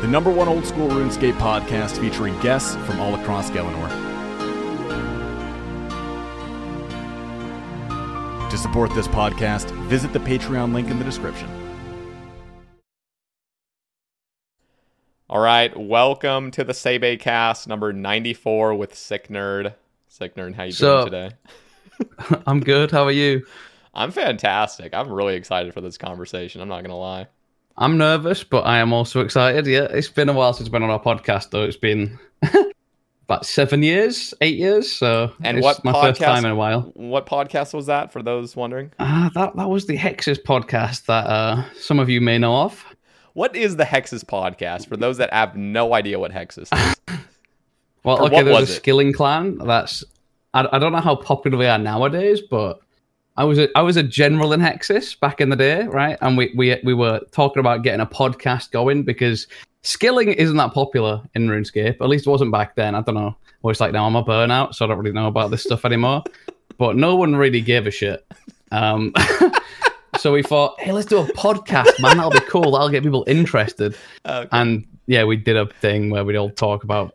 the 0.00 0.08
number 0.08 0.30
one 0.30 0.48
old 0.48 0.66
school 0.66 0.88
RuneScape 0.88 1.34
podcast 1.34 1.98
featuring 1.98 2.38
guests 2.40 2.74
from 2.86 3.00
all 3.00 3.14
across 3.14 3.50
Gielinor. 3.50 3.90
To 8.50 8.58
support 8.58 8.94
this 8.94 9.08
podcast, 9.08 9.70
visit 9.88 10.12
the 10.12 10.18
Patreon 10.20 10.72
link 10.74 10.88
in 10.90 10.98
the 10.98 11.04
description. 11.04 11.48
All 15.28 15.40
right, 15.40 15.74
welcome 15.76 16.50
to 16.52 16.62
the 16.64 16.72
Sebe 16.74 17.18
Cast 17.18 17.66
number 17.66 17.92
94 17.92 18.74
with 18.74 18.94
Sick 18.94 19.28
Nerd. 19.28 19.74
Sick 20.08 20.36
Nerd, 20.36 20.54
how 20.54 20.64
you 20.64 20.72
So- 20.72 21.08
doing 21.08 21.10
today? 21.10 21.36
I'm 22.46 22.60
good. 22.60 22.90
How 22.90 23.04
are 23.04 23.10
you? 23.12 23.46
I'm 23.94 24.10
fantastic. 24.10 24.92
I'm 24.92 25.10
really 25.10 25.34
excited 25.36 25.72
for 25.72 25.80
this 25.80 25.96
conversation. 25.96 26.60
I'm 26.60 26.68
not 26.68 26.82
gonna 26.82 26.96
lie. 26.98 27.28
I'm 27.76 27.98
nervous, 27.98 28.44
but 28.44 28.60
I 28.66 28.78
am 28.78 28.92
also 28.92 29.20
excited. 29.20 29.66
Yeah, 29.66 29.84
it's 29.90 30.08
been 30.08 30.28
a 30.28 30.32
while 30.32 30.52
since 30.52 30.68
I've 30.68 30.72
been 30.72 30.82
on 30.84 30.90
our 30.90 31.02
podcast, 31.02 31.50
though. 31.50 31.64
It's 31.64 31.76
been 31.76 32.18
about 33.28 33.44
seven 33.46 33.82
years, 33.82 34.32
eight 34.40 34.56
years. 34.56 34.92
So 34.92 35.32
And 35.42 35.58
it's 35.58 35.64
what 35.64 35.84
my 35.84 35.92
podcast? 35.92 36.02
first 36.02 36.20
time 36.20 36.44
in 36.44 36.52
a 36.52 36.54
while. 36.56 36.82
What 36.94 37.26
podcast 37.26 37.74
was 37.74 37.86
that? 37.86 38.12
For 38.12 38.22
those 38.22 38.54
wondering, 38.54 38.92
Ah, 39.00 39.30
that 39.34 39.56
that 39.56 39.68
was 39.68 39.86
the 39.86 39.96
Hexis 39.96 40.40
podcast 40.40 41.06
that 41.06 41.26
uh, 41.26 41.64
some 41.74 41.98
of 41.98 42.08
you 42.08 42.20
may 42.20 42.38
know 42.38 42.54
of. 42.62 42.84
what 43.32 43.56
is 43.56 43.74
the 43.76 43.84
Hexis 43.84 44.24
podcast? 44.24 44.86
For 44.86 44.96
those 44.96 45.16
that 45.18 45.32
have 45.32 45.56
no 45.56 45.94
idea 45.94 46.18
what 46.20 46.30
Hexis 46.30 46.68
is, 46.72 46.96
Well, 48.04 48.20
Or 48.22 48.26
okay, 48.26 48.42
there's 48.42 48.70
a 48.70 48.72
it? 48.72 48.76
skilling 48.76 49.12
clan. 49.12 49.58
That's 49.58 50.04
I, 50.52 50.68
I 50.70 50.78
don't 50.78 50.92
know 50.92 51.00
how 51.00 51.16
popular 51.16 51.58
they 51.58 51.68
are 51.68 51.78
nowadays, 51.78 52.40
but 52.40 52.78
I 53.36 53.44
was 53.44 53.58
a, 53.58 53.68
I 53.76 53.82
was 53.82 53.96
a 53.96 54.02
general 54.02 54.52
in 54.52 54.60
Hexis 54.60 55.18
back 55.18 55.40
in 55.40 55.48
the 55.48 55.56
day, 55.56 55.82
right? 55.84 56.16
And 56.20 56.36
we 56.36 56.52
we 56.56 56.80
we 56.84 56.94
were 56.94 57.20
talking 57.32 57.60
about 57.60 57.82
getting 57.82 58.00
a 58.00 58.06
podcast 58.06 58.70
going 58.70 59.02
because 59.02 59.48
skilling 59.82 60.28
isn't 60.28 60.56
that 60.56 60.72
popular 60.72 61.22
in 61.34 61.48
RuneScape. 61.48 62.00
At 62.00 62.08
least 62.08 62.26
it 62.26 62.30
wasn't 62.30 62.52
back 62.52 62.76
then. 62.76 62.94
I 62.94 63.00
don't 63.00 63.16
know 63.16 63.36
what 63.60 63.72
it's 63.72 63.80
like 63.80 63.92
now. 63.92 64.06
I'm 64.06 64.16
a 64.16 64.24
burnout, 64.24 64.74
so 64.74 64.84
I 64.84 64.88
don't 64.88 64.98
really 64.98 65.12
know 65.12 65.26
about 65.26 65.50
this 65.50 65.62
stuff 65.62 65.84
anymore. 65.84 66.22
But 66.76 66.96
no 66.96 67.14
one 67.14 67.36
really 67.36 67.60
gave 67.60 67.86
a 67.86 67.90
shit. 67.92 68.26
Um, 68.72 69.12
so 70.18 70.32
we 70.32 70.42
thought, 70.42 70.80
hey, 70.80 70.90
let's 70.90 71.06
do 71.06 71.18
a 71.18 71.24
podcast, 71.24 72.00
man. 72.00 72.16
That'll 72.16 72.32
be 72.32 72.40
cool. 72.40 72.72
That'll 72.72 72.88
get 72.88 73.04
people 73.04 73.24
interested. 73.28 73.96
Okay. 74.26 74.48
And 74.50 74.84
yeah, 75.06 75.22
we 75.22 75.36
did 75.36 75.56
a 75.56 75.66
thing 75.66 76.10
where 76.10 76.24
we'd 76.24 76.34
all 76.34 76.50
talk 76.50 76.82
about 76.82 77.14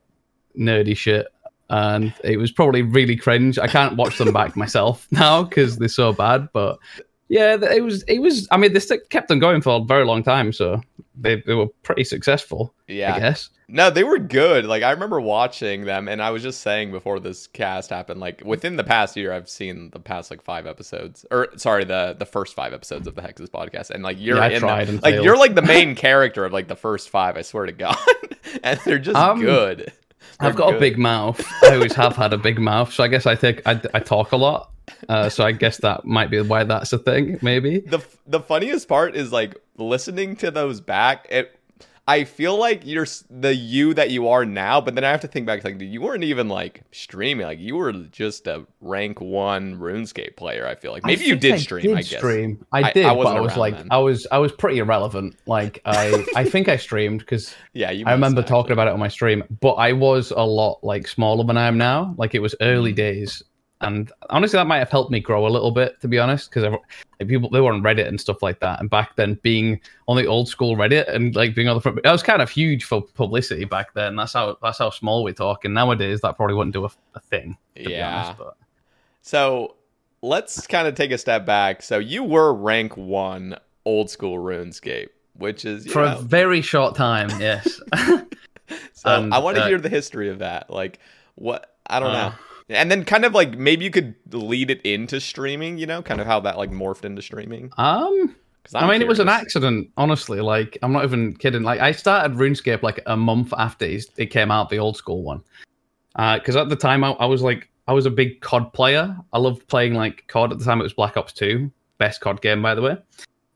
nerdy 0.58 0.96
shit. 0.96 1.28
And 1.70 2.14
it 2.24 2.38
was 2.38 2.52
probably 2.52 2.82
really 2.82 3.16
cringe. 3.16 3.60
I 3.60 3.68
can't 3.68 3.96
watch 3.96 4.18
them 4.18 4.34
back 4.34 4.56
myself 4.56 5.08
now 5.12 5.44
because 5.44 5.78
they're 5.78 5.88
so 5.88 6.12
bad. 6.14 6.50
But 6.52 6.80
yeah, 7.28 7.58
it 7.62 7.84
was. 7.84 8.04
It 8.04 8.20
was. 8.20 8.48
I 8.52 8.58
mean, 8.58 8.74
they 8.74 8.80
kept 9.10 9.30
on 9.30 9.38
going 9.40 9.62
for 9.62 9.80
a 9.80 9.84
very 9.86 10.04
long 10.06 10.24
time, 10.24 10.52
so 10.52 10.82
they, 11.16 11.36
they 11.46 11.54
were 11.54 11.68
pretty 11.84 12.04
successful. 12.04 12.74
yeah. 12.88 13.14
I 13.16 13.20
guess. 13.20 13.50
No, 13.72 13.92
they 13.92 14.04
were 14.04 14.18
good. 14.18 14.66
Like 14.66 14.82
I 14.82 14.90
remember 14.90 15.22
watching 15.22 15.86
them, 15.86 16.08
and 16.08 16.24
I 16.24 16.32
was 16.32 16.42
just 16.42 16.62
saying 16.62 16.90
before 16.92 17.20
this 17.20 17.46
cast 17.46 17.92
happened, 17.92 18.20
like 18.20 18.42
within 18.44 18.78
the 18.78 18.84
past 18.84 19.16
year, 19.16 19.32
I've 19.32 19.48
seen 19.48 19.92
the 19.92 20.00
past 20.00 20.32
like 20.32 20.42
five 20.42 20.66
episodes, 20.66 21.24
or 21.30 21.50
sorry, 21.56 21.84
the 21.84 22.16
the 22.18 22.26
first 22.26 22.56
five 22.56 22.74
episodes 22.74 23.06
of 23.06 23.14
the 23.14 23.22
Hexis 23.22 23.48
podcast, 23.48 23.92
and 23.92 24.02
like 24.02 24.18
you're 24.20 24.38
Yeah, 24.38 24.48
in 24.48 24.62
them. 24.64 24.70
and 24.90 25.04
like 25.04 25.14
failed. 25.14 25.24
you're 25.26 25.38
like 25.38 25.54
the 25.54 25.62
main 25.62 25.94
character 25.94 26.46
of 26.46 26.52
like 26.52 26.68
the 26.68 26.76
first 26.76 27.10
five. 27.12 27.38
I 27.38 27.44
swear 27.44 27.68
to 27.68 27.72
God, 27.72 27.96
and 28.64 28.80
they're 28.86 28.98
just 28.98 29.16
Um, 29.16 29.40
good. 29.40 29.94
I've 30.40 30.56
got 30.56 30.68
good. 30.72 30.78
a 30.78 30.80
big 30.80 30.98
mouth. 30.98 31.46
I 31.64 31.76
always 31.76 31.94
have 31.94 32.16
had 32.16 32.34
a 32.34 32.38
big 32.38 32.60
mouth, 32.60 32.94
so 32.94 33.04
I 33.04 33.08
guess 33.08 33.26
I 33.26 33.36
think 33.36 33.62
I, 33.66 33.82
I 33.94 34.00
talk 34.00 34.32
a 34.32 34.38
lot. 34.38 34.72
Uh, 35.08 35.30
so 35.30 35.46
I 35.46 35.52
guess 35.52 35.78
that 35.78 36.06
might 36.06 36.32
be 36.32 36.42
why 36.42 36.64
that's 36.64 36.92
a 36.94 36.98
thing. 36.98 37.38
Maybe. 37.42 37.80
the 37.80 38.00
the 38.26 38.40
funniest 38.40 38.88
part 38.88 39.16
is 39.16 39.32
like 39.32 39.56
listening 39.78 40.36
to 40.38 40.52
those 40.52 40.82
back. 40.82 41.28
It 41.30 41.59
I 42.10 42.24
feel 42.24 42.58
like 42.58 42.82
you're 42.86 43.06
the 43.30 43.54
you 43.54 43.94
that 43.94 44.10
you 44.10 44.28
are 44.30 44.44
now, 44.46 44.82
but 44.82 44.96
then 44.96 45.04
I 45.04 45.12
have 45.12 45.22
to 45.22 45.28
think 45.28 45.46
back 45.46 45.64
like 45.64 45.78
dude, 45.78 45.90
you 45.92 46.02
weren't 46.02 46.24
even 46.24 46.50
like 46.50 46.82
streaming. 46.92 47.46
Like 47.46 47.60
you 47.60 47.76
were 47.76 47.94
just 47.94 48.48
a 48.48 48.66
rank 48.82 49.22
one 49.22 49.76
RuneScape 49.78 50.36
player. 50.36 50.66
I 50.66 50.74
feel 50.76 50.92
like 50.92 51.06
maybe 51.06 51.26
I 51.26 51.28
you 51.28 51.36
did 51.36 51.54
I 51.54 51.58
stream. 51.58 51.84
did 51.84 51.92
I 51.98 52.02
guess 52.02 52.18
stream. 52.18 52.66
I 52.72 52.80
I- 52.84 52.92
did, 52.94 53.06
I 53.06 53.10
but 53.10 53.18
wasn't 53.18 53.38
I 53.38 53.42
was 53.42 53.58
like, 53.58 53.78
then. 53.78 53.88
I 53.92 53.98
was, 54.00 54.26
I 54.32 54.38
was 54.40 54.52
pretty 54.52 54.80
irrelevant. 54.80 55.36
Like, 55.46 55.82
I, 55.86 56.26
I 56.36 56.44
think 56.46 56.68
I 56.68 56.78
streamed 56.78 57.20
because 57.20 57.54
yeah, 57.74 57.92
you. 57.92 58.06
I 58.08 58.12
remember 58.14 58.42
talking 58.42 58.72
about 58.72 58.88
it 58.88 58.94
on 58.94 59.00
my 59.00 59.08
stream. 59.08 59.44
But 59.62 59.74
I 59.74 59.94
was 59.94 60.32
a 60.32 60.42
lot 60.44 60.80
like 60.84 61.08
smaller 61.08 61.44
than 61.44 61.58
I 61.58 61.68
am 61.68 61.78
now. 61.78 62.16
Like, 62.18 62.34
it 62.34 62.40
was 62.40 62.56
early 62.60 62.92
Mm. 62.94 62.96
days, 62.96 63.44
and 63.82 64.12
honestly, 64.30 64.58
that 64.58 64.68
might 64.68 64.80
have 64.80 64.90
helped 64.90 65.12
me 65.12 65.20
grow 65.20 65.48
a 65.48 65.50
little 65.50 65.72
bit, 65.72 66.00
to 66.02 66.08
be 66.08 66.20
honest, 66.20 66.50
because 66.50 66.64
like, 66.64 67.28
people 67.28 67.50
they 67.50 67.62
were 67.62 67.72
on 67.72 67.82
Reddit 67.82 68.08
and 68.08 68.20
stuff 68.20 68.44
like 68.44 68.60
that. 68.60 68.80
And 68.80 68.90
back 68.90 69.16
then, 69.16 69.36
being 69.42 69.80
on 70.08 70.18
the 70.18 70.26
old 70.26 70.50
school 70.50 70.76
Reddit 70.76 71.08
and 71.14 71.36
like 71.36 71.56
being 71.56 71.68
on 71.70 71.76
the 71.76 71.82
front, 71.82 72.02
that 72.04 72.12
was 72.12 72.24
kind 72.24 72.42
of 72.42 72.50
huge 72.50 72.84
for 72.84 73.02
publicity 73.02 73.66
back 73.66 73.94
then. 73.94 74.16
That's 74.16 74.34
how 74.34 74.58
that's 74.62 74.80
how 74.80 74.90
small 74.90 75.24
we're 75.24 75.34
talking. 75.34 75.74
Nowadays, 75.74 76.22
that 76.22 76.36
probably 76.36 76.56
wouldn't 76.56 76.74
do 76.74 76.86
a, 76.86 76.90
a 77.16 77.20
thing. 77.20 77.58
To 77.78 77.84
be 77.84 77.92
Yeah. 77.92 78.16
honest, 78.16 78.38
but. 78.38 78.58
So 79.22 79.76
let's 80.22 80.68
kind 80.68 80.88
of 80.88 80.96
take 80.96 81.12
a 81.12 81.18
step 81.18 81.46
back. 81.46 81.82
So 81.82 82.00
you 82.00 82.24
were 82.24 82.54
rank 82.54 82.98
one 82.98 83.56
old 83.86 84.10
school 84.10 84.38
RuneScape, 84.38 85.10
which 85.34 85.64
is 85.66 85.86
for 85.88 86.06
know, 86.06 86.18
a 86.18 86.22
very 86.22 86.62
short 86.62 86.96
time, 86.96 87.30
yes. 87.40 87.80
So 88.94 89.10
And, 89.16 89.34
I 89.34 89.40
want 89.40 89.58
to 89.58 89.64
uh, 89.64 89.68
hear 89.68 89.80
the 89.80 89.90
history 89.90 90.30
of 90.30 90.40
that. 90.40 90.70
Like, 90.70 91.00
what? 91.36 91.76
I 91.88 92.00
don't 92.00 92.10
Uh. 92.12 92.30
know. 92.30 92.36
And 92.70 92.92
then 92.92 93.04
kind 93.04 93.26
of 93.26 93.34
like 93.34 93.58
maybe 93.58 93.84
you 93.84 93.92
could 93.92 94.16
lead 94.32 94.70
it 94.70 94.82
into 94.84 95.20
streaming. 95.20 95.78
You 95.78 95.88
know, 95.88 96.02
kind 96.02 96.22
of 96.22 96.28
how 96.28 96.40
that 96.42 96.58
like 96.58 96.72
morphed 96.72 97.04
into 97.04 97.22
streaming. 97.22 97.72
um, 97.78 98.36
I 98.76 98.92
mean, 98.92 99.02
it 99.02 99.08
was 99.08 99.20
an 99.20 99.30
accident, 99.30 99.90
honestly. 99.98 100.42
Like, 100.42 100.78
I'm 100.82 100.92
not 100.92 101.04
even 101.04 101.36
kidding. 101.36 101.64
Like, 101.64 101.80
I 101.80 101.92
started 101.92 102.38
RuneScape 102.38 102.84
like 102.84 103.02
a 103.06 103.18
month 103.18 103.54
after 103.58 103.86
it 103.86 104.06
it 104.18 104.28
came 104.28 104.52
out, 104.52 104.70
the 104.70 104.80
old 104.80 104.98
school 104.98 105.24
one. 105.24 105.42
Because 106.16 106.56
at 106.56 106.70
the 106.70 106.76
time, 106.76 107.04
I, 107.04 107.12
I 107.12 107.26
was 107.26 107.42
like, 107.42 107.70
I 107.88 107.94
was 107.94 108.06
a 108.06 108.12
big 108.12 108.42
COD 108.42 108.72
player. 108.74 109.18
I 109.34 109.40
loved 109.40 109.68
playing 109.68 109.96
like 109.96 110.28
COD. 110.28 110.52
At 110.52 110.60
the 110.60 110.66
time, 110.66 110.80
it 110.80 110.84
was 110.84 110.94
Black 110.94 111.18
Ops 111.18 111.34
2, 111.34 111.72
best 111.98 112.22
COD 112.22 112.42
game, 112.42 112.62
by 112.62 112.76
the 112.76 112.82
way. 112.82 112.98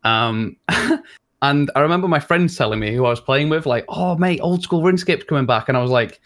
Um, 0.03 0.57
and 1.41 1.69
I 1.75 1.79
remember 1.81 2.07
my 2.07 2.19
friends 2.19 2.57
telling 2.57 2.79
me 2.79 2.93
who 2.95 3.05
I 3.05 3.09
was 3.09 3.21
playing 3.21 3.49
with, 3.49 3.65
like, 3.65 3.85
"Oh, 3.89 4.15
mate, 4.17 4.39
old 4.41 4.63
school 4.63 4.81
RuneScape's 4.81 5.25
coming 5.25 5.45
back," 5.45 5.69
and 5.69 5.77
I 5.77 5.81
was 5.81 5.91
like. 5.91 6.19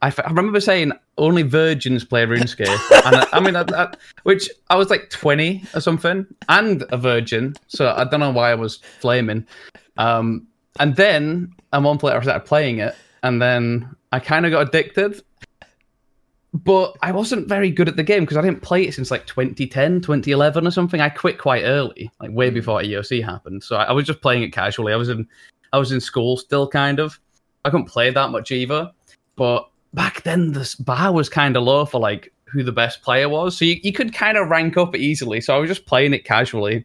I, 0.00 0.08
f- 0.08 0.20
I 0.20 0.28
remember 0.28 0.60
saying 0.60 0.92
only 1.16 1.42
virgins 1.42 2.04
play 2.04 2.24
RuneScape, 2.24 2.68
and 3.06 3.16
I, 3.16 3.26
I 3.32 3.40
mean, 3.40 3.56
I, 3.56 3.64
I, 3.76 3.92
which 4.22 4.48
I 4.70 4.76
was 4.76 4.90
like 4.90 5.10
twenty 5.10 5.64
or 5.74 5.80
something, 5.80 6.26
and 6.48 6.84
a 6.90 6.96
virgin, 6.96 7.54
so 7.66 7.94
I 7.96 8.04
don't 8.04 8.20
know 8.20 8.30
why 8.30 8.50
I 8.52 8.54
was 8.54 8.76
flaming. 9.00 9.46
Um, 9.96 10.46
and 10.78 10.94
then 10.94 11.52
a 11.72 11.80
month 11.80 12.02
later, 12.04 12.18
I 12.18 12.22
started 12.22 12.46
playing 12.46 12.78
it, 12.78 12.94
and 13.22 13.42
then 13.42 13.88
I 14.12 14.20
kind 14.20 14.46
of 14.46 14.52
got 14.52 14.68
addicted. 14.68 15.20
but 16.54 16.96
I 17.02 17.12
wasn't 17.12 17.48
very 17.48 17.70
good 17.70 17.88
at 17.88 17.96
the 17.96 18.02
game 18.02 18.20
because 18.20 18.36
I 18.36 18.42
didn't 18.42 18.62
play 18.62 18.84
it 18.86 18.94
since 18.94 19.10
like 19.10 19.26
2010, 19.26 20.00
2011 20.00 20.66
or 20.66 20.70
something. 20.70 21.00
I 21.00 21.08
quit 21.08 21.38
quite 21.38 21.64
early, 21.64 22.10
like 22.20 22.30
way 22.30 22.50
before 22.50 22.80
EOC 22.80 23.24
happened. 23.24 23.62
So 23.62 23.76
I, 23.76 23.84
I 23.84 23.92
was 23.92 24.06
just 24.06 24.22
playing 24.22 24.42
it 24.42 24.52
casually. 24.52 24.92
I 24.92 24.96
was 24.96 25.08
in, 25.08 25.26
I 25.72 25.78
was 25.78 25.92
in 25.92 26.00
school 26.00 26.36
still, 26.36 26.68
kind 26.68 27.00
of. 27.00 27.18
I 27.64 27.70
couldn't 27.70 27.86
play 27.86 28.10
that 28.10 28.30
much 28.30 28.50
either. 28.50 28.90
But 29.36 29.68
back 29.94 30.22
then, 30.22 30.52
the 30.52 30.74
bar 30.80 31.12
was 31.12 31.28
kind 31.28 31.56
of 31.56 31.62
low 31.64 31.84
for 31.84 32.00
like 32.00 32.32
who 32.46 32.62
the 32.62 32.72
best 32.72 33.02
player 33.02 33.28
was, 33.28 33.56
so 33.58 33.64
you, 33.64 33.78
you 33.82 33.92
could 33.92 34.14
kind 34.14 34.38
of 34.38 34.48
rank 34.48 34.76
up 34.76 34.96
easily. 34.96 35.40
So 35.40 35.54
I 35.54 35.58
was 35.58 35.68
just 35.68 35.86
playing 35.86 36.14
it 36.14 36.24
casually. 36.24 36.84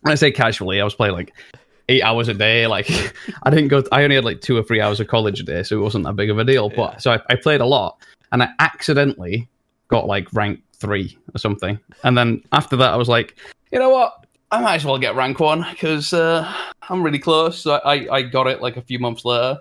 When 0.00 0.12
I 0.12 0.14
say 0.16 0.30
casually, 0.30 0.80
I 0.80 0.84
was 0.84 0.94
playing 0.94 1.14
like 1.14 1.32
eight 1.88 2.02
hours 2.02 2.28
a 2.28 2.34
day. 2.34 2.66
Like 2.66 2.88
I 3.42 3.50
didn't 3.50 3.68
go. 3.68 3.82
I 3.92 4.04
only 4.04 4.16
had 4.16 4.24
like 4.24 4.40
two 4.40 4.56
or 4.56 4.62
three 4.62 4.80
hours 4.80 5.00
of 5.00 5.08
college 5.08 5.40
a 5.40 5.42
day, 5.42 5.62
so 5.62 5.76
it 5.78 5.82
wasn't 5.82 6.04
that 6.04 6.14
big 6.16 6.30
of 6.30 6.38
a 6.38 6.44
deal. 6.44 6.68
But 6.68 6.94
Yeah. 6.94 6.96
so 6.98 7.12
I, 7.12 7.20
I 7.30 7.36
played 7.36 7.60
a 7.60 7.66
lot, 7.66 7.98
and 8.32 8.42
I 8.42 8.50
accidentally 8.58 9.48
got 9.88 10.06
like 10.06 10.32
rank 10.32 10.60
three 10.74 11.16
or 11.34 11.38
something. 11.38 11.78
And 12.04 12.18
then 12.18 12.42
after 12.52 12.76
that, 12.76 12.92
I 12.92 12.96
was 12.96 13.08
like, 13.08 13.36
you 13.72 13.78
know 13.78 13.90
what? 13.90 14.26
I 14.50 14.60
might 14.60 14.76
as 14.76 14.84
well 14.84 14.98
get 14.98 15.16
rank 15.16 15.40
one 15.40 15.66
because 15.70 16.12
uh, 16.12 16.52
I'm 16.88 17.02
really 17.02 17.18
close. 17.18 17.60
So 17.60 17.80
I, 17.84 18.06
I 18.14 18.22
got 18.22 18.46
it 18.46 18.60
like 18.62 18.76
a 18.76 18.82
few 18.82 18.98
months 18.98 19.24
later, 19.24 19.58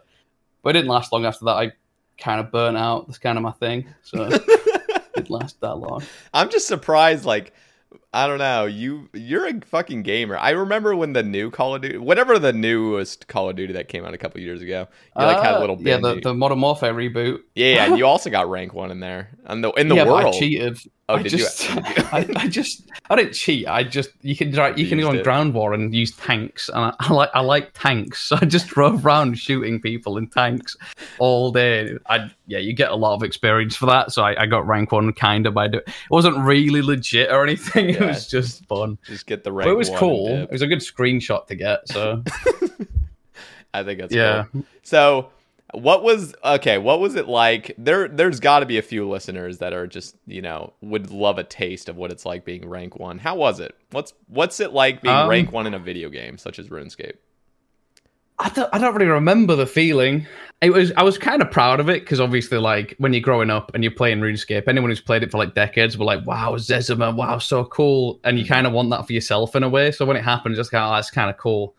but 0.61 0.69
it 0.69 0.73
didn't 0.73 0.89
last 0.91 1.11
long 1.11 1.25
after 1.25 1.45
that. 1.45 1.51
I 1.53 1.71
kind 2.17 2.39
of 2.39 2.51
burnt 2.51 2.77
out. 2.77 3.07
That's 3.07 3.17
kind 3.17 3.37
of 3.37 3.43
my 3.43 3.51
thing. 3.51 3.87
So 4.03 4.29
it 5.15 5.29
last 5.29 5.59
that 5.61 5.75
long. 5.75 6.03
I'm 6.33 6.49
just 6.49 6.67
surprised. 6.67 7.25
Like, 7.25 7.53
I 8.15 8.27
don't 8.27 8.39
know. 8.39 8.65
You 8.65 9.09
you're 9.13 9.45
a 9.45 9.59
fucking 9.59 10.03
gamer. 10.03 10.37
I 10.37 10.51
remember 10.51 10.95
when 10.95 11.11
the 11.13 11.21
new 11.21 11.51
Call 11.51 11.75
of 11.75 11.81
Duty, 11.81 11.97
whatever 11.97 12.39
the 12.39 12.53
newest 12.53 13.27
Call 13.27 13.49
of 13.49 13.55
Duty 13.57 13.73
that 13.73 13.89
came 13.89 14.05
out 14.05 14.13
a 14.13 14.17
couple 14.17 14.39
years 14.39 14.61
ago, 14.61 14.87
you 15.19 15.25
like 15.25 15.41
had 15.41 15.55
a 15.55 15.57
Uh, 15.57 15.59
little 15.59 15.77
yeah, 15.81 15.97
the, 15.97 16.15
you- 16.15 16.21
the 16.21 16.33
Modern 16.33 16.61
Warfare 16.61 16.93
reboot. 16.93 17.41
yeah, 17.55 17.87
yeah. 17.89 17.95
You 17.95 18.05
also 18.13 18.29
got 18.29 18.49
rank 18.49 18.73
one 18.73 18.89
in 18.89 19.01
there, 19.01 19.31
and 19.45 19.63
the 19.63 19.71
in 19.73 19.89
the 19.89 19.95
yeah, 19.95 20.05
world. 20.05 20.33
I 20.33 20.39
cheated. 20.39 20.77
Oh, 21.07 21.17
I 21.17 21.21
did 21.21 21.33
you? 21.33 21.37
just, 21.37 21.69
I, 22.13 22.27
I 22.35 22.47
just, 22.47 22.89
I 23.11 23.15
didn't 23.15 23.33
cheat. 23.33 23.67
I 23.67 23.83
just, 23.83 24.09
you 24.23 24.35
can, 24.35 24.51
try- 24.51 24.73
you 24.75 24.87
can 24.87 24.99
go 24.99 25.09
on 25.09 25.17
it. 25.17 25.23
ground 25.23 25.53
war 25.53 25.71
and 25.75 25.93
use 25.93 26.11
tanks, 26.13 26.67
and 26.67 26.79
I, 26.79 26.95
I 26.99 27.13
like, 27.13 27.29
I 27.35 27.41
like 27.41 27.73
tanks. 27.75 28.23
So 28.23 28.37
I 28.41 28.45
just 28.45 28.65
drove 28.69 29.05
around 29.05 29.37
shooting 29.37 29.79
people 29.79 30.17
in 30.17 30.25
tanks 30.29 30.75
all 31.19 31.51
day. 31.51 31.91
I, 32.09 32.31
yeah, 32.47 32.57
you 32.57 32.73
get 32.73 32.89
a 32.89 32.95
lot 32.95 33.13
of 33.13 33.21
experience 33.21 33.75
for 33.75 33.85
that. 33.85 34.13
So 34.13 34.23
I, 34.23 34.41
I 34.43 34.45
got 34.47 34.65
rank 34.65 34.91
one 34.93 35.13
kind 35.13 35.45
of 35.45 35.53
by 35.53 35.67
doing. 35.67 35.83
It 35.85 35.93
wasn't 36.09 36.39
really 36.39 36.81
legit 36.81 37.29
or 37.31 37.43
anything. 37.43 37.95
It 38.05 38.13
was 38.13 38.27
just 38.27 38.65
fun. 38.65 38.97
Just 39.05 39.25
get 39.27 39.43
the 39.43 39.51
rank. 39.51 39.67
But 39.67 39.71
it 39.71 39.77
was 39.77 39.89
one 39.89 39.99
cool. 39.99 40.27
It 40.27 40.51
was 40.51 40.61
a 40.61 40.67
good 40.67 40.79
screenshot 40.79 41.47
to 41.47 41.55
get. 41.55 41.87
So 41.89 42.23
I 43.73 43.83
think 43.83 43.99
that's 43.99 44.13
yeah. 44.13 44.45
cool. 44.51 44.63
So, 44.83 45.29
what 45.73 46.03
was 46.03 46.33
okay? 46.43 46.77
What 46.77 46.99
was 46.99 47.15
it 47.15 47.27
like? 47.27 47.73
There, 47.77 48.07
there's 48.07 48.39
got 48.39 48.59
to 48.59 48.65
be 48.65 48.77
a 48.77 48.81
few 48.81 49.09
listeners 49.09 49.57
that 49.57 49.73
are 49.73 49.87
just 49.87 50.15
you 50.25 50.41
know 50.41 50.73
would 50.81 51.11
love 51.11 51.37
a 51.37 51.43
taste 51.43 51.89
of 51.89 51.97
what 51.97 52.11
it's 52.11 52.25
like 52.25 52.45
being 52.45 52.67
rank 52.67 52.97
one. 52.97 53.17
How 53.17 53.35
was 53.35 53.59
it? 53.59 53.75
What's 53.91 54.13
what's 54.27 54.59
it 54.59 54.71
like 54.71 55.01
being 55.01 55.15
Um, 55.15 55.29
rank 55.29 55.51
one 55.51 55.67
in 55.67 55.73
a 55.73 55.79
video 55.79 56.09
game 56.09 56.37
such 56.37 56.59
as 56.59 56.69
RuneScape? 56.69 57.15
I 58.37 58.49
don't, 58.49 58.69
I 58.73 58.79
don't 58.79 58.93
really 58.93 59.09
remember 59.09 59.55
the 59.55 59.65
feeling. 59.65 60.27
It 60.61 60.71
was 60.71 60.91
I 60.97 61.03
was 61.03 61.17
kind 61.17 61.41
of 61.41 61.51
proud 61.51 61.79
of 61.79 61.89
it 61.89 62.01
because 62.01 62.19
obviously, 62.19 62.57
like 62.57 62.95
when 62.97 63.13
you're 63.13 63.21
growing 63.21 63.49
up 63.49 63.71
and 63.73 63.83
you're 63.83 63.93
playing 63.93 64.19
RuneScape, 64.19 64.67
anyone 64.67 64.89
who's 64.89 65.01
played 65.01 65.23
it 65.23 65.31
for 65.31 65.37
like 65.37 65.53
decades 65.53 65.97
will 65.97 66.05
like, 66.05 66.25
"Wow, 66.25 66.55
Zezima, 66.55 67.15
wow, 67.15 67.37
so 67.37 67.65
cool," 67.65 68.19
and 68.23 68.39
you 68.39 68.45
kind 68.45 68.65
of 68.67 68.73
want 68.73 68.89
that 68.89 69.05
for 69.05 69.13
yourself 69.13 69.55
in 69.55 69.63
a 69.63 69.69
way. 69.69 69.91
So 69.91 70.05
when 70.05 70.17
it 70.17 70.23
happens, 70.23 70.57
it's 70.57 70.69
kind 70.69 70.83
of 70.83 70.91
oh, 70.91 70.95
that's 70.95 71.11
kind 71.11 71.29
of 71.29 71.37
cool. 71.37 71.75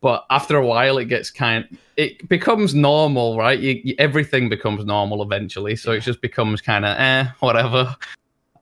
But 0.00 0.26
after 0.28 0.58
a 0.58 0.66
while, 0.66 0.98
it 0.98 1.06
gets 1.06 1.30
kind, 1.30 1.78
it 1.96 2.28
becomes 2.28 2.74
normal, 2.74 3.38
right? 3.38 3.58
You, 3.58 3.80
you, 3.82 3.94
everything 3.98 4.50
becomes 4.50 4.84
normal 4.84 5.22
eventually, 5.22 5.76
so 5.76 5.92
it 5.92 6.00
just 6.00 6.20
becomes 6.20 6.60
kind 6.60 6.84
of 6.84 6.98
eh, 6.98 7.26
whatever. 7.40 7.96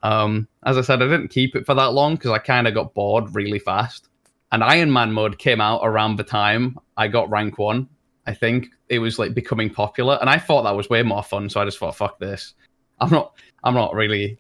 Um, 0.04 0.46
as 0.64 0.78
I 0.78 0.82
said, 0.82 1.02
I 1.02 1.06
didn't 1.06 1.28
keep 1.28 1.56
it 1.56 1.66
for 1.66 1.74
that 1.74 1.94
long 1.94 2.14
because 2.14 2.30
I 2.30 2.38
kind 2.38 2.68
of 2.68 2.74
got 2.74 2.94
bored 2.94 3.34
really 3.34 3.58
fast. 3.58 4.08
And 4.52 4.62
Iron 4.62 4.93
Man 4.93 5.12
mode 5.12 5.38
came 5.38 5.60
out 5.60 5.81
around 5.82 6.16
the 6.16 6.25
time 6.25 6.78
I 6.96 7.08
got 7.08 7.31
rank 7.31 7.58
one. 7.58 7.88
I 8.26 8.34
think 8.34 8.69
it 8.88 8.99
was 9.00 9.19
like 9.19 9.34
becoming 9.34 9.69
popular, 9.70 10.19
and 10.20 10.31
I 10.31 10.38
thought 10.38 10.62
that 10.62 10.76
was 10.76 10.88
way 10.88 11.02
more 11.02 11.22
fun. 11.25 11.49
So 11.50 11.60
I 11.60 11.64
just 11.64 11.78
thought, 11.78 11.96
"Fuck 11.96 12.19
this! 12.20 12.54
I'm 13.00 13.10
not. 13.10 13.32
I'm 13.64 13.75
not 13.75 13.94
really 13.94 14.38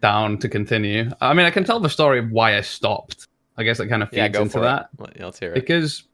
down 0.00 0.38
to 0.38 0.48
continue." 0.48 1.10
I 1.20 1.32
mean, 1.34 1.46
I 1.46 1.50
can 1.50 1.62
tell 1.64 1.78
the 1.78 1.90
story 1.90 2.18
of 2.18 2.30
why 2.32 2.56
I 2.56 2.62
stopped. 2.62 3.28
I 3.56 3.62
guess 3.62 3.78
it 3.78 3.88
kind 3.88 4.02
of 4.02 4.08
feeds 4.08 4.16
Yeah, 4.18 4.28
go 4.28 4.42
into 4.42 4.54
for 4.54 4.60
that 4.60 4.88
Let's 4.98 5.38
hear 5.38 5.52
it. 5.52 5.54
because 5.54 6.04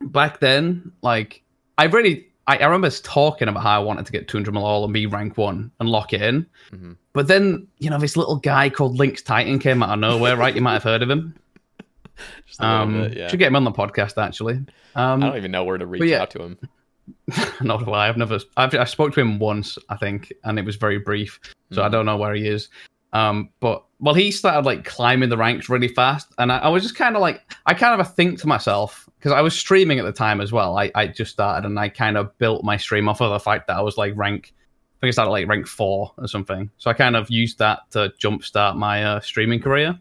back 0.00 0.38
then, 0.40 0.92
like, 1.02 1.42
I 1.76 1.84
really, 1.86 2.28
I, 2.46 2.58
I 2.58 2.64
remember 2.66 2.88
talking 2.90 3.48
about 3.48 3.62
how 3.64 3.80
I 3.80 3.84
wanted 3.84 4.06
to 4.06 4.12
get 4.12 4.28
200 4.28 4.54
mil 4.54 4.64
all 4.64 4.84
and 4.84 4.92
be 4.94 5.06
rank 5.06 5.36
one 5.36 5.70
and 5.80 5.88
lock 5.88 6.12
it 6.12 6.22
in. 6.22 6.46
Mhm. 6.72 6.96
But 7.12 7.26
then, 7.26 7.66
you 7.78 7.90
know, 7.90 7.98
this 7.98 8.16
little 8.16 8.36
guy 8.36 8.70
called 8.70 8.96
Lynx 8.96 9.22
Titan 9.22 9.58
came 9.58 9.82
out 9.82 9.90
of 9.90 9.98
nowhere, 9.98 10.36
right? 10.36 10.54
You 10.54 10.62
might 10.62 10.74
have 10.74 10.84
heard 10.84 11.02
of 11.02 11.10
him. 11.10 11.34
Um, 12.60 13.02
bit, 13.02 13.16
yeah. 13.16 13.28
Should 13.28 13.38
get 13.38 13.48
him 13.48 13.56
on 13.56 13.64
the 13.64 13.72
podcast, 13.72 14.22
actually. 14.22 14.54
Um, 14.94 15.22
I 15.22 15.28
don't 15.28 15.36
even 15.36 15.50
know 15.50 15.64
where 15.64 15.78
to 15.78 15.86
reach 15.86 16.02
yeah. 16.02 16.22
out 16.22 16.30
to 16.32 16.42
him. 16.42 16.58
not 17.62 17.86
I. 17.88 18.08
I've 18.08 18.16
never. 18.16 18.38
I've, 18.56 18.74
I 18.74 18.84
spoke 18.84 19.14
to 19.14 19.20
him 19.20 19.38
once, 19.38 19.78
I 19.88 19.96
think, 19.96 20.32
and 20.44 20.58
it 20.58 20.64
was 20.64 20.76
very 20.76 20.98
brief, 20.98 21.40
so 21.72 21.82
I 21.82 21.88
Mhm. 21.88 21.92
don't 21.92 22.06
know 22.06 22.16
where 22.16 22.34
he 22.34 22.46
is. 22.46 22.68
Um, 23.12 23.50
but 23.60 23.84
well, 23.98 24.14
he 24.14 24.30
started 24.30 24.64
like 24.66 24.84
climbing 24.84 25.28
the 25.28 25.36
ranks 25.36 25.68
really 25.68 25.88
fast, 25.88 26.28
and 26.38 26.52
I, 26.52 26.58
I 26.58 26.68
was 26.68 26.82
just 26.82 26.94
kind 26.96 27.16
of 27.16 27.22
like, 27.22 27.42
I 27.66 27.74
kind 27.74 28.00
of 28.00 28.14
think 28.14 28.40
to 28.40 28.46
myself 28.46 29.08
because 29.18 29.32
I 29.32 29.40
was 29.40 29.58
streaming 29.58 29.98
at 29.98 30.04
the 30.04 30.12
time 30.12 30.40
as 30.40 30.52
well. 30.52 30.78
I, 30.78 30.90
I 30.94 31.06
just 31.06 31.32
started, 31.32 31.66
and 31.66 31.78
I 31.78 31.88
kind 31.88 32.16
of 32.16 32.36
built 32.38 32.64
my 32.64 32.76
stream 32.76 33.08
off 33.08 33.20
of 33.20 33.30
the 33.30 33.40
fact 33.40 33.66
that 33.66 33.76
I 33.76 33.80
was 33.80 33.96
like 33.96 34.12
rank. 34.16 34.52
I 34.54 35.00
think 35.00 35.08
I 35.08 35.12
started 35.12 35.30
like 35.30 35.48
rank 35.48 35.66
four 35.66 36.12
or 36.18 36.28
something. 36.28 36.70
So 36.78 36.90
I 36.90 36.94
kind 36.94 37.16
of 37.16 37.30
used 37.30 37.58
that 37.58 37.90
to 37.92 38.12
jumpstart 38.22 38.76
my 38.76 39.02
uh, 39.02 39.20
streaming 39.20 39.60
career. 39.60 39.98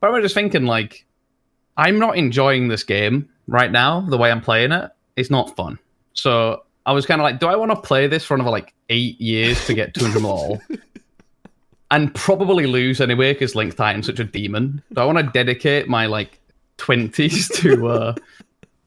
But 0.00 0.08
I 0.08 0.10
was 0.10 0.22
just 0.22 0.34
thinking, 0.34 0.64
like, 0.66 1.06
I'm 1.76 1.98
not 1.98 2.16
enjoying 2.16 2.68
this 2.68 2.82
game 2.82 3.28
right 3.46 3.70
now. 3.70 4.00
The 4.00 4.18
way 4.18 4.30
I'm 4.30 4.40
playing 4.40 4.72
it, 4.72 4.90
it's 5.16 5.30
not 5.30 5.54
fun. 5.56 5.78
So 6.14 6.62
I 6.86 6.92
was 6.92 7.06
kind 7.06 7.20
of 7.20 7.24
like, 7.24 7.40
do 7.40 7.46
I 7.46 7.56
want 7.56 7.70
to 7.70 7.80
play 7.80 8.06
this 8.06 8.24
for 8.24 8.34
another 8.34 8.50
like 8.50 8.74
eight 8.88 9.20
years 9.20 9.64
to 9.66 9.74
get 9.74 9.94
200 9.94 10.24
all? 10.24 10.60
and 11.90 12.14
probably 12.14 12.66
lose 12.66 13.00
anyway 13.00 13.32
because 13.32 13.54
Lynx 13.54 13.74
Titan's 13.74 14.06
such 14.06 14.20
a 14.20 14.24
demon. 14.24 14.82
Do 14.92 15.00
I 15.00 15.04
want 15.04 15.18
to 15.18 15.24
dedicate 15.24 15.88
my 15.88 16.06
like 16.06 16.40
20s 16.78 17.52
to 17.60 17.88
uh 17.88 18.14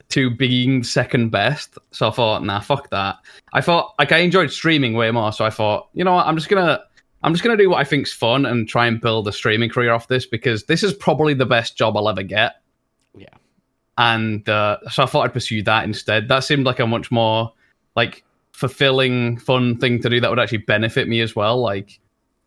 to 0.10 0.30
being 0.30 0.84
second 0.84 1.30
best? 1.30 1.78
So 1.92 2.08
I 2.08 2.12
thought, 2.12 2.44
nah, 2.44 2.60
fuck 2.60 2.90
that. 2.92 3.18
I 3.54 3.62
thought 3.62 3.94
like 4.00 4.12
I 4.12 4.20
enjoyed 4.20 4.52
streaming 4.52 4.94
way 4.94 5.12
more, 5.12 5.32
so 5.34 5.46
I 5.46 5.50
thought, 5.50 5.90
you 5.94 6.04
know 6.04 6.14
what, 6.14 6.28
I'm 6.28 6.38
just 6.38 6.50
gonna 6.50 6.82
I'm 7.24 7.34
just 7.34 7.44
gonna 7.44 7.58
do 7.58 7.70
what 7.70 7.78
I 7.78 7.84
think's 7.84 8.14
fun 8.14 8.46
and 8.46 8.68
try 8.68 8.88
and 8.88 9.00
build 9.00 9.28
a 9.28 9.32
streaming 9.32 9.70
career 9.70 9.92
off 9.92 10.08
this 10.08 10.26
because 10.26 10.66
this 10.66 10.84
is 10.84 10.94
probably 10.94 11.34
the 11.34 11.46
best 11.46 11.78
job 11.78 11.98
I'll 11.98 12.10
ever 12.10 12.24
get 12.24 12.63
Yeah. 13.16 13.28
and 13.98 14.48
uh, 14.50 14.78
so 14.90 15.04
I 15.04 15.06
thought 15.06 15.26
I'd 15.26 15.34
pursue 15.34 15.62
that 15.64 15.84
instead. 15.84 16.28
That 16.28 16.44
seemed 16.44 16.66
like 16.66 16.80
a 16.80 16.88
much 16.88 17.12
more 17.12 17.54
like 17.96 18.24
fulfilling, 18.52 19.38
fun 19.38 19.78
thing 19.78 20.02
to 20.02 20.10
do 20.10 20.20
that 20.20 20.30
would 20.30 20.40
actually 20.40 20.60
benefit 20.60 21.08
me 21.08 21.22
as 21.22 21.36
well. 21.36 21.62
Like 21.62 22.00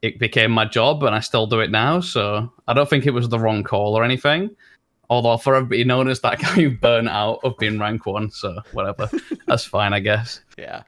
it 0.03 0.19
became 0.19 0.51
my 0.51 0.65
job, 0.65 1.03
and 1.03 1.15
I 1.15 1.21
still 1.21 1.47
do 1.47 1.61
it 1.61 1.71
now. 1.71 2.01
So 2.01 2.53
I 2.69 2.75
don't 2.75 2.89
think 2.89 3.07
it 3.07 3.13
was 3.13 3.29
the 3.29 3.39
wrong 3.39 3.63
call 3.65 3.97
or 3.97 4.05
anything. 4.05 4.51
Although 5.09 5.37
forever 5.37 5.67
be 5.67 5.85
known 5.85 6.09
as 6.09 6.21
that 6.21 6.39
guy 6.41 6.49
who 6.49 6.71
burnt 6.71 7.09
out 7.09 7.41
of 7.45 7.57
being 7.59 7.79
rank 7.79 8.07
one. 8.07 8.31
So 8.31 8.59
whatever, 8.73 9.09
that's 9.47 9.65
fine, 9.65 9.93
I 9.93 10.01
guess. 10.01 10.41
Yeah. 10.59 10.83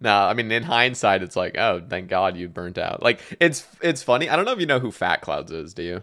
No, 0.00 0.14
I 0.24 0.32
mean 0.34 0.50
in 0.50 0.62
hindsight 0.62 1.22
it's 1.22 1.36
like, 1.36 1.58
oh, 1.58 1.82
thank 1.88 2.08
God 2.08 2.36
you 2.36 2.48
burnt 2.48 2.78
out. 2.78 3.02
Like 3.02 3.20
it's 3.38 3.66
it's 3.82 4.02
funny. 4.02 4.28
I 4.28 4.34
don't 4.36 4.44
know 4.44 4.52
if 4.52 4.60
you 4.60 4.66
know 4.66 4.78
who 4.80 4.90
Fat 4.90 5.20
Clouds 5.20 5.52
is, 5.52 5.74
do 5.74 5.82
you? 5.82 6.02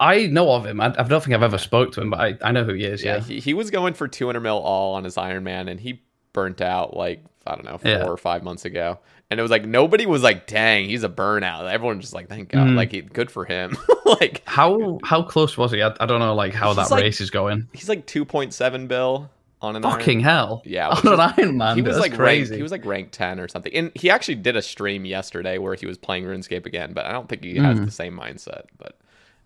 I 0.00 0.26
know 0.26 0.50
of 0.52 0.64
him. 0.66 0.80
I, 0.80 0.86
I 0.86 1.02
don't 1.02 1.22
think 1.22 1.34
I've 1.34 1.42
ever 1.42 1.58
spoke 1.58 1.92
to 1.92 2.00
him, 2.00 2.10
but 2.10 2.20
I, 2.20 2.38
I 2.42 2.52
know 2.52 2.64
who 2.64 2.72
he 2.72 2.84
is. 2.84 3.04
Yeah, 3.04 3.16
Yeah. 3.16 3.20
he, 3.22 3.40
he 3.40 3.54
was 3.54 3.70
going 3.70 3.94
for 3.94 4.08
200 4.08 4.40
mil 4.40 4.56
all 4.58 4.94
on 4.94 5.04
his 5.04 5.16
Iron 5.18 5.44
Man, 5.44 5.68
and 5.68 5.78
he 5.78 6.02
burnt 6.32 6.60
out 6.60 6.96
like 6.96 7.22
I 7.46 7.54
don't 7.54 7.64
know 7.64 7.78
four 7.78 7.90
Yeah. 7.90 8.04
or 8.06 8.16
five 8.16 8.42
months 8.42 8.64
ago. 8.64 8.98
And 9.30 9.38
it 9.38 9.42
was 9.42 9.50
like 9.50 9.64
nobody 9.64 10.06
was 10.06 10.22
like, 10.22 10.46
"Dang, 10.48 10.86
he's 10.88 11.04
a 11.04 11.08
burnout." 11.08 11.70
Everyone 11.70 11.98
was 11.98 12.06
just 12.06 12.14
like, 12.14 12.28
"Thank 12.28 12.48
God!" 12.48 12.66
Mhm. 12.68 12.74
Like, 12.76 12.90
he, 12.92 13.00
good 13.02 13.30
for 13.30 13.44
him. 13.44 13.76
like, 14.04 14.42
How 14.44 14.98
how 15.04 15.22
close 15.22 15.56
was 15.56 15.70
he? 15.70 15.82
I, 15.82 15.94
I 16.00 16.06
don't 16.06 16.18
know 16.18 16.34
like 16.34 16.52
how 16.54 16.72
that 16.74 16.90
like- 16.90 17.02
race 17.02 17.20
is 17.20 17.30
going. 17.30 17.68
he's 17.72 17.88
like 17.88 18.06
2.7 18.06 18.88
bill 18.88 19.30
on 19.62 19.76
an 19.76 19.82
Fucking 19.82 20.18
Iron. 20.18 20.24
hell! 20.24 20.62
Yeah, 20.64 20.88
on 20.88 21.06
an 21.06 21.12
is- 21.12 21.32
Iron 21.38 21.56
Man. 21.58 21.76
He 21.76 21.82
was 21.82 21.98
like 21.98 22.14
crazy. 22.14 22.50
ranked, 22.50 22.56
he 22.56 22.62
was 22.62 22.72
like 22.72 22.84
ranked 22.84 23.12
10 23.12 23.38
or 23.38 23.46
something. 23.48 23.72
And 23.74 23.92
he 23.94 24.10
actually 24.10 24.36
did 24.36 24.56
a 24.56 24.62
stream 24.62 25.04
yesterday 25.04 25.58
where 25.58 25.74
he 25.74 25.86
was 25.86 25.96
playing 25.98 26.24
RuneScape 26.24 26.64
again, 26.66 26.92
but 26.92 27.06
I 27.06 27.12
don't 27.12 27.28
think 27.28 27.44
he 27.44 27.56
has 27.56 27.78
Mm. 27.78 27.84
the 27.84 27.90
same 27.92 28.16
mindset. 28.18 28.62
But 28.78 28.98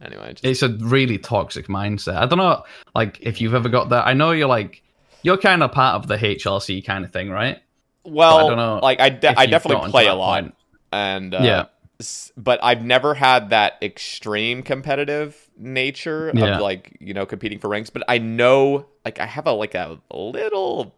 anyway, 0.04 0.32
just, 0.34 0.44
it's 0.44 0.62
a 0.62 0.68
really 0.68 1.18
toxic 1.18 1.66
mindset. 1.68 2.16
I 2.16 2.26
don't 2.26 2.38
know, 2.38 2.62
like 2.94 3.18
if 3.20 3.40
you've 3.40 3.54
ever 3.54 3.68
got 3.68 3.88
that. 3.90 4.06
I 4.06 4.12
know 4.14 4.30
you're 4.32 4.48
like 4.48 4.82
you're 5.22 5.38
kind 5.38 5.62
of 5.62 5.72
part 5.72 5.94
of 5.96 6.06
the 6.08 6.16
HLC 6.16 6.84
kind 6.84 7.04
of 7.04 7.12
thing, 7.12 7.30
right? 7.30 7.58
well, 8.04 8.36
I 8.38 8.48
don't 8.48 8.56
know 8.58 8.80
like 8.82 9.00
I, 9.00 9.08
de- 9.08 9.38
I 9.38 9.46
definitely 9.46 9.90
play 9.90 10.06
a 10.06 10.14
lot. 10.14 10.42
point. 10.42 10.54
and 10.92 11.34
uh, 11.34 11.40
Yeah. 11.42 11.64
but 12.36 12.62
I've 12.62 12.84
never 12.84 13.14
had 13.14 13.48
that 13.50 13.78
extreme 13.80 14.62
competitive 14.62 15.48
nature 15.56 16.30
Yeah. 16.34 16.56
of 16.56 16.60
like 16.60 16.96
you 17.00 17.14
know 17.14 17.24
competing 17.24 17.58
for 17.60 17.68
ranks. 17.68 17.88
But 17.90 18.02
I 18.08 18.18
know 18.18 18.86
like 19.06 19.20
I 19.20 19.26
have 19.26 19.46
a 19.46 19.52
like 19.52 19.74
a 19.74 19.98
little 20.12 20.94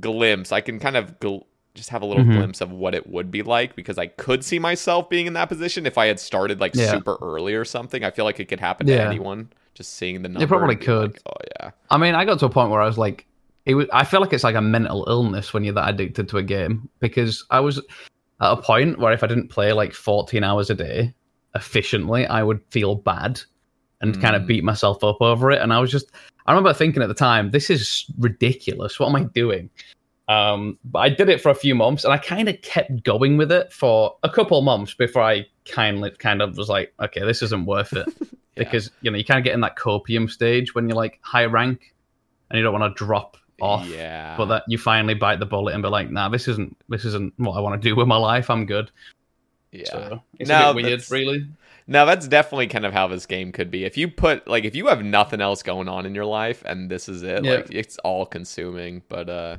glimpse. 0.00 0.50
I 0.52 0.60
can 0.60 0.78
kind 0.80 0.96
of 0.96 1.20
gl- 1.20 1.44
just 1.76 1.90
have 1.90 2.02
a 2.02 2.06
little 2.06 2.24
Mhm. 2.24 2.36
glimpse 2.36 2.60
of 2.60 2.72
what 2.72 2.94
it 2.94 3.06
would 3.08 3.30
be 3.30 3.42
like 3.42 3.76
because 3.76 3.98
I 3.98 4.06
could 4.06 4.44
see 4.44 4.58
myself 4.58 5.08
being 5.08 5.26
in 5.26 5.34
that 5.34 5.48
position 5.48 5.86
if 5.86 5.96
I 5.98 6.06
had 6.06 6.18
started 6.18 6.60
like 6.60 6.74
Yeah. 6.74 6.90
super 6.90 7.16
early 7.22 7.54
or 7.54 7.64
something. 7.64 8.02
I 8.02 8.10
feel 8.10 8.24
like 8.24 8.40
it 8.40 8.46
could 8.46 8.60
happen 8.60 8.86
to 8.88 9.00
anyone. 9.00 9.50
Just 9.74 9.94
seeing 9.94 10.22
the 10.22 10.28
number. 10.30 10.46
probably 10.46 10.74
and 10.74 10.80
being 10.80 10.98
like, 10.98 11.12
could. 11.14 11.20
oh 11.26 11.44
yeah. 11.60 11.70
I 11.90 11.98
mean, 11.98 12.14
I 12.14 12.24
got 12.24 12.38
to 12.40 12.46
a 12.46 12.50
point 12.50 12.70
where 12.70 12.80
I 12.80 12.86
was 12.86 12.96
like, 12.98 13.26
it 13.66 13.74
was. 13.74 13.86
I 13.92 14.04
feel 14.04 14.20
like 14.20 14.32
it's 14.32 14.44
like 14.44 14.54
a 14.54 14.60
mental 14.62 15.04
illness 15.08 15.52
when 15.52 15.64
you're 15.64 15.74
that 15.74 15.88
addicted 15.90 16.28
to 16.30 16.38
a 16.38 16.42
game 16.42 16.88
because 17.00 17.44
I 17.50 17.60
was 17.60 17.78
at 17.78 17.82
a 18.52 18.56
point 18.56 18.98
where 18.98 19.12
if 19.12 19.22
I 19.22 19.26
didn't 19.26 19.48
play 19.48 19.72
like 19.72 19.92
14 19.92 20.42
hours 20.44 20.70
a 20.70 20.74
day 20.74 21.12
efficiently, 21.54 22.26
I 22.26 22.42
would 22.42 22.60
feel 22.70 22.94
bad 22.94 23.40
and 24.00 24.20
kind 24.20 24.36
of 24.36 24.42
Mm. 24.42 24.46
beat 24.46 24.64
myself 24.64 25.02
up 25.02 25.20
over 25.20 25.50
it. 25.50 25.60
And 25.60 25.72
I 25.72 25.80
was 25.80 25.90
just, 25.90 26.10
I 26.46 26.52
remember 26.52 26.72
thinking 26.74 27.02
at 27.02 27.08
the 27.08 27.14
time, 27.14 27.50
this 27.50 27.70
is 27.70 28.04
ridiculous. 28.18 29.00
What 29.00 29.08
am 29.08 29.16
I 29.16 29.24
doing? 29.24 29.70
Um, 30.28 30.78
but 30.84 30.98
I 31.00 31.08
did 31.08 31.28
it 31.28 31.40
for 31.40 31.50
a 31.50 31.54
few 31.54 31.74
months, 31.74 32.04
and 32.04 32.12
I 32.12 32.18
kind 32.18 32.48
of 32.48 32.60
kept 32.62 33.04
going 33.04 33.36
with 33.36 33.52
it 33.52 33.72
for 33.72 34.16
a 34.22 34.28
couple 34.28 34.60
months 34.62 34.92
before 34.94 35.22
I 35.22 35.46
kind 35.64 36.04
of 36.04 36.18
kind 36.18 36.42
of 36.42 36.56
was 36.56 36.68
like, 36.68 36.92
okay, 37.00 37.20
this 37.24 37.42
isn't 37.42 37.64
worth 37.66 37.92
it 37.92 38.08
because 38.56 38.90
you 39.02 39.10
know 39.10 39.16
you 39.18 39.24
kind 39.24 39.38
of 39.38 39.44
get 39.44 39.54
in 39.54 39.60
that 39.60 39.76
copium 39.76 40.28
stage 40.30 40.74
when 40.74 40.88
you're 40.88 40.96
like 40.96 41.18
high 41.22 41.44
rank, 41.44 41.94
and 42.50 42.58
you 42.58 42.64
don't 42.64 42.78
want 42.78 42.96
to 42.96 43.04
drop 43.04 43.36
off. 43.60 43.86
Yeah. 43.88 44.36
But 44.36 44.46
that 44.46 44.64
you 44.68 44.78
finally 44.78 45.14
bite 45.14 45.38
the 45.38 45.46
bullet 45.46 45.74
and 45.74 45.82
be 45.82 45.88
like, 45.88 46.10
nah, 46.10 46.28
this 46.28 46.48
isn't 46.48 46.76
this 46.88 47.04
isn't 47.04 47.34
what 47.38 47.52
I 47.56 47.60
want 47.60 47.80
to 47.80 47.88
do 47.88 47.94
with 47.94 48.08
my 48.08 48.16
life. 48.16 48.50
I'm 48.50 48.66
good. 48.66 48.90
yeah. 49.72 49.84
So 49.84 50.22
it's 50.38 50.48
No, 50.48 50.70
a 50.70 50.74
bit 50.74 50.82
weird, 50.84 50.92
that's- 51.00 51.10
really. 51.10 51.46
Now 51.88 52.04
that's 52.04 52.26
definitely 52.26 52.66
kind 52.66 52.84
of 52.84 52.92
how 52.92 53.06
this 53.06 53.26
game 53.26 53.52
could 53.52 53.70
be. 53.70 53.84
If 53.84 53.96
you 53.96 54.08
put 54.08 54.48
like 54.48 54.64
if 54.64 54.74
you 54.74 54.88
have 54.88 55.04
nothing 55.04 55.40
else 55.40 55.62
going 55.62 55.88
on 55.88 56.04
in 56.04 56.16
your 56.16 56.24
life 56.24 56.64
and 56.66 56.90
this 56.90 57.08
is 57.08 57.22
it, 57.22 57.44
Yeah. 57.44 57.52
like 57.52 57.68
it's 57.70 57.96
all 57.98 58.26
consuming. 58.26 59.02
But 59.08 59.28
uh 59.30 59.56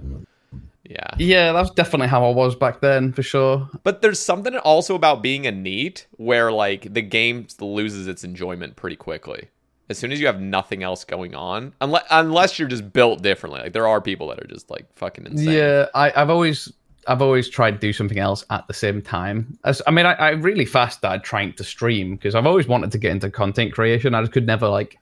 yeah. 0.89 1.09
Yeah, 1.17 1.51
that's 1.53 1.71
definitely 1.71 2.07
how 2.07 2.25
I 2.25 2.33
was 2.33 2.55
back 2.55 2.81
then, 2.81 3.13
for 3.13 3.23
sure. 3.23 3.69
But 3.83 4.01
there's 4.01 4.19
something 4.19 4.55
also 4.57 4.95
about 4.95 5.21
being 5.21 5.45
a 5.45 5.51
neat 5.51 6.07
where 6.11 6.51
like 6.51 6.93
the 6.93 7.01
game 7.01 7.47
loses 7.59 8.07
its 8.07 8.23
enjoyment 8.23 8.75
pretty 8.75 8.95
quickly. 8.95 9.49
As 9.89 9.97
soon 9.97 10.11
as 10.11 10.19
you 10.19 10.27
have 10.27 10.41
nothing 10.41 10.83
else 10.83 11.05
going 11.05 11.33
on, 11.33 11.73
unless 11.79 12.03
unless 12.11 12.59
you're 12.59 12.67
just 12.67 12.91
built 12.91 13.21
differently. 13.21 13.61
Like 13.61 13.73
there 13.73 13.87
are 13.87 14.01
people 14.01 14.27
that 14.27 14.39
are 14.39 14.47
just 14.47 14.69
like 14.69 14.85
fucking 14.95 15.25
insane. 15.25 15.49
Yeah, 15.49 15.85
I, 15.95 16.11
I've 16.13 16.29
always 16.29 16.71
I've 17.07 17.21
always 17.21 17.47
tried 17.47 17.71
to 17.71 17.77
do 17.77 17.93
something 17.93 18.19
else 18.19 18.43
at 18.49 18.67
the 18.67 18.73
same 18.73 19.01
time. 19.01 19.57
As 19.63 19.81
I 19.87 19.91
mean, 19.91 20.05
I, 20.05 20.13
I 20.13 20.29
really 20.31 20.65
fast 20.65 20.99
started 20.99 21.23
trying 21.23 21.53
to 21.53 21.63
stream 21.63 22.15
because 22.15 22.35
I've 22.35 22.45
always 22.45 22.67
wanted 22.67 22.91
to 22.91 22.97
get 22.97 23.11
into 23.11 23.29
content 23.29 23.73
creation. 23.73 24.13
I 24.13 24.21
just 24.21 24.33
could 24.33 24.45
never 24.45 24.67
like 24.67 24.97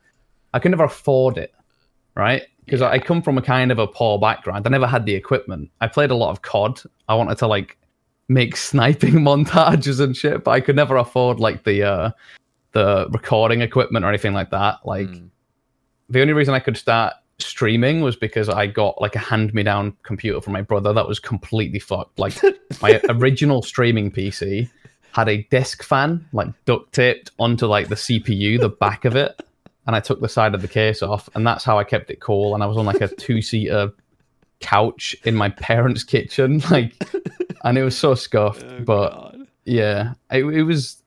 I 0.54 0.60
could 0.60 0.70
never 0.70 0.84
afford 0.84 1.36
it, 1.36 1.52
right? 2.16 2.42
Because 2.64 2.82
I, 2.82 2.92
I 2.92 2.98
come 2.98 3.22
from 3.22 3.38
a 3.38 3.42
kind 3.42 3.70
of 3.70 3.78
a 3.78 3.86
poor 3.86 4.18
background. 4.18 4.66
I 4.66 4.70
never 4.70 4.86
had 4.86 5.06
the 5.06 5.14
equipment. 5.14 5.70
I 5.80 5.86
played 5.86 6.10
a 6.10 6.16
lot 6.16 6.30
of 6.30 6.42
COD. 6.42 6.82
I 7.08 7.14
wanted 7.14 7.38
to 7.38 7.46
like 7.46 7.76
make 8.28 8.56
sniping 8.70 9.14
montages 9.14 10.00
and 10.00 10.16
shit, 10.16 10.42
but 10.42 10.50
I 10.50 10.60
could 10.60 10.74
never 10.76 10.96
afford 10.96 11.38
like 11.38 11.62
the 11.64 11.82
uh 11.84 12.10
the 12.72 13.08
recording 13.10 13.60
equipment 13.62 14.04
or 14.04 14.08
anything 14.08 14.32
like 14.34 14.50
that. 14.50 14.78
Like 14.84 15.06
Mm. 15.06 15.28
the 16.10 16.20
only 16.20 16.32
reason 16.32 16.54
I 16.54 16.58
could 16.60 16.76
start 16.76 17.14
streaming 17.38 18.00
was 18.00 18.16
because 18.16 18.48
I 18.48 18.66
got 18.66 19.00
like 19.00 19.14
a 19.14 19.18
hand 19.20 19.52
me 19.54 19.62
down 19.62 19.94
computer 20.02 20.40
from 20.40 20.54
my 20.54 20.62
brother 20.62 20.92
that 20.94 21.06
was 21.06 21.18
completely 21.20 21.78
fucked. 21.78 22.18
Like 22.18 22.34
my 22.82 23.00
original 23.10 23.62
streaming 23.62 24.10
PC 24.10 24.68
had 25.12 25.28
a 25.28 25.42
desk 25.44 25.82
fan 25.82 26.26
like 26.32 26.48
duct 26.66 26.92
taped 26.92 27.30
onto 27.38 27.66
like 27.66 27.88
the 27.88 27.94
CPU, 27.94 28.58
the 28.60 28.68
back 28.68 29.04
of 29.04 29.16
it, 29.16 29.40
and 29.86 29.94
I 29.94 30.00
took 30.00 30.20
the 30.20 30.28
side 30.28 30.54
of 30.54 30.62
the 30.62 30.68
case 30.68 31.02
off, 31.02 31.28
and 31.34 31.46
that's 31.46 31.64
how 31.64 31.78
I 31.78 31.84
kept 31.84 32.10
it 32.10 32.20
cool. 32.20 32.54
And 32.54 32.62
I 32.62 32.66
was 32.66 32.76
on 32.76 32.86
like 32.86 33.00
a 33.00 33.08
two 33.16 33.40
seater 33.40 33.92
couch 34.60 35.14
in 35.24 35.34
my 35.34 35.50
parents' 35.50 36.04
kitchen, 36.04 36.62
like, 36.70 36.94
and 37.64 37.78
it 37.78 37.84
was 37.84 37.96
so 37.96 38.14
scuffed. 38.14 38.64
Oh, 38.68 38.80
but 38.84 39.10
God. 39.10 39.46
yeah, 39.64 40.14
it, 40.30 40.44
it 40.44 40.62
was. 40.64 41.02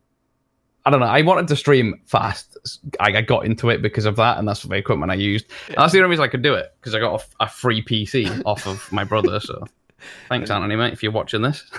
I 0.85 0.91
don't 0.91 1.01
know. 1.01 1.07
I 1.07 1.21
wanted 1.21 1.47
to 1.49 1.55
stream 1.55 1.99
fast. 2.05 2.57
I, 2.99 3.17
I 3.17 3.21
got 3.21 3.45
into 3.45 3.69
it 3.69 3.81
because 3.81 4.05
of 4.05 4.15
that, 4.15 4.37
and 4.37 4.47
that's 4.47 4.63
the 4.63 4.75
equipment 4.75 5.11
I 5.11 5.15
used. 5.15 5.45
And 5.67 5.77
that's 5.77 5.91
the 5.91 5.99
only 5.99 6.11
reason 6.11 6.23
I 6.23 6.29
could 6.29 6.41
do 6.41 6.53
it 6.53 6.73
because 6.79 6.95
I 6.95 6.99
got 6.99 7.21
a, 7.21 7.43
a 7.43 7.49
free 7.49 7.83
PC 7.83 8.41
off 8.45 8.65
of 8.65 8.89
my 8.91 9.03
brother. 9.03 9.39
So, 9.41 9.65
thanks, 10.29 10.49
Anthony, 10.49 10.77
mate, 10.77 10.93
if 10.93 11.03
you're 11.03 11.11
watching 11.11 11.41
this. 11.41 11.69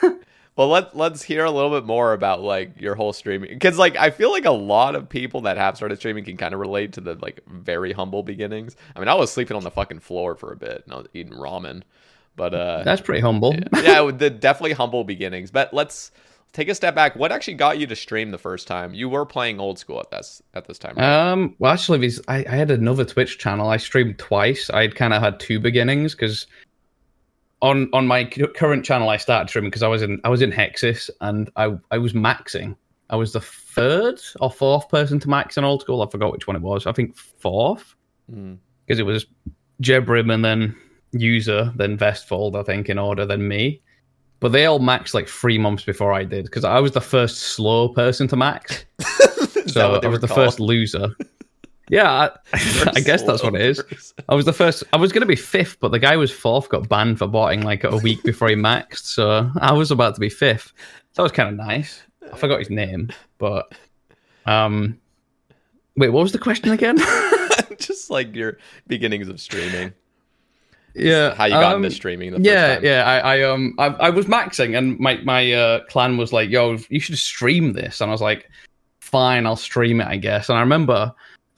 Well, 0.60 0.68
let 0.68 0.94
let's 0.94 1.22
hear 1.22 1.46
a 1.46 1.50
little 1.50 1.70
bit 1.70 1.86
more 1.86 2.12
about 2.12 2.42
like 2.42 2.78
your 2.78 2.94
whole 2.94 3.14
streaming 3.14 3.48
because 3.48 3.78
like 3.78 3.96
I 3.96 4.10
feel 4.10 4.30
like 4.30 4.44
a 4.44 4.50
lot 4.50 4.94
of 4.94 5.08
people 5.08 5.40
that 5.40 5.56
have 5.56 5.74
started 5.74 5.96
streaming 5.96 6.22
can 6.22 6.36
kind 6.36 6.52
of 6.52 6.60
relate 6.60 6.92
to 6.92 7.00
the 7.00 7.14
like 7.14 7.40
very 7.46 7.92
humble 7.94 8.22
beginnings. 8.22 8.76
I 8.94 8.98
mean, 8.98 9.08
I 9.08 9.14
was 9.14 9.32
sleeping 9.32 9.56
on 9.56 9.64
the 9.64 9.70
fucking 9.70 10.00
floor 10.00 10.34
for 10.34 10.52
a 10.52 10.56
bit 10.56 10.82
and 10.84 10.92
I 10.92 10.98
was 10.98 11.06
eating 11.14 11.32
ramen, 11.32 11.80
but 12.36 12.52
uh, 12.52 12.82
that's 12.84 13.00
pretty 13.00 13.22
humble. 13.22 13.56
yeah, 13.82 14.02
with 14.02 14.18
the 14.18 14.28
definitely 14.28 14.74
humble 14.74 15.02
beginnings. 15.02 15.50
But 15.50 15.72
let's 15.72 16.12
take 16.52 16.68
a 16.68 16.74
step 16.74 16.94
back. 16.94 17.16
What 17.16 17.32
actually 17.32 17.54
got 17.54 17.78
you 17.78 17.86
to 17.86 17.96
stream 17.96 18.30
the 18.30 18.36
first 18.36 18.66
time? 18.66 18.92
You 18.92 19.08
were 19.08 19.24
playing 19.24 19.60
old 19.60 19.78
school 19.78 19.98
at 19.98 20.10
this 20.10 20.42
at 20.52 20.66
this 20.66 20.78
time. 20.78 20.94
right? 20.96 21.30
Um, 21.30 21.56
well, 21.58 21.72
actually, 21.72 22.06
I, 22.28 22.44
I 22.46 22.54
had 22.54 22.70
another 22.70 23.06
Twitch 23.06 23.38
channel. 23.38 23.70
I 23.70 23.78
streamed 23.78 24.18
twice. 24.18 24.68
I'd 24.68 24.94
kind 24.94 25.14
of 25.14 25.22
had 25.22 25.40
two 25.40 25.58
beginnings 25.58 26.14
because 26.14 26.46
on 27.62 27.88
on 27.92 28.06
my 28.06 28.24
current 28.24 28.84
channel, 28.84 29.08
I 29.08 29.16
started 29.16 29.48
streaming 29.48 29.70
because 29.70 29.82
I 29.82 29.88
was 29.88 30.02
in 30.02 30.20
I 30.24 30.28
was 30.28 30.42
in 30.42 30.50
Hexis 30.52 31.10
and 31.20 31.50
I 31.56 31.76
I 31.90 31.98
was 31.98 32.12
maxing. 32.12 32.76
I 33.10 33.16
was 33.16 33.32
the 33.32 33.40
third 33.40 34.20
or 34.40 34.50
fourth 34.50 34.88
person 34.88 35.18
to 35.20 35.28
max 35.28 35.56
in 35.58 35.64
old 35.64 35.80
school. 35.82 36.02
I 36.02 36.08
forgot 36.08 36.32
which 36.32 36.46
one 36.46 36.56
it 36.56 36.62
was. 36.62 36.86
I 36.86 36.92
think 36.92 37.16
fourth 37.16 37.94
Mm. 38.32 38.58
because 38.86 39.00
it 39.00 39.06
was 39.06 39.26
Jebrim 39.82 40.32
and 40.32 40.44
then 40.44 40.76
User, 41.10 41.72
then 41.74 41.98
Vestfold, 41.98 42.54
I 42.54 42.62
think, 42.62 42.88
in 42.88 42.96
order, 42.96 43.26
then 43.26 43.48
me. 43.48 43.82
But 44.38 44.52
they 44.52 44.66
all 44.66 44.78
maxed 44.78 45.14
like 45.14 45.26
three 45.26 45.58
months 45.58 45.82
before 45.82 46.12
I 46.12 46.22
did 46.22 46.44
because 46.44 46.64
I 46.64 46.78
was 46.78 46.92
the 46.92 47.00
first 47.00 47.38
slow 47.38 47.88
person 47.88 48.28
to 48.28 48.36
max. 48.36 48.84
So 49.66 50.00
I 50.02 50.06
was 50.08 50.20
the 50.20 50.26
first 50.28 50.58
loser. 50.58 51.08
Yeah, 51.90 52.08
I, 52.08 52.30
I 52.94 53.00
guess 53.00 53.24
that's 53.24 53.42
what 53.42 53.56
it 53.56 53.62
is. 53.62 54.14
I 54.28 54.36
was 54.36 54.44
the 54.44 54.52
first. 54.52 54.84
I 54.92 54.96
was 54.96 55.10
going 55.10 55.22
to 55.22 55.26
be 55.26 55.34
fifth, 55.36 55.80
but 55.80 55.90
the 55.90 55.98
guy 55.98 56.16
was 56.16 56.30
fourth 56.30 56.68
got 56.68 56.88
banned 56.88 57.18
for 57.18 57.26
botting 57.26 57.62
like 57.62 57.82
a 57.82 57.96
week 57.96 58.22
before 58.22 58.48
he 58.48 58.54
maxed. 58.54 59.06
So 59.06 59.50
I 59.60 59.72
was 59.72 59.90
about 59.90 60.14
to 60.14 60.20
be 60.20 60.28
fifth. 60.28 60.72
That 61.14 61.22
was 61.22 61.32
kind 61.32 61.48
of 61.48 61.56
nice. 61.56 62.02
I 62.32 62.36
forgot 62.36 62.60
his 62.60 62.70
name, 62.70 63.10
but 63.38 63.72
um, 64.46 65.00
wait, 65.96 66.10
what 66.10 66.22
was 66.22 66.30
the 66.30 66.38
question 66.38 66.70
again? 66.70 66.96
just 67.78 68.08
like 68.08 68.36
your 68.36 68.58
beginnings 68.86 69.28
of 69.28 69.40
streaming. 69.40 69.92
yeah, 70.94 71.34
How 71.34 71.46
you 71.46 71.54
got 71.54 71.74
um, 71.74 71.84
into 71.84 71.94
streaming 71.94 72.30
the 72.30 72.36
first 72.36 72.46
yeah, 72.46 72.74
time. 72.76 72.84
yeah. 72.84 73.04
I, 73.04 73.18
I 73.18 73.42
um, 73.42 73.74
I, 73.78 73.86
I 73.86 74.10
was 74.10 74.26
maxing, 74.26 74.78
and 74.78 74.96
my 75.00 75.16
my 75.24 75.52
uh, 75.52 75.80
clan 75.86 76.16
was 76.18 76.32
like, 76.32 76.50
"Yo, 76.50 76.78
you 76.88 77.00
should 77.00 77.18
stream 77.18 77.72
this," 77.72 78.00
and 78.00 78.10
I 78.10 78.12
was 78.12 78.22
like, 78.22 78.48
"Fine, 79.00 79.46
I'll 79.46 79.56
stream 79.56 80.00
it, 80.00 80.06
I 80.06 80.18
guess." 80.18 80.48
And 80.48 80.56
I 80.56 80.60
remember 80.60 81.12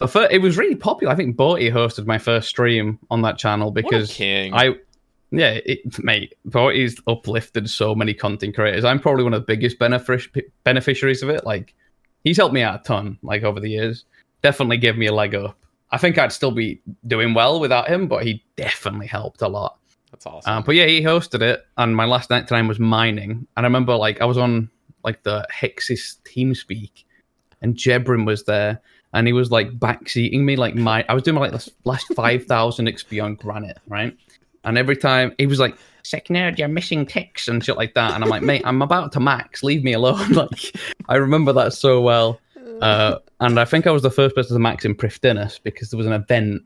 first, 0.07 0.33
it 0.33 0.39
was 0.39 0.57
really 0.57 0.75
popular. 0.75 1.13
I 1.13 1.17
think 1.17 1.37
Boaty 1.37 1.73
hosted 1.73 2.07
my 2.07 2.19
first 2.19 2.49
stream 2.49 2.99
on 3.11 3.23
that 3.23 3.39
channel 3.39 3.71
because. 3.71 4.11
I, 4.55 4.75
yeah, 5.31 5.59
it, 5.65 6.03
mate, 6.03 6.35
Boaty's 6.47 7.01
uplifted 7.07 7.69
so 7.71 7.95
many 7.95 8.15
content 8.15 8.55
creators. 8.55 8.85
I'm 8.85 9.01
probably 9.01 9.25
one 9.25 9.35
of 9.35 9.43
the 9.43 9.47
biggest 9.47 9.79
benefic- 9.79 10.43
beneficiaries 10.65 11.23
of 11.23 11.31
it. 11.31 11.45
Like, 11.45 11.75
he's 12.25 12.37
helped 12.37 12.55
me 12.55 12.63
out 12.63 12.81
a 12.81 12.83
ton, 12.83 13.19
like 13.23 13.43
over 13.43 13.61
the 13.61 13.71
years. 13.71 14.05
Definitely 14.43 14.79
gave 14.79 14.97
me 14.97 15.07
a 15.07 15.15
leg 15.15 15.35
up. 15.35 15.57
I 15.91 15.99
think 15.99 16.19
I'd 16.19 16.33
still 16.33 16.51
be 16.51 16.81
doing 17.07 17.35
well 17.35 17.61
without 17.61 17.89
him, 17.89 18.09
but 18.09 18.25
he 18.25 18.43
definitely 18.57 19.07
helped 19.07 19.43
a 19.43 19.49
lot. 19.49 19.79
That's 20.11 20.27
awesome. 20.27 20.53
Um, 20.53 20.63
but 20.65 20.75
yeah, 20.75 20.87
he 20.87 21.03
hosted 21.03 21.43
it, 21.43 21.67
and 21.77 21.97
my 21.97 22.05
last 22.05 22.31
night 22.31 22.47
time 22.49 22.69
was 22.69 22.79
mining. 22.79 23.47
And 23.57 23.67
I 23.67 23.69
remember 23.69 23.97
like 23.97 24.21
I 24.21 24.25
was 24.25 24.39
on 24.39 24.71
like 25.05 25.23
the 25.23 25.47
Hexis 25.53 26.19
TeamSpeak, 26.25 27.05
and 27.61 27.75
Jebrim 27.75 28.27
was 28.27 28.45
there, 28.45 28.81
and 29.13 29.27
he 29.27 29.33
was 29.33 29.51
like 29.51 29.71
backseating 29.79 30.41
me 30.41 30.57
like 30.57 30.75
my 30.75 31.05
I 31.09 31.15
was 31.15 31.23
doing 31.23 31.37
like 31.37 31.53
this 31.53 31.69
last 31.85 32.07
five 32.15 32.45
thousand 32.45 32.87
XP 32.87 33.23
on 33.23 33.35
Granite, 33.35 33.79
right? 33.89 34.17
And 34.65 34.79
every 34.79 34.97
time 34.97 35.35
he 35.39 35.47
was 35.47 35.59
like, 35.59 35.77
"Sick 36.03 36.29
nerd, 36.29 36.59
you're 36.59 36.69
missing 36.69 37.05
ticks" 37.05 37.49
and 37.49 37.65
shit 37.65 37.77
like 37.77 37.95
that, 37.95 38.15
and 38.15 38.23
I'm 38.23 38.31
like, 38.31 38.43
"Mate, 38.43 38.63
I'm 38.65 38.83
about 38.83 39.13
to 39.13 39.21
max. 39.21 39.63
Leave 39.63 39.85
me 39.85 39.93
alone." 39.93 40.29
like 40.33 40.77
I 41.09 41.17
remember 41.17 41.53
that 41.53 41.73
so 41.73 42.01
well. 42.01 42.41
Uh, 42.81 43.19
and 43.41 43.61
I 43.61 43.65
think 43.65 43.87
I 43.87 43.93
was 43.93 44.03
the 44.03 44.11
first 44.11 44.35
person 44.35 44.55
to 44.55 44.59
max 44.59 44.85
in 44.85 44.95
Prifddinas 44.95 45.63
because 45.63 45.91
there 45.91 45.99
was 45.99 46.07
an 46.07 46.13
event 46.13 46.63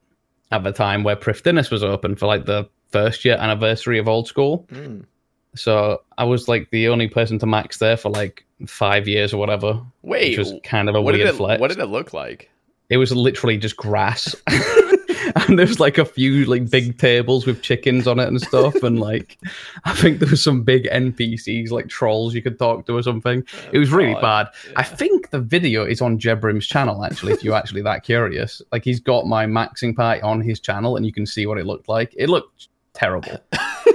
at 0.51 0.65
the 0.65 0.73
time 0.73 1.05
where 1.05 1.17
Prifddinas 1.17 1.71
was 1.71 1.83
open 1.83 2.17
for 2.17 2.27
like 2.27 2.47
the 2.47 2.69
first 2.91 3.25
year 3.25 3.37
anniversary 3.37 3.99
of 3.99 4.09
old 4.09 4.27
school. 4.27 4.67
Mm. 4.71 5.05
So 5.57 6.03
I 6.19 6.25
was 6.25 6.49
like 6.49 6.71
the 6.71 6.89
only 6.89 7.09
person 7.09 7.39
to 7.41 7.47
max 7.47 7.79
there 7.79 7.97
for 7.97 8.11
like 8.11 8.45
five 8.67 9.09
years 9.09 9.33
or 9.33 9.39
whatever. 9.39 9.81
Wait, 10.03 10.31
which 10.31 10.39
was 10.39 10.55
kind 10.65 10.89
of 10.89 10.95
a 10.95 11.01
what 11.03 11.15
weird 11.15 11.27
did 11.27 11.35
it 11.35 11.37
flex. 11.37 11.61
what 11.61 11.69
did 11.69 11.79
it 11.79 11.87
look 11.87 12.13
like? 12.13 12.51
It 12.89 12.99
was 12.99 13.15
literally 13.15 13.57
just 13.59 13.77
grass. 13.77 14.35
and 15.49 15.59
there 15.59 15.67
was 15.67 15.81
like 15.81 15.99
a 15.99 16.05
few 16.05 16.45
like 16.47 16.71
big 16.71 16.99
tables 16.99 17.47
with 17.47 17.61
chickens 17.61 18.07
on 18.07 18.19
it 18.21 18.29
and 18.29 18.41
stuff. 18.41 18.75
And 18.83 18.99
like 19.01 19.39
I 19.85 19.93
think 19.95 20.21
there 20.21 20.31
was 20.31 20.43
some 20.43 20.63
big 20.63 20.85
NPCs 20.85 21.71
like 21.71 21.89
trolls 21.89 22.35
you 22.35 22.43
could 22.43 22.59
talk 22.59 22.87
to 22.87 22.97
or 22.97 23.03
something. 23.03 23.43
Oh, 23.53 23.69
it 23.73 23.79
was 23.79 23.91
really 23.91 24.13
Oh, 24.15 24.21
God. 24.21 24.49
bad. 24.67 24.73
I 24.77 24.83
think 24.83 25.31
the 25.31 25.41
video 25.41 25.85
is 25.85 26.01
on 26.01 26.19
Jebrim's 26.19 26.67
channel 26.67 27.05
actually, 27.05 27.33
if 27.33 27.43
you're 27.45 27.57
actually 27.57 27.83
that 27.83 28.03
curious. 28.05 28.63
Like 28.73 28.85
he's 28.85 29.01
got 29.01 29.27
my 29.27 29.47
maxing 29.47 29.95
party 29.95 30.23
on 30.23 30.41
his 30.41 30.61
channel 30.61 30.97
and 30.97 31.05
you 31.05 31.13
can 31.13 31.27
see 31.27 31.47
what 31.47 31.59
it 31.59 31.67
looked 31.67 31.89
like. 31.89 32.15
It 32.17 32.29
looked 32.29 32.69
terrible. 32.95 33.39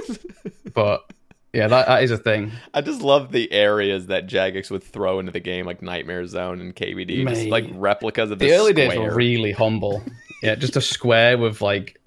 but 0.74 1.10
Yeah, 1.52 1.68
that, 1.68 1.86
that 1.86 2.02
is 2.02 2.10
a 2.10 2.16
thing. 2.16 2.50
I 2.72 2.80
just 2.80 3.02
love 3.02 3.30
the 3.30 3.52
areas 3.52 4.06
that 4.06 4.26
Jagex 4.26 4.70
would 4.70 4.82
throw 4.82 5.18
into 5.18 5.32
the 5.32 5.40
game, 5.40 5.66
like 5.66 5.82
Nightmare 5.82 6.26
Zone 6.26 6.60
and 6.60 6.74
KVD, 6.74 7.28
just 7.28 7.46
like 7.46 7.66
replicas 7.74 8.30
of 8.30 8.38
The 8.38 8.46
this 8.46 8.58
early 8.60 8.72
days 8.72 8.96
were 8.98 9.14
really 9.14 9.52
humble. 9.52 10.02
Yeah, 10.42 10.54
just 10.54 10.76
a 10.76 10.80
square 10.80 11.36
with 11.36 11.60
like 11.60 12.00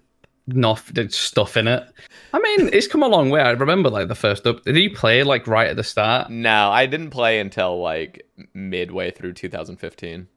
nothing 0.47 1.09
stuff 1.09 1.57
in 1.57 1.67
it. 1.67 1.83
I 2.33 2.39
mean, 2.39 2.69
it's 2.73 2.87
come 2.87 3.03
a 3.03 3.07
long 3.07 3.29
way. 3.29 3.41
I 3.41 3.51
remember 3.51 3.89
like 3.89 4.07
the 4.07 4.15
first 4.15 4.47
up. 4.47 4.63
Did 4.63 4.77
you 4.77 4.93
play 4.93 5.23
like 5.23 5.45
right 5.47 5.67
at 5.67 5.75
the 5.75 5.83
start? 5.83 6.29
No, 6.31 6.69
I 6.71 6.85
didn't 6.87 7.11
play 7.11 7.39
until 7.39 7.79
like 7.79 8.27
midway 8.53 9.11
through 9.11 9.33
2015. 9.33 10.27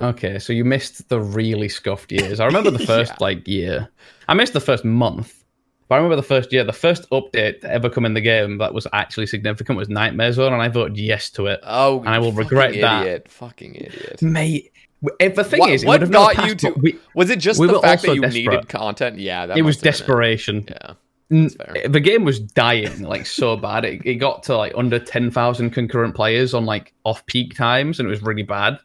Okay, 0.00 0.38
so 0.38 0.52
you 0.52 0.64
missed 0.64 1.08
the 1.08 1.20
really 1.20 1.68
scuffed 1.68 2.10
years. 2.10 2.40
I 2.40 2.46
remember 2.46 2.70
the 2.70 2.78
first 2.86 3.12
Yeah. 3.12 3.16
like 3.20 3.46
year. 3.46 3.88
I 4.28 4.34
missed 4.34 4.52
the 4.52 4.60
first 4.60 4.84
month. 4.84 5.43
But 5.88 5.96
I 5.96 5.98
remember 5.98 6.16
the 6.16 6.22
first 6.22 6.52
year, 6.52 6.64
the 6.64 6.72
first 6.72 7.08
update 7.10 7.60
to 7.60 7.70
ever 7.70 7.90
come 7.90 8.04
in 8.06 8.14
the 8.14 8.20
game 8.20 8.58
that 8.58 8.72
was 8.72 8.86
actually 8.92 9.26
significant 9.26 9.76
was 9.76 9.88
Nightmare 9.88 10.32
Zone, 10.32 10.52
and 10.52 10.62
I 10.62 10.68
voted 10.68 10.96
yes 10.96 11.28
to 11.30 11.46
it. 11.46 11.60
Oh, 11.62 12.00
And 12.00 12.08
I 12.08 12.18
will 12.18 12.32
regret 12.32 12.72
that. 12.80 13.02
idiot. 13.02 13.28
Fucking 13.30 13.74
idiot. 13.74 14.22
Mate, 14.22 14.72
the 15.18 15.44
thing 15.44 15.60
What, 15.60 15.70
is, 15.70 15.82
it 15.82 15.86
what 15.86 16.00
would 16.00 16.08
have 16.08 16.36
got 16.36 16.46
you 16.46 16.54
to? 16.54 16.70
we- 16.80 16.98
was 17.14 17.28
it 17.28 17.38
just 17.38 17.60
we 17.60 17.66
the 17.66 17.80
fact 17.80 18.02
that 18.02 18.14
you 18.14 18.22
desperate. 18.22 18.44
needed 18.50 18.68
content? 18.68 19.18
Yeah, 19.18 19.46
that 19.46 19.58
it 19.58 19.62
was 19.62 19.76
must 19.76 19.84
have 19.84 19.92
been 19.92 19.92
desperation. 19.98 20.64
Yeah, 20.70 20.94
that's 21.30 21.54
fair. 21.56 21.76
Eh, 21.76 21.88
the 21.88 22.00
game 22.00 22.24
was 22.24 22.40
dying 22.40 23.02
like 23.02 23.26
so 23.26 23.54
bad. 23.56 23.84
It, 23.84 24.00
it 24.06 24.14
got 24.14 24.42
to 24.44 24.56
like 24.56 24.72
under 24.76 24.98
ten 24.98 25.30
thousand 25.30 25.70
concurrent 25.70 26.14
players 26.14 26.54
on 26.54 26.64
like 26.64 26.94
off 27.04 27.26
peak 27.26 27.54
times, 27.54 28.00
and 28.00 28.06
it 28.06 28.10
was 28.10 28.22
really 28.22 28.42
bad. 28.42 28.78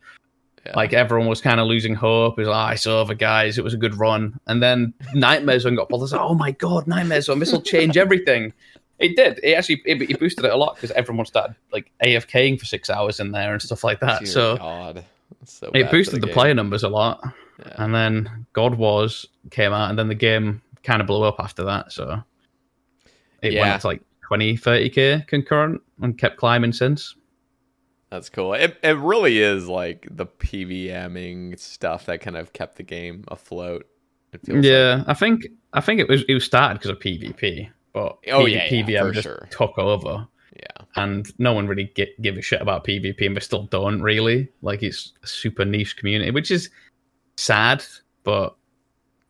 Yeah. 0.66 0.74
Like 0.75 0.94
everyone 0.94 1.28
was 1.28 1.42
kind 1.42 1.60
of 1.60 1.68
losing 1.68 1.96
hope. 1.96 2.38
It 2.38 2.42
was 2.42 2.48
like, 2.50 2.56
"Ah, 2.58 2.72
it's 2.72 2.86
over, 2.86 3.13
guys. 3.13 3.58
It 3.58 3.63
was 3.63 3.74
a 3.74 3.78
good 3.78 3.96
run. 3.96 4.39
And 4.48 4.62
then 4.62 4.94
Nightmare 5.13 5.60
Zone 5.60 5.75
got 5.75 5.88
pulled. 5.89 6.01
I 6.01 6.04
was 6.04 6.12
like, 6.12 6.22
oh 6.22 6.34
my 6.36 6.51
god, 6.51 6.86
Nightmare 6.88 7.22
Zone! 7.22 7.39
This 7.39 7.51
will 7.51 7.62
change 7.62 7.96
everything. 7.98 8.54
It 9.00 9.16
did. 9.16 9.39
It 9.42 9.54
actually 9.54 9.82
it, 9.86 10.01
it 10.01 10.20
boosted 10.20 10.44
it 10.44 10.51
a 10.51 10.58
lot 10.58 10.75
because 10.75 10.92
everyone 10.92 11.25
started 11.25 11.56
like 11.72 11.89
AFKing 12.04 12.60
for 12.60 12.66
six 12.66 12.89
hours 12.89 13.20
in 13.22 13.32
there 13.32 13.54
and 13.54 13.62
stuff 13.62 13.84
like 13.86 14.01
that. 14.01 14.20
Dear 14.20 14.28
so 14.28 14.58
God, 14.58 15.06
so 15.46 15.72
it 15.74 15.89
boosted 15.89 16.22
the, 16.22 16.28
game. 16.28 16.34
player 16.34 16.54
numbers 16.54 16.84
a 16.84 16.89
lot. 16.89 17.22
Yeah. 17.60 17.74
And 17.78 17.96
then 17.96 18.46
God 18.54 18.75
Wars 18.75 19.25
came 19.51 19.72
out, 19.72 19.89
and 19.89 19.98
then 19.98 20.10
the 20.10 20.16
game 20.16 20.62
kind 20.84 21.00
of 21.01 21.08
blew 21.08 21.24
up 21.24 21.38
after 21.39 21.63
that. 21.63 21.94
So 21.94 22.22
it 23.42 23.54
Yeah. 23.54 23.62
went 23.70 23.82
to 23.82 23.88
like 23.88 24.01
20, 24.28 24.58
30k 24.58 25.28
concurrent 25.28 25.82
and 26.01 26.18
kept 26.18 26.36
climbing 26.38 26.74
since. 26.74 27.16
That's 28.12 28.30
cool. 28.30 28.54
It 28.54 28.78
it 28.84 28.98
really 28.98 29.39
is 29.39 29.68
like 29.68 30.08
the 30.10 30.25
PVMing 30.25 31.60
stuff 31.60 32.06
that 32.08 32.22
kind 32.22 32.38
of 32.38 32.54
kept 32.54 32.78
the 32.78 32.84
game 32.84 33.24
afloat. 33.28 33.86
It 34.34 34.42
feels 34.46 34.58
like. 34.58 34.66
Yeah, 34.66 35.04
I 35.08 35.13
think 35.13 35.48
I 35.74 35.82
think 35.82 36.00
it 36.00 36.10
was 36.10 36.24
it 36.28 36.34
was 36.34 36.44
started 36.44 36.75
because 36.80 36.92
of 36.92 37.00
PvP, 37.00 37.70
but 37.94 38.18
Oh, 38.32 38.46
yeah, 38.46 38.66
yeah, 38.66 38.70
PVM 38.84 39.13
just 39.13 39.24
sure. 39.24 39.48
took 39.51 39.78
over, 39.78 40.28
Yeah. 40.56 40.86
and 40.96 41.32
no 41.39 41.54
one 41.54 41.68
really 41.68 41.92
gi- 41.96 42.16
give 42.22 42.38
a 42.38 42.42
shit 42.42 42.62
about 42.62 42.84
PvP, 42.86 43.25
and 43.25 43.36
they 43.36 43.42
still 43.42 43.63
don't 43.63 44.01
really. 44.01 44.50
Like 44.62 44.82
it's 44.84 45.13
a 45.24 45.28
super 45.28 45.63
niche 45.66 45.96
community, 45.98 46.32
which 46.32 46.51
is 46.51 46.70
sad, 47.38 47.84
but 48.24 48.56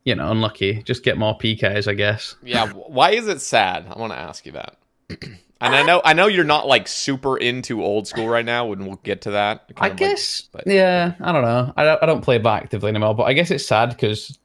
you 0.05 0.15
know, 0.15 0.31
unlucky. 0.31 0.81
Just 0.83 1.03
get 1.03 1.17
more 1.17 1.37
PKs, 1.37 1.87
I 1.87 1.93
guess. 1.93 2.35
Yeah. 2.43 2.69
Why 2.71 3.11
is 3.11 3.27
it 3.27 3.41
sad? 3.41 3.85
I 3.93 3.99
want 3.99 4.13
to 4.13 4.17
ask 4.17 4.45
you 4.45 4.53
that. 4.53 4.77
and 5.61 5.75
I 5.75 5.83
know 5.83 6.01
I 6.03 6.13
know 6.13 6.27
you're 6.27 6.43
not 6.43 6.67
like 6.67 6.87
super 6.87 7.37
into 7.37 7.83
old 7.83 8.07
school 8.07 8.27
right 8.27 8.45
now, 8.45 8.71
and 8.71 8.85
we'll 8.87 8.97
get 8.97 9.21
to 9.23 9.31
that. 9.31 9.65
I 9.77 9.87
of 9.87 9.91
like- 9.91 9.97
guess, 9.97 10.41
but- 10.51 10.67
yeah, 10.67 11.13
I 11.19 11.31
don't 11.31 11.43
know. 11.43 11.73
I 11.75 11.83
don't, 11.83 12.03
I 12.03 12.05
don't 12.05 12.21
play 12.21 12.35
it 12.37 12.43
that 12.43 12.63
actively 12.63 12.89
anymore, 12.89 13.15
but 13.15 13.23
I 13.23 13.33
guess 13.33 13.51
it's 13.51 13.65
sad 13.65 13.89
because 13.89 14.37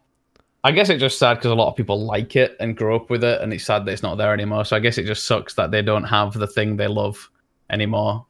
I 0.64 0.72
guess 0.72 0.88
it's 0.88 1.00
just 1.00 1.18
sad 1.18 1.34
because 1.34 1.50
a 1.50 1.54
lot 1.54 1.68
of 1.68 1.76
people 1.76 2.04
like 2.04 2.36
it 2.36 2.56
and 2.58 2.76
grow 2.76 2.96
up 2.96 3.10
with 3.10 3.22
it, 3.22 3.40
and 3.40 3.52
it's 3.52 3.64
sad 3.64 3.84
that 3.84 3.92
it's 3.92 4.02
not 4.02 4.16
there 4.16 4.32
anymore. 4.32 4.64
So 4.64 4.76
I 4.76 4.80
guess 4.80 4.98
it 4.98 5.04
just 5.04 5.26
sucks 5.26 5.54
that 5.54 5.70
they 5.70 5.82
don't 5.82 6.04
have 6.04 6.32
the 6.34 6.46
thing 6.46 6.76
they 6.76 6.88
love 6.88 7.30
anymore. 7.70 8.26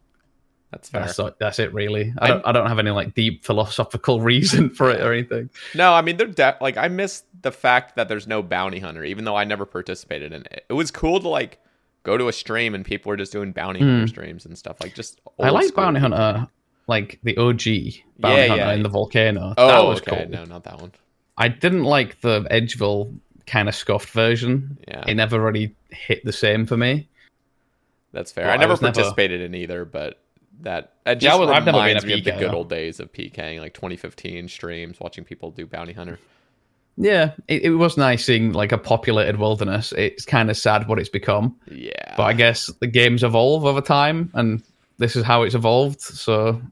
That's 0.73 0.89
fair. 0.89 1.03
That's 1.03 1.21
that's 1.39 1.59
it, 1.61 1.73
really. 1.73 2.13
I 2.19 2.27
don't 2.27 2.45
I 2.45 2.51
don't 2.51 2.67
have 2.67 2.81
any 2.81 2.91
like 2.91 3.15
deep 3.15 3.45
philosophical 3.45 4.21
reason 4.33 4.71
for 4.71 4.91
it 4.91 5.01
or 5.01 5.13
anything. 5.13 5.49
No, 5.77 5.93
I 5.93 6.03
mean 6.03 6.17
they're 6.17 6.27
de- 6.27 6.57
like 6.61 6.77
I 6.77 6.89
miss 6.89 7.23
the 7.43 7.53
fact 7.53 7.95
that 7.95 8.09
there's 8.09 8.27
no 8.27 8.43
bounty 8.43 8.81
hunter, 8.81 9.05
even 9.05 9.25
though 9.25 9.37
I 9.37 9.45
never 9.45 9.67
participated 9.67 10.33
in 10.33 10.43
it. 10.51 10.65
It 10.69 10.73
was 10.73 10.91
cool 10.91 11.21
to 11.21 11.29
like 11.29 11.61
go 12.05 12.17
to 12.17 12.29
a 12.29 12.33
stream 12.33 12.75
and 12.75 12.85
people 12.85 13.11
were 13.11 13.17
just 13.17 13.33
doing 13.33 13.51
bounty 13.51 13.81
hmm. 13.81 13.87
hunter 13.87 14.07
streams 14.07 14.47
and 14.47 14.57
stuff 14.57 14.81
like 14.81 14.95
just. 14.95 15.21
I 15.41 15.51
like 15.51 15.67
school 15.67 15.85
Bounty. 15.85 16.01
Hunter, 16.01 16.47
like 16.87 17.19
the 17.25 17.37
OG 17.37 17.63
Bounty 18.21 18.43
Yeah, 18.43 18.47
Hunter 18.47 18.57
yeah. 18.57 18.73
in 18.73 18.83
the 18.85 18.89
volcano. 18.89 19.55
Oh, 19.57 19.67
that 19.67 19.85
was 19.85 20.01
okay. 20.01 20.23
cool. 20.23 20.29
No, 20.29 20.45
not 20.45 20.63
that 20.65 20.81
one. 20.81 20.93
I 21.37 21.49
didn't 21.49 21.83
like 21.83 22.21
the 22.21 22.43
Edgeville 22.43 23.19
kind 23.47 23.69
of 23.69 23.75
scuffed 23.75 24.11
version. 24.11 24.79
Yeah. 24.87 25.05
It 25.07 25.15
never 25.15 25.41
really 25.41 25.75
hit 25.91 26.25
the 26.25 26.33
same 26.33 26.67
for 26.67 26.77
me. 26.77 27.09
That's 28.13 28.31
fair. 28.31 28.45
Well, 28.45 28.53
I 28.53 28.55
I 28.55 28.59
never 28.59 28.75
never- 28.75 28.93
participated 28.93 29.41
in 29.41 29.55
either, 29.55 29.85
but 29.85 30.21
that 30.61 30.93
it 31.05 31.23
Yeah, 31.23 31.31
just 31.31 31.41
I 31.41 31.47
never 31.47 31.65
been 31.65 31.75
reminds 31.75 32.05
me 32.05 32.13
of 32.15 32.25
the 32.25 32.33
good 32.33 32.55
old 32.55 32.69
days 32.69 33.01
of 33.01 33.13
PKing, 33.13 33.59
like 33.59 33.75
2015 33.75 34.49
streams, 34.49 35.01
watching 35.01 35.25
people 35.25 35.51
do 35.51 35.67
bounty 35.67 35.93
hunter. 35.93 36.21
Yeah, 36.97 37.33
it, 37.49 37.63
it 37.63 37.71
was 37.71 37.97
nice 37.97 38.25
seeing 38.25 38.53
like 38.53 38.73
a 38.73 38.79
populated 38.79 39.37
wilderness. 39.37 39.93
It's 39.93 40.25
kind 40.25 40.51
of 40.51 40.57
sad 40.57 40.87
what 40.87 40.99
it's 40.99 41.09
become, 41.09 41.57
Yeah, 41.71 42.15
but 42.17 42.25
I 42.25 42.33
guess 42.33 42.67
the 42.81 42.87
games 42.87 43.23
evolve 43.23 43.65
over 43.65 43.81
time, 43.81 44.31
and 44.35 44.63
this 44.99 45.17
is 45.17 45.25
how 45.25 45.43
it's 45.43 45.55
evolved. 45.55 46.01
So 46.01 46.63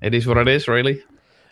it 0.00 0.14
is 0.14 0.26
what 0.26 0.36
it 0.36 0.48
is, 0.48 0.68
really. 0.68 1.02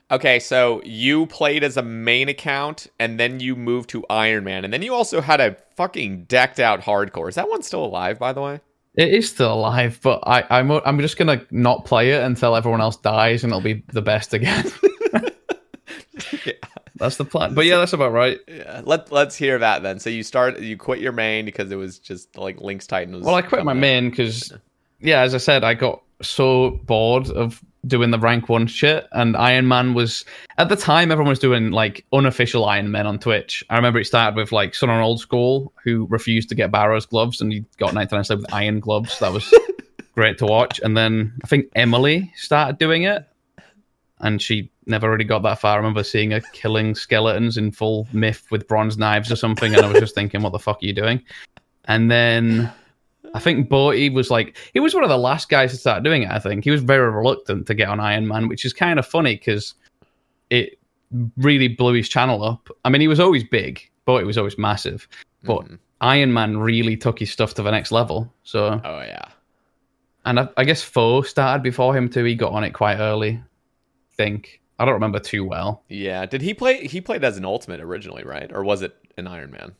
Okay, 0.08 0.38
so 0.38 0.80
you 0.84 1.26
played 1.26 1.64
as 1.64 1.76
a 1.76 1.82
main 1.82 2.28
account, 2.28 2.86
and 3.00 3.18
then 3.18 3.40
you 3.40 3.56
moved 3.56 3.90
to 3.90 4.04
Iron 4.08 4.44
Man, 4.44 4.64
and 4.64 4.72
then 4.72 4.82
you 4.82 4.94
also 4.94 5.20
had 5.20 5.40
a 5.40 5.56
fucking 5.74 6.24
decked 6.24 6.60
out 6.60 6.82
hardcore. 6.82 7.28
Is 7.28 7.34
that 7.34 7.50
one 7.50 7.62
still 7.62 7.84
alive, 7.84 8.18
by 8.20 8.32
the 8.32 8.40
way? 8.40 8.60
It 8.94 9.12
is 9.12 9.28
still 9.28 9.52
alive, 9.52 9.98
but 10.02 10.22
I, 10.24 10.44
I'm 10.48 10.70
I'm 10.70 11.00
just 11.00 11.18
gonna 11.18 11.44
not 11.50 11.84
play 11.84 12.12
it 12.12 12.22
until 12.22 12.54
everyone 12.54 12.80
else 12.80 12.96
dies, 12.96 13.42
and 13.42 13.52
it'll 13.52 13.60
be 13.60 13.82
the 13.92 14.00
best 14.00 14.32
again. 14.32 14.64
That's 16.96 17.16
the 17.16 17.24
plan. 17.24 17.54
But 17.54 17.66
yeah, 17.66 17.78
that's 17.78 17.92
about 17.92 18.12
right. 18.12 18.38
Yeah. 18.48 18.82
Let 18.84 19.12
Let's 19.12 19.36
hear 19.36 19.58
that 19.58 19.82
then. 19.82 19.98
So 19.98 20.10
you 20.10 20.22
start, 20.22 20.60
you 20.60 20.76
quit 20.76 20.98
your 21.00 21.12
main 21.12 21.44
because 21.44 21.70
it 21.70 21.76
was 21.76 21.98
just 21.98 22.36
like 22.36 22.60
Lynx 22.60 22.86
Titan 22.86 23.14
was. 23.14 23.24
Well, 23.24 23.34
I 23.34 23.42
quit 23.42 23.64
my 23.64 23.72
out. 23.72 23.76
main 23.76 24.10
because, 24.10 24.52
yeah, 25.00 25.20
as 25.22 25.34
I 25.34 25.38
said, 25.38 25.64
I 25.64 25.74
got 25.74 26.02
so 26.22 26.70
bored 26.84 27.28
of 27.30 27.62
doing 27.86 28.10
the 28.10 28.18
rank 28.18 28.48
one 28.48 28.66
shit. 28.66 29.06
And 29.12 29.36
Iron 29.36 29.68
Man 29.68 29.94
was 29.94 30.24
at 30.58 30.68
the 30.68 30.76
time 30.76 31.12
everyone 31.12 31.30
was 31.30 31.38
doing 31.38 31.70
like 31.70 32.04
unofficial 32.12 32.64
Iron 32.64 32.90
Man 32.90 33.06
on 33.06 33.18
Twitch. 33.18 33.64
I 33.70 33.76
remember 33.76 34.00
it 34.00 34.06
started 34.06 34.36
with 34.36 34.52
like 34.52 34.74
Son 34.74 34.90
on 34.90 35.00
Old 35.02 35.20
School 35.20 35.72
who 35.84 36.06
refused 36.10 36.48
to 36.50 36.54
get 36.54 36.72
Barrow's 36.72 37.06
gloves, 37.06 37.40
and 37.40 37.52
he 37.52 37.64
got 37.78 37.94
99 37.94 38.24
Slayer 38.24 38.38
with 38.38 38.52
iron 38.52 38.80
gloves. 38.80 39.18
That 39.18 39.32
was 39.32 39.52
great 40.14 40.38
to 40.38 40.46
watch. 40.46 40.80
And 40.82 40.96
then 40.96 41.32
I 41.44 41.46
think 41.46 41.66
Emily 41.74 42.32
started 42.36 42.78
doing 42.78 43.04
it, 43.04 43.24
and 44.20 44.40
she 44.40 44.70
never 44.86 45.10
really 45.10 45.24
got 45.24 45.42
that 45.42 45.60
far. 45.60 45.74
I 45.74 45.76
remember 45.76 46.02
seeing 46.04 46.30
her 46.30 46.40
killing 46.52 46.94
skeletons 46.94 47.56
in 47.56 47.72
full 47.72 48.06
myth 48.12 48.46
with 48.50 48.68
bronze 48.68 48.96
knives 48.96 49.30
or 49.32 49.36
something, 49.36 49.74
and 49.74 49.84
I 49.84 49.90
was 49.90 50.00
just 50.00 50.14
thinking, 50.14 50.42
what 50.42 50.52
the 50.52 50.58
fuck 50.58 50.82
are 50.82 50.86
you 50.86 50.92
doing? 50.92 51.22
And 51.86 52.10
then 52.10 52.72
I 53.34 53.38
think 53.40 53.68
Boaty 53.68 54.12
was 54.12 54.30
like, 54.30 54.56
he 54.72 54.80
was 54.80 54.94
one 54.94 55.02
of 55.04 55.10
the 55.10 55.18
last 55.18 55.48
guys 55.48 55.72
to 55.72 55.76
start 55.76 56.02
doing 56.02 56.22
it. 56.22 56.30
I 56.30 56.38
think 56.38 56.64
he 56.64 56.70
was 56.70 56.82
very 56.82 57.10
reluctant 57.10 57.66
to 57.66 57.74
get 57.74 57.88
on 57.88 58.00
Iron 58.00 58.26
Man, 58.26 58.48
which 58.48 58.64
is 58.64 58.72
kind 58.72 58.98
of 58.98 59.06
funny 59.06 59.36
because 59.36 59.74
it 60.50 60.78
really 61.36 61.68
blew 61.68 61.94
his 61.94 62.08
channel 62.08 62.42
up. 62.44 62.68
I 62.84 62.88
mean, 62.88 63.00
he 63.00 63.08
was 63.08 63.20
always 63.20 63.44
big, 63.44 63.88
Boaty 64.06 64.24
was 64.26 64.38
always 64.38 64.56
massive, 64.58 65.08
but 65.44 65.62
Mhm. 65.62 65.78
Iron 66.00 66.32
Man 66.32 66.58
really 66.58 66.96
took 66.96 67.18
his 67.18 67.30
stuff 67.32 67.54
to 67.54 67.62
the 67.62 67.70
next 67.70 67.90
level. 67.90 68.32
So, 68.44 68.80
Oh 68.84 69.00
yeah. 69.00 69.28
and 70.24 70.40
I, 70.40 70.48
I 70.56 70.64
guess 70.64 70.82
Faux 70.82 71.28
started 71.28 71.62
before 71.62 71.96
him 71.96 72.08
too. 72.08 72.24
He 72.24 72.34
got 72.34 72.52
on 72.52 72.64
it 72.64 72.70
quite 72.72 72.98
early. 72.98 73.30
I 73.32 74.14
think 74.16 74.60
I 74.78 74.84
don't 74.84 74.94
remember 74.94 75.18
too 75.18 75.44
well. 75.44 75.82
Yeah. 75.88 76.26
Did 76.26 76.42
he 76.42 76.52
play? 76.54 76.86
He 76.86 77.00
played 77.00 77.24
as 77.24 77.36
an 77.38 77.44
Ultimate 77.44 77.80
originally, 77.80 78.24
right? 78.24 78.50
Or 78.52 78.62
was 78.64 78.82
it 78.82 78.94
an 79.16 79.26
Iron 79.26 79.50
Man? 79.50 79.74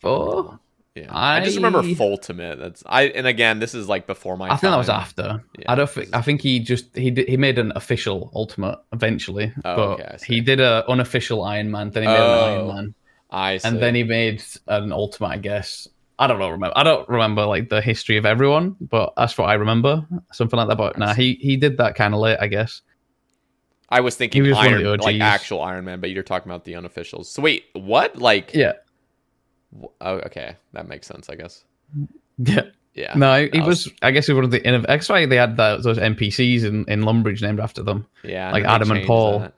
Faux. 0.00 0.58
Yeah. 0.94 1.06
I, 1.10 1.40
just 1.42 1.56
remember 1.56 1.80
I- 1.80 1.96
Ultimate. 1.98 2.58
That's 2.58 2.82
I. 2.86 3.04
And 3.04 3.26
again, 3.26 3.58
this 3.58 3.74
is 3.74 3.88
like 3.88 4.06
before 4.06 4.36
my. 4.36 4.46
I 4.46 4.50
think 4.56 4.70
that 4.70 4.76
was 4.76 4.88
after. 4.88 5.42
Yeah, 5.58 5.72
I 5.72 5.74
don't 5.74 5.90
think. 5.90 6.14
I 6.14 6.22
think 6.22 6.40
he 6.40 6.60
just 6.60 6.94
he 6.96 7.10
did, 7.10 7.28
he 7.28 7.36
made 7.36 7.58
an 7.58 7.72
official 7.74 8.30
Ultimate 8.34 8.78
eventually, 8.92 9.52
Oh, 9.64 9.74
but 9.76 9.88
okay, 10.00 10.16
he 10.24 10.40
did 10.40 10.60
an 10.60 10.84
unofficial 10.88 11.42
Iron 11.42 11.72
Man. 11.72 11.90
Then 11.90 12.04
he 12.04 12.08
made 12.08 12.14
an 12.14 12.20
Oh, 12.22 12.44
Iron 12.44 12.66
Man, 12.68 12.94
I 13.30 13.56
see. 13.56 13.66
and 13.68 13.80
then 13.82 13.96
he 13.96 14.04
made 14.04 14.40
an 14.68 14.92
Ultimate. 14.92 15.28
I 15.30 15.38
guess 15.38 15.88
I 16.16 16.28
don't 16.28 16.38
know. 16.38 16.50
Remember? 16.50 16.74
I 16.78 16.84
don't 16.84 17.08
remember 17.08 17.44
like 17.44 17.70
the 17.70 17.80
history 17.80 18.16
of 18.16 18.24
everyone, 18.24 18.76
but 18.80 19.14
that's 19.16 19.36
what 19.36 19.46
I 19.48 19.54
remember. 19.54 20.06
Something 20.32 20.58
like 20.58 20.68
that. 20.68 20.76
But 20.78 20.96
nah, 20.96 21.12
he 21.14 21.34
he 21.40 21.56
did 21.56 21.78
that 21.78 21.96
kind 21.96 22.14
of 22.14 22.20
late, 22.20 22.38
I 22.40 22.46
guess. 22.46 22.82
I 23.96 24.00
was 24.00 24.16
thinking 24.16 24.42
was 24.42 24.56
Iron, 24.58 24.84
like 24.98 25.20
actual 25.20 25.62
Iron 25.62 25.84
Man, 25.84 26.00
but 26.00 26.10
you're 26.10 26.22
talking 26.22 26.50
about 26.50 26.64
the 26.64 26.72
unofficials. 26.74 27.26
So 27.26 27.42
wait, 27.42 27.64
what? 27.74 28.16
Like, 28.18 28.52
Yeah, 28.54 28.72
oh, 30.00 30.14
okay, 30.26 30.56
that 30.72 30.88
makes 30.88 31.06
sense, 31.06 31.28
I 31.28 31.34
guess. 31.36 31.64
yeah. 32.38 32.62
Yeah. 32.94 33.12
No, 33.16 33.42
he 33.42 33.48
That 33.48 33.66
was. 33.66 33.90
I 34.02 34.12
guess 34.12 34.26
he 34.26 34.32
was 34.32 34.36
one 34.36 34.44
of 34.44 34.50
the. 34.52 34.60
innov- 34.60 34.86
That's 34.86 35.08
why 35.08 35.26
they 35.26 35.34
had 35.36 35.56
the, 35.56 35.78
those 35.82 35.98
NPCs 35.98 36.62
in 36.64 36.84
in 36.86 37.02
Lumbridge 37.02 37.42
named 37.42 37.58
after 37.58 37.82
them. 37.82 38.06
Yeah. 38.22 38.52
like 38.52 38.62
Adam 38.64 38.90
and 38.92 39.04
Paul. 39.04 39.40
that. 39.40 39.54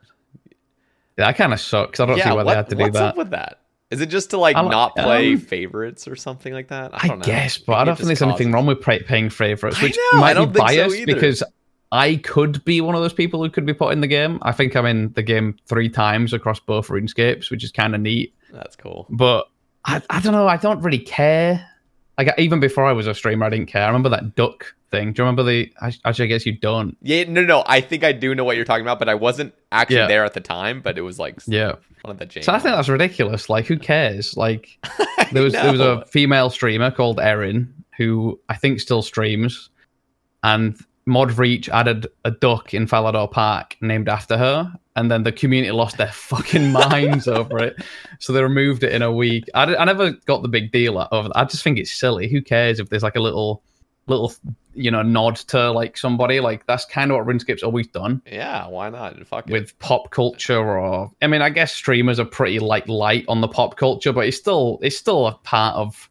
Yeah, 1.18 1.26
that 1.26 1.36
kind 1.36 1.52
of 1.52 1.60
sucks. 1.60 2.00
I 2.00 2.06
don't 2.06 2.16
Yeah. 2.16 2.24
see 2.24 2.30
why 2.30 2.36
what- 2.36 2.44
they 2.46 2.54
had 2.56 2.70
to 2.70 2.76
do 2.76 2.82
what's 2.84 2.94
that. 2.94 3.04
up 3.08 3.16
with 3.18 3.30
that? 3.30 3.60
Is 3.90 4.00
it 4.00 4.06
just 4.06 4.30
to 4.30 4.38
like 4.38 4.56
I 4.56 4.62
li- 4.62 4.68
not 4.70 4.96
play 4.96 5.34
um, 5.34 5.38
favorites 5.38 6.08
or 6.08 6.16
something 6.16 6.52
like 6.52 6.68
that? 6.68 6.92
I 6.94 7.00
I, 7.02 7.08
don't 7.08 7.18
know. 7.20 7.24
guess, 7.26 7.56
but 7.58 7.72
Maybe 7.72 7.80
I 7.80 7.84
don't 7.84 7.96
think 7.96 8.06
there's 8.08 8.22
anything 8.22 8.52
wrong 8.52 8.66
with 8.66 8.80
pay- 8.80 9.02
paying 9.02 9.28
favorites, 9.30 9.78
I 9.78 9.82
which 9.84 9.96
know, 9.96 10.18
I 10.18 10.20
might 10.20 10.34
be 10.34 10.40
think 10.40 10.56
so 10.56 10.62
biased 10.64 11.06
because 11.06 11.42
I 11.92 12.16
could 12.16 12.64
be 12.64 12.80
one 12.80 12.94
of 12.94 13.00
those 13.02 13.12
people 13.12 13.42
who 13.42 13.48
could 13.50 13.64
be 13.66 13.72
put 13.74 13.92
in 13.92 14.00
the 14.00 14.06
game. 14.06 14.38
I 14.42 14.52
think 14.52 14.74
I'm 14.74 14.86
in 14.86 15.12
the 15.12 15.22
game 15.22 15.56
three 15.66 15.88
times 15.88 16.32
across 16.32 16.58
both 16.58 16.88
RuneScapes, 16.88 17.50
which 17.50 17.62
is 17.64 17.70
kind 17.72 17.94
of 17.94 18.00
neat. 18.00 18.34
That's 18.52 18.74
cool. 18.76 19.06
But 19.10 19.48
I, 19.84 20.02
I 20.10 20.20
don't 20.20 20.32
know. 20.32 20.48
I 20.48 20.56
don't 20.56 20.82
really 20.82 20.98
care. 20.98 21.64
Like 22.18 22.32
even 22.38 22.60
before 22.60 22.84
I 22.86 22.92
was 22.92 23.06
a 23.06 23.14
streamer, 23.14 23.46
I 23.46 23.50
didn't 23.50 23.66
care. 23.66 23.82
I 23.84 23.86
remember 23.86 24.08
that 24.08 24.34
duck 24.34 24.74
thing. 24.90 25.12
Do 25.12 25.20
you 25.22 25.26
remember 25.26 25.42
the? 25.44 25.70
Actually, 26.04 26.24
I 26.24 26.28
guess 26.28 26.46
you 26.46 26.56
don't. 26.58 26.96
Yeah, 27.02 27.24
no, 27.28 27.44
no. 27.44 27.62
I 27.66 27.80
think 27.82 28.02
I 28.04 28.12
do 28.12 28.34
know 28.34 28.42
what 28.42 28.56
you're 28.56 28.64
talking 28.64 28.84
about, 28.84 28.98
but 28.98 29.08
I 29.08 29.14
wasn't 29.14 29.54
actually 29.70 29.96
Yeah. 29.96 30.06
there 30.08 30.24
at 30.24 30.32
the 30.34 30.40
time. 30.40 30.80
But 30.80 30.96
it 30.98 31.02
was 31.02 31.18
like 31.18 31.40
Yeah. 31.46 31.72
one 32.02 32.12
of 32.12 32.18
the 32.18 32.24
James. 32.26 32.46
So 32.46 32.52
I 32.52 32.58
think 32.58 32.74
that's 32.74 32.88
ridiculous. 32.88 33.48
Like, 33.50 33.66
who 33.66 33.78
cares? 33.78 34.34
Like, 34.36 34.78
there 35.32 35.42
was 35.42 35.52
there 35.52 35.70
was 35.70 35.80
a 35.80 36.04
female 36.06 36.48
streamer 36.50 36.90
called 36.90 37.20
Erin 37.20 37.72
who 37.98 38.40
I 38.48 38.56
think 38.56 38.80
still 38.80 39.02
streams, 39.02 39.68
and 40.42 40.76
Mod 41.06 41.38
Reach 41.38 41.68
added 41.68 42.08
a 42.24 42.30
duck 42.32 42.74
in 42.74 42.86
Falador 42.86 43.30
Park 43.30 43.76
named 43.80 44.08
after 44.08 44.36
her, 44.36 44.72
and 44.96 45.10
then 45.10 45.22
the 45.22 45.30
community 45.32 45.70
lost 45.70 45.96
their 45.98 46.10
fucking 46.12 46.72
minds 46.72 47.28
over 47.28 47.58
it, 47.58 47.76
so 48.18 48.32
they 48.32 48.42
removed 48.42 48.82
it 48.82 48.92
in 48.92 49.02
a 49.02 49.12
week. 49.12 49.44
I, 49.54 49.66
d- 49.66 49.76
I 49.76 49.84
never 49.84 50.10
got 50.26 50.42
the 50.42 50.48
big 50.48 50.72
deal 50.72 50.98
out 50.98 51.08
of 51.12 51.26
it. 51.26 51.32
I 51.36 51.44
just 51.44 51.62
think 51.62 51.78
it's 51.78 51.92
silly. 51.92 52.28
Who 52.28 52.42
cares 52.42 52.80
if 52.80 52.88
there's 52.88 53.02
like 53.04 53.16
a 53.16 53.20
little 53.20 53.62
little 54.08 54.32
you 54.74 54.88
know 54.90 55.02
nod 55.02 55.34
to 55.34 55.68
like 55.72 55.96
somebody 55.96 56.38
like 56.38 56.64
that's 56.66 56.84
kind 56.84 57.10
of 57.10 57.16
what 57.16 57.26
RuneScape's 57.26 57.64
always 57.64 57.88
done 57.88 58.22
Yeah, 58.30 58.68
why 58.68 58.88
not? 58.88 59.26
Fuck 59.26 59.48
it. 59.48 59.52
with 59.52 59.76
pop 59.80 60.10
culture 60.12 60.60
or 60.78 61.10
I 61.20 61.26
mean 61.26 61.42
I 61.42 61.50
guess 61.50 61.72
streamers 61.74 62.20
are 62.20 62.24
pretty 62.24 62.60
like 62.60 62.86
light 62.86 63.24
on 63.26 63.40
the 63.40 63.48
pop 63.48 63.76
culture 63.76 64.12
but 64.12 64.26
it's 64.28 64.36
still 64.36 64.78
it's 64.80 64.96
still 64.96 65.26
a 65.26 65.32
part 65.38 65.74
of 65.74 66.08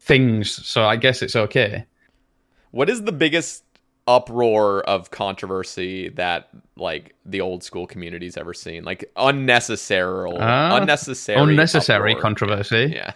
things 0.00 0.50
so 0.66 0.84
I 0.84 0.96
guess 0.96 1.22
it's 1.22 1.36
okay. 1.36 1.84
What 2.72 2.90
is 2.90 3.02
the 3.04 3.12
biggest 3.12 3.62
uproar 4.10 4.80
of 4.82 5.10
controversy 5.10 6.08
that 6.10 6.48
like 6.76 7.14
the 7.24 7.40
old 7.40 7.62
school 7.62 7.86
community's 7.86 8.36
ever 8.36 8.52
seen? 8.54 8.84
Like 8.84 9.10
unnecessary, 9.16 10.32
Uh, 10.36 10.76
unnecessary, 10.80 11.40
Unnecessary 11.40 12.12
uproar. 12.12 12.22
controversy. 12.22 12.92
Yeah. 12.94 13.12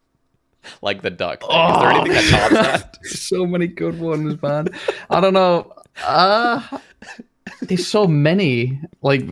like 0.82 1.02
the 1.02 1.10
duck 1.10 1.40
thing. 1.42 1.50
Is 1.50 1.78
there 1.80 1.90
anything 1.90 2.12
that 2.12 2.30
tops 2.30 2.52
that? 2.54 2.98
so 3.06 3.46
many 3.46 3.66
good 3.66 3.98
ones, 4.00 4.40
man. 4.42 4.68
I 5.10 5.20
don't 5.20 5.34
know. 5.34 5.72
Uh 6.04 6.60
there's 7.62 7.86
so 7.86 8.06
many. 8.06 8.80
Like 9.02 9.26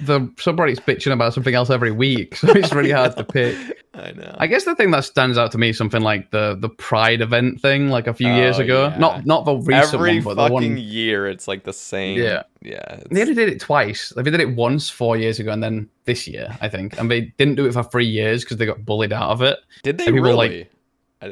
the 0.00 0.20
subreddit's 0.36 0.80
bitching 0.80 1.12
about 1.12 1.34
something 1.34 1.54
else 1.54 1.70
every 1.70 1.90
week, 1.90 2.36
so 2.36 2.48
it's 2.50 2.72
really 2.72 2.90
hard 2.90 3.16
to 3.16 3.24
pick. 3.24 3.56
I 3.94 4.12
know. 4.12 4.34
I 4.38 4.46
guess 4.46 4.64
the 4.64 4.76
thing 4.76 4.90
that 4.92 5.04
stands 5.04 5.36
out 5.38 5.50
to 5.52 5.58
me 5.58 5.70
is 5.70 5.78
something 5.78 6.02
like 6.02 6.30
the 6.30 6.56
the 6.60 6.68
Pride 6.68 7.20
event 7.20 7.60
thing, 7.60 7.88
like 7.88 8.06
a 8.06 8.14
few 8.14 8.28
oh, 8.28 8.36
years 8.36 8.58
Oh, 8.58 8.62
ago. 8.62 8.88
yeah. 8.88 8.98
Not 8.98 9.26
not 9.26 9.44
the 9.44 9.56
recent 9.56 9.94
Every 9.94 10.14
one, 10.20 10.24
but 10.24 10.34
the 10.34 10.54
fucking 10.54 10.74
one. 10.74 10.78
year, 10.78 11.26
it's 11.26 11.48
like 11.48 11.64
the 11.64 11.72
same. 11.72 12.18
Yeah. 12.18 12.42
yeah. 12.62 12.76
it's- 12.94 13.06
They 13.10 13.22
only 13.22 13.34
did 13.34 13.48
it 13.48 13.60
twice. 13.60 14.12
Like, 14.14 14.24
They 14.24 14.30
did 14.30 14.40
it 14.40 14.54
once 14.54 14.88
four 14.90 15.16
years 15.16 15.40
ago, 15.40 15.50
and 15.50 15.62
then 15.62 15.88
this 16.04 16.28
year, 16.28 16.56
I 16.60 16.68
think. 16.68 16.98
And 16.98 17.10
they 17.10 17.22
didn't 17.38 17.56
do 17.56 17.66
it 17.66 17.72
for 17.72 17.82
three 17.82 18.06
years 18.06 18.44
because 18.44 18.58
they 18.58 18.66
got 18.66 18.84
bullied 18.84 19.12
out 19.12 19.30
of 19.30 19.42
it. 19.42 19.58
Did 19.82 19.98
they 19.98 20.06
and 20.06 20.14
people, 20.16 20.34
like, 20.34 20.50
really? 20.50 20.68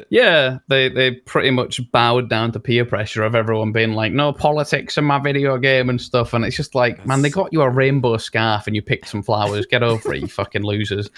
Yeah, 0.09 0.59
they 0.67 0.89
they 0.89 1.11
pretty 1.11 1.51
much 1.51 1.79
bowed 1.91 2.29
down 2.29 2.51
to 2.51 2.59
peer 2.59 2.85
pressure 2.85 3.23
of 3.23 3.35
everyone 3.35 3.71
being 3.71 3.93
like, 3.93 4.11
"No 4.11 4.33
politics 4.33 4.97
in 4.97 5.05
my 5.05 5.19
video 5.19 5.57
game" 5.57 5.89
and 5.89 6.01
stuff. 6.01 6.33
And 6.33 6.43
it's 6.43 6.57
just 6.57 6.75
like, 6.75 7.05
man, 7.05 7.21
they 7.21 7.29
got 7.29 7.53
you 7.53 7.61
a 7.61 7.69
rainbow 7.69 8.17
scarf 8.17 8.67
and 8.67 8.75
you 8.75 8.81
picked 8.81 9.07
some 9.07 9.23
flowers. 9.23 9.65
Get 9.65 9.83
over 9.83 10.13
it, 10.13 10.21
you 10.21 10.27
fucking 10.27 10.63
losers. 10.63 11.09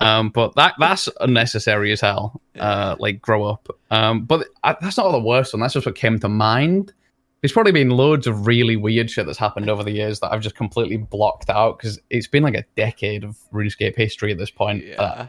Um, 0.00 0.30
but 0.30 0.54
that 0.54 0.74
that's 0.78 1.08
unnecessary 1.20 1.90
as 1.92 2.00
hell. 2.00 2.40
Uh, 2.58 2.96
like 2.98 3.20
grow 3.20 3.44
up. 3.44 3.68
Um, 3.90 4.24
but 4.24 4.46
I, 4.62 4.76
that's 4.80 4.96
not 4.98 5.10
the 5.10 5.20
worst 5.20 5.52
one. 5.52 5.60
That's 5.60 5.74
just 5.74 5.86
what 5.86 5.96
came 5.96 6.18
to 6.20 6.28
mind. 6.28 6.92
There's 7.40 7.52
probably 7.52 7.72
been 7.72 7.90
loads 7.90 8.28
of 8.28 8.46
really 8.46 8.76
weird 8.76 9.10
shit 9.10 9.26
that's 9.26 9.38
happened 9.38 9.68
over 9.68 9.82
the 9.82 9.90
years 9.90 10.20
that 10.20 10.32
I've 10.32 10.42
just 10.42 10.54
completely 10.54 10.96
blocked 10.96 11.50
out 11.50 11.76
because 11.76 11.98
it's 12.08 12.28
been 12.28 12.44
like 12.44 12.54
a 12.54 12.64
decade 12.76 13.24
of 13.24 13.36
RuneScape 13.52 13.96
history 13.96 14.30
at 14.30 14.38
this 14.38 14.50
point. 14.50 14.84
yeah. 14.86 15.02
Uh, 15.02 15.26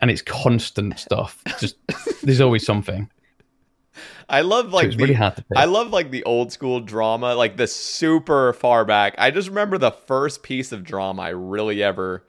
and 0.00 0.10
it's 0.10 0.22
constant 0.22 0.98
stuff. 0.98 1.42
Just 1.58 1.76
there's 2.22 2.40
always 2.40 2.64
something. 2.64 3.10
I 4.28 4.42
love 4.42 4.72
like 4.72 4.90
the, 4.90 4.96
really 4.96 5.14
hard 5.14 5.36
to 5.36 5.42
pick. 5.42 5.56
I 5.56 5.64
love 5.64 5.90
like 5.90 6.10
the 6.10 6.22
old 6.24 6.52
school 6.52 6.80
drama, 6.80 7.34
like 7.34 7.56
the 7.56 7.66
super 7.66 8.52
far 8.52 8.84
back. 8.84 9.14
I 9.18 9.30
just 9.30 9.48
remember 9.48 9.78
the 9.78 9.90
first 9.90 10.42
piece 10.42 10.70
of 10.72 10.84
drama 10.84 11.22
I 11.22 11.28
really 11.30 11.82
ever 11.82 12.24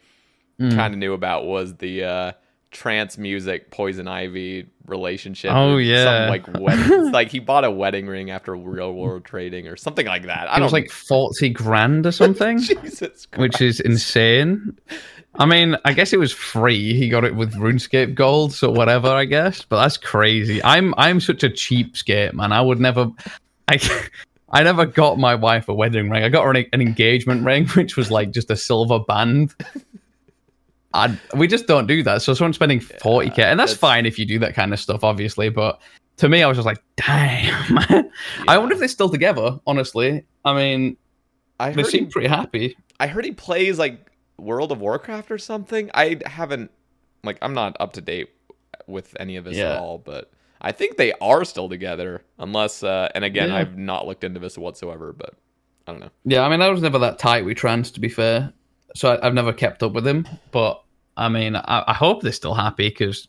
Mm. 0.59 0.75
kind 0.75 0.93
of 0.93 0.97
knew 0.99 1.13
about 1.13 1.45
was 1.45 1.75
the 1.77 2.03
uh 2.03 2.31
trance 2.69 3.17
music 3.17 3.71
poison 3.71 4.09
ivy 4.09 4.67
relationship. 4.85 5.51
Oh, 5.53 5.77
yeah. 5.77 6.03
some 6.25 6.29
like 6.29 6.47
wedding. 6.59 7.11
like 7.13 7.29
he 7.29 7.39
bought 7.39 7.63
a 7.63 7.71
wedding 7.71 8.07
ring 8.07 8.29
after 8.29 8.53
real 8.55 8.93
world 8.93 9.23
trading 9.31 9.67
or 9.69 9.77
something 9.77 10.05
like 10.05 10.23
that. 10.25 10.49
I 10.49 10.55
it 10.55 10.59
don't 10.59 10.63
was 10.63 10.73
like 10.73 10.91
forty 10.91 11.47
grand 11.49 12.05
or 12.05 12.11
something, 12.11 12.59
Jesus 12.61 13.25
Christ. 13.25 13.37
which 13.37 13.61
is 13.61 13.79
insane. 13.79 14.77
I 15.35 15.45
mean, 15.45 15.77
I 15.85 15.93
guess 15.93 16.11
it 16.11 16.19
was 16.19 16.31
free. 16.31 16.93
He 16.93 17.07
got 17.07 17.23
it 17.23 17.35
with 17.35 17.53
RuneScape 17.53 18.15
Gold, 18.15 18.51
so 18.53 18.71
whatever, 18.71 19.09
I 19.09 19.25
guess. 19.25 19.63
But 19.63 19.81
that's 19.81 19.97
crazy. 19.97 20.61
I'm 20.63 20.93
I'm 20.97 21.19
such 21.19 21.43
a 21.43 21.49
cheapskate, 21.49 22.33
man. 22.33 22.51
I 22.51 22.61
would 22.61 22.79
never. 22.79 23.09
I. 23.67 23.79
I 24.51 24.63
never 24.63 24.85
got 24.85 25.19
my 25.19 25.35
wife 25.35 25.69
a 25.69 25.73
wedding 25.73 26.09
ring. 26.09 26.23
I 26.23 26.29
got 26.29 26.43
her 26.43 26.51
an, 26.51 26.65
an 26.73 26.81
engagement 26.81 27.45
ring, 27.45 27.67
which 27.75 27.95
was 27.95 28.09
like 28.09 28.31
just 28.31 28.49
a 28.49 28.55
silver 28.57 28.99
band. 28.99 29.53
I, 30.93 31.15
we 31.35 31.47
just 31.47 31.67
don't 31.67 31.85
do 31.85 32.01
that. 32.03 32.23
So 32.23 32.33
someone 32.33 32.53
spending 32.53 32.79
40k, 32.79 33.39
and 33.39 33.59
that's, 33.59 33.73
that's- 33.73 33.77
fine 33.77 34.05
if 34.05 34.17
you 34.17 34.25
do 34.25 34.39
that 34.39 34.55
kind 34.55 34.73
of 34.73 34.79
stuff, 34.79 35.03
obviously. 35.03 35.49
But 35.49 35.79
to 36.17 36.29
me, 36.29 36.41
I 36.41 36.47
was 36.47 36.57
just 36.57 36.65
like, 36.65 36.81
damn, 36.97 37.75
man. 37.89 38.11
I 38.47 38.57
wonder 38.57 38.73
if 38.73 38.79
they're 38.79 38.87
still 38.87 39.09
together, 39.09 39.59
honestly. 39.67 40.25
I 40.43 40.55
mean, 40.55 40.97
I 41.59 41.71
they 41.71 41.83
seem 41.83 42.05
he, 42.05 42.11
pretty 42.11 42.27
happy. 42.27 42.75
I 42.99 43.07
heard 43.07 43.25
he 43.25 43.31
plays 43.31 43.77
like 43.77 44.08
World 44.39 44.71
of 44.71 44.79
Warcraft 44.81 45.31
or 45.31 45.37
something. 45.37 45.89
I 45.93 46.19
haven't 46.25 46.71
like 47.23 47.37
I'm 47.41 47.53
not 47.53 47.75
up 47.79 47.93
to 47.93 48.01
date 48.01 48.29
with 48.87 49.15
any 49.19 49.35
of 49.35 49.45
this 49.45 49.57
Yeah. 49.57 49.73
at 49.73 49.79
all, 49.79 49.97
but 49.97 50.31
I 50.61 50.71
think 50.71 50.97
they 50.97 51.13
are 51.21 51.45
still 51.45 51.69
together. 51.69 52.23
Unless 52.37 52.83
uh 52.83 53.09
and 53.15 53.23
again, 53.23 53.49
Yeah. 53.49 53.57
I've 53.57 53.77
not 53.77 54.07
looked 54.07 54.23
into 54.23 54.39
this 54.39 54.57
whatsoever, 54.57 55.13
but 55.13 55.33
I 55.87 55.91
don't 55.91 56.01
know. 56.01 56.09
Yeah, 56.25 56.43
I 56.43 56.49
mean, 56.49 56.61
I 56.61 56.69
was 56.69 56.81
never 56.81 56.99
that 56.99 57.17
tight 57.19 57.45
with 57.45 57.57
Trance, 57.57 57.91
to 57.91 57.99
be 57.99 58.09
fair. 58.09 58.53
So 58.95 59.11
I, 59.13 59.25
I've 59.27 59.33
never 59.33 59.53
kept 59.53 59.83
up 59.83 59.93
with 59.93 60.07
him. 60.07 60.27
But 60.51 60.81
I 61.17 61.29
mean, 61.29 61.55
I, 61.55 61.83
I 61.87 61.93
hope 61.93 62.21
they're 62.21 62.31
still 62.31 62.53
happy 62.53 62.89
because 62.89 63.27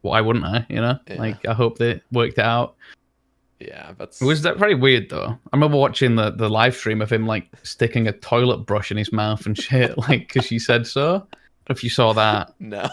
why 0.00 0.20
wouldn't 0.20 0.44
I? 0.44 0.66
You 0.68 0.80
know, 0.80 0.98
Yeah. 1.08 1.18
like 1.18 1.46
I 1.46 1.52
hope 1.54 1.78
they 1.78 2.00
worked 2.12 2.38
it 2.38 2.44
out. 2.44 2.76
Yeah, 3.60 3.92
that's 3.98 4.20
It 4.20 4.26
was 4.26 4.42
that 4.42 4.58
very 4.58 4.74
weird 4.74 5.08
though. 5.08 5.28
I 5.28 5.56
remember 5.56 5.78
watching 5.78 6.16
the 6.16 6.30
the 6.30 6.48
live 6.50 6.76
stream 6.76 7.00
of 7.00 7.10
him 7.10 7.26
like 7.26 7.48
sticking 7.62 8.06
a 8.06 8.12
toilet 8.12 8.58
brush 8.58 8.90
in 8.90 8.96
his 8.96 9.12
mouth 9.12 9.46
and 9.46 9.56
shit, 9.62 9.96
like 9.96 10.28
because 10.28 10.46
she 10.46 10.58
said 10.58 10.86
so. 10.86 11.14
I 11.16 11.70
don't 11.70 11.70
know 11.70 11.78
if 11.78 11.82
you 11.84 11.90
saw 11.90 12.12
that, 12.12 12.54
no. 12.60 12.88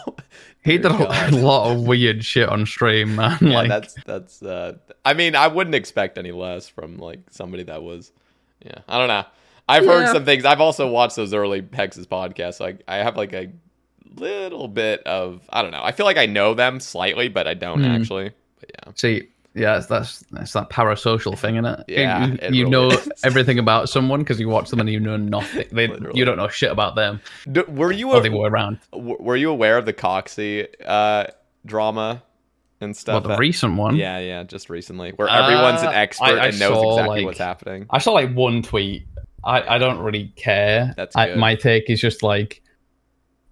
he 0.64 0.78
Dear 0.78 0.90
did 0.90 1.00
a, 1.00 1.28
a 1.28 1.30
lot 1.38 1.70
of 1.70 1.82
weird 1.86 2.24
shit 2.24 2.48
on 2.48 2.66
stream, 2.66 3.14
man. 3.16 3.38
Yeah, 3.40 3.48
like, 3.54 3.68
that's 3.68 3.94
that's 4.04 4.42
uh 4.42 4.78
I 5.04 5.14
mean, 5.14 5.36
I 5.36 5.46
wouldn't 5.48 5.76
expect 5.76 6.18
any 6.18 6.32
less 6.32 6.66
from 6.68 6.98
like 6.98 7.20
somebody 7.30 7.62
that 7.64 7.82
was 7.82 8.10
yeah, 8.64 8.78
I 8.88 8.98
don't 8.98 9.08
know. 9.08 9.24
I've 9.68 9.84
heard 9.86 10.08
some 10.08 10.24
things. 10.24 10.44
I've 10.44 10.60
also 10.60 10.88
watched 10.88 11.16
those 11.16 11.32
early 11.34 11.62
Hexis 11.62 12.06
podcasts. 12.06 12.58
Like 12.60 12.82
I 12.88 12.96
have 12.96 13.16
like 13.16 13.32
a 13.32 13.50
little 14.16 14.68
bit 14.68 15.02
of 15.06 15.42
I 15.50 15.62
don't 15.62 15.70
know. 15.70 15.82
I 15.82 15.92
feel 15.92 16.06
like 16.06 16.16
I 16.18 16.26
know 16.26 16.54
them 16.54 16.80
slightly, 16.80 17.28
but 17.28 17.46
I 17.46 17.54
don't 17.54 17.80
Hmm. 17.80 17.90
actually. 17.90 18.30
But 18.60 18.70
yeah. 18.74 18.92
See, 18.94 19.28
yeah, 19.54 19.78
it's, 19.78 19.86
that's 19.86 20.20
that's 20.30 20.52
that 20.52 20.68
parasocial 20.70 21.38
thing, 21.38 21.56
isn't 21.56 21.64
it? 21.66 21.84
Yeah, 21.88 22.26
you, 22.26 22.38
it 22.42 22.54
you 22.54 22.68
know 22.68 22.90
is. 22.90 23.08
everything 23.24 23.58
about 23.58 23.88
someone 23.88 24.20
because 24.20 24.40
you 24.40 24.48
watch 24.48 24.68
them 24.70 24.80
and 24.80 24.88
you 24.90 24.98
know 25.00 25.16
nothing. 25.16 25.66
They, 25.70 25.88
you 26.12 26.24
don't 26.24 26.36
know 26.36 26.48
shit 26.48 26.70
about 26.72 26.96
them 26.96 27.20
D- 27.50 27.62
were 27.68 27.92
you 27.92 28.10
or 28.10 28.18
a, 28.18 28.20
they 28.20 28.30
were 28.30 28.50
around. 28.50 28.78
were 28.92 29.36
you 29.36 29.50
aware 29.50 29.78
of 29.78 29.86
the 29.86 29.92
Coxie 29.92 30.66
uh 30.84 31.26
drama 31.64 32.22
and 32.80 32.96
stuff? 32.96 33.14
Well, 33.14 33.20
the 33.22 33.28
that- 33.30 33.38
recent 33.38 33.76
one. 33.76 33.96
yeah, 33.96 34.18
yeah, 34.18 34.42
just 34.42 34.68
recently, 34.68 35.12
where 35.12 35.28
everyone's 35.28 35.82
an 35.82 35.88
Uh, 35.88 35.92
expert 35.92 36.24
I- 36.24 36.38
I 36.38 36.46
and 36.48 36.58
knows 36.58 36.74
saw, 36.74 36.90
exactly 36.92 37.16
like- 37.20 37.26
what's 37.26 37.38
happening. 37.38 37.86
I 37.90 37.98
saw 37.98 38.12
like 38.12 38.34
one 38.34 38.62
tweet. 38.62 39.06
I, 39.44 39.74
I 39.74 39.78
don't 39.78 39.98
really 39.98 40.28
care. 40.36 40.94
That's 40.96 41.14
I, 41.14 41.34
my 41.34 41.54
take 41.54 41.90
is 41.90 42.00
just 42.00 42.22
like, 42.22 42.62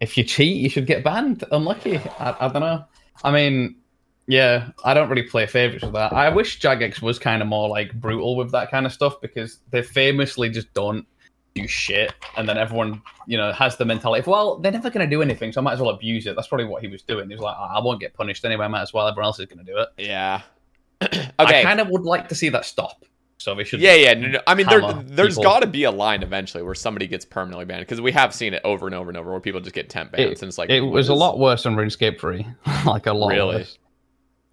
if 0.00 0.16
you 0.16 0.24
cheat, 0.24 0.56
you 0.56 0.70
should 0.70 0.86
get 0.86 1.04
banned. 1.04 1.44
Unlucky. 1.52 1.98
I, 2.18 2.34
I 2.40 2.48
don't 2.48 2.60
know. 2.62 2.84
I 3.22 3.30
mean, 3.30 3.76
yeah, 4.26 4.70
I 4.84 4.94
don't 4.94 5.08
really 5.08 5.22
play 5.24 5.46
favorites 5.46 5.84
with 5.84 5.94
that. 5.94 6.12
I 6.12 6.28
wish 6.28 6.60
Jagex 6.60 7.02
was 7.02 7.18
kind 7.18 7.42
of 7.42 7.48
more 7.48 7.68
like 7.68 7.92
brutal 7.94 8.36
with 8.36 8.50
that 8.52 8.70
kind 8.70 8.86
of 8.86 8.92
stuff 8.92 9.20
because 9.20 9.58
they 9.70 9.82
famously 9.82 10.48
just 10.48 10.72
don't 10.74 11.06
do 11.54 11.66
shit, 11.68 12.14
and 12.36 12.48
then 12.48 12.56
everyone, 12.56 13.02
you 13.26 13.36
know, 13.36 13.52
has 13.52 13.76
the 13.76 13.84
mentality 13.84 14.20
of, 14.20 14.26
well, 14.26 14.56
they're 14.58 14.72
never 14.72 14.88
going 14.90 15.06
to 15.06 15.10
do 15.14 15.20
anything, 15.22 15.52
so 15.52 15.60
I 15.60 15.64
might 15.64 15.74
as 15.74 15.80
well 15.80 15.90
abuse 15.90 16.26
it. 16.26 16.34
That's 16.34 16.48
probably 16.48 16.64
what 16.66 16.82
he 16.82 16.88
was 16.88 17.02
doing. 17.02 17.28
He 17.28 17.34
was 17.34 17.42
like, 17.42 17.56
"Ah, 17.58 17.78
I 17.78 17.84
won't 17.84 18.00
get 18.00 18.14
punished 18.14 18.44
anyway. 18.44 18.64
I 18.64 18.68
might 18.68 18.82
as 18.82 18.92
well. 18.94 19.06
Everyone 19.06 19.26
else 19.26 19.38
is 19.38 19.46
going 19.46 19.64
to 19.66 19.70
do 19.70 19.78
it. 19.78 19.88
Yeah. 19.98 20.40
okay. 21.02 21.30
I 21.38 21.62
kind 21.62 21.80
of 21.80 21.88
would 21.88 22.02
like 22.02 22.28
to 22.28 22.34
see 22.34 22.48
that 22.50 22.64
stop. 22.64 23.04
so 23.36 23.54
they 23.54 23.64
should. 23.64 23.80
Yeah, 23.80 23.94
yeah. 23.94 24.14
No, 24.14 24.28
no. 24.28 24.40
I 24.46 24.54
mean, 24.54 24.66
there, 24.68 24.92
there's 25.04 25.36
got 25.36 25.60
to 25.60 25.66
be 25.66 25.82
a 25.84 25.90
line 25.90 26.22
eventually 26.22 26.62
where 26.62 26.74
somebody 26.76 27.06
gets 27.06 27.24
permanently 27.26 27.64
banned 27.66 27.82
because 27.82 28.00
we 28.00 28.12
have 28.12 28.32
seen 28.34 28.54
it 28.54 28.62
over 28.64 28.86
and 28.86 28.94
over 28.94 29.10
and 29.10 29.18
over 29.18 29.30
where 29.32 29.40
people 29.40 29.60
just 29.60 29.74
get 29.74 29.90
temp 29.90 30.12
bans, 30.12 30.30
It, 30.38 30.42
and 30.42 30.48
it's 30.48 30.56
like 30.58 30.70
it 30.70 30.80
was 30.80 31.08
a 31.10 31.14
lot 31.14 31.38
worse 31.38 31.64
than 31.64 31.74
RuneScape 31.74 32.18
3. 32.20 32.46
like 32.86 33.06
a 33.06 33.12
lot 33.12 33.28
Really? 33.28 33.56
worse. 33.56 33.78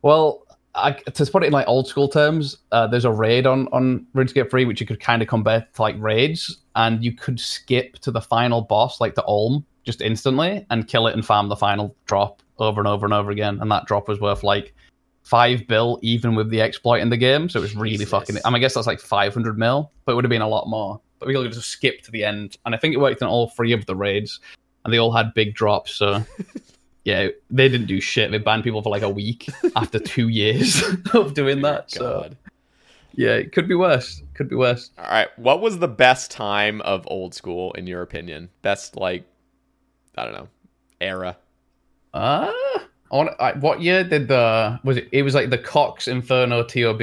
Well, 0.02 0.46
I, 0.76 0.92
to 0.94 1.26
put 1.26 1.44
it 1.44 1.48
in 1.48 1.54
like 1.54 1.68
old 1.68 1.88
school 1.88 2.08
terms, 2.08 2.58
uh, 2.72 2.88
there's 2.88 3.06
a 3.06 3.12
raid 3.12 3.48
on 3.48 3.68
on 3.72 4.06
RuneScape 4.16 4.50
3 4.50 4.66
which 4.66 4.80
you 4.80 4.88
could 4.88 5.00
kind 5.00 5.22
of 5.22 5.28
compare 5.28 5.68
to 5.74 5.82
like 5.82 5.96
raids, 6.00 6.58
and 6.76 7.04
you 7.04 7.12
could 7.12 7.40
skip 7.40 7.98
to 8.00 8.12
the 8.12 8.22
final 8.22 8.62
boss, 8.62 9.02
like 9.02 9.16
the 9.16 9.24
Olm, 9.24 9.66
just 9.84 10.02
instantly 10.02 10.66
and 10.70 10.88
kill 10.88 11.08
it 11.08 11.14
and 11.16 11.26
farm 11.26 11.50
the 11.50 11.56
final 11.56 11.96
drop 12.06 12.42
over 12.60 12.80
and 12.80 12.88
over 12.88 13.06
and 13.06 13.14
over 13.14 13.32
again. 13.32 13.60
And 13.62 13.72
that 13.72 13.86
drop 13.86 14.08
was 14.08 14.20
worth 14.20 14.44
like 14.44 14.74
five 15.24 15.68
bill, 15.68 16.00
even 16.02 16.36
with 16.36 16.50
the 16.50 16.62
exploit 16.62 17.02
in 17.02 17.10
the 17.10 17.18
game. 17.18 17.50
So 17.50 17.60
it 17.60 17.64
was 17.64 17.76
really 17.76 17.98
Jesus. 17.98 18.10
fucking. 18.10 18.38
I, 18.46 18.50
mean, 18.50 18.56
I 18.56 18.60
guess 18.60 18.76
that's 18.76 18.88
like 18.88 19.00
500 19.00 19.58
mil, 19.58 19.92
but 20.06 20.14
it 20.14 20.16
would 20.16 20.26
have 20.26 20.30
been 20.30 20.42
a 20.42 20.48
lot 20.48 20.68
more. 20.68 21.02
But 21.20 21.28
we 21.28 21.34
could 21.34 21.52
just 21.52 21.70
skip 21.70 22.02
to 22.04 22.12
the 22.12 22.24
end, 22.24 22.58
and 22.66 22.74
I 22.74 22.78
think 22.78 22.94
it 22.94 22.98
worked 22.98 23.22
in 23.22 23.28
all 23.28 23.50
three 23.50 23.74
of 23.74 23.86
the 23.86 23.96
raids, 23.96 24.40
and 24.86 24.94
they 24.94 24.98
all 24.98 25.12
had 25.12 25.34
big 25.34 25.54
drops. 25.54 25.96
So. 25.96 26.24
Yeah, 27.06 27.30
they 27.50 27.70
didn't 27.70 27.88
do 27.88 28.02
shit. 28.02 28.30
They 28.32 28.38
banned 28.38 28.64
people 28.64 28.82
for 28.82 28.90
like 28.90 29.02
a 29.02 29.10
week 29.10 29.50
after 29.76 30.00
two 30.16 30.28
years 30.28 30.84
of 31.14 31.34
doing 31.34 31.62
that. 31.62 31.92
So 31.92 32.30
yeah, 33.14 33.36
it 33.36 33.52
could 33.52 33.68
be 33.68 33.76
worse. 33.76 34.22
Could 34.34 34.50
be 34.50 34.56
worse. 34.56 34.92
All 34.98 35.06
right. 35.06 35.28
What 35.38 35.62
was 35.62 35.80
the 35.80 35.88
best 35.88 36.32
time 36.32 36.82
of 36.82 37.08
old 37.08 37.34
school 37.34 37.74
in 37.74 37.88
your 37.88 38.02
opinion? 38.02 38.50
Best 38.62 38.96
like, 38.96 39.24
I 40.18 40.26
don't 40.26 40.34
know, 40.34 40.48
era. 41.02 41.38
Uh 42.14 42.52
on 43.12 43.30
I, 43.40 43.54
what 43.54 43.82
year 43.82 44.04
did 44.04 44.28
the 44.28 44.80
was 44.84 44.98
it? 44.98 45.10
It 45.12 45.24
was 45.24 45.36
like 45.36 45.50
the 45.50 45.58
Cox 45.58 46.08
Inferno 46.08 46.64
TOB 46.64 47.02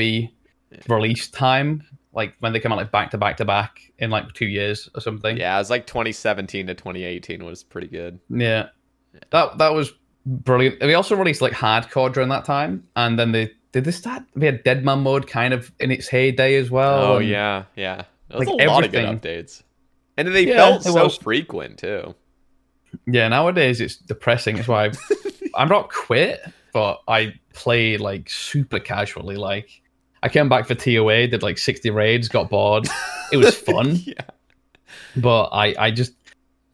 release 0.88 1.28
time, 1.28 1.82
like 2.12 2.34
when 2.40 2.52
they 2.52 2.60
come 2.60 2.72
out 2.72 2.78
like 2.78 2.92
back 2.92 3.10
to 3.10 3.18
back 3.18 3.36
to 3.38 3.44
back 3.44 3.92
in 3.98 4.10
like 4.10 4.32
two 4.32 4.46
years 4.46 4.88
or 4.94 5.00
something. 5.00 5.36
Yeah, 5.36 5.56
it 5.56 5.58
was 5.58 5.70
like 5.70 5.86
2017 5.86 6.66
to 6.68 6.74
2018 6.74 7.44
was 7.44 7.62
pretty 7.62 7.88
good. 7.88 8.20
Yeah. 8.28 8.68
That 9.30 9.58
that 9.58 9.74
was 9.74 9.92
brilliant. 10.24 10.80
They 10.80 10.94
also 10.94 11.16
released 11.16 11.40
like 11.42 11.52
hardcore 11.52 12.12
during 12.12 12.28
that 12.30 12.44
time, 12.44 12.86
and 12.96 13.18
then 13.18 13.32
they 13.32 13.52
did 13.72 13.84
they 13.84 13.90
start. 13.90 14.22
They 14.34 14.46
had 14.46 14.62
Deadman 14.64 15.00
mode 15.00 15.26
kind 15.26 15.52
of 15.54 15.70
in 15.80 15.90
its 15.90 16.08
heyday 16.08 16.56
as 16.56 16.70
well. 16.70 17.14
Oh, 17.14 17.18
yeah, 17.18 17.64
yeah. 17.76 18.04
There 18.28 18.38
was 18.40 18.48
like, 18.48 18.60
a 18.60 18.70
lot 18.70 18.84
of 18.84 18.94
everything. 18.94 19.18
good 19.20 19.22
updates, 19.22 19.62
and 20.16 20.28
they 20.34 20.46
Yeah, 20.48 20.56
felt 20.56 20.82
so 20.84 21.04
was. 21.04 21.16
frequent 21.18 21.78
too. 21.78 22.14
Yeah, 23.06 23.28
nowadays 23.28 23.80
it's 23.80 23.96
depressing. 23.96 24.56
That's 24.56 24.68
why 24.68 24.90
I'm 25.54 25.68
not 25.68 25.90
quit, 25.92 26.40
but 26.72 27.02
I 27.08 27.34
play 27.52 27.96
like 27.98 28.28
super 28.30 28.78
casually. 28.80 29.36
Like 29.36 29.82
I 30.22 30.28
came 30.28 30.48
back 30.48 30.66
for 30.66 30.74
TOA, 30.74 31.26
did 31.28 31.42
like 31.42 31.58
60 31.58 31.90
raids, 31.90 32.28
got 32.28 32.48
bored. 32.50 32.88
It 33.32 33.36
was 33.36 33.54
fun, 33.68 33.96
yeah. 33.96 34.14
but 35.16 35.48
I 35.48 35.74
I 35.78 35.90
just 35.90 36.12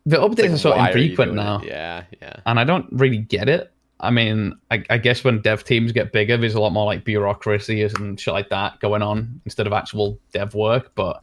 the 0.05 0.17
updates 0.17 0.39
like, 0.39 0.51
are 0.51 0.59
so 0.59 0.71
why 0.71 0.91
are 0.91 0.99
you 0.99 1.11
infrequent 1.11 1.37
doing 1.37 1.39
it? 1.39 1.43
now, 1.43 1.63
Yeah, 1.65 2.05
yeah. 2.21 2.37
and 2.47 2.59
I 2.59 2.65
don't 2.65 2.87
really 2.93 3.19
get 3.19 3.49
it. 3.49 3.73
I 4.01 4.11
mean, 4.11 4.55
I, 4.71 4.85
I 4.91 4.99
guess 4.99 5.23
when 5.23 5.41
dev 5.43 5.63
teams 5.63 5.93
get 5.93 6.13
bigger, 6.13 6.37
there's 6.37 6.55
a 6.55 6.61
lot 6.61 6.73
more 6.73 6.87
like 6.87 7.05
bureaucracy 7.05 7.83
and 7.85 8.19
shit 8.19 8.35
like 8.35 8.49
that 8.51 8.81
going 8.81 9.01
on 9.01 9.41
instead 9.45 9.67
of 9.69 9.73
actual 9.73 10.19
dev 10.33 10.55
work. 10.55 10.93
But 10.97 11.23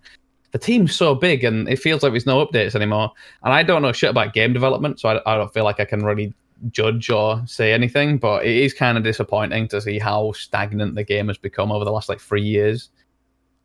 the 0.51 0.59
team's 0.59 0.95
so 0.95 1.13
big 1.13 1.43
and 1.43 1.67
it 1.67 1.77
feels 1.77 2.03
like 2.03 2.13
there's 2.13 2.25
no 2.25 2.45
updates 2.45 2.75
anymore. 2.75 3.11
And 3.43 3.53
I 3.53 3.63
don't 3.63 3.81
know 3.81 3.91
shit 3.91 4.09
about 4.09 4.33
game 4.33 4.53
development, 4.53 4.99
so 5.01 5.09
I, 5.09 5.33
I 5.33 5.37
don't 5.37 5.53
feel 5.53 5.65
like 5.65 5.81
I 5.81 5.85
can 5.85 6.05
really 6.05 6.33
judge 6.69 7.09
or 7.09 7.41
say 7.45 7.73
anything. 7.73 8.17
But 8.17 8.45
it 8.45 8.55
is 8.55 8.73
kind 8.73 8.97
of 8.97 9.03
disappointing 9.03 9.67
to 9.69 9.81
see 9.81 9.99
how 9.99 10.31
stagnant 10.31 10.95
the 10.95 11.03
game 11.03 11.27
has 11.27 11.37
become 11.37 11.73
over 11.73 11.83
the 11.83 11.91
last 11.91 12.07
like 12.07 12.21
three 12.21 12.43
years. 12.43 12.89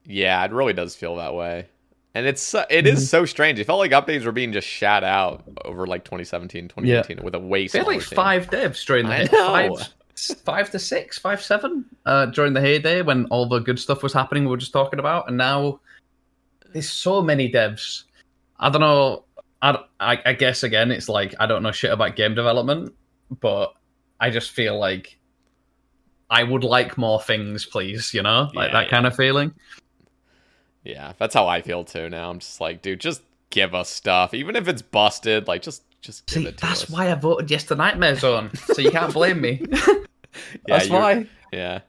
Yeah, 0.05 0.45
it 0.45 0.51
really 0.51 0.73
does 0.73 0.97
feel 0.97 1.17
that 1.17 1.35
way. 1.35 1.69
And 2.15 2.27
it's 2.27 2.41
so- 2.43 2.65
it 2.71 2.85
Mm-hmm. 2.85 2.97
is 2.97 3.11
so 3.11 3.25
strange. 3.25 3.59
It 3.59 3.65
felt 3.65 3.79
like 3.81 3.91
updates 3.91 4.25
were 4.25 4.33
being 4.33 4.53
just 4.53 4.69
shat 4.69 5.03
out 5.05 5.43
over 5.65 5.87
like 5.87 6.05
2017, 6.05 6.69
2018 6.69 7.25
with 7.25 7.35
a 7.35 7.39
waste. 7.41 7.73
They 7.73 7.81
had 7.81 7.89
like 7.89 8.01
team. 8.07 8.17
five 8.17 8.49
devs 8.51 8.85
during 8.87 9.07
the 9.07 9.15
I 9.15 9.25
know. 9.69 9.77
five, 9.77 9.95
five 10.45 10.71
to 10.71 10.79
six, 10.79 11.19
five 11.19 11.43
seven 11.43 11.85
uh, 12.07 12.27
during 12.27 12.53
the 12.53 12.61
heyday 12.61 13.03
when 13.03 13.27
all 13.27 13.47
the 13.49 13.59
good 13.59 13.79
stuff 13.81 14.03
was 14.03 14.13
happening. 14.13 14.45
We 14.45 14.51
were 14.51 14.57
just 14.57 14.73
talking 14.73 15.01
about, 15.01 15.27
and 15.29 15.37
now 15.37 15.81
there's 16.73 16.89
so 16.91 17.21
many 17.21 17.51
devs. 17.51 18.05
I 18.61 18.71
don't 18.71 18.81
know. 18.81 19.25
I, 19.61 19.79
I, 19.99 20.23
I 20.27 20.33
guess 20.35 20.63
again, 20.63 20.93
it's 20.93 21.09
like 21.09 21.35
I 21.41 21.47
don't 21.47 21.63
know 21.65 21.73
shit 21.73 21.91
about 21.93 22.15
game 22.17 22.35
development, 22.37 22.95
but 23.41 23.73
I 24.21 24.31
just 24.31 24.53
feel 24.53 24.79
like 24.79 25.19
I 26.31 26.45
would 26.45 26.63
like 26.65 26.97
more 26.97 27.21
things, 27.21 27.67
please. 27.67 28.15
You 28.15 28.23
know, 28.23 28.51
like 28.55 28.71
Yeah, 28.73 28.83
that 28.83 28.91
kind 28.91 29.07
of 29.07 29.17
feeling. 29.17 29.53
Yeah, 30.85 31.15
that's 31.19 31.35
how 31.35 31.49
I 31.49 31.63
feel 31.63 31.85
too 31.85 32.09
now. 32.11 32.31
I'm 32.31 32.39
just 32.39 32.61
like, 32.61 32.83
dude, 32.83 33.01
just 33.01 33.23
give 33.51 33.75
us 33.75 33.89
stuff. 33.89 34.35
Even 34.35 34.55
if 34.57 34.69
it's 34.69 34.83
busted, 34.83 35.49
like 35.49 35.63
just 35.63 35.83
just 36.03 36.27
give 36.27 36.43
See, 36.43 36.49
it 36.49 36.59
to 36.59 36.67
that's 36.67 36.85
us. 36.85 36.91
why 36.91 37.11
I 37.11 37.15
voted 37.15 37.51
yes 37.51 37.65
to 37.65 37.75
Nightmare 37.75 38.15
Zone. 38.17 38.51
So 38.55 38.83
you 38.83 38.91
can't 38.91 39.13
blame 39.13 39.41
me. 39.41 39.63
Yeah, 40.67 40.79
that's 40.79 40.89
why. 40.91 41.27
Yeah. 41.53 41.81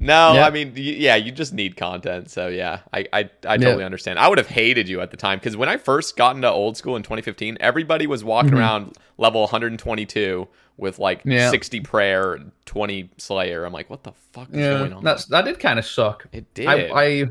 No, 0.00 0.32
Yeah. 0.32 0.46
I 0.46 0.50
mean, 0.50 0.72
yeah, 0.76 1.14
you 1.16 1.30
just 1.30 1.52
need 1.52 1.76
content. 1.76 2.30
So 2.30 2.48
yeah, 2.48 2.80
I 2.92 3.04
I, 3.12 3.30
I 3.46 3.58
totally 3.58 3.84
understand. 3.84 4.18
I 4.18 4.28
would 4.28 4.38
have 4.38 4.46
hated 4.48 4.88
you 4.88 5.02
at 5.02 5.10
the 5.10 5.16
time 5.18 5.38
because 5.38 5.58
when 5.58 5.68
I 5.68 5.76
first 5.76 6.16
got 6.16 6.34
into 6.34 6.50
old 6.50 6.78
school 6.78 6.96
in 6.96 7.02
2015, 7.02 7.58
everybody 7.60 8.06
was 8.06 8.24
walking 8.24 8.54
around 8.54 8.96
level 9.18 9.42
122 9.42 10.48
with 10.78 10.98
like 10.98 11.20
Mm-hmm. 11.20 11.32
Yeah. 11.32 11.50
60 11.50 11.80
prayer, 11.80 12.32
and 12.32 12.50
20 12.64 13.10
slayer. 13.18 13.64
I'm 13.66 13.74
like, 13.74 13.90
what 13.90 14.02
the 14.04 14.12
fuck 14.32 14.48
is 14.50 14.56
Yeah, 14.56 14.78
going 14.78 14.92
on? 14.94 15.04
that's 15.04 15.26
that 15.26 15.44
did 15.44 15.60
kind 15.60 15.78
of 15.78 15.84
suck. 15.84 16.26
it 16.32 16.52
did. 16.54 16.66
I, 16.66 16.90
I 16.94 17.28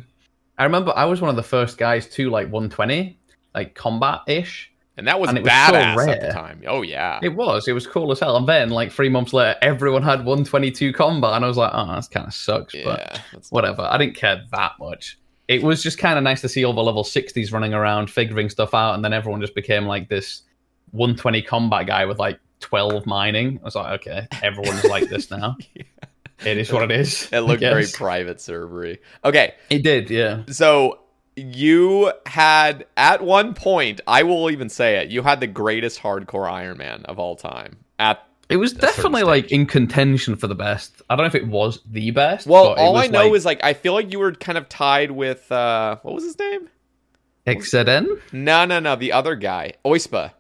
I 0.62 0.65
remember 0.65 0.93
I 0.95 1.06
was 1.06 1.21
one 1.21 1.32
of 1.32 1.36
the 1.36 1.41
first 1.41 1.80
guys 1.80 2.08
to 2.10 2.30
like 2.30 2.45
120, 2.52 3.17
like 3.56 3.74
combat 3.74 4.19
ish. 4.28 4.71
and 4.95 5.08
that 5.08 5.19
was 5.19 5.30
and 5.30 5.39
it 5.39 5.43
was 5.43 5.52
so 5.52 5.74
badass 5.74 6.08
at 6.08 6.21
the 6.21 6.32
time. 6.32 6.62
Oh 6.67 6.84
yeah. 6.84 7.19
It 7.24 7.30
was, 7.30 7.67
it 7.67 7.74
was 7.74 7.88
cool 7.88 8.12
as 8.12 8.19
hell. 8.19 8.38
And 8.38 8.47
then 8.47 8.69
like 8.69 8.91
three 8.91 9.10
months 9.10 9.34
later, 9.34 9.58
everyone 9.63 10.04
had 10.04 10.19
122 10.19 10.93
combat, 10.93 11.34
and 11.34 11.43
I 11.43 11.47
was 11.47 11.58
like, 11.58 11.71
oh, 11.74 11.88
that's 11.88 12.08
kind 12.08 12.28
of 12.28 12.34
sucks. 12.36 12.76
yeah. 12.76 12.84
But 13.34 13.43
whatever, 13.50 13.82
I 13.82 13.97
didn't 13.97 14.15
care 14.15 14.43
that 14.52 14.74
much. 14.80 15.17
It 15.47 15.63
was 15.63 15.82
just 15.82 15.97
kind 15.97 16.19
of 16.19 16.24
nice 16.24 16.41
to 16.41 16.47
see 16.47 16.63
all 16.63 16.74
the 16.74 16.84
level 16.84 17.04
60s 17.04 17.52
running 17.52 17.74
around, 17.74 18.12
figuring 18.12 18.47
stuff 18.47 18.76
out, 18.76 18.93
and 18.93 19.04
then 19.04 19.13
everyone 19.13 19.41
just 19.41 19.56
became 19.56 19.86
like 19.88 20.10
this 20.10 20.43
120 20.91 21.41
combat 21.41 21.88
guy 21.88 22.06
with 22.06 22.19
like 22.19 22.39
12 22.60 23.08
mining. 23.08 23.58
I 23.63 23.65
was 23.65 23.74
like, 23.74 24.00
okay, 24.02 24.28
everyone's 24.43 24.84
like 24.84 25.10
this 25.10 25.32
now. 25.32 25.58
It 26.46 26.58
is 26.58 26.72
what 26.72 26.84
it 26.84 26.92
is. 26.92 27.30
It 27.34 27.40
looked 27.42 27.62
very 27.62 27.86
private 27.94 28.38
servery. 28.38 29.00
Okay, 29.24 29.54
It 29.70 29.84
did, 29.84 30.10
yeah. 30.10 30.44
so 30.50 31.00
you 31.36 32.12
had 32.26 32.86
at 32.98 33.22
one 33.22 33.54
point, 33.54 34.02
I 34.08 34.24
will 34.24 34.50
even 34.50 34.70
say 34.70 34.98
it, 34.98 35.10
you 35.10 35.22
had 35.22 35.40
the 35.40 35.48
greatest 35.48 36.00
hardcore 36.00 36.50
Iron 36.52 36.78
Man 36.78 37.04
of 37.06 37.20
all 37.20 37.36
time. 37.36 37.78
At 38.00 38.26
It 38.50 38.58
was 38.58 38.74
definitely 38.74 39.24
like 39.24 39.52
in 39.52 39.66
contention 39.66 40.36
for 40.36 40.48
the 40.48 40.56
best. 40.56 41.02
I 41.10 41.16
don't 41.16 41.24
know 41.24 41.28
if 41.28 41.36
it 41.36 41.48
was 41.48 41.80
the 41.90 42.12
best. 42.12 42.48
well, 42.48 42.74
all 42.74 42.98
I 42.98 43.08
know 43.08 43.26
like, 43.26 43.34
is 43.34 43.46
like 43.46 43.64
I 43.64 43.74
feel 43.74 43.94
like 43.94 44.12
you 44.12 44.20
were 44.20 44.34
kind 44.34 44.58
of 44.58 44.68
tied 44.68 45.12
with 45.12 45.52
uh 45.52 45.98
what 46.02 46.14
was 46.14 46.24
his 46.24 46.38
name? 46.38 46.70
XZN. 47.48 48.22
No, 48.34 48.66
no, 48.66 48.80
no, 48.80 48.96
the 48.96 49.14
other 49.14 49.36
guy, 49.36 49.74
Oispa. 49.84 50.34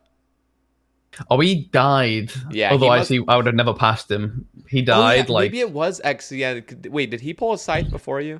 Oh, 1.29 1.39
he 1.39 1.65
died. 1.71 2.31
Yeah, 2.51 2.69
he 2.69 2.75
Otherwise, 2.75 2.99
must- 3.01 3.09
he, 3.11 3.21
I 3.27 3.35
would 3.35 3.45
have 3.45 3.55
never 3.55 3.73
passed 3.73 4.09
him. 4.09 4.47
He 4.67 4.79
Oh, 4.79 4.81
yeah, 4.81 4.85
died 4.85 5.29
like 5.29 5.51
maybe 5.51 5.59
it 5.59 5.71
was 5.71 5.99
X. 6.03 6.31
Yeah, 6.31 6.59
wait, 6.89 7.11
did 7.11 7.19
he 7.21 7.33
pull 7.33 7.53
a 7.53 7.57
scythe 7.57 7.89
before 7.91 8.21
you? 8.21 8.39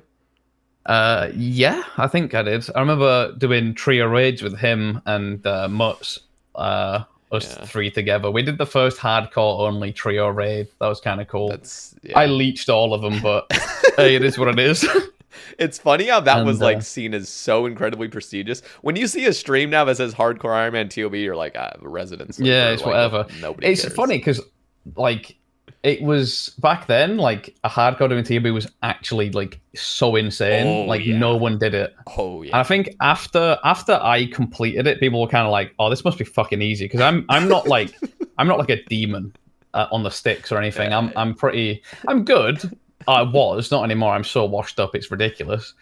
Uh, 0.86 1.28
yeah, 1.36 1.82
I 1.96 2.08
think 2.08 2.34
I 2.34 2.42
did. 2.42 2.66
I 2.74 2.80
remember 2.80 3.34
doing 3.36 3.74
trio 3.74 4.06
raids 4.06 4.42
with 4.42 4.58
him 4.58 5.00
and 5.06 5.46
uh, 5.46 5.68
Mutz, 5.68 6.18
uh, 6.56 7.04
us 7.30 7.56
Yeah. 7.56 7.64
three 7.66 7.90
together. 7.90 8.30
We 8.30 8.42
did 8.42 8.58
the 8.58 8.66
first 8.66 8.98
hardcore 8.98 9.60
only 9.60 9.92
trio 9.92 10.28
raid. 10.28 10.68
That 10.80 10.88
was 10.88 11.00
kind 11.00 11.20
of 11.20 11.28
cool. 11.28 11.50
That's 11.50 11.94
yeah. 12.02 12.18
I 12.18 12.26
leached 12.26 12.68
all 12.68 12.94
of 12.94 13.02
them, 13.02 13.20
but 13.22 13.46
hey, 13.96 14.16
it 14.16 14.24
is 14.24 14.38
what 14.38 14.48
it 14.48 14.58
is. 14.58 14.84
It's 15.58 15.78
funny 15.78 16.06
how 16.08 16.20
that 16.20 16.44
was 16.44 16.56
And, 16.56 16.62
uh, 16.62 16.66
like 16.66 16.82
seen 16.82 17.14
as 17.14 17.28
so 17.28 17.66
incredibly 17.66 18.08
prestigious. 18.08 18.62
When 18.82 18.96
you 18.96 19.06
see 19.06 19.26
a 19.26 19.32
stream 19.32 19.70
now 19.70 19.84
that 19.84 19.96
says 19.96 20.14
Hardcore 20.14 20.54
Iron 20.54 20.72
Man 20.72 20.88
TOB, 20.88 21.14
you're 21.14 21.36
like, 21.36 21.56
ah, 21.58 21.72
residence. 21.80 22.38
yeah, 22.38 22.70
it's 22.70 22.84
whatever. 22.84 23.26
Nobody. 23.40 23.68
It's 23.68 23.82
cares. 23.82 23.94
funny 23.94 24.18
because 24.18 24.40
like 24.96 25.36
it 25.82 26.02
was 26.02 26.50
back 26.60 26.86
then. 26.86 27.16
Like 27.16 27.54
a 27.64 27.68
hardcore 27.68 28.08
doing 28.08 28.24
TB 28.24 28.52
was 28.52 28.68
actually 28.82 29.30
like 29.30 29.60
so 29.74 30.16
insane. 30.16 30.66
Oh, 30.66 30.88
like 30.88 31.04
yeah. 31.04 31.18
no 31.18 31.36
one 31.36 31.58
did 31.58 31.74
it. 31.74 31.94
Oh 32.16 32.42
And 32.42 32.50
yeah. 32.50 32.58
I 32.58 32.62
think 32.62 32.90
after 33.00 33.58
after 33.64 33.98
I 34.02 34.26
completed 34.26 34.86
it, 34.86 35.00
people 35.00 35.20
were 35.20 35.28
kind 35.28 35.46
of 35.46 35.52
like, 35.52 35.74
"Oh, 35.78 35.90
this 35.90 36.04
must 36.04 36.18
be 36.18 36.24
fucking 36.24 36.62
easy." 36.62 36.84
Because 36.84 37.00
I'm 37.00 37.24
I'm 37.28 37.48
not 37.48 37.66
like 37.66 37.92
I'm 38.38 38.46
not 38.46 38.58
like 38.58 38.70
a 38.70 38.82
demon 38.84 39.34
uh, 39.74 39.88
on 39.90 40.02
the 40.02 40.10
sticks 40.10 40.52
or 40.52 40.58
anything. 40.58 40.92
I'm 40.92 41.12
I'm 41.16 41.34
pretty 41.34 41.82
I'm 42.06 42.24
good. 42.24 42.76
I 43.08 43.22
was 43.22 43.70
not 43.70 43.84
anymore. 43.84 44.14
I'm 44.14 44.24
so 44.24 44.44
washed 44.44 44.80
up, 44.80 44.94
it's 44.94 45.10
ridiculous. 45.10 45.74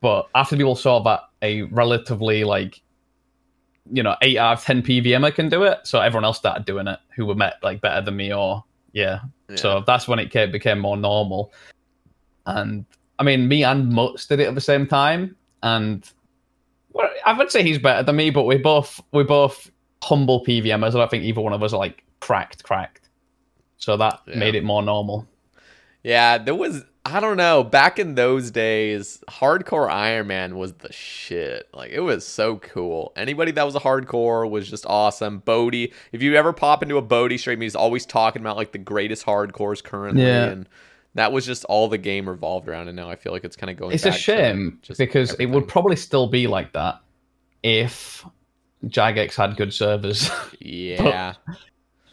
But 0.00 0.28
after 0.34 0.56
people 0.56 0.76
saw 0.76 1.00
that 1.04 1.20
a 1.42 1.62
relatively 1.62 2.44
like 2.44 2.80
you 3.90 4.02
know 4.02 4.16
eight 4.22 4.38
out 4.38 4.58
of 4.58 4.64
ten 4.64 4.82
PVM 4.82 5.24
I 5.24 5.28
er 5.28 5.32
can 5.32 5.48
do 5.48 5.62
it, 5.64 5.80
so 5.84 6.00
everyone 6.00 6.24
else 6.24 6.38
started 6.38 6.64
doing 6.64 6.86
it 6.86 6.98
who 7.16 7.26
were 7.26 7.34
met 7.34 7.54
like 7.62 7.80
better 7.80 8.00
than 8.00 8.16
me 8.16 8.32
or 8.32 8.64
yeah. 8.92 9.20
Yeah. 9.48 9.56
So 9.56 9.84
that's 9.86 10.08
when 10.08 10.18
it 10.18 10.30
came, 10.30 10.50
became 10.50 10.78
more 10.78 10.96
normal. 10.96 11.52
And 12.46 12.86
I 13.18 13.24
mean, 13.24 13.46
me 13.48 13.62
and 13.64 13.92
Mutz 13.92 14.26
did 14.26 14.40
it 14.40 14.48
at 14.48 14.54
the 14.54 14.60
same 14.60 14.86
time, 14.86 15.36
and 15.62 16.10
well, 16.92 17.10
I 17.26 17.32
would 17.36 17.50
say 17.50 17.62
he's 17.62 17.78
better 17.78 18.02
than 18.02 18.16
me, 18.16 18.30
but 18.30 18.44
we 18.44 18.56
both 18.56 19.00
we 19.12 19.24
both 19.24 19.70
humble 20.02 20.44
PVMers. 20.44 20.88
I 20.88 20.98
don't 20.98 21.10
think 21.10 21.24
either 21.24 21.40
one 21.40 21.52
of 21.52 21.62
us 21.62 21.72
are 21.72 21.78
like 21.78 22.04
cracked, 22.20 22.62
cracked. 22.62 23.08
So 23.78 23.96
that 23.96 24.20
Yeah. 24.26 24.36
made 24.36 24.54
it 24.54 24.64
more 24.64 24.82
normal. 24.82 25.26
Yeah, 26.04 26.38
there 26.38 26.54
was 26.54 26.84
I 27.06 27.20
don't 27.20 27.36
know, 27.36 27.62
back 27.62 27.98
in 27.98 28.14
those 28.14 28.50
days, 28.50 29.22
hardcore 29.28 29.90
Iron 29.90 30.26
Man 30.26 30.56
was 30.56 30.72
the 30.74 30.90
shit. 30.92 31.68
Like 31.74 31.90
it 31.90 32.00
was 32.00 32.26
so 32.26 32.56
cool. 32.58 33.12
Anybody 33.16 33.50
that 33.52 33.64
was 33.64 33.74
a 33.74 33.80
hardcore 33.80 34.48
was 34.48 34.70
just 34.70 34.86
awesome. 34.86 35.42
Boaty, 35.42 35.92
if 36.12 36.22
you 36.22 36.34
ever 36.36 36.52
pop 36.54 36.82
into 36.82 36.96
a 36.96 37.02
Boaty 37.02 37.38
stream, 37.38 37.60
he's 37.60 37.74
always 37.76 38.06
talking 38.06 38.40
about 38.40 38.56
like 38.56 38.72
the 38.72 38.78
greatest 38.78 39.26
hardcores 39.26 39.82
currently 39.84 40.22
Yeah. 40.22 40.44
and 40.46 40.68
that 41.14 41.30
was 41.30 41.44
just 41.46 41.64
all 41.66 41.88
the 41.88 41.98
game 41.98 42.28
revolved 42.28 42.68
around 42.68 42.88
and 42.88 42.96
now 42.96 43.08
I 43.10 43.16
feel 43.16 43.32
like 43.32 43.44
it's 43.44 43.54
kind 43.56 43.70
of 43.70 43.76
going 43.76 43.92
It's 43.92 44.04
a 44.06 44.10
shame 44.12 44.78
just 44.82 44.98
because 44.98 45.34
it 45.34 45.46
would 45.46 45.68
probably 45.68 45.96
still 45.96 46.26
be 46.26 46.46
like 46.46 46.72
that 46.72 47.00
if 47.62 48.24
Jagex 48.86 49.34
had 49.36 49.56
good 49.56 49.72
servers. 49.74 50.30
Yeah. 50.60 51.34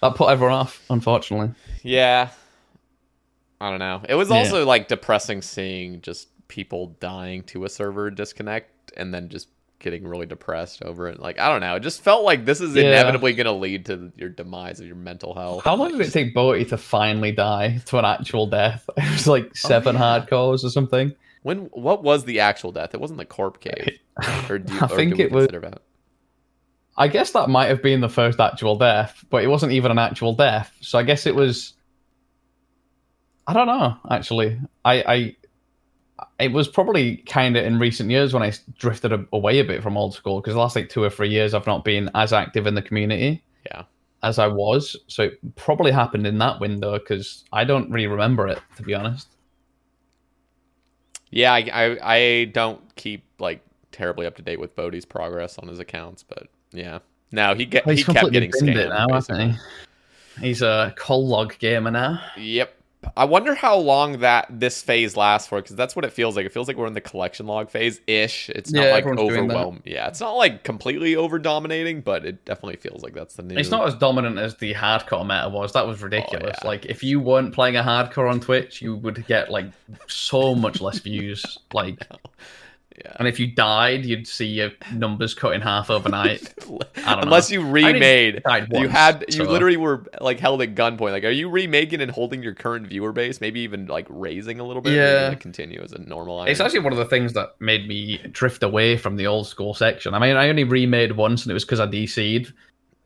that 0.01 0.15
put 0.15 0.29
everyone 0.29 0.53
off, 0.55 0.83
unfortunately. 0.89 1.51
Yeah. 1.81 2.29
I 3.61 3.69
don't 3.69 3.79
know. 3.79 4.01
It 4.09 4.15
was 4.15 4.29
Yeah. 4.29 4.37
also 4.37 4.65
like 4.65 4.87
depressing 4.87 5.41
seeing 5.41 6.01
just 6.01 6.27
people 6.47 6.97
dying 6.99 7.43
to 7.43 7.63
a 7.65 7.69
server 7.69 8.09
disconnect 8.11 8.91
and 8.97 9.13
then 9.13 9.29
just 9.29 9.47
getting 9.79 10.07
really 10.07 10.25
depressed 10.25 10.83
over 10.83 11.07
it. 11.07 11.19
Like 11.19 11.39
I 11.39 11.47
don't 11.49 11.61
know. 11.61 11.75
It 11.75 11.79
just 11.81 12.01
felt 12.01 12.23
like 12.23 12.45
this 12.45 12.59
is 12.61 12.75
Yeah. 12.75 12.83
inevitably 12.83 13.33
going 13.33 13.45
to 13.45 13.51
lead 13.51 13.85
to 13.87 14.11
your 14.15 14.29
demise 14.29 14.79
of 14.79 14.85
your 14.87 14.95
mental 14.95 15.33
health. 15.33 15.63
How 15.63 15.75
long 15.75 15.91
did 15.97 16.01
it 16.07 16.11
take 16.11 16.35
Boaty 16.35 16.67
to 16.69 16.77
finally 16.77 17.31
die 17.31 17.81
to 17.85 17.97
an 17.97 18.05
actual 18.05 18.47
death? 18.47 18.89
It 18.97 19.11
was 19.11 19.27
like 19.27 19.45
oh, 19.45 19.51
seven 19.53 19.95
Oh, 19.95 19.99
yeah. 19.99 20.19
hardcores 20.25 20.63
or 20.63 20.69
something. 20.69 21.13
When 21.43 21.65
what 21.73 22.03
was 22.03 22.25
the 22.25 22.39
actual 22.41 22.71
death? 22.71 22.93
It 22.93 22.99
wasn't 23.01 23.17
the 23.19 23.25
corp 23.25 23.59
cave. 23.59 23.97
Or 24.49 24.59
do 24.59 24.73
you, 24.73 24.79
I 24.81 24.85
or 24.85 24.95
think 24.95 25.19
it 25.19 25.31
was- 25.31 25.45
consider 25.47 25.69
that? 25.69 25.81
I 26.97 27.07
guess 27.07 27.31
that 27.31 27.49
might 27.49 27.67
have 27.67 27.81
been 27.81 28.01
the 28.01 28.09
first 28.09 28.39
actual 28.39 28.75
death, 28.75 29.23
but 29.29 29.43
it 29.43 29.47
wasn't 29.47 29.71
even 29.71 29.91
an 29.91 29.97
actual 29.99 30.33
death. 30.33 30.75
So 30.81 30.99
I 30.99 31.03
guess 31.03 31.25
it 31.25 31.35
was. 31.35 31.73
I 33.47 33.53
don't 33.53 33.67
know. 33.67 33.97
Actually, 34.09 34.59
I, 34.85 34.93
I 35.03 35.35
it 36.39 36.51
was 36.51 36.67
probably 36.67 37.17
kind 37.17 37.57
of 37.57 37.65
in 37.65 37.79
recent 37.79 38.09
years 38.11 38.33
when 38.33 38.43
I 38.43 38.53
drifted 38.77 39.11
a- 39.11 39.25
away 39.33 39.59
a 39.59 39.63
bit 39.63 39.81
from 39.81 39.97
old 39.97 40.13
school 40.13 40.39
because 40.39 40.53
the 40.53 40.59
last 40.59 40.75
like 40.75 40.89
two 40.89 41.03
or 41.03 41.09
three 41.09 41.29
years 41.29 41.53
I've 41.53 41.65
not 41.67 41.83
been 41.83 42.09
as 42.15 42.31
active 42.33 42.67
in 42.67 42.75
the 42.75 42.81
community 42.81 43.43
Yeah. 43.65 43.83
as 44.23 44.37
I 44.39 44.47
was. 44.47 44.95
So 45.07 45.23
it 45.23 45.55
probably 45.55 45.91
happened 45.91 46.27
in 46.27 46.37
that 46.37 46.59
window 46.59 46.97
because 46.99 47.43
I 47.51 47.63
don't 47.63 47.89
really 47.91 48.07
remember 48.07 48.47
it 48.47 48.59
to 48.77 48.83
be 48.83 48.93
honest. 48.93 49.27
Yeah, 51.31 51.53
I, 51.53 51.69
I 51.73 52.15
I 52.15 52.45
don't 52.45 52.95
keep 52.95 53.23
like 53.39 53.61
terribly 53.91 54.25
up 54.25 54.35
to 54.35 54.41
date 54.41 54.59
with 54.59 54.75
Boaty's 54.75 55.05
progress 55.05 55.57
on 55.57 55.67
his 55.67 55.79
accounts, 55.79 56.23
but 56.23 56.47
yeah. 56.71 56.99
No, 57.31 57.53
he 57.55 57.65
get 57.65 57.85
Well, 57.85 57.95
he 57.95 58.03
kept 58.03 58.31
getting 58.31 58.51
scammed. 58.51 58.89
now, 58.89 59.07
hasn't 59.13 59.39
he? 59.41 59.57
He's 60.41 60.61
a 60.61 60.93
clog 60.97 61.57
gamer 61.59 61.91
now. 61.91 62.21
Yep. 62.37 62.75
I 63.17 63.25
wonder 63.25 63.55
how 63.55 63.77
long 63.77 64.19
that 64.19 64.47
this 64.49 64.81
phase 64.81 65.17
lasts 65.17 65.47
for 65.47 65.59
because 65.59 65.75
that's 65.75 65.95
what 65.95 66.05
it 66.05 66.13
feels 66.13 66.35
like. 66.35 66.45
It 66.45 66.51
feels 66.51 66.67
like 66.67 66.77
we're 66.77 66.85
in 66.85 66.93
the 66.93 67.01
collection 67.01 67.47
log 67.47 67.69
phase 67.69 67.99
ish. 68.05 68.49
It's 68.49 68.71
not 68.71 68.89
like 68.89 69.03
everyone's 69.03 69.33
doing 69.33 69.47
that. 69.47 69.55
overwhelm. 69.55 69.81
Yeah, 69.85 70.07
it's 70.07 70.19
not 70.19 70.33
like 70.33 70.63
completely 70.63 71.15
over 71.15 71.39
dominating, 71.39 72.01
but 72.01 72.25
it 72.25 72.45
definitely 72.45 72.77
feels 72.77 73.01
like 73.01 73.13
that's 73.13 73.35
the 73.35 73.43
new. 73.43 73.57
It's 73.57 73.71
not 73.71 73.87
as 73.87 73.95
dominant 73.95 74.37
as 74.37 74.55
the 74.57 74.75
hardcore 74.75 75.25
meta 75.25 75.49
was. 75.49 75.73
That 75.73 75.87
was 75.87 76.01
oh, 76.01 76.05
ridiculous. 76.05 76.57
yeah. 76.61 76.67
Like 76.67 76.85
if 76.85 77.03
you 77.03 77.19
weren't 77.19 77.53
playing 77.53 77.75
a 77.75 77.83
hardcore 77.83 78.29
on 78.29 78.39
Twitch, 78.39 78.81
you 78.81 78.95
would 78.95 79.25
get 79.25 79.49
like 79.49 79.65
so 80.07 80.53
much 80.53 80.79
less 80.79 80.99
views. 80.99 81.57
Like, 81.73 82.07
Yeah. 82.97 83.13
and 83.19 83.27
if 83.27 83.39
you 83.39 83.47
died, 83.47 84.05
you'd 84.05 84.27
see 84.27 84.45
your 84.47 84.71
numbers 84.93 85.33
cut 85.33 85.53
in 85.53 85.61
half 85.61 85.89
overnight. 85.89 86.53
Unless 87.05 87.49
know. 87.49 87.59
you 87.61 87.69
remade, 87.71 88.43
died 88.43 88.67
you 88.73 88.87
had 88.89 89.25
you 89.29 89.33
so- 89.37 89.43
literally 89.45 89.77
were 89.77 90.05
like 90.19 90.39
held 90.39 90.61
at 90.61 90.75
gunpoint. 90.75 91.11
Like, 91.11 91.23
are 91.23 91.29
you 91.31 91.49
remaking 91.49 92.01
and 92.01 92.11
holding 92.11 92.43
your 92.43 92.53
current 92.53 92.87
viewer 92.87 93.11
base? 93.11 93.39
Maybe 93.41 93.61
even 93.61 93.87
like 93.87 94.05
raising 94.09 94.59
a 94.59 94.63
little 94.63 94.81
bit. 94.81 94.93
Yeah. 94.93 95.29
like, 95.29 95.39
continue 95.39 95.81
as 95.81 95.93
a 95.93 95.99
normal. 95.99 96.43
It's 96.43 96.59
actually 96.59 96.79
one 96.81 96.93
of 96.93 96.99
the 96.99 97.05
things 97.05 97.33
that 97.33 97.55
made 97.59 97.87
me 97.87 98.17
drift 98.31 98.61
away 98.61 98.97
from 98.97 99.15
the 99.15 99.25
old 99.25 99.47
school 99.47 99.73
section. 99.73 100.13
I 100.13 100.19
mean, 100.19 100.35
I 100.35 100.49
only 100.49 100.63
remade 100.65 101.13
once, 101.13 101.43
and 101.43 101.49
it 101.51 101.53
was 101.53 101.65
because 101.65 101.79
I 101.79 101.87
DC'd. 101.87 102.53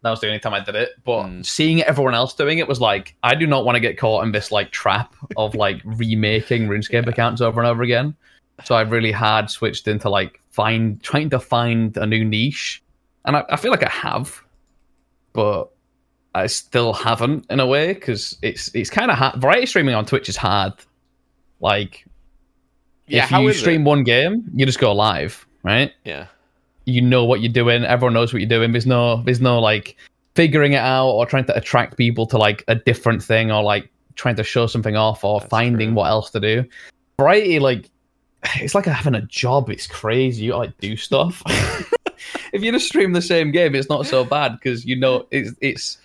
That 0.02 0.10
was 0.12 0.20
the 0.20 0.28
only 0.28 0.40
time 0.40 0.54
I 0.54 0.60
did 0.64 0.76
it. 0.76 0.92
But 1.04 1.24
Mm. 1.26 1.46
seeing 1.46 1.82
everyone 1.84 2.14
else 2.14 2.34
doing 2.36 2.60
it 2.60 2.68
was 2.68 2.80
like, 2.82 3.16
I 3.24 3.34
do 3.34 3.48
not 3.48 3.66
want 3.66 3.76
to 3.76 3.80
get 3.80 3.98
caught 3.98 4.24
in 4.24 4.32
this 4.32 4.52
like 4.52 4.72
trap 4.72 5.16
of 5.38 5.56
like 5.56 5.82
remaking 5.84 6.68
RuneScape 6.68 7.08
accounts 7.08 7.42
over 7.42 7.60
and 7.60 7.68
over 7.68 7.82
again. 7.82 8.16
So 8.64 8.76
I 8.76 8.82
really 8.82 9.12
had 9.12 9.50
switched 9.50 9.88
into 9.88 10.10
like 10.10 10.42
find 10.52 11.02
trying 11.04 11.30
to 11.32 11.40
find 11.40 11.96
a 11.98 12.06
new 12.06 12.24
niche, 12.24 12.82
and 13.26 13.36
I, 13.36 13.44
I 13.50 13.58
feel 13.58 13.72
like 13.72 13.84
I 13.84 13.90
have, 13.90 14.42
but 15.34 15.70
I 16.34 16.48
still 16.48 16.94
haven't 16.94 17.46
in 17.50 17.60
a 17.60 17.68
way 17.68 17.94
because 17.94 18.38
it's 18.42 18.74
it's 18.74 18.90
kind 18.90 19.12
of 19.12 19.18
hard. 19.18 19.42
Variety 19.42 19.66
streaming 19.66 19.96
on 19.96 20.06
Twitch 20.06 20.30
is 20.30 20.38
hard. 20.38 20.74
Like 21.60 22.06
yeah. 23.08 23.26
if 23.26 23.32
you 23.32 23.54
stream 23.54 23.82
it? 23.82 23.86
one 23.86 24.04
game, 24.04 24.50
you 24.54 24.66
just 24.66 24.80
go 24.80 24.94
live, 24.94 25.46
right? 25.64 25.92
Yeah. 26.04 26.28
You 26.86 27.02
know 27.02 27.26
what 27.26 27.42
you're 27.42 27.52
doing. 27.52 27.84
Everyone 27.84 28.14
knows 28.14 28.34
what 28.34 28.42
you're 28.42 28.50
doing. 28.50 28.72
There's 28.72 28.86
no, 28.86 29.24
there's 29.24 29.42
no 29.42 29.60
like 29.60 29.96
figuring 30.36 30.74
it 30.74 30.82
out 30.82 31.10
or 31.10 31.26
trying 31.26 31.46
to 31.46 31.56
attract 31.56 31.98
people 31.98 32.28
to 32.28 32.38
like 32.38 32.64
a 32.68 32.76
different 32.76 33.24
thing 33.24 33.52
or 33.52 33.64
like 33.64 33.90
trying 34.16 34.36
to 34.36 34.44
show 34.44 34.68
something 34.68 34.96
off 34.96 35.24
or 35.24 35.40
That's 35.40 35.50
finding 35.50 35.90
true. 35.90 35.96
what 35.96 36.10
else 36.10 36.30
to 36.32 36.40
do. 36.40 36.66
Variety, 37.20 37.60
like, 37.60 37.90
it's 38.56 38.76
like 38.76 38.86
having 38.86 39.16
a 39.16 39.22
job. 39.22 39.70
It's 39.70 39.88
crazy. 39.88 40.46
You 40.46 40.56
like 40.56 40.78
do 40.80 40.96
stuff. 40.98 41.42
if 42.54 42.64
you 42.64 42.72
just 42.72 42.88
stream 42.88 43.14
the 43.14 43.22
same 43.22 43.52
game, 43.52 43.76
it's 43.76 43.90
not 43.90 44.06
so 44.06 44.24
bad 44.24 44.54
because 44.54 44.86
you 44.86 44.96
know 44.96 45.28
it's 45.32 45.52
it's 45.62 45.98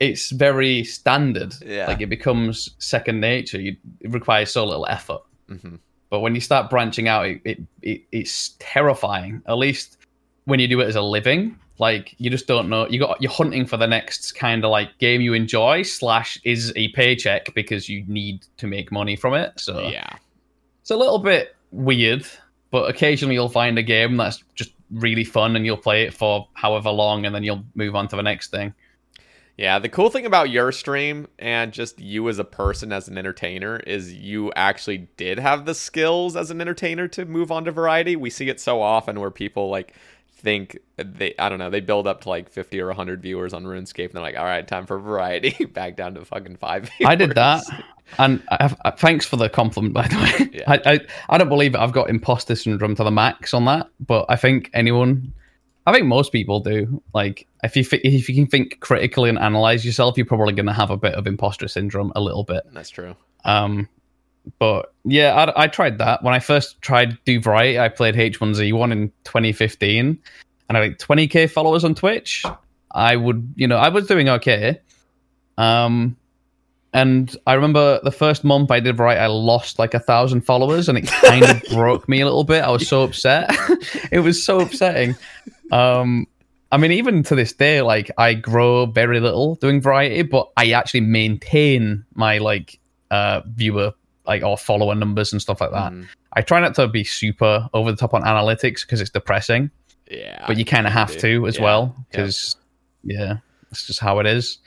it's 0.00 0.30
very 0.30 0.84
standard. 0.84 1.54
Yeah. 1.64 1.86
Like 1.86 2.00
it 2.00 2.08
becomes 2.08 2.70
second 2.78 3.20
nature. 3.20 3.60
You, 3.60 3.76
it 4.00 4.10
requires 4.12 4.50
so 4.52 4.64
little 4.64 4.86
effort. 4.88 5.22
hmm 5.48 5.76
But 6.10 6.20
when 6.20 6.34
you 6.34 6.40
start 6.40 6.70
branching 6.70 7.08
out, 7.08 7.26
it, 7.26 7.40
it, 7.44 7.60
it 7.82 8.02
it's 8.12 8.56
terrifying. 8.58 9.42
At 9.46 9.58
least 9.58 9.98
when 10.46 10.60
you 10.60 10.68
do 10.68 10.80
it 10.80 10.86
as 10.88 10.96
a 10.96 11.02
living, 11.02 11.56
like 11.78 12.14
you 12.18 12.28
just 12.30 12.46
don't 12.46 12.68
know. 12.68 12.86
You 12.88 12.98
got 12.98 13.20
you're 13.22 13.30
hunting 13.32 13.66
for 13.66 13.76
the 13.76 13.86
next 13.86 14.32
kind 14.34 14.64
of 14.64 14.70
like 14.70 14.96
game 14.98 15.20
you 15.20 15.32
enjoy 15.34 15.82
slash 15.82 16.38
is 16.44 16.72
a 16.76 16.88
paycheck 16.88 17.54
because 17.54 17.88
you 17.88 18.04
need 18.06 18.46
to 18.58 18.66
make 18.66 18.90
money 18.92 19.16
from 19.16 19.34
it. 19.34 19.52
So 19.58 19.88
Yeah. 19.88 20.16
it's 20.82 20.90
a 20.90 20.96
little 20.96 21.18
bit 21.18 21.54
weird. 21.74 22.26
But 22.70 22.90
occasionally 22.90 23.34
you'll 23.34 23.48
find 23.48 23.78
a 23.78 23.82
game 23.82 24.16
that's 24.16 24.42
just 24.54 24.72
really 24.90 25.24
fun 25.24 25.56
and 25.56 25.64
you'll 25.64 25.76
play 25.76 26.04
it 26.04 26.14
for 26.14 26.48
however 26.54 26.90
long 26.90 27.24
and 27.24 27.34
then 27.34 27.44
you'll 27.44 27.64
move 27.74 27.94
on 27.94 28.08
to 28.08 28.16
the 28.16 28.22
next 28.22 28.50
thing. 28.50 28.74
Yeah, 29.56 29.78
the 29.78 29.88
cool 29.88 30.10
thing 30.10 30.26
about 30.26 30.50
your 30.50 30.72
stream 30.72 31.28
and 31.38 31.72
just 31.72 32.00
you 32.00 32.28
as 32.28 32.40
a 32.40 32.44
person 32.44 32.92
as 32.92 33.06
an 33.06 33.16
entertainer 33.16 33.76
is 33.76 34.12
you 34.12 34.52
actually 34.56 35.08
did 35.16 35.38
have 35.38 35.64
the 35.64 35.76
skills 35.76 36.34
as 36.34 36.50
an 36.50 36.60
entertainer 36.60 37.06
to 37.08 37.24
move 37.24 37.52
on 37.52 37.64
to 37.66 37.70
variety. 37.70 38.16
We 38.16 38.30
see 38.30 38.48
it 38.48 38.58
so 38.58 38.82
often 38.82 39.20
where 39.20 39.30
people 39.30 39.68
like 39.68 39.94
think 40.36 40.78
they 40.96 41.34
I 41.38 41.48
don't 41.48 41.58
know, 41.58 41.70
they 41.70 41.80
build 41.80 42.06
up 42.06 42.22
to 42.22 42.28
like 42.28 42.50
50 42.50 42.80
or 42.80 42.88
100 42.88 43.22
viewers 43.22 43.54
on 43.54 43.64
RuneScape 43.64 44.06
and 44.06 44.14
they're 44.14 44.22
like, 44.22 44.38
"All 44.38 44.44
right, 44.44 44.66
time 44.66 44.86
for 44.86 44.98
variety." 44.98 45.64
Back 45.72 45.96
down 45.96 46.14
to 46.14 46.24
fucking 46.24 46.56
5 46.56 46.82
viewers. 46.82 47.10
I 47.10 47.14
did 47.14 47.34
that, 47.34 47.64
and 48.18 48.42
I, 48.50 48.74
I, 48.84 48.90
thanks 48.90 49.26
for 49.26 49.36
the 49.36 49.48
compliment, 49.48 49.94
by 49.94 50.08
the 50.08 50.16
way. 50.16 50.50
Yeah. 50.52 50.70
I, 50.70 50.80
I 50.84 51.00
I 51.30 51.38
don't 51.38 51.48
believe 51.48 51.74
it. 51.74 51.78
I've 51.78 51.92
got 51.92 52.10
imposter 52.10 52.54
syndrome 52.54 52.94
to 52.96 53.04
the 53.04 53.10
max 53.10 53.54
on 53.54 53.64
that, 53.64 53.88
but 53.98 54.26
I 54.28 54.36
think 54.36 54.70
anyone, 54.74 55.32
I 55.86 55.92
think 55.92 56.06
most 56.06 56.32
people 56.32 56.60
do. 56.60 57.02
Like, 57.14 57.46
if 57.62 57.76
you 57.76 57.84
if 57.92 58.28
you 58.28 58.34
can 58.34 58.46
think 58.46 58.80
critically 58.80 59.30
and 59.30 59.38
analyze 59.38 59.84
yourself, 59.84 60.16
you're 60.16 60.26
probably 60.26 60.52
going 60.52 60.66
to 60.66 60.72
have 60.72 60.90
a 60.90 60.96
bit 60.96 61.14
of 61.14 61.26
imposter 61.26 61.68
syndrome, 61.68 62.12
a 62.14 62.20
little 62.20 62.44
bit. 62.44 62.64
That's 62.72 62.90
true. 62.90 63.16
Um, 63.44 63.88
but 64.58 64.92
yeah, 65.04 65.34
I, 65.34 65.64
I 65.64 65.66
tried 65.68 65.98
that 65.98 66.22
when 66.22 66.34
I 66.34 66.38
first 66.38 66.80
tried 66.82 67.18
do 67.24 67.40
variety. 67.40 67.78
I 67.78 67.88
played 67.88 68.14
H1Z1 68.14 68.92
in 68.92 69.12
2015, 69.24 70.18
and 70.68 70.78
I 70.78 70.80
had 70.80 70.88
like 70.88 70.98
20k 70.98 71.50
followers 71.50 71.84
on 71.84 71.94
Twitch. 71.94 72.44
I 72.92 73.16
would, 73.16 73.54
you 73.56 73.66
know, 73.66 73.76
I 73.76 73.88
was 73.88 74.06
doing 74.06 74.28
okay. 74.28 74.80
Um, 75.58 76.16
and 76.92 77.36
I 77.46 77.54
remember 77.54 78.00
the 78.04 78.12
first 78.12 78.44
month 78.44 78.70
I 78.70 78.78
did 78.78 78.96
variety, 78.96 79.20
I 79.20 79.26
lost 79.26 79.78
like 79.80 79.94
a 79.94 79.98
thousand 79.98 80.42
followers, 80.42 80.88
and 80.88 80.96
it 80.96 81.06
kind 81.08 81.44
of 81.44 81.62
broke 81.70 82.08
me 82.08 82.20
a 82.20 82.24
little 82.24 82.44
bit. 82.44 82.62
I 82.62 82.70
was 82.70 82.86
so 82.86 83.02
upset. 83.02 83.50
it 84.12 84.20
was 84.20 84.44
so 84.44 84.60
upsetting. 84.60 85.16
Um, 85.72 86.26
I 86.70 86.76
mean, 86.76 86.92
even 86.92 87.22
to 87.24 87.34
this 87.34 87.52
day, 87.52 87.82
like 87.82 88.10
I 88.16 88.34
grow 88.34 88.86
very 88.86 89.20
little 89.20 89.56
doing 89.56 89.80
variety, 89.80 90.22
but 90.22 90.50
I 90.56 90.70
actually 90.70 91.00
maintain 91.00 92.04
my 92.14 92.38
like 92.38 92.78
uh 93.10 93.42
viewer 93.46 93.92
like 94.26 94.42
or 94.42 94.56
follower 94.56 94.94
numbers 94.94 95.32
and 95.32 95.40
stuff 95.42 95.60
like 95.60 95.70
that. 95.72 95.92
Mhm. 95.92 96.06
I 96.32 96.40
try 96.42 96.60
not 96.60 96.74
to 96.76 96.88
be 96.88 97.04
super 97.04 97.68
over 97.74 97.90
the 97.90 97.96
top 97.96 98.14
on 98.14 98.22
analytics 98.22 98.82
because 98.82 99.00
it's 99.00 99.10
depressing, 99.10 99.70
Yeah. 100.10 100.44
but 100.46 100.56
you 100.56 100.64
kind 100.64 100.86
of 100.86 100.92
have 100.92 101.08
be. 101.12 101.20
to 101.20 101.46
as 101.46 101.56
Yeah. 101.56 101.62
well 101.62 101.96
because 102.10 102.56
yeah, 103.02 103.36
it's 103.70 103.86
just 103.86 104.00
how 104.00 104.18
it 104.20 104.26
is. 104.26 104.58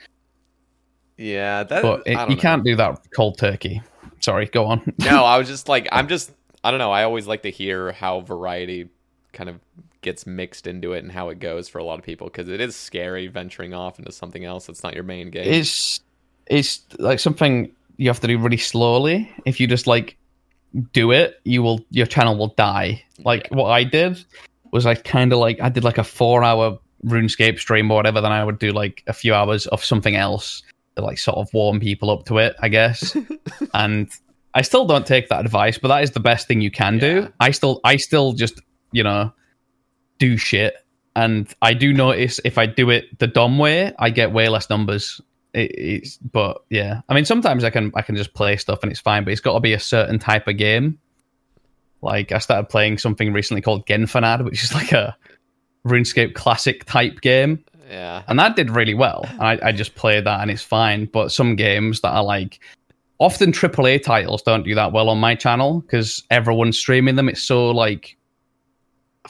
Yeah, 1.16 1.64
that 1.64 1.82
But 1.82 2.02
it, 2.06 2.12
you 2.12 2.36
know. 2.36 2.40
can't 2.40 2.64
do 2.64 2.76
that 2.76 3.00
cold 3.14 3.38
turkey. 3.38 3.82
Sorry, 4.20 4.46
go 4.46 4.66
on. 4.66 4.92
no, 4.98 5.24
I 5.24 5.38
was 5.38 5.48
just 5.48 5.68
like, 5.68 5.88
I'm 5.90 6.08
just, 6.08 6.30
I 6.62 6.70
don't 6.70 6.78
know. 6.78 6.92
I 6.92 7.02
always 7.04 7.26
like 7.26 7.42
to 7.42 7.50
hear 7.50 7.92
how 7.92 8.20
variety 8.20 8.88
kind 9.32 9.50
of 9.50 9.58
gets 10.00 10.26
mixed 10.26 10.66
into 10.68 10.92
it 10.92 11.00
and 11.02 11.10
how 11.10 11.28
it 11.28 11.40
goes 11.40 11.68
for 11.68 11.78
a 11.78 11.84
lot 11.84 11.98
of 11.98 12.04
people 12.04 12.28
because 12.28 12.48
it 12.48 12.60
is 12.60 12.76
scary 12.76 13.26
venturing 13.26 13.74
off 13.74 13.98
into 13.98 14.12
something 14.12 14.44
else 14.44 14.66
that's 14.66 14.82
not 14.84 14.94
your 14.94 15.02
main 15.04 15.30
game. 15.30 15.52
It's 15.52 16.00
it's 16.46 16.82
like 16.98 17.18
something 17.18 17.72
you 17.98 18.08
have 18.08 18.20
to 18.20 18.26
do 18.26 18.38
really 18.38 18.56
slowly. 18.56 19.30
If 19.44 19.60
you 19.60 19.66
just 19.66 19.86
like 19.86 20.16
do 20.92 21.12
it, 21.12 21.40
you 21.44 21.62
will 21.62 21.80
your 21.90 22.06
channel 22.06 22.36
will 22.36 22.54
die. 22.56 23.04
Like 23.24 23.48
what 23.50 23.68
I 23.70 23.84
did 23.84 24.24
was 24.72 24.86
I 24.86 24.94
kind 24.94 25.32
of 25.32 25.38
like 25.38 25.60
I 25.60 25.68
did 25.68 25.84
like 25.84 25.98
a 25.98 26.04
four 26.04 26.42
hour 26.42 26.78
RuneScape 27.04 27.58
stream 27.58 27.90
or 27.90 27.96
whatever. 27.96 28.20
Then 28.20 28.32
I 28.32 28.44
would 28.44 28.58
do 28.58 28.72
like 28.72 29.02
a 29.06 29.12
few 29.12 29.34
hours 29.34 29.66
of 29.66 29.84
something 29.84 30.16
else 30.16 30.62
to 30.96 31.02
like 31.02 31.18
sort 31.18 31.36
of 31.38 31.52
warm 31.52 31.80
people 31.80 32.10
up 32.10 32.24
to 32.26 32.38
it, 32.38 32.56
I 32.60 32.68
guess. 32.68 33.16
and 33.74 34.10
I 34.54 34.62
still 34.62 34.86
don't 34.86 35.06
take 35.06 35.28
that 35.28 35.40
advice, 35.44 35.78
but 35.78 35.88
that 35.88 36.02
is 36.02 36.12
the 36.12 36.20
best 36.20 36.48
thing 36.48 36.60
you 36.60 36.70
can 36.70 36.94
Yeah. 36.94 37.00
do. 37.00 37.32
I 37.40 37.50
still 37.50 37.80
I 37.84 37.96
still 37.96 38.32
just 38.32 38.60
you 38.92 39.02
know 39.02 39.32
do 40.18 40.36
shit. 40.36 40.74
And 41.16 41.52
I 41.62 41.74
do 41.74 41.92
notice 41.92 42.38
if 42.44 42.58
I 42.58 42.66
do 42.66 42.90
it 42.90 43.18
the 43.18 43.26
dumb 43.26 43.58
way, 43.58 43.92
I 43.98 44.10
get 44.10 44.30
way 44.32 44.48
less 44.48 44.70
numbers. 44.70 45.20
It, 45.54 45.70
it's 45.74 46.16
but 46.18 46.62
yeah, 46.70 47.00
I 47.08 47.14
mean 47.14 47.24
sometimes 47.24 47.64
I 47.64 47.70
can 47.70 47.92
I 47.94 48.02
can 48.02 48.16
just 48.16 48.34
play 48.34 48.56
stuff 48.56 48.80
and 48.82 48.90
it's 48.90 49.00
fine, 49.00 49.24
but 49.24 49.32
it's 49.32 49.40
got 49.40 49.54
to 49.54 49.60
be 49.60 49.72
a 49.72 49.80
certain 49.80 50.18
type 50.18 50.48
of 50.48 50.56
game. 50.56 50.98
Like 52.02 52.32
I 52.32 52.38
started 52.38 52.68
playing 52.68 52.98
something 52.98 53.32
recently 53.32 53.60
called 53.60 53.86
Genfanad, 53.86 54.44
which 54.44 54.62
is 54.62 54.74
like 54.80 54.92
a 54.92 55.16
RuneScape 55.86 56.34
classic 56.34 56.84
type 56.84 57.20
game, 57.20 57.64
yeah. 57.88 58.22
and 58.28 58.38
that 58.38 58.56
did 58.56 58.70
really 58.70 58.94
well. 58.94 59.24
I, 59.40 59.58
I 59.62 59.72
just 59.72 59.94
played 59.94 60.24
that 60.24 60.40
and 60.40 60.50
it's 60.50 60.62
fine. 60.62 61.06
But 61.06 61.32
some 61.32 61.56
games 61.56 62.00
that 62.02 62.10
are 62.10 62.24
like 62.24 62.60
often 63.18 63.52
AAA 63.52 64.02
titles 64.02 64.42
don't 64.42 64.62
do 64.62 64.74
that 64.74 64.92
well 64.92 65.08
on 65.08 65.18
my 65.18 65.34
channel 65.34 65.80
because 65.80 66.22
everyone's 66.30 66.78
streaming 66.78 67.16
them. 67.16 67.28
It's 67.28 67.42
so 67.42 67.70
like 67.70 68.16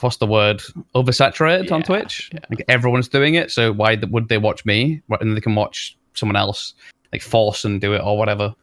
what's 0.00 0.18
the 0.18 0.26
word 0.26 0.62
oversaturated 0.94 1.72
on 1.72 1.82
Twitch. 1.82 2.30
yeah. 2.32 2.40
Like 2.50 2.64
everyone's 2.68 3.08
doing 3.08 3.34
it, 3.34 3.50
so 3.50 3.72
why 3.72 3.96
th- 3.96 4.10
would 4.12 4.28
they 4.28 4.38
watch 4.38 4.64
me? 4.64 5.02
And 5.20 5.36
they 5.36 5.40
can 5.40 5.54
watch 5.54 5.97
someone 6.18 6.36
else 6.36 6.74
like 7.12 7.22
Forsen 7.22 7.80
do 7.80 7.94
it 7.94 8.02
or 8.02 8.18
whatever. 8.18 8.54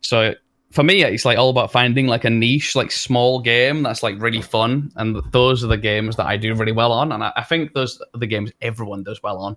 So 0.00 0.34
for 0.70 0.82
me, 0.82 1.02
it's 1.02 1.24
like 1.24 1.38
all 1.38 1.50
about 1.50 1.70
finding 1.70 2.06
like 2.06 2.24
a 2.24 2.30
niche, 2.30 2.74
like 2.74 2.90
small 2.90 3.40
game 3.40 3.82
that's 3.82 4.02
like 4.02 4.20
really 4.20 4.40
fun, 4.40 4.90
and 4.96 5.22
those 5.30 5.62
are 5.62 5.68
the 5.68 5.76
games 5.76 6.16
that 6.16 6.26
I 6.26 6.36
do 6.36 6.54
really 6.54 6.72
well 6.72 6.92
on. 6.92 7.12
And 7.12 7.22
I, 7.22 7.32
I 7.36 7.44
think 7.44 7.74
those 7.74 8.00
are 8.00 8.18
the 8.18 8.26
games 8.26 8.52
everyone 8.62 9.02
does 9.02 9.22
well 9.22 9.38
on. 9.38 9.56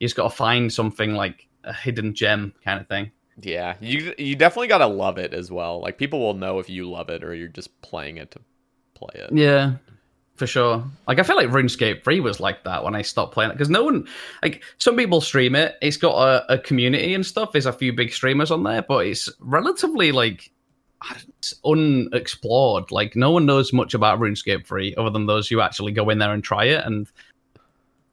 You 0.00 0.06
just 0.06 0.16
got 0.16 0.24
to 0.24 0.36
find 0.36 0.72
something 0.72 1.14
like 1.14 1.48
a 1.64 1.72
hidden 1.72 2.14
gem 2.14 2.52
kind 2.64 2.80
of 2.80 2.88
thing. 2.88 3.12
Yeah, 3.42 3.76
you 3.80 4.14
you 4.18 4.36
definitely 4.36 4.68
gotta 4.68 4.86
love 4.86 5.16
it 5.16 5.32
as 5.32 5.50
well. 5.50 5.80
Like 5.80 5.96
people 5.98 6.20
will 6.20 6.34
know 6.34 6.58
if 6.58 6.68
you 6.68 6.90
love 6.90 7.08
it 7.08 7.24
or 7.24 7.34
you're 7.34 7.48
just 7.48 7.80
playing 7.80 8.18
it 8.18 8.30
to 8.32 8.40
play 8.94 9.14
it. 9.14 9.30
Yeah, 9.32 9.76
for 10.40 10.46
sure. 10.46 10.82
Like 11.06 11.18
I 11.18 11.22
feel 11.22 11.36
like 11.36 11.50
RuneScape 11.50 12.02
3 12.02 12.20
was 12.20 12.40
like 12.40 12.64
that 12.64 12.82
when 12.82 12.94
I 12.94 13.02
stopped 13.02 13.34
playing 13.34 13.50
it 13.50 13.54
because 13.54 13.68
no 13.68 13.84
one, 13.84 14.08
like 14.42 14.64
some 14.78 14.96
people 14.96 15.20
stream 15.20 15.54
it. 15.54 15.76
It's 15.82 15.98
got 15.98 16.14
a, 16.14 16.54
a 16.54 16.58
community 16.58 17.14
and 17.14 17.26
stuff. 17.26 17.52
There's 17.52 17.66
a 17.66 17.74
few 17.74 17.92
big 17.92 18.10
streamers 18.10 18.50
on 18.50 18.62
there, 18.62 18.80
but 18.80 19.06
it's 19.06 19.28
relatively 19.38 20.12
like 20.12 20.50
unexplored. 21.62 22.90
Like 22.90 23.14
no 23.16 23.30
one 23.32 23.44
knows 23.44 23.70
much 23.74 23.92
about 23.92 24.18
RuneScape 24.18 24.66
3 24.66 24.94
other 24.94 25.10
than 25.10 25.26
those 25.26 25.46
who 25.46 25.60
actually 25.60 25.92
go 25.92 26.08
in 26.08 26.16
there 26.16 26.32
and 26.32 26.42
try 26.42 26.64
it. 26.64 26.86
And 26.86 27.06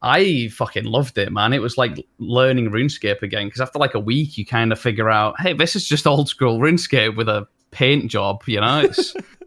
I 0.02 0.48
fucking 0.48 0.84
loved 0.84 1.16
it, 1.16 1.32
man. 1.32 1.54
It 1.54 1.62
was 1.62 1.78
like 1.78 2.06
learning 2.18 2.70
RuneScape 2.70 3.22
again 3.22 3.46
because 3.46 3.62
after 3.62 3.78
like 3.78 3.94
a 3.94 4.00
week, 4.00 4.36
you 4.36 4.44
kind 4.44 4.70
of 4.70 4.78
figure 4.78 5.08
out, 5.08 5.40
hey, 5.40 5.54
this 5.54 5.74
is 5.74 5.88
just 5.88 6.06
old 6.06 6.28
school 6.28 6.58
RuneScape 6.58 7.16
with 7.16 7.30
a 7.30 7.48
paint 7.70 8.10
job. 8.10 8.42
You 8.46 8.60
know, 8.60 8.80
it's 8.80 9.14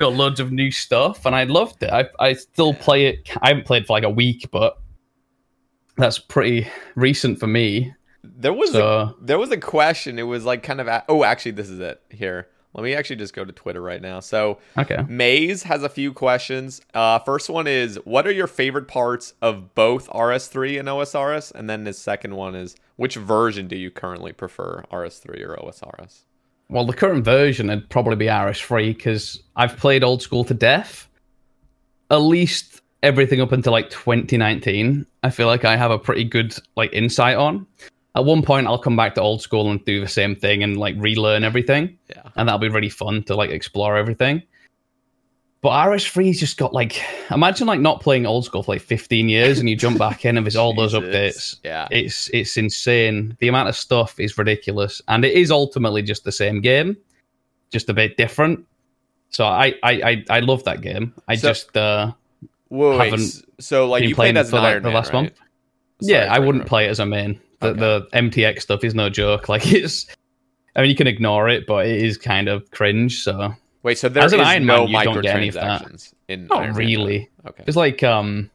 got 0.00 0.14
loads 0.14 0.40
of 0.40 0.50
new 0.50 0.70
stuff, 0.70 1.26
and 1.26 1.34
I 1.36 1.44
loved 1.44 1.82
it. 1.82 1.90
I 1.90 2.08
I 2.18 2.32
still 2.32 2.74
play 2.74 3.06
it. 3.06 3.30
I 3.42 3.48
haven't 3.48 3.66
played 3.66 3.86
for 3.86 3.92
like 3.92 4.02
a 4.04 4.10
week, 4.10 4.48
but 4.50 4.78
that's 5.96 6.18
pretty 6.18 6.66
recent 6.96 7.38
for 7.38 7.46
me. 7.46 7.94
There 8.24 8.52
was 8.52 8.72
So- 8.72 8.86
a, 8.88 9.14
there 9.20 9.38
was 9.38 9.50
a 9.50 9.56
question. 9.58 10.18
It 10.18 10.22
was 10.24 10.44
like 10.44 10.62
kind 10.62 10.80
of 10.80 10.88
a, 10.88 11.04
oh, 11.08 11.24
actually, 11.24 11.52
this 11.52 11.68
is 11.68 11.78
it 11.80 12.00
here. 12.10 12.48
Let 12.72 12.84
me 12.84 12.94
actually 12.94 13.16
just 13.16 13.34
go 13.34 13.44
to 13.44 13.52
Twitter 13.52 13.80
right 13.82 14.00
now. 14.00 14.20
So 14.20 14.58
Okay. 14.78 15.04
Maze 15.08 15.64
has 15.64 15.82
a 15.82 15.88
few 15.88 16.12
questions. 16.12 16.80
Uh, 16.94 17.18
first 17.18 17.50
one 17.50 17.66
is, 17.66 17.96
what 18.04 18.26
are 18.28 18.32
your 18.32 18.46
favorite 18.46 18.86
parts 18.86 19.34
of 19.42 19.74
both 19.74 20.08
RS3 20.10 20.78
and 20.78 20.88
OSRS? 20.88 21.50
And 21.52 21.68
then 21.68 21.82
the 21.84 21.92
second 21.92 22.36
one 22.36 22.54
is, 22.54 22.76
which 22.96 23.16
version 23.16 23.66
do 23.66 23.76
you 23.76 23.90
currently 23.90 24.32
prefer, 24.32 24.84
RS3 24.92 25.40
or 25.42 25.56
OSRS? 25.56 26.20
Well, 26.70 26.86
the 26.86 26.92
current 26.94 27.24
version 27.24 27.66
would 27.66 27.90
probably 27.90 28.14
be 28.14 28.26
RS3 28.26 28.96
because 28.96 29.42
I've 29.56 29.76
played 29.76 30.04
old 30.04 30.22
school 30.22 30.44
to 30.44 30.54
death. 30.54 31.08
At 32.10 32.18
least 32.22 32.80
everything 33.02 33.40
up 33.40 33.50
until 33.50 33.72
like 33.72 33.90
2019, 33.90 35.04
I 35.24 35.30
feel 35.30 35.48
like 35.48 35.64
I 35.64 35.76
have 35.76 35.90
a 35.90 35.98
pretty 35.98 36.22
good 36.22 36.56
like 36.76 36.92
insight 36.92 37.36
on. 37.36 37.66
At 38.14 38.24
one 38.24 38.42
point, 38.42 38.68
I'll 38.68 38.78
come 38.78 38.96
back 38.96 39.14
to 39.16 39.20
old 39.20 39.42
school 39.42 39.68
and 39.70 39.84
do 39.84 40.00
the 40.00 40.08
same 40.08 40.36
thing 40.36 40.62
and 40.62 40.76
like 40.76 40.94
relearn 40.98 41.42
everything, 41.42 41.98
Yeah. 42.08 42.22
and 42.36 42.48
that'll 42.48 42.58
be 42.60 42.68
really 42.68 42.88
fun 42.88 43.24
to 43.24 43.34
like 43.34 43.50
explore 43.50 43.96
everything. 43.96 44.42
But 45.62 45.70
RS3's 45.88 46.40
just 46.40 46.56
got 46.56 46.72
like 46.72 47.02
imagine 47.30 47.66
like 47.66 47.80
not 47.80 48.00
playing 48.00 48.24
old 48.24 48.46
school 48.46 48.62
for 48.62 48.72
like 48.72 48.80
15 48.80 49.28
years 49.28 49.58
and 49.58 49.68
you 49.68 49.76
jump 49.76 49.98
back 49.98 50.24
in 50.24 50.38
and 50.38 50.46
there's 50.46 50.56
all 50.56 50.74
those 50.74 50.94
updates. 51.00 51.56
Yeah. 51.62 51.86
It's 51.90 52.30
it's 52.32 52.56
insane. 52.56 53.36
The 53.40 53.48
amount 53.48 53.68
of 53.68 53.76
stuff 53.76 54.18
is 54.18 54.38
ridiculous, 54.38 55.02
and 55.08 55.22
it 55.24 55.34
is 55.34 55.50
ultimately 55.50 56.00
just 56.02 56.24
the 56.24 56.32
same 56.32 56.62
game, 56.62 56.96
just 57.70 57.90
a 57.90 57.92
bit 57.94 58.16
different. 58.16 58.64
So 59.28 59.44
I 59.44 59.74
I 59.82 59.92
I, 59.92 60.24
I 60.30 60.40
love 60.40 60.64
that 60.64 60.80
game. 60.80 61.12
I 61.28 61.34
So- 61.36 61.48
just 61.48 61.76
uh 61.76 62.12
Whoa, 62.68 62.96
haven't 62.98 63.20
s- 63.20 63.42
so 63.58 63.88
like 63.88 64.04
you 64.04 64.14
played 64.14 64.36
as 64.36 64.48
for, 64.50 64.56
like, 64.56 64.64
Iron 64.74 64.82
the 64.84 64.88
Man, 64.90 64.94
last 64.94 65.08
right? 65.12 65.22
month. 65.24 65.32
Sorry, 66.02 66.12
yeah, 66.14 66.32
I 66.32 66.38
wouldn't 66.38 66.66
play 66.66 66.86
it 66.86 66.88
as 66.90 67.00
a 67.00 67.04
main. 67.06 67.38
The 67.60 67.66
Okay. 67.68 67.80
the 67.80 68.08
MTX 68.14 68.62
stuff 68.62 68.82
is 68.84 68.94
no 68.94 69.10
joke. 69.10 69.48
Like 69.50 69.70
it's, 69.70 70.06
I 70.74 70.80
mean, 70.80 70.88
you 70.90 70.96
can 70.96 71.06
ignore 71.08 71.48
it, 71.50 71.66
but 71.66 71.86
it 71.86 72.00
is 72.00 72.16
kind 72.16 72.48
of 72.48 72.70
cringe. 72.70 73.22
So 73.22 73.52
Wait, 73.82 73.96
so 73.98 74.08
there 74.08 74.22
As 74.22 74.32
is 74.32 74.40
Iron 74.40 74.66
no 74.66 74.86
Man, 74.86 74.88
you 74.88 75.04
don't 75.12 75.22
get 75.22 75.36
any 75.36 75.48
of 75.48 75.54
that. 75.54 75.82
microtransactions 75.82 76.14
in 76.28 76.46
not 76.48 76.58
Iron 76.58 76.68
Man, 76.70 76.76
really. 76.78 77.30
Okay. 77.46 77.64
It's 77.66 77.76
like 77.76 78.02
um, 78.02 78.50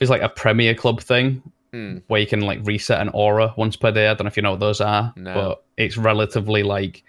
it's 0.00 0.10
like 0.10 0.22
a 0.22 0.28
Premier 0.28 0.74
Club 0.74 1.00
thing 1.00 1.42
Hmm. 1.72 1.96
where 2.06 2.20
you 2.20 2.26
can 2.28 2.42
like 2.42 2.60
reset 2.62 3.00
an 3.00 3.08
aura 3.08 3.52
once 3.56 3.74
per 3.74 3.90
day. 3.90 4.06
I 4.06 4.14
don't 4.14 4.22
know 4.24 4.28
if 4.28 4.36
you 4.36 4.42
know 4.44 4.52
what 4.52 4.60
those 4.60 4.80
are, 4.80 5.12
No. 5.16 5.34
but 5.34 5.64
it's 5.76 5.96
relatively 5.96 6.62
like, 6.62 7.02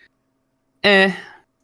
eh, 0.84 1.14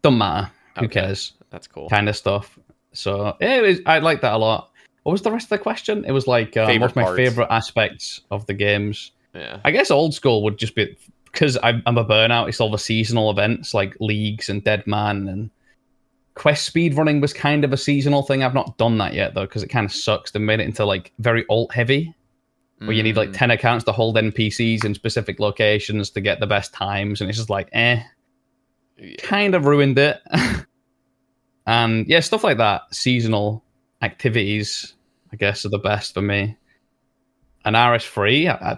don't 0.04 0.20
matter. 0.20 0.52
Who 0.80 0.88
cares? 0.88 1.34
That's 1.50 1.66
cool. 1.66 1.90
Kind 1.90 2.10
of 2.10 2.16
stuff. 2.16 2.60
So 2.94 3.36
yeah, 3.42 3.56
it 3.56 3.62
was, 3.62 3.80
I 3.88 3.98
like 4.00 4.22
that 4.22 4.34
a 4.34 4.38
lot. 4.38 4.70
What 5.02 5.14
was 5.14 5.24
the 5.24 5.32
rest 5.32 5.46
of 5.46 5.50
the 5.50 5.58
question? 5.58 6.06
It 6.06 6.12
was 6.12 6.28
like, 6.28 6.56
um, 6.58 6.80
what's 6.80 6.96
my 6.96 7.04
parts. 7.04 7.18
favorite 7.18 7.48
aspects 7.50 8.22
of 8.30 8.46
the 8.46 8.54
games? 8.54 9.12
Yeah. 9.34 9.60
I 9.66 9.72
guess 9.72 9.90
old 9.90 10.14
school 10.14 10.44
would 10.44 10.58
just 10.60 10.76
be 10.76 10.96
because 11.26 11.58
I'm, 11.64 11.82
I'm 11.88 11.98
a 11.98 12.06
burnout. 12.06 12.50
It's 12.50 12.62
all 12.62 12.70
the 12.70 12.78
seasonal 12.78 13.32
events 13.32 13.74
like 13.74 13.96
leagues 14.00 14.48
and 14.50 14.64
Dead 14.64 14.86
Man 14.86 15.28
and 15.28 15.50
quest 16.36 16.66
speed 16.66 16.96
running 16.96 17.22
was 17.22 17.34
kind 17.34 17.64
of 17.64 17.74
a 17.74 17.78
seasonal 17.78 18.24
thing. 18.24 18.44
I've 18.44 18.54
not 18.54 18.78
done 18.78 18.98
that 19.00 19.14
yet 19.14 19.34
though 19.34 19.46
because 19.46 19.64
it 19.64 19.70
kind 19.70 19.86
of 19.86 19.92
sucks. 19.92 20.32
They 20.32 20.40
made 20.40 20.60
it 20.60 20.66
into 20.66 20.86
like 20.86 21.12
very 21.20 21.46
alt 21.50 21.74
heavy 21.74 22.16
where 22.86 22.94
you 22.94 23.04
need 23.04 23.16
like 23.16 23.30
Mm, 23.30 23.38
10 23.38 23.52
accounts 23.52 23.86
to 23.86 23.92
hold 23.92 24.16
NPCs 24.16 24.84
in 24.84 24.96
specific 24.96 25.40
locations 25.40 26.10
to 26.12 26.22
get 26.22 26.40
the 26.40 26.48
best 26.48 26.74
times. 26.74 27.22
And 27.22 27.30
it's 27.30 27.38
just 27.38 27.50
like, 27.50 27.70
eh, 27.74 28.02
yeah. 28.98 29.16
kind 29.22 29.54
of 29.54 29.66
ruined 29.66 30.00
it. 30.00 30.20
and 31.68 32.08
yeah, 32.08 32.22
stuff 32.22 32.44
like 32.44 32.58
that, 32.58 32.82
seasonal 32.94 33.64
activities, 34.02 34.96
I 35.32 35.36
guess, 35.36 35.64
are 35.64 35.70
the 35.70 35.78
best 35.78 36.16
for 36.16 36.22
me. 36.24 36.58
And 37.64 37.76
RS3, 37.76 38.50
I, 38.50 38.72
I, 38.72 38.78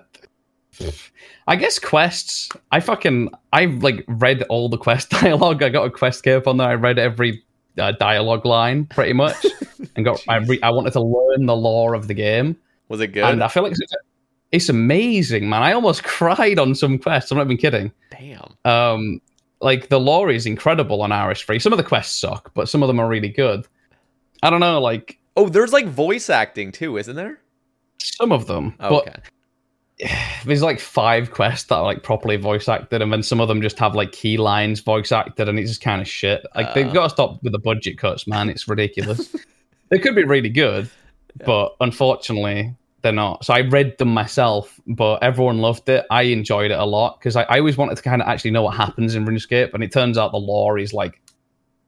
I 1.47 1.55
guess 1.55 1.79
quests. 1.79 2.49
I 2.71 2.79
fucking, 2.79 3.29
I 3.51 3.65
like 3.65 4.03
read 4.07 4.43
all 4.43 4.69
the 4.69 4.77
quest 4.77 5.09
dialogue. 5.21 5.61
I 5.63 5.69
got 5.69 5.85
a 5.85 5.89
quest 5.89 6.23
cape 6.23 6.47
on 6.47 6.57
there. 6.57 6.67
I 6.69 6.75
read 6.75 6.99
every 6.99 7.43
uh, 7.77 7.91
dialogue 7.93 8.45
line 8.45 8.85
pretty 8.85 9.13
much, 9.13 9.45
and 9.95 10.05
got. 10.05 10.23
I, 10.27 10.37
re- 10.37 10.61
I 10.61 10.71
wanted 10.71 10.93
to 10.93 11.01
learn 11.01 11.45
the 11.45 11.55
lore 11.55 11.93
of 11.93 12.07
the 12.07 12.13
game. 12.13 12.57
Was 12.89 13.01
it 13.01 13.07
good? 13.07 13.23
And 13.23 13.43
I 13.43 13.47
feel 13.47 13.63
like 13.63 13.71
it's, 13.73 13.93
it's 14.51 14.69
amazing, 14.69 15.49
man. 15.49 15.63
I 15.63 15.73
almost 15.73 16.03
cried 16.05 16.59
on 16.59 16.75
some 16.75 16.97
quests. 16.99 17.31
I'm 17.31 17.37
not 17.37 17.45
even 17.47 17.57
kidding. 17.57 17.91
Damn. 18.11 18.55
Um, 18.65 19.21
like 19.61 19.87
the 19.89 19.99
lore 19.99 20.29
is 20.29 20.45
incredible 20.45 21.01
on 21.01 21.09
RS3. 21.11 21.61
Some 21.61 21.73
of 21.73 21.77
the 21.77 21.83
quests 21.83 22.19
suck, 22.19 22.51
but 22.53 22.67
some 22.69 22.83
of 22.83 22.87
them 22.87 22.99
are 22.99 23.07
really 23.07 23.29
good. 23.29 23.65
I 24.43 24.49
don't 24.49 24.59
know, 24.59 24.81
like 24.81 25.17
Oh, 25.35 25.47
there's 25.49 25.71
like 25.73 25.87
voice 25.87 26.29
acting 26.29 26.71
too, 26.71 26.97
isn't 26.97 27.15
there? 27.15 27.39
some 27.99 28.33
of 28.33 28.45
them, 28.47 28.75
Oh, 28.81 28.99
okay. 28.99 29.15
there's 30.45 30.61
like 30.61 30.79
five 30.79 31.31
quests 31.31 31.67
that 31.69 31.75
are 31.75 31.83
like 31.83 32.03
properly 32.03 32.35
voice 32.37 32.67
acted, 32.67 33.01
and 33.01 33.11
then 33.11 33.23
some 33.23 33.39
of 33.39 33.47
them 33.47 33.61
just 33.61 33.79
have 33.79 33.95
like 33.95 34.11
key 34.11 34.37
lines 34.37 34.79
voice 34.79 35.11
acted, 35.11 35.47
and 35.49 35.59
it's 35.59 35.71
just 35.71 35.81
kind 35.81 36.01
of 36.01 36.07
shit. 36.07 36.45
Like 36.55 36.67
Uh. 36.67 36.73
they've 36.73 36.93
got 36.93 37.03
to 37.03 37.09
stop 37.09 37.43
with 37.43 37.53
the 37.53 37.59
budget 37.59 37.97
cuts, 37.97 38.27
man. 38.27 38.49
It's 38.49 38.67
ridiculous. 38.67 39.35
they 39.89 39.99
could 39.99 40.15
be 40.15 40.23
really 40.23 40.49
good, 40.49 40.89
but 41.45 41.75
unfortunately 41.79 42.75
they're 43.01 43.11
not. 43.11 43.43
So 43.43 43.53
I 43.53 43.61
read 43.61 43.97
them 43.97 44.13
myself, 44.13 44.79
but 44.87 45.21
everyone 45.21 45.57
loved 45.59 45.89
it. 45.89 46.05
I 46.09 46.23
enjoyed 46.23 46.71
it 46.71 46.79
a 46.79 46.85
lot 46.85 47.19
because 47.19 47.35
I, 47.35 47.43
I 47.43 47.59
always 47.59 47.75
wanted 47.77 47.97
to 47.97 48.01
kind 48.01 48.21
of 48.21 48.27
actually 48.29 48.51
know 48.51 48.63
what 48.63 48.75
happens 48.75 49.13
in 49.15 49.25
RuneScape, 49.25 49.73
and 49.73 49.83
it 49.83 49.91
turns 49.91 50.17
out 50.17 50.31
the 50.31 50.37
lore 50.37 50.79
is 50.79 50.93
like 50.93 51.19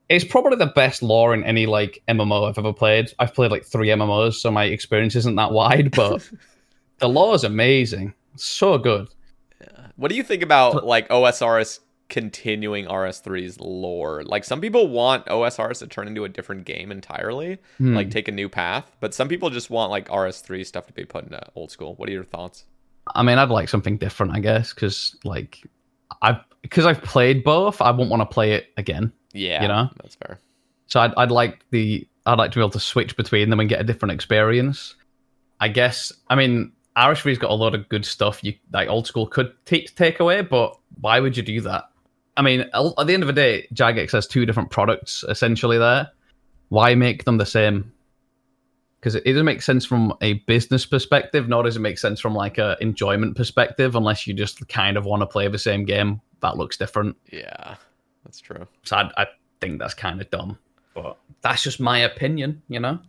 it's 0.08 0.26
probably 0.26 0.58
the 0.58 0.68
best 0.68 1.02
lore 1.02 1.34
in 1.34 1.44
any 1.44 1.66
like 1.66 2.04
MMO 2.08 2.48
I've 2.48 2.58
ever 2.60 2.74
played. 2.74 3.12
I've 3.18 3.34
played 3.34 3.50
like 3.50 3.66
three 3.66 3.88
MMOs, 3.88 4.36
so 4.36 4.52
my 4.52 4.66
experience 4.66 5.16
isn't 5.16 5.36
that 5.36 5.52
wide, 5.52 5.92
but 5.92 6.30
the 7.00 7.10
lore 7.10 7.36
is 7.36 7.44
amazing. 7.44 8.14
So 8.36 8.78
good. 8.78 9.08
What 9.98 10.10
do 10.10 10.16
you 10.16 10.24
think 10.24 10.44
about 10.44 10.86
like 10.86 11.08
OSRS 11.10 11.80
continuing 12.10 12.86
RS3's 12.86 13.60
lore? 13.60 14.24
Like 14.24 14.44
some 14.44 14.60
people 14.62 14.88
want 14.90 15.26
OSRS 15.28 15.80
to 15.80 15.88
turn 15.88 16.08
into 16.08 16.26
a 16.26 16.30
different 16.30 16.66
game 16.66 16.92
entirely, 16.92 17.60
Hmm. 17.78 17.96
like 17.96 18.12
take 18.12 18.28
a 18.28 18.32
new 18.32 18.50
path, 18.50 18.92
but 19.00 19.14
some 19.14 19.28
people 19.30 19.50
just 19.50 19.70
want 19.70 19.92
like 19.92 20.10
RS3 20.10 20.66
stuff 20.66 20.88
to 20.88 20.94
be 20.94 21.06
put 21.06 21.24
into 21.26 21.42
old 21.56 21.72
school. 21.72 21.96
What 21.96 22.10
are 22.10 22.12
your 22.12 22.24
thoughts? 22.26 22.66
I 23.16 23.24
mean, 23.24 23.38
I'd 23.38 23.50
like 23.50 23.70
something 23.70 23.98
different, 23.98 24.34
I 24.36 24.40
guess, 24.40 24.74
because 24.74 25.16
like 25.24 25.62
I've 26.22 26.38
because 26.62 26.86
I've 26.86 27.02
played 27.02 27.44
both. 27.44 27.80
I 27.82 27.92
won't 27.92 28.10
want 28.10 28.22
to 28.22 28.26
play 28.26 28.54
it 28.54 28.68
again. 28.78 29.14
Yeah, 29.34 29.62
You 29.62 29.68
know? 29.68 29.90
that's 30.02 30.16
fair. 30.16 30.40
So 30.88 31.00
I'd, 31.00 31.14
I'd 31.16 31.32
like 31.32 31.64
the 31.70 32.08
I'd 32.26 32.38
like 32.40 32.52
to 32.52 32.58
be 32.58 32.62
able 32.62 32.70
to 32.72 32.80
switch 32.80 33.16
between 33.16 33.50
them 33.50 33.60
and 33.60 33.70
get 33.70 33.80
a 33.80 33.84
different 33.84 34.14
experience. 34.14 34.96
I 35.60 35.68
guess. 35.70 36.12
I 36.30 36.36
mean, 36.36 36.72
RS3's 36.98 37.38
got 37.38 37.52
a 37.52 37.56
lot 37.56 37.76
of 37.76 37.90
good 37.90 38.06
stuff 38.06 38.44
you 38.44 38.54
like 38.72 38.88
old 38.88 39.06
school 39.08 39.28
could 39.28 39.54
take 39.66 39.94
take 39.96 40.20
away, 40.20 40.42
but 40.42 40.78
why 41.02 41.20
would 41.20 41.36
you 41.36 41.44
do 41.44 41.62
that? 41.62 41.86
I 42.38 42.42
mean, 42.42 42.62
at 42.62 42.72
the 42.74 43.14
end 43.14 43.24
of 43.24 43.28
the 43.28 43.34
day, 43.34 43.68
Jagex 43.74 44.12
has 44.12 44.28
two 44.28 44.46
different 44.46 44.70
products 44.70 45.24
essentially 45.28 45.78
there. 45.78 46.10
Why 46.70 46.96
make 46.96 47.24
them 47.26 47.38
the 47.38 47.46
same? 47.46 47.92
Because 49.00 49.16
it 49.16 49.24
it 49.26 49.34
doesn't 49.34 49.46
make 49.46 49.62
sense 49.62 49.86
from 49.86 50.14
a 50.22 50.34
business 50.46 50.86
perspective, 50.86 51.48
nor 51.48 51.64
does 51.64 51.76
it 51.76 51.82
make 51.82 51.98
sense 51.98 52.20
from 52.20 52.34
like 52.34 52.58
a 52.58 52.78
enjoyment 52.82 53.36
perspective, 53.36 53.96
unless 53.96 54.26
you 54.26 54.34
just 54.34 54.68
kind 54.70 54.98
of 54.98 55.06
want 55.06 55.22
to 55.22 55.28
play 55.28 55.48
the 55.48 55.60
same 55.60 55.86
game 55.86 56.22
that 56.42 56.58
looks 56.58 56.78
different. 56.78 57.16
Yeah, 57.32 57.76
that's 58.24 58.40
true. 58.40 58.68
So 58.84 58.98
I, 58.98 59.12
I 59.18 59.28
think 59.62 59.80
that's 59.80 59.94
kind 59.94 60.22
of 60.22 60.30
dumb, 60.30 60.58
but 60.94 61.18
that's 61.42 61.64
just 61.64 61.80
my 61.80 62.00
opinion, 62.00 62.62
you 62.70 62.80
know. 62.80 63.00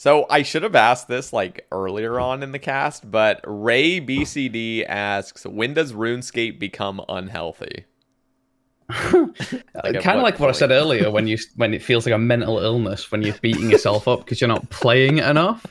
So 0.00 0.24
I 0.30 0.44
should 0.44 0.62
have 0.62 0.74
asked 0.74 1.08
this 1.08 1.30
like 1.30 1.66
earlier 1.70 2.18
on 2.18 2.42
in 2.42 2.52
the 2.52 2.58
cast, 2.58 3.10
but 3.10 3.38
Ray 3.44 4.00
BCD 4.00 4.82
asks, 4.88 5.44
when 5.44 5.74
does 5.74 5.92
RuneScape 5.92 6.58
become 6.58 7.02
unhealthy? 7.06 7.84
Like, 9.74 10.00
kind 10.00 10.16
of 10.16 10.22
like 10.22 10.40
what 10.40 10.48
I 10.48 10.52
said 10.52 10.70
earlier, 10.70 11.10
when 11.10 11.26
you 11.26 11.36
when 11.56 11.74
it 11.74 11.82
feels 11.82 12.06
like 12.06 12.14
a 12.14 12.18
mental 12.18 12.58
illness 12.60 13.12
when 13.12 13.20
you're 13.20 13.36
beating 13.42 13.70
yourself 13.70 14.08
up 14.08 14.20
because 14.20 14.40
you're 14.40 14.48
not 14.48 14.70
playing 14.70 15.18
it 15.18 15.26
enough. 15.26 15.66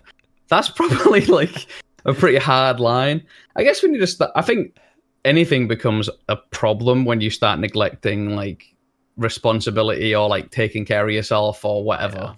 That's 0.47 0.69
probably 0.79 1.25
like 1.25 1.65
a 2.05 2.13
pretty 2.13 2.37
hard 2.37 2.79
line. 2.79 3.25
I 3.55 3.63
guess 3.63 3.81
when 3.81 3.95
you 3.95 3.99
just, 3.99 4.21
I 4.35 4.43
think 4.43 4.77
anything 5.25 5.67
becomes 5.67 6.07
a 6.27 6.35
problem 6.35 7.03
when 7.03 7.19
you 7.19 7.31
start 7.31 7.59
neglecting 7.59 8.35
like 8.35 8.75
responsibility 9.17 10.13
or 10.13 10.29
like 10.29 10.51
taking 10.51 10.85
care 10.85 11.03
of 11.03 11.11
yourself 11.11 11.65
or 11.65 11.83
whatever 11.83 12.37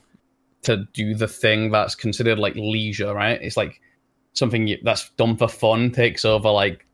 to 0.64 0.86
do 0.94 1.16
the 1.16 1.28
thing 1.28 1.72
that's 1.72 1.96
considered 1.96 2.40
like 2.40 2.56
leisure, 2.56 3.14
right? 3.14 3.42
It's 3.42 3.58
like 3.58 3.82
something 4.34 4.68
you, 4.68 4.78
that's 4.84 5.10
done 5.12 5.36
for 5.36 5.48
fun 5.48 5.92
takes 5.92 6.26
over 6.26 6.50
like 6.50 6.86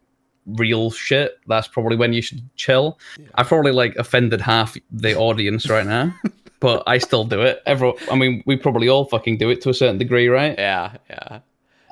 real 0.45 0.91
shit. 0.91 1.39
That's 1.47 1.68
probably 1.68 1.97
when 1.97 2.13
you 2.13 2.22
should 2.22 2.41
chill. 2.55 2.99
I've 3.36 3.47
probably 3.47 3.72
like 3.72 3.95
offended 3.95 4.41
half 4.41 4.78
the 4.91 5.15
audience 5.15 5.70
right 5.70 5.86
now, 5.86 6.13
but 6.59 6.84
I 6.88 6.97
still 6.97 7.26
do 7.26 7.41
it. 7.41 7.61
Everyone, 7.65 7.97
I 8.11 8.15
mean, 8.15 8.43
we 8.45 8.55
probably 8.57 8.89
all 8.89 9.05
fucking 9.05 9.38
do 9.38 9.49
it 9.49 9.61
to 9.61 9.70
a 9.70 9.74
certain 9.74 9.97
degree, 9.97 10.28
right? 10.28 10.55
Yeah, 10.57 10.97
yeah. 11.09 11.39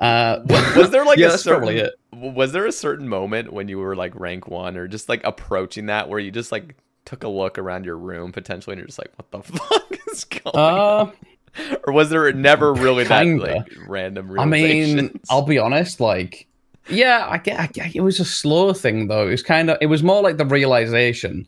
Uh, 0.00 0.42
Was, 0.46 0.76
was 0.76 0.90
there 0.90 1.04
like 1.04 1.18
yeah, 1.18 1.34
a 1.34 1.38
certain. 1.38 1.90
Was 2.12 2.52
there 2.52 2.66
a 2.66 2.72
certain 2.72 3.08
moment 3.08 3.52
when 3.52 3.68
you 3.68 3.78
were 3.78 3.94
like 3.94 4.14
rank 4.18 4.48
one 4.48 4.76
or 4.76 4.88
just 4.88 5.08
like 5.08 5.22
approaching 5.24 5.86
that 5.86 6.08
where 6.08 6.18
you 6.18 6.30
just 6.30 6.52
like 6.52 6.74
took 7.04 7.24
a 7.24 7.28
look 7.28 7.58
around 7.58 7.84
your 7.84 7.96
room 7.96 8.32
potentially 8.32 8.72
and 8.72 8.80
you're 8.80 8.86
just 8.86 8.98
like, 8.98 9.12
what 9.16 9.30
the 9.30 9.42
fuck 9.42 9.98
is 10.10 10.24
going 10.24 10.56
on? 10.56 11.12
Or 11.86 11.92
was 11.92 12.10
there 12.10 12.32
never 12.32 12.74
really 12.74 13.04
that 13.04 13.22
kinda. 13.22 13.44
like 13.44 13.72
random 13.86 14.38
I 14.38 14.44
mean. 14.44 15.18
I'll 15.30 15.42
be 15.42 15.58
honest, 15.58 16.00
like, 16.00 16.46
yeah, 16.88 17.26
I 17.28 17.38
get, 17.38 17.58
I 17.60 17.66
get, 17.66 17.94
it 17.94 18.00
was 18.00 18.20
a 18.20 18.24
slow 18.24 18.72
thing 18.72 19.08
though. 19.08 19.26
It 19.26 19.30
was 19.30 19.42
kind 19.42 19.70
of, 19.70 19.78
it 19.80 19.86
was 19.86 20.02
more 20.02 20.22
like 20.22 20.36
the 20.36 20.46
realization 20.46 21.46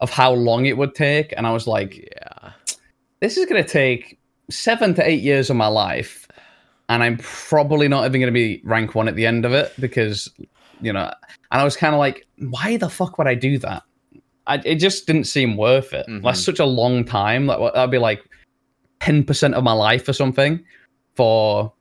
of 0.00 0.10
how 0.10 0.32
long 0.32 0.66
it 0.66 0.76
would 0.76 0.94
take, 0.94 1.34
and 1.36 1.46
I 1.46 1.52
was 1.52 1.66
like, 1.66 1.96
yeah. 1.96 2.52
this 3.20 3.36
is 3.36 3.46
going 3.46 3.62
to 3.62 3.68
take 3.68 4.18
seven 4.50 4.94
to 4.94 5.08
eight 5.08 5.22
years 5.22 5.50
of 5.50 5.56
my 5.56 5.66
life, 5.66 6.26
and 6.88 7.02
I'm 7.02 7.18
probably 7.18 7.88
not 7.88 8.06
even 8.06 8.20
going 8.20 8.32
to 8.32 8.38
be 8.38 8.60
rank 8.64 8.94
one 8.94 9.08
at 9.08 9.16
the 9.16 9.26
end 9.26 9.44
of 9.44 9.52
it 9.52 9.72
because, 9.78 10.30
you 10.80 10.92
know, 10.92 11.12
and 11.50 11.60
I 11.60 11.64
was 11.64 11.76
kind 11.76 11.94
of 11.94 11.98
like, 11.98 12.26
why 12.38 12.76
the 12.76 12.88
fuck 12.88 13.18
would 13.18 13.26
I 13.26 13.34
do 13.34 13.58
that? 13.58 13.82
I, 14.46 14.60
it 14.64 14.76
just 14.76 15.06
didn't 15.06 15.24
seem 15.24 15.56
worth 15.56 15.92
it. 15.92 16.06
Mhm. 16.08 16.22
That's 16.22 16.42
such 16.42 16.58
a 16.58 16.64
long 16.64 17.04
time. 17.04 17.46
Like 17.46 17.74
that'd 17.74 17.90
be 17.90 17.98
like 17.98 18.24
ten 19.00 19.24
percent 19.24 19.54
of 19.54 19.64
my 19.64 19.72
life 19.72 20.08
or 20.08 20.12
something 20.12 20.64
for 21.14 21.72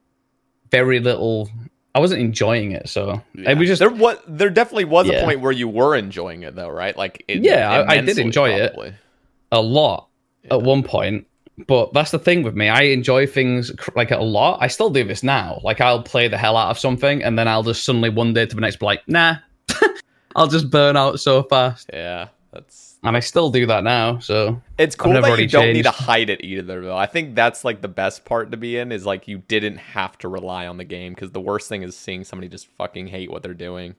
very 0.71 0.99
little. 0.99 1.49
I 1.95 1.99
wasn't 1.99 2.21
enjoying 2.21 2.71
it, 2.71 2.87
so 2.87 3.21
Yeah. 3.33 3.51
it 3.51 3.57
was 3.57 3.67
just 3.67 3.79
there. 3.79 3.89
What 3.89 4.23
there 4.27 4.49
definitely 4.49 4.85
was 4.85 5.09
a 5.09 5.21
point 5.23 5.41
where 5.41 5.51
you 5.51 5.67
were 5.67 5.95
enjoying 5.95 6.43
it 6.43 6.55
though, 6.55 6.69
right? 6.69 6.95
Like, 6.95 7.23
it, 7.27 7.43
Yeah, 7.43 7.85
I- 7.87 8.01
did 8.01 8.19
enjoy 8.19 8.51
it. 8.51 8.75
a 9.51 9.61
lot 9.61 10.07
at 10.49 10.61
one 10.61 10.83
point. 10.83 11.25
But 11.67 11.91
that's 11.93 12.11
the 12.11 12.19
thing 12.19 12.43
with 12.43 12.55
me. 12.55 12.69
I 12.69 12.83
enjoy 12.83 13.27
things 13.27 13.71
like 13.93 14.11
a 14.11 14.19
lot. 14.19 14.59
I 14.61 14.67
still 14.67 14.89
do 14.89 15.03
this 15.03 15.23
now. 15.23 15.59
Like 15.61 15.81
I'll 15.81 16.01
play 16.03 16.29
the 16.29 16.37
hell 16.37 16.55
out 16.55 16.69
of 16.71 16.79
something, 16.79 17.21
and 17.21 17.37
then 17.37 17.49
I'll 17.49 17.63
just 17.63 17.83
suddenly 17.83 18.09
one 18.09 18.33
day 18.33 18.45
to 18.45 18.55
the 18.55 18.61
next 18.61 18.77
be 18.79 18.85
like, 18.85 19.01
nah, 19.09 19.35
I'll 20.37 20.47
just 20.47 20.69
burn 20.69 20.95
out 20.95 21.19
so 21.19 21.43
fast. 21.43 21.89
Yeah, 21.91 22.29
that's 22.53 22.88
And 23.03 23.15
I 23.15 23.21
still 23.21 23.49
do 23.49 23.65
that 23.67 23.83
now. 23.83 24.19
So 24.19 24.61
It's 24.77 24.95
cool 24.95 25.13
that 25.13 25.39
you 25.39 25.47
don't 25.47 25.71
need 25.71 25.83
to 25.83 25.91
hide 25.91 26.29
it 26.29 26.43
either, 26.43 26.81
though. 26.81 26.97
I 26.97 27.05
think 27.05 27.33
that's 27.33 27.63
like 27.63 27.81
the 27.81 27.87
best 27.87 28.25
part 28.25 28.51
to 28.51 28.57
be 28.57 28.77
in 28.77 28.91
is 28.91 29.05
like 29.05 29.27
you 29.27 29.37
didn't 29.37 29.77
have 29.77 30.17
to 30.19 30.27
rely 30.27 30.67
on 30.67 30.77
the 30.77 30.83
game 30.83 31.13
because 31.13 31.31
the 31.31 31.39
worst 31.39 31.69
thing 31.69 31.83
is 31.83 31.95
seeing 31.95 32.25
somebody 32.25 32.49
just 32.49 32.67
fucking 32.77 33.07
hate 33.07 33.31
what 33.31 33.41
they're 33.41 33.53
doing. 33.53 33.95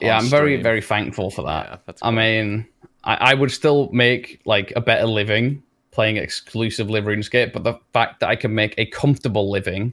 yeah, 0.00 0.16
I'm 0.16 0.26
very 0.26 0.54
stream. 0.54 0.62
very 0.62 0.80
thankful 0.80 1.30
for 1.30 1.42
that. 1.42 1.66
Yeah, 1.66 1.76
that's 1.84 2.02
I 2.02 2.10
mean, 2.10 2.66
I, 3.04 3.32
I 3.32 3.34
would 3.34 3.50
still 3.50 3.90
make 3.92 4.40
like 4.46 4.72
a 4.76 4.80
better 4.80 5.06
living 5.06 5.62
playing 5.90 6.16
exclusively 6.16 7.00
RuneScape, 7.00 7.52
but 7.52 7.64
the 7.64 7.74
fact 7.92 8.20
that 8.20 8.28
I 8.28 8.34
can 8.34 8.54
make 8.54 8.74
a 8.78 8.86
comfortable 8.86 9.50
living 9.50 9.92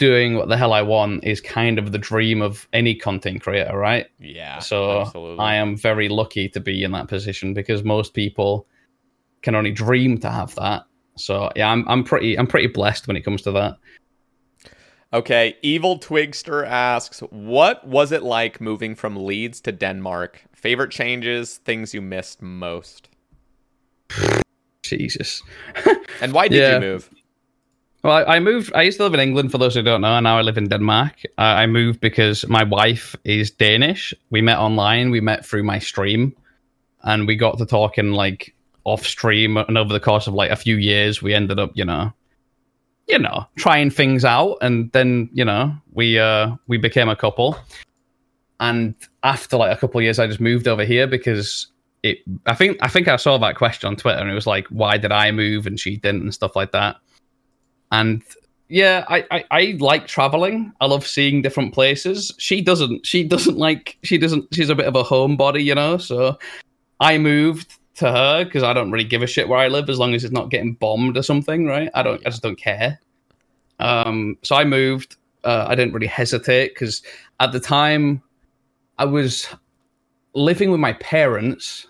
doing 0.00 0.34
what 0.36 0.48
the 0.48 0.56
hell 0.56 0.72
I 0.72 0.82
want 0.82 1.22
is 1.22 1.40
kind 1.40 1.78
of 1.78 1.92
the 1.92 1.98
dream 1.98 2.42
of 2.42 2.66
any 2.72 2.94
content 2.96 3.42
creator, 3.42 3.76
right? 3.78 4.06
Yeah. 4.18 4.58
So 4.58 5.02
absolutely. 5.02 5.38
I 5.44 5.54
am 5.54 5.76
very 5.76 6.08
lucky 6.08 6.48
to 6.48 6.58
be 6.60 6.82
in 6.82 6.90
that 6.92 7.06
position 7.06 7.54
because 7.54 7.84
most 7.84 8.14
people 8.14 8.66
can 9.42 9.54
only 9.54 9.70
dream 9.70 10.18
to 10.18 10.30
have 10.30 10.54
that. 10.56 10.84
So 11.16 11.50
yeah, 11.54 11.68
I'm 11.70 11.86
I'm 11.88 12.02
pretty 12.02 12.36
I'm 12.38 12.46
pretty 12.48 12.66
blessed 12.68 13.06
when 13.06 13.16
it 13.16 13.20
comes 13.24 13.42
to 13.42 13.52
that. 13.52 13.76
Okay, 15.12 15.56
Evil 15.62 15.98
Twigster 15.98 16.64
asks, 16.66 17.20
"What 17.30 17.86
was 17.86 18.12
it 18.12 18.22
like 18.22 18.60
moving 18.60 18.94
from 18.94 19.16
Leeds 19.26 19.60
to 19.62 19.72
Denmark? 19.72 20.44
Favorite 20.54 20.92
changes, 20.92 21.58
things 21.58 21.92
you 21.92 22.00
missed 22.00 22.40
most, 22.40 23.08
Jesus. 24.82 25.42
and 26.22 26.32
why 26.32 26.48
did 26.48 26.58
Yeah. 26.58 26.74
you 26.74 26.80
move?" 26.80 27.10
Well, 28.02 28.14
I, 28.14 28.36
I 28.36 28.40
moved. 28.40 28.72
I 28.74 28.82
used 28.82 28.96
to 28.96 29.04
live 29.04 29.14
in 29.14 29.20
England, 29.20 29.52
for 29.52 29.58
those 29.58 29.74
who 29.74 29.82
don't 29.82 30.00
know, 30.00 30.16
and 30.16 30.24
now 30.24 30.38
I 30.38 30.42
live 30.42 30.56
in 30.56 30.68
Denmark. 30.68 31.22
Uh, 31.36 31.42
I 31.42 31.66
moved 31.66 32.00
because 32.00 32.48
my 32.48 32.64
wife 32.64 33.14
is 33.24 33.50
Danish. 33.50 34.14
We 34.30 34.40
met 34.40 34.58
online. 34.58 35.10
We 35.10 35.20
met 35.20 35.44
through 35.44 35.64
my 35.64 35.78
stream, 35.78 36.34
and 37.02 37.26
we 37.26 37.36
got 37.36 37.58
to 37.58 37.66
talking 37.66 38.12
like 38.12 38.54
off 38.84 39.06
stream. 39.06 39.58
And 39.58 39.76
over 39.76 39.92
the 39.92 40.00
course 40.00 40.26
of 40.26 40.34
like 40.34 40.50
a 40.50 40.56
few 40.56 40.76
years, 40.76 41.20
we 41.20 41.34
ended 41.34 41.58
up, 41.58 41.72
you 41.74 41.84
know, 41.84 42.12
you 43.06 43.18
know, 43.18 43.46
trying 43.56 43.90
things 43.90 44.24
out. 44.24 44.56
And 44.62 44.90
then, 44.92 45.28
you 45.32 45.44
know, 45.44 45.74
we 45.92 46.18
uh 46.18 46.56
we 46.68 46.78
became 46.78 47.10
a 47.10 47.16
couple. 47.16 47.58
And 48.60 48.94
after 49.22 49.58
like 49.58 49.76
a 49.76 49.80
couple 49.80 49.98
of 49.98 50.04
years, 50.04 50.18
I 50.18 50.26
just 50.26 50.40
moved 50.40 50.68
over 50.68 50.84
here 50.84 51.06
because 51.06 51.66
it. 52.02 52.18
I 52.46 52.54
think 52.54 52.78
I 52.80 52.88
think 52.88 53.08
I 53.08 53.16
saw 53.16 53.36
that 53.38 53.56
question 53.56 53.88
on 53.88 53.96
Twitter, 53.96 54.20
and 54.20 54.30
it 54.30 54.34
was 54.34 54.46
like, 54.46 54.66
why 54.68 54.96
did 54.96 55.12
I 55.12 55.32
move 55.32 55.66
and 55.66 55.78
she 55.78 55.96
didn't, 55.96 56.22
and 56.22 56.32
stuff 56.32 56.56
like 56.56 56.72
that. 56.72 56.96
And 57.90 58.22
yeah, 58.68 59.04
I, 59.08 59.24
I, 59.30 59.44
I 59.50 59.76
like 59.80 60.06
traveling. 60.06 60.72
I 60.80 60.86
love 60.86 61.06
seeing 61.06 61.42
different 61.42 61.74
places. 61.74 62.32
She 62.38 62.62
doesn't. 62.62 63.04
She 63.04 63.24
doesn't 63.24 63.58
like. 63.58 63.98
She 64.04 64.16
doesn't. 64.16 64.54
She's 64.54 64.70
a 64.70 64.74
bit 64.76 64.86
of 64.86 64.94
a 64.94 65.02
homebody, 65.02 65.64
you 65.64 65.74
know. 65.74 65.98
So 65.98 66.38
I 67.00 67.18
moved 67.18 67.78
to 67.96 68.10
her 68.10 68.44
because 68.44 68.62
I 68.62 68.72
don't 68.72 68.92
really 68.92 69.04
give 69.04 69.22
a 69.22 69.26
shit 69.26 69.48
where 69.48 69.58
I 69.58 69.68
live 69.68 69.90
as 69.90 69.98
long 69.98 70.14
as 70.14 70.22
it's 70.22 70.32
not 70.32 70.50
getting 70.50 70.74
bombed 70.74 71.16
or 71.18 71.22
something, 71.22 71.66
right? 71.66 71.90
I 71.94 72.02
don't. 72.02 72.24
I 72.24 72.30
just 72.30 72.42
don't 72.42 72.56
care. 72.56 73.00
Um. 73.80 74.38
So 74.42 74.54
I 74.54 74.64
moved. 74.64 75.16
Uh, 75.42 75.66
I 75.68 75.74
didn't 75.74 75.94
really 75.94 76.06
hesitate 76.06 76.74
because 76.74 77.02
at 77.40 77.50
the 77.50 77.60
time 77.60 78.22
I 78.98 79.04
was 79.04 79.48
living 80.34 80.70
with 80.70 80.80
my 80.80 80.92
parents. 80.94 81.86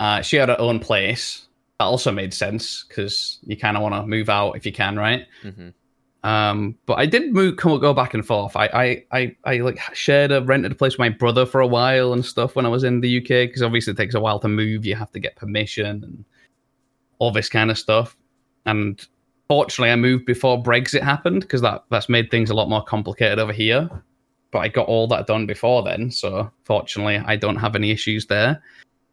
Uh, 0.00 0.20
she 0.22 0.36
had 0.36 0.48
her 0.48 0.60
own 0.60 0.80
place. 0.80 1.43
That 1.78 1.86
also 1.86 2.12
made 2.12 2.32
sense 2.32 2.84
because 2.88 3.38
you 3.42 3.56
kind 3.56 3.76
of 3.76 3.82
want 3.82 3.94
to 3.94 4.06
move 4.06 4.28
out 4.28 4.56
if 4.56 4.64
you 4.64 4.72
can, 4.72 4.96
right? 4.96 5.26
hmm 5.42 5.70
Um, 6.22 6.76
but 6.86 6.98
I 6.98 7.06
did 7.06 7.32
move, 7.32 7.56
come, 7.56 7.78
go 7.80 7.92
back 7.92 8.14
and 8.14 8.24
forth. 8.24 8.56
I, 8.56 8.66
I, 9.12 9.18
I, 9.18 9.36
I 9.44 9.56
like 9.58 9.78
shared 9.92 10.32
a 10.32 10.40
rented 10.42 10.72
a 10.72 10.74
place 10.74 10.94
with 10.94 11.00
my 11.00 11.08
brother 11.10 11.44
for 11.44 11.60
a 11.60 11.66
while 11.66 12.12
and 12.12 12.24
stuff 12.24 12.56
when 12.56 12.64
I 12.64 12.70
was 12.70 12.84
in 12.84 13.00
the 13.00 13.18
UK 13.18 13.48
because 13.48 13.62
obviously 13.62 13.92
it 13.92 13.96
takes 13.96 14.14
a 14.14 14.20
while 14.20 14.38
to 14.40 14.48
move. 14.48 14.86
You 14.86 14.94
have 14.94 15.12
to 15.12 15.20
get 15.20 15.36
permission 15.36 15.86
and 15.86 16.24
all 17.18 17.30
this 17.30 17.48
kind 17.48 17.70
of 17.70 17.78
stuff. 17.78 18.16
And 18.66 19.06
fortunately, 19.48 19.90
I 19.90 19.96
moved 19.96 20.26
before 20.26 20.62
Brexit 20.62 21.02
happened 21.02 21.40
because 21.42 21.60
that 21.60 21.84
that's 21.90 22.08
made 22.08 22.30
things 22.30 22.50
a 22.50 22.54
lot 22.54 22.68
more 22.68 22.82
complicated 22.82 23.38
over 23.38 23.52
here. 23.52 23.88
But 24.50 24.60
I 24.60 24.68
got 24.68 24.86
all 24.86 25.08
that 25.08 25.26
done 25.26 25.46
before 25.46 25.82
then, 25.82 26.10
so 26.10 26.50
fortunately, 26.64 27.18
I 27.18 27.34
don't 27.36 27.56
have 27.56 27.74
any 27.74 27.90
issues 27.90 28.26
there. 28.26 28.62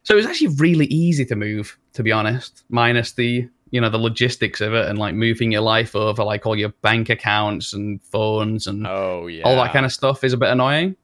So 0.04 0.14
it 0.14 0.16
was 0.16 0.26
actually 0.26 0.54
really 0.56 0.86
easy 0.86 1.24
to 1.26 1.36
move, 1.36 1.78
to 1.94 2.02
be 2.02 2.12
honest, 2.12 2.64
minus 2.68 3.12
the 3.12 3.48
you 3.70 3.80
know 3.80 3.88
the 3.88 3.98
logistics 3.98 4.60
of 4.60 4.74
it 4.74 4.86
and 4.86 4.98
like 4.98 5.14
moving 5.14 5.50
your 5.52 5.62
life 5.62 5.96
over, 5.96 6.24
like 6.24 6.46
all 6.46 6.56
your 6.56 6.70
bank 6.82 7.08
accounts 7.08 7.72
and 7.72 8.02
phones 8.02 8.66
and 8.66 8.86
Oh 8.86 9.26
yeah. 9.26 9.44
all 9.44 9.56
that 9.56 9.72
kind 9.72 9.86
of 9.86 9.92
stuff 9.92 10.24
is 10.24 10.32
a 10.32 10.36
bit 10.36 10.50
annoying. 10.50 10.96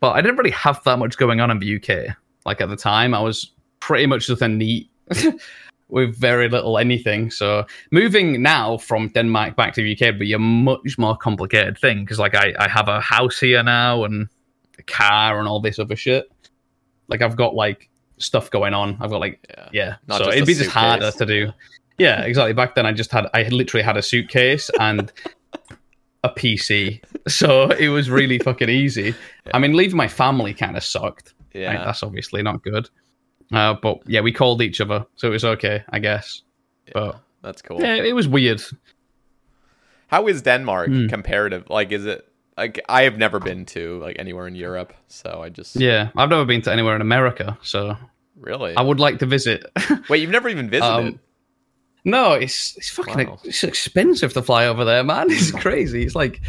But 0.00 0.12
I 0.12 0.20
didn't 0.20 0.36
really 0.36 0.50
have 0.50 0.82
that 0.84 0.98
much 0.98 1.16
going 1.16 1.40
on 1.40 1.50
in 1.50 1.58
the 1.58 1.76
UK. 1.76 2.16
Like 2.44 2.60
at 2.60 2.68
the 2.68 2.76
time, 2.76 3.14
I 3.14 3.20
was 3.20 3.52
pretty 3.80 4.06
much 4.06 4.26
just 4.26 4.42
a 4.42 4.48
neat 4.48 4.90
with 5.88 6.16
very 6.16 6.48
little 6.48 6.78
anything. 6.78 7.30
So 7.30 7.64
moving 7.90 8.42
now 8.42 8.78
from 8.78 9.08
Denmark 9.08 9.56
back 9.56 9.74
to 9.74 9.82
the 9.82 9.92
UK 9.94 10.12
would 10.12 10.18
be 10.18 10.32
a 10.32 10.38
much 10.38 10.98
more 10.98 11.16
complicated 11.16 11.78
thing 11.78 12.00
because 12.00 12.18
like 12.18 12.34
I, 12.34 12.54
I 12.58 12.68
have 12.68 12.88
a 12.88 13.00
house 13.00 13.40
here 13.40 13.62
now 13.62 14.04
and 14.04 14.28
a 14.78 14.82
car 14.82 15.38
and 15.38 15.48
all 15.48 15.60
this 15.60 15.78
other 15.78 15.96
shit. 15.96 16.30
Like 17.08 17.22
I've 17.22 17.36
got 17.36 17.54
like 17.54 17.88
stuff 18.18 18.50
going 18.50 18.74
on. 18.74 18.96
I've 19.00 19.10
got 19.10 19.20
like 19.20 19.44
Yeah. 19.50 19.68
yeah. 19.72 19.96
Not 20.06 20.18
so 20.18 20.30
it'd 20.30 20.46
be 20.46 20.54
just 20.54 20.70
harder 20.70 21.10
to 21.10 21.26
do. 21.26 21.52
Yeah, 21.98 22.22
exactly. 22.22 22.52
Back 22.54 22.74
then, 22.74 22.86
I 22.86 22.92
just 22.92 23.12
had 23.12 23.26
I 23.34 23.44
literally 23.48 23.84
had 23.84 23.96
a 23.96 24.02
suitcase 24.02 24.70
and 24.80 25.12
a 26.24 26.28
PC, 26.30 27.00
so 27.28 27.70
it 27.70 27.88
was 27.88 28.08
really 28.10 28.38
fucking 28.38 28.68
easy. 28.70 29.14
I 29.54 29.58
mean, 29.58 29.74
leaving 29.76 29.96
my 29.96 30.08
family 30.08 30.54
kind 30.54 30.76
of 30.76 30.82
sucked. 30.82 31.34
Yeah. 31.52 31.68
Like, 31.74 31.84
that's 31.84 32.02
obviously 32.02 32.42
not 32.42 32.62
good. 32.64 32.88
Uh, 33.52 33.74
but 33.74 33.98
yeah, 34.06 34.22
we 34.22 34.32
called 34.32 34.62
each 34.62 34.80
other, 34.80 35.06
so 35.16 35.28
it 35.28 35.30
was 35.32 35.44
okay, 35.44 35.84
I 35.90 35.98
guess. 36.00 36.42
But 36.92 37.20
That's 37.42 37.62
cool. 37.62 37.80
yeah, 37.80 37.94
it 37.96 38.14
was 38.14 38.26
weird. 38.26 38.60
How 40.08 40.26
is 40.28 40.42
Denmark 40.42 40.88
Hmm. 40.88 41.06
comparative? 41.08 41.68
Like, 41.70 41.92
is 41.92 42.06
it 42.06 42.26
like 42.56 42.80
I 42.88 43.02
have 43.02 43.18
never 43.18 43.40
been 43.40 43.64
to 43.66 43.98
like 44.00 44.16
anywhere 44.18 44.46
in 44.46 44.54
Europe, 44.54 44.92
so 45.08 45.40
I 45.42 45.48
just 45.48 45.76
Yeah, 45.76 46.10
I've 46.16 46.30
never 46.30 46.44
been 46.44 46.62
to 46.62 46.72
anywhere 46.72 46.94
in 46.94 47.00
America, 47.00 47.58
so 47.62 47.96
really. 48.38 48.76
I 48.76 48.82
would 48.82 49.00
like 49.00 49.18
to 49.20 49.26
visit. 49.26 49.64
Wait, 50.08 50.20
you've 50.20 50.30
never 50.30 50.48
even 50.48 50.70
visited? 50.70 50.88
Um, 50.88 51.20
no, 52.04 52.32
it's 52.32 52.76
it's 52.76 52.90
fucking 52.90 53.26
Wow. 53.28 53.38
it's 53.44 53.64
expensive 53.64 54.32
to 54.34 54.42
fly 54.42 54.66
over 54.66 54.84
there, 54.84 55.02
man. 55.02 55.26
It's 55.30 55.50
crazy. 55.66 56.04
It's 56.04 56.14
like, 56.14 56.40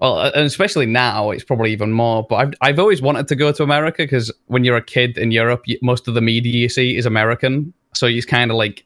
well, 0.00 0.20
and 0.20 0.44
especially 0.44 0.86
now, 0.86 1.30
it's 1.30 1.44
probably 1.44 1.70
even 1.72 1.92
more. 1.92 2.26
But 2.28 2.36
I've 2.36 2.54
I've 2.62 2.78
always 2.78 3.02
wanted 3.02 3.28
to 3.28 3.36
go 3.36 3.52
to 3.52 3.62
America 3.62 4.02
because 4.02 4.32
when 4.46 4.64
you're 4.64 4.76
a 4.76 4.82
kid 4.82 5.18
in 5.18 5.30
Europe, 5.30 5.64
most 5.82 6.08
of 6.08 6.14
the 6.14 6.20
media 6.20 6.52
you 6.52 6.68
see 6.68 6.96
is 6.96 7.06
American, 7.06 7.72
so 7.94 8.06
you 8.06 8.22
kind 8.22 8.50
of 8.50 8.56
like 8.56 8.84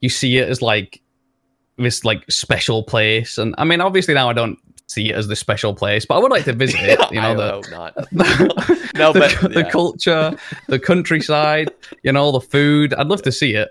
you 0.00 0.08
see 0.10 0.36
it 0.36 0.48
as 0.48 0.60
like 0.60 1.00
this 1.78 2.04
like 2.04 2.24
special 2.30 2.82
place. 2.82 3.38
And 3.38 3.54
I 3.58 3.64
mean, 3.64 3.80
obviously 3.80 4.14
now 4.14 4.28
I 4.28 4.32
don't 4.32 4.58
see 4.88 5.10
it 5.10 5.14
as 5.16 5.28
the 5.28 5.36
special 5.36 5.74
place, 5.74 6.04
but 6.06 6.16
I 6.16 6.18
would 6.18 6.30
like 6.30 6.44
to 6.44 6.52
visit 6.52 6.80
it. 6.80 6.98
You 7.12 7.20
know, 7.20 7.32
I 7.32 7.34
the, 7.34 7.50
hope 7.50 7.70
not. 7.70 7.94
No, 8.94 9.12
the, 9.12 9.20
but, 9.20 9.52
the 9.52 9.60
yeah. 9.60 9.70
culture, 9.70 10.36
the 10.68 10.78
countryside, 10.78 11.72
you 12.02 12.12
know, 12.12 12.30
the 12.32 12.40
food. 12.40 12.94
I'd 12.94 13.08
love 13.08 13.22
to 13.22 13.32
see 13.32 13.54
it 13.54 13.68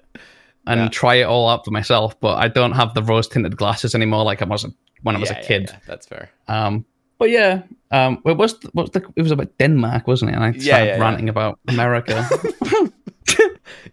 and 0.68 0.80
Yeah. 0.82 0.90
try 0.90 1.16
it 1.16 1.24
all 1.24 1.48
out 1.50 1.64
for 1.66 1.72
myself, 1.72 2.20
but 2.20 2.38
I 2.38 2.48
don't 2.50 2.74
have 2.74 2.94
the 2.94 3.04
rose 3.04 3.28
tinted 3.28 3.56
glasses 3.58 3.96
anymore 3.96 4.24
like 4.24 4.42
I 4.42 4.46
was 4.46 4.66
when 5.04 5.16
I 5.16 5.20
was 5.20 5.30
Yeah, 5.30 5.40
a 5.40 5.44
kid. 5.44 5.72
that's 5.88 6.08
fair. 6.08 6.30
Um, 6.48 6.86
but 7.20 7.30
yeah, 7.30 7.62
um, 7.92 8.22
it 8.26 8.36
was 8.38 8.58
what 8.74 8.84
was 8.84 8.92
the, 8.92 9.04
it 9.16 9.22
was 9.22 9.32
about 9.32 9.58
Denmark, 9.58 10.08
wasn't 10.08 10.32
it? 10.32 10.36
And 10.36 10.44
I 10.44 10.52
started 10.54 11.00
ranting 11.00 11.30
about 11.30 11.60
America. 11.68 12.28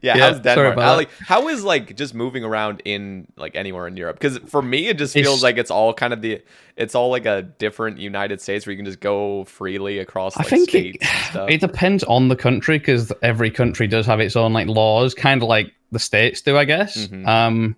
Yeah, 0.00 0.16
Yeah, 0.16 0.26
how's 0.30 0.40
Denmark? 0.40 0.74
about 0.74 0.84
I 0.84 0.86
that. 0.90 0.96
like 0.96 1.08
how 1.26 1.48
is 1.48 1.64
like 1.64 1.96
just 1.96 2.14
moving 2.14 2.44
around 2.44 2.82
in 2.84 3.26
like 3.36 3.56
anywhere 3.56 3.86
in 3.86 3.96
Europe? 3.96 4.18
Because 4.20 4.38
for 4.50 4.62
me, 4.62 4.88
it 4.88 4.98
just 4.98 5.16
It's- 5.16 5.26
feels 5.26 5.42
like 5.42 5.58
it's 5.58 5.70
all 5.70 5.92
kind 5.94 6.12
of 6.12 6.20
the 6.22 6.40
it's 6.76 6.94
all 6.94 7.10
like 7.10 7.26
a 7.26 7.42
different 7.58 7.98
United 7.98 8.40
States 8.40 8.66
where 8.66 8.72
you 8.72 8.76
can 8.78 8.86
just 8.86 9.00
go 9.00 9.44
freely 9.44 9.98
across. 9.98 10.36
I 10.36 10.42
think 10.44 10.70
states 10.70 10.98
it, 11.00 11.08
and 11.08 11.24
stuff. 11.30 11.50
it 11.54 11.60
depends 11.60 12.04
on 12.04 12.28
the 12.28 12.36
country 12.36 12.78
because 12.78 13.12
every 13.22 13.50
country 13.50 13.86
does 13.86 14.06
have 14.06 14.20
its 14.20 14.36
own 14.36 14.52
like 14.52 14.68
laws, 14.68 15.14
kind 15.14 15.42
of 15.42 15.48
like 15.48 15.72
the 15.92 15.98
states 15.98 16.40
do, 16.42 16.56
I 16.56 16.64
guess. 16.64 16.96
Mhm. 17.08 17.26
Um, 17.26 17.76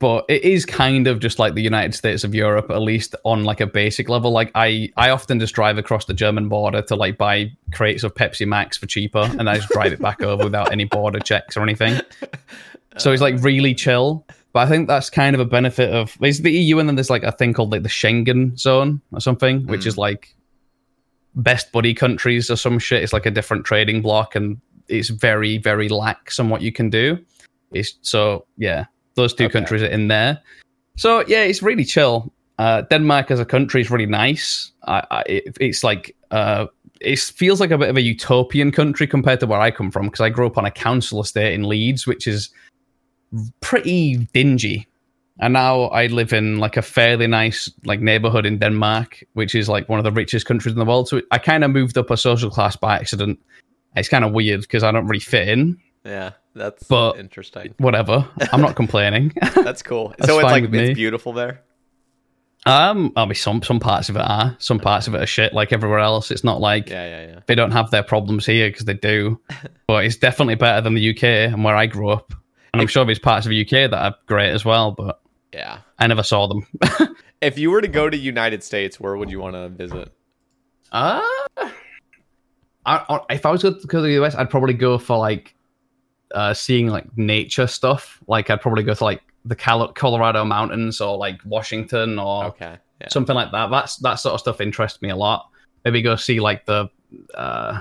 but 0.00 0.24
it 0.28 0.42
is 0.42 0.64
kind 0.64 1.06
of 1.06 1.20
just 1.20 1.38
like 1.38 1.54
the 1.54 1.62
United 1.62 1.94
States 1.94 2.24
of 2.24 2.34
Europe, 2.34 2.70
at 2.70 2.80
least 2.80 3.14
on 3.24 3.44
like 3.44 3.60
a 3.60 3.66
basic 3.66 4.08
level. 4.08 4.32
Like 4.32 4.50
I, 4.54 4.90
I 4.96 5.10
often 5.10 5.38
just 5.38 5.54
drive 5.54 5.76
across 5.76 6.06
the 6.06 6.14
German 6.14 6.48
border 6.48 6.80
to 6.82 6.96
like 6.96 7.18
buy 7.18 7.52
crates 7.72 8.02
of 8.02 8.14
Pepsi 8.14 8.48
Max 8.48 8.78
for 8.78 8.86
cheaper, 8.86 9.30
and 9.38 9.48
I 9.48 9.56
just 9.56 9.68
drive 9.68 9.92
it 9.92 10.00
back 10.00 10.22
over 10.22 10.42
without 10.42 10.72
any 10.72 10.84
border 10.84 11.20
checks 11.20 11.56
or 11.56 11.62
anything. 11.62 12.00
So 12.96 13.12
it's 13.12 13.22
like 13.22 13.36
really 13.42 13.74
chill. 13.74 14.26
But 14.52 14.66
I 14.66 14.68
think 14.68 14.88
that's 14.88 15.10
kind 15.10 15.34
of 15.36 15.40
a 15.40 15.44
benefit 15.44 15.94
of 15.94 16.16
there's 16.18 16.40
the 16.40 16.50
EU, 16.50 16.78
and 16.78 16.88
then 16.88 16.96
there's 16.96 17.10
like 17.10 17.22
a 17.22 17.32
thing 17.32 17.52
called 17.52 17.70
like 17.70 17.82
the 17.82 17.88
Schengen 17.88 18.58
zone 18.58 19.00
or 19.12 19.20
something, 19.20 19.66
which 19.66 19.86
is 19.86 19.94
mm. 19.94 19.98
like 19.98 20.34
best 21.36 21.70
buddy 21.72 21.94
countries 21.94 22.50
or 22.50 22.56
some 22.56 22.78
shit. 22.78 23.02
It's 23.02 23.12
like 23.12 23.26
a 23.26 23.30
different 23.30 23.64
trading 23.64 24.02
block, 24.02 24.34
and 24.34 24.60
it's 24.88 25.10
very, 25.10 25.58
very 25.58 25.88
lax 25.88 26.40
on 26.40 26.48
what 26.48 26.62
you 26.62 26.72
can 26.72 26.90
do. 26.90 27.24
It's 27.70 27.94
so 28.00 28.46
yeah, 28.56 28.86
those 29.14 29.34
two 29.34 29.44
Okay. 29.44 29.52
countries 29.52 29.82
are 29.82 29.86
in 29.86 30.08
there. 30.08 30.40
So 30.96 31.24
yeah, 31.26 31.42
it's 31.42 31.62
really 31.62 31.84
chill. 31.84 32.32
Uh, 32.58 32.82
Denmark 32.82 33.30
as 33.30 33.40
a 33.40 33.44
country 33.44 33.80
is 33.80 33.90
really 33.90 34.06
nice. 34.06 34.70
I, 34.86 35.02
I, 35.10 35.20
it, 35.22 35.56
it's 35.60 35.82
like 35.82 36.14
uh, 36.30 36.66
it 37.00 37.18
feels 37.18 37.60
like 37.60 37.70
a 37.70 37.78
bit 37.78 37.88
of 37.88 37.96
a 37.96 38.02
utopian 38.02 38.70
country 38.70 39.06
compared 39.06 39.40
to 39.40 39.46
where 39.46 39.60
I 39.60 39.70
come 39.70 39.90
from 39.90 40.06
because 40.06 40.20
I 40.20 40.28
grew 40.28 40.46
up 40.46 40.58
on 40.58 40.66
a 40.66 40.70
council 40.70 41.20
estate 41.22 41.54
in 41.54 41.68
Leeds, 41.68 42.06
which 42.06 42.26
is 42.26 42.50
pretty 43.60 44.16
dingy. 44.34 44.86
And 45.42 45.54
now 45.54 45.84
I 45.84 46.08
live 46.08 46.34
in 46.34 46.58
like 46.58 46.76
a 46.76 46.82
fairly 46.82 47.26
nice 47.26 47.70
like 47.84 48.00
neighborhood 48.00 48.44
in 48.44 48.58
Denmark, 48.58 49.24
which 49.32 49.54
is 49.54 49.70
like 49.70 49.88
one 49.88 49.98
of 49.98 50.04
the 50.04 50.12
richest 50.12 50.44
countries 50.44 50.74
in 50.74 50.78
the 50.78 50.84
world. 50.84 51.08
So 51.08 51.22
I 51.30 51.38
kind 51.38 51.64
of 51.64 51.70
moved 51.70 51.96
up 51.96 52.10
a 52.10 52.16
social 52.16 52.50
class 52.50 52.76
by 52.76 52.96
accident. 52.96 53.38
It's 53.96 54.08
kind 54.08 54.24
of 54.24 54.32
weird 54.32 54.60
because 54.60 54.82
I 54.82 54.92
don't 54.92 55.06
really 55.06 55.20
fit 55.20 55.48
in. 55.48 55.78
Yeah, 56.04 56.32
that's 56.54 56.84
but- 56.84 57.18
interesting. 57.18 57.74
Whatever, 57.78 58.28
I'm 58.52 58.60
not 58.60 58.76
complaining. 58.82 59.32
That's 59.54 59.82
cool. 59.82 60.08
That's 60.18 60.28
so 60.30 60.38
it's 60.38 60.44
like 60.44 60.64
it's 60.64 60.72
me. 60.72 60.94
beautiful 60.94 61.32
there. 61.32 61.62
um, 62.66 63.12
I 63.16 63.24
mean, 63.24 63.34
some 63.34 63.62
some 63.62 63.80
parts 63.80 64.08
of 64.08 64.16
it 64.16 64.20
are, 64.22 64.56
some 64.58 64.78
parts 64.78 65.06
of 65.06 65.14
it 65.14 65.20
are 65.22 65.26
shit. 65.26 65.52
Like 65.54 65.72
everywhere 65.72 65.98
else, 66.00 66.30
it's 66.30 66.44
not 66.44 66.60
like 66.60 66.88
Yeah, 66.90 67.06
yeah, 67.08 67.26
yeah. 67.32 67.40
they 67.46 67.54
don't 67.54 67.70
have 67.72 67.90
their 67.90 68.02
problems 68.02 68.44
here 68.46 68.68
because 68.68 68.84
they 68.84 68.94
do. 68.94 69.40
but 69.86 70.04
it's 70.04 70.16
definitely 70.16 70.56
better 70.56 70.80
than 70.80 70.94
the 70.94 71.10
UK 71.10 71.24
and 71.24 71.64
where 71.64 71.76
I 71.76 71.86
grew 71.86 72.08
up. 72.10 72.32
And 72.72 72.80
I'm 72.80 72.86
sure 72.88 73.04
there's 73.04 73.18
parts 73.18 73.46
of 73.46 73.50
the 73.50 73.60
UK 73.62 73.90
that 73.90 73.94
are 73.94 74.14
great 74.26 74.50
as 74.50 74.64
well, 74.64 74.92
but 74.92 75.20
Yeah. 75.52 75.78
I 75.98 76.06
never 76.06 76.22
saw 76.22 76.46
them. 76.46 76.66
If 77.40 77.58
you 77.58 77.70
were 77.70 77.80
to 77.80 77.88
go 77.88 78.08
to 78.08 78.16
United 78.16 78.62
States, 78.62 79.00
where 79.00 79.16
would 79.16 79.30
you 79.30 79.40
want 79.40 79.54
to 79.54 79.68
visit? 79.70 80.12
Uh, 80.92 81.20
I, 81.56 81.66
I, 82.86 83.20
if 83.30 83.44
I 83.46 83.50
was 83.50 83.62
going 83.62 83.80
to 83.80 83.86
go 83.86 83.98
to 83.98 84.02
the 84.02 84.22
US, 84.24 84.34
I'd 84.34 84.50
probably 84.50 84.74
go 84.74 84.98
for 84.98 85.16
like 85.18 85.54
uh, 86.34 86.54
seeing 86.54 86.88
like 86.88 87.06
nature 87.16 87.66
stuff. 87.66 88.20
Like 88.26 88.50
I'd 88.50 88.60
probably 88.60 88.82
go 88.84 88.94
to 88.94 89.04
like 89.04 89.22
the 89.44 89.56
Cal- 89.56 89.92
Colorado 89.92 90.44
mountains 90.44 91.00
or 91.00 91.16
like 91.16 91.40
Washington 91.44 92.18
or 92.18 92.46
Okay. 92.46 92.76
Yeah. 93.00 93.08
something 93.08 93.34
like 93.34 93.50
that. 93.52 93.70
That's 93.70 93.96
that 93.98 94.16
sort 94.16 94.34
of 94.34 94.40
stuff 94.40 94.60
interests 94.60 95.00
me 95.00 95.08
a 95.10 95.16
lot. 95.16 95.48
Maybe 95.84 96.02
go 96.02 96.16
see 96.16 96.40
like 96.40 96.66
the 96.66 96.88
uh, 97.34 97.80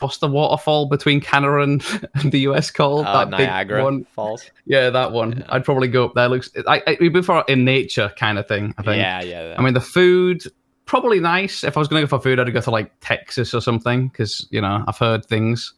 what's 0.00 0.18
the 0.18 0.28
waterfall 0.28 0.86
between 0.86 1.20
Canada 1.20 1.60
and, 1.60 1.82
and 2.14 2.32
the 2.32 2.40
US 2.40 2.70
called? 2.70 3.06
Uh, 3.06 3.24
that 3.24 3.30
big 3.38 3.48
Niagara 3.48 3.84
one. 3.84 4.04
Falls. 4.04 4.44
Yeah, 4.66 4.90
that 4.90 5.12
one. 5.12 5.38
Yeah. 5.38 5.46
I'd 5.48 5.64
probably 5.64 5.88
go 5.88 6.04
up 6.06 6.14
there. 6.14 6.28
Looks, 6.28 6.50
I, 6.66 6.82
I, 6.86 6.92
it'd 6.92 7.12
be 7.12 7.22
for 7.22 7.44
in 7.48 7.64
nature 7.64 8.12
kind 8.16 8.38
of 8.38 8.46
thing. 8.46 8.74
I 8.78 8.82
think. 8.82 8.96
Yeah, 8.98 9.22
yeah. 9.22 9.48
yeah. 9.48 9.54
I 9.58 9.62
mean, 9.62 9.74
the 9.74 9.80
food 9.80 10.42
probably 10.84 11.20
nice. 11.20 11.62
If 11.62 11.76
I 11.76 11.80
was 11.80 11.88
going 11.88 12.00
to 12.02 12.06
go 12.06 12.18
for 12.18 12.22
food, 12.22 12.40
I'd 12.40 12.52
go 12.52 12.60
to 12.60 12.70
like 12.70 12.92
Texas 13.00 13.54
or 13.54 13.60
something 13.60 14.08
because 14.08 14.46
you 14.50 14.60
know 14.60 14.84
I've 14.86 14.98
heard 14.98 15.24
things 15.24 15.72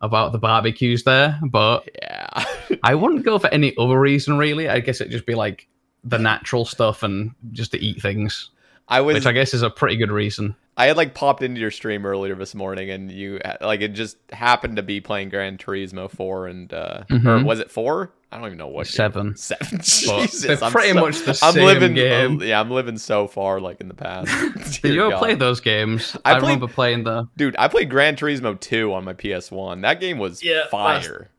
about 0.00 0.32
the 0.32 0.38
barbecues 0.38 1.04
there, 1.04 1.38
but 1.42 1.88
yeah. 2.02 2.44
I 2.82 2.94
wouldn't 2.94 3.24
go 3.24 3.38
for 3.38 3.48
any 3.48 3.74
other 3.78 3.98
reason 3.98 4.38
really. 4.38 4.68
I 4.68 4.80
guess 4.80 5.00
it'd 5.00 5.10
just 5.12 5.26
be 5.26 5.34
like 5.34 5.66
the 6.04 6.18
natural 6.18 6.64
stuff 6.64 7.02
and 7.02 7.32
just 7.52 7.72
to 7.72 7.78
eat 7.78 8.00
things, 8.00 8.50
I 8.88 9.00
was 9.00 9.14
which 9.14 9.26
I 9.26 9.32
guess 9.32 9.52
is 9.54 9.62
a 9.62 9.70
pretty 9.70 9.96
good 9.96 10.10
reason. 10.10 10.54
I 10.76 10.86
had 10.86 10.96
like 10.96 11.12
popped 11.14 11.42
into 11.42 11.60
your 11.60 11.72
stream 11.72 12.06
earlier 12.06 12.36
this 12.36 12.54
morning, 12.54 12.88
and 12.90 13.10
you 13.10 13.40
like 13.60 13.80
it 13.80 13.88
just 13.94 14.16
happened 14.32 14.76
to 14.76 14.82
be 14.82 15.00
playing 15.00 15.28
Gran 15.30 15.58
Turismo 15.58 16.08
four 16.08 16.46
and 16.46 16.72
uh, 16.72 17.02
or 17.10 17.16
Mhm. 17.18 17.44
was 17.44 17.58
it 17.58 17.68
four? 17.70 18.12
I 18.30 18.36
don't 18.36 18.46
even 18.46 18.58
know 18.58 18.66
what 18.68 18.86
game. 18.86 18.92
Seven. 18.92 19.36
Seven. 19.36 19.68
But 19.78 19.82
Jesus, 19.84 20.42
they're 20.42 20.62
I'm 20.62 20.70
pretty 20.72 20.92
so- 20.92 21.00
much 21.00 21.18
the 21.20 21.38
I'm 21.42 21.54
same 21.54 21.64
living. 21.64 21.94
game. 21.94 22.40
uh, 22.40 22.44
yeah, 22.44 22.60
I'm 22.60 22.70
living 22.70 22.98
so 22.98 23.26
far 23.26 23.58
like 23.60 23.80
in 23.80 23.88
the 23.88 23.94
past. 23.94 24.82
Did 24.82 24.94
you 24.94 25.00
ever 25.02 25.10
God. 25.12 25.18
play 25.18 25.34
those 25.34 25.60
games? 25.60 26.14
I 26.24 26.32
I, 26.32 26.38
played- 26.38 26.42
remember 26.54 26.68
playing 26.68 27.04
the. 27.04 27.26
Dude, 27.38 27.56
I 27.58 27.68
played 27.68 27.88
Gran 27.88 28.16
Turismo 28.16 28.58
two 28.60 28.92
on 28.92 29.04
my 29.04 29.14
PS 29.14 29.50
one. 29.50 29.80
That 29.80 30.00
game 30.00 30.18
was 30.18 30.42
Yeah, 30.44 30.66
fire. 30.70 31.30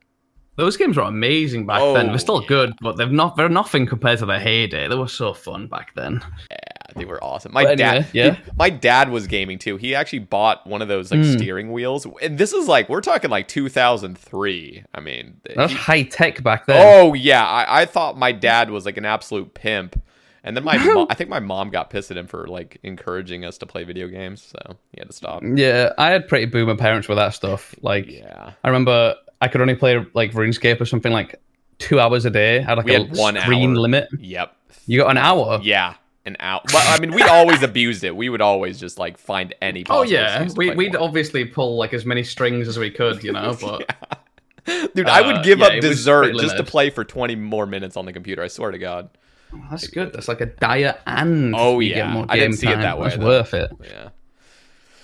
Those 0.55 0.75
games 0.77 0.97
were 0.97 1.03
amazing 1.03 1.65
back 1.67 1.79
then. 1.93 2.07
Oh, 2.07 2.09
They're 2.09 2.17
still 2.17 2.41
yeah. 2.41 2.47
good, 2.49 2.73
but 2.81 2.97
they're 2.97 3.07
not. 3.07 3.37
They're 3.37 3.47
nothing 3.49 3.85
compared 3.85 4.19
to 4.19 4.25
their 4.25 4.39
heyday. 4.39 4.87
They 4.89 4.95
were 4.95 5.07
so 5.07 5.33
fun 5.33 5.67
back 5.67 5.93
then. 5.95 6.21
They 6.95 7.05
were 7.05 7.23
awesome. 7.23 7.53
My 7.53 7.63
But 7.63 7.77
dad, 7.77 8.07
yeah. 8.13 8.31
dude, 8.31 8.41
my 8.57 8.69
dad 8.69 9.09
was 9.09 9.27
gaming 9.27 9.59
too. 9.59 9.77
He 9.77 9.95
actually 9.95 10.19
bought 10.19 10.65
one 10.67 10.81
of 10.81 10.87
those 10.87 11.11
like 11.11 11.21
Hmm. 11.21 11.37
steering 11.37 11.71
wheels, 11.71 12.05
and 12.21 12.37
this 12.37 12.53
is 12.53 12.67
like 12.67 12.89
we're 12.89 13.01
talking 13.01 13.29
like 13.29 13.47
2003. 13.47 14.83
I 14.93 14.99
mean, 14.99 15.41
That's 15.55 15.71
he- 15.71 15.77
high 15.77 16.03
tech 16.03 16.43
back 16.43 16.65
then. 16.65 16.77
oh 16.79 17.13
yeah, 17.13 17.45
I, 17.45 17.81
I 17.81 17.85
thought 17.85 18.17
my 18.17 18.31
dad 18.31 18.69
was 18.71 18.85
like 18.85 18.97
an 18.97 19.05
absolute 19.05 19.53
pimp, 19.53 20.01
and 20.43 20.55
then 20.55 20.63
my 20.63 20.77
mom, 20.77 21.07
I 21.09 21.13
think 21.15 21.29
my 21.29 21.39
mom 21.39 21.69
got 21.69 21.89
pissed 21.89 22.11
at 22.11 22.17
him 22.17 22.27
for 22.27 22.47
like 22.47 22.77
encouraging 22.83 23.45
us 23.45 23.57
to 23.59 23.65
play 23.65 23.83
video 23.83 24.07
games, 24.07 24.41
so 24.41 24.77
he 24.91 24.99
had 24.99 25.07
to 25.09 25.15
stop. 25.15 25.43
Yeah, 25.43 25.91
I 25.97 26.09
had 26.09 26.27
pretty 26.27 26.45
boomer 26.45 26.75
parents 26.75 27.07
with 27.07 27.17
that 27.17 27.33
stuff. 27.33 27.75
Like, 27.81 28.09
Yeah, 28.09 28.51
I 28.63 28.67
remember 28.67 29.15
I 29.41 29.47
could 29.47 29.61
only 29.61 29.75
play 29.75 30.03
like 30.13 30.31
RuneScape 30.33 30.81
or 30.81 30.85
something 30.85 31.11
like 31.13 31.35
two 31.77 31.99
hours 31.99 32.25
a 32.25 32.29
day. 32.29 32.59
I 32.59 32.63
had 32.63 32.77
like 32.77 32.85
we 32.85 32.95
a 32.95 32.99
had 33.05 33.15
one 33.15 33.39
screen 33.39 33.71
hour 33.71 33.77
limit. 33.77 34.09
Yep. 34.19 34.55
You 34.85 34.99
got 35.01 35.11
an 35.11 35.17
hour. 35.17 35.59
Yeah, 35.63 35.93
an 36.30 36.38
hour. 36.39 36.61
But 36.65 36.84
I 36.88 36.99
mean, 36.99 37.11
we 37.13 37.21
always 37.23 37.61
abused 37.63 38.03
it. 38.03 38.15
We 38.15 38.30
would 38.30 38.41
always 38.41 38.80
just 38.80 38.97
like 38.97 39.17
find 39.17 39.53
any. 39.61 39.84
Oh 39.89 40.03
yeah, 40.03 40.47
we, 40.55 40.71
we'd 40.71 40.93
more. 40.93 41.03
obviously 41.03 41.43
pull 41.45 41.75
like 41.77 41.93
as 41.93 42.05
many 42.05 42.23
strings 42.23 42.67
as 42.67 42.80
we 42.80 42.89
could, 42.89 43.23
you 43.23 43.34
know. 43.34 43.57
But 44.65 44.93
Dude, 44.95 45.07
I 45.09 45.21
Uh, 45.21 45.34
would 45.34 45.43
give 45.43 45.59
yeah, 45.59 45.65
up 45.67 45.82
dessert 45.82 46.36
just 46.38 46.55
to 46.57 46.63
play 46.63 46.89
for 46.91 47.03
20 47.03 47.36
more 47.36 47.65
minutes 47.65 47.97
on 47.97 48.05
the 48.05 48.13
computer. 48.13 48.43
I 48.43 48.47
swear 48.47 48.69
to 48.71 48.77
God. 48.77 49.09
that's 49.69 49.88
good. 49.88 50.13
That's 50.13 50.27
like 50.27 50.41
a 50.41 50.45
diet 50.47 50.99
and 51.07 51.55
Oh, 51.57 51.80
yeah. 51.80 52.25
I 52.30 52.38
didn't 52.38 52.57
see 52.57 52.67
it 52.67 52.75
that 52.77 52.99
way, 52.99 53.09
though. 53.15 53.25
worth 53.25 53.53
it. 53.55 53.71
Yeah. 53.84 54.09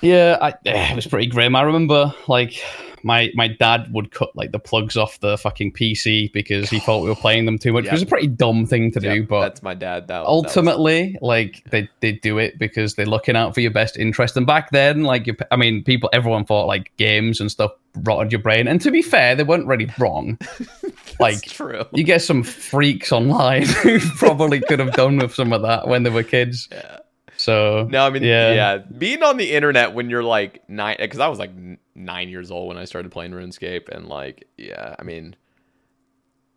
Yeah, 0.02 0.38
I, 0.40 0.50
eh, 0.68 0.92
it 0.92 0.96
was 0.96 1.08
pretty 1.08 1.28
grim. 1.28 1.56
I 1.56 1.64
remember 1.64 2.14
like 2.28 2.62
my 3.06 3.32
my 3.36 3.48
dad 3.48 3.94
would 3.94 4.12
cut 4.12 4.36
like 4.36 4.52
the 4.52 4.60
plugs 4.60 4.98
off 4.98 5.20
the 5.22 5.38
fucking 5.38 5.72
PC 5.72 6.34
because 6.34 6.70
he 6.70 6.80
thought 6.80 7.04
we 7.04 7.10
were 7.10 7.16
playing 7.16 7.46
them 7.46 7.58
too 7.58 7.72
much. 7.72 7.86
Yep. 7.86 7.94
It 7.94 7.96
was 7.96 8.02
a 8.02 8.08
pretty 8.08 8.28
dumb 8.28 8.66
thing 8.66 8.92
to 8.92 9.00
do, 9.00 9.24
but 9.24 9.42
that's 9.42 9.64
my 9.64 9.74
dad. 9.76 10.08
That, 10.08 10.08
that 10.08 10.20
was- 10.24 10.46
ultimately 10.46 11.18
like 11.22 11.64
they, 11.70 11.88
they 12.02 12.14
do 12.14 12.40
it 12.40 12.58
because 12.60 12.96
they're 12.96 13.06
looking 13.06 13.36
out 13.36 13.54
for 13.54 13.62
your 13.62 13.72
best 13.72 13.96
interest 13.96 14.36
and 14.36 14.46
back 14.48 14.72
then 14.72 15.04
like 15.04 15.28
you 15.28 15.36
i 15.52 15.56
mean 15.56 15.84
people 15.84 16.10
everyone 16.12 16.44
thought 16.46 16.66
like 16.66 16.92
games 16.98 17.40
and 17.40 17.52
stuff 17.52 17.72
rotted 18.04 18.32
your 18.32 18.42
brain 18.42 18.68
and 18.68 18.82
to 18.82 18.90
be 18.92 19.02
fair 19.02 19.36
they 19.36 19.44
weren't 19.44 19.68
really 19.68 19.88
wrong 20.00 20.38
like 21.20 21.42
true. 21.44 21.84
you 21.94 22.04
get 22.04 22.22
some 22.22 22.44
freaks 22.44 23.12
online 23.12 23.64
who 23.84 24.00
probably 24.18 24.60
could 24.60 24.80
have 24.80 24.94
done 24.94 25.18
with 25.18 25.34
some 25.34 25.54
of 25.54 25.62
that 25.62 25.88
when 25.88 26.04
they 26.04 26.10
were 26.10 26.24
kids 26.24 26.68
Yeah. 26.72 26.98
So 27.46 27.88
No, 27.90 28.06
I 28.06 28.10
mean, 28.10 28.24
yeah. 28.24 28.54
yeah. 28.54 28.78
being 28.78 29.22
on 29.24 29.38
the 29.38 29.52
internet 29.52 29.94
when 29.94 30.10
you're 30.10 30.24
like 30.24 30.68
nine, 30.70 30.96
because 31.00 31.20
I 31.20 31.28
was 31.28 31.40
like 31.40 31.52
nine 31.96 32.30
years 32.30 32.50
old 32.52 32.68
when 32.68 32.78
I 32.78 32.86
started 32.86 33.12
playing 33.12 33.32
RuneScape, 33.32 33.90
and 33.90 34.08
like, 34.08 34.48
yeah, 34.58 34.96
I 35.00 35.04
mean, 35.04 35.36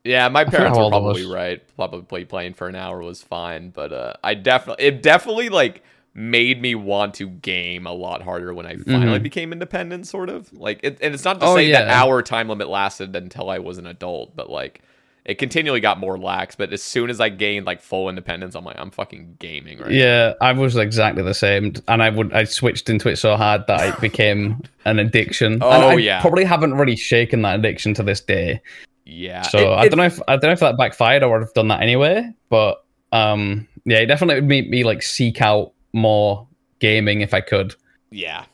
yeah, 0.04 0.28
my 0.28 0.44
parents 0.44 0.78
were 0.78 0.88
probably 0.88 1.26
right. 1.26 1.62
Probably 1.76 2.24
playing 2.24 2.54
for 2.54 2.68
an 2.68 2.74
hour 2.74 3.00
was 3.02 3.22
fine, 3.22 3.70
but 3.70 3.92
uh, 3.92 4.14
I 4.24 4.34
definitely, 4.34 4.84
it 4.86 5.02
definitely 5.02 5.48
like 5.50 5.82
made 6.14 6.60
me 6.62 6.74
want 6.74 7.14
to 7.14 7.28
game 7.28 7.86
a 7.86 7.92
lot 7.92 8.22
harder 8.22 8.52
when 8.54 8.66
I 8.66 8.76
finally 8.76 9.18
Mhm. 9.18 9.22
became 9.22 9.52
independent, 9.52 10.06
sort 10.06 10.30
of 10.30 10.52
like. 10.52 10.80
It, 10.82 10.98
and 11.02 11.14
it's 11.14 11.24
not 11.24 11.38
to 11.40 11.46
Oh, 11.46 11.54
say 11.56 11.70
that 11.72 11.86
yeah. 11.86 12.02
hour 12.02 12.22
time 12.22 12.48
limit 12.48 12.68
lasted 12.68 13.14
until 13.14 13.50
I 13.50 13.58
was 13.58 13.78
an 13.78 13.86
adult, 13.86 14.34
but 14.34 14.48
like. 14.50 14.80
It 15.28 15.36
continually 15.38 15.78
got 15.80 16.00
more 16.00 16.18
lax, 16.18 16.56
but 16.56 16.72
as 16.72 16.82
soon 16.82 17.10
as 17.10 17.20
I 17.20 17.28
gained 17.28 17.66
like 17.66 17.80
full 17.82 18.08
independence, 18.08 18.54
I'm 18.56 18.64
like, 18.64 18.76
I'm 18.78 18.90
fucking 18.90 19.36
gaming 19.38 19.78
right 19.78 19.90
now. 19.90 19.94
yeah 19.94 20.32
i 20.40 20.52
was 20.52 20.74
exactly 20.76 21.22
the 21.22 21.34
same 21.34 21.74
and 21.86 22.02
i 22.02 22.08
would 22.08 22.32
i 22.32 22.44
switched 22.44 22.88
into 22.88 23.08
it 23.10 23.16
so 23.16 23.36
hard 23.36 23.62
that 23.68 23.86
it 23.94 24.00
became 24.00 24.60
an 24.86 24.98
addiction 24.98 25.58
Oh, 25.62 25.70
and 25.70 25.84
I 25.84 25.94
yeah. 25.96 26.20
probably 26.22 26.44
haven't 26.44 26.74
really 26.74 26.96
shaken 26.96 27.42
that 27.42 27.58
addiction 27.58 27.92
to 27.94 28.02
this 28.02 28.20
day 28.22 28.60
Yeah. 29.04 29.42
So 29.42 29.58
It- 29.58 29.76
I 29.76 29.84
it- 29.84 29.88
don't 29.90 29.98
know 29.98 30.04
if 30.06 30.20
I 30.28 30.32
don't 30.36 30.44
know 30.48 30.52
if 30.52 30.60
that 30.60 30.76
backfired 30.78 31.22
or 31.22 31.30
would 31.30 31.42
have 31.42 31.54
done 31.54 31.68
that 31.68 31.82
anyway. 31.82 32.30
But 32.48 32.82
um, 33.12 33.66
yeah, 33.86 33.98
it 33.98 34.06
definitely 34.06 34.36
would 34.36 34.48
make 34.48 34.68
me 34.68 34.82
like 34.84 35.02
seek 35.02 35.40
out 35.42 35.72
more 35.92 36.46
gaming 36.78 37.20
if 37.22 37.32
I 37.34 37.40
could. 37.42 37.74
Yeah. 38.10 38.44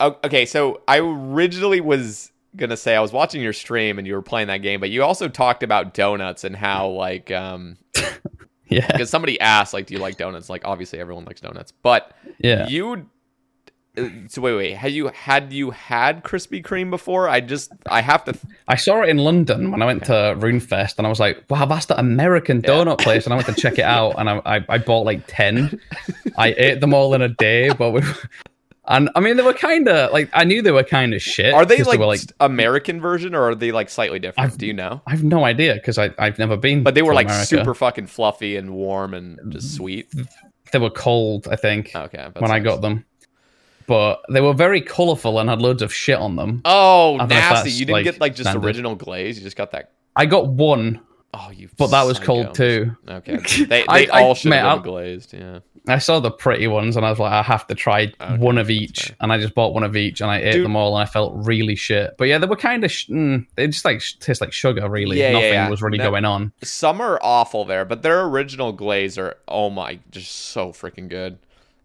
Okay, 0.00 0.44
so 0.46 0.82
I 0.86 0.98
originally 0.98 1.80
was 1.80 2.30
gonna 2.56 2.76
say 2.76 2.96
I 2.96 3.00
was 3.00 3.12
watching 3.12 3.42
your 3.42 3.52
stream 3.52 3.98
and 3.98 4.06
you 4.06 4.14
were 4.14 4.22
playing 4.22 4.48
that 4.48 4.58
game, 4.62 4.80
but 4.80 4.90
you 4.90 5.02
also 5.02 5.28
talked 5.28 5.62
about 5.62 5.94
donuts 5.94 6.44
and 6.44 6.56
how 6.56 6.88
like 6.88 7.30
um 7.30 7.76
Yeah, 8.68 8.86
because 8.86 9.10
somebody 9.10 9.38
asked 9.38 9.72
like, 9.72 9.86
do 9.86 9.94
you 9.94 10.00
like 10.00 10.16
donuts? 10.16 10.50
Like 10.50 10.62
obviously 10.64 10.98
everyone 10.98 11.24
likes 11.24 11.40
donuts, 11.40 11.72
but 11.72 12.12
yeah. 12.38 12.66
you. 12.66 13.06
uh, 13.96 14.08
So 14.26 14.42
wait, 14.42 14.56
wait. 14.56 14.76
Had 14.76 14.90
you 14.90 15.06
had 15.08 15.52
you 15.52 15.70
had 15.70 16.24
Krispy 16.24 16.64
Kreme 16.64 16.90
before? 16.90 17.28
I 17.28 17.40
just 17.40 17.70
I 17.88 18.00
have 18.00 18.24
to. 18.24 18.36
I 18.66 18.74
saw 18.74 19.02
it 19.02 19.08
in 19.08 19.18
London 19.18 19.70
when 19.70 19.82
I 19.82 19.86
went 19.86 20.04
to 20.06 20.12
RuneFest, 20.12 20.98
and 20.98 21.06
I 21.06 21.10
was 21.10 21.20
like, 21.20 21.44
"Wow, 21.48 21.66
that's 21.66 21.86
the 21.86 21.96
American 21.98 22.60
donut 22.60 22.98
place!" 22.98 23.24
And 23.24 23.32
I 23.32 23.36
went 23.36 23.46
to 23.46 23.54
check 23.54 23.74
it 23.78 23.84
out, 23.84 24.16
and 24.18 24.28
I 24.28 24.42
I, 24.44 24.64
I 24.68 24.78
bought 24.78 25.06
like 25.06 25.22
ten. 25.28 25.80
I 26.36 26.52
ate 26.58 26.80
them 26.80 26.92
all 26.92 27.14
in 27.14 27.22
a 27.22 27.28
day, 27.28 27.70
but 27.70 27.92
we, 27.92 28.02
and 28.88 29.10
I 29.14 29.20
mean 29.20 29.36
they 29.36 29.42
were 29.42 29.52
kind 29.52 29.88
of 29.88 30.12
like 30.12 30.30
I 30.32 30.44
knew 30.44 30.62
they 30.62 30.70
were 30.72 30.84
kind 30.84 31.14
of 31.14 31.22
shit. 31.22 31.52
Are 31.52 31.64
they 31.64 31.82
like, 31.82 31.98
were 31.98 32.06
like 32.06 32.20
American 32.40 33.00
version 33.00 33.34
or 33.34 33.50
are 33.50 33.54
they 33.54 33.72
like 33.72 33.88
slightly 33.88 34.18
different? 34.18 34.50
I've- 34.50 34.58
Do 34.58 34.66
you 34.66 34.72
know? 34.72 35.02
I 35.06 35.10
have 35.10 35.24
no 35.24 35.44
idea 35.44 35.74
because 35.74 35.98
I 35.98 36.10
I've 36.18 36.38
never 36.38 36.56
been. 36.56 36.82
But 36.82 36.94
they 36.94 37.02
were 37.02 37.14
like 37.14 37.26
America. 37.26 37.46
super 37.46 37.74
fucking 37.74 38.06
fluffy 38.06 38.56
and 38.56 38.70
warm 38.74 39.14
and 39.14 39.38
just 39.52 39.68
mm, 39.68 39.76
sweet. 39.76 40.12
They 40.72 40.78
were 40.78 40.90
cold, 40.90 41.48
I 41.48 41.56
think. 41.56 41.92
Okay, 41.94 42.28
when 42.38 42.50
I 42.50 42.58
got 42.58 42.80
them. 42.80 43.04
But 43.86 44.22
they 44.28 44.40
were 44.40 44.52
very 44.52 44.80
colourful 44.80 45.38
and 45.38 45.48
had 45.48 45.62
loads 45.62 45.80
of 45.80 45.94
shit 45.94 46.18
on 46.18 46.34
them. 46.34 46.62
Oh, 46.64 47.14
I 47.14 47.18
don't 47.18 47.28
know 47.28 47.36
if 47.36 47.40
nasty! 47.40 47.70
You 47.70 47.86
didn't 47.86 47.92
like, 47.92 48.04
get 48.04 48.20
like 48.20 48.34
just 48.34 48.50
standard. 48.50 48.66
original 48.66 48.96
glaze. 48.96 49.38
You 49.38 49.44
just 49.44 49.56
got 49.56 49.70
that. 49.72 49.92
I 50.16 50.26
got 50.26 50.48
one, 50.48 51.00
Oh, 51.34 51.50
you. 51.50 51.68
but 51.76 51.88
that 51.88 52.04
was 52.04 52.18
cold 52.18 52.54
too. 52.54 52.96
Okay, 53.08 53.36
they 53.58 53.64
they 53.64 53.86
I- 53.88 54.08
I- 54.12 54.22
all 54.22 54.34
should 54.34 54.52
have 54.52 54.82
glazed. 54.82 55.32
Yeah. 55.34 55.60
I 55.88 55.98
saw 55.98 56.18
the 56.18 56.32
pretty 56.32 56.66
ones 56.66 56.96
and 56.96 57.06
I 57.06 57.10
was 57.10 57.20
like, 57.20 57.30
I 57.32 57.44
have 57.44 57.64
to 57.68 57.76
try 57.76 58.12
Okay, 58.20 58.38
one 58.38 58.58
of 58.58 58.70
each. 58.70 59.04
fair. 59.06 59.16
And 59.20 59.32
I 59.32 59.38
just 59.38 59.54
bought 59.54 59.72
one 59.72 59.84
of 59.84 59.94
each 59.94 60.20
and 60.20 60.28
I 60.28 60.38
ate 60.40 60.50
Dude. 60.54 60.64
them 60.64 60.74
all 60.74 60.96
and 60.98 61.02
I 61.06 61.08
felt 61.08 61.32
really 61.46 61.76
shit. 61.76 62.16
But 62.18 62.24
yeah, 62.24 62.38
they 62.38 62.48
were 62.48 62.56
kind 62.56 62.82
of, 62.82 62.90
sh- 62.90 63.08
mm, 63.08 63.46
they 63.54 63.68
just 63.68 63.84
like 63.84 64.00
sh- 64.00 64.14
taste 64.18 64.40
like 64.40 64.52
sugar, 64.52 64.88
really. 64.90 65.20
Yeah, 65.20 65.28
yeah, 65.28 65.32
Nothing 65.34 65.52
yeah. 65.52 65.68
was 65.70 65.82
really 65.82 65.98
No- 65.98 66.10
going 66.10 66.24
on. 66.24 66.52
Some 66.64 67.00
are 67.00 67.20
awful 67.22 67.64
there, 67.64 67.84
but 67.84 68.02
their 68.02 68.24
original 68.24 68.72
glaze 68.72 69.16
are 69.16 69.36
oh 69.46 69.70
my, 69.70 70.00
just 70.10 70.32
so 70.32 70.72
freaking 70.72 71.08
good. 71.08 71.38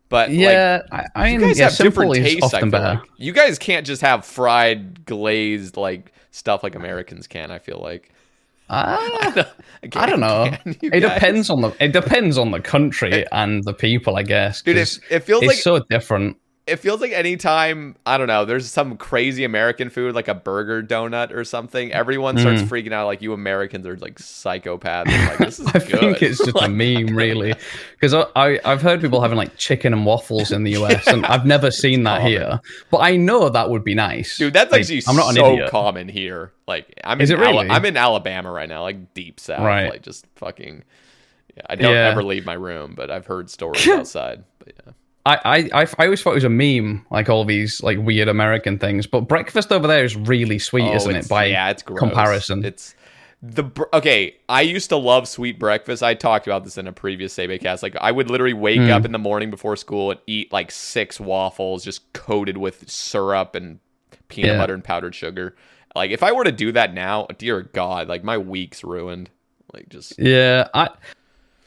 But 0.10 0.30
like, 0.30 0.40
Yeah, 0.40 0.82
I, 0.92 1.06
I 1.16 1.28
you 1.30 1.38
mean, 1.38 1.50
guys 1.50 1.60
yeah, 1.60 1.66
have 1.70 1.78
different 1.78 2.16
tastes. 2.16 2.42
Often 2.56 2.72
better. 2.72 3.00
like 3.02 3.10
you 3.18 3.34
guys 3.34 3.60
can't 3.60 3.86
just 3.86 4.02
have 4.02 4.26
fried 4.26 5.06
glazed 5.06 5.78
like 5.78 6.12
stuff 6.32 6.64
like 6.64 6.74
Americans 6.74 7.28
can. 7.28 7.52
I 7.52 7.60
feel 7.60 7.78
like. 7.80 8.12
Ah, 8.72 9.52
Again, 9.84 10.02
I 10.02 10.06
don't 10.06 10.20
know. 10.22 10.46
It 10.66 11.02
guys? 11.02 11.14
depends 11.14 11.50
on 11.50 11.62
the 11.62 11.74
it 11.80 11.92
depends 11.92 12.38
on 12.38 12.52
the 12.52 12.62
country 12.62 13.26
and 13.32 13.64
the 13.64 13.74
people, 13.74 14.16
I 14.16 14.24
guess. 14.24 14.62
Dude, 14.62 14.78
it, 14.78 15.00
it 15.10 15.20
feels 15.22 15.44
it's 15.44 15.48
like 15.50 15.58
so 15.58 15.84
different. 15.90 16.38
It 16.68 16.76
feels 16.78 17.02
like 17.02 17.12
anytime 17.12 17.96
I 18.06 18.18
don't 18.18 18.28
know, 18.28 18.46
there's 18.46 18.70
some 18.72 18.96
crazy 18.96 19.44
American 19.44 19.90
food 19.90 20.14
like 20.14 20.28
a 20.28 20.36
burger 20.36 20.84
donut 20.84 21.32
or 21.34 21.44
something, 21.44 21.92
everyone 21.92 22.38
starts 22.38 22.62
freaking 22.62 22.92
out 22.94 23.08
like 23.08 23.22
you 23.22 23.34
Americans 23.34 23.86
are 23.88 23.98
like 23.98 24.20
psychopaths. 24.20 25.08
Like 25.08 25.38
this 25.40 25.60
is 25.60 25.68
Mm. 25.68 25.76
I 25.76 25.80
good. 25.90 26.00
think 26.00 26.22
it's 26.22 26.38
just 26.38 26.56
a 26.62 26.70
meme, 27.08 27.08
really, 27.16 27.54
because 27.94 28.14
I, 28.14 28.26
I 28.36 28.60
I've 28.64 28.82
heard 28.82 29.02
people 29.02 29.22
having 29.22 29.38
like 29.38 29.58
chicken 29.58 29.92
and 29.92 30.06
waffles 30.06 30.52
in 30.52 30.64
the 30.64 30.76
US, 30.84 31.08
and 31.08 31.26
I've 31.26 31.46
never 31.46 31.72
seen 31.72 32.04
that 32.04 32.18
common. 32.20 32.32
here. 32.32 32.60
But 32.92 32.98
I 33.00 33.18
know 33.18 33.50
that 33.50 33.70
would 33.70 33.84
be 33.84 33.96
nice, 33.96 34.38
Dude, 34.38 34.54
that's 34.54 34.72
Like, 34.72 34.82
actually 34.82 35.02
I'm 35.08 35.16
not 35.16 35.30
an 35.30 35.36
so 35.36 35.54
idiot. 35.54 35.72
common 35.72 36.08
here. 36.10 36.54
Like 36.68 36.94
I'm 37.04 37.20
Is 37.22 37.32
in 37.32 37.40
really? 37.40 37.70
I'm 37.70 37.84
in 37.86 37.98
Alabama 37.98 38.52
right 38.52 38.70
now, 38.70 38.84
like 38.84 39.14
deep 39.16 39.40
south, 39.40 39.62
Right. 39.66 39.90
like 39.90 40.04
just 40.04 40.26
fucking. 40.36 40.84
Yeah, 41.58 41.64
I 41.70 41.76
don't 41.76 41.92
Yeah. 41.92 42.10
ever 42.12 42.24
leave 42.24 42.46
my 42.46 42.54
room, 42.54 42.94
but 42.96 43.10
I've 43.12 43.26
heard 43.26 43.50
stories 43.50 43.86
outside. 43.90 44.44
But 44.60 44.74
yeah. 44.86 44.94
I, 45.26 45.70
I 45.74 45.86
I 45.98 46.06
always 46.06 46.22
thought 46.22 46.32
it 46.32 46.36
was 46.36 46.44
a 46.44 46.50
meme, 46.50 47.06
like 47.12 47.30
all 47.30 47.46
these 47.46 47.82
like 47.84 47.98
weird 48.00 48.28
American 48.28 48.80
things. 48.80 49.06
But 49.08 49.22
breakfast 49.22 49.72
over 49.72 49.88
there 49.88 50.04
is 50.04 50.16
really 50.16 50.58
sweet, 50.60 50.84
Oh, 50.84 50.96
isn't 50.96 51.16
it? 51.16 51.30
By 51.30 51.46
yeah, 51.46 51.70
it's 51.70 51.84
gross. 51.84 52.00
comparison, 52.00 52.66
It's 52.66 52.96
the 53.44 53.66
okay. 53.94 54.36
I 54.50 54.62
used 54.62 54.90
to 54.90 54.98
love 54.98 55.28
sweet 55.28 55.60
breakfast. 55.60 56.02
I 56.04 56.14
talked 56.16 56.48
about 56.48 56.64
this 56.64 56.78
in 56.78 56.88
a 56.88 56.92
previous 56.92 57.36
Sebe 57.36 57.60
cast. 57.62 57.84
Like 57.84 57.96
I 58.02 58.12
would 58.12 58.30
literally 58.30 58.54
wake 58.54 58.80
Hmm. 58.80 58.90
up 58.92 59.06
in 59.06 59.12
the 59.12 59.20
morning 59.20 59.50
before 59.52 59.76
school 59.76 60.12
and 60.12 60.20
eat 60.28 60.52
like 60.52 60.72
six 60.72 61.20
waffles, 61.20 61.84
just 61.84 62.12
coated 62.14 62.58
with 62.58 62.90
syrup 62.90 63.54
and 63.56 63.80
peanut 64.28 64.52
Yeah. 64.54 64.58
butter 64.58 64.74
and 64.74 64.84
powdered 64.84 65.14
sugar. 65.16 65.56
Like 65.96 66.12
if 66.12 66.24
I 66.24 66.32
were 66.32 66.44
to 66.46 66.52
do 66.52 66.72
that 66.72 66.94
now, 66.94 67.28
dear 67.38 67.62
God, 67.62 68.08
like 68.08 68.24
my 68.24 68.38
week's 68.38 68.84
ruined. 68.84 69.30
Like 69.74 69.90
just 69.90 70.18
Yeah, 70.20 70.68
I, 70.74 70.90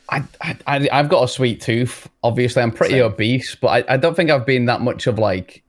I, 0.09 0.23
I, 0.41 0.57
I- 0.67 0.89
I've 0.93 1.09
got 1.09 1.25
a 1.25 1.29
sweet 1.29 1.61
tooth. 1.61 2.09
Obviously, 2.23 2.63
I'm 2.63 2.71
pretty 2.73 2.95
Same. 2.95 3.05
obese, 3.05 3.55
but 3.55 3.69
I, 3.89 3.95
I 3.95 3.97
don't 3.97 4.15
think 4.15 4.31
I've 4.31 4.47
been 4.47 4.67
that 4.67 4.81
much 4.81 5.07
of 5.07 5.19
like 5.19 5.63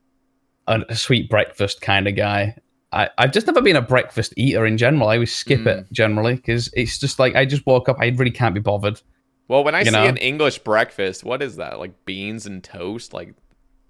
a, 0.68 0.82
a 0.90 0.96
sweet 0.96 1.30
breakfast 1.30 1.82
kind 1.82 2.08
of 2.08 2.16
guy. 2.16 2.56
I, 2.92 3.10
I've 3.18 3.32
just 3.32 3.48
never 3.48 3.62
been 3.62 3.76
a 3.76 3.82
breakfast 3.82 4.34
eater 4.38 4.66
in 4.66 4.78
general. 4.78 5.10
I 5.10 5.16
always 5.16 5.34
skip 5.34 5.62
Mm. 5.62 5.68
it 5.80 5.92
generally 5.92 6.36
because 6.36 6.70
it's 6.74 6.98
just 7.00 7.20
like 7.20 7.36
I 7.36 7.46
just 7.46 7.66
woke 7.66 7.90
up. 7.90 7.98
I 8.00 8.08
really 8.08 8.32
can't 8.32 8.54
be 8.56 8.62
bothered. 8.62 9.02
well, 9.48 9.64
when 9.64 9.76
I 9.76 9.84
see 9.84 9.92
know? 9.92 10.04
an 10.06 10.18
English 10.18 10.60
breakfast, 10.60 11.24
what 11.24 11.42
is 11.42 11.56
that? 11.58 11.80
Like 11.80 12.06
beans 12.06 12.46
and 12.46 12.64
toast? 12.64 13.14
Like 13.14 13.34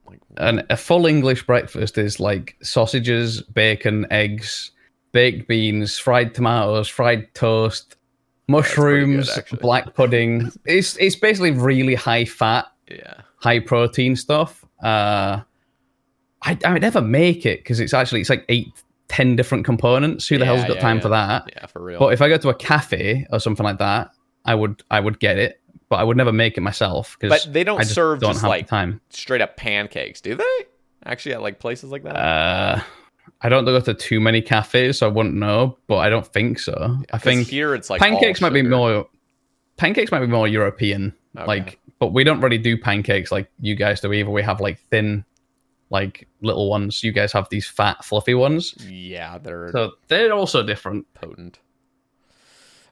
like 0.08 0.20
And 0.38 0.66
a 0.70 0.78
full 0.78 1.06
English 1.08 1.46
breakfast 1.48 1.98
is 1.98 2.20
like 2.20 2.56
sausages, 2.62 3.42
bacon, 3.42 4.06
eggs, 4.12 4.72
baked 5.12 5.48
beans, 5.48 5.98
fried 5.98 6.34
tomatoes, 6.36 6.88
fried 6.88 7.34
toast, 7.34 7.95
mushrooms, 8.48 9.30
actually. 9.38 9.60
black 9.60 9.94
pudding. 9.94 10.52
It's 10.66 10.98
it's 10.98 11.16
basically 11.16 11.52
really 11.52 11.96
high 11.96 12.26
fat, 12.26 12.66
Yeah. 12.90 13.22
high 13.38 13.60
protein 13.60 14.16
stuff. 14.16 14.64
Uh, 14.84 15.42
I 16.44 16.58
I 16.66 16.74
would 16.74 16.82
never 16.82 17.02
make 17.02 17.46
it 17.46 17.60
because 17.60 17.80
it's 17.80 17.94
actually 17.94 18.22
it's 18.22 18.30
like 18.30 18.46
eight, 18.50 18.68
ten 19.08 19.36
different 19.36 19.66
components. 19.66 20.28
Who 20.28 20.38
the 20.38 20.46
hell's 20.46 20.62
got 20.66 20.76
yeah, 20.76 20.82
time 20.82 20.98
yeah. 20.98 21.02
for 21.02 21.10
that? 21.10 21.50
Yeah, 21.56 21.66
for 21.68 21.82
real. 21.84 22.00
But 22.00 22.14
if 22.14 22.22
I 22.22 22.30
go 22.30 22.38
to 22.38 22.50
a 22.50 22.56
cafe 22.56 23.26
or 23.32 23.40
something 23.40 23.64
like 23.64 23.80
that, 23.80 24.12
I 24.46 24.54
would 24.56 24.84
I 24.92 25.00
would 25.00 25.20
get 25.20 25.38
it, 25.38 25.60
but 25.90 25.98
I 25.98 26.04
would 26.04 26.18
never 26.18 26.32
make 26.32 26.58
it 26.58 26.62
myself 26.62 27.18
because 27.20 27.46
But 27.46 27.54
they 27.54 27.64
don't 27.64 27.80
just 27.80 27.94
serve 27.94 28.20
don't 28.20 28.34
just 28.34 28.44
like 28.44 28.68
time. 28.68 29.02
straight 29.10 29.42
up 29.42 29.58
pancakes, 29.58 30.22
do 30.22 30.36
they? 30.36 30.66
Actually, 31.04 31.36
at 31.36 31.42
like 31.42 31.60
places 31.60 31.90
like 31.92 32.04
that. 32.04 32.16
Uh, 32.16 32.82
I 33.46 33.50
don't 33.50 33.64
go 33.66 33.80
to 33.80 33.94
too 33.94 34.20
many 34.20 34.42
cafes, 34.42 34.98
so 35.00 35.08
I 35.08 35.12
wouldn't 35.12 35.36
know, 35.36 35.78
but 35.88 35.98
I 35.98 36.10
don't 36.10 36.26
think 36.26 36.58
so. 36.60 36.98
I 37.14 37.20
think 37.20 37.48
here 37.48 37.76
it's 37.76 37.90
like 37.92 38.02
pancakes 38.02 38.42
might 38.42 38.54
be 38.54 38.64
more 38.64 39.08
pancakes 39.78 40.12
might 40.12 40.22
be 40.22 40.28
more 40.28 40.48
European, 40.48 41.14
Okay. 41.38 41.46
like, 41.46 41.80
but 42.00 42.08
we 42.14 42.24
don't 42.24 42.42
really 42.42 42.58
do 42.58 42.76
pancakes 42.78 43.32
like 43.32 43.48
you 43.60 43.76
guys 43.76 44.02
do 44.02 44.12
either. 44.14 44.32
We 44.32 44.42
have 44.42 44.62
like 44.62 44.80
thin, 44.90 45.26
like 45.92 46.28
little 46.42 46.70
ones. 46.70 47.04
You 47.04 47.12
guys 47.12 47.32
have 47.34 47.48
these 47.50 47.68
fat, 47.68 48.04
fluffy 48.04 48.34
ones, 48.34 48.74
Yeah, 48.90 49.38
they're 49.38 49.72
so 49.72 49.92
they're 50.08 50.34
also 50.34 50.64
different. 50.64 51.06
potent. 51.14 51.60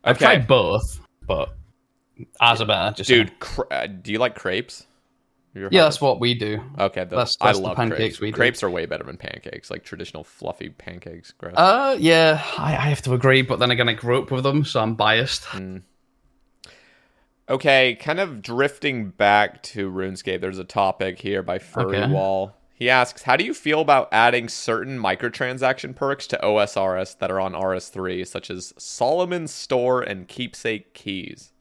I've 0.03 0.17
Okay. 0.17 0.25
tried 0.25 0.47
both, 0.47 0.99
but 1.25 1.55
ours 2.39 2.61
are 2.61 2.65
better. 2.67 2.95
Just. 2.97 3.07
Dude, 3.07 3.39
cra- 3.39 3.65
uh, 3.71 3.87
do 3.87 4.11
you 4.11 4.19
like 4.19 4.35
crepes? 4.35 4.85
You 5.55 5.65
ever 5.65 5.75
yeah, 5.75 5.83
that's 5.83 6.01
what 6.01 6.19
we 6.19 6.33
do. 6.33 6.61
Okay, 6.79 7.01
the, 7.03 7.11
That's- 7.15 7.37
I 7.39 7.47
that's 7.47 7.59
the 7.59 7.63
love 7.65 7.75
pancakes 7.77 7.97
crepes. 8.17 8.19
we 8.21 8.31
do. 8.31 8.35
Crepes 8.35 8.63
are 8.63 8.69
way 8.71 8.87
better 8.87 9.03
than 9.03 9.17
pancakes, 9.17 9.69
like 9.69 9.83
traditional 9.83 10.23
fluffy 10.23 10.69
pancakes. 10.69 11.31
Gross. 11.31 11.53
Uh, 11.55 11.95
yeah, 11.99 12.43
I, 12.57 12.71
I 12.71 12.89
have 12.89 13.03
to 13.03 13.13
agree, 13.13 13.43
but 13.43 13.59
then 13.59 13.69
again, 13.69 13.87
I 13.87 13.93
grew 13.93 14.19
up 14.19 14.31
with 14.31 14.43
them, 14.43 14.65
so 14.65 14.79
I'm 14.81 14.95
biased. 14.95 15.45
okay, 17.49 17.95
kind 18.01 18.19
of 18.19 18.41
drifting 18.41 19.09
back 19.11 19.61
to 19.63 19.91
RuneScape. 19.91 20.41
There's 20.41 20.57
a 20.59 20.63
topic 20.63 21.19
here 21.19 21.43
by 21.43 21.59
Furry 21.59 21.97
Okay. 21.97 22.11
Wall. 22.11 22.57
He 22.73 22.89
asks, 22.89 23.21
"How 23.21 23.35
do 23.37 23.45
you 23.45 23.53
feel 23.53 23.79
about 23.79 24.09
adding 24.11 24.49
certain 24.49 24.97
microtransaction 24.99 25.95
perks 25.95 26.25
to 26.27 26.37
OSRS 26.43 27.13
that 27.19 27.29
are 27.31 27.39
on 27.39 27.53
RS3, 27.53 28.25
such 28.27 28.49
as 28.49 28.73
Solomon's 28.77 29.53
Store 29.53 30.01
and 30.01 30.27
Keepsake 30.27 30.93
Keys?" 30.95 31.52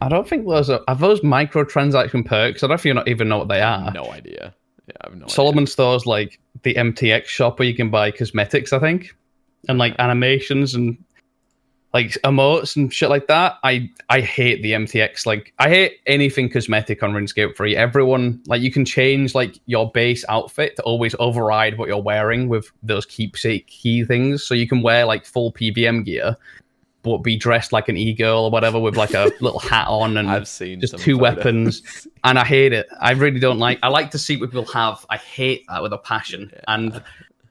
I 0.00 0.08
don't 0.08 0.28
think 0.28 0.46
those 0.46 0.70
are, 0.70 0.80
are 0.86 0.94
those 0.94 1.20
microtransaction 1.20 2.24
perks. 2.24 2.62
I 2.62 2.66
don't 2.66 2.70
know 2.70 2.74
if 2.74 2.84
you 2.84 2.94
not 2.94 3.08
even 3.08 3.28
know 3.28 3.38
what 3.38 3.48
they 3.48 3.60
are. 3.60 3.90
No 3.92 4.10
idea. 4.10 4.54
Yeah, 4.86 4.94
I 5.00 5.08
have 5.08 5.16
no 5.16 5.24
idea. 5.24 5.34
Solomon 5.34 5.66
Store's 5.66 6.06
like 6.06 6.40
the 6.62 6.74
MTX 6.74 7.24
shop 7.26 7.58
where 7.58 7.68
you 7.68 7.74
can 7.74 7.90
buy 7.90 8.10
cosmetics, 8.10 8.72
I 8.72 8.78
think, 8.78 9.16
and 9.68 9.78
like 9.78 9.96
animations 9.98 10.74
and 10.74 10.96
like 11.94 12.10
emotes 12.22 12.76
and 12.76 12.92
shit 12.92 13.08
like 13.08 13.26
that. 13.26 13.56
I 13.64 13.90
I 14.08 14.20
hate 14.20 14.62
the 14.62 14.72
MTX. 14.72 15.26
Like 15.26 15.52
I 15.58 15.68
hate 15.68 15.98
anything 16.06 16.48
cosmetic 16.48 17.02
on 17.02 17.12
RuneScape 17.12 17.56
3. 17.56 17.76
Everyone 17.76 18.40
like 18.46 18.60
you 18.60 18.70
can 18.70 18.84
change 18.84 19.34
like 19.34 19.58
your 19.66 19.90
base 19.90 20.24
outfit 20.28 20.76
to 20.76 20.82
always 20.82 21.14
override 21.18 21.78
what 21.78 21.88
you're 21.88 22.02
wearing 22.02 22.48
with 22.48 22.70
those 22.82 23.06
keepsake 23.06 23.66
key 23.66 24.04
things. 24.04 24.44
So 24.44 24.54
you 24.54 24.68
can 24.68 24.82
wear 24.82 25.06
like 25.06 25.24
full 25.24 25.52
PVM 25.52 26.04
gear. 26.04 26.36
But 27.02 27.18
be 27.18 27.36
dressed 27.36 27.72
like 27.72 27.88
an 27.88 27.96
e-girl 27.96 28.44
or 28.46 28.50
whatever 28.50 28.78
with 28.80 28.96
like 28.96 29.14
a 29.14 29.30
little 29.40 29.60
hat 29.60 29.86
on 29.88 30.16
and 30.16 30.28
I've 30.28 30.48
seen 30.48 30.80
just 30.80 30.98
two 30.98 31.16
photos. 31.16 31.36
weapons 31.36 32.06
and 32.24 32.38
I 32.38 32.44
hate 32.44 32.72
it. 32.72 32.88
I 33.00 33.12
really 33.12 33.38
don't 33.40 33.58
like. 33.60 33.78
I 33.82 33.88
like 33.88 34.10
to 34.10 34.18
see 34.18 34.36
what 34.36 34.50
people 34.50 34.66
have. 34.66 35.06
I 35.08 35.16
hate 35.16 35.64
that 35.68 35.80
with 35.82 35.92
a 35.92 35.98
passion. 35.98 36.50
And 36.66 37.00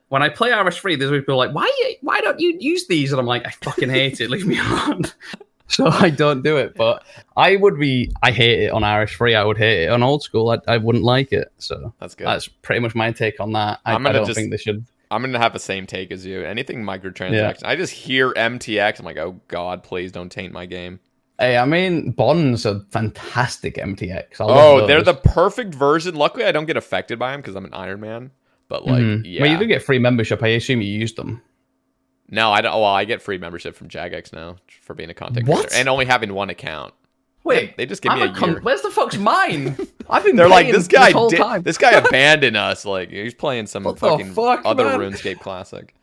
when 0.10 0.22
I 0.22 0.30
play 0.30 0.50
RS3, 0.52 1.00
there's 1.00 1.12
people 1.12 1.38
like, 1.38 1.54
why 1.54 1.70
why 2.02 2.20
don't 2.22 2.39
you 2.39 2.58
use 2.60 2.88
these? 2.88 3.12
And 3.14 3.20
I'm 3.22 3.26
like, 3.26 3.45
I 3.48 3.52
fucking 3.64 3.89
hate 3.89 4.20
it. 4.20 4.30
Leave 4.30 4.45
me 4.45 4.60
alone. 4.60 5.04
so 5.68 5.88
I 5.88 6.10
don't 6.10 6.43
do 6.43 6.58
it. 6.58 6.76
But 6.76 7.04
I 7.38 7.56
would 7.56 7.80
be. 7.80 8.12
I 8.22 8.32
hate 8.32 8.64
it 8.64 8.72
on 8.72 8.82
RS3. 8.84 9.36
I 9.36 9.45
would 9.45 9.58
hate 9.58 9.84
it 9.86 9.89
on 9.89 10.04
old 10.04 10.24
school. 10.24 10.50
I, 10.50 10.60
I 10.68 10.78
wouldn't 10.78 11.06
like 11.06 11.32
it. 11.32 11.52
So 11.58 11.93
That's 12.00 12.16
good. 12.16 12.28
that's 12.28 12.48
pretty 12.50 12.82
much 12.82 12.95
my 12.95 13.12
take 13.14 13.39
on 13.39 13.54
that. 13.54 13.80
I, 13.86 13.93
I'm 13.93 14.04
gonna 14.04 14.10
I 14.10 14.12
don't 14.20 14.26
just- 14.28 14.38
think 14.38 14.52
they 14.52 14.58
should. 14.58 14.86
I'm 15.10 15.22
gonna 15.22 15.39
have 15.39 15.53
the 15.53 15.60
same 15.60 15.88
take 15.88 16.12
as 16.12 16.26
you. 16.26 16.43
Anything 16.43 16.84
microtransaction, 16.84 17.64
I 17.66 17.76
just 17.76 17.93
hear 17.93 18.34
MTX. 18.34 18.99
I'm 18.99 19.05
like, 19.05 19.18
oh 19.18 19.39
god, 19.47 19.84
please 19.84 20.12
don't 20.12 20.30
taint 20.32 20.51
my 20.53 20.66
game. 20.66 20.99
Hey, 21.39 21.55
I 21.58 21.66
mean, 21.66 22.12
Bonds 22.12 22.66
are 22.66 22.82
fantastic 22.91 23.76
MTX. 23.76 24.41
I 24.41 24.45
Oh, 24.47 24.88
they're 24.88 25.03
the 25.03 25.14
perfect 25.14 25.74
version. 25.76 26.16
Luckily, 26.16 26.45
I 26.45 26.51
don't 26.51 26.66
get 26.66 26.78
affected 26.78 27.20
by 27.20 27.32
them 27.32 27.41
because 27.41 27.55
I'm 27.55 27.66
an 27.66 27.74
Iron 27.74 27.99
Man. 28.01 28.32
But 28.70 28.86
like, 28.86 29.01
Mhm. 29.03 29.22
yeah, 29.24 29.41
Well, 29.43 29.51
you 29.51 29.58
do 29.60 29.66
get 29.66 29.84
free 29.84 29.99
membership. 29.99 30.41
I 30.43 30.47
assume 30.49 30.82
you 30.82 30.89
used 30.91 31.16
them. 31.16 31.41
no, 32.30 32.51
I 32.51 32.60
don't. 32.62 32.74
Well, 32.74 32.84
I 32.86 33.05
get 33.05 33.22
free 33.22 33.38
membership 33.38 33.76
from 33.76 33.88
Jagex 33.88 34.34
now 34.34 34.58
for 34.82 34.93
being 34.93 35.10
a 35.10 35.14
content 35.14 35.47
What? 35.47 35.68
creator 35.68 35.76
and 35.80 35.88
only 35.88 36.05
having 36.05 36.34
one 36.34 36.49
account. 36.49 36.93
Wait, 37.48 37.78
They 37.78 37.86
just 37.86 38.02
give 38.02 38.14
me 38.14 38.22
I'm 38.22 38.30
a 38.30 38.34
con- 38.36 38.50
year. 38.52 38.60
Where's 38.62 38.82
the 38.82 38.91
fuck's 38.91 39.18
mine? 39.18 39.76
I've 40.10 40.24
been. 40.24 40.36
They're 40.36 40.48
like, 40.50 40.72
this 40.72 40.88
guy 40.88 41.12
whole 41.12 41.30
did. 41.30 41.38
time. 41.38 41.64
This 41.64 41.78
guy 41.78 41.91
abandoned 42.06 42.58
us. 42.58 42.86
Like 42.86 43.10
he's 43.10 43.34
playing 43.34 43.68
some 43.68 43.84
What 43.84 43.98
fucking 44.00 44.34
fuck, 44.34 44.62
other 44.66 44.84
man? 44.86 45.00
RuneScape 45.00 45.39
classic. 45.39 45.95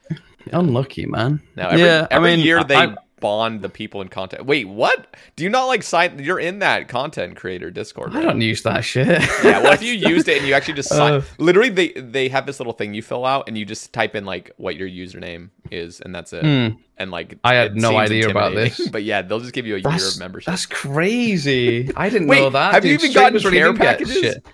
Unlucky, 0.53 1.07
man. 1.07 1.41
Now 1.57 1.69
every, 1.69 1.81
yeah, 1.83 2.07
every 2.11 2.33
I 2.33 2.37
mean, 2.37 2.45
year 2.45 2.63
they 2.65 2.77
I- 2.77 2.95
bond 3.25 3.63
the 3.63 3.71
people 3.71 4.03
in 4.03 4.09
content. 4.09 4.45
Wait, 4.45 4.69
what? 4.69 5.17
Do 5.35 5.45
you 5.45 5.49
not 5.49 5.65
like 5.65 5.83
sign? 5.83 6.19
You're 6.19 6.39
in 6.39 6.59
that 6.59 6.89
content 6.89 7.37
creator 7.37 7.71
Discord. 7.71 8.15
I 8.15 8.21
don't 8.21 8.39
use 8.43 8.61
that 8.65 8.85
shit. 8.85 9.07
Yeah, 9.43 9.63
well, 9.63 9.73
if 9.73 9.83
you 9.83 9.95
used 9.95 10.29
it 10.29 10.37
and 10.37 10.47
you 10.47 10.53
actually 10.53 10.75
just 10.75 10.91
sign, 10.91 11.13
Uh. 11.15 11.23
literally 11.39 11.71
they 11.71 11.93
they 11.93 12.29
have 12.29 12.45
this 12.45 12.61
little 12.61 12.75
thing 12.75 12.93
you 12.93 13.01
fill 13.01 13.25
out 13.25 13.49
and 13.49 13.57
you 13.57 13.65
just 13.65 13.95
type 13.95 14.15
in 14.15 14.27
like 14.27 14.51
what 14.59 14.77
your 14.77 14.87
username 14.87 15.49
is 15.71 16.03
and 16.03 16.15
that's 16.15 16.35
it. 16.35 16.45
And 16.45 17.11
like. 17.11 17.39
I 17.43 17.55
had 17.55 17.77
no 17.77 17.97
idea 17.97 18.29
about 18.29 18.55
this. 18.55 18.87
but 18.93 19.05
yeah, 19.05 19.23
they'll 19.23 19.41
just 19.41 19.55
give 19.55 19.67
you 19.67 19.77
a 19.77 19.79
year 19.79 20.07
of 20.07 20.19
membership. 20.19 20.53
that's 20.53 20.67
crazy. 20.67 21.91
I 21.97 22.11
didn't 22.11 22.29
Wait, 22.29 22.41
know 22.41 22.51
that. 22.51 22.75
have 22.75 22.85
you 22.85 22.93
even 22.93 23.11
gotten 23.15 23.41
care 23.41 23.73
packages? 23.73 24.19
shit. 24.19 24.47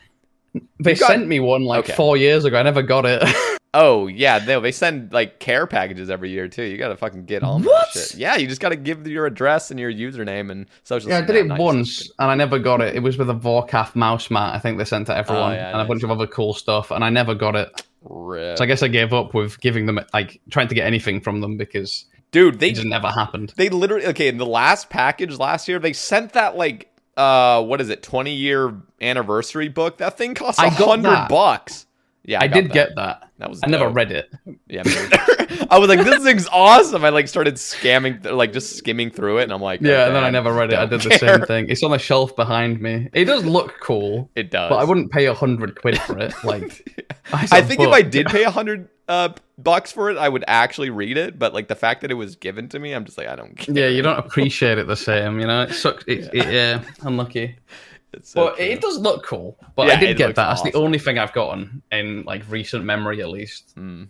They 0.81 0.95
got- 0.95 1.07
sent 1.09 1.29
me 1.29 1.41
one 1.41 1.65
like 1.65 1.85
Okay. 1.85 1.93
four 1.95 2.17
years 2.17 2.45
ago. 2.45 2.59
I 2.59 2.63
never 2.63 2.83
got 2.83 3.05
it. 3.07 3.23
Oh 3.73 4.09
yeah, 4.09 4.41
they 4.41 4.59
they 4.59 4.73
send 4.73 5.13
like 5.13 5.39
care 5.39 5.65
packages 5.65 6.11
every 6.11 6.31
year 6.31 6.49
too. 6.49 6.65
You 6.65 6.77
gotta 6.77 6.97
fucking 6.97 7.27
get 7.27 7.45
on 7.45 7.63
What? 7.63 7.87
that 7.95 8.01
shit. 8.09 8.19
Yeah, 8.19 8.35
you 8.37 8.49
just 8.49 8.61
gotta 8.61 8.75
give 8.75 9.07
your 9.07 9.27
address 9.27 9.71
and 9.71 9.79
your 9.79 9.93
username 9.93 10.51
and 10.51 10.67
social. 10.83 11.09
yeah, 11.09 11.19
I 11.19 11.21
did 11.21 11.37
it 11.37 11.47
nice. 11.47 11.57
once 11.61 12.11
and 12.19 12.33
I 12.33 12.35
never 12.35 12.59
got 12.59 12.81
it. 12.81 12.97
It 12.97 12.99
was 13.05 13.17
with 13.17 13.31
a 13.31 13.35
Vorkath 13.35 13.95
mouse 13.95 14.29
mat. 14.29 14.57
I 14.57 14.59
think 14.59 14.77
they 14.79 14.85
sent 14.85 15.07
to 15.07 15.15
oh, 15.15 15.19
everyone 15.19 15.53
Oh, 15.53 15.55
yeah, 15.55 15.71
and 15.71 15.81
a 15.81 15.85
bunch 15.85 16.03
of 16.03 16.11
other 16.11 16.27
cool 16.27 16.53
stuff, 16.53 16.91
and 16.91 17.05
I 17.05 17.11
never 17.11 17.33
got 17.33 17.55
it. 17.55 17.87
Rip. 18.03 18.59
So 18.59 18.65
I 18.65 18.67
guess 18.67 18.83
I 18.83 18.89
gave 18.89 19.13
up 19.13 19.35
with 19.35 19.61
giving 19.61 19.87
them 19.87 20.01
like 20.13 20.41
trying 20.51 20.67
to 20.67 20.75
get 20.75 20.85
anything 20.85 21.21
from 21.21 21.41
them 21.41 21.57
because 21.57 22.07
Dude, 22.33 22.59
they 22.59 22.71
it 22.71 22.75
just 22.75 22.89
never 22.89 23.07
happened. 23.09 23.53
they 23.57 23.69
literally 23.69 24.07
okay 24.07 24.27
in 24.27 24.39
the 24.39 24.47
last 24.47 24.91
package 24.91 25.39
last 25.39 25.69
year 25.69 25.79
they 25.79 25.93
sent 25.93 26.33
that 26.33 26.57
like 26.57 26.90
uh 27.17 27.63
what 27.63 27.81
is 27.81 27.89
it 27.91 28.03
20 28.03 28.33
year 28.35 28.75
anniversary 29.01 29.69
book 29.69 29.99
that 29.99 30.17
thing 30.17 30.35
cost 30.35 30.59
a 30.59 30.63
I 30.63 30.69
hundred 30.69 31.29
bucks 31.29 31.87
yeah 32.25 32.39
I, 32.43 32.49
got 32.49 32.55
did 32.55 32.65
that. 32.67 32.73
get 32.73 32.95
that. 32.97 33.29
That 33.39 33.49
was 33.51 33.61
I 33.65 33.67
never 33.69 33.89
read 33.89 34.13
it. 34.13 34.31
yeah 34.69 34.83
i 35.71 35.79
was 35.79 35.89
like 35.89 36.05
this 36.05 36.23
thing's 36.23 36.47
awesome 36.53 37.05
i 37.05 37.09
like 37.09 37.27
started 37.27 37.55
scamming 37.55 38.23
like 38.31 38.53
just 38.53 38.77
skimming 38.77 39.11
through 39.11 39.39
it 39.39 39.45
and 39.45 39.53
i'm 39.53 39.61
like 39.63 39.81
Yeah, 39.81 40.07
and 40.07 40.15
then 40.15 40.23
I 40.25 40.31
never 40.31 40.53
read 40.53 40.73
it. 40.73 40.79
I 40.79 40.87
did 40.87 41.01
the 41.01 41.11
care. 41.11 41.19
same 41.19 41.43
thing. 41.47 41.69
It's 41.69 41.83
on 41.83 41.91
the 41.91 41.99
shelf 41.99 42.37
behind 42.37 42.81
me. 42.81 43.09
It 43.13 43.25
does 43.25 43.45
look 43.45 43.75
cool, 43.81 44.31
it 44.37 44.51
does 44.51 44.69
but 44.69 44.77
I 44.77 44.85
wouldn't 44.85 45.11
pay 45.11 45.27
a 45.27 45.35
hundred 45.35 45.81
quid 45.81 45.99
for 46.03 46.19
it. 46.19 46.33
Like, 46.45 47.07
i 47.33 47.49
I 47.51 47.63
think 47.63 47.81
if 47.81 47.89
I 47.91 48.03
did 48.03 48.27
pay 48.27 48.45
a 48.45 48.51
hundred 48.51 48.89
uh, 49.11 49.35
bucks 49.59 49.93
for 49.93 50.11
it, 50.11 50.17
I 50.17 50.29
would 50.29 50.45
actually 50.47 50.89
read 50.91 51.19
it. 51.19 51.39
But 51.39 51.53
like 51.53 51.69
the 51.69 51.75
fact 51.75 52.01
that 52.03 52.11
it 52.11 52.15
was 52.15 52.37
given 52.37 52.69
to 52.71 52.79
me, 52.79 52.93
I'm 52.93 53.05
just 53.05 53.19
like, 53.19 53.27
I 53.27 53.37
don't 53.37 53.57
care. 53.57 53.75
yeah, 53.77 53.89
you 53.89 54.03
don't 54.03 54.19
appreciate 54.19 54.79
it 54.79 54.87
the 54.87 54.97
same. 54.97 55.41
You 55.41 55.47
know, 55.47 55.63
it 55.63 55.75
sucks. 55.75 56.05
It, 56.07 56.31
it, 56.33 56.53
yeah, 56.53 56.83
unlucky. 57.03 57.57
It's 58.13 58.31
so 58.31 58.47
But 58.47 58.57
true. 58.57 58.65
it 58.65 58.81
does 58.81 58.99
look 58.99 59.25
cool. 59.25 59.57
But 59.77 59.87
Yeah, 59.87 59.93
I 59.93 59.97
did 60.01 60.17
get 60.17 60.35
that. 60.35 60.49
That's 60.49 60.63
the 60.63 60.75
only 60.75 60.99
thing 60.99 61.17
I've 61.17 61.33
gotten 61.33 61.81
in 61.93 62.25
like 62.25 62.43
recent 62.49 62.85
memory, 62.85 63.23
at 63.23 63.29
least. 63.29 63.77
Mm. 63.77 64.09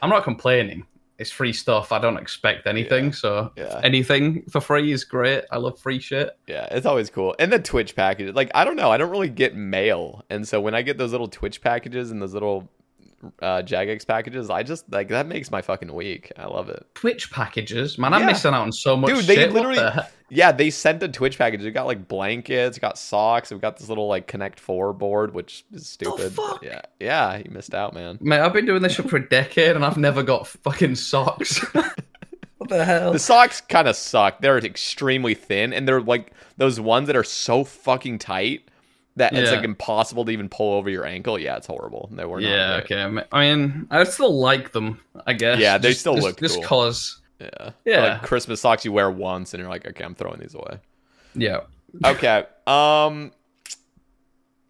I'm 0.00 0.08
not 0.08 0.24
complaining. 0.24 0.86
It's 1.18 1.30
free 1.30 1.52
stuff. 1.52 1.92
I 1.92 1.98
don't 1.98 2.16
expect 2.16 2.66
anything. 2.66 3.12
So 3.12 3.52
yeah. 3.54 3.82
anything 3.84 4.44
for 4.50 4.62
free 4.62 4.92
is 4.92 5.04
great. 5.04 5.44
I 5.50 5.58
love 5.58 5.78
free 5.78 6.00
shit. 6.00 6.30
Yeah, 6.46 6.66
it's 6.70 6.86
always 6.86 7.10
cool. 7.10 7.36
And 7.38 7.52
the 7.52 7.58
Twitch 7.58 7.94
package, 7.94 8.34
like 8.34 8.50
I 8.54 8.64
don't 8.64 8.76
know, 8.76 8.90
I 8.90 8.96
don't 8.96 9.10
really 9.10 9.28
get 9.28 9.54
mail, 9.54 10.24
and 10.30 10.48
so 10.48 10.58
when 10.62 10.74
I 10.74 10.80
get 10.80 10.96
those 10.96 11.12
little 11.12 11.28
Twitch 11.28 11.60
packages 11.60 12.10
and 12.12 12.22
those 12.22 12.32
little 12.32 12.70
uh, 13.40 13.62
Jagex 13.62 14.06
packages, 14.06 14.50
I 14.50 14.62
just 14.62 14.90
like 14.92 15.08
that 15.08 15.26
makes 15.26 15.50
my 15.50 15.62
fucking 15.62 15.92
week. 15.94 16.32
I 16.36 16.46
love 16.46 16.68
it. 16.68 16.86
Twitch 16.94 17.30
packages, 17.30 17.98
man. 17.98 18.12
I'm 18.14 18.20
Yeah. 18.22 18.26
missing 18.26 18.54
out 18.54 18.62
on 18.62 18.72
so 18.72 18.96
much 18.96 19.10
Dude, 19.14 19.24
they 19.26 19.34
shit. 19.36 19.52
Literally, 19.52 19.76
the 19.76 20.06
yeah, 20.28 20.50
they 20.52 20.70
sent 20.70 21.02
a 21.02 21.08
Twitch 21.08 21.38
package. 21.38 21.62
We 21.62 21.70
got 21.70 21.86
like 21.86 22.08
blankets, 22.08 22.76
it 22.76 22.80
got 22.80 22.98
socks, 22.98 23.50
we 23.52 23.58
got 23.58 23.76
this 23.76 23.88
little 23.88 24.08
like 24.08 24.26
Connect 24.26 24.58
Four 24.58 24.92
board, 24.92 25.34
which 25.34 25.64
is 25.72 25.88
stupid. 25.88 26.32
fuck? 26.32 26.62
Yeah, 26.64 26.80
yeah, 27.00 27.36
you 27.36 27.50
missed 27.50 27.74
out, 27.74 27.94
man. 27.94 28.18
Mate, 28.20 28.40
I've 28.40 28.52
been 28.52 28.66
doing 28.66 28.82
this 28.82 28.92
shit 28.94 29.08
for 29.08 29.16
a 29.16 29.28
decade 29.28 29.76
and 29.76 29.84
I've 29.84 29.96
never 29.98 30.22
got 30.22 30.46
fucking 30.46 30.94
socks. 30.96 31.58
what 32.58 32.68
the 32.70 32.84
hell? 32.84 33.12
The 33.12 33.18
socks 33.18 33.60
kind 33.60 33.88
of 33.88 33.96
suck. 33.96 34.40
They're 34.40 34.58
extremely 34.58 35.34
thin, 35.34 35.72
and 35.72 35.86
they're 35.86 36.00
like 36.00 36.32
those 36.56 36.80
ones 36.80 37.06
that 37.08 37.16
are 37.16 37.24
so 37.24 37.64
fucking 37.64 38.18
tight 38.18 38.68
that 39.16 39.34
it's 39.34 39.50
like 39.50 39.64
impossible 39.64 40.24
to 40.24 40.30
even 40.30 40.48
pull 40.48 40.74
over 40.74 40.88
your 40.88 41.04
ankle. 41.04 41.38
Yeah, 41.38 41.56
it's 41.56 41.66
horrible. 41.66 42.08
They 42.12 42.24
were 42.24 42.40
not 42.40 42.48
yeah, 42.48 42.80
great. 42.80 42.98
okay. 42.98 43.24
I 43.32 43.56
mean, 43.56 43.86
I 43.90 44.04
still 44.04 44.38
like 44.40 44.72
them, 44.72 45.00
I 45.26 45.34
guess. 45.34 45.58
Yeah, 45.58 45.76
they 45.78 45.88
Just- 45.90 46.00
still 46.00 46.14
just, 46.14 46.26
look 46.26 46.38
just 46.38 46.54
cool. 46.56 46.64
cause 46.64 47.20
Yeah. 47.40 47.70
Yeah. 47.84 48.00
Like 48.14 48.22
Christmas 48.22 48.60
socks 48.60 48.84
you 48.84 48.92
wear 48.92 49.10
once 49.10 49.52
and 49.52 49.60
you're 49.60 49.68
like, 49.70 49.86
okay, 49.86 50.04
I'm 50.04 50.14
throwing 50.14 50.40
these 50.40 50.54
away. 50.54 50.78
Yeah. 51.34 51.60
Okay. 52.04 52.44
Um 52.66 53.32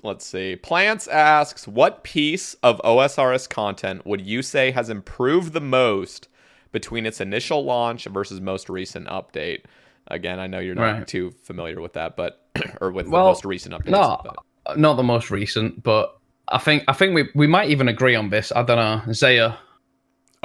let's 0.03 0.27
see. 0.27 0.57
Plants 0.57 1.07
asks, 1.07 1.69
what 1.69 2.03
piece 2.03 2.55
of 2.63 2.81
OSRS 2.85 3.49
content 3.49 4.05
would 4.07 4.21
you 4.21 4.43
say 4.43 4.71
has 4.73 4.91
improved 4.91 5.53
the 5.53 5.61
most 5.61 6.29
between 6.73 7.07
its 7.07 7.21
initial 7.21 7.65
launch 7.65 8.07
versus 8.07 8.41
most 8.41 8.69
recent 8.69 9.07
update? 9.07 9.63
Again, 10.09 10.41
I 10.41 10.49
know 10.49 10.59
you're 10.59 10.75
not 10.75 10.83
Right. 10.83 11.07
too 11.07 11.31
familiar 11.45 11.81
with 11.81 11.93
that, 11.93 12.17
but 12.17 12.42
or 12.81 12.91
with 12.93 13.07
Well, 13.09 13.25
the 13.25 13.31
most 13.31 13.45
recent 13.45 13.75
updates. 13.75 13.91
No, 13.91 14.21
but- 14.25 14.37
uh, 14.65 14.75
not 14.77 14.95
the 14.95 15.03
most 15.03 15.31
recent, 15.31 15.83
but 15.83 16.17
I 16.49 16.59
think 16.59 16.85
I 16.87 16.93
think 16.93 17.15
we 17.15 17.29
we 17.35 17.47
might 17.47 17.71
even 17.71 17.89
agree 17.89 18.15
on 18.15 18.31
this. 18.31 18.53
I 18.55 18.63
don't 18.63 18.77
know, 19.07 19.13
Zeah. 19.13 19.59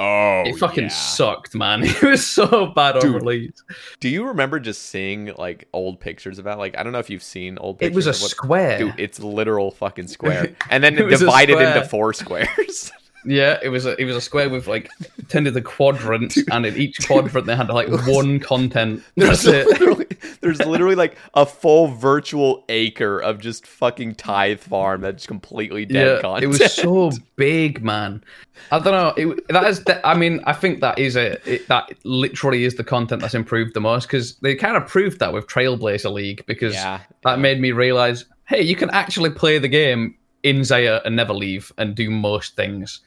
Oh, 0.00 0.44
it 0.46 0.56
fucking 0.56 0.84
yeah. 0.84 0.88
sucked, 0.90 1.56
man. 1.56 1.82
It 1.84 2.02
was 2.02 2.24
so 2.24 2.66
bad 2.66 2.96
on 2.96 3.12
release. 3.12 3.62
Do 3.98 4.08
you 4.08 4.26
remember 4.28 4.60
just 4.60 4.82
seeing 4.90 5.32
like 5.36 5.66
old 5.72 5.98
pictures 5.98 6.38
of 6.38 6.44
that? 6.44 6.56
Like, 6.58 6.78
I 6.78 6.84
don't 6.84 6.92
know 6.92 7.00
if 7.00 7.10
you've 7.10 7.22
seen 7.22 7.58
old 7.58 7.80
pictures. 7.80 8.06
It 8.06 8.08
was 8.08 8.20
a 8.20 8.22
what- 8.22 8.30
square. 8.30 8.78
Dude, 8.78 8.94
it's 8.98 9.18
literal 9.20 9.72
fucking 9.72 10.06
square, 10.06 10.54
and 10.70 10.84
then 10.84 10.96
It 10.98 11.08
divided 11.10 11.58
into 11.58 11.84
four 11.84 12.12
squares. 12.22 12.92
Yeah, 13.24 13.58
it 13.62 13.68
was 13.68 13.84
a 13.86 14.00
it 14.00 14.04
was 14.04 14.16
a 14.16 14.20
square 14.20 14.48
with 14.48 14.66
like 14.66 14.90
ten 15.28 15.44
tended 15.44 15.54
the 15.54 15.62
quadrants, 15.62 16.44
and 16.50 16.64
in 16.64 16.76
each 16.76 17.02
quadrant 17.02 17.46
they 17.46 17.56
had 17.56 17.68
like 17.68 17.88
one 18.06 18.40
content. 18.40 19.02
There's 19.16 19.42
That's 19.42 19.46
it. 19.46 19.66
literally, 19.66 20.06
there's 20.40 20.64
literally 20.64 20.94
like 20.94 21.16
a 21.34 21.44
full 21.44 21.88
virtual 21.88 22.64
acre 22.68 23.18
of 23.18 23.38
just 23.40 23.66
fucking 23.66 24.14
tithe 24.14 24.60
farm 24.60 25.00
that's 25.00 25.26
completely 25.26 25.84
dead 25.84 26.16
Yeah, 26.16 26.18
content. 26.18 26.44
it 26.44 26.46
was 26.46 26.64
so 26.64 27.12
big, 27.36 27.82
man. 27.82 28.22
I 28.70 28.78
don't 28.78 28.92
know. 28.92 29.14
It, 29.16 29.48
that 29.48 29.64
is, 29.64 29.82
I 30.04 30.14
mean, 30.14 30.40
I 30.44 30.52
think 30.52 30.80
that 30.80 30.98
is 30.98 31.16
a 31.16 31.38
it, 31.50 31.68
that 31.68 31.90
literally 32.04 32.64
is 32.64 32.74
the 32.76 32.84
content 32.84 33.22
that's 33.22 33.34
improved 33.34 33.74
the 33.74 33.80
most 33.80 34.06
because 34.06 34.36
they 34.36 34.54
kind 34.54 34.76
of 34.76 34.86
proved 34.86 35.20
that 35.20 35.32
with 35.32 35.46
Trailblazer 35.46 36.12
League 36.12 36.44
because 36.46 36.74
Yeah, 36.74 37.00
that 37.24 37.38
made 37.38 37.60
me 37.60 37.72
realize, 37.72 38.26
hey, 38.46 38.62
you 38.62 38.76
can 38.76 38.90
actually 38.90 39.30
play 39.30 39.58
the 39.58 39.68
game 39.68 40.16
in 40.48 40.64
Zeah 40.64 41.00
and 41.04 41.16
never 41.16 41.32
leave 41.34 41.72
and 41.78 41.94
do 41.94 42.10
most 42.10 42.56
things. 42.56 43.00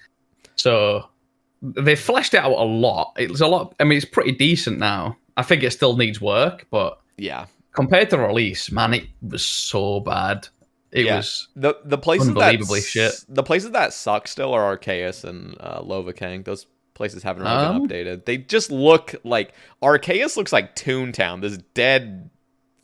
So 0.55 1.05
they 1.61 1.95
fleshed 1.95 2.33
it 2.33 2.37
out 2.39 2.51
a 2.51 2.63
lot. 2.63 3.13
It's 3.17 3.41
a 3.41 3.47
lot. 3.47 3.75
I 3.79 3.83
mean, 3.83 3.97
it's 3.97 4.05
pretty 4.05 4.31
decent 4.33 4.77
now. 4.79 5.17
I 5.37 5.43
think 5.43 5.63
it 5.63 5.71
still 5.71 5.95
needs 5.95 6.19
work, 6.21 6.67
but 6.71 6.99
yeah. 7.17 7.45
compared 7.73 8.09
to 8.11 8.17
release, 8.17 8.71
man, 8.71 8.93
it 8.93 9.07
was 9.21 9.45
so 9.45 9.99
bad. 10.01 10.47
It 10.91 11.05
Yeah. 11.05 11.17
was 11.17 11.47
The 11.55 11.75
the 11.85 11.97
places 11.97 12.27
Unbelievably 12.29 12.81
that 12.81 12.85
shit. 12.85 13.13
The 13.29 13.43
places 13.43 13.71
that 13.71 13.93
suck 13.93 14.27
still 14.27 14.53
are 14.53 14.77
Arceuus 14.77 15.23
and 15.23 15.55
uh, 15.59 15.81
Lovakengj. 15.81 16.43
Those 16.45 16.65
places 16.95 17.23
haven't 17.23 17.43
really 17.43 17.55
Um, 17.55 17.87
been 17.87 18.05
updated. 18.05 18.25
They 18.25 18.37
just 18.37 18.71
look 18.71 19.15
like 19.23 19.53
Arceuus 19.81 20.35
looks 20.35 20.51
like 20.51 20.75
Toontown. 20.75 21.41
This 21.41 21.57
dead 21.73 22.29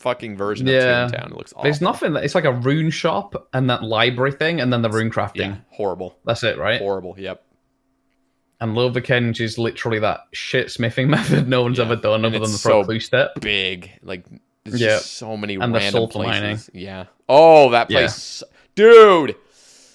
fucking 0.08 0.38
version 0.38 0.68
Yeah. 0.68 1.05
of 1.05 1.12
Toontown. 1.12 1.26
It 1.32 1.38
looks 1.38 1.53
awful. 1.53 1.64
There's 1.64 1.82
nothing. 1.82 2.16
It's 2.16 2.36
like 2.36 2.45
a 2.45 2.51
rune 2.53 2.89
shop 2.89 3.47
and 3.53 3.70
that 3.70 3.84
library 3.84 4.32
thing, 4.32 4.60
and 4.62 4.72
then 4.72 4.82
the 4.82 4.89
rune 4.89 5.12
crafting. 5.12 5.36
Yeah, 5.38 5.55
horrible, 5.70 6.18
That's 6.26 6.43
it, 6.43 6.58
right? 6.58 6.80
horrible. 6.80 7.16
Yep. 7.18 7.43
And 8.60 8.76
Lovakengj 8.76 9.39
is 9.39 9.58
literally 9.58 9.99
that 9.99 10.22
shit 10.34 10.72
smithing 10.72 11.10
method 11.18 11.47
no 11.47 11.62
one's 11.62 11.78
Yeah, 11.78 11.86
ever 11.86 11.95
done 11.95 12.26
other 12.26 12.39
than 12.39 12.51
the 12.51 12.58
so 12.58 12.84
clue 12.84 12.99
step. 12.99 13.39
Big 13.41 13.91
like. 14.01 14.26
There's 14.66 14.82
Yeah. 14.82 14.88
just 14.97 15.14
so 15.18 15.38
many 15.38 15.55
And 15.55 15.74
the 15.74 15.78
random 15.80 15.91
sulfur 16.01 16.14
places. 16.14 16.41
mining. 16.41 16.60
Yeah. 16.74 17.05
Oh, 17.30 17.70
that 17.72 17.89
Yeah. 17.89 17.99
place, 17.99 18.43
dude. 18.76 19.36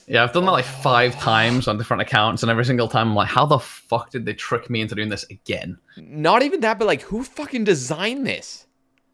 Yeah, 0.09 0.25
I've 0.25 0.33
done 0.33 0.45
that 0.47 0.51
like 0.53 0.65
oh. 0.67 0.81
five 0.83 1.19
times 1.21 1.69
on 1.69 1.77
different 1.79 2.01
accounts, 2.03 2.43
and 2.43 2.51
every 2.51 2.65
single 2.65 2.89
time 2.89 3.09
I'm 3.09 3.15
like, 3.15 3.29
how 3.29 3.45
the 3.47 3.59
fuck 3.59 4.11
did 4.11 4.25
they 4.27 4.33
trick 4.35 4.71
me 4.71 4.81
into 4.81 4.95
doing 4.95 5.09
this 5.11 5.25
again? 5.31 5.79
Not 5.97 6.43
even 6.43 6.61
that, 6.61 6.79
but 6.79 6.87
like, 6.87 7.03
who 7.03 7.23
fucking 7.23 7.65
designed 7.65 8.27
this? 8.27 8.67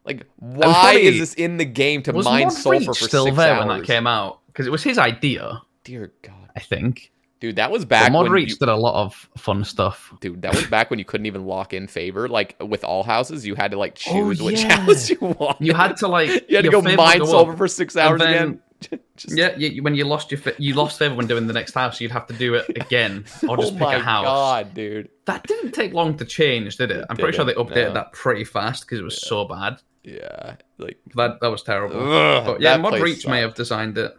Like, 0.08 0.26
why 0.36 0.72
funny- 0.94 1.02
is 1.02 1.18
this 1.18 1.34
in 1.34 1.56
the 1.58 1.64
game 1.64 2.02
to 2.02 2.12
mine 2.12 2.44
Mod 2.44 2.52
sulfur 2.52 2.84
for 2.86 2.94
still 2.94 3.24
six 3.26 3.36
there 3.36 3.54
hours? 3.54 3.66
when 3.66 3.78
that 3.78 3.86
came 3.86 4.06
out? 4.06 4.40
Because 4.48 4.66
it 4.66 4.70
was 4.70 4.82
his 4.82 4.98
idea, 4.98 5.62
Dear 5.84 6.12
God, 6.22 6.50
I 6.56 6.60
think. 6.60 7.12
dude, 7.40 7.56
that 7.56 7.70
was 7.70 7.84
But 7.84 7.90
back 7.90 8.12
Mod 8.12 8.24
when 8.24 8.32
Reach 8.32 8.50
you, 8.50 8.56
did 8.56 8.68
a 8.68 8.74
lot 8.76 9.04
of 9.04 9.28
fun 9.36 9.62
stuff. 9.64 10.12
dude, 10.20 10.42
that 10.42 10.54
was 10.54 10.66
back 10.66 10.90
when 10.90 10.98
you 10.98 11.04
couldn't 11.04 11.26
even 11.26 11.44
lock 11.44 11.72
in 11.72 11.86
favor. 11.86 12.28
Like 12.28 12.56
with 12.60 12.82
all 12.84 13.04
houses, 13.04 13.46
you 13.46 13.54
had 13.54 13.70
to 13.70 13.78
like 13.78 13.98
Oh, 14.08 14.12
choose 14.12 14.42
which 14.42 14.62
yeah. 14.62 14.80
house 14.80 15.08
you 15.10 15.18
wanted. 15.20 15.64
You 15.64 15.74
had 15.74 15.96
to 15.98 16.08
like 16.08 16.28
you 16.50 16.56
had 16.56 16.64
to 16.64 16.70
go 16.70 16.82
mine 16.82 16.96
would 16.96 17.18
go 17.20 17.24
sulfur 17.26 17.52
up, 17.52 17.58
for 17.58 17.68
six 17.68 17.96
hours 17.96 18.20
then- 18.20 18.32
again. 18.34 18.60
Just, 19.16 19.36
Yeah, 19.36 19.56
you, 19.56 19.82
when 19.82 19.96
you 19.96 20.04
lost 20.04 20.30
your 20.30 20.40
you 20.58 20.74
lost 20.74 21.00
favor 21.00 21.16
when 21.16 21.26
doing 21.26 21.48
the 21.48 21.52
next 21.52 21.74
house, 21.74 22.00
you'd 22.00 22.12
have 22.12 22.28
to 22.28 22.32
do 22.34 22.54
it 22.54 22.64
again 22.76 23.24
or 23.48 23.56
just 23.56 23.70
oh 23.70 23.76
pick 23.76 23.80
my 23.80 23.94
a 23.96 23.98
house. 23.98 24.24
god, 24.24 24.72
dude. 24.74 25.08
That 25.24 25.44
didn't 25.48 25.72
take 25.72 25.92
long 25.94 26.16
to 26.18 26.24
change, 26.24 26.76
did 26.76 26.92
it? 26.92 27.04
I'm 27.10 27.16
pretty 27.16 27.34
sure 27.36 27.44
they 27.44 27.54
updated 27.54 27.88
no. 27.88 27.94
that 27.94 28.12
pretty 28.12 28.44
fast 28.44 28.84
because 28.86 29.00
it 29.00 29.02
was 29.04 29.20
so 29.20 29.44
bad. 29.46 29.82
Yeah, 30.16 30.56
like 30.78 30.98
That 31.16 31.40
that 31.40 31.48
was 31.50 31.62
terrible. 31.62 31.96
ugh, 32.00 32.46
but 32.46 32.60
yeah, 32.60 32.76
Mod 32.76 33.00
Reach 33.00 33.26
may 33.26 33.40
have 33.40 33.54
designed 33.54 33.98
it. 33.98 34.16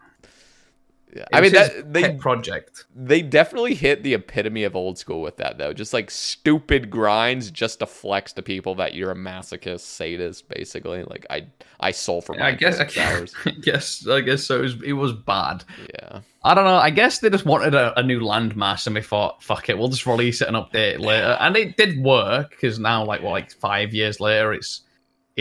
Yeah. 1.15 1.25
I 1.33 1.41
mean 1.41 1.53
that 1.53 1.91
they 1.91 2.13
project. 2.13 2.85
they 2.95 3.23
definitely 3.23 3.73
hit 3.73 4.03
the 4.03 4.13
epitome 4.13 4.63
of 4.63 4.75
old 4.75 4.99
school 4.99 5.21
with 5.23 5.37
that 5.37 5.57
though. 5.57 5.73
Just 5.73 5.91
like 5.91 6.11
stupid 6.11 6.91
grinds 6.91 7.49
just 7.49 7.79
to 7.79 7.87
flex 7.87 8.31
to 8.33 8.43
people 8.43 8.75
that 8.75 8.93
you're 8.93 9.09
a 9.09 9.15
masochist 9.15 9.79
sadist, 9.79 10.47
basically. 10.49 11.03
Like 11.03 11.25
I 11.31 11.47
I 11.79 11.89
sulfur 11.91 12.35
I 12.35 12.37
mine 12.37 12.57
guess 12.59 12.77
for 12.77 12.83
I 12.83 12.87
six 12.87 12.97
hours. 12.99 13.35
guess 13.63 14.07
I 14.07 14.21
guess 14.21 14.43
so. 14.43 14.59
It 14.59 14.61
was, 14.61 14.83
it 14.83 14.93
was 14.93 15.13
bad. 15.13 15.63
Yeah. 15.95 16.21
I 16.43 16.53
don't 16.53 16.65
know. 16.65 16.75
I 16.77 16.91
guess 16.91 17.17
they 17.19 17.31
just 17.31 17.45
wanted 17.45 17.73
a, 17.73 17.99
a 17.99 18.03
new 18.03 18.19
landmass, 18.19 18.85
and 18.85 18.95
we 18.95 19.01
thought, 19.01 19.41
fuck 19.43 19.67
it, 19.67 19.77
we'll 19.79 19.89
just 19.89 20.05
release 20.05 20.41
it 20.41 20.47
and 20.47 20.55
update 20.55 20.93
it 20.93 21.01
later. 21.01 21.35
And 21.39 21.57
it 21.57 21.75
did 21.75 22.01
work 22.03 22.51
because 22.51 22.77
now, 22.79 23.03
like, 23.03 23.21
what, 23.23 23.31
like 23.31 23.51
five 23.51 23.93
years 23.95 24.19
later, 24.21 24.53
it's 24.53 24.81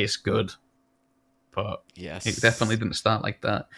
it's 0.03 0.17
good. 0.17 0.53
But 1.55 1.83
Yes. 1.95 2.27
it 2.27 2.41
definitely 2.41 2.77
didn't 2.77 2.95
start 2.95 3.23
like 3.23 3.41
that. 3.43 3.69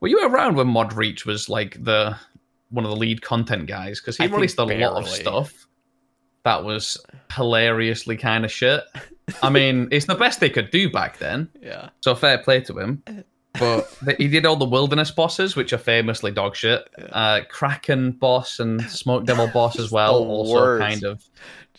Were 0.00 0.08
you 0.08 0.26
around 0.26 0.56
when 0.56 0.66
Mod 0.68 0.92
Reach 0.92 1.24
was 1.24 1.48
like 1.48 1.82
the 1.84 2.16
one 2.70 2.84
of 2.84 2.90
the 2.90 2.96
lead 2.96 3.22
content 3.22 3.66
guys? 3.66 4.00
Because 4.00 4.16
he 4.16 4.24
I 4.24 4.26
released 4.26 4.58
a 4.58 4.64
lot 4.64 5.02
of 5.02 5.08
stuff 5.08 5.66
that 6.44 6.64
was 6.64 6.98
hilariously 7.34 8.16
kind 8.16 8.44
of 8.44 8.50
shit. 8.50 8.82
I 9.42 9.50
mean, 9.50 9.88
it's 9.92 10.06
the 10.06 10.14
best 10.16 10.40
they 10.40 10.50
could 10.50 10.70
do 10.70 10.90
back 10.90 11.18
then. 11.18 11.48
Yeah. 11.60 11.90
So 12.00 12.14
fair 12.14 12.38
play 12.38 12.60
to 12.62 12.78
him. 12.78 13.02
But 13.58 13.86
he 14.18 14.26
did 14.28 14.44
all 14.44 14.56
the 14.56 14.64
wilderness 14.64 15.10
bosses, 15.10 15.54
which 15.54 15.72
are 15.72 15.78
famously 15.78 16.32
dog 16.32 16.56
shit. 16.56 16.88
Uh, 17.12 17.40
Kraken 17.48 18.12
boss 18.12 18.58
and 18.58 18.82
Smoke 18.90 19.24
Devil 19.24 19.46
boss 19.48 19.78
as 19.78 19.90
well. 19.92 20.16
Also, 20.16 20.52
worst. 20.52 20.82
kind 20.82 21.04
of. 21.04 21.22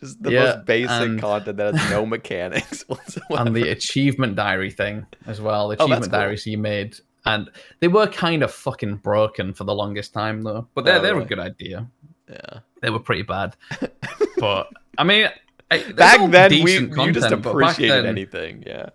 Just 0.03 0.21
the 0.23 0.31
Yeah, 0.31 0.43
most 0.55 0.65
basic 0.65 0.89
and- 0.91 1.19
content 1.19 1.57
that 1.57 1.75
has 1.75 1.89
no 1.89 2.05
mechanics 2.15 2.83
whatsoever. 2.87 3.25
And 3.47 3.55
the 3.55 3.69
achievement 3.69 4.35
diary 4.35 4.71
thing 4.71 5.05
as 5.25 5.41
well. 5.41 5.69
The 5.69 5.77
Oh, 5.77 5.85
achievement 5.85 6.11
cool. 6.11 6.19
diaries 6.19 6.45
you 6.45 6.57
made. 6.57 6.95
And 7.25 7.49
they 7.79 7.87
were 7.87 8.07
kind 8.07 8.43
of 8.43 8.51
fucking 8.51 8.97
broken 8.97 9.53
for 9.53 9.63
the 9.63 9.73
longest 9.73 10.13
time, 10.13 10.41
though. 10.43 10.67
But 10.75 10.83
they're, 10.85 10.97
Oh, 10.99 11.01
they're 11.01 11.19
a 11.19 11.25
good 11.25 11.39
idea. 11.39 11.87
yeah. 12.29 12.59
They 12.81 12.89
were 12.89 12.99
pretty 12.99 13.21
bad. 13.23 13.55
but, 14.37 14.67
I 14.97 15.03
mean, 15.05 15.29
I- 15.71 15.91
Back 15.93 16.29
then 16.31 16.51
we 16.51 16.57
decent 16.63 16.89
you 16.97 17.11
just 17.13 17.29
content, 17.29 17.45
appreciated 17.45 17.91
then- 18.03 18.05
anything, 18.05 18.63
yeah. 18.67 18.89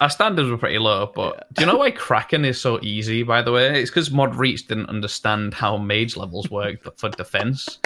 Our 0.00 0.10
standards 0.10 0.50
were 0.50 0.58
pretty 0.58 0.78
low, 0.78 1.10
but 1.14 1.46
do 1.54 1.62
you 1.62 1.66
know 1.66 1.78
why 1.78 1.90
Kraken 1.90 2.44
is 2.44 2.60
so 2.60 2.78
easy, 2.82 3.22
by 3.22 3.40
the 3.40 3.50
way? 3.50 3.80
It's 3.80 3.90
because 3.90 4.10
Mod 4.10 4.34
Reach 4.34 4.66
didn't 4.66 4.90
understand 4.90 5.54
how 5.54 5.78
mage 5.78 6.16
levels 6.18 6.50
worked 6.50 6.86
for 7.00 7.08
defense. 7.08 7.78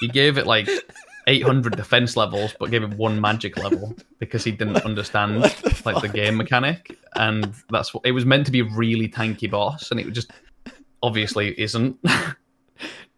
He 0.00 0.06
gave 0.08 0.38
it 0.38 0.46
like 0.46 0.68
800 1.26 1.76
defense 1.76 2.16
levels, 2.16 2.54
but 2.58 2.70
gave 2.70 2.82
him 2.82 2.96
one 2.96 3.20
magic 3.20 3.56
level 3.58 3.94
because 4.18 4.42
he 4.44 4.50
didn't 4.50 4.78
understand 4.84 5.40
like 5.40 6.00
the 6.02 6.10
game 6.12 6.36
mechanic. 6.36 6.98
And 7.16 7.52
that's 7.70 7.94
what 7.94 8.04
it 8.06 8.12
was 8.12 8.24
meant 8.26 8.46
to 8.46 8.52
be 8.52 8.60
a 8.60 8.64
really 8.64 9.08
tanky 9.08 9.50
boss, 9.50 9.90
and 9.90 10.00
it 10.00 10.10
just 10.12 10.30
obviously 11.02 11.58
isn't. 11.60 11.96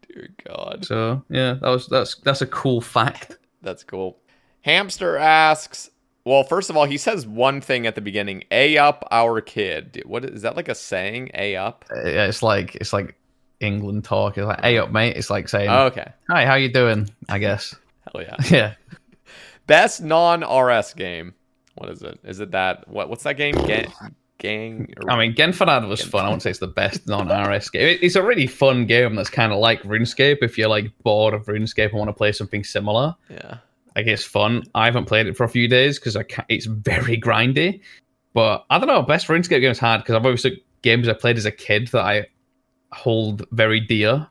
Dear 0.08 0.28
God. 0.46 0.84
so 0.84 1.22
yeah, 1.28 1.54
that 1.54 1.68
was 1.68 1.86
that's 1.88 2.16
that's 2.16 2.40
a 2.42 2.46
cool 2.46 2.80
fact. 2.80 3.38
That's 3.62 3.82
cool. 3.82 4.18
Hamster 4.62 5.16
asks, 5.16 5.90
well, 6.24 6.42
first 6.44 6.70
of 6.70 6.76
all, 6.76 6.84
he 6.86 6.96
says 6.98 7.26
one 7.26 7.60
thing 7.60 7.86
at 7.86 7.94
the 7.94 8.00
beginning, 8.00 8.44
A 8.50 8.78
up 8.78 9.06
our 9.10 9.40
kid. 9.40 10.02
What 10.06 10.24
is 10.24 10.42
that 10.42 10.56
like 10.56 10.68
a 10.68 10.74
saying? 10.74 11.30
A 11.34 11.56
up? 11.56 11.84
Uh, 11.90 12.00
It's 12.04 12.42
like 12.42 12.74
it's 12.76 12.92
like 12.92 13.14
England 13.60 14.04
talk. 14.04 14.36
It's 14.38 14.46
like, 14.46 14.60
"Hey 14.62 14.78
up, 14.78 14.90
mate." 14.92 15.16
It's 15.16 15.30
like 15.30 15.48
saying, 15.48 15.68
Oh, 15.70 15.86
okay. 15.86 16.12
"Hi, 16.28 16.46
how 16.46 16.54
you 16.54 16.68
doing?" 16.72 17.08
I 17.28 17.38
guess. 17.38 17.74
Hell 18.14 18.22
yeah. 18.22 18.36
Yeah. 18.50 18.74
Best 19.66 20.02
non 20.02 20.42
RS 20.44 20.94
game. 20.94 21.34
What 21.76 21.90
is 21.90 22.02
it? 22.02 22.20
Is 22.22 22.40
it 22.40 22.50
that 22.52 22.86
what 22.88 23.08
what's 23.08 23.22
that 23.24 23.36
game? 23.36 23.54
Gang 24.38 24.92
I 25.08 25.16
mean, 25.16 25.34
Genfanad 25.34 25.88
was 25.88 26.02
fun. 26.02 26.24
I 26.24 26.28
wouldn't 26.28 26.42
say 26.42 26.50
it's 26.50 26.58
the 26.58 26.66
best 26.66 27.06
non-RS 27.06 27.70
game. 27.70 27.86
It- 27.86 28.02
It's 28.02 28.16
a 28.16 28.22
really 28.22 28.46
fun 28.46 28.84
game 28.84 29.14
that's 29.14 29.30
kind 29.30 29.52
of 29.52 29.58
like 29.58 29.80
RuneScape. 29.84 30.38
If 30.42 30.58
you're 30.58 30.68
like 30.68 30.90
bored 31.02 31.32
of 31.34 31.46
RuneScape 31.46 31.90
and 31.90 31.98
want 31.98 32.08
to 32.08 32.12
play 32.12 32.32
something 32.32 32.62
similar, 32.62 33.14
yeah. 33.30 33.58
like 33.96 34.06
it's 34.06 34.24
fun. 34.24 34.64
I 34.74 34.84
haven't 34.86 35.06
played 35.06 35.28
it 35.28 35.36
for 35.36 35.44
a 35.44 35.48
few 35.48 35.66
days 35.68 35.98
because 35.98 36.16
it's 36.48 36.66
very 36.66 37.18
grindy. 37.18 37.80
But 38.34 38.66
I 38.68 38.78
don't 38.78 38.88
know. 38.88 39.02
Best 39.02 39.28
RuneScape 39.28 39.60
game 39.60 39.70
is 39.70 39.78
hard 39.78 40.02
because 40.02 40.16
I've 40.16 40.24
always 40.26 40.42
took 40.42 40.54
games 40.82 41.08
I 41.08 41.14
played 41.14 41.38
as 41.38 41.46
a 41.46 41.52
kid 41.52 41.88
that 41.88 42.02
I 42.02 42.26
hold 42.92 43.46
very 43.52 43.80
dear. 43.80 44.26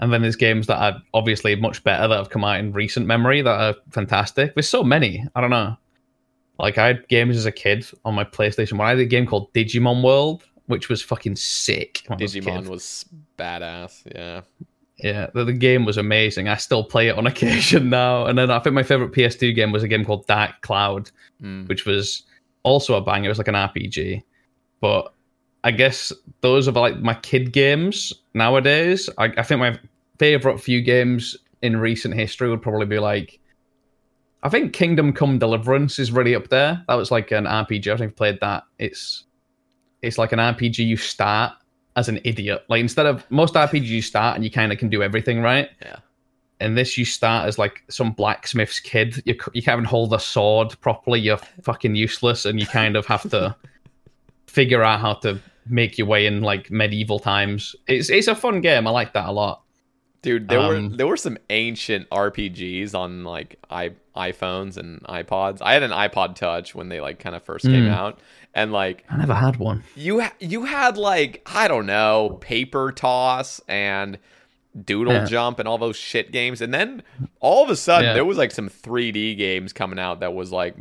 And 0.00 0.12
then 0.12 0.22
there's 0.22 0.36
games 0.36 0.66
that 0.68 0.78
are 0.80 1.02
obviously 1.12 1.56
much 1.56 1.82
better 1.82 2.06
that 2.06 2.16
have 2.16 2.30
come 2.30 2.44
out 2.44 2.60
in 2.60 2.72
recent 2.72 3.06
memory 3.06 3.42
that 3.42 3.60
are 3.60 3.74
fantastic. 3.90 4.54
There's 4.54 4.68
so 4.68 4.84
many. 4.84 5.24
I 5.34 5.40
don't 5.40 5.50
know. 5.50 5.76
Like 6.58 6.78
I 6.78 6.86
had 6.88 7.08
games 7.08 7.36
as 7.36 7.46
a 7.46 7.52
kid 7.52 7.84
on 8.04 8.14
my 8.14 8.24
PlayStation. 8.24 8.74
One 8.78 8.86
I 8.86 8.90
had 8.90 8.98
a 8.98 9.04
game 9.06 9.26
called 9.26 9.52
Digimon 9.54 10.02
World, 10.02 10.44
which 10.66 10.88
was 10.88 11.02
fucking 11.02 11.36
sick. 11.36 12.02
when 12.06 12.18
I 12.20 12.22
was 12.22 12.34
a 12.36 12.40
Digimon 12.40 12.60
kid. 12.62 12.68
was 12.68 13.04
badass. 13.38 14.02
Yeah. 14.14 14.42
Yeah, 15.00 15.28
the, 15.32 15.44
the 15.44 15.52
game 15.52 15.84
was 15.84 15.96
amazing. 15.96 16.48
I 16.48 16.56
still 16.56 16.82
play 16.82 17.06
it 17.08 17.16
on 17.16 17.26
occasion 17.32 17.88
now. 17.90 18.26
And 18.26 18.36
then 18.36 18.50
I 18.50 18.58
think 18.58 18.74
my 18.74 18.82
favorite 18.82 19.12
PS2 19.12 19.54
game 19.54 19.70
was 19.70 19.84
a 19.84 19.88
game 19.88 20.04
called 20.04 20.26
Dark 20.26 20.60
Cloud, 20.62 21.10
Mm. 21.42 21.68
which 21.68 21.86
was 21.86 22.24
also 22.64 22.94
a 22.96 23.00
bang. 23.00 23.24
It 23.24 23.28
was 23.28 23.38
like 23.38 23.46
an 23.46 23.54
RPG. 23.54 24.24
But 24.80 25.12
I 25.64 25.70
guess 25.70 26.12
those 26.40 26.68
are 26.68 26.72
like 26.72 26.98
my 27.00 27.14
kid 27.14 27.52
games 27.52 28.12
nowadays. 28.34 29.08
I, 29.18 29.32
I 29.36 29.42
think 29.42 29.60
my 29.60 29.78
favorite 30.18 30.60
few 30.60 30.82
games 30.82 31.36
in 31.62 31.76
recent 31.76 32.14
history 32.14 32.48
would 32.48 32.62
probably 32.62 32.86
be 32.86 32.98
like. 32.98 33.40
I 34.40 34.48
think 34.48 34.72
Kingdom 34.72 35.12
Come 35.12 35.40
Deliverance 35.40 35.98
is 35.98 36.12
really 36.12 36.36
up 36.36 36.46
there. 36.48 36.84
That 36.86 36.94
was 36.94 37.10
like 37.10 37.32
an 37.32 37.44
RPG. 37.44 37.90
I 37.90 37.94
if 37.94 38.00
you've 38.00 38.16
played 38.16 38.38
that. 38.40 38.62
It's 38.78 39.24
it's 40.00 40.16
like 40.16 40.32
an 40.32 40.38
RPG 40.38 40.78
you 40.78 40.96
start 40.96 41.54
as 41.96 42.08
an 42.08 42.20
idiot. 42.24 42.64
Like 42.68 42.80
instead 42.80 43.06
of 43.06 43.28
most 43.30 43.54
RPGs 43.54 43.86
you 43.86 44.02
start 44.02 44.36
and 44.36 44.44
you 44.44 44.50
kind 44.50 44.72
of 44.72 44.78
can 44.78 44.88
do 44.88 45.02
everything 45.02 45.40
right. 45.42 45.68
Yeah. 45.82 45.96
And 46.60 46.78
this 46.78 46.96
you 46.96 47.04
start 47.04 47.48
as 47.48 47.58
like 47.58 47.82
some 47.88 48.12
blacksmith's 48.12 48.80
kid. 48.80 49.22
You 49.24 49.36
you 49.52 49.62
can't 49.62 49.78
even 49.78 49.84
hold 49.84 50.12
a 50.12 50.20
sword 50.20 50.80
properly. 50.80 51.20
You're 51.20 51.40
fucking 51.62 51.94
useless, 51.94 52.44
and 52.44 52.58
you 52.58 52.66
kind 52.66 52.96
of 52.96 53.06
have 53.06 53.28
to 53.30 53.54
figure 54.46 54.82
out 54.82 55.00
how 55.00 55.14
to 55.14 55.40
make 55.68 55.98
your 55.98 56.06
way 56.06 56.26
in 56.26 56.40
like 56.42 56.70
medieval 56.70 57.18
times. 57.18 57.74
It's 57.86 58.10
it's 58.10 58.28
a 58.28 58.34
fun 58.34 58.60
game. 58.60 58.86
I 58.86 58.90
like 58.90 59.12
that 59.14 59.28
a 59.28 59.32
lot. 59.32 59.62
Dude, 60.22 60.48
there 60.48 60.58
were 60.58 60.76
Um, 60.76 60.96
there 60.96 61.06
were 61.06 61.16
some 61.16 61.38
ancient 61.50 62.08
RPGs 62.10 62.94
on 62.94 63.24
like 63.24 63.58
i 63.70 63.92
iPhones 64.16 64.76
and 64.76 65.00
iPods. 65.04 65.58
I 65.62 65.74
had 65.74 65.84
an 65.84 65.92
iPod 65.92 66.34
Touch 66.34 66.74
when 66.74 66.88
they 66.88 67.00
like 67.00 67.20
kind 67.20 67.36
of 67.36 67.42
first 67.44 67.64
came 67.64 67.84
Mm. 67.84 67.90
out, 67.94 68.18
and 68.52 68.72
like 68.72 69.04
I 69.08 69.16
never 69.16 69.34
had 69.34 69.56
one. 69.58 69.84
you 69.94 70.20
ha- 70.20 70.34
you 70.40 70.64
had 70.64 70.96
like 70.96 71.42
I 71.46 71.68
don't 71.68 71.86
know 71.86 72.36
paper 72.40 72.90
toss 72.90 73.60
and 73.68 74.18
doodle 74.84 75.12
Yeah. 75.14 75.24
jump 75.24 75.60
and 75.60 75.68
all 75.68 75.78
those 75.78 75.96
shit 75.96 76.32
games, 76.32 76.60
and 76.60 76.74
then 76.74 77.02
all 77.40 77.62
of 77.62 77.70
a 77.70 77.76
sudden 77.76 78.06
Yeah. 78.08 78.14
there 78.14 78.24
was 78.24 78.38
like 78.38 78.50
some 78.50 78.68
3D 78.68 79.36
games 79.36 79.72
coming 79.72 80.00
out 80.00 80.18
that 80.20 80.34
was 80.34 80.50
like 80.50 80.76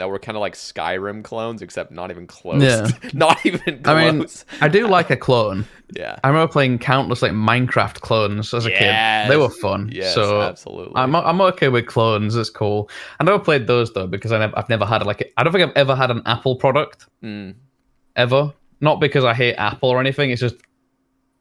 that 0.00 0.08
were 0.10 0.18
kind 0.18 0.36
of 0.36 0.40
like 0.40 0.54
Skyrim 0.54 1.22
clones, 1.22 1.62
except 1.62 1.92
not 1.92 2.10
even 2.10 2.26
close. 2.26 2.62
Yeah. 2.62 2.88
not 3.14 3.44
even 3.46 3.82
close. 3.82 3.86
I 3.86 4.12
mean, 4.12 4.26
I 4.60 4.68
do 4.68 4.86
like 4.88 5.10
a 5.10 5.16
clone. 5.16 5.64
yeah. 5.96 6.18
I 6.24 6.28
remember 6.28 6.50
playing 6.52 6.78
countless 6.80 7.22
like 7.22 7.32
Minecraft 7.32 8.00
clones 8.00 8.52
as 8.52 8.66
a 8.66 8.70
kid. 8.70 9.30
They 9.30 9.36
were 9.36 9.48
fun. 9.50 9.90
Yes, 9.92 10.14
so 10.14 10.42
absolutely. 10.42 10.94
I'm 10.96 11.14
I'm 11.14 11.40
okay 11.40 11.68
with 11.68 11.86
clones. 11.86 12.34
It's 12.36 12.50
cool. 12.50 12.90
I 13.20 13.24
never 13.24 13.38
played 13.38 13.66
those 13.66 13.92
though 13.92 14.06
because 14.06 14.32
I 14.32 14.38
never, 14.38 14.58
I've 14.58 14.68
never 14.68 14.84
had 14.84 15.06
like 15.06 15.32
I 15.36 15.42
don't 15.44 15.52
think 15.52 15.68
I've 15.70 15.76
ever 15.76 15.94
had 15.94 16.10
an 16.10 16.22
Apple 16.26 16.56
product 16.56 17.06
Mm. 17.22 17.54
ever. 18.16 18.52
Not 18.80 18.98
because 19.00 19.24
I 19.24 19.34
hate 19.34 19.54
Apple 19.56 19.90
or 19.90 20.00
anything. 20.00 20.30
It's 20.30 20.40
just 20.40 20.56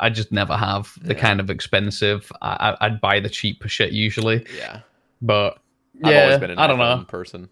I 0.01 0.09
just 0.09 0.31
never 0.31 0.55
have 0.55 0.93
the 1.01 1.13
Yeah. 1.13 1.19
kind 1.19 1.39
of 1.39 1.49
expensive. 1.49 2.31
I, 2.41 2.71
I- 2.79 2.85
I'd 2.85 3.01
buy 3.01 3.19
the 3.19 3.29
cheap 3.29 3.63
shit 3.67 3.91
usually, 3.91 4.45
Yeah. 4.57 4.81
but 5.21 5.57
I've 6.03 6.11
yeah, 6.13 6.23
always 6.23 6.39
been 6.39 6.51
an 6.51 6.59
I 6.59 6.67
don't 6.67 6.79
know. 6.79 7.03
person. 7.07 7.49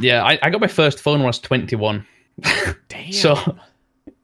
Yeah, 0.00 0.24
I, 0.24 0.38
I 0.42 0.50
got 0.50 0.60
my 0.60 0.66
first 0.66 1.00
phone 1.00 1.18
when 1.18 1.24
I 1.24 1.26
was 1.26 1.38
21. 1.38 2.06
Damn. 2.88 3.12
So 3.12 3.58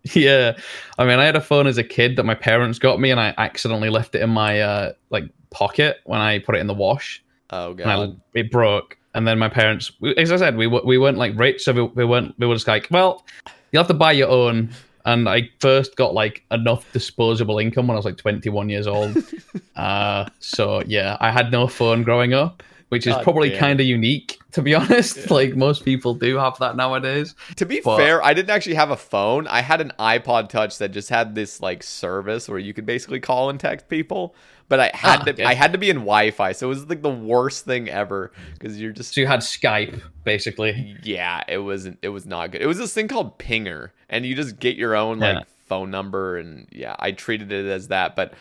yeah, 0.15 0.57
I 0.99 1.05
mean, 1.05 1.19
I 1.19 1.25
had 1.25 1.37
a 1.37 1.41
phone 1.41 1.67
as 1.67 1.79
a 1.79 1.85
kid 1.85 2.17
that 2.17 2.25
my 2.25 2.35
parents 2.35 2.79
got 2.79 3.01
me, 3.01 3.11
and 3.11 3.21
I 3.21 3.35
accidentally 3.39 3.91
left 3.91 4.15
it 4.15 4.23
in 4.23 4.31
my 4.31 4.61
uh, 4.61 4.93
like 5.11 5.25
pocket 5.51 5.99
when 6.05 6.21
I 6.21 6.39
put 6.39 6.55
it 6.55 6.59
in 6.59 6.67
the 6.67 6.75
wash, 6.75 7.23
oh 7.51 7.73
and 7.73 7.83
I, 7.83 7.97
god. 7.97 8.21
it 8.35 8.51
broke. 8.51 8.97
And 9.15 9.27
then 9.27 9.39
my 9.39 9.49
parents, 9.49 9.91
as 10.17 10.31
I 10.31 10.37
said, 10.37 10.57
we 10.57 10.67
we 10.67 10.99
weren't 10.99 11.19
like 11.19 11.37
rich, 11.37 11.65
so 11.65 11.73
we, 11.73 11.83
we 11.83 12.05
weren't. 12.05 12.35
We 12.39 12.47
were 12.47 12.55
just 12.55 12.69
like, 12.69 12.89
well, 12.91 13.25
you'll 13.73 13.83
have 13.83 13.89
to 13.89 13.95
buy 13.95 14.13
your 14.13 14.29
own. 14.29 14.71
And 15.05 15.29
I 15.29 15.49
first 15.61 15.97
got 15.97 16.13
like 16.13 16.45
enough 16.51 16.91
disposable 16.93 17.59
income 17.59 17.87
when 17.87 17.95
I 17.95 17.99
was 17.99 18.05
like 18.05 18.19
21 18.19 18.69
years 18.69 18.87
old. 18.87 19.17
uh, 19.77 20.29
so 20.39 20.83
yeah, 20.87 21.17
I 21.21 21.31
had 21.31 21.51
no 21.51 21.67
phone 21.67 22.03
growing 22.03 22.35
up, 22.35 22.63
which 22.89 23.07
is 23.07 23.15
God 23.15 23.23
probably 23.25 23.51
kind 23.57 23.81
of 23.81 23.87
unique, 23.87 24.39
to 24.53 24.63
be 24.63 24.75
honest. 24.81 25.31
Like 25.31 25.55
most 25.57 25.85
people 25.85 26.15
do 26.15 26.37
have 26.37 26.59
that 26.59 26.77
nowadays. 26.77 27.35
To 27.57 27.67
be 27.67 27.81
but- 27.81 27.97
fair, 27.99 28.23
I 28.25 28.35
didn't 28.35 28.51
actually 28.51 28.77
have 28.77 28.91
a 28.91 28.97
phone. 28.97 29.47
I 29.47 29.61
had 29.61 29.81
an 29.81 29.93
iPod 29.99 30.49
Touch 30.49 30.79
that 30.79 30.91
just 30.93 31.09
had 31.09 31.35
this 31.35 31.61
like 31.61 31.83
service 31.83 32.49
where 32.49 32.59
you 32.59 32.73
could 32.75 32.87
basically 32.87 33.21
call 33.21 33.51
and 33.51 33.59
text 33.61 33.89
people. 33.89 34.35
But 34.71 34.81
I 34.81 34.91
had 34.93 35.21
Ah, 35.21 35.25
to 35.25 35.31
okay. 35.31 35.45
I 35.45 35.55
had 35.55 35.73
to 35.73 35.79
be 35.79 35.89
in 35.89 35.97
Wi-Fi, 36.01 36.53
so 36.53 36.67
it 36.67 36.69
was 36.69 36.87
like 36.91 37.01
the 37.01 37.09
worst 37.09 37.65
thing 37.65 37.89
ever 37.89 38.33
because 38.53 38.79
you're 38.79 38.93
just 38.93 39.15
So 39.15 39.23
you 39.23 39.27
had 39.27 39.41
Skype, 39.41 40.03
basically. 40.25 40.95
yeah, 41.03 41.43
it 41.49 41.57
wasn't 41.59 41.99
it 42.03 42.11
was 42.11 42.27
not 42.27 42.51
good. 42.53 42.61
It 42.61 42.67
was 42.67 42.77
this 42.77 42.93
thing 42.93 43.09
called 43.09 43.39
Pinger, 43.39 43.91
and 44.11 44.27
you 44.27 44.35
just 44.35 44.59
get 44.59 44.77
your 44.77 44.95
own 44.95 45.21
like 45.21 45.37
Yeah. 45.37 45.43
phone 45.69 45.91
number, 45.91 46.37
and 46.37 46.67
yeah, 46.71 46.95
I 46.99 47.13
treated 47.13 47.51
it 47.51 47.65
as 47.67 47.89
that. 47.89 48.15
But 48.15 48.35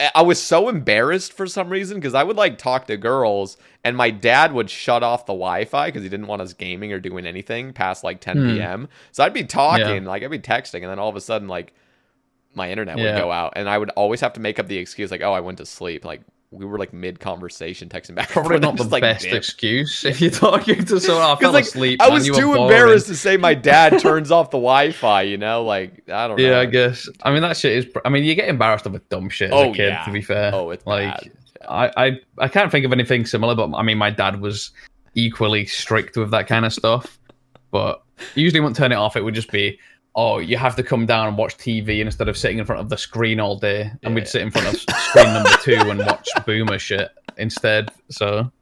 I- 0.00 0.22
was 0.22 0.42
so 0.42 0.68
embarrassed 0.68 1.32
for 1.32 1.46
some 1.46 1.68
reason 1.68 1.98
because 1.98 2.14
I 2.14 2.22
would 2.24 2.36
like 2.36 2.58
talk 2.58 2.86
to 2.88 2.96
girls, 2.96 3.56
and 3.84 3.96
my 3.96 4.10
dad 4.10 4.52
would 4.52 4.68
shut 4.70 5.02
off 5.02 5.26
the 5.26 5.32
Wi-Fi 5.32 5.88
because 5.88 6.02
he 6.02 6.08
didn't 6.08 6.26
want 6.26 6.42
us 6.42 6.52
gaming 6.52 6.92
or 6.92 6.98
doing 6.98 7.26
anything 7.26 7.72
past 7.72 8.02
like 8.02 8.20
10 8.20 8.36
Hmm. 8.36 8.54
p.m. 8.56 8.88
So 9.12 9.22
I'd 9.24 9.32
be 9.34 9.44
talking, 9.44 10.02
Yeah. 10.04 10.08
like 10.08 10.22
I'd 10.22 10.30
be 10.30 10.38
texting, 10.38 10.82
and 10.82 10.90
then 10.90 10.98
all 10.98 11.08
of 11.08 11.16
a 11.16 11.20
sudden 11.20 11.46
like 11.48 11.72
my 12.54 12.70
internet 12.70 12.96
would 12.96 13.04
Yeah. 13.04 13.18
go 13.18 13.30
out, 13.30 13.52
and 13.56 13.68
I 13.68 13.78
would 13.78 13.90
always 13.90 14.20
have 14.20 14.32
to 14.34 14.40
make 14.40 14.58
up 14.58 14.66
the 14.66 14.78
excuse 14.78 15.10
like, 15.10 15.22
oh, 15.22 15.32
I 15.32 15.40
went 15.40 15.58
to 15.58 15.66
sleep, 15.66 16.04
like. 16.04 16.20
We 16.52 16.66
were 16.66 16.78
like 16.78 16.92
mid 16.92 17.18
conversation 17.18 17.88
texting 17.88 18.14
back. 18.14 18.28
Probably 18.28 18.58
not 18.58 18.76
the 18.76 18.84
like, 18.84 19.00
best 19.00 19.24
dip. 19.24 19.32
excuse 19.32 20.04
if 20.04 20.20
you're 20.20 20.30
talking 20.30 20.84
to 20.84 21.00
someone. 21.00 21.24
I 21.24 21.36
fell 21.40 21.50
like 21.52 21.64
asleep. 21.64 22.02
I 22.02 22.10
was 22.10 22.26
too 22.26 22.54
embarrassed 22.54 23.06
to 23.06 23.16
say 23.16 23.38
my 23.38 23.54
dad 23.54 23.98
turns 24.00 24.30
off 24.30 24.50
the 24.50 24.58
Wi-Fi. 24.58 25.22
You 25.22 25.38
know, 25.38 25.64
like 25.64 26.02
I 26.10 26.28
don't 26.28 26.36
know. 26.36 26.44
Yeah, 26.44 26.60
I 26.60 26.66
guess. 26.66 27.08
I 27.22 27.32
mean, 27.32 27.40
that 27.40 27.56
shit 27.56 27.72
is. 27.72 27.86
I 28.04 28.10
mean, 28.10 28.24
you 28.24 28.34
get 28.34 28.48
embarrassed 28.48 28.84
of 28.84 28.94
a 28.94 28.98
dumb 28.98 29.30
shit 29.30 29.48
as 29.50 29.54
Oh, 29.54 29.70
a 29.70 29.74
kid. 29.74 29.88
yeah. 29.88 30.04
To 30.04 30.12
be 30.12 30.20
fair, 30.20 30.50
Oh, 30.54 30.68
it's 30.70 30.86
like 30.86 31.08
bad. 31.22 31.32
I, 31.68 31.90
I, 32.06 32.20
I 32.38 32.48
can't 32.48 32.70
think 32.70 32.84
of 32.84 32.92
anything 32.92 33.24
similar. 33.24 33.54
But 33.54 33.72
I 33.74 33.82
mean, 33.82 33.96
my 33.96 34.10
dad 34.10 34.40
was 34.40 34.72
equally 35.14 35.64
strict 35.64 36.16
with 36.18 36.30
that 36.32 36.46
kind 36.48 36.66
of 36.66 36.72
stuff. 36.74 37.18
But 37.70 38.02
usually, 38.34 38.60
wouldn't 38.60 38.76
turn 38.76 38.92
it 38.92 38.96
off. 38.96 39.16
It 39.16 39.22
would 39.24 39.34
just 39.34 39.50
be, 39.50 39.78
oh, 40.14 40.38
you 40.38 40.56
have 40.56 40.76
to 40.76 40.82
come 40.82 41.06
down 41.06 41.28
and 41.28 41.36
watch 41.38 41.56
TV 41.56 42.00
instead 42.00 42.28
of 42.28 42.36
sitting 42.36 42.58
in 42.58 42.64
front 42.64 42.80
of 42.80 42.88
the 42.90 42.98
screen 42.98 43.40
all 43.40 43.56
day. 43.56 43.90
And 44.02 44.14
we'd 44.14 44.22
Yeah. 44.22 44.26
sit 44.30 44.42
in 44.42 44.50
front 44.50 44.68
of 44.68 44.76
screen 44.80 45.32
number 45.32 45.50
two 45.62 45.74
and 45.90 45.98
watch 46.00 46.28
boomer 46.46 46.78
shit 46.78 47.10
instead. 47.38 47.90
So 48.10 48.52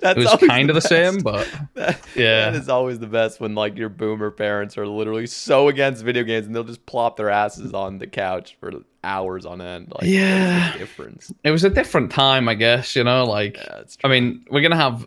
That's 0.00 0.16
it 0.18 0.18
was 0.18 0.36
kind 0.48 0.70
of 0.70 0.74
the 0.74 0.80
same, 0.80 1.18
but 1.18 1.48
That- 1.74 2.00
Yeah. 2.14 2.50
that 2.50 2.54
is 2.54 2.68
always 2.68 2.98
the 3.00 3.06
best 3.08 3.40
when 3.40 3.54
like 3.56 3.76
your 3.76 3.88
boomer 3.88 4.30
parents 4.30 4.78
are 4.78 4.86
literally 4.86 5.26
so 5.26 5.68
against 5.68 6.04
video 6.04 6.22
games 6.22 6.46
and 6.46 6.54
they'll 6.54 6.62
just 6.64 6.86
plop 6.86 7.16
their 7.16 7.30
asses 7.30 7.74
on 7.74 7.98
the 7.98 8.06
couch 8.06 8.56
for 8.60 8.70
hours 9.02 9.44
on 9.44 9.60
end. 9.60 9.92
Like, 9.98 10.08
Yeah. 10.08 10.76
difference. 10.78 11.32
it 11.42 11.50
was 11.50 11.64
a 11.64 11.70
different 11.70 12.12
time, 12.12 12.48
I 12.48 12.54
guess. 12.54 12.94
You 12.94 13.02
know, 13.02 13.24
like 13.24 13.56
Yeah, 13.56 13.82
I 14.04 14.08
mean, 14.08 14.44
we're 14.50 14.62
gonna 14.62 14.76
have 14.76 15.04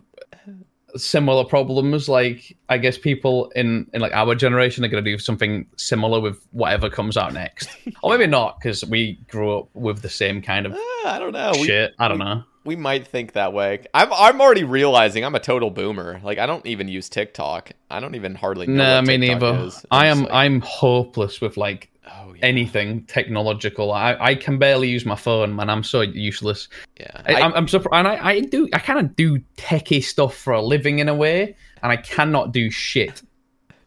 similar 0.98 1.44
problems. 1.44 2.08
Like, 2.08 2.56
I 2.68 2.78
guess 2.78 2.98
people 2.98 3.50
in 3.56 3.88
in 3.94 4.00
like 4.00 4.12
our 4.12 4.34
generation 4.34 4.84
are 4.84 4.88
gonna 4.88 5.02
do 5.02 5.18
something 5.18 5.66
similar 5.76 6.20
with 6.20 6.46
whatever 6.52 6.88
comes 6.90 7.16
out 7.16 7.32
next, 7.32 7.68
or 8.02 8.10
maybe 8.16 8.26
not 8.26 8.58
because 8.60 8.84
we 8.84 9.18
grew 9.28 9.58
up 9.58 9.68
with 9.74 10.02
the 10.02 10.08
same 10.08 10.42
kind 10.42 10.66
of 10.66 10.72
Ah, 10.74 11.14
I 11.14 11.18
don't 11.18 11.32
know. 11.32 11.52
We- 11.54 11.66
shit. 11.66 11.94
I 11.98 12.08
don't 12.08 12.18
we- 12.18 12.24
know. 12.24 12.42
We 12.64 12.74
might 12.74 13.06
think 13.06 13.34
that 13.34 13.52
way. 13.52 13.84
I'm 13.94 14.12
I'm 14.12 14.40
already 14.40 14.64
realizing 14.64 15.24
I'm 15.24 15.36
a 15.36 15.40
total 15.40 15.70
boomer. 15.70 16.20
Like 16.24 16.38
I 16.38 16.46
don't 16.46 16.66
even 16.66 16.88
use 16.88 17.08
TikTok. 17.08 17.70
I 17.88 18.00
don't 18.00 18.16
even 18.16 18.34
hardly 18.34 18.66
know. 18.66 18.74
No, 18.74 18.94
what 18.96 19.06
me 19.06 19.18
TikTok 19.18 19.40
neither. 19.40 19.64
Is. 19.66 19.86
I 19.92 20.06
am 20.06 20.22
like, 20.22 20.32
I'm 20.32 20.60
hopeless 20.62 21.40
with 21.40 21.56
like 21.56 21.90
oh, 22.06 22.32
yeah. 22.34 22.44
anything 22.44 23.04
technological. 23.04 23.92
I 23.92 24.14
I 24.20 24.34
can 24.34 24.58
barely 24.58 24.88
use 24.88 25.04
my 25.06 25.16
phone, 25.16 25.54
man. 25.56 25.68
I'm 25.70 25.82
so 25.84 26.00
useless. 26.02 26.68
Yeah. 27.00 27.22
I, 27.26 27.34
I- 27.34 27.40
I'm, 27.42 27.52
I'm 27.54 27.68
surprised. 27.68 27.94
And 27.98 28.08
I, 28.08 28.28
I 28.28 28.40
do. 28.40 28.68
I 28.72 28.78
kind 28.78 28.98
of 29.00 29.16
do 29.16 29.38
techie 29.56 30.02
stuff 30.02 30.36
for 30.36 30.52
a 30.52 30.62
living 30.62 30.98
in 30.98 31.08
a 31.08 31.14
way, 31.14 31.56
and 31.82 31.92
I 31.92 31.96
cannot 31.96 32.52
do 32.52 32.70
shit. 32.70 33.22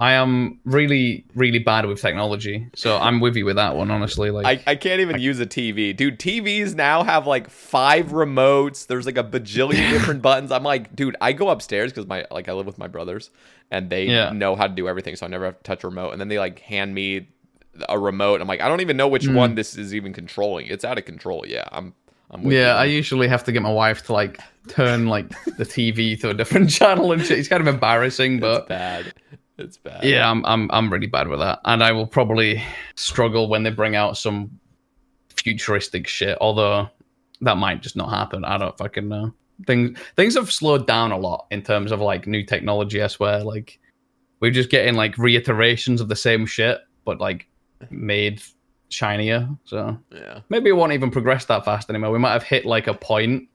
I 0.01 0.13
am 0.13 0.61
really, 0.63 1.25
really 1.35 1.59
bad 1.59 1.85
with 1.85 1.99
technology. 1.99 2.65
So 2.73 2.97
I'm 2.97 3.19
with 3.19 3.35
you 3.35 3.43
with 3.43 3.57
that 3.57 3.75
one, 3.75 3.91
honestly. 3.91 4.31
Like, 4.31 4.63
I, 4.65 4.71
I 4.71 4.75
can't 4.77 5.01
even 5.01 5.19
use 5.19 5.41
a 5.41 5.45
TV. 5.45 5.93
Dude, 5.93 6.17
TVs 6.17 6.73
now 6.73 7.03
have 7.03 7.27
like 7.27 7.49
five 7.49 8.07
remotes. 8.11 8.87
There's 8.87 9.05
like 9.05 9.17
a 9.17 9.25
bajillion 9.25 9.89
different 9.89 10.21
buttons. 10.21 10.53
I'm 10.53 10.63
like, 10.63 10.95
dude, 10.95 11.17
I 11.19 11.33
go 11.33 11.49
upstairs 11.49 11.91
because 11.91 12.07
my 12.07 12.25
like 12.31 12.47
I 12.47 12.53
live 12.53 12.65
with 12.65 12.77
my 12.77 12.87
brothers 12.87 13.29
and 13.71 13.89
they 13.89 14.05
Yeah. 14.05 14.29
know 14.31 14.55
how 14.55 14.67
to 14.67 14.73
do 14.73 14.87
everything, 14.87 15.17
so 15.17 15.25
I 15.25 15.29
never 15.29 15.43
have 15.43 15.57
to 15.57 15.63
touch 15.63 15.83
a 15.83 15.87
remote. 15.87 16.11
And 16.11 16.21
then 16.21 16.29
they 16.29 16.39
like 16.39 16.59
hand 16.59 16.95
me 16.95 17.27
a 17.87 17.97
remote. 17.99 18.41
I'm 18.41 18.47
like, 18.47 18.61
I 18.61 18.67
don't 18.67 18.81
even 18.81 18.97
know 18.97 19.07
which 19.07 19.25
Hmm. 19.25 19.35
one 19.35 19.55
this 19.55 19.77
is 19.77 19.93
even 19.95 20.11
controlling. 20.13 20.67
It's 20.67 20.83
out 20.83 20.97
of 20.97 21.05
control. 21.05 21.45
Yeah, 21.47 21.65
I'm 21.71 21.93
I'm 22.31 22.51
yeah, 22.51 22.75
I 22.75 22.85
usually 22.85 23.27
have 23.27 23.43
to 23.45 23.51
get 23.51 23.61
my 23.61 23.71
wife 23.71 24.03
to 24.05 24.13
like 24.13 24.39
turn 24.67 25.07
like 25.07 25.29
the 25.57 25.65
TV 25.65 26.19
to 26.21 26.29
a 26.29 26.33
different 26.33 26.69
channel 26.79 27.11
and 27.11 27.25
shit. 27.25 27.39
It's 27.39 27.47
kind 27.47 27.61
of 27.61 27.67
embarrassing, 27.67 28.35
it's 28.35 28.41
but 28.41 28.67
bad. 28.67 29.13
It's 29.57 29.77
bad. 29.77 30.03
yeah, 30.03 30.29
I'm 30.29 30.45
I'm 30.45 30.69
I'm 30.71 30.91
really 30.93 31.07
bad 31.07 31.27
with 31.27 31.39
that, 31.39 31.59
and 31.65 31.83
I 31.83 31.91
will 31.91 32.07
probably 32.07 32.63
struggle 32.95 33.49
when 33.49 33.63
they 33.63 33.71
bring 33.71 33.95
out 33.95 34.15
some 34.17 34.51
futuristic 35.35 36.07
shit. 36.07 36.37
Although 36.41 36.89
that 37.41 37.57
might 37.57 37.81
just 37.81 37.95
not 37.95 38.09
happen. 38.09 38.45
I 38.45 38.57
don't 38.57 38.77
fucking 38.77 39.07
know. 39.07 39.33
Things 39.67 39.97
things 40.15 40.35
have 40.35 40.51
slowed 40.51 40.87
down 40.87 41.11
a 41.11 41.17
lot 41.17 41.47
in 41.51 41.61
terms 41.61 41.91
of 41.91 41.99
like 41.99 42.27
new 42.27 42.43
technology. 42.45 43.01
I 43.03 43.07
swear, 43.07 43.43
like 43.43 43.79
we're 44.39 44.51
just 44.51 44.69
getting 44.69 44.93
like 44.95 45.17
reiterations 45.17 45.99
of 45.99 46.07
the 46.07 46.15
same 46.15 46.45
shit, 46.45 46.79
but 47.03 47.19
like 47.19 47.47
made 47.89 48.41
shinier. 48.89 49.47
So 49.65 49.97
Yeah. 50.11 50.39
maybe 50.49 50.69
it 50.69 50.73
won't 50.73 50.93
even 50.93 51.11
progress 51.11 51.45
that 51.45 51.63
fast 51.65 51.89
anymore. 51.89 52.11
We 52.11 52.19
might 52.19 52.33
have 52.33 52.43
hit 52.43 52.65
like 52.65 52.87
a 52.87 52.93
point 52.93 53.47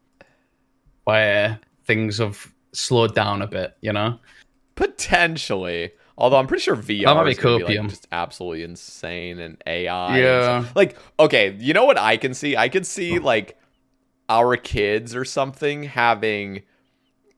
where 1.05 1.59
things 1.85 2.19
have 2.19 2.53
slowed 2.73 3.15
down 3.15 3.43
a 3.43 3.47
bit. 3.47 3.75
You 3.81 3.93
know? 3.93 4.19
Potentially. 4.77 5.93
Although 6.17 6.37
I'm 6.37 6.47
pretty 6.47 6.63
sure 6.63 6.77
VR 6.77 7.05
That 7.07 7.15
might 7.17 7.25
be 7.25 7.31
is 7.33 7.37
be 7.39 7.43
copium. 7.43 7.79
like 7.81 7.89
just 7.91 8.07
absolutely 8.13 8.63
insane 8.63 9.41
and 9.41 9.61
AI. 9.67 10.19
Yeah. 10.21 10.63
stuff. 10.63 10.77
Like, 10.77 10.97
okay, 11.19 11.57
you 11.59 11.75
know 11.75 11.85
what 11.85 11.99
I 11.99 12.17
can 12.17 12.35
see? 12.35 12.57
I 12.57 12.69
can 12.69 12.85
see 12.85 13.19
like 13.19 13.59
our 14.29 14.57
kids 14.57 15.15
or 15.17 15.25
something 15.25 15.83
having 15.83 16.63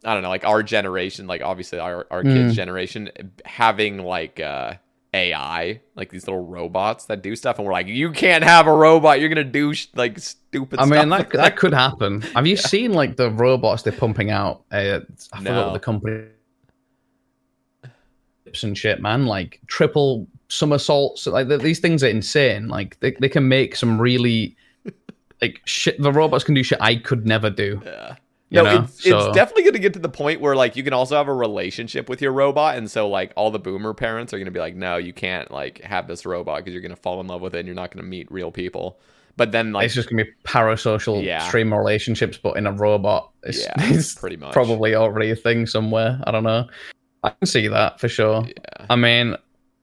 I 0.04 0.12
don't 0.14 0.22
know, 0.22 0.28
like 0.28 0.44
our 0.44 0.62
generation, 0.62 1.26
like 1.26 1.42
obviously 1.42 1.78
our, 1.80 2.06
our 2.12 2.22
kids' 2.22 2.52
Mm. 2.52 2.56
generation 2.56 3.10
having 3.44 3.98
like 3.98 4.38
uh 4.38 4.74
AI, 5.16 5.80
like 5.94 6.10
these 6.10 6.26
little 6.26 6.44
robots 6.44 7.06
that 7.06 7.22
do 7.22 7.34
stuff, 7.34 7.58
and 7.58 7.66
we're 7.66 7.72
like, 7.72 7.86
you 7.86 8.12
can't 8.12 8.44
have 8.44 8.66
a 8.66 8.72
robot. 8.72 9.18
You're 9.20 9.28
gonna 9.28 9.44
do 9.44 9.72
sh- 9.74 9.88
like 9.94 10.18
stupid. 10.18 10.78
I 10.78 10.84
mean, 10.84 11.08
that 11.08 11.30
that 11.32 11.56
could 11.56 11.72
happen. 11.72 12.20
Have 12.20 12.46
you 12.46 12.56
seen 12.56 12.92
like 12.92 13.16
the 13.16 13.30
robots 13.30 13.82
they're 13.82 13.92
pumping 13.92 14.30
out? 14.30 14.62
Uh, 14.70 15.00
I 15.32 15.38
forgot 15.38 15.42
No. 15.42 15.66
what 15.66 15.72
the 15.72 15.80
company 15.80 16.24
and 18.62 18.76
shit, 18.78 19.00
man. 19.02 19.26
Like 19.26 19.60
triple 19.66 20.26
somersaults. 20.48 21.26
Like 21.26 21.48
th- 21.48 21.60
these 21.60 21.78
things 21.80 22.02
are 22.04 22.08
insane. 22.08 22.68
Like 22.68 22.98
they 23.00 23.12
they 23.20 23.28
can 23.28 23.48
make 23.48 23.76
some 23.76 24.00
really 24.00 24.56
like 25.42 25.60
shit. 25.64 26.00
The 26.00 26.12
robots 26.12 26.44
can 26.44 26.54
do 26.54 26.62
shit 26.62 26.78
I 26.80 26.96
could 26.96 27.26
never 27.26 27.50
do. 27.50 27.82
Yeah. 27.84 28.16
You 28.48 28.62
no, 28.62 28.64
know? 28.64 28.82
it's, 28.84 29.02
So- 29.02 29.18
it's 29.28 29.34
definitely 29.36 29.64
going 29.64 29.72
to 29.74 29.80
get 29.80 29.92
to 29.94 29.98
the 29.98 30.08
point 30.08 30.40
where 30.40 30.54
like 30.54 30.76
you 30.76 30.84
can 30.84 30.92
also 30.92 31.16
have 31.16 31.26
a 31.28 31.34
relationship 31.34 32.08
with 32.08 32.22
your 32.22 32.32
robot, 32.32 32.76
and 32.76 32.88
so 32.90 33.08
like 33.08 33.32
all 33.36 33.50
the 33.50 33.58
boomer 33.58 33.92
parents 33.92 34.32
are 34.32 34.38
going 34.38 34.44
to 34.46 34.52
be 34.52 34.60
like, 34.60 34.76
no, 34.76 34.96
you 34.98 35.12
can't 35.12 35.50
like 35.50 35.80
have 35.82 36.06
this 36.06 36.24
robot 36.24 36.58
because 36.58 36.72
you're 36.72 36.82
going 36.82 36.94
to 36.94 37.00
fall 37.00 37.20
in 37.20 37.26
love 37.26 37.40
with 37.40 37.54
it, 37.54 37.58
and 37.58 37.66
you're 37.66 37.74
not 37.74 37.90
going 37.90 38.04
to 38.04 38.08
meet 38.08 38.30
real 38.30 38.50
people. 38.52 38.98
But 39.36 39.52
then 39.52 39.72
like 39.72 39.84
it's 39.84 39.94
just 39.94 40.08
gonna 40.08 40.24
be 40.24 40.30
parasocial 40.44 41.22
Yeah. 41.22 41.46
stream 41.46 41.74
relationships, 41.74 42.38
but 42.38 42.56
in 42.56 42.66
a 42.66 42.72
robot. 42.72 43.32
It's, 43.42 43.60
Yeah, 43.64 43.74
it's 43.78 44.14
pretty 44.14 44.36
much. 44.38 44.54
probably 44.54 44.94
already 44.94 45.30
a 45.30 45.36
thing 45.36 45.66
somewhere. 45.66 46.18
I 46.26 46.30
don't 46.30 46.42
know. 46.44 46.66
I 47.22 47.30
can 47.30 47.46
see 47.46 47.68
that 47.68 48.00
for 48.00 48.08
sure. 48.08 48.44
yeah, 48.46 48.86
I 48.88 48.96
mean, 48.96 49.36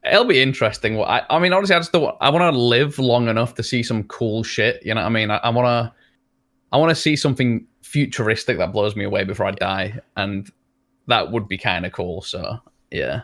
it'll 0.04 0.26
be 0.26 0.42
interesting. 0.42 1.00
I, 1.00 1.22
I 1.30 1.38
mean, 1.38 1.54
honestly, 1.54 1.76
I 1.76 1.80
just 1.80 1.92
don't, 1.92 2.16
I 2.20 2.32
want 2.32 2.52
to 2.52 2.58
live 2.60 2.98
long 2.98 3.28
enough 3.28 3.54
to 3.56 3.62
see 3.64 3.84
some 3.84 4.06
cool 4.06 4.42
shit. 4.42 4.84
You 4.84 4.96
know 4.96 5.02
what 5.02 5.08
I 5.08 5.12
mean? 5.12 5.30
I, 5.30 5.38
I 5.38 5.50
want 5.50 5.68
to, 5.68 5.94
I 6.72 6.78
want 6.78 6.90
to 6.90 6.96
see 6.96 7.16
something 7.16 7.68
futuristic 7.94 8.58
that 8.58 8.72
blows 8.74 8.96
me 8.96 9.06
away 9.06 9.24
before 9.24 9.46
I 9.46 9.52
die, 9.52 10.00
and 10.18 10.52
that 11.06 11.32
would 11.32 11.48
be 11.48 11.60
kind 11.60 11.86
of 11.86 11.92
cool. 11.92 12.24
So 12.24 12.60
yeah, 12.90 13.22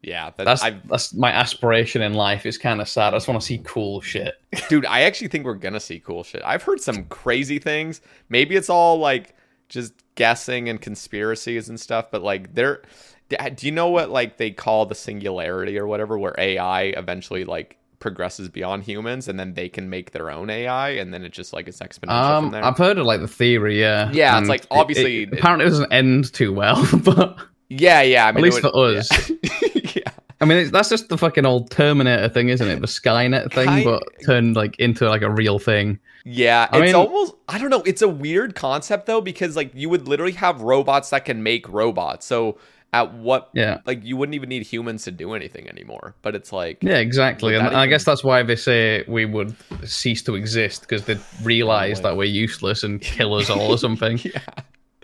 yeah. 0.00 0.30
That, 0.36 0.44
that's 0.44 0.62
I, 0.62 0.80
that's 0.86 1.12
my 1.14 1.30
aspiration 1.30 2.00
in 2.00 2.14
life. 2.14 2.46
It's 2.46 2.56
kind 2.56 2.80
of 2.80 2.88
sad. 2.88 3.12
I 3.12 3.18
just 3.18 3.28
want 3.28 3.38
to 3.40 3.46
see 3.46 3.60
cool 3.64 4.00
shit. 4.00 4.34
dude, 4.70 4.86
I 4.86 5.02
actually 5.02 5.28
think 5.28 5.44
we're 5.44 5.54
gonna 5.54 5.78
see 5.78 6.00
cool 6.00 6.24
shit. 6.24 6.42
I've 6.42 6.62
heard 6.62 6.80
some 6.80 7.04
crazy 7.04 7.58
things. 7.58 8.00
Maybe 8.30 8.56
it's 8.56 8.70
all 8.70 8.98
like 8.98 9.36
just 9.68 9.92
guessing 10.14 10.70
and 10.70 10.80
conspiracies 10.80 11.68
and 11.68 11.78
stuff, 11.78 12.10
but 12.10 12.22
like 12.22 12.54
there. 12.54 12.82
Do 13.28 13.64
you 13.64 13.72
know 13.72 13.88
what 13.88 14.10
like 14.10 14.36
they 14.36 14.50
call 14.50 14.84
the 14.84 14.94
singularity 14.94 15.78
or 15.78 15.86
whatever, 15.86 16.18
where 16.18 16.34
AI 16.36 16.82
eventually 16.82 17.44
like 17.44 17.78
progresses 18.02 18.48
beyond 18.48 18.82
humans 18.82 19.28
and 19.28 19.38
then 19.38 19.54
they 19.54 19.68
can 19.68 19.88
make 19.88 20.10
their 20.10 20.28
own 20.28 20.50
AI 20.50 20.90
and 20.90 21.14
then 21.14 21.22
it 21.24 21.30
just 21.32 21.52
like 21.52 21.68
it's 21.68 21.78
exponential 21.78 22.26
from 22.36 22.44
Um, 22.46 22.50
there. 22.50 22.64
I've 22.64 22.76
heard 22.76 22.98
of 22.98 23.06
like 23.06 23.20
the 23.20 23.28
theory. 23.28 23.80
Yeah, 23.80 24.10
Yeah, 24.12 24.32
it's 24.32 24.38
And 24.40 24.48
like, 24.48 24.62
it- 24.62 24.66
obviously- 24.72 25.22
it- 25.22 25.32
apparently 25.32 25.66
it 25.66 25.70
doesn't 25.70 25.92
end 25.92 26.32
too 26.34 26.52
well, 26.52 26.84
but 27.04 27.38
yeah, 27.68 28.02
yeah. 28.02 28.26
I 28.26 28.32
mean, 28.32 28.38
at 28.38 28.42
least 28.52 28.62
would- 28.64 28.72
for 28.72 28.98
us. 28.98 29.30
yeah. 29.96 30.02
I 30.40 30.44
mean, 30.44 30.58
it's, 30.58 30.72
that's 30.72 30.88
just 30.88 31.08
the 31.08 31.16
fucking 31.16 31.46
old 31.46 31.70
Terminator 31.70 32.28
thing, 32.28 32.48
isn't 32.48 32.66
it? 32.68 32.80
The 32.80 32.88
Skynet 32.88 33.52
thing, 33.52 33.66
Kind- 33.66 33.84
but 33.84 34.02
turned 34.26 34.56
like 34.56 34.76
into 34.80 35.08
like 35.08 35.22
a 35.22 35.30
real 35.30 35.60
thing. 35.60 36.00
Yeah, 36.24 36.66
I 36.72 36.78
it's 36.78 36.86
mean- 36.86 36.94
almost 36.96 37.34
I 37.48 37.58
don't 37.58 37.70
know, 37.70 37.82
it's 37.86 38.02
a 38.02 38.08
weird 38.08 38.56
concept 38.56 39.06
though 39.06 39.20
because 39.20 39.54
like 39.56 39.70
you 39.74 39.88
would 39.88 40.08
literally 40.08 40.32
have 40.32 40.60
robots 40.60 41.10
that 41.10 41.24
can 41.24 41.42
make 41.44 41.68
robots. 41.68 42.26
So 42.26 42.58
at 42.94 43.14
what 43.14 43.48
Yeah. 43.54 43.78
like 43.86 44.04
you 44.04 44.16
wouldn't 44.16 44.34
even 44.34 44.48
need 44.50 44.62
humans 44.62 45.04
to 45.04 45.10
do 45.10 45.32
anything 45.32 45.68
anymore. 45.68 46.14
But 46.22 46.34
it's 46.34 46.52
like 46.52 46.78
Yeah, 46.82 46.96
exactly. 46.98 47.54
And 47.54 47.66
that 47.66 47.74
I 47.74 47.86
guess 47.86 48.04
that's 48.04 48.22
why 48.22 48.42
they 48.42 48.56
say 48.56 49.04
we 49.08 49.24
would 49.24 49.54
cease 49.84 50.22
to 50.24 50.34
exist 50.34 50.82
because 50.82 51.04
they 51.06 51.16
realize 51.42 52.00
Probably. 52.00 52.10
that 52.10 52.16
we're 52.18 52.24
useless 52.34 52.82
and 52.82 53.00
kill 53.00 53.34
us 53.34 53.48
all 53.48 53.70
or 53.72 53.78
something. 53.78 54.18
yeah. 54.24 54.40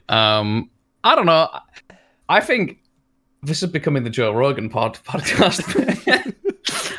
Um, 0.08 0.70
I 1.04 1.14
don't 1.14 1.26
know. 1.26 1.48
I 2.28 2.40
think 2.40 2.78
this 3.42 3.62
is 3.62 3.70
becoming 3.70 4.04
the 4.04 4.10
Joe 4.10 4.32
Rogan 4.32 4.68
pod 4.68 4.94
podcast. 5.04 5.62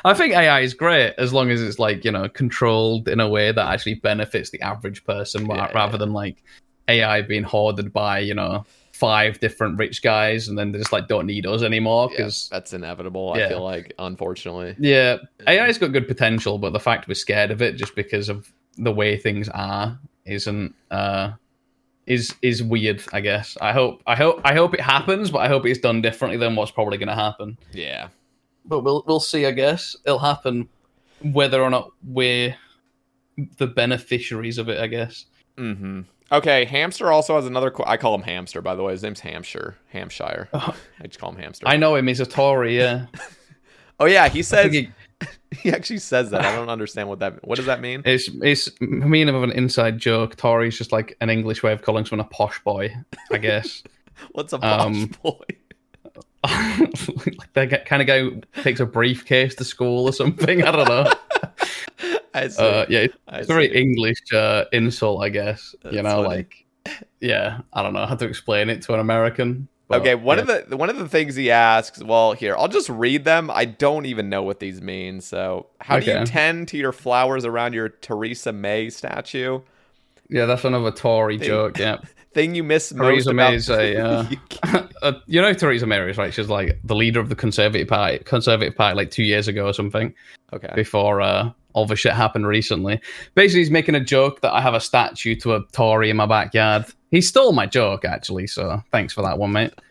I 0.05 0.13
think 0.13 0.33
AI 0.33 0.61
is 0.61 0.73
great 0.73 1.13
as 1.17 1.33
long 1.33 1.51
as 1.51 1.61
it's 1.61 1.77
like 1.77 2.03
you 2.05 2.11
know 2.11 2.27
controlled 2.29 3.07
in 3.07 3.19
a 3.19 3.27
way 3.29 3.51
that 3.51 3.67
actually 3.67 3.95
benefits 3.95 4.49
the 4.49 4.61
average 4.61 5.03
person, 5.03 5.45
Yeah, 5.45 5.71
rather 5.73 5.93
yeah. 5.93 5.97
than 5.97 6.13
like 6.13 6.41
AI 6.87 7.21
being 7.21 7.43
hoarded 7.43 7.91
by 7.93 8.19
you 8.19 8.33
know 8.33 8.65
five 8.99 9.39
different 9.39 9.77
rich 9.77 10.01
guys 10.01 10.47
and 10.49 10.57
then 10.57 10.71
they 10.71 10.77
just 10.79 10.91
like 10.91 11.07
don't 11.07 11.25
need 11.25 11.45
us 11.45 11.61
anymore 11.63 12.09
Yeah, 12.11 12.17
because 12.17 12.49
that's 12.51 12.73
inevitable, 12.73 13.33
I 13.33 13.47
feel 13.47 13.63
like, 13.63 13.93
unfortunately. 13.97 14.75
yeah, 14.79 15.17
AI's 15.47 15.77
got 15.77 15.93
good 15.93 16.07
potential, 16.07 16.57
but 16.57 16.73
the 16.73 16.79
fact 16.79 17.07
we're 17.07 17.13
scared 17.13 17.51
of 17.51 17.61
it 17.61 17.75
just 17.77 17.95
because 17.95 18.27
of 18.29 18.51
the 18.77 18.91
way 18.91 19.17
things 19.17 19.47
are 19.49 19.97
isn't 20.25 20.75
uh 20.91 21.31
is 22.05 22.33
is 22.41 22.63
weird, 22.63 23.01
I 23.13 23.21
guess. 23.21 23.57
I 23.61 23.71
hope 23.71 24.01
I 24.07 24.15
hope 24.15 24.41
I 24.43 24.53
hope 24.55 24.73
it 24.73 24.81
happens, 24.81 25.29
but 25.31 25.39
I 25.39 25.47
hope 25.47 25.65
it's 25.65 25.79
done 25.79 26.01
differently 26.01 26.37
than 26.37 26.55
what's 26.55 26.71
probably 26.71 26.97
gonna 26.97 27.15
happen. 27.15 27.57
Yeah. 27.71 28.07
But 28.65 28.79
we'll 28.81 29.03
we'll 29.07 29.19
see, 29.19 29.45
I 29.45 29.51
guess. 29.51 29.95
It'll 30.05 30.19
happen 30.19 30.69
whether 31.21 31.61
or 31.61 31.69
not 31.69 31.91
we're 32.03 32.55
the 33.57 33.67
beneficiaries 33.67 34.57
of 34.57 34.69
it, 34.69 34.79
I 34.79 34.87
guess. 34.87 35.25
Mm-hmm. 35.57 36.01
Okay, 36.31 36.65
Hamster 36.65 37.11
also 37.11 37.35
has 37.35 37.45
another. 37.45 37.71
Qu- 37.71 37.83
I 37.87 37.97
call 37.97 38.13
him 38.15 38.21
Hamster, 38.21 38.61
by 38.61 38.75
the 38.75 38.83
way. 38.83 38.91
His 38.91 39.01
name's 39.03 39.19
Hampshire. 39.19 39.75
Hampshire. 39.89 40.47
I 40.53 40.73
just 41.05 41.19
call 41.19 41.31
him 41.31 41.37
Hamster. 41.37 41.67
I 41.67 41.77
know 41.77 41.95
him, 41.95 42.07
he's 42.07 42.19
a 42.19 42.25
Tory, 42.25 42.77
yeah. 42.77 43.07
oh 43.99 44.05
yeah, 44.05 44.29
he 44.29 44.43
says 44.43 44.71
he- 44.71 44.89
he 45.51 45.71
actually 45.71 45.97
says 45.97 46.29
that. 46.29 46.45
I 46.45 46.55
don't 46.55 46.69
understand 46.69 47.09
what 47.09 47.19
that. 47.19 47.45
What 47.47 47.55
does 47.55 47.65
that 47.65 47.81
mean? 47.81 48.03
It's 48.05 48.29
it's 48.41 48.69
meaning 48.79 49.33
of 49.35 49.41
an 49.43 49.51
inside 49.51 49.97
joke. 49.97 50.35
Tory's 50.35 50.77
just 50.77 50.91
like 50.91 51.17
an 51.19 51.29
English 51.29 51.63
way 51.63 51.73
of 51.73 51.81
calling 51.81 52.05
someone 52.05 52.25
a 52.25 52.29
posh 52.29 52.63
boy, 52.63 52.93
I 53.31 53.37
guess. 53.37 53.83
What's 54.33 54.53
a 54.53 54.59
posh 54.59 54.85
Um, 54.85 55.11
boy? 55.23 55.39
like 56.45 57.53
that 57.53 57.85
kind 57.85 58.01
of 58.01 58.07
guy 58.07 58.19
who 58.21 58.41
takes 58.61 58.79
a 58.79 58.85
briefcase 58.85 59.55
to 59.55 59.63
school 59.65 60.05
or 60.05 60.13
something. 60.13 60.63
I 60.63 60.71
don't 60.71 60.87
know. 60.87 61.11
Uh, 62.33 62.85
yeah, 62.89 62.99
it's 63.01 63.15
a 63.27 63.43
very. 63.45 63.67
English 63.75 64.19
uh, 64.33 64.65
insult, 64.71 65.23
I 65.23 65.29
guess. 65.29 65.75
you 65.91 66.01
know, 66.01 66.23
funny. 66.23 66.27
like 66.27 66.65
yeah, 67.19 67.59
I 67.73 67.83
don't 67.83 67.93
know 67.93 68.05
how 68.05 68.15
to 68.15 68.25
explain 68.25 68.69
it 68.69 68.81
to 68.83 68.93
an 68.93 68.99
American. 68.99 69.67
but, 69.87 70.01
Okay, 70.01 70.15
one 70.15 70.37
yeah. 70.37 70.53
of 70.55 70.69
the 70.69 70.77
one 70.77 70.89
of 70.89 70.97
the 70.97 71.09
things 71.09 71.35
he 71.35 71.51
asks. 71.51 72.01
Well, 72.03 72.33
here 72.33 72.55
I'll 72.57 72.67
just 72.67 72.89
read 72.89 73.25
them. 73.25 73.49
I 73.51 73.65
don't 73.65 74.05
even 74.05 74.29
know 74.29 74.43
what 74.43 74.59
these 74.59 74.81
mean. 74.81 75.21
So, 75.21 75.67
how 75.79 75.99
do 75.99 76.05
you 76.11 76.25
tend 76.25 76.67
to 76.69 76.77
your 76.77 76.91
flowers 76.91 77.45
around 77.45 77.73
your 77.73 77.89
Theresa 77.89 78.53
May 78.53 78.89
statue? 78.89 79.61
yeah, 80.29 80.45
that's 80.45 80.63
another 80.65 80.91
Tory 80.91 81.37
Thing- 81.39 81.47
joke. 81.47 81.77
Yeah, 81.79 81.97
Thing 82.33 82.53
you 82.53 82.63
miss 82.63 82.93
most 82.93 83.07
Theresa 83.25 83.33
May 83.33 83.55
is 83.55 83.69
a. 83.69 83.95
Uh, 83.99 84.25
You 84.29 84.37
uh, 85.01 85.13
you 85.25 85.41
know 85.41 85.53
Theresa 85.53 85.85
May 85.87 86.07
is 86.09 86.17
right? 86.17 86.33
She's 86.33 86.49
like 86.49 86.79
the 86.83 86.95
leader 86.95 87.19
of 87.19 87.29
the 87.29 87.35
Conservative 87.35 87.87
Party, 87.87 88.19
Conservative 88.19 88.75
Party, 88.75 88.95
like 88.95 89.09
two 89.11 89.23
years 89.23 89.47
ago 89.47 89.65
or 89.67 89.73
something. 89.73 90.13
okay. 90.53 90.71
before 90.75 91.21
uh, 91.21 91.49
all 91.73 91.85
the 91.85 91.95
shit 91.95 92.13
happened 92.13 92.47
recently. 92.47 92.99
Basically, 93.35 93.61
he's 93.61 93.71
making 93.71 93.95
a 93.95 94.03
joke 94.03 94.41
that 94.41 94.53
I 94.53 94.61
have 94.61 94.73
a 94.73 94.79
statue 94.79 95.35
to 95.37 95.55
a 95.55 95.63
Tory 95.71 96.09
in 96.09 96.17
my 96.17 96.25
backyard. 96.25 96.85
He 97.11 97.21
stole 97.21 97.53
my 97.53 97.65
joke, 97.65 98.05
actually, 98.05 98.47
so 98.47 98.83
thanks 98.91 99.13
for 99.13 99.21
that 99.23 99.37
one, 99.37 99.51
mate. 99.51 99.73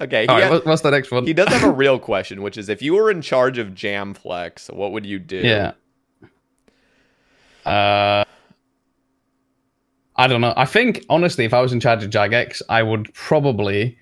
Okay. 0.00 0.26
All 0.26 0.36
right, 0.36 0.50
ha- 0.50 0.60
what's 0.64 0.82
the 0.82 0.90
next 0.90 1.12
one? 1.12 1.24
he 1.24 1.32
does 1.32 1.46
have 1.48 1.62
a 1.62 1.70
real 1.72 1.96
question, 1.96 2.42
which 2.42 2.58
is 2.58 2.68
if 2.68 2.82
you 2.82 2.94
were 2.94 3.08
in 3.08 3.22
charge 3.22 3.56
of 3.58 3.68
Jagex, 3.68 4.68
what 4.74 4.90
would 4.90 5.06
you 5.06 5.20
do? 5.20 5.36
Yeah. 5.36 5.72
Uh, 7.64 8.24
I 10.16 10.26
don't 10.26 10.40
know. 10.40 10.54
I 10.56 10.64
think, 10.64 11.04
honestly, 11.08 11.44
if 11.44 11.54
I 11.54 11.60
was 11.60 11.72
in 11.72 11.78
charge 11.78 12.02
of 12.02 12.10
Jagex, 12.10 12.62
I 12.68 12.82
would 12.82 13.14
probably 13.14 13.96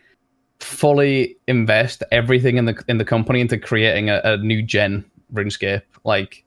fully 0.60 1.36
invest 1.46 2.02
everything 2.12 2.56
in 2.56 2.66
the 2.66 2.82
in 2.88 2.98
the 2.98 3.04
company 3.04 3.40
into 3.40 3.58
creating 3.58 4.10
a, 4.10 4.20
a 4.24 4.36
new 4.38 4.62
gen 4.62 5.04
RuneScape. 5.32 5.82
Like, 6.04 6.44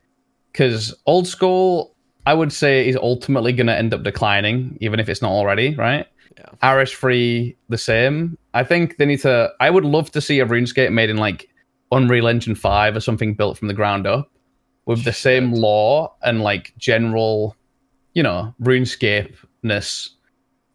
because 0.52 0.94
old 1.06 1.28
school, 1.28 1.96
I 2.26 2.34
would 2.34 2.54
say, 2.54 2.88
is 2.88 2.96
ultimately 2.96 3.54
going 3.54 3.68
to 3.68 3.76
end 3.76 3.94
up 3.94 4.04
declining, 4.04 4.78
even 4.82 5.00
if 5.00 5.10
it's 5.10 5.22
not 5.22 5.32
already, 5.32 5.76
right? 5.76 6.08
Yeah. 6.38 6.46
RS3, 6.64 7.56
the 7.70 7.78
same. 7.78 8.38
I 8.54 8.64
think 8.64 8.98
they 8.98 9.06
need 9.06 9.22
to. 9.22 9.52
I 9.60 9.70
would 9.70 9.86
love 9.86 10.12
to 10.12 10.22
see 10.22 10.40
a 10.40 10.46
RuneScape 10.46 10.92
made 10.92 11.10
in 11.10 11.18
like 11.18 11.50
Unreal 11.92 12.28
Engine 12.28 12.56
5 12.56 12.96
or 12.96 13.00
something 13.00 13.34
built 13.34 13.58
from 13.58 13.68
the 13.68 13.74
ground 13.74 14.08
up 14.08 14.32
with 14.86 15.04
the 15.04 15.14
same 15.14 15.54
lore 15.54 16.12
and 16.24 16.42
like 16.42 16.74
general 16.78 17.56
you 18.14 18.24
know, 18.24 18.54
RuneScape 18.62 19.36
ness, 19.64 20.10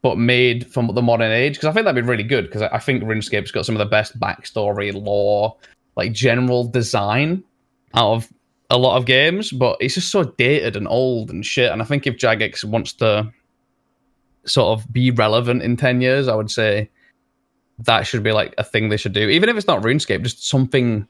but 0.03 0.19
made 0.19 0.71
from 0.73 0.93
the 0.95 1.03
modern 1.03 1.33
age. 1.33 1.55
Because 1.55 1.69
I 1.69 1.73
think 1.73 1.85
that'd 1.85 2.03
be 2.03 2.09
really 2.09 2.25
good. 2.25 2.47
Because 2.47 2.63
I 2.63 2.79
think 2.79 3.03
RuneScape's 3.03 3.51
got 3.51 3.67
some 3.67 3.75
of 3.75 3.79
the 3.79 3.87
best 3.87 4.19
backstory, 4.21 4.93
lore, 4.93 5.57
like 5.97 6.13
general 6.13 6.65
design 6.69 7.43
out 7.95 8.13
of 8.13 8.33
a 8.71 8.79
lot 8.79 8.97
of 8.97 9.07
games. 9.07 9.51
But 9.51 9.77
it's 9.81 9.95
just 9.95 10.11
so 10.11 10.25
dated 10.25 10.77
and 10.77 10.89
old 10.89 11.31
and 11.31 11.45
shit. 11.45 11.71
And 11.73 11.81
I 11.83 11.85
think 11.85 12.07
if 12.07 12.17
Jagex 12.17 12.65
wants 12.65 12.93
to 12.95 13.33
sort 14.45 14.79
of 14.79 14.93
be 14.93 15.11
relevant 15.11 15.63
in 15.63 15.77
ten 15.77 16.01
years, 16.01 16.29
I 16.29 16.35
would 16.35 16.51
say 16.51 16.91
that 17.81 18.07
should 18.07 18.23
be 18.23 18.33
like 18.33 18.55
a 18.59 18.65
thing 18.65 18.89
they 18.89 18.97
should 18.97 19.13
do. 19.13 19.29
Even 19.29 19.49
if 19.49 19.57
it's 19.57 19.67
not 19.67 19.83
RuneScape, 19.83 20.23
just 20.23 20.49
something 20.49 21.07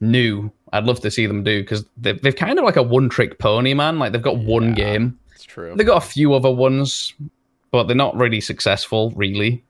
new. 0.00 0.50
I'd 0.72 0.84
love 0.84 1.00
to 1.00 1.10
see 1.10 1.26
them 1.26 1.42
do 1.44 1.60
because 1.62 1.84
they've, 1.96 2.20
they've 2.22 2.34
kind 2.36 2.58
of 2.58 2.64
like 2.64 2.76
a 2.76 2.82
one 2.82 3.08
trick 3.08 3.38
pony, 3.38 3.74
man. 3.74 3.98
Like 3.98 4.12
they've 4.12 4.22
got 4.22 4.38
one 4.38 4.68
Yeah. 4.70 4.74
game. 4.74 5.18
It's 5.34 5.44
true. 5.44 5.74
They've 5.76 5.86
got 5.86 6.02
a 6.02 6.06
few 6.06 6.34
other 6.34 6.50
ones, 6.50 7.14
but 7.70 7.84
they're 7.84 7.96
not 7.96 8.16
really 8.16 8.40
successful, 8.40 9.10
really. 9.16 9.62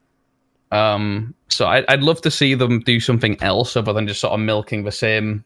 Um, 0.71 1.33
so 1.49 1.65
I, 1.65 1.83
I'd 1.89 2.03
love 2.03 2.21
to 2.21 2.31
see 2.31 2.53
them 2.53 2.79
do 2.81 2.99
something 2.99 3.41
else 3.41 3.75
other 3.75 3.91
than 3.91 4.07
just 4.07 4.21
sort 4.21 4.33
of 4.33 4.39
milking 4.39 4.83
the 4.83 4.91
same, 4.91 5.43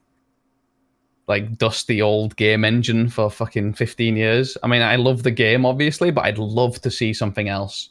like 1.27 1.57
dusty 1.57 2.01
old 2.01 2.35
game 2.35 2.65
engine 2.65 3.09
for 3.09 3.29
fucking 3.29 3.73
fifteen 3.73 4.17
years. 4.17 4.57
I 4.63 4.67
mean, 4.67 4.81
I 4.81 4.95
love 4.97 5.23
the 5.23 5.31
game 5.31 5.65
obviously, 5.65 6.11
but 6.11 6.25
I'd 6.25 6.37
love 6.37 6.81
to 6.81 6.91
see 6.91 7.13
something 7.13 7.47
else. 7.49 7.89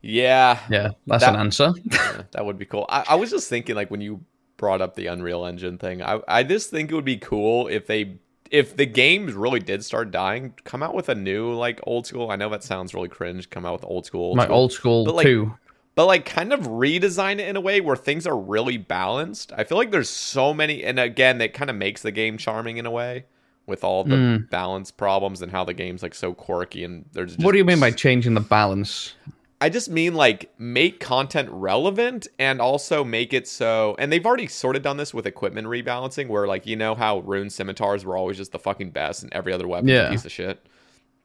Yeah, 0.00 0.58
Yeah, 0.68 0.90
that's 1.06 1.24
That- 1.24 1.34
an 1.34 1.40
answer. 1.40 1.72
yeah, 1.84 2.22
that 2.32 2.44
would 2.44 2.58
be 2.58 2.66
cool. 2.66 2.86
I, 2.88 3.04
I 3.10 3.14
was 3.14 3.30
just 3.30 3.48
thinking, 3.48 3.76
like 3.76 3.90
when 3.90 4.00
you 4.00 4.24
brought 4.56 4.80
up 4.80 4.96
the 4.96 5.06
Unreal 5.06 5.44
Engine 5.46 5.78
thing, 5.78 6.02
I 6.02 6.20
I 6.26 6.42
just 6.42 6.70
think 6.70 6.90
it 6.90 6.94
would 6.94 7.04
be 7.04 7.18
cool 7.18 7.68
if 7.68 7.86
they 7.86 8.18
if 8.50 8.76
the 8.76 8.84
games 8.86 9.32
really 9.32 9.60
did 9.60 9.84
start 9.84 10.10
dying, 10.10 10.54
come 10.64 10.82
out 10.82 10.94
with 10.94 11.08
a 11.08 11.14
new 11.14 11.52
like 11.54 11.80
old 11.84 12.06
school. 12.06 12.30
I 12.30 12.36
know 12.36 12.48
that 12.50 12.64
sounds 12.64 12.94
really 12.94 13.08
cringe. 13.08 13.48
Come 13.48 13.64
out 13.64 13.74
with 13.74 13.84
old 13.84 14.04
school, 14.06 14.24
old 14.24 14.36
My 14.36 14.44
school, 14.44 14.56
old 14.56 14.72
school 14.72 15.04
But, 15.04 15.14
like, 15.14 15.24
too. 15.26 15.54
But 15.94 16.06
like 16.06 16.24
kind 16.24 16.52
of 16.52 16.60
redesign 16.60 17.34
it 17.38 17.48
in 17.48 17.56
a 17.56 17.60
way 17.60 17.80
where 17.80 17.96
things 17.96 18.26
are 18.26 18.36
really 18.38 18.78
balanced. 18.78 19.52
I 19.56 19.64
feel 19.64 19.78
like 19.78 19.90
there's 19.90 20.08
so 20.10 20.54
many, 20.54 20.82
and 20.84 20.98
again, 20.98 21.38
that 21.38 21.52
kind 21.54 21.70
of 21.70 21.76
makes 21.76 22.02
the 22.02 22.10
game 22.12 22.38
charming 22.38 22.76
in 22.78 22.86
a 22.86 22.90
way 22.90 23.24
with 23.66 23.84
all 23.84 24.02
the 24.04 24.16
Mm. 24.16 24.50
balance 24.50 24.90
problems 24.90 25.40
and 25.42 25.52
how 25.52 25.64
the 25.64 25.74
game's 25.74 26.02
like 26.02 26.14
so 26.14 26.34
quirky 26.34 26.82
and 26.84 27.04
there's. 27.12 27.32
Just, 27.36 27.44
What 27.44 27.52
do 27.52 27.58
you 27.58 27.64
mean 27.64 27.78
by 27.80 27.90
changing 27.90 28.34
the 28.34 28.40
balance? 28.40 29.14
I 29.60 29.68
just 29.68 29.88
mean 29.88 30.14
like 30.14 30.50
make 30.58 30.98
content 30.98 31.48
relevant 31.52 32.26
and 32.40 32.60
also 32.60 33.04
make 33.04 33.32
it 33.32 33.46
so. 33.46 33.94
And 34.00 34.10
they've 34.10 34.26
already 34.26 34.48
sort 34.48 34.74
of 34.74 34.82
done 34.82 34.96
this 34.96 35.14
with 35.14 35.24
equipment 35.24 35.68
rebalancing, 35.68 36.26
where 36.26 36.48
like 36.48 36.66
you 36.66 36.74
know 36.74 36.96
how 36.96 37.20
rune 37.20 37.48
scimitars 37.48 38.04
were 38.04 38.16
always 38.16 38.36
just 38.38 38.50
the 38.50 38.58
fucking 38.58 38.90
best, 38.90 39.22
and 39.22 39.32
every 39.32 39.52
other 39.52 39.68
weapon 39.68 39.86
Yeah. 39.88 40.08
a 40.08 40.10
piece 40.10 40.24
of 40.24 40.32
shit. 40.32 40.58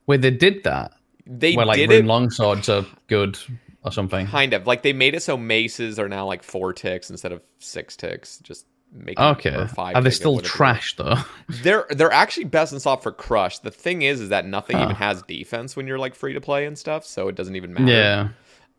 Where 0.06 0.20
they 0.20 0.30
did 0.30 0.64
that, 0.66 0.92
They 1.26 1.56
where 1.56 1.66
like 1.66 1.78
did 1.78 1.90
rune 1.90 2.06
it 2.06 2.08
longswords 2.08 2.70
are 2.72 2.86
good 3.08 3.40
or 3.88 3.92
something. 3.92 4.30
kind 4.32 4.54
of 4.54 4.68
like 4.68 4.82
they 4.84 4.94
made 4.94 5.16
it 5.16 5.24
so 5.24 5.38
maces 5.38 6.00
are 6.00 6.10
now 6.10 6.26
like 6.26 6.44
four 6.44 6.74
ticks 6.74 7.10
instead 7.10 7.32
of 7.32 7.42
six 7.60 7.96
ticks. 7.96 8.40
Just 8.40 8.66
make 8.92 9.20
Okay, 9.20 9.68
five 9.68 10.00
are 10.00 10.02
they 10.02 10.10
still 10.12 10.40
trash 10.40 10.96
though? 10.98 11.16
They're 11.50 11.86
they're 11.90 12.12
actually 12.12 12.46
best 12.46 12.74
in 12.74 12.80
slot 12.80 13.04
for 13.04 13.12
crush. 13.12 13.60
The 13.60 13.72
thing 13.72 14.02
is, 14.02 14.20
is 14.22 14.30
that 14.30 14.46
nothing 14.46 14.80
Huh. 14.80 14.80
even 14.80 14.98
has 14.98 15.24
defense 15.24 15.76
when 15.76 15.88
you're 15.88 16.00
like 16.00 16.16
free 16.16 16.34
to 16.34 16.42
play 16.42 16.66
and 16.66 16.78
stuff, 16.78 17.06
so 17.06 17.28
it 17.30 17.36
doesn't 17.36 17.56
even 17.56 17.74
matter. 17.74 18.12
yeah, 18.12 18.30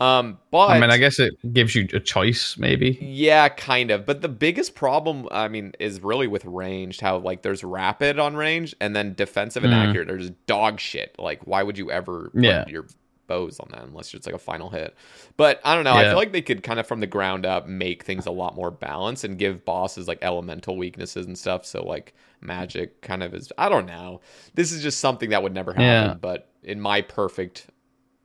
Um, 0.01 0.39
but 0.51 0.75
I 0.75 0.75
mean, 0.75 0.91
I 0.91 0.99
guess 0.99 1.19
it 1.19 1.35
gives 1.53 1.75
you 1.75 1.89
a 1.93 2.01
choice, 2.01 2.57
maybe. 2.59 3.01
Yeah, 3.01 3.49
kind 3.49 3.91
of. 3.93 4.05
But 4.07 4.23
the 4.23 4.29
biggest 4.29 4.75
problem, 4.75 5.29
I 5.31 5.47
mean, 5.49 5.73
is 5.79 6.01
really 6.03 6.27
with 6.27 6.45
ranged. 6.45 7.01
How 7.01 7.19
like 7.19 7.43
there's 7.43 7.63
rapid 7.63 8.19
on 8.19 8.35
range, 8.37 8.75
and 8.81 8.95
then 8.95 9.15
defensive 9.15 9.63
and 9.63 9.73
Mm. 9.73 9.73
accurate 9.73 10.11
are 10.11 10.19
just 10.19 10.33
dog 10.47 10.81
shit. 10.81 11.15
Like, 11.19 11.47
why 11.47 11.63
would 11.63 11.79
you 11.79 11.91
ever 11.93 12.35
Yeah. 12.35 12.65
your 12.65 12.91
bows 13.29 13.61
on 13.61 13.69
that 13.71 13.85
unless 13.85 14.13
it's 14.13 14.27
like 14.27 14.35
a 14.35 14.39
final 14.39 14.71
hit? 14.71 14.97
But 15.37 15.61
I 15.65 15.77
don't 15.77 15.85
know. 15.85 15.95
I 15.95 16.05
feel 16.05 16.17
like 16.17 16.33
they 16.33 16.43
could 16.43 16.65
kind 16.65 16.81
of 16.81 16.87
from 16.89 16.99
the 16.99 17.07
ground 17.07 17.47
up 17.47 17.69
make 17.69 18.03
things 18.03 18.27
a 18.27 18.33
lot 18.33 18.57
more 18.57 18.73
balanced 18.73 19.23
and 19.23 19.39
give 19.39 19.65
bosses 19.65 20.09
like 20.09 20.19
elemental 20.23 20.77
weaknesses 20.77 21.27
and 21.27 21.39
stuff. 21.39 21.65
So 21.65 21.85
like 21.85 22.15
magic 22.41 23.01
kind 23.03 23.23
of 23.23 23.35
is. 23.35 23.53
I 23.57 23.69
don't 23.69 23.87
know. 23.87 24.21
This 24.55 24.73
is 24.73 24.83
just 24.83 24.99
something 24.99 25.31
that 25.31 25.45
would 25.45 25.55
never 25.55 25.73
happen. 25.73 25.85
Yeah. 25.85 26.15
But 26.15 26.51
in 26.65 26.81
my 26.81 27.03
perfect 27.03 27.69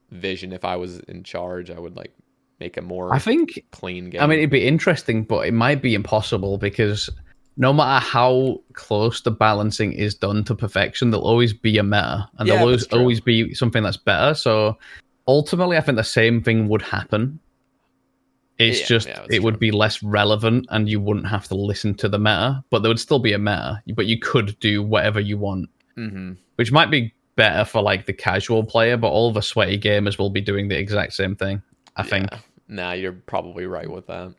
vision, 0.10 0.54
if 0.54 0.66
I 0.66 0.78
was 0.78 1.00
in 1.02 1.24
charge, 1.24 1.70
I 1.70 1.78
would 1.78 1.96
like 1.96 2.12
make 2.60 2.78
a 2.78 2.82
more 2.82 3.14
I 3.14 3.20
think 3.20 3.64
clean 3.72 4.10
game. 4.10 4.22
I 4.22 4.28
mean, 4.28 4.40
it'd 4.40 4.50
be 4.50 4.66
interesting, 4.66 5.24
but 5.24 5.48
it 5.48 5.54
might 5.54 5.82
be 5.82 5.94
impossible 5.94 6.58
because 6.58 7.10
no 7.56 7.72
matter 7.72 8.04
how 8.04 8.62
close 8.74 9.22
the 9.22 9.32
balancing 9.32 9.94
is 9.94 10.16
done 10.16 10.44
to 10.46 10.56
perfection, 10.56 11.12
there'll 11.12 11.26
always 11.26 11.54
be 11.54 11.78
a 11.78 11.84
meta, 11.84 12.30
and 12.38 12.48
Yeah, 12.48 12.56
there'll 12.56 12.68
always, 12.68 12.84
always 12.88 13.22
be 13.22 13.54
something 13.54 13.84
that's 13.84 13.98
better. 13.98 14.34
So 14.34 14.78
ultimately, 15.28 15.78
I 15.78 15.82
think 15.82 15.98
the 15.98 16.04
same 16.04 16.42
thing 16.42 16.68
would 16.70 16.82
happen. 16.82 17.40
It's 18.58 18.82
Yeah, 18.82 18.86
just 18.86 19.08
yeah, 19.08 19.26
it 19.30 19.44
would 19.44 19.60
be 19.60 19.72
less 19.72 20.02
relevant, 20.02 20.68
and 20.70 20.90
you 20.90 21.00
wouldn't 21.00 21.28
have 21.28 21.48
to 21.50 21.56
listen 21.56 21.96
to 21.96 22.10
the 22.10 22.20
meta, 22.20 22.64
but 22.70 22.80
there 22.80 22.90
would 22.90 23.00
still 23.00 23.20
be 23.20 23.34
a 23.34 23.40
meta. 23.40 23.82
But 23.96 24.06
you 24.06 24.20
could 24.20 24.58
do 24.60 24.82
whatever 24.82 25.20
you 25.20 25.38
want, 25.38 25.70
hmm 25.96 26.34
which 26.56 26.72
might 26.72 26.92
be 26.92 27.14
better 27.36 27.66
for 27.66 27.82
like 27.82 28.06
the 28.06 28.14
casual 28.14 28.64
player. 28.64 28.96
But 28.96 29.10
all 29.10 29.34
the 29.34 29.42
sweaty 29.42 29.80
gamers 29.80 30.20
will 30.20 30.30
be 30.30 30.42
doing 30.42 30.68
the 30.68 30.78
exact 30.78 31.14
same 31.14 31.36
thing. 31.36 31.62
I 31.96 32.04
think. 32.04 32.30
Nah, 32.68 32.94
you're 32.94 33.12
probably 33.12 33.66
right 33.66 33.90
with 33.90 34.08
that. 34.08 34.34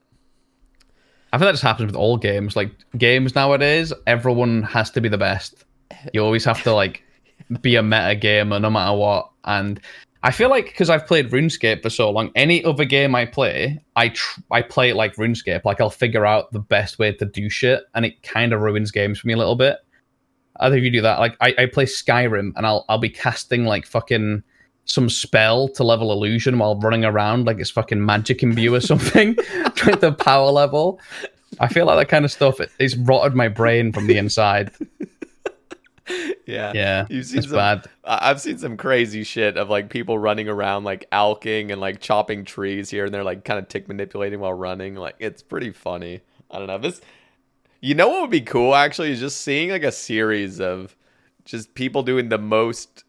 I 1.34 1.36
think 1.36 1.46
that 1.48 1.52
just 1.52 1.64
happens 1.64 1.86
with 1.86 1.96
all 1.96 2.16
games. 2.16 2.54
Like 2.54 2.70
games 2.96 3.34
nowadays, 3.34 3.92
everyone 4.06 4.62
has 4.62 4.88
to 4.92 5.00
be 5.00 5.08
the 5.08 5.18
best. 5.18 5.64
You 6.12 6.22
always 6.22 6.44
have 6.44 6.62
to 6.62 6.72
like 6.72 7.02
be 7.60 7.74
a 7.74 7.82
meta 7.82 8.14
gamer 8.14 8.60
no 8.60 8.70
matter 8.70 8.96
what. 8.96 9.30
And 9.42 9.80
I 10.22 10.30
feel 10.30 10.48
like 10.48 10.66
because 10.66 10.90
I've 10.90 11.08
played 11.08 11.30
RuneScape 11.30 11.82
for 11.82 11.90
so 11.90 12.08
long, 12.08 12.30
any 12.36 12.64
other 12.64 12.84
game 12.84 13.16
I 13.16 13.26
play, 13.26 13.82
I 13.96 14.10
tr- 14.10 14.42
I 14.52 14.62
play 14.62 14.90
it 14.90 14.94
like 14.94 15.16
RuneScape. 15.16 15.64
Like 15.64 15.80
I'll 15.80 15.90
figure 15.90 16.24
out 16.24 16.52
the 16.52 16.60
best 16.60 17.00
way 17.00 17.10
to 17.14 17.24
do 17.24 17.50
shit, 17.50 17.82
and 17.96 18.06
it 18.06 18.22
kind 18.22 18.52
of 18.52 18.60
ruins 18.60 18.92
games 18.92 19.18
for 19.18 19.26
me 19.26 19.32
a 19.32 19.36
little 19.36 19.56
bit. 19.56 19.78
I 20.60 20.70
think 20.70 20.84
you 20.84 20.90
do 20.92 21.02
that. 21.02 21.18
Like 21.18 21.36
I, 21.40 21.52
I 21.58 21.66
play 21.66 21.86
Skyrim, 21.86 22.52
and 22.54 22.64
I'll 22.64 22.84
I'll 22.88 22.98
be 22.98 23.10
casting 23.10 23.64
like 23.64 23.86
fucking 23.86 24.44
some 24.84 25.08
spell 25.08 25.68
to 25.68 25.82
level 25.82 26.12
illusion 26.12 26.58
while 26.58 26.78
running 26.78 27.04
around 27.04 27.46
like 27.46 27.58
it's 27.58 27.70
fucking 27.70 28.04
magic 28.04 28.42
imbue 28.42 28.74
or 28.74 28.80
something 28.80 29.34
with 29.86 30.00
the 30.00 30.12
power 30.12 30.50
level. 30.50 31.00
I 31.60 31.68
feel 31.68 31.86
like 31.86 31.98
that 31.98 32.10
kind 32.10 32.24
of 32.24 32.32
stuff 32.32 32.60
it, 32.60 32.70
it's 32.78 32.96
rotted 32.96 33.34
my 33.34 33.48
brain 33.48 33.92
from 33.92 34.06
the 34.06 34.18
inside. 34.18 34.72
Yeah. 36.46 36.72
Yeah, 36.74 37.06
You've 37.08 37.26
seen 37.26 37.38
it's 37.38 37.48
some, 37.48 37.56
bad. 37.56 37.86
I've 38.04 38.40
seen 38.40 38.58
some 38.58 38.76
crazy 38.76 39.24
shit 39.24 39.56
of 39.56 39.70
like 39.70 39.88
people 39.88 40.18
running 40.18 40.48
around 40.48 40.84
like 40.84 41.06
alching 41.10 41.72
and 41.72 41.80
like 41.80 42.00
chopping 42.00 42.44
trees 42.44 42.90
here 42.90 43.06
and 43.06 43.14
they're 43.14 43.24
like 43.24 43.44
kind 43.44 43.58
of 43.58 43.68
tick 43.68 43.88
manipulating 43.88 44.40
while 44.40 44.52
running. 44.52 44.94
Like 44.94 45.16
it's 45.18 45.42
pretty 45.42 45.72
funny. 45.72 46.20
I 46.50 46.58
don't 46.58 46.66
know. 46.66 46.78
This 46.78 47.00
you 47.80 47.94
know 47.94 48.08
what 48.08 48.22
would 48.22 48.30
be 48.30 48.40
cool 48.40 48.74
actually 48.74 49.12
is 49.12 49.20
just 49.20 49.40
seeing 49.40 49.70
like 49.70 49.84
a 49.84 49.92
series 49.92 50.60
of 50.60 50.94
just 51.44 51.74
people 51.74 52.02
doing 52.02 52.28
the 52.28 52.38
most 52.38 53.03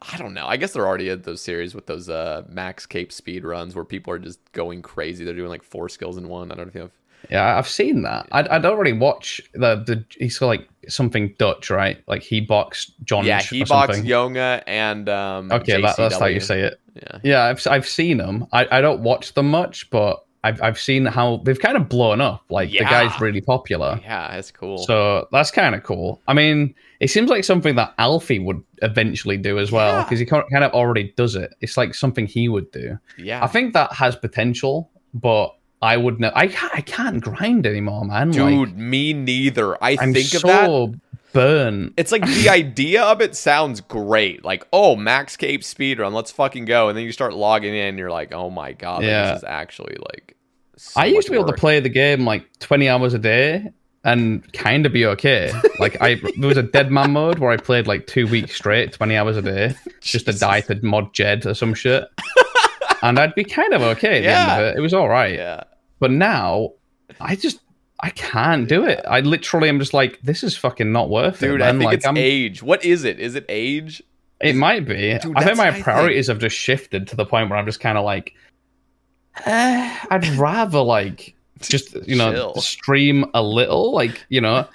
I 0.00 0.16
don't 0.16 0.34
know. 0.34 0.46
I 0.46 0.56
guess 0.56 0.72
they're 0.72 0.86
already 0.86 1.10
at 1.10 1.24
those 1.24 1.40
series 1.40 1.74
with 1.74 1.86
those 1.86 2.08
uh 2.08 2.42
max 2.48 2.86
cape 2.86 3.12
speed 3.12 3.44
runs 3.44 3.74
where 3.74 3.84
people 3.84 4.12
are 4.12 4.18
just 4.18 4.40
going 4.52 4.82
crazy. 4.82 5.24
They're 5.24 5.34
doing 5.34 5.48
like 5.48 5.62
four 5.62 5.88
skills 5.88 6.16
in 6.16 6.28
one. 6.28 6.52
I 6.52 6.54
don't 6.54 6.66
know 6.66 6.70
if 6.70 6.74
you 6.74 6.80
have 6.82 6.92
Yeah, 7.30 7.58
I've 7.58 7.68
seen 7.68 8.02
that. 8.02 8.28
I, 8.32 8.56
I 8.56 8.58
don't 8.58 8.78
really 8.78 8.96
watch 8.96 9.40
the 9.54 9.76
the. 9.76 10.04
He's 10.18 10.40
like 10.40 10.68
something 10.88 11.34
Dutch, 11.38 11.70
right? 11.70 12.02
Like 12.06 12.22
he 12.22 12.40
boxed 12.40 12.92
John. 13.04 13.24
Yeah, 13.24 13.42
he 13.42 13.64
boxed. 13.64 14.04
Yonga 14.04 14.62
and 14.66 15.08
um 15.08 15.50
Okay, 15.52 15.80
that, 15.80 15.96
that's 15.96 16.18
how 16.18 16.26
you 16.26 16.40
say 16.40 16.60
it. 16.60 16.80
Yeah. 16.94 17.18
Yeah, 17.22 17.44
I've 17.44 17.66
I've 17.66 17.88
seen 17.88 18.18
them. 18.18 18.46
I, 18.52 18.66
I 18.70 18.80
don't 18.80 19.02
watch 19.02 19.34
them 19.34 19.50
much, 19.50 19.90
but 19.90 20.24
I've 20.44 20.62
I've 20.62 20.78
seen 20.78 21.04
how 21.04 21.38
they've 21.44 21.58
kind 21.58 21.76
of 21.76 21.88
blown 21.88 22.20
up. 22.20 22.44
Like 22.48 22.70
the 22.70 22.78
guy's 22.78 23.20
really 23.20 23.40
popular. 23.40 23.98
Yeah, 24.02 24.34
that's 24.34 24.50
cool. 24.52 24.78
So 24.78 25.26
that's 25.32 25.50
kind 25.50 25.74
of 25.74 25.82
cool. 25.82 26.20
I 26.28 26.32
mean, 26.34 26.74
it 27.00 27.08
seems 27.08 27.28
like 27.28 27.44
something 27.44 27.74
that 27.76 27.92
Alfie 27.98 28.38
would 28.38 28.62
eventually 28.82 29.36
do 29.36 29.58
as 29.58 29.72
well 29.72 29.96
Yeah. 29.98 30.04
because 30.04 30.20
he 30.20 30.26
kind 30.26 30.44
of 30.64 30.72
already 30.72 31.12
does 31.16 31.34
it. 31.34 31.54
It's 31.60 31.76
like 31.76 31.94
something 31.94 32.26
he 32.26 32.48
would 32.48 32.70
do. 32.70 32.98
yeah. 33.18 33.42
I 33.42 33.48
think 33.48 33.72
that 33.74 33.92
has 33.94 34.14
potential, 34.16 34.90
but 35.12 35.54
I 35.82 35.96
would 35.96 36.18
know. 36.18 36.32
I 36.34 36.48
can't, 36.48 36.74
I 36.74 36.80
can't 36.80 37.20
grind 37.22 37.64
anymore, 37.66 38.04
man. 38.04 38.30
Dude, 38.32 38.68
like, 38.70 38.74
me 38.76 39.12
neither. 39.12 39.76
I 39.82 39.96
I'm 40.00 40.12
think 40.12 40.26
so 40.26 40.38
of 40.38 40.92
that. 40.92 41.00
Burnt. 41.32 41.94
It's 41.96 42.12
like 42.12 42.24
the 42.26 42.48
idea 42.48 43.02
of 43.02 43.20
it 43.20 43.36
sounds 43.36 43.80
great. 43.80 44.44
Like, 44.44 44.66
oh, 44.72 44.96
max 44.96 45.36
cape 45.36 45.62
speedrun, 45.62 46.12
let's 46.12 46.30
fucking 46.30 46.64
go. 46.64 46.88
And 46.88 46.96
then 46.98 47.04
you 47.04 47.12
start 47.12 47.34
logging 47.34 47.74
in, 47.74 47.86
and 47.90 47.98
you're 47.98 48.10
like, 48.10 48.32
oh 48.32 48.50
my 48.50 48.72
god, 48.72 48.98
like, 48.98 49.06
Yeah. 49.06 49.32
this 49.32 49.38
is 49.38 49.44
actually 49.44 49.96
like. 50.12 50.36
so 50.76 51.00
I 51.00 51.06
used 51.06 51.26
to 51.26 51.32
be 51.32 51.38
able 51.38 51.48
to 51.52 51.56
play 51.56 51.80
the 51.80 51.88
game 51.88 52.24
like 52.24 52.46
20 52.60 52.88
hours 52.88 53.14
a 53.14 53.18
day 53.18 53.70
and 54.04 54.50
kind 54.52 54.86
of 54.86 54.92
be 54.92 55.04
okay. 55.06 55.52
Like 55.80 56.00
I, 56.00 56.16
there 56.38 56.48
was 56.48 56.56
a 56.56 56.62
dead 56.64 56.90
man 56.90 57.12
mode 57.12 57.38
where 57.38 57.50
I 57.52 57.56
played 57.56 57.86
like 57.86 58.06
two 58.08 58.26
weeks 58.26 58.54
straight, 58.56 58.92
20 58.92 59.16
hours 59.16 59.36
a 59.36 59.42
day, 59.42 59.74
just 60.00 60.26
to 60.26 60.32
die 60.32 60.60
to 60.62 60.74
mod 60.84 61.14
Jed 61.14 61.46
or 61.46 61.54
some 61.54 61.72
shit. 61.74 62.04
and 63.02 63.18
I'd 63.18 63.34
be 63.36 63.44
kind 63.44 63.72
of 63.74 63.82
okay 63.82 64.18
at 64.18 64.22
the 64.22 64.28
end 64.28 64.48
Yeah. 64.48 64.56
of 64.58 64.64
it. 64.64 64.78
It 64.78 64.80
was 64.80 64.92
all 64.94 65.08
right. 65.08 65.34
Yeah. 65.34 65.62
But 66.00 66.10
now, 66.10 66.72
I 67.20 67.36
just 67.36 67.60
I 68.00 68.10
can't 68.10 68.68
do 68.68 68.84
it. 68.86 69.00
I 69.08 69.20
literally 69.20 69.68
am 69.68 69.78
just 69.80 69.92
like, 69.94 70.20
this 70.22 70.44
is 70.44 70.56
fucking 70.56 70.92
not 70.92 71.10
worth 71.10 71.40
Dude, 71.40 71.60
it. 71.60 71.64
I 71.64 71.72
man. 71.72 71.78
think 71.78 71.86
like, 71.86 71.96
it's 71.98 72.06
I'm- 72.06 72.16
age. 72.16 72.62
What 72.62 72.84
is 72.84 73.04
it? 73.04 73.18
Is 73.18 73.34
it 73.34 73.44
age? 73.48 74.02
It 74.40 74.54
might 74.54 74.86
be. 74.86 75.18
Dude, 75.18 75.36
I 75.36 75.42
think 75.44 75.56
my 75.56 75.68
I 75.68 75.72
think- 75.72 75.84
priorities 75.84 76.28
have 76.28 76.38
just 76.38 76.56
shifted 76.56 77.08
to 77.08 77.16
the 77.16 77.26
point 77.26 77.50
where 77.50 77.58
I'm 77.58 77.66
just 77.66 77.80
kind 77.80 77.98
of 77.98 78.04
like, 78.04 78.34
eh, 79.46 79.96
I'd 80.10 80.26
rather 80.36 80.80
like 80.80 81.34
just 81.60 81.94
you 82.06 82.14
know 82.16 82.32
Chill. 82.32 82.54
stream 82.60 83.24
a 83.34 83.42
little, 83.42 83.92
like 83.92 84.24
you 84.28 84.40
know, 84.40 84.66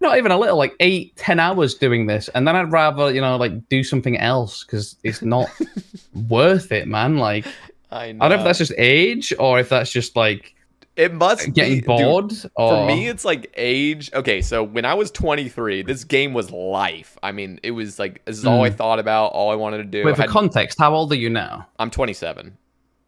not 0.00 0.16
even 0.16 0.32
a 0.32 0.38
little, 0.38 0.56
like 0.56 0.74
eight, 0.80 1.14
ten 1.16 1.38
hours 1.38 1.74
doing 1.74 2.06
this, 2.06 2.28
and 2.30 2.48
then 2.48 2.56
I'd 2.56 2.72
rather 2.72 3.12
you 3.12 3.20
know 3.20 3.36
like 3.36 3.68
do 3.68 3.84
something 3.84 4.16
else 4.18 4.64
because 4.64 4.96
it's 5.04 5.20
not 5.20 5.50
worth 6.30 6.72
it, 6.72 6.88
man. 6.88 7.18
Like 7.18 7.44
I 7.90 8.12
know. 8.12 8.24
I 8.24 8.28
don't 8.30 8.38
know 8.38 8.42
if 8.44 8.48
that's 8.48 8.58
just 8.58 8.72
age 8.78 9.34
or 9.38 9.58
if 9.58 9.68
that's 9.68 9.92
just 9.92 10.16
like 10.16 10.54
it 11.00 11.12
must 11.14 11.52
getting 11.52 11.74
be, 11.74 11.80
dude, 11.80 11.86
bored. 11.86 12.32
or 12.54 12.68
For 12.68 12.86
me, 12.86 13.08
it's 13.08 13.24
like 13.24 13.52
age. 13.56 14.12
Okay, 14.12 14.42
so 14.42 14.62
when 14.62 14.84
I 14.84 14.94
was 14.94 15.10
23, 15.10 15.82
this 15.82 16.04
game 16.04 16.32
was 16.34 16.50
life. 16.50 17.16
I 17.22 17.32
mean, 17.32 17.58
it 17.62 17.70
was 17.72 17.98
like 17.98 18.24
this 18.24 18.38
is 18.38 18.46
all 18.46 18.62
I 18.62 18.70
thought 18.70 18.98
about, 18.98 19.28
all 19.28 19.50
I 19.50 19.54
wanted 19.54 19.78
to 19.78 19.84
do. 19.84 20.04
Wait, 20.04 20.16
for 20.16 20.22
Had- 20.22 20.30
context, 20.30 20.78
how 20.78 20.94
old 20.94 21.10
are 21.12 21.16
you 21.16 21.30
now? 21.30 21.66
I'm 21.78 21.90
27. 21.90 22.56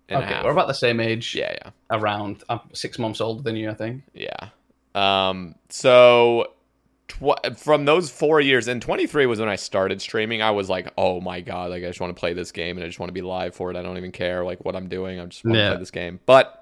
and 0.08 0.22
a 0.22 0.26
okay, 0.26 0.40
we're 0.44 0.50
about 0.52 0.68
the 0.68 0.74
same 0.74 1.00
age. 1.00 1.34
Yeah, 1.34 1.52
yeah. 1.52 1.70
around. 1.90 2.42
I'm 2.48 2.60
six 2.72 2.98
months 2.98 3.20
older 3.20 3.42
than 3.42 3.56
you, 3.56 3.70
I 3.70 3.74
think. 3.74 4.02
Yeah. 4.14 4.48
Um. 4.94 5.54
So, 5.70 6.52
tw- 7.08 7.56
from 7.56 7.84
those 7.86 8.10
four 8.10 8.40
years, 8.40 8.68
and 8.68 8.82
23 8.82 9.26
was 9.26 9.38
when 9.40 9.48
I 9.48 9.56
started 9.56 10.02
streaming. 10.02 10.42
I 10.42 10.50
was 10.50 10.68
like, 10.68 10.92
oh 10.98 11.20
my 11.20 11.40
god, 11.40 11.70
like 11.70 11.82
I 11.82 11.86
just 11.86 12.00
want 12.00 12.14
to 12.14 12.20
play 12.20 12.32
this 12.34 12.52
game, 12.52 12.76
and 12.76 12.84
I 12.84 12.88
just 12.88 12.98
want 13.00 13.08
to 13.08 13.14
be 13.14 13.22
live 13.22 13.54
for 13.54 13.70
it. 13.70 13.76
I 13.76 13.82
don't 13.82 13.96
even 13.96 14.12
care 14.12 14.44
like 14.44 14.64
what 14.64 14.76
I'm 14.76 14.88
doing. 14.88 15.18
I 15.20 15.24
just 15.26 15.44
want 15.44 15.54
to 15.54 15.60
Yeah. 15.60 15.70
play 15.70 15.78
this 15.78 15.90
game. 15.90 16.20
But 16.26 16.58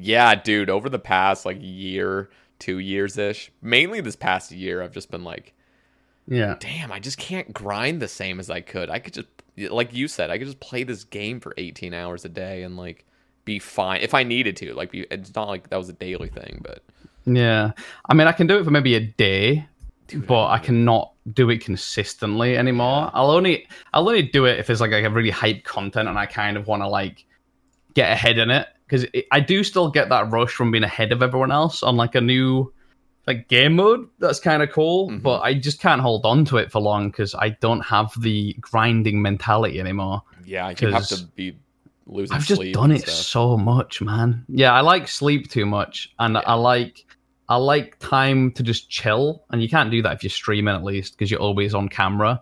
yeah, 0.00 0.34
dude, 0.34 0.70
over 0.70 0.88
the 0.88 0.98
past 0.98 1.44
like 1.44 1.58
year, 1.60 2.30
two 2.58 2.78
years 2.78 3.18
ish, 3.18 3.50
mainly 3.62 4.00
this 4.00 4.16
past 4.16 4.50
year, 4.52 4.82
I've 4.82 4.92
just 4.92 5.10
been 5.10 5.24
like, 5.24 5.54
Yeah. 6.26 6.56
damn, 6.60 6.92
I 6.92 7.00
just 7.00 7.18
can't 7.18 7.52
grind 7.52 8.00
the 8.00 8.08
same 8.08 8.40
as 8.40 8.50
I 8.50 8.60
could. 8.60 8.90
I 8.90 8.98
could 8.98 9.14
just, 9.14 9.28
like 9.72 9.92
you 9.94 10.08
said, 10.08 10.30
I 10.30 10.38
could 10.38 10.46
just 10.46 10.60
play 10.60 10.84
this 10.84 11.04
game 11.04 11.40
for 11.40 11.54
18 11.58 11.94
hours 11.94 12.24
a 12.24 12.28
day 12.28 12.62
and 12.62 12.76
like 12.76 13.04
be 13.44 13.58
fine 13.58 14.00
if 14.00 14.14
I 14.14 14.22
needed 14.22 14.56
to. 14.58 14.74
Like, 14.74 14.90
be, 14.90 15.00
it's 15.10 15.34
not 15.34 15.48
like 15.48 15.68
that 15.70 15.76
was 15.76 15.88
a 15.88 15.94
daily 15.94 16.28
thing, 16.28 16.60
but 16.62 16.82
Yeah. 17.26 17.72
I 18.08 18.14
mean, 18.14 18.26
I 18.26 18.32
can 18.32 18.46
do 18.46 18.58
it 18.58 18.64
for 18.64 18.70
maybe 18.70 18.94
a 18.94 19.00
day, 19.00 19.66
but 20.14 20.46
I 20.48 20.58
cannot 20.58 21.12
do 21.32 21.50
it 21.50 21.60
consistently 21.62 22.56
anymore. 22.56 23.10
I'll 23.12 23.30
only 23.30 23.68
I'll 23.92 24.08
only 24.08 24.22
do 24.22 24.46
it 24.46 24.58
if 24.58 24.66
there's 24.66 24.80
like, 24.80 24.92
like 24.92 25.04
a 25.04 25.10
really 25.10 25.30
hype 25.30 25.64
content 25.64 26.08
and 26.08 26.18
I 26.18 26.26
kind 26.26 26.56
of 26.56 26.66
want 26.66 26.82
to 26.82 26.88
like 26.88 27.24
get 27.94 28.10
ahead 28.12 28.38
in 28.38 28.50
it 28.50 28.66
because 28.88 29.04
I 29.30 29.40
do 29.40 29.62
still 29.62 29.90
get 29.90 30.08
that 30.08 30.30
rush 30.30 30.52
from 30.52 30.70
being 30.70 30.84
ahead 30.84 31.12
of 31.12 31.22
everyone 31.22 31.52
else 31.52 31.82
on 31.82 31.96
like 31.96 32.14
a 32.14 32.20
new 32.20 32.72
like 33.26 33.46
game 33.48 33.76
mode. 33.76 34.08
That's 34.18 34.40
kind 34.40 34.62
of 34.62 34.72
cool, 34.72 35.10
Mhm. 35.10 35.22
but 35.22 35.40
I 35.42 35.52
just 35.54 35.80
can't 35.80 36.00
hold 36.00 36.24
on 36.24 36.44
to 36.46 36.56
it 36.56 36.72
for 36.72 36.80
long 36.80 37.10
because 37.10 37.34
I 37.34 37.50
don't 37.60 37.80
have 37.80 38.10
the 38.20 38.54
grinding 38.60 39.20
mentality 39.20 39.78
anymore. 39.78 40.22
yeah, 40.46 40.70
you 40.80 40.88
have 40.88 41.06
to 41.08 41.26
be 41.36 41.54
losing 42.06 42.34
I've 42.34 42.46
just 42.46 42.62
done 42.72 42.90
it 42.90 43.02
stuff. 43.02 43.14
so 43.14 43.56
much, 43.58 44.00
man. 44.00 44.46
Yeah, 44.48 44.72
I 44.72 44.80
like 44.80 45.06
sleep 45.08 45.50
too 45.50 45.66
much, 45.66 46.10
and 46.18 46.38
I 46.38 46.54
like 46.54 47.04
I 47.50 47.56
like 47.56 47.98
time 47.98 48.52
to 48.52 48.62
just 48.62 48.90
chill. 48.90 49.42
And 49.50 49.62
you 49.62 49.68
can't 49.70 49.90
do 49.90 50.00
that 50.02 50.12
if 50.14 50.22
you're 50.22 50.28
streaming, 50.30 50.74
at 50.74 50.84
least, 50.84 51.12
because 51.16 51.30
you're 51.30 51.40
always 51.40 51.74
on 51.74 51.88
camera. 51.88 52.40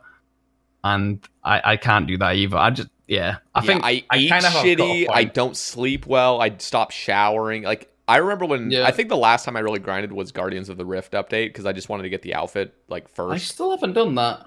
And 0.85 1.21
I, 1.45 1.73
I 1.73 1.77
can't 1.77 2.07
do 2.07 2.17
that 2.19 2.35
either. 2.37 2.57
I 2.57 2.71
just 2.71 2.89
yeah, 3.07 3.39
I 3.55 3.61
Yeah, 3.61 3.67
think 3.67 3.85
I, 3.85 4.17
eat 4.17 4.29
kind 4.29 4.45
of 4.45 4.53
have 4.53 4.53
got 4.53 4.65
a 4.67 4.69
shitty. 4.77 5.07
I 5.13 5.25
don't 5.25 5.57
sleep 5.57 6.07
well. 6.07 6.41
I 6.41 6.57
stop 6.59 6.91
showering. 6.91 7.63
Like 7.63 7.91
I 8.09 8.19
remember 8.19 8.47
when 8.47 8.71
Yeah. 8.71 8.87
I 8.87 8.91
think 8.93 9.09
the 9.09 9.17
last 9.17 9.45
time 9.45 9.57
I 9.57 9.61
really 9.61 9.79
grinded 9.81 10.13
was 10.13 10.33
Guardians 10.33 10.69
of 10.69 10.77
the 10.77 10.85
Rift 10.87 11.13
update 11.13 11.47
because 11.49 11.67
I 11.67 11.73
just 11.73 11.89
wanted 11.89 12.05
to 12.05 12.09
get 12.09 12.23
the 12.23 12.35
outfit 12.35 12.75
like 12.89 13.09
first. 13.09 13.35
I 13.35 13.39
still 13.39 13.71
haven't 13.71 13.95
done 13.95 14.15
that. 14.17 14.45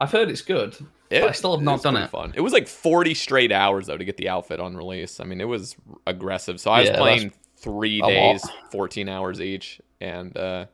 I've 0.00 0.10
heard 0.12 0.28
it's 0.30 0.42
good. 0.42 0.74
It- 1.10 1.22
but 1.22 1.30
I 1.30 1.32
still 1.32 1.52
have 1.56 1.62
not 1.64 1.76
it's 1.76 1.84
done 1.84 1.94
pretty 1.94 2.04
it. 2.04 2.10
Fun. 2.10 2.32
It 2.36 2.40
was 2.42 2.52
like 2.52 2.68
40 2.68 3.14
straight 3.14 3.50
hours 3.50 3.86
though 3.86 3.96
to 3.96 4.04
get 4.04 4.16
the 4.18 4.28
outfit 4.28 4.60
on 4.60 4.76
release. 4.76 5.20
I 5.20 5.24
mean, 5.24 5.40
it 5.40 5.48
was 5.48 5.74
aggressive. 6.06 6.60
So 6.60 6.70
I 6.70 6.80
was 6.80 6.90
Yeah, 6.90 6.96
that's 7.02 7.02
playing 7.02 7.32
three 7.56 8.00
days, 8.02 8.44
lot. 8.44 8.52
14 8.70 9.08
hours 9.08 9.40
each, 9.40 9.80
and 10.02 10.36
uh, 10.36 10.66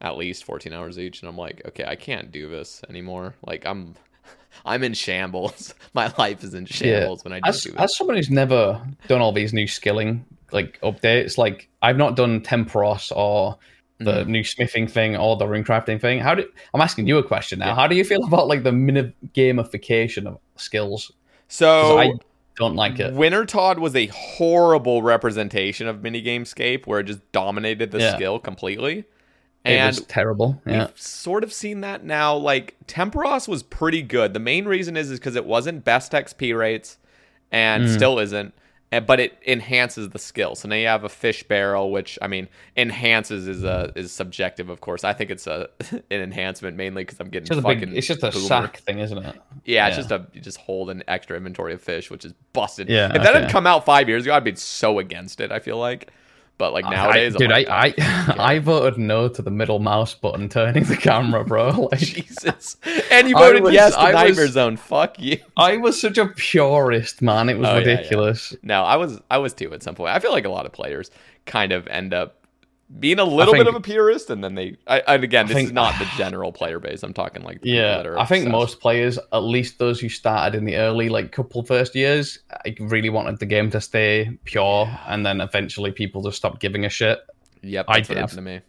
at 0.00 0.16
least 0.16 0.44
14 0.44 0.72
hours 0.72 0.98
each. 0.98 1.22
And 1.22 1.28
I'm 1.28 1.38
like, 1.38 1.62
okay, 1.68 1.84
I 1.86 1.94
can't 1.94 2.32
do 2.32 2.50
this 2.50 2.82
anymore. 2.88 3.34
Like 3.46 3.64
I'm, 3.64 3.94
I'm 4.64 4.82
in 4.82 4.94
shambles. 4.94 5.74
My 5.94 6.12
life 6.18 6.42
is 6.44 6.54
in 6.54 6.66
shambles 6.66 7.24
when 7.24 7.32
I 7.32 7.40
do 7.40 7.48
as, 7.48 7.62
do 7.62 7.74
as 7.78 7.96
someone 7.96 8.16
who's 8.16 8.30
never 8.30 8.80
done 9.08 9.20
all 9.20 9.32
these 9.32 9.52
new 9.52 9.66
skilling 9.66 10.24
like 10.52 10.80
updates, 10.82 11.38
like 11.38 11.68
I've 11.82 11.96
not 11.96 12.16
done 12.16 12.40
Tempoross 12.40 13.12
or 13.16 13.56
the 13.98 14.12
Mm-hmm. 14.22 14.30
new 14.32 14.42
smithing 14.44 14.86
thing 14.88 15.14
or 15.16 15.36
the 15.36 15.46
rune 15.46 15.62
crafting 15.62 16.00
thing. 16.00 16.20
How 16.20 16.34
do 16.34 16.48
I'm 16.72 16.80
asking 16.80 17.06
you 17.06 17.18
a 17.18 17.22
question 17.22 17.58
now? 17.58 17.74
How 17.74 17.86
do 17.86 17.94
you 17.94 18.02
feel 18.04 18.24
about 18.24 18.48
like 18.48 18.62
the 18.62 18.72
mini 18.72 19.12
gamification 19.34 20.26
of 20.26 20.38
skills? 20.56 21.12
So 21.48 21.98
I 21.98 22.12
don't 22.56 22.76
like 22.76 22.98
it. 22.98 23.12
Wintertodt 23.14 23.78
was 23.78 23.94
a 23.94 24.06
horrible 24.06 25.02
representation 25.02 25.86
of 25.86 25.98
minigamescape 25.98 26.86
where 26.86 27.00
it 27.00 27.04
just 27.04 27.30
dominated 27.32 27.90
the 27.90 27.98
Yeah. 27.98 28.14
skill 28.16 28.38
completely. 28.38 29.04
It 29.64 29.84
was 29.86 30.00
terrible. 30.06 30.60
Yeah. 30.66 30.86
We've 30.86 31.00
sort 31.00 31.44
of 31.44 31.52
seen 31.52 31.82
that 31.82 32.02
now. 32.04 32.34
Like 32.36 32.76
Tempoross 32.86 33.46
was 33.46 33.62
pretty 33.62 34.02
good. 34.02 34.32
The 34.32 34.40
main 34.40 34.64
reason 34.66 34.96
is 34.96 35.10
is 35.10 35.18
because 35.18 35.36
it 35.36 35.44
wasn't 35.44 35.84
best 35.84 36.12
XP 36.12 36.56
rates, 36.56 36.98
and 37.52 37.84
Mm. 37.84 37.94
still 37.94 38.18
isn't. 38.18 38.54
Eh, 38.92 38.98
but 38.98 39.20
it 39.20 39.38
enhances 39.46 40.08
the 40.08 40.18
skill. 40.18 40.56
So 40.56 40.66
now 40.68 40.74
you 40.74 40.88
have 40.88 41.04
a 41.04 41.08
fish 41.08 41.44
barrel, 41.44 41.92
which 41.92 42.18
I 42.20 42.26
mean, 42.26 42.48
enhances 42.76 43.46
is 43.46 43.62
a 43.62 43.92
is 43.94 44.10
subjective, 44.12 44.68
of 44.68 44.80
course. 44.80 45.04
I 45.04 45.12
think 45.12 45.30
it's 45.30 45.46
a 45.46 45.68
an 45.92 46.02
enhancement 46.10 46.76
mainly 46.76 47.02
because 47.04 47.20
I'm 47.20 47.28
getting 47.28 47.42
It's 47.42 47.50
just 47.54 47.64
a 47.64 47.68
big. 47.86 47.96
It's 47.96 48.06
just 48.06 48.22
a 48.24 48.30
boomer. 48.30 48.46
sack 48.46 48.78
thing, 48.78 48.98
isn't 48.98 49.18
it? 49.18 49.36
Yeah, 49.64 49.86
it's 49.88 49.96
just 49.96 50.10
a 50.10 50.26
you 50.32 50.40
just 50.40 50.58
hold 50.58 50.90
an 50.90 51.04
extra 51.06 51.36
inventory 51.36 51.74
of 51.74 51.82
fish, 51.82 52.10
which 52.10 52.24
is 52.24 52.32
busted. 52.52 52.88
Yeah, 52.88 53.14
if 53.14 53.22
that 53.22 53.34
had 53.34 53.50
come 53.50 53.66
out 53.66 53.84
five 53.84 54.08
years 54.08 54.24
ago, 54.24 54.34
I'd 54.34 54.42
be 54.42 54.56
so 54.56 54.98
against 54.98 55.40
it. 55.40 55.52
I 55.52 55.60
feel 55.60 55.76
like, 55.78 56.10
but 56.60 56.72
like 56.72 56.84
nowadays, 56.84 57.34
I, 57.34 57.38
dude, 57.38 57.50
I'm 57.50 57.64
I, 57.68 57.80
like, 57.88 57.94
I, 57.98 58.34
I 58.54 58.58
voted 58.60 58.98
no 59.00 59.28
to 59.28 59.42
the 59.42 59.50
middle 59.50 59.80
mouse 59.80 60.14
button 60.14 60.48
turning 60.48 60.84
the 60.84 60.96
camera, 60.96 61.44
bro. 61.44 61.70
Like, 61.90 61.98
Jesus, 61.98 62.76
and 63.10 63.28
you 63.28 63.34
voted 63.34 63.62
was- 63.64 63.72
yes 63.74 63.94
to 63.94 63.98
I 64.00 64.04
was- 64.12 64.14
Nightmare 64.14 64.48
Zone. 64.48 64.76
Fuck 64.76 65.18
you. 65.18 65.38
I 65.56 65.78
was 65.78 66.00
such 66.00 66.18
a 66.18 66.26
purist, 66.26 67.22
man. 67.22 67.48
It 67.48 67.58
was 67.58 67.66
Oh, 67.66 67.78
yeah, 67.78 67.84
yeah. 67.84 67.90
ridiculous. 67.96 68.54
No, 68.62 68.84
I 68.84 68.96
was 68.96 69.20
I 69.30 69.38
was 69.38 69.54
too 69.54 69.72
at 69.72 69.82
some 69.82 69.94
point. 69.96 70.14
I 70.14 70.20
feel 70.20 70.30
like 70.32 70.44
a 70.44 70.50
lot 70.50 70.66
of 70.66 70.72
players 70.72 71.10
kind 71.46 71.72
of 71.72 71.86
end 71.88 72.12
up 72.14 72.39
being 72.98 73.18
a 73.20 73.24
little 73.24 73.54
bit 73.54 73.68
of 73.68 73.74
a 73.74 73.80
purist, 73.80 74.30
and 74.30 74.42
then 74.42 74.54
they. 74.56 74.76
I, 74.86 75.00
and 75.06 75.22
again, 75.22 75.46
this 75.46 75.56
is 75.64 75.72
not 75.72 75.98
the 75.98 76.06
general 76.16 76.50
player 76.52 76.80
base. 76.80 77.02
I'm 77.02 77.12
talking 77.14 77.42
like 77.42 77.60
Yeah, 77.62 78.02
I 78.18 78.24
think 78.26 78.46
obsessed. 78.46 78.50
most 78.50 78.80
players, 78.80 79.18
at 79.32 79.38
least 79.38 79.78
those 79.78 80.00
who 80.00 80.08
started 80.08 80.58
in 80.58 80.64
the 80.64 80.76
early 80.76 81.08
like 81.08 81.30
couple 81.30 81.62
first 81.64 81.94
years, 81.94 82.38
I 82.64 82.74
really 82.80 83.10
wanted 83.10 83.38
the 83.38 83.46
game 83.46 83.70
to 83.70 83.80
stay 83.80 84.36
pure, 84.44 84.90
and 85.06 85.24
then 85.24 85.40
eventually 85.40 85.92
people 85.92 86.22
just 86.22 86.38
stopped 86.38 86.60
giving 86.60 86.84
a 86.84 86.88
shit. 86.88 87.20
Yep, 87.62 87.84
I 87.88 87.98
that's 87.98 88.08
what 88.08 88.14
did. 88.14 88.20
happened 88.22 88.36
to 88.38 88.42
me. 88.42 88.60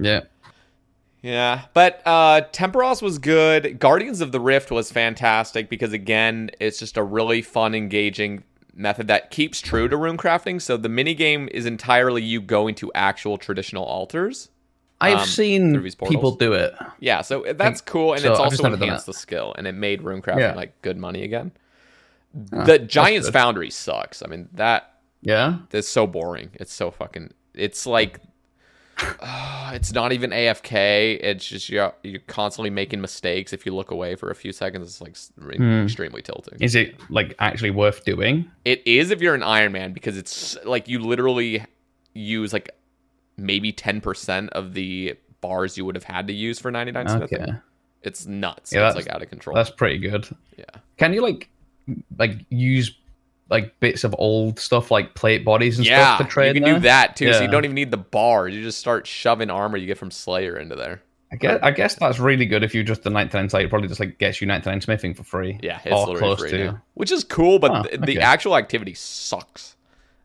Yeah, 0.00 0.20
Yeah, 1.22 1.62
but 1.74 2.00
uh 2.06 2.42
Tempoross 2.52 3.02
was 3.02 3.18
good. 3.18 3.78
Guardians 3.80 4.20
of 4.20 4.30
the 4.32 4.40
Rift 4.40 4.70
was 4.70 4.92
fantastic 4.92 5.68
because 5.68 5.92
again, 5.92 6.50
it's 6.60 6.78
just 6.78 6.96
a 6.96 7.02
really 7.02 7.42
fun, 7.42 7.74
engaging 7.74 8.44
method 8.78 9.08
that 9.08 9.30
keeps 9.30 9.60
true 9.60 9.88
to 9.88 9.96
rune 9.96 10.16
crafting. 10.16 10.62
So 10.62 10.76
the 10.76 10.88
mini 10.88 11.14
game 11.14 11.48
is 11.52 11.66
entirely 11.66 12.22
you 12.22 12.40
going 12.40 12.74
to 12.76 12.90
actual 12.94 13.36
traditional 13.36 13.84
altars. 13.84 14.48
I've 15.00 15.18
Um, 15.18 15.26
seen 15.26 15.82
people 16.08 16.32
do 16.36 16.54
it. 16.54 16.74
Yeah, 16.98 17.20
so 17.20 17.44
that's 17.56 17.80
cool, 17.80 18.14
and 18.14 18.22
so 18.22 18.30
it's 18.32 18.40
also 18.40 18.72
enhanced 18.72 19.06
the 19.06 19.12
skill, 19.14 19.54
and 19.56 19.66
it 19.66 19.72
made 19.72 20.02
rune 20.02 20.22
crafting 20.22 20.40
Yeah. 20.40 20.54
like 20.54 20.80
good 20.82 20.96
money 20.96 21.22
again. 21.22 21.52
Ah, 22.52 22.64
the 22.64 22.78
Giants. 22.78 23.28
Foundry 23.30 23.70
sucks. 23.70 24.22
I 24.22 24.26
mean 24.28 24.48
that 24.54 24.94
Yeah, 25.22 25.58
it's 25.72 25.88
so 25.88 26.06
boring. 26.06 26.50
It's 26.54 26.72
so 26.72 26.90
fucking. 26.90 27.32
It's 27.54 27.86
like. 27.86 28.20
Uh, 29.20 29.70
it's 29.74 29.92
not 29.92 30.12
even 30.12 30.30
AFK. 30.30 31.18
It's 31.22 31.46
just 31.46 31.68
you're, 31.68 31.92
you're 32.02 32.20
constantly 32.26 32.70
making 32.70 33.00
mistakes. 33.00 33.52
If 33.52 33.64
you 33.66 33.74
look 33.74 33.90
away 33.90 34.14
for 34.14 34.30
a 34.30 34.34
few 34.34 34.52
seconds, 34.52 34.86
it's 34.86 35.00
like 35.00 35.16
Hmm. 35.58 35.82
extremely 35.84 36.22
tilting. 36.22 36.58
is 36.60 36.74
it 36.74 36.96
like 37.10 37.34
actually 37.38 37.70
worth 37.70 38.04
doing? 38.04 38.50
It 38.64 38.82
is 38.86 39.10
if 39.10 39.20
you're 39.20 39.34
an 39.34 39.42
Iron 39.42 39.72
Man 39.72 39.92
because 39.92 40.16
it's 40.16 40.56
like 40.64 40.88
you 40.88 40.98
literally 40.98 41.64
use 42.14 42.52
like 42.52 42.70
maybe 43.36 43.72
10% 43.72 44.48
of 44.50 44.74
the 44.74 45.14
bars 45.40 45.76
you 45.78 45.84
would 45.84 45.94
have 45.94 46.04
had 46.04 46.26
to 46.26 46.32
use 46.32 46.58
for 46.58 46.70
99 46.70 47.08
smithing. 47.08 47.42
Okay, 47.42 47.52
It's 48.02 48.26
nuts. 48.26 48.72
Yeah, 48.72 48.88
it's 48.88 48.96
like 48.96 49.08
out 49.08 49.22
of 49.22 49.28
control. 49.30 49.54
that's 49.54 49.70
pretty 49.70 49.98
good. 49.98 50.28
yeah. 50.56 50.64
Can 50.96 51.12
you 51.12 51.22
like 51.22 51.48
like 52.18 52.44
use 52.50 52.92
like 53.50 53.78
bits 53.80 54.04
of 54.04 54.14
old 54.18 54.58
stuff 54.58 54.90
like 54.90 55.14
plate 55.14 55.44
bodies 55.44 55.78
and 55.78 55.86
Yeah, 55.86 56.16
stuff 56.16 56.26
to 56.26 56.32
trade? 56.32 56.48
you 56.48 56.54
can 56.54 56.62
there? 56.64 56.74
do 56.74 56.80
that 56.80 57.16
too. 57.16 57.32
So 57.32 57.42
you 57.42 57.48
don't 57.48 57.64
even 57.64 57.74
need 57.74 57.90
the 57.90 57.96
bars. 57.96 58.54
You 58.54 58.62
just 58.62 58.78
start 58.78 59.06
shoving 59.06 59.50
armor 59.50 59.76
you 59.78 59.86
get 59.86 59.98
from 59.98 60.10
Slayer 60.10 60.56
into 60.58 60.76
there. 60.76 61.02
I 61.30 61.36
guess 61.36 61.58
I 61.62 61.70
guess 61.72 61.94
that's 61.94 62.18
really 62.18 62.46
good 62.46 62.62
if 62.64 62.74
you're 62.74 62.84
just 62.84 63.02
the 63.02 63.10
99 63.10 63.50
site. 63.50 63.64
It 63.66 63.68
probably 63.68 63.88
just 63.88 64.00
like 64.00 64.18
gets 64.18 64.40
you 64.40 64.46
99 64.46 64.80
smithing 64.80 65.14
for 65.14 65.24
free. 65.24 65.58
Yeah, 65.62 65.78
it's 65.84 65.94
or 65.94 66.16
close 66.16 66.38
free 66.40 66.50
to. 66.52 66.64
now. 66.64 66.82
which 66.94 67.12
is 67.12 67.22
cool, 67.24 67.58
but 67.58 67.70
Oh, 67.70 67.96
the, 67.96 67.98
the 68.06 68.20
actual 68.20 68.56
activity 68.56 68.94
sucks. 68.94 69.76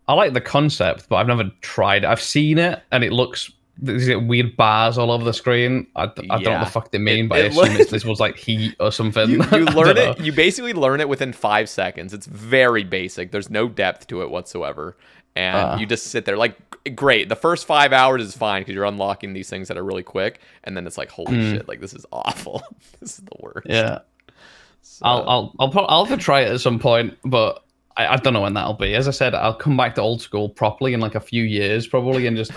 I 0.08 0.14
like 0.14 0.34
the 0.34 0.42
concept, 0.42 1.08
but 1.10 1.16
I've 1.18 1.28
never 1.28 1.52
tried 1.62 2.04
it. 2.04 2.08
I've 2.08 2.22
seen 2.22 2.58
it, 2.58 2.82
and 2.92 3.04
it 3.04 3.12
looks 3.14 3.52
there's 3.78 4.08
weird 4.24 4.56
bars 4.56 4.98
all 4.98 5.12
over 5.12 5.24
the 5.24 5.34
screen. 5.34 5.88
I, 5.96 6.04
I 6.04 6.06
don't 6.06 6.28
know 6.44 6.52
what 6.52 6.60
the 6.66 6.72
fuck 6.72 6.92
they 6.92 7.00
mean, 7.00 7.26
It- 7.26 7.30
but 7.30 7.38
I 7.38 7.42
assume 7.46 7.64
looks- 7.64 7.80
it's, 7.80 7.92
this 7.92 8.06
was 8.06 8.20
like 8.20 8.38
heat 8.38 8.76
or 8.80 8.92
something. 8.92 9.30
You, 9.30 9.38
you 9.52 9.66
learn 9.66 9.96
know. 9.96 10.12
it. 10.12 10.20
You 10.20 10.32
basically 10.32 10.74
learn 10.74 11.02
it 11.02 11.10
within 11.10 11.34
five 11.34 11.68
seconds. 11.70 12.14
It's 12.14 12.28
very 12.28 12.84
basic. 12.84 13.32
There's 13.32 13.50
no 13.50 13.68
depth 13.68 14.08
to 14.08 14.22
it 14.22 14.30
whatsoever, 14.30 14.96
and 15.36 15.56
Ah. 15.58 15.78
you 15.78 15.86
just 15.88 16.08
sit 16.08 16.26
there. 16.26 16.38
Like, 16.38 16.56
great. 16.96 17.30
The 17.30 17.36
first 17.36 17.66
five 17.66 17.94
hours 17.94 18.22
is 18.24 18.38
fine 18.38 18.62
because 18.62 18.76
you're 18.76 18.86
unlocking 18.86 19.34
these 19.34 19.50
things 19.50 19.68
that 19.70 19.78
are 19.78 19.84
really 19.84 20.04
quick, 20.04 20.40
and 20.64 20.78
then 20.78 20.86
it's 20.86 20.98
like, 20.98 21.10
holy 21.10 21.42
shit! 21.52 21.68
Like 21.68 21.82
this 21.82 21.94
is 21.94 22.06
awful. 22.12 22.62
this 23.00 23.14
is 23.18 23.26
the 23.26 23.36
worst. 23.40 23.68
Yeah, 23.70 24.00
So- 24.84 25.06
I'll 25.06 25.30
I'll 25.30 25.56
I'll, 25.60 25.70
pro- 25.72 25.86
I'll 25.86 26.06
have 26.06 26.18
to 26.18 26.24
try 26.24 26.42
it 26.42 26.52
at 26.52 26.62
some 26.62 26.78
point, 26.78 27.18
but 27.26 27.64
I, 27.98 28.06
I 28.08 28.16
don't 28.18 28.34
know 28.34 28.42
when 28.42 28.54
that'll 28.54 28.74
be. 28.76 28.94
As 28.94 29.08
I 29.08 29.12
said, 29.12 29.34
I'll 29.34 29.56
come 29.56 29.76
back 29.78 29.96
to 29.96 30.02
old 30.02 30.22
school 30.22 30.48
properly 30.50 30.94
in 30.94 31.00
like 31.00 31.16
a 31.16 31.20
few 31.20 31.44
years, 31.44 31.88
probably, 31.88 32.28
and 32.28 32.38
just 32.38 32.52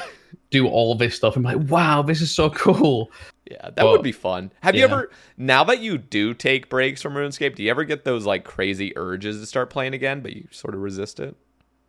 do 0.50 0.66
all 0.68 0.94
this 0.94 1.14
stuff. 1.16 1.36
and 1.36 1.44
be 1.44 1.54
like, 1.54 1.70
wow, 1.70 2.02
this 2.02 2.20
is 2.20 2.34
so 2.34 2.50
cool. 2.50 3.10
Yeah, 3.50 3.70
that 3.70 3.76
Well, 3.84 3.92
would 3.92 4.02
be 4.02 4.12
fun. 4.12 4.52
Have 4.62 4.74
you 4.74 4.84
ever 4.84 5.10
now 5.36 5.62
that 5.64 5.80
you 5.80 5.98
do 5.98 6.34
take 6.34 6.68
breaks 6.68 7.00
from 7.02 7.14
RuneScape, 7.14 7.54
do 7.54 7.62
you 7.62 7.70
ever 7.70 7.84
get 7.84 8.04
those 8.04 8.26
like 8.26 8.44
crazy 8.44 8.92
urges 8.96 9.40
to 9.40 9.46
start 9.46 9.70
playing 9.70 9.94
again, 9.94 10.20
but 10.20 10.32
you 10.34 10.48
sort 10.50 10.74
of 10.74 10.80
resist 10.80 11.20
it? 11.20 11.36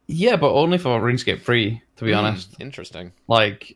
Yeah, 0.07 0.35
but 0.37 0.53
only 0.53 0.77
for 0.77 0.99
RuneScape 1.01 1.41
3, 1.41 1.81
to 1.97 2.03
be 2.05 2.11
Hmm, 2.11 2.17
honest. 2.19 2.55
Interesting. 2.61 3.11
Like, 3.27 3.75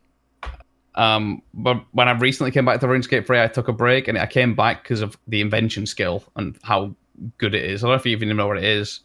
um, 0.94 1.42
but 1.54 1.84
when 1.92 2.08
I 2.08 2.12
recently 2.12 2.50
came 2.50 2.64
back 2.64 2.80
to 2.80 2.86
RuneScape 2.86 3.26
3, 3.26 3.40
I 3.42 3.48
took 3.48 3.68
a 3.68 3.72
break 3.72 4.08
and 4.08 4.18
I 4.18 4.26
came 4.26 4.54
back 4.54 4.82
because 4.82 5.00
of 5.00 5.16
the 5.26 5.40
invention 5.40 5.86
skill 5.86 6.22
and 6.36 6.56
how 6.62 6.94
good 7.38 7.54
it 7.54 7.64
is. 7.64 7.82
I 7.82 7.86
don't 7.88 7.92
know 7.96 8.00
if 8.00 8.06
you 8.06 8.12
even 8.12 8.34
know 8.36 8.46
what 8.46 8.58
it 8.58 8.64
is. 8.64 9.00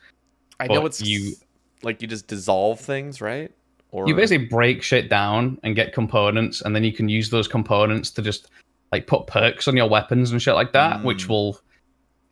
I 0.60 0.68
know 0.68 0.86
it's 0.86 1.02
you- 1.02 1.36
like 1.84 2.02
you 2.02 2.08
just 2.08 2.28
dissolve 2.28 2.80
things, 2.80 3.22
right? 3.22 3.52
Or 3.92 4.08
You 4.08 4.16
basically 4.16 4.48
break 4.48 4.84
shit 4.84 5.10
down 5.10 5.60
and 5.64 5.76
get 5.76 5.94
components, 5.94 6.62
and 6.62 6.76
then 6.76 6.84
you 6.84 6.92
can 6.92 7.08
use 7.10 7.30
those 7.30 7.48
components 7.48 8.12
to 8.12 8.22
just 8.22 8.50
like 8.92 9.08
put 9.08 9.28
perks 9.28 9.68
on 9.68 9.76
your 9.76 9.90
weapons 9.90 10.32
and 10.32 10.42
shit 10.42 10.56
like 10.56 10.74
that, 10.74 11.04
which 11.04 11.24
hmm. 11.24 11.32
will 11.34 11.60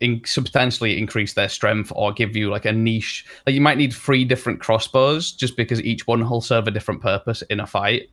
in- 0.00 0.22
substantially 0.24 0.98
increase 0.98 1.34
their 1.34 1.48
strength 1.48 1.92
or 1.94 2.12
give 2.12 2.36
you 2.36 2.50
like 2.50 2.64
a 2.64 2.72
niche. 2.72 3.26
Like 3.46 3.54
you 3.54 3.60
might 3.60 3.78
need 3.78 3.92
three 3.92 4.24
different 4.24 4.60
crossbows 4.60 5.32
just 5.32 5.56
because 5.56 5.82
each 5.82 6.06
one 6.06 6.28
will 6.28 6.40
serve 6.40 6.68
a 6.68 6.70
different 6.70 7.02
purpose 7.02 7.42
in 7.42 7.60
a 7.60 7.66
fight. 7.66 8.10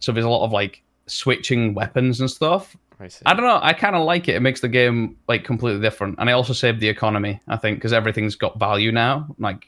So 0.00 0.12
there's 0.12 0.26
a 0.26 0.30
lot 0.30 0.44
of 0.44 0.52
like 0.52 0.82
switching 1.06 1.74
weapons 1.74 2.20
and 2.20 2.30
stuff. 2.30 2.76
I. 2.98 3.10
I 3.26 3.34
don't 3.34 3.44
know. 3.44 3.60
I 3.62 3.72
kind 3.72 3.94
of 3.94 4.04
like 4.04 4.28
it. 4.28 4.36
It 4.36 4.40
makes 4.40 4.60
the 4.60 4.68
game 4.68 5.16
like 5.28 5.44
completely 5.44 5.80
different, 5.80 6.16
and 6.18 6.30
I 6.30 6.32
also 6.32 6.52
saved 6.52 6.80
the 6.80 6.88
economy. 6.88 7.40
I 7.46 7.56
think 7.56 7.78
because 7.78 7.92
everything's 7.92 8.36
got 8.36 8.58
value 8.58 8.90
now. 8.90 9.34
Like 9.38 9.66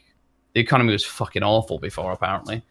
the 0.53 0.61
economy 0.61 0.93
was 0.93 1.05
fucking 1.05 1.43
awful 1.43 1.77
before, 1.79 2.11
apparently. 2.11 2.63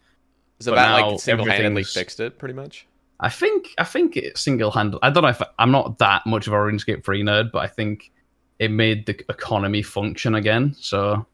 So 0.59 0.71
but 0.71 0.75
that 0.75 0.97
now 0.97 1.09
like 1.11 1.19
single-handedly 1.19 1.83
fixed 1.83 2.19
it, 2.19 2.37
pretty 2.37 2.53
much. 2.53 2.85
I 3.19 3.29
think 3.29 3.69
I 3.77 3.83
think 3.83 4.15
it 4.15 4.37
single 4.37 4.71
handed. 4.71 4.99
I 5.01 5.09
don't 5.09 5.23
know 5.23 5.29
if 5.29 5.41
I'm 5.57 5.71
not 5.71 5.97
that 5.99 6.25
much 6.25 6.47
of 6.47 6.53
a 6.53 6.55
RuneScape 6.55 7.03
3 7.03 7.23
nerd, 7.23 7.51
but 7.51 7.59
I 7.59 7.67
think 7.67 8.11
it 8.59 8.71
made 8.71 9.05
the 9.05 9.19
economy 9.29 9.81
function 9.81 10.35
again. 10.35 10.75
So, 10.79 11.25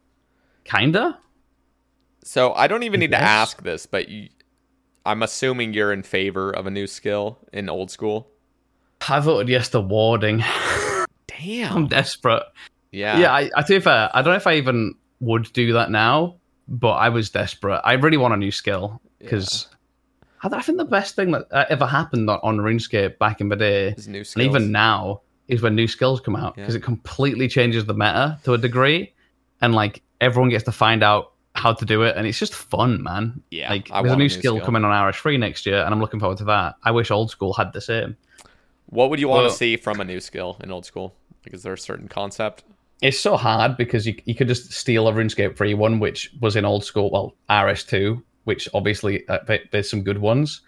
kinda. 0.64 1.18
So 2.24 2.52
I 2.54 2.66
don't 2.66 2.82
even 2.82 3.00
need 3.00 3.12
to 3.12 3.20
ask 3.20 3.62
this, 3.62 3.86
but 3.86 4.08
you, 4.08 4.28
I'm 5.04 5.22
assuming 5.22 5.74
you're 5.74 5.92
in 5.92 6.02
favor 6.02 6.50
of 6.50 6.66
a 6.66 6.70
new 6.70 6.88
skill 6.88 7.38
in 7.52 7.68
old 7.68 7.90
school. 7.90 8.28
I 9.08 9.20
voted 9.20 9.48
yes 9.48 9.68
to 9.70 9.80
warding. 9.80 10.42
Damn, 11.28 11.76
I'm 11.76 11.86
desperate. 11.86 12.42
Yeah. 12.90 13.18
Yeah, 13.18 13.32
I, 13.32 13.50
I 13.54 13.62
to 13.62 13.74
be 13.74 13.80
fair, 13.80 14.10
I 14.12 14.22
don't 14.22 14.32
know 14.32 14.36
if 14.36 14.46
I 14.46 14.54
even 14.54 14.94
would 15.20 15.52
do 15.52 15.74
that 15.74 15.90
now, 15.90 16.36
but 16.66 16.94
I 16.94 17.10
was 17.10 17.30
desperate. 17.30 17.80
I 17.84 17.92
really 17.92 18.16
want 18.16 18.34
a 18.34 18.36
new 18.36 18.50
skill 18.50 19.00
because 19.30 19.68
I, 20.42 20.48
I 20.48 20.62
think 20.62 20.78
the 20.78 20.84
best 20.84 21.16
thing 21.16 21.30
that 21.32 21.46
uh, 21.50 21.64
ever 21.68 21.86
happened 21.86 22.28
on, 22.30 22.38
on 22.42 22.58
RuneScape 22.58 23.18
back 23.18 23.40
in 23.40 23.48
the 23.48 23.56
day, 23.56 23.94
new 24.06 24.24
and 24.34 24.42
even 24.42 24.72
now, 24.72 25.22
is 25.48 25.62
when 25.62 25.74
new 25.74 25.86
skills 25.88 26.20
come 26.20 26.36
out 26.36 26.54
because 26.56 26.74
Yeah. 26.74 26.78
it 26.78 26.82
completely 26.84 27.48
changes 27.48 27.84
the 27.84 27.94
meta 27.94 28.38
to 28.44 28.54
a 28.54 28.58
degree, 28.58 29.12
and 29.60 29.74
like 29.74 30.02
everyone 30.20 30.50
gets 30.50 30.64
to 30.64 30.72
find 30.72 31.02
out 31.02 31.32
how 31.54 31.72
to 31.72 31.84
do 31.84 32.02
it, 32.02 32.16
and 32.16 32.26
it's 32.26 32.38
just 32.38 32.54
fun, 32.54 33.02
man. 33.02 33.42
Yeah, 33.50 33.70
like 33.70 33.90
I 33.90 34.02
there's 34.02 34.12
a 34.12 34.16
new, 34.16 34.22
a 34.22 34.24
new 34.24 34.28
skill, 34.28 34.56
skill. 34.56 34.64
coming 34.66 34.84
on 34.84 34.90
RS3 35.12 35.38
next 35.38 35.64
year, 35.66 35.82
and 35.82 35.92
I'm 35.94 36.00
looking 36.00 36.20
forward 36.20 36.38
to 36.38 36.44
that. 36.44 36.74
I 36.84 36.90
wish 36.90 37.10
old 37.10 37.30
school 37.30 37.52
had 37.54 37.72
the 37.72 37.80
same. 37.80 38.16
What 38.86 39.10
would 39.10 39.18
you 39.20 39.28
want 39.28 39.42
Well- 39.42 39.50
to 39.50 39.56
see 39.56 39.76
from 39.76 40.00
a 40.00 40.04
new 40.04 40.20
skill 40.20 40.58
in 40.62 40.70
old 40.70 40.84
school? 40.86 41.14
Like, 41.44 41.54
is 41.54 41.62
there 41.62 41.72
a 41.72 41.78
certain 41.78 42.08
concept? 42.08 42.64
it's 43.02 43.20
so 43.20 43.36
hard 43.36 43.76
because 43.76 44.06
you 44.06 44.14
you 44.24 44.34
could 44.34 44.48
just 44.48 44.72
steal 44.72 45.06
a 45.06 45.12
RuneScape 45.12 45.54
3 45.56 45.74
one, 45.74 45.98
which 46.00 46.32
was 46.40 46.56
in 46.56 46.64
old 46.64 46.82
school, 46.84 47.10
well 47.10 47.34
RS2, 47.50 48.22
which 48.46 48.68
obviously 48.72 49.28
uh, 49.28 49.38
there's 49.72 49.90
some 49.90 50.02
good 50.02 50.18
ones, 50.18 50.60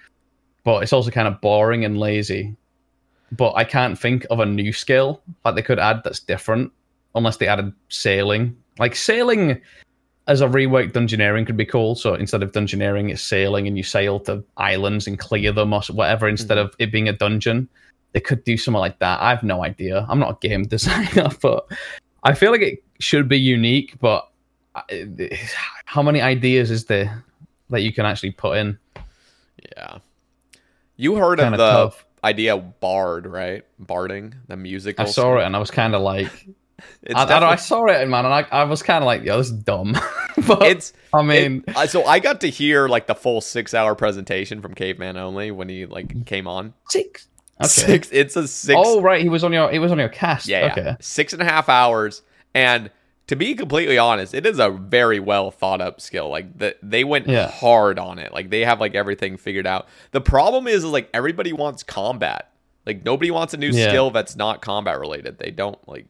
but 0.64 0.82
it's 0.82 0.92
also 0.92 1.10
kind 1.10 1.28
of 1.28 1.40
boring 1.40 1.84
and 1.84 1.98
lazy. 1.98 2.56
But 3.32 3.54
I 3.54 3.64
can't 3.64 3.98
think 3.98 4.26
of 4.30 4.40
a 4.40 4.46
new 4.46 4.72
skill 4.72 5.22
that 5.44 5.54
they 5.54 5.62
could 5.62 5.78
add 5.78 6.02
that's 6.02 6.18
different, 6.20 6.72
unless 7.14 7.36
they 7.36 7.46
added 7.46 7.72
sailing. 7.88 8.56
Like 8.78 8.96
sailing 8.96 9.60
as 10.26 10.40
a 10.40 10.48
reworked 10.48 10.92
dungeoneering 10.92 11.46
could 11.46 11.56
be 11.56 11.64
cool. 11.64 11.94
So 11.94 12.14
instead 12.14 12.42
of 12.42 12.52
dungeoneering, 12.52 13.10
it's 13.10 13.22
sailing 13.22 13.66
and 13.68 13.76
you 13.76 13.84
sail 13.84 14.18
to 14.20 14.44
islands 14.56 15.06
and 15.06 15.18
clear 15.18 15.52
them 15.52 15.72
or 15.72 15.82
whatever. 15.90 16.28
Instead 16.28 16.58
of 16.58 16.74
it 16.78 16.90
being 16.90 17.08
a 17.08 17.12
dungeon, 17.12 17.68
they 18.12 18.20
could 18.20 18.42
do 18.44 18.56
something 18.56 18.80
like 18.80 18.98
that. 18.98 19.20
I 19.20 19.30
have 19.30 19.44
no 19.44 19.62
idea. 19.64 20.04
I'm 20.08 20.18
not 20.18 20.42
a 20.42 20.48
game 20.48 20.64
designer, 20.66 21.28
but 21.40 21.70
I 22.24 22.34
feel 22.34 22.50
like 22.50 22.62
it 22.62 22.82
should 22.98 23.28
be 23.28 23.38
unique. 23.38 23.94
But 24.00 24.28
I- 24.74 25.30
how 25.84 26.02
many 26.02 26.20
ideas 26.20 26.70
is 26.70 26.86
there 26.86 27.24
that 27.70 27.82
you 27.82 27.92
can 27.92 28.06
actually 28.06 28.32
put 28.32 28.58
in? 28.58 28.78
Yeah. 29.76 29.98
You 30.96 31.16
heard 31.16 31.38
of 31.40 31.44
Kinda 31.44 31.56
the 31.58 31.70
tough. 31.70 32.04
idea 32.24 32.54
of 32.56 32.80
bard, 32.80 33.26
right? 33.26 33.64
Barding, 33.78 34.34
the 34.48 34.56
musical. 34.56 35.06
I 35.06 35.08
saw 35.08 35.38
it 35.38 35.44
and 35.44 35.54
I 35.54 35.58
was 35.58 35.70
kind 35.70 35.94
of 35.94 36.02
like, 36.02 36.30
I, 37.14 37.24
I, 37.24 37.50
I 37.52 37.56
saw 37.56 37.86
it, 37.86 38.06
man, 38.08 38.24
and 38.24 38.34
I, 38.34 38.46
I 38.50 38.64
was 38.64 38.82
kind 38.82 39.02
of 39.02 39.06
like, 39.06 39.22
yo, 39.24 39.36
this 39.38 39.46
is 39.48 39.52
dumb. 39.52 39.96
but 40.46 40.62
it's 40.62 40.92
I 41.12 41.22
mean, 41.22 41.64
it- 41.68 41.90
so 41.90 42.04
I 42.04 42.18
got 42.18 42.40
to 42.42 42.48
hear 42.50 42.88
like 42.88 43.06
the 43.06 43.14
full 43.14 43.40
six 43.40 43.74
hour 43.74 43.94
presentation 43.94 44.60
from 44.62 44.74
Caveman 44.74 45.16
only 45.16 45.50
when 45.50 45.68
he 45.68 45.86
like 45.86 46.24
came 46.26 46.46
on. 46.46 46.74
six. 46.88 47.26
Okay. 47.60 47.68
Six. 47.68 48.08
It's 48.12 48.36
a 48.36 48.46
six. 48.46 48.78
Oh 48.80 49.00
right, 49.00 49.20
he 49.20 49.28
was 49.28 49.42
on 49.42 49.52
your 49.52 49.68
he 49.72 49.80
was 49.80 49.90
on 49.90 49.98
your 49.98 50.08
cast. 50.08 50.46
yeah, 50.46 50.66
yeah. 50.66 50.72
Okay. 50.72 50.96
Six 51.00 51.32
and 51.32 51.42
a 51.42 51.44
half 51.44 51.68
hours. 51.68 52.22
And 52.54 52.90
to 53.28 53.36
be 53.36 53.54
completely 53.54 53.98
honest, 53.98 54.34
it 54.34 54.46
is 54.46 54.58
a 54.58 54.70
very 54.70 55.20
well 55.20 55.50
thought 55.50 55.80
up 55.80 56.00
skill. 56.00 56.28
Like 56.30 56.58
the, 56.58 56.74
they 56.82 57.04
went 57.04 57.28
Yeah. 57.28 57.50
hard 57.50 57.98
on 57.98 58.18
it. 58.18 58.32
Like 58.32 58.50
they 58.50 58.64
have 58.64 58.80
like 58.80 58.94
everything 58.94 59.36
figured 59.36 59.66
out. 59.66 59.86
The 60.10 60.20
problem 60.20 60.66
is, 60.66 60.82
is 60.82 60.90
like 60.90 61.10
everybody 61.12 61.52
wants 61.52 61.82
combat. 61.82 62.50
Like 62.86 63.04
nobody 63.04 63.30
wants 63.30 63.52
a 63.52 63.58
new 63.58 63.70
Yeah. 63.70 63.88
skill 63.88 64.10
that's 64.10 64.34
not 64.34 64.62
combat 64.62 64.98
related. 64.98 65.38
They 65.38 65.50
don't 65.50 65.78
like. 65.86 66.06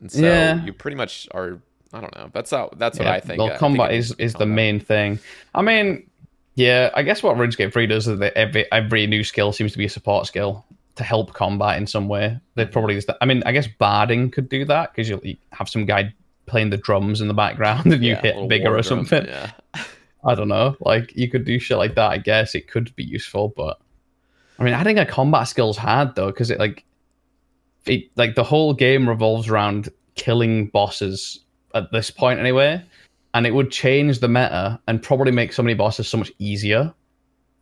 And 0.00 0.10
so 0.10 0.22
Yeah. 0.22 0.62
you 0.64 0.72
pretty 0.72 0.96
much 0.96 1.28
are. 1.32 1.60
I 1.92 2.00
don't 2.00 2.14
know. 2.16 2.30
That's 2.32 2.50
how. 2.50 2.70
That's 2.76 2.98
what 2.98 3.08
I 3.08 3.20
think. 3.20 3.38
Well, 3.38 3.48
think 3.48 3.58
combat 3.60 3.92
it 3.92 3.98
is 3.98 4.10
needs 4.10 4.10
to 4.10 4.16
be 4.16 4.24
is 4.24 4.34
the 4.34 4.46
main 4.46 4.80
thing. 4.80 5.18
I 5.54 5.62
mean, 5.62 6.08
yeah, 6.56 6.90
I 6.94 7.02
guess 7.02 7.22
what 7.22 7.36
RuneScape 7.36 7.72
3 7.72 7.86
does 7.86 8.06
is 8.08 8.18
that 8.18 8.34
every 8.34 8.70
every 8.72 9.06
new 9.06 9.22
skill 9.22 9.52
seems 9.52 9.72
to 9.72 9.78
be 9.78 9.84
a 9.84 9.88
support 9.88 10.26
skill 10.26 10.64
to 10.96 11.04
help 11.04 11.32
combat 11.32 11.78
in 11.78 11.86
some 11.86 12.08
way. 12.08 12.38
They 12.56 12.64
mm. 12.64 12.72
probably 12.72 12.94
just, 12.94 13.08
I 13.20 13.24
mean, 13.24 13.42
I 13.46 13.52
guess 13.52 13.66
barding 13.66 14.30
could 14.30 14.48
do 14.48 14.64
that 14.66 14.92
because 14.92 15.08
you 15.08 15.36
have 15.52 15.68
some 15.68 15.86
guy 15.86 16.12
playing 16.50 16.70
the 16.70 16.76
drums 16.76 17.20
in 17.20 17.28
the 17.28 17.34
background 17.34 17.86
and 17.92 18.04
you 18.04 18.12
Yeah, 18.12 18.20
hit 18.20 18.48
bigger 18.48 18.68
or 18.76 18.82
drum, 18.82 19.06
something. 19.06 19.26
Yeah. 19.26 19.52
I 20.24 20.34
don't 20.34 20.48
know. 20.48 20.76
Like 20.80 21.16
you 21.16 21.30
could 21.30 21.44
do 21.44 21.58
shit 21.58 21.78
like 21.78 21.94
that. 21.94 22.10
I 22.10 22.18
guess 22.18 22.54
it 22.54 22.68
could 22.68 22.94
be 22.94 23.04
useful, 23.04 23.54
but 23.56 23.80
I 24.58 24.64
mean, 24.64 24.74
adding 24.74 24.98
a 24.98 25.06
combat 25.06 25.48
skill's 25.48 25.78
hard 25.78 26.14
though 26.14 26.26
because 26.26 26.50
it 26.50 26.58
like 26.58 26.84
it 27.86 28.04
like 28.16 28.34
the 28.34 28.44
whole 28.44 28.74
game 28.74 29.08
revolves 29.08 29.48
around 29.48 29.88
killing 30.16 30.66
bosses 30.66 31.40
at 31.74 31.90
this 31.92 32.10
point 32.10 32.38
anyway, 32.38 32.84
and 33.32 33.46
it 33.46 33.54
would 33.54 33.70
change 33.70 34.18
the 34.18 34.28
meta 34.28 34.78
and 34.86 35.02
probably 35.02 35.32
make 35.32 35.54
so 35.54 35.62
many 35.62 35.74
bosses 35.74 36.06
so 36.06 36.18
much 36.18 36.30
easier 36.38 36.92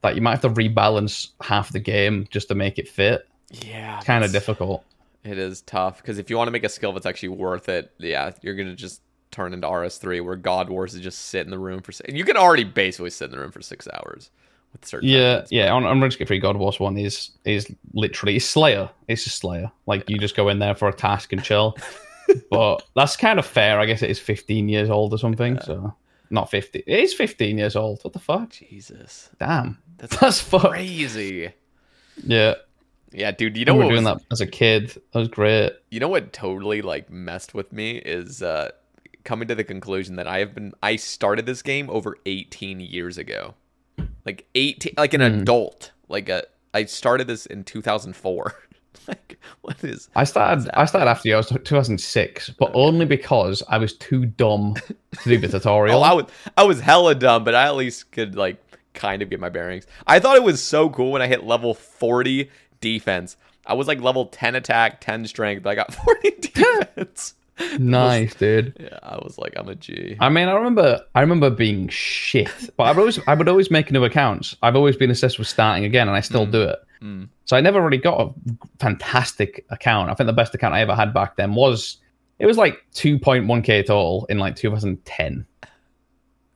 that 0.03 0.17
you 0.17 0.23
might 0.23 0.33
have 0.33 0.41
to 0.41 0.51
rebalance 0.51 1.29
half 1.41 1.73
the 1.73 1.81
game 1.81 2.27
just 2.31 2.49
to 2.49 2.55
make 2.55 2.79
it 2.79 2.89
fit. 2.89 3.29
Yeah. 3.51 4.01
Kind 4.01 4.25
of 4.25 4.33
difficult. 4.33 4.85
It 5.25 5.39
is 5.39 5.63
tough 5.63 5.99
because 6.01 6.19
if 6.19 6.31
you 6.31 6.37
want 6.37 6.49
to 6.49 6.53
make 6.53 6.65
a 6.65 6.69
skill 6.69 6.93
that's 6.93 7.07
actually 7.07 7.31
worth 7.31 7.69
it, 7.69 7.93
yeah, 7.99 8.33
you're 8.43 8.55
gonna 8.55 8.75
just 8.77 9.03
turn 9.31 9.53
into 9.53 9.67
RS3 9.67 10.25
where 10.25 10.37
God 10.37 10.71
Wars 10.71 10.95
is 10.95 11.01
just 11.01 11.27
sit 11.27 11.45
in 11.45 11.51
the 11.51 11.59
room 11.59 11.83
for. 11.83 11.93
si- 11.93 12.05
You 12.09 12.25
can 12.25 12.37
already 12.37 12.65
basically 12.65 13.11
sit 13.11 13.27
in 13.27 13.31
the 13.33 13.39
room 13.39 13.51
for 13.53 13.61
six 13.61 13.87
hours 13.93 14.31
with 14.73 14.85
certain. 14.87 15.09
Yeah, 15.09 15.45
yeah. 15.51 15.73
On, 15.73 15.85
on 15.85 16.01
RuneScape 16.01 16.27
3, 16.29 16.39
God 16.39 16.57
Wars 16.57 16.81
one 16.81 16.97
is 16.97 17.31
is 17.45 17.67
literally 17.93 18.37
it's 18.37 18.45
Slayer. 18.47 18.89
It's 19.09 19.25
just 19.25 19.39
Slayer. 19.39 19.71
Like 19.87 20.09
you 20.09 20.19
just 20.19 20.37
go 20.37 20.49
in 20.49 20.59
there 20.61 20.75
for 20.75 20.89
a 20.89 20.93
task 20.95 21.33
and 21.33 21.43
chill. 21.43 21.77
but 22.51 22.83
that's 22.95 23.17
kind 23.17 23.39
of 23.39 23.47
fair. 23.47 23.81
I 23.81 23.87
guess 23.87 24.03
it 24.03 24.11
is 24.11 24.19
15 24.21 24.69
years 24.69 24.89
old 24.91 25.13
or 25.13 25.19
something. 25.19 25.59
So 25.61 25.95
not 26.31 26.51
50. 26.51 26.85
It 26.87 27.01
is 27.01 27.13
15 27.15 27.59
years 27.59 27.75
old. 27.77 28.01
What 28.03 28.13
the 28.13 28.19
fuck? 28.19 28.51
Jesus, 28.51 29.31
Damn. 29.41 29.79
that's, 29.99 30.17
That's 30.21 30.41
fucked. 30.41 30.69
crazy. 30.69 31.53
Yeah. 32.25 32.55
Yeah, 33.13 33.31
dude. 33.31 33.57
You 33.57 33.65
know 33.65 33.75
we 33.75 33.85
what 33.85 33.91
doing 33.91 34.05
was, 34.05 34.19
that 34.19 34.27
as 34.33 34.41
a 34.41 34.47
kid. 34.47 34.89
That 35.13 35.19
was 35.19 35.29
great. 35.29 35.73
You 35.91 36.01
know 36.01 36.09
what 36.09 36.33
totally 36.33 36.83
like 36.83 37.11
messed 37.11 37.55
with 37.55 37.73
me 37.73 37.97
is 37.97 38.43
uh 38.43 38.71
coming 39.25 39.49
to 39.49 39.55
the 39.55 39.65
conclusion 39.65 40.17
that 40.17 40.27
I 40.27 40.39
have 40.39 40.55
been 40.55 40.73
I 40.83 40.97
started 40.97 41.47
this 41.47 41.63
game 41.63 41.89
over 41.91 42.17
18 42.27 42.81
years 42.81 43.19
ago. 43.19 43.55
Like 44.25 44.47
18 44.55 44.95
like 44.97 45.15
an 45.15 45.23
adult. 45.23 45.93
Like 46.09 46.29
a 46.29 46.45
I 46.75 46.85
started 46.85 47.27
this 47.27 47.47
in 47.47 47.65
2004. 47.65 48.55
like 49.09 49.39
what 49.63 49.83
is 49.83 50.09
I 50.15 50.25
started. 50.25 50.71
I 50.75 50.85
started 50.85 51.09
after 51.09 51.29
you. 51.29 51.35
I 51.35 51.39
was 51.39 51.49
2006, 51.49 52.51
but 52.59 52.71
only 52.75 53.07
because 53.07 53.63
I 53.69 53.79
was 53.79 53.95
too 53.95 54.27
dumb 54.27 54.75
to 55.23 55.25
do 55.25 55.39
the 55.39 55.49
tutorial. 55.59 56.01
Oh, 56.01 56.03
I 56.03 56.13
was 56.13 56.27
I 56.57 56.63
was 56.65 56.81
hella 56.81 57.15
dumb, 57.15 57.45
but 57.45 57.55
I 57.55 57.67
at 57.67 57.77
least 57.77 58.13
could 58.13 58.37
like 58.37 58.63
kind 58.95 59.23
of 59.23 59.31
get 59.31 59.41
my 59.41 59.49
bearings. 59.49 59.87
I 60.07 60.19
thought 60.19 60.37
it 60.37 60.43
was 60.43 60.63
so 60.63 60.91
cool 60.91 61.13
when 61.13 61.23
I 61.23 61.27
hit 61.27 61.45
level 61.45 61.73
40 61.75 62.51
defense. 62.81 63.37
I 63.67 63.75
was 63.75 63.87
like 63.87 64.01
level 64.01 64.27
10 64.27 64.55
attack, 64.55 65.01
10 65.01 65.27
strength, 65.27 65.63
but 65.63 65.71
I 65.71 65.75
got 65.75 65.93
40 66.05 66.31
defense. 66.41 67.35
nice, 67.79 68.35
dude. 68.35 68.77
yeah, 68.79 68.99
I 69.03 69.17
was 69.17 69.37
like, 69.39 69.55
I'm 69.57 69.69
a 69.69 69.75
G. 69.75 70.17
I 70.21 70.29
mean, 70.29 70.49
I 70.49 70.53
remember, 70.53 71.01
I 71.15 71.21
remember 71.21 71.51
being 71.51 71.89
shit, 71.89 72.71
but 72.77 72.85
I've 72.85 72.99
always, 72.99 73.19
I 73.27 73.35
would 73.35 73.49
always 73.49 73.71
make 73.71 73.91
new 73.91 74.05
accounts. 74.05 74.57
I've 74.63 74.77
always 74.77 74.97
been 74.97 75.11
obsessed 75.11 75.39
with 75.39 75.49
starting 75.49 75.85
again, 75.85 76.09
and 76.09 76.17
I 76.17 76.21
still 76.21 76.47
mm. 76.47 76.53
do 76.53 76.63
it. 76.63 76.79
Mm. 77.03 77.29
So 77.45 77.57
I 77.57 77.61
never 77.61 77.83
really 77.83 77.99
got 77.99 78.21
a 78.21 78.33
fantastic 78.79 79.65
account. 79.71 80.11
I 80.11 80.15
think 80.15 80.27
the 80.27 80.33
best 80.33 80.55
account 80.55 80.75
I 80.75 80.81
ever 80.81 80.95
had 80.95 81.13
back 81.13 81.37
then 81.37 81.55
was, 81.55 81.99
it 82.39 82.47
was 82.47 82.57
like 82.57 82.85
2.1k 82.95 83.87
total 83.87 84.27
in 84.29 84.39
like 84.39 84.55
2010, 84.57 85.47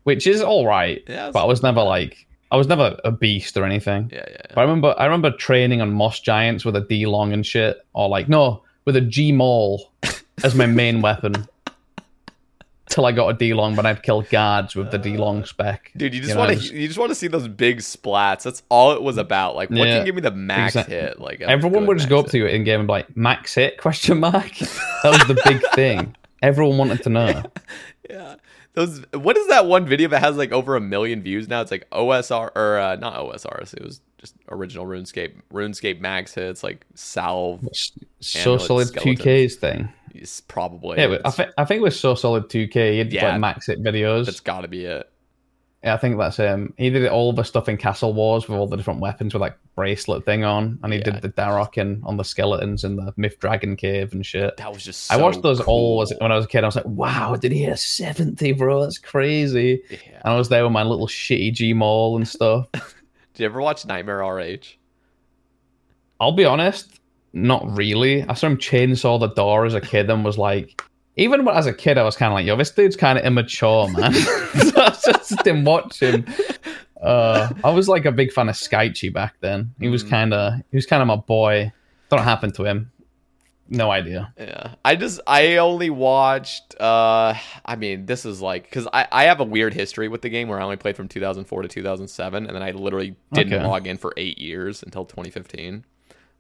which 0.05 0.27
is 0.27 0.41
all 0.41 0.67
right. 0.67 1.03
Yeah, 1.09 1.31
but 1.33 1.43
I 1.43 1.47
was 1.47 1.63
never 1.63 1.83
like, 1.83 2.27
I 2.53 2.57
was 2.57 2.69
never 2.69 2.97
a 3.03 3.11
beast 3.11 3.57
or 3.57 3.65
anything. 3.65 4.11
Yeah, 4.13 4.25
yeah. 4.31 4.37
But 4.51 4.59
I 4.59 4.63
remember, 4.63 4.95
I 4.99 5.07
remember 5.07 5.31
training 5.31 5.81
on 5.81 5.91
Moss 5.93 6.21
Giants 6.21 6.65
with 6.67 6.77
a 6.77 6.83
D 6.83 7.07
long 7.07 7.33
and 7.33 7.45
shit, 7.47 7.79
or 7.95 8.09
like 8.11 8.29
no, 8.29 8.63
with 8.85 8.95
a 8.95 9.01
G 9.01 9.33
Maul 9.33 9.91
as 10.45 10.55
my 10.55 10.67
main 10.67 11.01
weapon. 11.01 11.49
Till 12.87 13.07
I 13.07 13.13
got 13.13 13.29
a 13.29 13.33
D 13.33 13.55
long, 13.55 13.75
but 13.75 13.87
I'd 13.87 14.03
kill 14.03 14.21
guards 14.21 14.77
with 14.77 14.91
the 14.91 14.99
uh, 14.99 15.03
D 15.03 15.17
long 15.17 15.47
spec. 15.47 15.93
Dude, 15.97 16.13
you 16.13 16.21
just 16.21 16.35
know, 16.35 16.41
want 16.41 16.61
to 16.61 16.75
you 16.75 16.87
just 16.87 16.99
want 16.99 17.09
to 17.11 17.15
see 17.15 17.27
those 17.27 17.49
big 17.49 17.79
splats. 17.79 18.43
That's 18.43 18.63
all 18.69 18.93
it 18.93 19.03
was 19.03 19.17
about. 19.17 19.57
Like, 19.57 19.71
what 19.71 19.79
Yeah. 19.89 19.97
can 19.99 20.05
give 20.05 20.15
me 20.15 20.21
the 20.21 20.31
max 20.31 20.77
Exact- 20.77 20.91
hit? 20.91 21.19
Like, 21.19 21.41
Everyone 21.41 21.87
would 21.87 21.97
just 21.97 22.11
go 22.11 22.19
up 22.19 22.27
to 22.27 22.37
you 22.39 22.45
in 22.47 22.65
game 22.65 22.81
and 22.81 22.87
be 22.87 22.93
like, 22.93 23.17
"Max 23.17 23.55
hit?" 23.55 23.79
Question 23.81 24.21
mark. 24.21 24.53
That 25.03 25.11
was 25.11 25.27
the 25.27 25.41
big 25.47 25.63
thing. 25.75 26.15
Everyone 26.43 26.77
wanted 26.77 27.03
to 27.05 27.09
know. 27.09 27.27
hit. 27.27 27.59
Yeah. 28.11 28.35
Those. 28.75 29.05
What 29.13 29.37
is 29.37 29.49
that 29.49 29.67
one 29.67 29.87
video 29.87 30.09
that 30.09 30.21
has 30.21 30.37
like 30.37 30.51
over 30.53 30.77
a 30.77 30.81
million 30.81 31.23
views 31.23 31.49
now? 31.49 31.61
It's 31.61 31.71
like 31.71 31.89
OSR 31.91 32.51
or 32.57 32.79
uh, 32.79 32.97
not 32.97 33.17
OSRs. 33.17 33.75
It 33.75 33.83
was 33.85 34.01
just 34.19 34.35
original 34.51 34.87
RuneScape. 34.87 35.35
RuneScape 35.53 36.01
max 36.01 36.33
hits 36.35 36.63
like 36.63 36.87
salve. 36.95 37.69
So 38.21 38.55
it's 38.55 38.67
solid 38.67 38.89
Two 38.99 39.15
Ks 39.17 39.57
thing. 39.57 39.93
Is 40.15 40.41
probably. 40.43 40.99
Yeah, 40.99 41.05
I 41.07 41.13
it's- 41.15 41.37
think 41.37 41.51
I 41.59 41.65
think 41.67 41.83
with 41.83 41.95
so 41.95 42.15
solid 42.15 42.49
two 42.49 42.67
K, 42.69 42.97
had 42.99 43.13
Yeah. 43.13 43.33
like 43.33 43.41
max 43.41 43.67
hit 43.67 43.83
videos. 43.83 44.27
that's 44.27 44.41
got 44.41 44.63
to 44.63 44.69
be 44.69 44.85
it. 44.87 45.09
Yeah, 45.85 45.95
I 45.95 45.97
think 45.97 46.17
that's 46.17 46.39
um 46.39 46.73
he 46.77 46.91
did 46.91 47.07
all 47.09 47.33
the 47.33 47.43
stuff 47.43 47.69
in 47.69 47.77
Castle 47.77 48.13
Wars 48.13 48.49
with 48.49 48.57
all 48.57 48.69
the 48.69 48.77
different 48.77 49.01
weapons 49.01 49.35
with 49.35 49.41
like 49.41 49.57
bracelet 49.75 50.25
thing 50.25 50.45
on, 50.45 50.79
and 50.83 50.93
he 50.93 51.01
Yeah. 51.01 51.07
did 51.11 51.23
the 51.23 51.29
Dharok 51.31 51.77
in 51.77 52.01
on 52.05 52.17
the 52.17 52.23
skeletons 52.25 52.85
in 52.85 52.95
the 52.97 53.13
Myth 53.17 53.39
Dragon 53.41 53.75
Cave 53.77 54.13
and 54.13 54.25
shit. 54.25 54.57
That 54.59 54.73
was 54.73 54.85
just. 54.85 55.11
I 55.11 55.17
watched 55.17 55.43
those 55.43 55.61
all 55.61 56.01
as, 56.03 56.13
when 56.21 56.31
I 56.31 56.37
was 56.37 56.45
a 56.45 56.49
kid. 56.49 56.63
I 56.63 56.69
was 56.69 56.77
like, 56.77 56.87
"Wow, 56.87 57.35
did 57.35 57.51
he 57.51 57.65
hit 57.65 57.73
a 57.73 57.77
70, 57.77 58.53
bro? 58.53 58.81
That's 58.83 58.99
crazy!" 58.99 59.83
Yeah. 59.91 59.99
And 60.25 60.35
I 60.35 60.37
was 60.37 60.49
there 60.49 60.63
with 60.63 60.73
my 60.73 60.85
little 60.85 61.09
shitty 61.09 61.53
G 61.55 61.73
Maul 61.73 62.17
and 62.17 62.29
stuff. 62.29 62.69
Did 62.73 63.41
you 63.41 63.47
ever 63.47 63.61
watch 63.63 63.85
Nightmare 63.87 64.19
RH? 64.23 64.77
I'll 66.21 66.33
be 66.33 66.45
honest, 66.45 67.01
not 67.33 67.77
really. 67.77 68.23
I 68.23 68.35
saw 68.35 68.47
him 68.49 68.59
chainsaw 68.59 69.19
the 69.19 69.29
door 69.29 69.65
as 69.65 69.75
a 69.75 69.81
kid 69.81 70.09
and 70.11 70.25
was 70.25 70.39
like, 70.39 70.81
even 71.17 71.45
when- 71.45 71.57
as 71.57 71.67
a 71.67 71.73
kid, 71.73 71.99
I 71.99 72.03
was 72.03 72.17
kind 72.17 72.33
of 72.33 72.35
like, 72.35 72.47
yo, 72.47 72.57
this 72.57 72.71
dude's 72.71 72.97
kind 72.97 73.19
of 73.19 73.25
immature, 73.25 73.89
man. 73.89 74.13
so 74.15 74.83
I 74.83 74.91
just 75.05 75.45
didn't 75.45 75.65
watch 75.65 76.01
him. 76.01 76.25
Uh, 77.01 77.49
I 77.65 77.71
was 77.71 77.89
like 77.89 78.05
a 78.05 78.13
big 78.13 78.33
fan 78.33 78.49
of 78.49 78.55
Skychi 78.55 79.13
back 79.13 79.35
then. 79.41 79.75
He 79.81 79.89
was 79.89 80.03
kind 80.03 80.33
of, 80.33 80.55
he 80.71 80.77
was 80.77 80.87
kind 80.87 81.03
of 81.03 81.09
my 81.09 81.17
boy. 81.17 81.73
Don't 82.09 82.19
know 82.19 82.23
what 82.23 82.29
happened 82.29 82.55
to 82.55 82.65
him. 82.65 82.91
No 83.69 83.91
idea. 83.91 84.33
Yeah. 84.39 84.75
I 84.85 84.97
just 84.97 85.21
I 85.27 85.57
only 85.57 85.89
watched 85.89 86.79
uh 86.79 87.35
I 87.65 87.77
mean 87.77 88.05
this 88.05 88.27
is 88.27 88.43
like 88.43 88.71
cuz 88.71 88.87
I 88.93 89.07
I 89.11 89.25
have 89.25 89.41
a 89.41 89.45
weird 89.45 89.73
history 89.73 90.09
with 90.09 90.21
the 90.21 90.29
game 90.29 90.49
where 90.49 90.61
I 90.61 90.63
only 90.65 90.77
played 90.77 90.95
from 90.95 91.09
2004 91.09 91.63
to 91.63 91.69
2007 91.69 92.47
and 92.47 92.55
then 92.55 92.63
I 92.63 92.73
literally 92.73 93.17
didn't 93.33 93.55
Okay. 93.55 93.65
log 93.67 93.87
in 93.87 93.97
for 93.97 94.13
8 94.19 94.39
years 94.39 94.83
until 94.83 95.07
2015. 95.07 95.87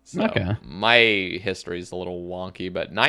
So 0.05 0.25
Okay. 0.25 0.57
my 0.63 0.99
history 1.43 1.79
is 1.79 1.91
a 1.91 1.97
little 1.97 2.23
wonky 2.29 2.71
but 2.71 2.93
nine 2.93 3.09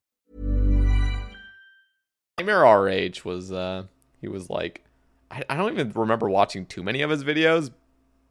Nightmare 2.41 2.63
RH 2.63 3.23
was 3.23 3.51
uh 3.51 3.83
he 4.19 4.27
was 4.27 4.49
like 4.49 4.83
I, 5.29 5.43
I 5.49 5.57
don't 5.57 5.73
even 5.73 5.91
remember 5.93 6.29
watching 6.29 6.65
too 6.65 6.83
many 6.83 7.01
of 7.01 7.09
his 7.09 7.23
videos 7.23 7.71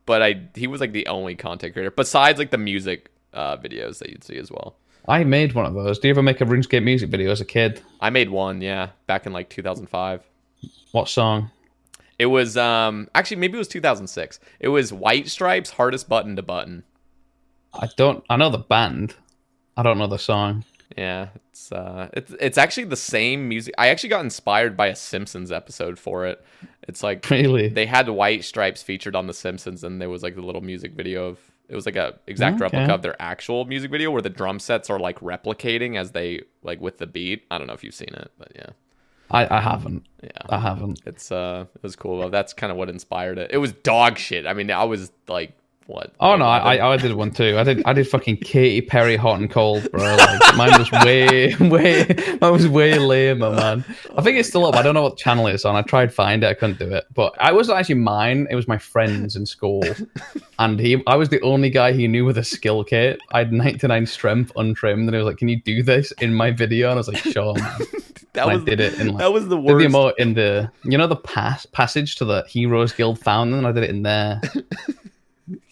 but 0.05 0.23
I 0.23 0.49
he 0.55 0.67
was 0.67 0.81
like 0.81 0.93
the 0.93 1.07
only 1.07 1.37
content 1.37 1.75
creator 1.75 1.91
besides 1.91 2.39
like 2.39 2.51
the 2.51 2.59
music 2.59 3.11
uh 3.33 3.57
videos 3.57 3.99
that 3.99 4.11
you'd 4.11 4.25
see 4.25 4.37
as 4.37 4.51
well. 4.51 4.77
I 5.09 5.25
made 5.25 5.55
one 5.55 5.65
of 5.65 5.75
those. 5.75 5.99
Do 5.99 6.09
you 6.09 6.13
ever 6.13 6.23
make 6.23 6.41
a 6.41 6.45
RuneScape 6.45 6.85
music 6.85 7.09
video 7.09 7.31
as 7.31 7.41
a 7.41 7.45
kid? 7.45 7.81
I 8.01 8.11
made 8.11 8.29
one, 8.29 8.61
yeah, 8.61 8.91
back 9.07 9.25
in 9.25 9.33
like 9.33 9.49
2005. 9.49 10.23
What 10.93 11.09
song? 11.09 11.51
It 12.19 12.27
was 12.27 12.57
um 12.57 13.09
actually 13.15 13.39
maybe 13.39 13.55
it 13.55 13.59
was 13.59 13.69
2006. 13.69 14.41
It 14.59 14.69
was 14.69 14.93
White 14.93 15.29
Stripes 15.29 15.71
hardest 15.71 16.09
button 16.09 16.37
to 16.37 16.43
button. 16.43 16.83
I 17.73 17.89
don't. 17.97 18.25
I 18.29 18.37
know 18.37 18.51
the 18.51 18.59
band. 18.59 19.15
I 19.77 19.85
don't 19.85 19.99
know 19.99 20.09
the 20.09 20.19
song. 20.19 20.65
Yeah, 20.97 21.29
it's 21.51 21.71
uh 21.73 22.09
it's 22.15 22.33
it's 22.41 22.59
actually 22.59 22.85
the 22.85 22.97
same 22.97 23.49
music. 23.49 23.75
I 23.79 23.89
actually 23.89 24.09
got 24.11 24.25
inspired 24.25 24.77
by 24.77 24.89
a 24.89 24.97
Simpsons 24.97 25.53
episode 25.53 25.99
for 25.99 26.27
it. 26.27 26.45
It's 26.89 27.03
like 27.03 27.29
Really? 27.31 27.69
they 27.69 27.87
had 27.87 28.09
White 28.09 28.45
Stripes 28.45 28.83
featured 28.83 29.15
on 29.15 29.27
the 29.27 29.35
Simpsons 29.35 29.85
and 29.85 30.01
there 30.01 30.11
was 30.11 30.23
like 30.23 30.35
the 30.35 30.43
little 30.43 30.61
music 30.63 30.93
video 30.95 31.27
of 31.29 31.39
it 31.69 31.77
was 31.77 31.87
like 31.87 31.95
a 31.97 32.19
exact 32.27 32.57
Okay. 32.57 32.65
replica 32.65 32.93
of 32.95 33.03
their 33.03 33.15
actual 33.23 33.65
music 33.65 33.93
video 33.93 34.11
where 34.11 34.23
the 34.23 34.29
drum 34.31 34.59
sets 34.59 34.91
are 34.91 34.99
like 34.99 35.21
replicating 35.21 35.97
as 35.97 36.11
they 36.11 36.43
like 36.65 36.81
with 36.81 36.99
the 36.99 37.07
beat. 37.07 37.45
I 37.51 37.59
don't 37.59 37.69
know 37.69 37.75
if 37.75 37.85
you've 37.85 37.95
seen 37.95 38.13
it, 38.13 38.33
but 38.39 38.51
yeah. 38.57 38.71
I, 39.31 39.59
I 39.59 39.61
haven't. 39.61 40.05
Yeah. 40.25 40.31
I 40.49 40.59
haven't. 40.59 41.03
It's 41.07 41.31
uh 41.31 41.67
it 41.77 41.83
was 41.85 41.95
cool. 41.95 42.19
though. 42.19 42.31
That's 42.31 42.53
kind 42.53 42.73
of 42.73 42.77
what 42.77 42.89
inspired 42.91 43.39
it. 43.39 43.53
It 43.53 43.59
was 43.59 43.73
dog 43.73 44.19
shit. 44.19 44.45
I 44.45 44.55
mean, 44.55 44.73
I 44.73 44.83
was 44.83 45.13
like 45.29 45.53
what? 45.91 46.13
Oh 46.21 46.37
no, 46.37 46.45
I, 46.45 46.77
I 46.77 46.93
I 46.93 46.97
did 46.97 47.15
one 47.15 47.31
too. 47.31 47.59
I 47.59 47.65
did 47.65 47.83
I 47.85 47.93
did 47.93 48.09
fucking 48.09 48.39
Katy 48.39 48.83
Perry 48.83 49.17
hot 49.17 49.41
and 49.41 49.51
cold, 49.51 49.91
bro. 49.91 50.17
Like 50.31 50.57
mine 50.57 50.79
was 50.79 50.91
way 51.05 51.55
way 51.57 52.07
mine 52.41 52.53
was 52.53 52.69
way 52.69 52.99
lamer, 52.99 53.51
man. 53.51 53.85
I 54.17 54.23
think 54.23 54.39
it's 54.39 54.49
still 54.49 54.67
up. 54.67 54.77
I 54.77 54.83
don't 54.83 54.95
know 54.95 55.03
what 55.03 55.17
channel 55.17 55.47
it's 55.47 55.65
on. 55.65 55.77
I 55.77 55.83
tried 55.83 56.13
find 56.13 56.45
it, 56.45 56.47
I 56.47 56.55
couldn't 56.55 56.79
do 56.79 56.93
it. 56.95 57.05
But 57.15 57.35
I 57.41 57.53
wasn't 57.53 57.79
actually 57.79 57.97
mine. 57.97 58.47
It 58.51 58.55
was 58.55 58.69
my 58.69 58.79
friends 58.79 59.37
in 59.37 59.47
school, 59.47 59.83
and 60.59 60.79
he 60.79 61.03
I 61.07 61.17
was 61.17 61.29
the 61.29 61.41
only 61.43 61.71
guy 61.71 61.93
he 61.93 62.07
knew 62.07 62.25
with 62.25 62.39
a 62.39 62.45
skill 62.45 62.85
cape. 62.85 63.19
I 63.33 63.39
had 63.39 63.53
99 63.53 64.07
strength 64.07 64.53
untrimmed, 64.57 65.09
and 65.09 65.15
he 65.15 65.19
was 65.19 65.27
like, 65.27 65.39
"Can 65.39 65.49
you 65.49 65.61
do 65.63 65.83
this 65.83 66.13
in 66.21 66.35
my 66.35 66.51
video?" 66.51 66.89
And 66.89 66.95
I 66.95 67.01
was 67.01 67.09
like, 67.09 67.19
"Sure." 67.19 67.55
Man. 67.55 67.79
that 68.33 68.43
and 68.43 68.51
I 68.51 68.55
was 68.55 68.65
did 68.65 68.81
it 68.81 68.99
in, 69.01 69.09
like, 69.09 69.19
that 69.19 69.33
was 69.33 69.49
the 69.49 69.57
worst. 69.57 69.79
Did 69.79 69.91
the 69.91 69.97
emote 69.97 70.15
in 70.19 70.35
the 70.35 70.71
you 70.85 70.97
know 70.97 71.07
the 71.07 71.17
pass 71.17 71.67
passage 71.67 72.17
to 72.17 72.25
the 72.25 72.45
Heroes 72.49 72.93
Guild 72.93 73.19
fountain. 73.19 73.59
And 73.59 73.67
I 73.67 73.73
did 73.73 73.85
it 73.85 73.91
in 73.91 74.03
there. 74.03 74.41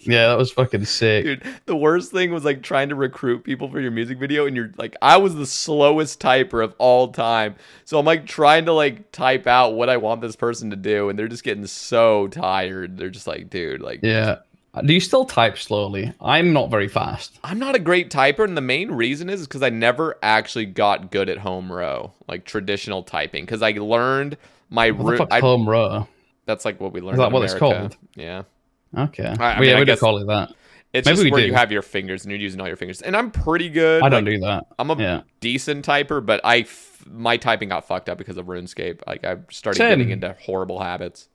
Yeah, 0.08 0.28
that 0.28 0.38
was 0.38 0.50
fucking 0.50 0.84
sick. 0.86 1.24
Dude, 1.24 1.42
the 1.66 1.76
worst 1.76 2.10
thing 2.12 2.32
was 2.32 2.44
like 2.44 2.62
trying 2.62 2.88
to 2.88 2.94
recruit 2.94 3.44
people 3.44 3.68
for 3.70 3.80
your 3.80 3.90
music 3.90 4.18
video, 4.18 4.46
and 4.46 4.56
you're 4.56 4.72
like, 4.76 4.96
I 5.02 5.16
was 5.18 5.34
the 5.34 5.46
slowest 5.46 6.20
typer 6.20 6.64
of 6.64 6.74
all 6.78 7.08
time. 7.08 7.56
So 7.84 7.98
I'm 7.98 8.06
like 8.06 8.26
trying 8.26 8.64
to 8.66 8.72
like 8.72 9.12
type 9.12 9.46
out 9.46 9.74
what 9.74 9.88
I 9.88 9.96
want 9.98 10.20
this 10.20 10.36
person 10.36 10.70
to 10.70 10.76
do, 10.76 11.08
and 11.08 11.18
they're 11.18 11.28
just 11.28 11.44
getting 11.44 11.66
so 11.66 12.28
tired. 12.28 12.96
They're 12.96 13.10
just 13.10 13.26
like, 13.26 13.50
dude, 13.50 13.80
like, 13.82 14.00
Yeah. 14.02 14.38
Do 14.84 14.92
you 14.94 15.00
still 15.00 15.24
type 15.24 15.58
slowly? 15.58 16.12
I'm 16.20 16.52
not 16.52 16.70
very 16.70 16.86
fast. 16.86 17.38
I'm 17.42 17.58
not 17.58 17.74
a 17.74 17.80
great 17.80 18.10
typer, 18.10 18.44
and 18.44 18.56
the 18.56 18.60
main 18.60 18.92
reason 18.92 19.28
is 19.28 19.42
because 19.46 19.62
I 19.62 19.70
never 19.70 20.16
actually 20.22 20.66
got 20.66 21.10
good 21.10 21.28
at 21.28 21.38
home 21.38 21.72
row, 21.72 22.12
like 22.28 22.44
traditional 22.44 23.02
typing, 23.02 23.44
because 23.44 23.60
I 23.62 23.72
learned 23.72 24.36
my 24.70 24.90
What 24.92 24.98
the 25.04 25.10
root. 25.12 25.18
fuck, 25.18 25.32
I- 25.32 25.40
home 25.40 25.68
row? 25.68 26.06
That's 26.46 26.64
like 26.64 26.80
what 26.80 26.92
we 26.92 27.00
learned. 27.00 27.16
Is 27.16 27.18
that 27.18 27.32
what 27.32 27.42
it's 27.42 27.54
called? 27.54 27.96
Yeah. 28.14 28.42
Okay. 28.96 29.24
I 29.26 29.34
well, 29.36 29.60
mean, 29.60 29.70
yeah, 29.70 29.76
I 29.76 29.84
we 29.84 29.96
call 29.96 30.18
it 30.18 30.26
that. 30.26 30.52
It's 30.94 31.04
Maybe 31.06 31.14
just 31.16 31.24
we 31.24 31.30
where 31.30 31.40
do. 31.42 31.46
you 31.48 31.54
have 31.54 31.70
your 31.70 31.82
fingers 31.82 32.24
and 32.24 32.32
you're 32.32 32.40
using 32.40 32.60
all 32.60 32.66
your 32.66 32.76
fingers. 32.76 33.02
And 33.02 33.14
I'm 33.14 33.30
pretty 33.30 33.68
good. 33.68 34.02
I 34.02 34.08
don't 34.08 34.24
like, 34.24 34.34
do 34.34 34.40
that. 34.40 34.66
I'm 34.78 34.90
a 34.90 34.96
Yeah. 34.96 35.22
decent 35.40 35.84
typer, 35.86 36.24
but 36.24 36.40
I 36.44 36.60
f- 36.60 37.04
my 37.10 37.36
typing 37.36 37.68
got 37.68 37.86
fucked 37.86 38.08
up 38.08 38.16
because 38.16 38.38
of 38.38 38.46
RuneScape. 38.46 39.00
Like 39.06 39.24
I 39.24 39.36
started 39.50 39.78
Same. 39.78 39.98
getting 39.98 40.10
into 40.10 40.34
horrible 40.40 40.80
habits. 40.80 41.28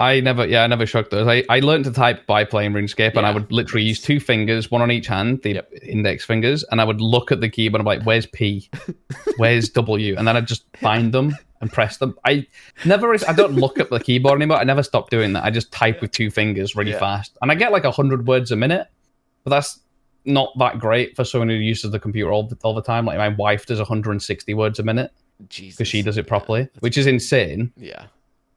I 0.00 0.20
never, 0.20 0.46
yeah, 0.46 0.64
I 0.64 0.66
never 0.66 0.86
shrugged 0.86 1.10
those. 1.10 1.26
I, 1.28 1.44
I 1.50 1.60
learned 1.60 1.84
to 1.84 1.92
type 1.92 2.26
by 2.26 2.42
playing 2.44 2.72
RuneScape, 2.72 3.16
and 3.16 3.26
I 3.26 3.30
would 3.32 3.52
literally 3.52 3.84
use 3.84 4.00
two 4.00 4.18
fingers, 4.18 4.70
one 4.70 4.80
on 4.80 4.90
each 4.90 5.06
hand, 5.06 5.42
the 5.42 5.52
Yep. 5.52 5.72
index 5.82 6.24
fingers, 6.24 6.64
and 6.70 6.80
I 6.80 6.84
would 6.84 7.00
look 7.02 7.30
at 7.30 7.40
the 7.42 7.48
keyboard 7.50 7.80
and 7.82 7.88
I'm 7.88 7.98
like, 7.98 8.06
"Where's 8.06 8.24
P? 8.26 8.70
Where's 9.36 9.68
W?" 9.68 10.14
And 10.16 10.26
then 10.26 10.36
I'd 10.36 10.46
just 10.48 10.64
find 10.78 11.12
them 11.12 11.36
and 11.60 11.70
press 11.70 11.98
them. 11.98 12.16
I 12.24 12.46
never, 12.86 13.12
I 13.28 13.32
don't 13.34 13.52
look 13.52 13.78
at 13.78 13.90
the 13.90 14.00
keyboard 14.00 14.36
anymore. 14.38 14.56
I 14.56 14.64
never 14.64 14.82
stopped 14.82 15.10
doing 15.10 15.34
that. 15.34 15.44
I 15.44 15.50
just 15.50 15.70
type 15.70 16.00
with 16.00 16.12
two 16.12 16.30
fingers 16.30 16.74
really 16.74 16.92
Yeah. 16.92 16.98
fast, 16.98 17.36
and 17.42 17.52
I 17.52 17.54
get 17.54 17.70
like 17.70 17.84
hundred 17.84 18.26
words 18.26 18.50
a 18.50 18.56
minute, 18.56 18.86
but 19.44 19.50
that's 19.50 19.80
not 20.24 20.48
that 20.58 20.78
great 20.78 21.14
for 21.14 21.24
someone 21.24 21.48
who 21.50 21.56
uses 21.56 21.90
the 21.90 21.98
computer 21.98 22.30
all 22.32 22.44
the, 22.48 22.56
all 22.62 22.74
the 22.74 22.82
time. 22.82 23.04
Like 23.04 23.18
my 23.18 23.28
wife 23.28 23.66
does 23.66 23.78
160 23.78 24.54
words 24.54 24.78
a 24.78 24.82
minute 24.82 25.12
because 25.48 25.88
she 25.88 26.00
does 26.02 26.16
it 26.16 26.26
properly, 26.26 26.62
that's- 26.62 26.80
which 26.80 26.96
is 26.98 27.06
insane. 27.06 27.72
Yeah. 27.76 28.06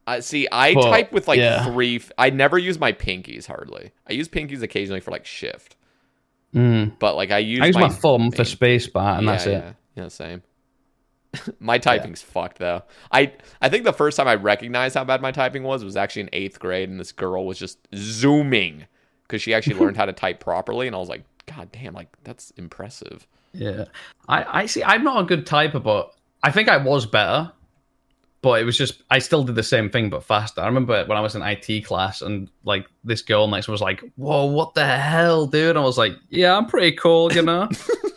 I 0.06 0.20
see. 0.20 0.48
I 0.52 0.74
type 0.74 1.12
with 1.12 1.28
like 1.28 1.40
yeah. 1.40 1.66
three. 1.66 1.98
f- 1.98 2.12
I 2.18 2.30
never 2.30 2.58
use 2.58 2.80
my 2.80 2.92
pinkies 2.92 3.46
hardly. 3.48 3.92
I 4.08 4.14
use 4.14 4.28
pinkies 4.28 4.62
occasionally 4.62 5.00
for 5.00 5.12
like 5.12 5.26
shift, 5.26 5.76
Mm. 6.54 6.94
but 7.00 7.16
like 7.16 7.32
I 7.32 7.38
use. 7.40 7.62
I 7.62 7.68
use 7.68 7.76
my, 7.76 7.88
my 7.88 7.90
thumb 7.90 8.32
for 8.32 8.44
space 8.44 8.88
bar, 8.88 9.18
and 9.18 9.26
yeah, 9.26 9.32
that's 9.32 9.46
it. 9.46 9.52
yeah. 9.52 9.74
Yeah, 9.96 10.08
same. 10.10 10.42
my 11.60 11.78
typing's 11.78 12.22
fucked 12.22 12.60
though. 12.60 12.84
I 13.12 13.32
I 13.62 13.70
think 13.70 13.86
the 13.86 13.94
first 13.94 14.18
time 14.18 14.28
I 14.28 14.36
recognized 14.36 14.96
how 14.96 15.04
bad 15.04 15.22
my 15.22 15.32
typing 15.32 15.64
was 15.64 15.84
was 15.84 15.96
actually 15.96 16.24
in 16.24 16.30
eighth 16.34 16.60
grade, 16.60 16.90
and 16.90 17.00
this 17.00 17.12
girl 17.12 17.46
was 17.46 17.58
just 17.58 17.80
zooming 17.96 18.86
because 19.24 19.42
she 19.42 19.54
actually 19.54 19.80
learned 19.80 19.98
how 19.98 20.06
to 20.06 20.14
type 20.14 20.40
properly, 20.40 20.86
and 20.88 20.96
I 20.96 21.00
was 21.00 21.10
like, 21.10 21.24
God 21.48 21.72
damn, 21.72 21.94
like 21.94 22.10
that's 22.24 22.52
impressive. 22.52 23.26
Yeah, 23.54 23.86
I, 24.28 24.62
I 24.62 24.66
see. 24.66 24.84
I'm 24.84 25.04
not 25.04 25.22
a 25.22 25.24
good 25.26 25.46
typer, 25.46 25.82
but 25.82 26.14
I 26.44 26.52
think 26.52 26.70
I 26.70 26.78
was 26.78 27.06
better. 27.06 27.52
But 28.44 28.61
it 28.61 28.65
was 28.65 28.78
just 28.78 29.02
I 29.10 29.20
still 29.20 29.45
did 29.45 29.56
the 29.56 29.64
same 29.64 29.90
thing, 29.90 30.10
but 30.10 30.24
faster. 30.24 30.61
I 30.61 30.65
remember 30.68 31.06
when 31.06 31.18
I 31.18 31.22
was 31.22 31.34
in 31.34 31.41
IT 31.41 31.86
class, 31.86 32.22
and 32.22 32.49
like 32.65 32.86
this 33.06 33.22
girl 33.22 33.48
next 33.48 33.70
was 33.70 33.80
like, 33.80 34.03
"Whoa, 34.18 34.45
what 34.45 34.74
the 34.74 34.86
hell, 34.86 35.48
dude?" 35.48 35.78
I 35.78 35.80
was 35.80 35.98
like, 35.98 36.11
"Yeah, 36.30 36.57
I'm 36.57 36.65
pretty 36.65 36.98
cool, 36.98 37.32
you 37.32 37.41
know." 37.41 37.70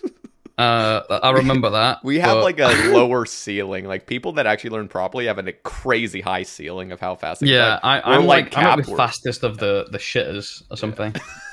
uh, 0.59 1.01
I 1.23 1.31
remember 1.31 1.71
that. 1.71 2.03
We 2.03 2.19
have 2.19 2.39
but- 2.39 2.43
like 2.43 2.59
a 2.59 2.67
lower 2.93 3.25
ceiling. 3.25 3.85
Like 3.85 4.07
people 4.07 4.33
that 4.33 4.47
actually 4.47 4.71
learn 4.71 4.89
properly 4.89 5.27
have 5.27 5.39
a 5.39 5.53
crazy 5.53 6.21
high 6.21 6.43
ceiling 6.43 6.91
of 6.91 6.99
how 6.99 7.15
fast. 7.15 7.43
They 7.43 7.47
yeah. 7.47 7.79
I, 7.85 8.01
I'm 8.01 8.27
like, 8.27 8.57
I'm 8.59 8.79
like 8.79 8.87
the 8.87 8.97
fastest 8.97 9.45
of 9.45 9.59
the 9.59 9.87
the 9.93 9.99
shitters 9.99 10.65
or 10.73 10.77
something. 10.77 11.15
yeah, 11.15 11.23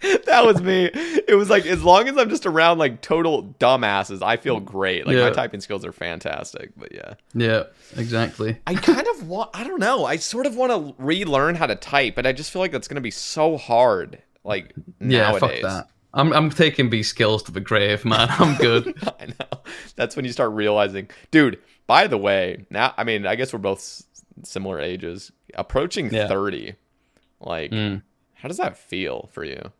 that 0.26 0.44
was 0.44 0.60
me. 0.62 0.90
It 0.94 1.36
was 1.36 1.50
like 1.50 1.66
as 1.66 1.82
long 1.82 2.08
as 2.08 2.16
I'm 2.16 2.28
just 2.30 2.46
around 2.46 2.78
like 2.78 3.00
total 3.00 3.54
dumbasses, 3.58 4.22
I 4.22 4.36
feel 4.36 4.60
great. 4.60 5.06
Like 5.06 5.16
my 5.16 5.30
typing 5.30 5.60
skills 5.60 5.84
are 5.84 5.92
fantastic. 5.92 6.70
But 6.76 6.92
yeah, 6.94 7.14
yeah, 7.34 7.64
exactly. 7.96 8.58
I 8.66 8.74
kind 8.74 9.06
of 9.08 9.28
want. 9.28 9.50
I 9.54 9.64
don't 9.64 9.80
know. 9.80 10.04
I 10.04 10.16
sort 10.16 10.46
of 10.46 10.54
want 10.56 10.72
to 10.72 10.94
relearn 11.02 11.54
how 11.56 11.66
to 11.66 11.74
type, 11.74 12.14
but 12.14 12.26
I 12.26 12.32
just 12.32 12.50
feel 12.50 12.60
like 12.60 12.72
that's 12.72 12.88
going 12.88 12.94
to 12.96 13.00
be 13.00 13.10
so 13.10 13.56
hard. 13.56 14.22
Like 14.44 14.72
Yeah, 15.00 15.30
nowadays. 15.32 15.40
fuck 15.40 15.70
that. 15.70 15.88
I'm 16.14 16.32
I'm 16.32 16.50
taking 16.50 16.90
these 16.90 17.08
skills 17.08 17.42
to 17.44 17.52
the 17.52 17.60
grave, 17.60 18.04
man. 18.04 18.28
I'm 18.30 18.56
good. 18.56 18.94
I 19.20 19.26
know. 19.26 19.60
That's 19.96 20.16
when 20.16 20.24
you 20.24 20.32
start 20.32 20.52
realizing, 20.52 21.10
dude. 21.30 21.58
By 21.86 22.06
the 22.06 22.18
way, 22.18 22.66
now 22.70 22.94
I 22.96 23.04
mean, 23.04 23.26
I 23.26 23.34
guess 23.34 23.52
we're 23.52 23.58
both 23.58 23.78
s- 23.78 24.04
similar 24.44 24.78
ages, 24.80 25.32
approaching 25.54 26.12
Yeah. 26.12 26.28
thirty. 26.28 26.74
Like, 27.40 27.70
Mm. 27.72 28.02
how 28.34 28.48
does 28.48 28.56
that 28.58 28.76
feel 28.78 29.28
for 29.32 29.44
you? 29.44 29.72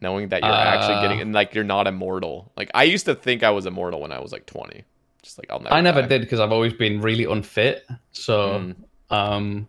Knowing 0.00 0.28
that 0.28 0.42
you're 0.42 0.52
actually 0.52 0.96
Uh, 0.96 1.02
getting 1.02 1.20
and 1.20 1.32
like 1.32 1.54
you're 1.54 1.64
not 1.64 1.86
immortal. 1.86 2.52
Like 2.56 2.70
I 2.74 2.84
used 2.84 3.06
to 3.06 3.14
think 3.14 3.42
I 3.42 3.50
was 3.50 3.64
immortal 3.66 4.00
when 4.00 4.12
I 4.12 4.20
was 4.20 4.30
like 4.32 4.44
twenty. 4.46 4.84
Just 5.22 5.38
like 5.38 5.50
I'll 5.50 5.60
never. 5.60 5.74
I 5.74 5.80
never 5.80 6.02
die. 6.02 6.08
did 6.08 6.20
because 6.20 6.38
I've 6.38 6.52
always 6.52 6.72
been 6.74 7.00
really 7.00 7.24
unfit. 7.24 7.86
So, 8.12 8.58
Mm. 8.58 8.74
um, 9.10 9.68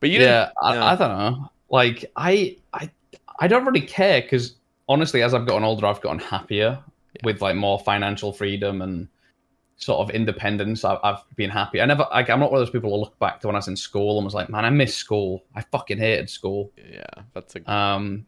But 0.00 0.10
you 0.10 0.20
yeah, 0.20 0.46
didn't. 0.46 0.52
I, 0.62 0.74
yeah. 0.74 0.84
I 0.92 0.94
don't 0.96 1.18
know. 1.18 1.50
Like, 1.68 2.10
I, 2.16 2.56
I, 2.72 2.88
I 3.40 3.48
don't 3.48 3.64
really 3.66 3.80
care 3.86 4.22
because 4.22 4.54
honestly, 4.88 5.22
as 5.22 5.34
I've 5.34 5.46
gotten 5.46 5.64
older, 5.64 5.84
I've 5.86 6.00
gotten 6.00 6.20
happier 6.20 6.78
with 7.24 7.42
like 7.42 7.56
more 7.56 7.78
financial 7.80 8.32
freedom 8.32 8.80
and 8.82 9.08
sort 9.78 9.98
of 10.00 10.14
independence. 10.14 10.84
I've, 10.84 10.98
I've 11.02 11.18
been 11.34 11.50
happy. 11.50 11.80
I 11.82 11.86
never, 11.86 12.06
like, 12.12 12.30
I'm 12.30 12.38
not 12.40 12.52
one 12.52 12.60
of 12.60 12.66
those 12.66 12.72
people 12.72 12.90
who 12.90 12.96
look 12.96 13.18
back 13.18 13.40
to 13.40 13.48
when 13.48 13.56
I 13.56 13.58
was 13.58 13.68
in 13.68 13.76
school 13.76 14.16
and 14.16 14.24
was 14.24 14.32
like, 14.34 14.48
man, 14.48 14.64
I 14.64 14.70
miss 14.70 14.94
school. 14.96 15.42
I 15.54 15.60
fucking 15.62 15.98
hated 15.98 16.30
school. 16.30 16.70
yeah, 16.78 17.04
that's 17.34 17.56
a. 17.56 17.70
Um, 17.70 18.26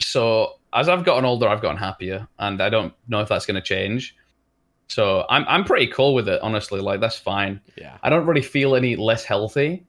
so 0.00 0.54
as 0.72 0.88
I've 0.88 1.04
gotten 1.04 1.24
older, 1.24 1.48
I've 1.48 1.62
gotten 1.62 1.76
happier, 1.78 2.26
and 2.38 2.60
I 2.62 2.68
don't 2.68 2.92
know 3.08 3.20
if 3.20 3.28
that's 3.28 3.46
going 3.46 3.54
to 3.56 3.60
change. 3.62 4.14
So 4.88 5.26
I'm 5.28 5.44
I'm 5.48 5.64
pretty 5.64 5.86
cool 5.88 6.14
with 6.14 6.28
it, 6.28 6.40
honestly. 6.42 6.80
Like 6.80 7.00
that's 7.00 7.18
fine. 7.18 7.60
yeah. 7.76 7.98
I 8.02 8.08
don't 8.10 8.26
really 8.26 8.42
feel 8.42 8.74
any 8.74 8.96
less 8.96 9.24
healthy. 9.24 9.84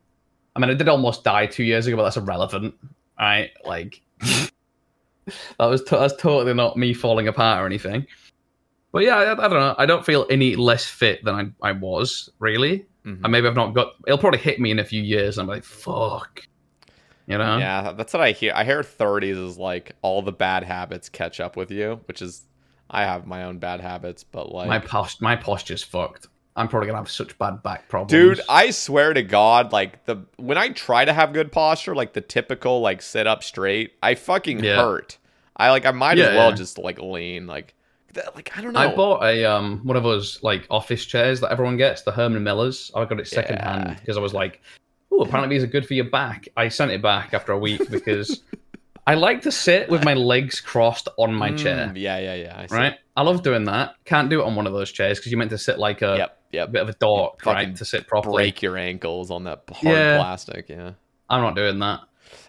I 0.56 0.60
mean, 0.60 0.70
I 0.70 0.74
did 0.74 0.90
almost 0.90 1.24
die 1.24 1.46
two 1.46 1.64
years 1.64 1.88
ago, 1.88 1.96
but 1.98 2.04
that's 2.04 2.18
irrelevant, 2.18 2.76
right? 3.20 3.52
Like 3.64 4.02
that 4.20 5.66
was 5.66 5.84
to- 5.86 5.98
that's 5.98 6.16
totally 6.16 6.54
not 6.54 6.76
me 6.78 6.94
falling 6.94 7.28
apart 7.28 7.62
or 7.62 7.66
anything. 7.66 8.06
But 8.92 9.04
yeah, 9.04 9.18
I, 9.18 9.32
I 9.34 9.48
don't 9.48 9.60
know. 9.60 9.76
I 9.78 9.86
don't 9.86 10.06
feel 10.06 10.26
any 10.30 10.56
less 10.56 10.86
fit 10.86 11.24
than 11.24 11.36
I, 11.62 11.70
I 11.70 11.72
was 11.74 12.30
really. 12.40 12.86
Mhm. 13.06 13.22
And 13.24 13.32
maybe 13.32 13.48
I've 13.48 13.56
not 13.56 13.74
got. 13.74 13.94
It'll 14.08 14.18
probably 14.18 14.40
hit 14.40 14.60
me 14.60 14.72
in 14.72 14.80
a 14.80 14.84
few 14.84 15.02
years. 15.02 15.38
And 15.38 15.44
I'm 15.50 15.56
like, 15.56 15.64
fuck. 15.64 16.42
You 17.30 17.38
know? 17.38 17.58
Yeah, 17.60 17.94
that's 17.94 18.12
what 18.12 18.22
I 18.24 18.32
hear. 18.32 18.52
I 18.56 18.64
hear 18.64 18.82
30s 18.82 19.48
is 19.48 19.58
like 19.58 19.92
all 20.02 20.22
the 20.24 20.32
bad 20.32 20.64
habits 20.64 21.10
catch 21.10 21.40
up 21.40 21.56
with 21.56 21.70
you, 21.70 22.02
which 22.08 22.22
is 22.24 22.42
I 22.90 23.04
have 23.04 23.28
my 23.28 23.44
own 23.44 23.60
bad 23.60 23.82
habits, 23.82 24.24
but 24.24 24.52
like 24.52 24.68
my 24.68 24.80
post 24.80 25.22
my 25.22 25.36
posture's 25.36 25.84
fucked. 25.84 26.28
I'm 26.56 26.68
probably 26.68 26.88
gonna 26.88 26.98
have 26.98 27.10
such 27.12 27.38
bad 27.38 27.62
back 27.62 27.88
problems. 27.88 28.10
Dude, 28.38 28.42
I 28.50 28.72
swear 28.72 29.14
to 29.14 29.22
God, 29.22 29.72
like 29.72 30.06
the 30.06 30.18
when 30.38 30.58
I 30.58 30.70
try 30.70 31.06
to 31.06 31.14
have 31.14 31.32
good 31.32 31.52
posture, 31.52 31.94
like 31.94 32.14
the 32.14 32.22
typical 32.22 32.82
like 32.82 33.02
sit 33.04 33.28
up 33.28 33.44
straight, 33.44 33.94
I 34.02 34.16
fucking 34.16 34.64
Yeah. 34.64 34.78
hurt. 34.78 35.20
I 35.56 35.70
like 35.70 35.86
I 35.86 35.92
might 35.92 36.18
Yeah, 36.18 36.30
as 36.30 36.36
well 36.36 36.50
yeah. 36.50 36.56
just 36.56 36.80
like 36.80 37.00
lean, 37.00 37.46
like 37.46 37.76
like 38.36 38.58
I 38.58 38.62
don't 38.62 38.74
know. 38.74 38.80
I 38.80 38.96
bought 38.96 39.24
a 39.24 39.46
um 39.46 39.82
one 39.84 39.96
of 39.96 40.02
those 40.04 40.42
like 40.42 40.66
office 40.72 41.06
chairs 41.06 41.42
that 41.42 41.52
everyone 41.52 41.78
gets, 41.78 42.02
the 42.02 42.12
Herman 42.12 42.44
Millers. 42.44 42.92
I 42.96 43.06
got 43.06 43.20
it 43.20 43.28
second 43.28 43.60
hand 43.60 43.98
because 44.00 44.18
I 44.18 44.20
was 44.20 44.34
like, 44.34 44.62
oh, 45.12 45.22
apparently 45.22 45.56
these 45.56 45.64
are 45.64 45.68
good 45.72 45.86
for 45.86 45.94
your 45.94 46.10
back. 46.10 46.48
I 46.58 46.70
sent 46.70 46.92
it 46.92 47.02
back 47.02 47.34
after 47.34 47.52
a 47.52 47.58
week 47.60 47.90
because 47.90 48.42
I 49.08 49.16
like 49.16 49.42
to 49.44 49.52
sit 49.52 49.90
with 49.90 50.04
my 50.06 50.14
legs 50.14 50.60
crossed 50.62 51.08
on 51.18 51.34
my 51.34 51.52
Mm, 51.52 51.58
chair. 51.58 51.92
Yeah, 51.96 52.20
yeah, 52.20 52.36
yeah. 52.36 52.60
I 52.60 52.66
see. 52.68 52.76
Right? 52.76 52.94
I 53.16 53.24
love 53.24 53.42
doing 53.44 53.66
that. 53.66 53.96
Can't 54.06 54.30
do 54.30 54.42
it 54.42 54.46
on 54.46 54.56
one 54.56 54.68
of 54.68 54.74
those 54.74 54.92
chairs 54.92 55.18
because 55.20 55.32
you're 55.32 55.40
meant 55.40 55.52
to 55.52 55.58
sit 55.58 55.80
like 55.80 56.02
a, 56.02 56.16
Yep, 56.18 56.38
yep. 56.52 56.72
bit 56.72 56.82
of 56.84 56.90
a 56.90 56.94
dork, 56.94 57.42
Fucking 57.44 57.68
right? 57.70 57.76
To 57.78 57.86
sit 57.86 58.08
properly. 58.08 58.36
Break 58.44 58.62
your 58.62 58.78
ankles 58.78 59.32
on 59.32 59.46
that 59.46 59.64
hard 59.72 59.96
Yeah. 59.96 60.18
plastic. 60.18 60.70
Yeah. 60.70 60.92
I'm 61.30 61.42
not 61.42 61.56
doing 61.56 61.80
that. 61.80 62.02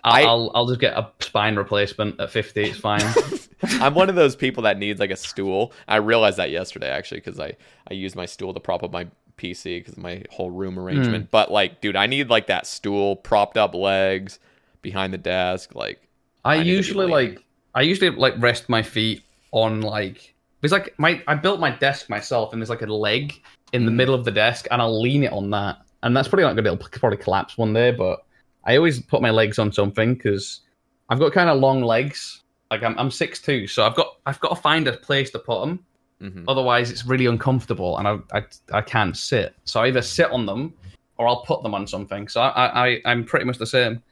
I- 0.04 0.22
I'll, 0.24 0.28
I'll 0.28 0.52
I'll 0.54 0.66
just 0.66 0.80
get 0.80 0.92
a 0.94 1.10
spine 1.20 1.56
replacement 1.56 2.20
at 2.20 2.30
50. 2.30 2.62
It's 2.62 2.78
fine. 2.78 3.00
I'm 3.80 3.94
one 3.94 4.08
of 4.08 4.14
those 4.14 4.36
people 4.36 4.62
that 4.64 4.78
needs 4.78 5.00
like 5.00 5.10
a 5.10 5.16
stool. 5.16 5.72
I 5.88 5.96
realized 5.96 6.38
that 6.38 6.50
yesterday 6.50 6.88
actually 6.90 7.20
because 7.20 7.38
I 7.40 7.52
I 7.90 7.94
used 7.94 8.16
my 8.16 8.24
stool 8.26 8.54
to 8.54 8.60
prop 8.60 8.82
up 8.82 8.92
my 8.92 9.06
PC 9.40 9.78
because 9.80 9.94
of 9.94 9.98
my 10.02 10.22
whole 10.30 10.50
room 10.50 10.78
arrangement. 10.78 11.24
Hmm. 11.24 11.28
But 11.30 11.50
like, 11.50 11.80
dude, 11.80 11.96
I 11.96 12.06
need 12.06 12.28
like 12.28 12.46
that 12.48 12.66
stool, 12.66 13.16
propped 13.16 13.56
up 13.56 13.74
legs 13.74 14.38
behind 14.82 15.12
the 15.12 15.18
desk. 15.18 15.74
Like, 15.74 16.06
I, 16.44 16.54
I 16.54 16.58
need 16.58 16.64
to 16.64 16.70
be 16.70 16.76
usually 16.76 17.06
like 17.06 17.44
I 17.74 17.82
usually 17.82 18.10
like 18.10 18.34
rest 18.38 18.68
my 18.68 18.82
feet 18.82 19.22
on 19.52 19.80
like 19.80 20.34
there's 20.60 20.72
like 20.72 20.94
my 20.98 21.22
I 21.26 21.34
built 21.34 21.60
my 21.60 21.70
desk 21.70 22.08
myself 22.10 22.52
and 22.52 22.60
there's 22.60 22.70
like 22.70 22.82
a 22.82 22.86
leg 22.86 23.40
in 23.72 23.82
Mm. 23.82 23.84
the 23.84 23.90
middle 23.92 24.14
of 24.14 24.24
the 24.24 24.32
desk 24.32 24.66
and 24.72 24.82
I'll 24.82 25.00
lean 25.00 25.22
it 25.22 25.32
on 25.32 25.50
that 25.50 25.78
and 26.02 26.16
that's 26.16 26.26
probably 26.28 26.44
not 26.44 26.56
good. 26.56 26.66
It'll 26.66 26.76
probably 26.76 27.18
collapse 27.18 27.56
one 27.56 27.72
day, 27.72 27.92
but 27.92 28.24
I 28.64 28.76
always 28.76 29.00
put 29.00 29.22
my 29.22 29.30
legs 29.30 29.58
on 29.58 29.70
something 29.72 30.14
because 30.14 30.60
I've 31.08 31.18
got 31.20 31.32
kind 31.32 31.48
of 31.48 31.58
long 31.60 31.82
legs. 31.82 32.42
Like 32.70 32.82
I'm 32.82 32.98
I'm 32.98 33.10
six 33.10 33.40
two, 33.40 33.66
so 33.66 33.84
I've 33.84 33.94
got 33.94 34.16
I've 34.26 34.40
got 34.40 34.50
to 34.50 34.56
find 34.56 34.86
a 34.88 34.92
place 34.92 35.30
to 35.32 35.38
put 35.38 35.60
them. 35.60 35.84
Mhm. 36.20 36.44
Otherwise, 36.48 36.90
it's 36.90 37.06
really 37.06 37.26
uncomfortable 37.26 37.98
and 37.98 38.06
I 38.08 38.18
I, 38.38 38.42
I 38.72 38.80
can't 38.82 39.16
sit. 39.16 39.54
So 39.64 39.80
I 39.80 39.88
either 39.88 40.02
sit 40.02 40.30
on 40.30 40.46
them 40.46 40.74
or 41.16 41.26
I'll 41.28 41.42
put 41.44 41.62
them 41.62 41.74
on 41.74 41.86
something. 41.86 42.28
So 42.28 42.40
I 42.40 42.88
I 42.88 43.00
I'm 43.04 43.24
pretty 43.24 43.44
much 43.44 43.58
the 43.58 43.66
same. 43.66 44.02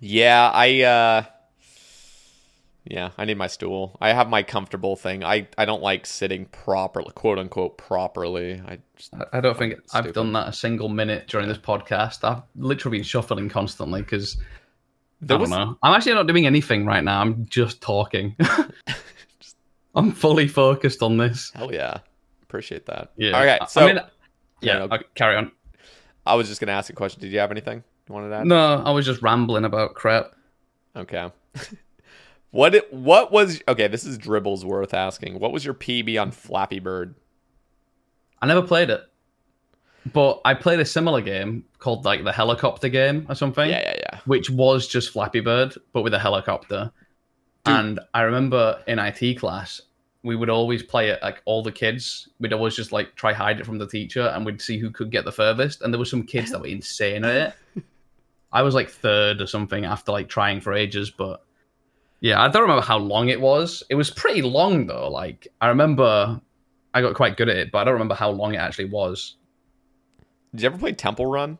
Yeah, 0.00 0.50
I 0.52 0.82
uh 0.82 1.22
yeah, 2.84 3.10
I 3.18 3.26
need 3.26 3.36
my 3.36 3.48
stool. 3.48 3.98
I 4.00 4.12
have 4.14 4.30
my 4.30 4.42
comfortable 4.42 4.96
thing. 4.96 5.22
I 5.22 5.46
I 5.58 5.64
don't 5.66 5.82
like 5.82 6.06
sitting 6.06 6.46
properly, 6.46 7.10
quote 7.14 7.38
unquote 7.38 7.76
properly. 7.76 8.62
I 8.66 8.78
just, 8.96 9.12
I- 9.14 9.38
I 9.38 9.40
don't 9.40 9.58
think 9.58 9.74
I've 9.92 10.04
stupid. 10.04 10.14
done 10.14 10.32
that 10.32 10.48
a 10.48 10.52
single 10.52 10.88
minute 10.88 11.26
during 11.28 11.48
this 11.48 11.58
podcast. 11.58 12.24
I've 12.24 12.42
literally 12.56 12.98
been 12.98 13.04
shuffling 13.04 13.48
constantly 13.48 14.02
because 14.02 14.38
I 15.22 15.26
don't 15.26 15.40
was 15.42 15.50
know. 15.50 15.76
I'm 15.82 15.94
actually 15.94 16.14
not 16.14 16.28
doing 16.28 16.46
anything 16.46 16.86
right 16.86 17.02
now. 17.04 17.20
I'm 17.20 17.46
just 17.46 17.82
talking. 17.82 18.36
I'm 19.94 20.12
fully 20.12 20.48
focused 20.48 21.02
on 21.02 21.16
this. 21.16 21.50
hell 21.54 21.72
yeah. 21.72 21.98
Appreciate 22.42 22.86
that. 22.86 23.12
Yeah. 23.16 23.40
Okay, 23.40 23.58
so 23.68 23.82
I 23.82 23.92
mean, 23.92 24.02
yeah. 24.62 24.78
no, 24.78 24.84
okay, 24.84 25.04
carry 25.14 25.36
on. 25.36 25.52
I 26.24 26.34
was 26.34 26.48
just 26.48 26.60
gonna 26.60 26.72
ask 26.72 26.90
a 26.90 26.94
question. 26.94 27.20
Did 27.20 27.32
you 27.32 27.38
have 27.38 27.50
anything 27.50 27.82
you 28.08 28.14
wanted 28.14 28.30
to 28.30 28.36
add? 28.36 28.46
No, 28.46 28.82
I 28.84 28.90
was 28.90 29.04
just 29.04 29.22
rambling 29.22 29.64
about 29.64 29.94
crap. 29.94 30.32
Okay. 30.96 31.30
what 32.50 32.74
it, 32.74 32.92
what 32.92 33.30
was 33.32 33.62
okay, 33.68 33.88
this 33.88 34.04
is 34.04 34.16
dribbles 34.16 34.64
worth 34.64 34.94
asking. 34.94 35.38
What 35.38 35.52
was 35.52 35.64
your 35.64 35.74
PB 35.74 36.20
on 36.20 36.30
Flappy 36.30 36.78
Bird? 36.78 37.14
I 38.40 38.46
never 38.46 38.62
played 38.62 38.88
it, 38.88 39.02
but 40.12 40.40
I 40.44 40.54
played 40.54 40.80
a 40.80 40.84
similar 40.84 41.20
game 41.20 41.64
called 41.78 42.04
like 42.04 42.24
the 42.24 42.32
helicopter 42.32 42.88
game 42.88 43.26
or 43.28 43.34
something. 43.34 43.68
Yeah, 43.68 43.82
yeah, 43.82 43.96
yeah. 43.98 44.18
which 44.26 44.48
was 44.48 44.86
just 44.86 45.10
Flappy 45.10 45.40
Bird, 45.40 45.74
but 45.92 46.02
with 46.02 46.14
a 46.14 46.18
helicopter. 46.18 46.92
And 47.68 48.00
I 48.14 48.22
remember 48.22 48.82
in 48.86 48.98
IT 48.98 49.38
class, 49.38 49.80
we 50.22 50.36
would 50.36 50.50
always 50.50 50.82
play 50.82 51.10
it 51.10 51.20
like 51.22 51.42
all 51.44 51.62
the 51.62 51.72
kids. 51.72 52.28
We'd 52.40 52.52
always 52.52 52.76
just 52.76 52.92
like 52.92 53.14
try 53.14 53.32
hide 53.32 53.60
it 53.60 53.66
from 53.66 53.78
the 53.78 53.86
teacher, 53.86 54.26
and 54.28 54.44
we'd 54.44 54.60
see 54.60 54.78
who 54.78 54.90
could 54.90 55.10
get 55.10 55.24
the 55.24 55.32
furthest. 55.32 55.82
And 55.82 55.92
there 55.92 55.98
were 55.98 56.04
some 56.04 56.24
kids 56.24 56.50
that 56.50 56.60
were 56.60 56.66
insane 56.66 57.24
at 57.24 57.54
it. 57.76 57.84
I 58.52 58.62
was 58.62 58.74
like 58.74 58.88
third 58.88 59.40
or 59.40 59.46
something 59.46 59.84
after 59.84 60.12
like 60.12 60.28
trying 60.28 60.60
for 60.60 60.72
ages, 60.72 61.10
but 61.10 61.44
yeah, 62.20 62.42
I 62.42 62.48
don't 62.48 62.62
remember 62.62 62.82
how 62.82 62.98
long 62.98 63.28
it 63.28 63.40
was. 63.40 63.82
It 63.90 63.94
was 63.94 64.10
pretty 64.10 64.42
long 64.42 64.86
though. 64.86 65.08
Like 65.10 65.48
I 65.60 65.68
remember 65.68 66.40
I 66.94 67.02
got 67.02 67.14
quite 67.14 67.36
good 67.36 67.48
at 67.48 67.56
it, 67.56 67.70
but 67.70 67.78
I 67.78 67.84
don't 67.84 67.94
remember 67.94 68.14
how 68.14 68.30
long 68.30 68.54
it 68.54 68.58
actually 68.58 68.86
was. 68.86 69.36
Did 70.52 70.62
you 70.62 70.66
ever 70.66 70.78
play 70.78 70.92
Temple 70.92 71.26
Run? 71.26 71.58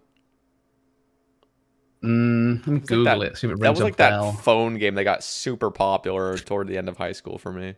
Mm, 2.02 2.58
let 2.60 2.66
me 2.66 2.72
was 2.74 2.80
like 2.80 2.86
Google 2.88 3.04
that- 3.20 3.26
it. 3.32 3.36
See 3.38 3.46
if 3.46 3.50
it 3.50 3.54
rings 3.54 3.60
That 3.62 3.70
was 3.70 3.80
like 3.80 3.96
bell. 3.96 4.32
that 4.32 4.40
phone 4.42 4.78
game 4.78 4.94
that 4.94 5.04
got 5.04 5.24
super 5.24 5.70
popular 5.70 6.38
toward 6.38 6.68
the 6.68 6.78
end 6.78 6.88
of 6.88 6.96
high 6.96 7.12
school 7.12 7.38
for 7.38 7.52
me. 7.52 7.74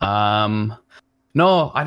Um, 0.00 0.76
no, 1.34 1.70
I, 1.74 1.82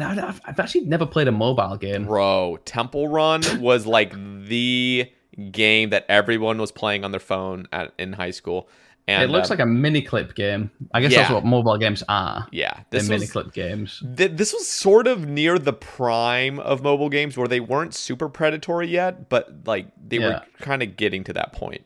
I've 0.46 0.60
actually 0.60 0.86
never 0.86 1.06
played 1.06 1.28
a 1.28 1.32
mobile 1.32 1.78
game. 1.78 2.06
Bro, 2.06 2.60
Temple 2.66 3.08
Run 3.08 3.42
was 3.60 3.86
like 3.86 4.14
the 4.48 5.12
game 5.52 5.90
that 5.90 6.06
everyone 6.10 6.60
was 6.60 6.72
playing 6.72 7.04
on 7.04 7.12
their 7.12 7.20
phone 7.20 7.68
at 7.72 7.94
in 7.98 8.14
high 8.14 8.32
school. 8.32 8.70
And 9.08 9.22
it 9.24 9.30
looks 9.30 9.50
uh, 9.52 9.56
like 9.56 9.60
a 9.60 9.64
Miniclip 9.64 10.34
game. 10.34 10.72
I 10.94 11.02
guess 11.02 11.14
that's 11.14 11.30
what 11.30 11.44
mobile 11.44 11.78
games 11.78 12.04
are. 12.08 12.48
yeah, 12.52 12.80
They're 12.90 13.02
this 13.02 13.10
Miniclip 13.10 13.52
games. 13.54 14.02
th- 14.16 14.32
this 14.34 14.54
was 14.54 14.66
sort 14.68 15.08
of 15.08 15.28
near 15.28 15.60
the 15.60 15.74
prime 15.74 16.58
of 16.60 16.82
mobile 16.84 17.10
games 17.10 17.36
where 17.36 17.48
they 17.50 17.60
weren't 17.60 17.94
super 17.94 18.30
predatory 18.30 18.88
yet, 18.88 19.28
but 19.30 19.68
like 19.68 19.88
they 20.08 20.20
were 20.20 20.42
kind 20.60 20.82
of 20.82 20.96
getting 20.96 21.24
to 21.26 21.34
that 21.34 21.52
point. 21.52 21.84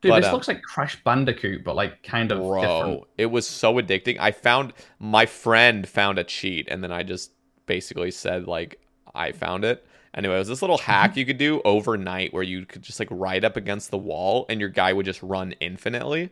Dude, 0.00 0.10
But, 0.10 0.20
this 0.20 0.28
uh, 0.28 0.32
looks 0.32 0.46
like 0.48 0.62
Crash 0.62 1.02
Bandicoot, 1.02 1.64
but 1.64 1.74
like 1.74 2.02
kind 2.04 2.30
of 2.30 2.38
Bro, 2.38 2.60
different. 2.60 3.04
it 3.18 3.26
was 3.26 3.48
so 3.48 3.74
addicting. 3.74 4.18
I 4.20 4.30
found 4.30 4.74
my 5.00 5.26
friend 5.26 5.88
found 5.88 6.18
a 6.18 6.24
cheat, 6.24 6.68
and 6.70 6.84
then 6.84 6.92
I 6.92 7.02
just 7.02 7.32
basically 7.66 8.10
said 8.12 8.46
like 8.46 8.78
I 9.14 9.32
found 9.32 9.64
it. 9.64 9.84
Anyway, 10.14 10.36
it 10.36 10.38
was 10.38 10.46
this 10.48 10.62
little 10.62 10.78
Mm-hmm. 10.78 10.90
hack 10.92 11.16
you 11.16 11.26
could 11.26 11.38
do 11.38 11.60
overnight 11.64 12.32
where 12.32 12.42
you 12.44 12.64
could 12.66 12.82
just 12.82 13.00
like 13.00 13.08
ride 13.10 13.44
up 13.44 13.56
against 13.56 13.90
the 13.90 13.98
wall, 13.98 14.46
and 14.48 14.60
your 14.60 14.68
guy 14.68 14.92
would 14.92 15.06
just 15.06 15.20
run 15.22 15.52
infinitely. 15.58 16.30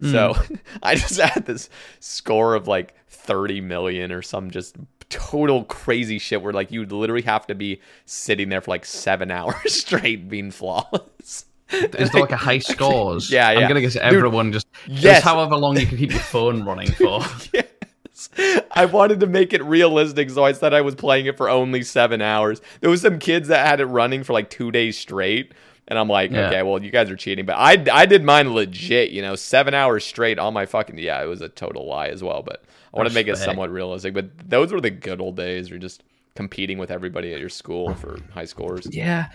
So 0.00 0.34
Mm. 0.34 0.58
I 0.82 0.94
just 0.96 1.18
had 1.18 1.46
this 1.46 1.70
score 2.00 2.54
of 2.54 2.66
like 2.68 2.94
30 3.08 3.60
million 3.60 4.12
or 4.12 4.22
some 4.22 4.50
just 4.50 4.76
total 5.10 5.64
crazy 5.64 6.18
shit 6.18 6.42
where 6.42 6.52
like 6.52 6.70
you'd 6.72 6.90
literally 6.92 7.22
have 7.22 7.46
to 7.46 7.54
be 7.54 7.80
sitting 8.06 8.48
there 8.48 8.60
for 8.60 8.70
like 8.70 8.84
seven 8.84 9.30
hours 9.30 9.72
straight 9.72 10.28
being 10.28 10.50
flawless. 10.50 11.46
Is 11.70 12.10
there 12.10 12.20
like 12.20 12.32
a 12.32 12.36
high 12.36 12.58
scores? 12.72 13.30
Yeah, 13.30 13.50
yeah. 13.50 13.60
I'm 13.60 13.68
gonna 13.68 13.80
guess 13.80 13.96
everyone 13.96 14.52
just 14.52 14.66
yes. 14.86 15.02
just 15.02 15.24
however 15.24 15.56
long 15.56 15.78
you 15.78 15.86
can 15.86 15.96
keep 15.96 16.10
your 16.10 16.20
phone 16.20 16.64
running 16.64 16.90
for. 16.92 17.20
yes. 17.52 17.64
I 18.70 18.84
wanted 18.84 19.20
to 19.20 19.26
make 19.26 19.52
it 19.52 19.62
realistic, 19.64 20.30
so 20.30 20.44
I 20.44 20.52
said 20.52 20.72
I 20.72 20.82
was 20.82 20.94
playing 20.94 21.26
it 21.26 21.36
for 21.36 21.48
only 21.48 21.82
seven 21.82 22.20
hours. 22.22 22.60
There 22.80 22.90
was 22.90 23.00
some 23.02 23.18
kids 23.18 23.48
that 23.48 23.66
had 23.66 23.80
it 23.80 23.86
running 23.86 24.22
for 24.24 24.32
like 24.32 24.50
two 24.50 24.70
days 24.70 24.96
straight, 24.98 25.52
and 25.88 25.98
I'm 25.98 26.08
like, 26.08 26.30
Yeah. 26.30 26.48
okay, 26.48 26.62
well, 26.62 26.82
you 26.82 26.90
guys 26.90 27.10
are 27.10 27.16
cheating, 27.16 27.44
but 27.46 27.56
I 27.56 27.84
I 27.92 28.06
did 28.06 28.24
mine 28.24 28.52
legit, 28.54 29.10
you 29.10 29.22
know, 29.22 29.34
seven 29.34 29.74
hours 29.74 30.04
straight 30.04 30.38
on 30.38 30.54
my 30.54 30.66
fucking 30.66 30.98
yeah, 30.98 31.22
it 31.22 31.26
was 31.26 31.40
a 31.40 31.48
total 31.48 31.86
lie 31.86 32.08
as 32.08 32.22
well, 32.22 32.42
but 32.42 32.64
I 32.92 32.96
want 32.98 33.08
to 33.08 33.14
make 33.14 33.28
it 33.28 33.36
somewhat 33.36 33.70
realistic. 33.70 34.14
But 34.14 34.30
those 34.48 34.72
were 34.72 34.80
the 34.80 34.90
good 34.90 35.20
old 35.20 35.36
days. 35.36 35.68
You're 35.68 35.78
just 35.78 36.02
competing 36.36 36.78
with 36.78 36.90
everybody 36.90 37.32
at 37.32 37.40
your 37.40 37.48
school 37.48 37.94
for 37.94 38.18
high 38.32 38.44
scores. 38.44 38.86
Yeah. 38.90 39.26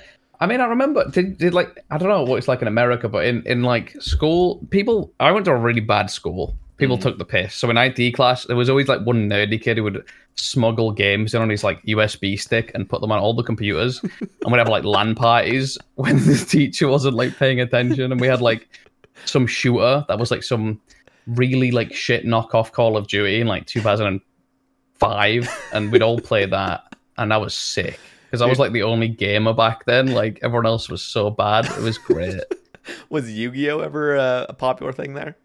I 0.41 0.45
mean, 0.47 0.61
I 0.61 0.65
remember 0.67 1.09
did, 1.09 1.37
did 1.37 1.53
like 1.53 1.83
I 1.91 1.97
don't 1.97 2.09
know 2.09 2.23
what 2.23 2.37
it's 2.37 2.47
like 2.47 2.61
in 2.61 2.67
America, 2.67 3.09
but 3.09 3.25
in 3.25 3.43
in 3.45 3.63
like 3.63 3.95
school, 4.01 4.65
people. 4.69 5.11
I 5.19 5.31
went 5.31 5.45
to 5.45 5.51
a 5.51 5.57
really 5.57 5.81
bad 5.81 6.09
school. 6.09 6.55
People 6.79 6.97
Mm-hmm. 6.97 7.03
took 7.03 7.17
the 7.19 7.25
piss. 7.25 7.53
So 7.53 7.69
in 7.69 7.77
IT 7.77 8.13
class, 8.15 8.45
there 8.45 8.55
was 8.55 8.69
always 8.69 8.87
like 8.87 9.01
one 9.01 9.29
nerdy 9.29 9.61
kid 9.61 9.77
who 9.77 9.83
would 9.83 10.03
smuggle 10.35 10.91
games 10.91 11.33
in 11.33 11.41
on 11.41 11.49
his 11.49 11.63
like 11.63 11.81
USB 11.83 12.39
stick 12.39 12.71
and 12.73 12.89
put 12.89 13.01
them 13.01 13.11
on 13.11 13.19
all 13.19 13.33
the 13.33 13.43
computers, 13.43 14.01
and 14.19 14.51
we'd 14.51 14.57
have 14.57 14.69
like 14.69 14.83
LAN 14.85 15.13
parties 15.15 15.77
when 15.95 16.17
the 16.25 16.43
teacher 16.49 16.87
wasn't 16.87 17.15
like 17.15 17.37
paying 17.37 17.59
attention, 17.61 18.11
and 18.11 18.19
we 18.21 18.27
had 18.27 18.41
like 18.41 18.67
some 19.25 19.45
shooter 19.45 20.05
that 20.07 20.17
was 20.17 20.31
like 20.31 20.43
some 20.43 20.79
really 21.27 21.71
like 21.71 21.93
shit 21.93 22.25
knockoff 22.25 22.71
Call 22.71 22.97
of 22.97 23.07
Duty 23.07 23.41
in 23.41 23.47
like 23.47 23.65
2005, 23.67 25.69
and 25.73 25.91
we'd 25.91 26.01
all 26.01 26.19
play 26.19 26.45
that, 26.45 26.95
and 27.17 27.31
that 27.31 27.41
was 27.41 27.53
sick 27.53 27.99
because 28.25 28.41
I 28.41 28.47
was 28.47 28.59
like 28.59 28.71
the 28.71 28.83
only 28.83 29.07
gamer 29.07 29.53
back 29.53 29.85
then. 29.85 30.07
Like 30.07 30.39
everyone 30.41 30.65
else 30.65 30.89
was 30.89 31.01
so 31.01 31.29
bad. 31.29 31.65
It 31.65 31.81
was 31.81 31.97
great. 31.97 32.39
Was 33.09 33.29
Yu-Gi-Oh 33.29 33.81
ever 33.81 34.17
uh, 34.17 34.45
a 34.49 34.53
popular 34.53 34.91
thing 34.91 35.13
there? 35.13 35.35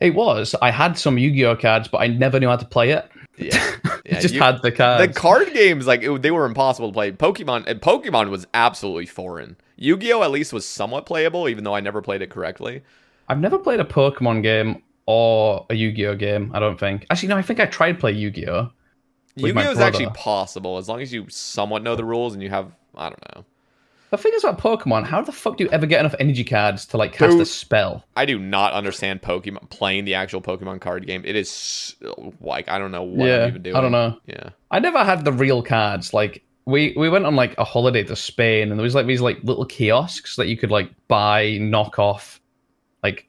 It 0.00 0.14
was. 0.14 0.54
I 0.62 0.70
had 0.70 0.98
some 0.98 1.18
Yu-Gi-Oh 1.18 1.56
cards, 1.56 1.88
but 1.88 1.98
I 1.98 2.06
never 2.06 2.38
knew 2.40 2.48
how 2.48 2.56
to 2.56 2.64
play 2.66 2.90
it. 2.90 3.08
Yeah, 3.36 3.76
I 3.84 4.20
just 4.20 4.34
you- 4.34 4.40
had 4.40 4.62
the 4.62 4.70
cards. 4.72 5.06
The 5.06 5.20
card 5.20 5.52
games, 5.52 5.86
like 5.86 6.02
it, 6.02 6.22
they 6.22 6.30
were 6.30 6.46
impossible 6.46 6.88
to 6.90 6.92
play. 6.92 7.12
Pokemon 7.12 7.66
and 7.66 7.80
Pokemon 7.80 8.30
was 8.30 8.46
absolutely 8.54 9.06
foreign. 9.06 9.56
Yu-Gi-Oh 9.76 10.22
at 10.22 10.30
least 10.30 10.52
was 10.52 10.64
somewhat 10.66 11.06
playable, 11.06 11.48
even 11.48 11.64
though 11.64 11.74
I 11.74 11.80
never 11.80 12.00
played 12.00 12.22
it 12.22 12.30
correctly. 12.30 12.82
I've 13.28 13.40
never 13.40 13.58
played 13.58 13.80
a 13.80 13.84
Pokemon 13.84 14.42
game 14.42 14.82
or 15.06 15.66
a 15.70 15.74
Yu-Gi-Oh 15.74 16.14
game. 16.16 16.52
I 16.54 16.60
don't 16.60 16.78
think. 16.78 17.06
Actually, 17.10 17.30
no. 17.30 17.36
I 17.36 17.42
think 17.42 17.58
I 17.60 17.66
tried 17.66 17.92
to 17.92 17.98
play 17.98 18.12
Yu-Gi-Oh. 18.12 18.70
Yu-Gi-Oh 19.36 19.70
is 19.72 19.80
actually 19.80 20.10
possible 20.14 20.76
as 20.78 20.88
long 20.88 21.00
as 21.02 21.12
you 21.12 21.26
somewhat 21.28 21.82
know 21.82 21.96
the 21.96 22.04
rules 22.04 22.34
and 22.34 22.42
you 22.42 22.50
have 22.50 22.72
I 22.94 23.08
don't 23.08 23.34
know. 23.34 23.44
The 24.14 24.22
thing 24.22 24.32
is 24.36 24.44
about 24.44 24.60
Pokemon, 24.60 25.06
how 25.06 25.22
the 25.22 25.32
fuck 25.32 25.56
do 25.56 25.64
you 25.64 25.70
ever 25.70 25.86
get 25.86 25.98
enough 25.98 26.14
energy 26.20 26.44
cards 26.44 26.86
to 26.86 26.96
like 26.96 27.14
cast 27.14 27.36
a 27.36 27.44
spell? 27.44 28.04
I 28.14 28.24
do 28.24 28.38
not 28.38 28.72
understand 28.72 29.22
Pokemon 29.22 29.70
playing 29.70 30.04
the 30.04 30.14
actual 30.14 30.40
Pokemon 30.40 30.80
card 30.80 31.04
game. 31.04 31.22
It 31.24 31.34
is 31.34 31.96
like 32.40 32.68
I 32.68 32.78
don't 32.78 32.92
know 32.92 33.02
what 33.02 33.26
Yeah, 33.26 33.42
I'm 33.42 33.48
even 33.48 33.62
doing. 33.62 33.74
I 33.74 33.80
don't 33.80 33.90
know. 33.90 34.16
Yeah. 34.26 34.50
I 34.70 34.78
never 34.78 35.02
had 35.02 35.24
the 35.24 35.32
real 35.32 35.64
cards. 35.64 36.14
Like 36.14 36.44
we 36.64 36.94
we 36.96 37.08
went 37.08 37.26
on 37.26 37.34
like 37.34 37.58
a 37.58 37.64
holiday 37.64 38.04
to 38.04 38.14
Spain, 38.14 38.70
and 38.70 38.78
there 38.78 38.84
was 38.84 38.94
like 38.94 39.06
these 39.06 39.20
like 39.20 39.42
little 39.42 39.66
kiosks 39.66 40.36
that 40.36 40.46
you 40.46 40.56
could 40.56 40.70
like 40.70 40.92
buy 41.08 41.58
knock 41.58 41.98
off 41.98 42.40
like 43.02 43.28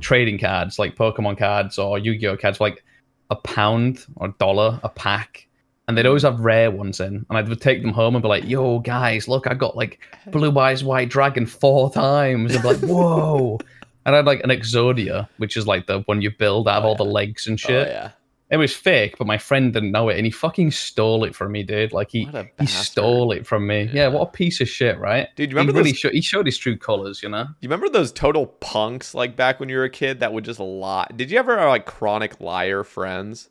trading 0.00 0.38
cards, 0.38 0.78
like 0.78 0.96
Pokemon 0.96 1.38
cards 1.38 1.78
or 1.78 1.98
Yu-Gi-Oh 1.98 2.36
cards, 2.36 2.58
for 2.58 2.64
like 2.64 2.84
a 3.30 3.36
pound 3.36 4.04
or 4.16 4.28
a 4.28 4.34
dollar 4.38 4.80
a 4.82 4.90
pack. 4.90 5.45
And 5.88 5.96
they'd 5.96 6.06
always 6.06 6.24
have 6.24 6.40
rare 6.40 6.70
ones 6.70 6.98
in, 6.98 7.24
and 7.28 7.38
I 7.38 7.42
would 7.42 7.60
take 7.60 7.80
them 7.80 7.92
home 7.92 8.16
and 8.16 8.22
be 8.22 8.28
like, 8.28 8.44
"Yo, 8.48 8.80
guys, 8.80 9.28
look, 9.28 9.46
I 9.46 9.54
got 9.54 9.76
like 9.76 10.00
Blue 10.32 10.56
Eyes 10.58 10.82
White 10.82 11.08
Dragon 11.10 11.46
four 11.46 11.92
times." 11.92 12.54
And 12.54 12.62
be 12.62 12.68
like, 12.68 12.78
"Whoa!" 12.80 13.58
And 14.04 14.14
I 14.14 14.18
had 14.18 14.26
like 14.26 14.40
an 14.42 14.50
Exodia, 14.50 15.28
which 15.38 15.56
is 15.56 15.66
like 15.66 15.86
the 15.86 16.00
one 16.02 16.22
you 16.22 16.30
build 16.36 16.66
out 16.68 16.78
of 16.78 16.84
oh, 16.84 16.88
all 16.88 16.94
the 16.96 17.04
legs 17.04 17.46
and 17.46 17.54
Oh 17.54 17.68
shit. 17.68 17.88
yeah. 17.88 18.10
It 18.48 18.58
was 18.58 18.72
fake, 18.72 19.16
but 19.18 19.26
my 19.26 19.38
friend 19.38 19.72
didn't 19.72 19.90
know 19.90 20.08
it, 20.08 20.16
and 20.16 20.24
he 20.24 20.30
fucking 20.30 20.70
stole 20.70 21.24
it 21.24 21.34
from 21.34 21.50
me, 21.50 21.64
dude. 21.64 21.92
Like 21.92 22.10
he 22.10 22.28
he 22.60 22.66
stole 22.66 23.32
it 23.32 23.44
from 23.46 23.66
me. 23.66 23.90
Yeah. 23.92 24.08
what 24.08 24.22
a 24.22 24.30
piece 24.30 24.60
of 24.60 24.68
shit, 24.68 24.98
right? 24.98 25.28
Dude, 25.36 25.50
you 25.50 25.56
remember 25.56 25.72
he 25.72 25.78
really 25.78 25.90
those- 25.90 25.98
sho- 25.98 26.10
he 26.10 26.20
showed 26.20 26.46
his 26.46 26.56
true 26.58 26.76
colors, 26.76 27.22
you 27.22 27.28
know. 27.28 27.46
You 27.60 27.68
remember 27.68 27.88
those 27.88 28.10
total 28.12 28.46
punks 28.46 29.14
like 29.14 29.34
back 29.36 29.58
when 29.60 29.68
you 29.68 29.76
were 29.76 29.84
a 29.84 29.90
kid 29.90 30.20
that 30.20 30.32
would 30.32 30.44
just 30.44 30.60
lie? 30.60 31.08
Did 31.14 31.30
you 31.32 31.38
ever 31.38 31.58
have 31.58 31.68
like 31.68 31.86
chronic 31.86 32.40
liar 32.40 32.82
friends? 32.84 33.50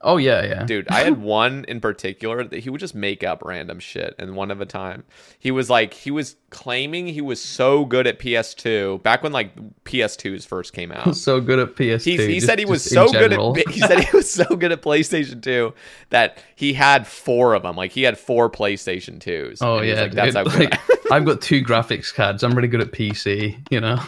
Oh 0.00 0.16
yeah, 0.16 0.44
yeah. 0.44 0.64
Dude, 0.64 0.88
I 0.88 1.00
had 1.00 1.20
one 1.20 1.64
in 1.66 1.80
particular 1.80 2.44
that 2.44 2.60
he 2.60 2.70
would 2.70 2.78
just 2.80 2.94
make 2.94 3.24
up 3.24 3.42
random 3.44 3.80
shit 3.80 4.14
and 4.18 4.36
one 4.36 4.50
of 4.52 4.60
a 4.60 4.66
time. 4.66 5.04
He 5.38 5.50
was 5.50 5.68
like 5.68 5.92
he 5.92 6.10
was 6.12 6.36
claiming 6.50 7.08
he 7.08 7.20
was 7.20 7.42
so 7.42 7.84
good 7.84 8.06
at 8.06 8.18
PS2 8.20 9.02
back 9.02 9.22
when 9.22 9.32
like 9.32 9.54
PS2s 9.84 10.46
first 10.46 10.72
came 10.72 10.92
out. 10.92 11.16
so 11.16 11.40
good 11.40 11.58
at 11.58 11.74
PS2. 11.74 12.00
He, 12.04 12.16
he 12.16 12.34
just- 12.34 12.46
said 12.46 12.58
he 12.60 12.64
was 12.64 12.84
so 12.84 13.06
good 13.10 13.30
general. 13.32 13.58
at 13.58 13.68
he 13.68 13.80
said 13.80 14.00
he 14.04 14.16
was 14.16 14.30
so 14.30 14.44
good 14.44 14.70
at 14.70 14.82
PlayStation 14.82 15.42
2 15.42 15.74
that 16.10 16.38
he 16.54 16.74
had 16.74 17.06
four 17.06 17.54
of 17.54 17.62
them. 17.64 17.74
Like 17.76 17.90
he 17.90 18.02
had 18.02 18.16
four 18.18 18.48
PlayStation 18.48 19.18
2s. 19.18 19.58
Oh 19.60 19.76
And 19.78 19.84
he 19.84 19.90
was 19.90 19.96
yeah, 19.98 20.02
like, 20.04 20.12
that's 20.12 20.34
how 20.36 20.44
good. 20.44 20.58
Like, 21.08 21.12
I've 21.12 21.24
got 21.24 21.40
two 21.40 21.62
graphics 21.64 22.14
cards. 22.14 22.42
I'm 22.42 22.52
really 22.54 22.68
good 22.68 22.82
at 22.82 22.92
PC. 22.92 23.56
You 23.70 23.80
know. 23.80 23.98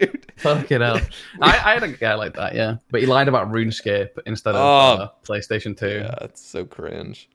Dude. 0.00 0.32
Fucking 0.36 0.80
hell. 0.80 1.00
I, 1.40 1.50
I 1.50 1.74
had 1.74 1.82
a 1.82 1.88
guy 1.88 2.14
like 2.14 2.34
that, 2.34 2.54
yeah. 2.54 2.76
But 2.90 3.00
he 3.00 3.06
lied 3.06 3.28
about 3.28 3.50
RuneScape 3.50 4.10
instead 4.26 4.54
of 4.54 4.60
Oh. 4.60 5.02
uh, 5.04 5.08
PlayStation 5.24 5.76
2. 5.78 5.86
Yeah, 5.88 6.14
it's 6.22 6.44
so 6.44 6.64
cringe. 6.64 7.28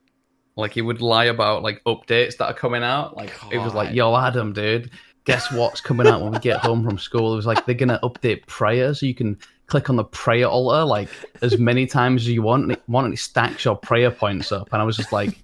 Like 0.56 0.74
he 0.74 0.82
would 0.82 1.02
lie 1.02 1.26
about 1.26 1.64
like 1.64 1.82
updates 1.86 2.38
that 2.38 2.46
are 2.48 2.54
coming 2.54 2.84
out. 2.84 3.16
Like 3.16 3.32
it 3.52 3.60
was 3.60 3.74
like, 3.74 3.94
"Yo, 3.96 4.14
Adam, 4.16 4.52
dude, 4.52 4.92
guess 5.24 5.50
what's 5.54 5.80
coming 5.80 6.06
out 6.06 6.22
when 6.22 6.34
we 6.34 6.40
get 6.40 6.60
home 6.60 6.84
from 6.84 6.98
school?" 6.98 7.32
It 7.32 7.38
was 7.38 7.46
like 7.46 7.66
they're 7.66 7.76
gonna 7.76 8.00
update 8.04 8.46
prayer, 8.48 8.94
so 8.94 9.06
you 9.06 9.16
can 9.16 9.38
click 9.68 9.90
on 9.90 9.96
the 9.96 10.04
prayer 10.04 10.48
altar 10.48 10.84
like 10.84 11.08
as 11.42 11.58
many 11.58 11.86
times 11.86 12.24
as 12.24 12.28
you 12.30 12.42
want, 12.42 12.64
and 12.64 12.72
it, 12.74 12.84
want, 12.90 13.06
and 13.06 13.14
it 13.14 13.18
stacks 13.20 13.64
your 13.64 13.78
prayer 13.78 14.12
points 14.12 14.52
up. 14.52 14.68
And 14.74 14.82
I 14.82 14.86
was 14.86 14.98
just 14.98 15.14
like, 15.14 15.42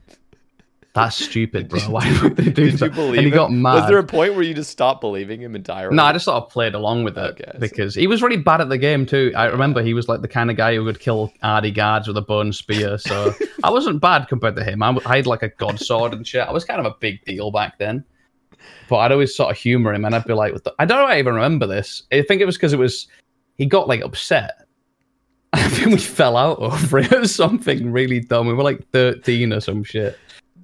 "That's 0.96 1.16
stupid, 1.18 1.70
bro. 1.70 1.80
Why 1.82 2.20
would 2.24 2.36
they 2.38 2.46
do 2.46 2.72
Did 2.72 2.80
that?" 2.80 2.86
you 2.86 2.92
believe 2.92 3.18
and 3.20 3.22
he 3.28 3.32
him? 3.32 3.36
got 3.36 3.52
mad. 3.52 3.74
Was 3.76 3.88
there 3.90 3.98
a 4.00 4.04
point 4.04 4.34
where 4.34 4.44
you 4.44 4.54
just 4.56 4.72
stopped 4.72 5.02
believing 5.02 5.42
him 5.42 5.56
entirely? 5.56 5.96
No, 5.96 6.04
I 6.04 6.14
just 6.14 6.26
sort 6.26 6.42
of 6.44 6.50
played 6.50 6.74
along 6.74 7.04
with 7.04 7.18
it 7.18 7.40
Okay, 7.42 7.52
because 7.60 7.94
he 7.94 8.08
was 8.08 8.24
really 8.24 8.38
bad 8.38 8.62
at 8.62 8.70
the 8.70 8.78
game 8.78 9.06
too. 9.06 9.32
I 9.36 9.46
remember 9.46 9.84
he 9.84 9.94
was 9.94 10.08
like 10.08 10.22
the 10.22 10.28
kind 10.28 10.50
of 10.50 10.58
guy 10.58 10.74
who 10.76 10.84
would 10.86 11.00
kill 11.00 11.32
Ardy 11.44 11.70
guards 11.72 12.08
with 12.08 12.18
a 12.18 12.22
bone 12.22 12.52
spear. 12.54 12.98
So 12.98 13.34
I 13.64 13.70
wasn't 13.70 14.02
bad 14.02 14.28
compared 14.28 14.56
to 14.56 14.64
him. 14.64 14.82
I, 14.82 14.98
I 15.06 15.18
had 15.18 15.28
like 15.28 15.44
a 15.44 15.50
god 15.50 15.80
sword 15.80 16.14
and 16.14 16.26
shit. 16.26 16.48
I 16.48 16.52
was 16.52 16.66
kind 16.66 16.80
of 16.80 16.86
a 16.86 16.96
big 17.00 17.24
deal 17.26 17.52
back 17.52 17.78
then. 17.78 18.04
But 18.90 18.98
I'd 18.98 19.12
always 19.12 19.36
sort 19.36 19.52
of 19.52 19.58
humor 19.58 19.94
him, 19.94 20.06
and 20.06 20.16
I'd 20.16 20.26
be 20.26 20.34
like, 20.34 20.54
the- 20.64 20.74
I 20.80 20.86
don't 20.86 20.98
know. 20.98 21.06
If 21.06 21.12
I 21.12 21.20
even 21.20 21.36
remember 21.36 21.68
this. 21.68 22.04
I 22.12 22.22
think 22.22 22.42
it 22.42 22.46
was 22.46 22.56
because 22.56 22.74
it 22.74 22.80
was 22.80 23.08
he 23.58 23.66
got 23.66 23.88
like 23.88 24.02
upset. 24.02 24.54
I 25.54 25.70
think 25.70 25.92
we 25.92 25.98
fell 25.98 26.36
out 26.36 26.60
over 26.60 27.00
it 27.00 27.14
or 27.14 27.28
something 27.28 27.92
really 27.92 28.20
dumb. 28.20 28.48
We 28.48 28.54
were 28.54 28.64
like 28.64 28.88
thirteen 28.92 29.54
or 29.54 29.60
some 29.60 29.84
shit. 29.84 30.18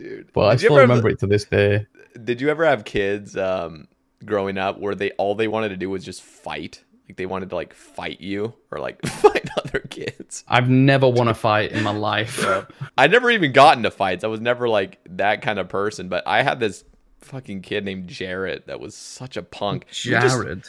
Dude. 0.03 0.33
But 0.33 0.45
I 0.47 0.55
still 0.57 0.73
ever 0.73 0.81
have- 0.81 0.89
remember 0.89 1.09
it 1.09 1.19
to 1.19 1.27
this 1.27 1.45
day. 1.45 1.85
Did 2.23 2.41
you 2.41 2.49
ever 2.49 2.65
have 2.65 2.83
kids 2.83 3.37
um, 3.37 3.87
growing 4.25 4.57
up 4.57 4.79
where 4.79 4.95
they 4.95 5.11
all 5.11 5.35
they 5.35 5.47
wanted 5.47 5.69
to 5.69 5.77
do 5.77 5.89
was 5.89 6.03
just 6.03 6.21
fight? 6.21 6.83
Like 7.07 7.17
they 7.17 7.25
wanted 7.25 7.49
to 7.49 7.55
like 7.55 7.73
fight 7.73 8.21
you 8.21 8.53
or 8.71 8.79
like 8.79 9.01
fight 9.05 9.49
other 9.57 9.79
kids. 9.89 10.43
I've 10.47 10.69
never 10.69 11.07
won 11.09 11.27
a 11.27 11.33
fight 11.33 11.71
in 11.71 11.83
my 11.83 11.91
life. 11.91 12.45
I 12.97 13.07
never 13.07 13.29
even 13.31 13.51
got 13.51 13.77
into 13.77 13.91
fights. 13.91 14.23
I 14.23 14.27
was 14.27 14.39
never 14.41 14.67
like 14.69 14.99
that 15.09 15.41
kind 15.41 15.59
of 15.59 15.67
person. 15.69 16.07
But 16.09 16.25
I 16.27 16.43
had 16.43 16.59
this 16.59 16.83
fucking 17.19 17.61
kid 17.61 17.85
named 17.85 18.07
Jarrett 18.07 18.67
that 18.67 18.79
was 18.79 18.95
such 18.95 19.37
a 19.37 19.43
punk. 19.43 19.87
Jared. 19.91 20.21
just- 20.23 20.37
Jared. 20.41 20.63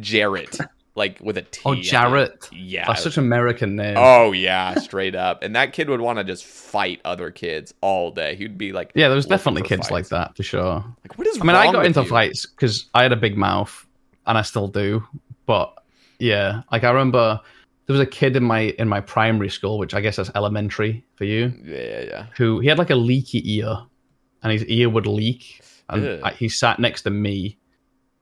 Jarrett, 0.00 0.58
like 0.96 1.18
with 1.20 1.36
a 1.38 1.42
T. 1.42 1.60
Oh, 1.64 1.72
at 1.72 1.74
the 1.74 1.78
end. 1.80 1.84
Jarrett. 1.84 2.48
Yeah. 2.52 2.86
That's 2.86 3.02
such 3.02 3.18
an 3.18 3.24
American 3.24 3.76
name. 3.76 3.96
Oh 3.98 4.32
yeah, 4.32 4.74
straight 4.80 5.14
up. 5.14 5.42
And 5.42 5.54
that 5.54 5.72
kid 5.72 5.88
would 5.88 6.00
want 6.00 6.18
to 6.18 6.24
just 6.24 6.44
fight 6.44 7.00
other 7.04 7.30
kids 7.30 7.72
all 7.80 8.10
day. 8.10 8.34
He'd 8.34 8.58
be 8.58 8.72
like, 8.72 8.92
yeah, 8.94 9.08
there 9.08 9.16
was 9.16 9.26
definitely 9.26 9.62
kids 9.62 9.90
like 9.90 10.08
that 10.08 10.36
for 10.36 10.42
sure. 10.42 10.84
Like, 11.04 11.16
what 11.18 11.26
is 11.26 11.38
I 11.40 11.44
mean, 11.44 11.54
I 11.56 11.70
got 11.70 11.86
into 11.86 12.02
you? 12.02 12.08
fights 12.08 12.46
because 12.46 12.86
I 12.94 13.02
had 13.02 13.12
a 13.12 13.16
big 13.16 13.36
mouth, 13.36 13.86
and 14.26 14.36
I 14.38 14.42
still 14.42 14.68
do. 14.68 15.06
But 15.44 15.72
yeah, 16.18 16.62
like 16.72 16.82
I 16.82 16.90
remember 16.90 17.40
there 17.86 17.92
was 17.94 18.00
a 18.00 18.06
kid 18.06 18.34
in 18.34 18.42
my 18.42 18.74
in 18.78 18.88
my 18.88 19.00
primary 19.00 19.50
school, 19.50 19.78
which 19.78 19.94
I 19.94 20.00
guess 20.00 20.16
that's 20.16 20.30
elementary 20.34 21.04
for 21.14 21.24
you, 21.24 21.52
Yeah, 21.64 21.78
yeah, 21.78 22.00
yeah. 22.00 22.26
who 22.36 22.58
he 22.60 22.68
had 22.68 22.78
like 22.78 22.90
a 22.90 22.96
leaky 22.96 23.42
ear, 23.58 23.76
and 24.42 24.52
his 24.52 24.64
ear 24.64 24.88
would 24.88 25.06
leak, 25.06 25.60
and 25.88 26.24
I, 26.24 26.30
he 26.32 26.48
sat 26.48 26.80
next 26.80 27.02
to 27.02 27.10
me, 27.10 27.58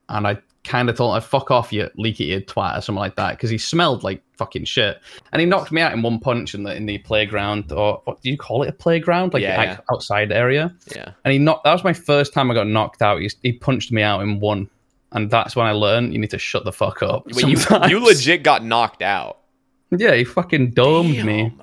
and 0.09 0.27
I 0.27 0.37
kind 0.63 0.89
of 0.89 0.97
told 0.97 1.15
him, 1.15 1.21
"Fuck 1.21 1.51
off, 1.51 1.71
you 1.71 1.89
leaky 1.95 2.31
eared 2.31 2.47
twat," 2.47 2.77
or 2.77 2.81
something 2.81 2.99
like 2.99 3.15
that, 3.15 3.31
because 3.31 3.49
he 3.49 3.57
smelled 3.57 4.03
like 4.03 4.21
fucking 4.37 4.65
shit, 4.65 4.99
and 5.31 5.39
he 5.39 5.45
knocked 5.45 5.71
me 5.71 5.81
out 5.81 5.93
in 5.93 6.01
one 6.01 6.19
punch 6.19 6.53
in 6.55 6.63
the 6.63 6.75
in 6.75 6.85
the 6.85 6.97
playground, 6.99 7.71
or 7.71 8.01
what 8.05 8.21
do 8.21 8.29
you 8.29 8.37
call 8.37 8.63
it, 8.63 8.69
a 8.69 8.73
playground, 8.73 9.33
like 9.33 9.43
Yeah, 9.43 9.61
yeah. 9.61 9.77
outside 9.91 10.31
area. 10.31 10.73
Yeah. 10.95 11.11
And 11.23 11.31
he 11.31 11.39
knocked. 11.39 11.63
That 11.63 11.73
was 11.73 11.83
my 11.83 11.93
first 11.93 12.33
time 12.33 12.51
I 12.51 12.53
got 12.53 12.67
knocked 12.67 13.01
out. 13.01 13.21
He, 13.21 13.29
he 13.43 13.53
punched 13.53 13.91
me 13.91 14.01
out 14.01 14.21
in 14.21 14.39
one, 14.39 14.69
and 15.11 15.29
that's 15.29 15.55
when 15.55 15.65
I 15.65 15.71
learned 15.71 16.13
you 16.13 16.19
need 16.19 16.31
to 16.31 16.39
shut 16.39 16.65
the 16.65 16.73
fuck 16.73 17.03
up. 17.03 17.23
You, 17.33 17.57
you 17.87 17.99
legit 17.99 18.43
got 18.43 18.63
knocked 18.65 19.01
out. 19.01 19.39
Yeah, 19.91 20.15
he 20.15 20.23
fucking 20.23 20.71
domed 20.71 21.23
me. 21.23 21.53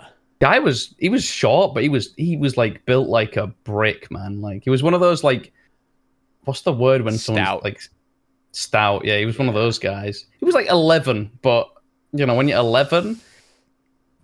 Guy 0.40 0.58
was 0.58 0.94
he 0.98 1.08
was 1.08 1.24
short, 1.24 1.74
but 1.74 1.82
he 1.82 1.88
was 1.88 2.14
he 2.16 2.36
was 2.36 2.56
like 2.56 2.84
built 2.86 3.08
like 3.08 3.36
a 3.36 3.48
brick, 3.64 4.10
man. 4.10 4.40
Like 4.40 4.64
he 4.64 4.70
was 4.70 4.82
one 4.82 4.94
of 4.94 5.00
those 5.00 5.22
like, 5.22 5.52
what's 6.44 6.62
the 6.62 6.72
word 6.72 7.02
when 7.02 7.18
someone's 7.18 7.62
like 7.62 7.80
stout? 8.52 9.04
Yeah, 9.04 9.18
he 9.18 9.26
was 9.26 9.38
one 9.38 9.48
of 9.48 9.54
those 9.54 9.78
guys. 9.78 10.26
He 10.38 10.44
was 10.44 10.54
like 10.54 10.68
eleven, 10.68 11.30
but 11.42 11.68
you 12.12 12.24
know 12.26 12.34
when 12.34 12.48
you're 12.48 12.58
eleven. 12.58 13.20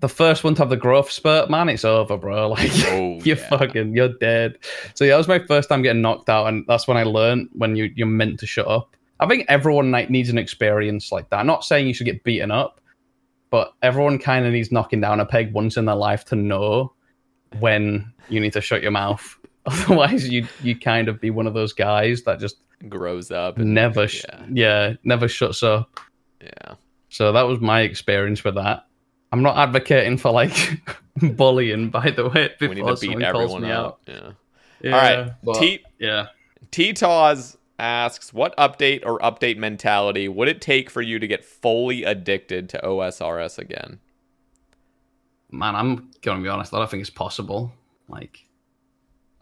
The 0.00 0.08
first 0.08 0.44
one 0.44 0.54
to 0.54 0.62
have 0.62 0.70
the 0.70 0.76
growth 0.76 1.10
spurt, 1.10 1.50
man, 1.50 1.68
it's 1.68 1.84
over, 1.84 2.16
bro. 2.16 2.48
Like 2.50 2.70
Oh, 2.86 3.18
you're 3.24 3.36
yeah. 3.36 3.48
fucking, 3.48 3.96
you're 3.96 4.12
dead. 4.20 4.56
So 4.94 5.04
yeah, 5.04 5.10
that 5.14 5.16
was 5.18 5.26
my 5.26 5.40
first 5.40 5.68
time 5.68 5.82
getting 5.82 6.02
knocked 6.02 6.28
out, 6.28 6.46
and 6.46 6.64
that's 6.68 6.86
when 6.86 6.96
I 6.96 7.02
learned 7.02 7.48
when 7.54 7.74
you 7.74 7.90
you're 7.96 8.06
meant 8.06 8.38
to 8.40 8.46
shut 8.46 8.68
up. 8.68 8.94
I 9.18 9.26
think 9.26 9.46
everyone 9.48 9.90
like 9.90 10.08
needs 10.10 10.28
an 10.28 10.38
experience 10.38 11.10
like 11.10 11.28
that. 11.30 11.40
I'm 11.40 11.48
not 11.48 11.64
saying 11.64 11.88
you 11.88 11.94
should 11.94 12.04
get 12.06 12.22
beaten 12.22 12.52
up, 12.52 12.80
but 13.50 13.72
everyone 13.82 14.20
kind 14.20 14.46
of 14.46 14.52
needs 14.52 14.70
knocking 14.70 15.00
down 15.00 15.18
a 15.18 15.26
peg 15.26 15.52
once 15.52 15.76
in 15.76 15.86
their 15.86 15.96
life 15.96 16.24
to 16.26 16.36
know 16.36 16.92
when 17.58 18.12
you 18.28 18.38
need 18.38 18.52
to 18.52 18.60
shut 18.60 18.82
your 18.82 18.92
mouth. 18.92 19.36
Otherwise, 19.66 20.28
you 20.28 20.46
you 20.62 20.78
kind 20.78 21.08
of 21.08 21.20
be 21.20 21.30
one 21.30 21.46
of 21.46 21.54
those 21.54 21.72
guys 21.72 22.22
that 22.22 22.38
just 22.40 22.56
Grows 22.88 23.30
up. 23.32 23.58
and- 23.58 23.74
never, 23.74 24.06
sh- 24.06 24.24
yeah. 24.28 24.46
yeah, 24.52 24.92
never 25.04 25.26
shuts 25.28 25.62
up. 25.62 25.98
Yeah. 26.40 26.74
So 27.08 27.32
that 27.32 27.42
was 27.42 27.58
my 27.60 27.80
experience 27.80 28.44
with 28.44 28.54
that. 28.54 28.86
I'm 29.32 29.42
not 29.42 29.56
advocating 29.58 30.16
for 30.16 30.30
like 30.30 30.52
bullying, 31.36 31.90
by 31.90 32.10
the 32.12 32.28
way. 32.28 32.50
We 32.60 32.68
need 32.68 32.86
to 32.86 32.96
beat 33.00 33.20
everyone 33.20 33.64
out. 33.64 33.98
Yeah. 34.06 34.30
Yeah, 34.80 34.92
All 34.94 35.00
right. 35.24 35.32
but- 35.42 35.54
T 35.58 35.84
yeah. 35.98 36.26
T 36.70 36.92
Taz 36.92 37.56
asks, 37.80 38.32
what 38.32 38.56
update 38.56 39.04
or 39.04 39.18
update 39.20 39.56
mentality 39.56 40.28
would 40.28 40.48
it 40.48 40.60
take 40.60 40.88
for 40.90 41.02
you 41.02 41.18
to 41.18 41.26
get 41.26 41.44
fully 41.44 42.04
addicted 42.04 42.68
to 42.70 42.80
OSRS 42.84 43.58
again? 43.58 43.98
man, 45.50 45.74
I'm 45.74 46.10
gonna 46.22 46.42
be 46.42 46.48
honest. 46.48 46.72
I 46.74 46.78
don't 46.78 46.90
think 46.90 47.00
it's 47.00 47.10
possible. 47.10 47.72
Like, 48.08 48.44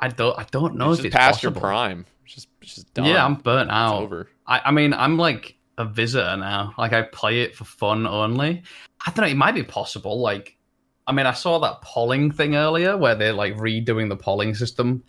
I 0.01 0.09
don't, 0.09 0.39
I 0.39 0.47
don't 0.51 0.77
know 0.77 0.90
it's 0.90 1.01
if 1.01 1.05
just 1.05 1.06
it's 1.06 1.16
past 1.16 1.35
possible. 1.43 1.52
your 1.55 1.60
prime. 1.60 2.06
It's 2.24 2.35
just, 2.35 2.48
it's 2.60 2.74
just 2.74 2.94
done. 2.94 3.06
Yeah, 3.06 3.24
I'm 3.24 3.36
burnt 3.36 3.68
It's 3.70 3.74
out. 3.74 4.02
over. 4.02 4.28
I, 4.47 4.60
I 4.66 4.70
mean, 4.70 4.93
I'm 4.93 5.16
like 5.16 5.56
a 5.78 5.85
visitor 5.85 6.36
now. 6.36 6.74
Like, 6.77 6.93
I 6.93 7.02
play 7.02 7.43
it 7.43 7.55
for 7.56 7.64
fun 7.64 8.06
only. 8.06 8.62
I 9.06 9.10
don't 9.12 9.24
know. 9.24 9.31
It 9.31 9.36
might 9.36 9.55
be 9.55 9.62
possible. 9.62 10.20
Like, 10.20 10.56
I 11.06 11.12
mean, 11.12 11.27
I 11.27 11.32
saw 11.32 11.59
that 11.60 11.82
polling 11.82 12.31
thing 12.32 12.56
earlier 12.56 12.97
where 12.97 13.14
they're 13.14 13.32
like 13.32 13.55
redoing 13.56 14.09
the 14.09 14.16
polling 14.16 14.55
system. 14.55 15.02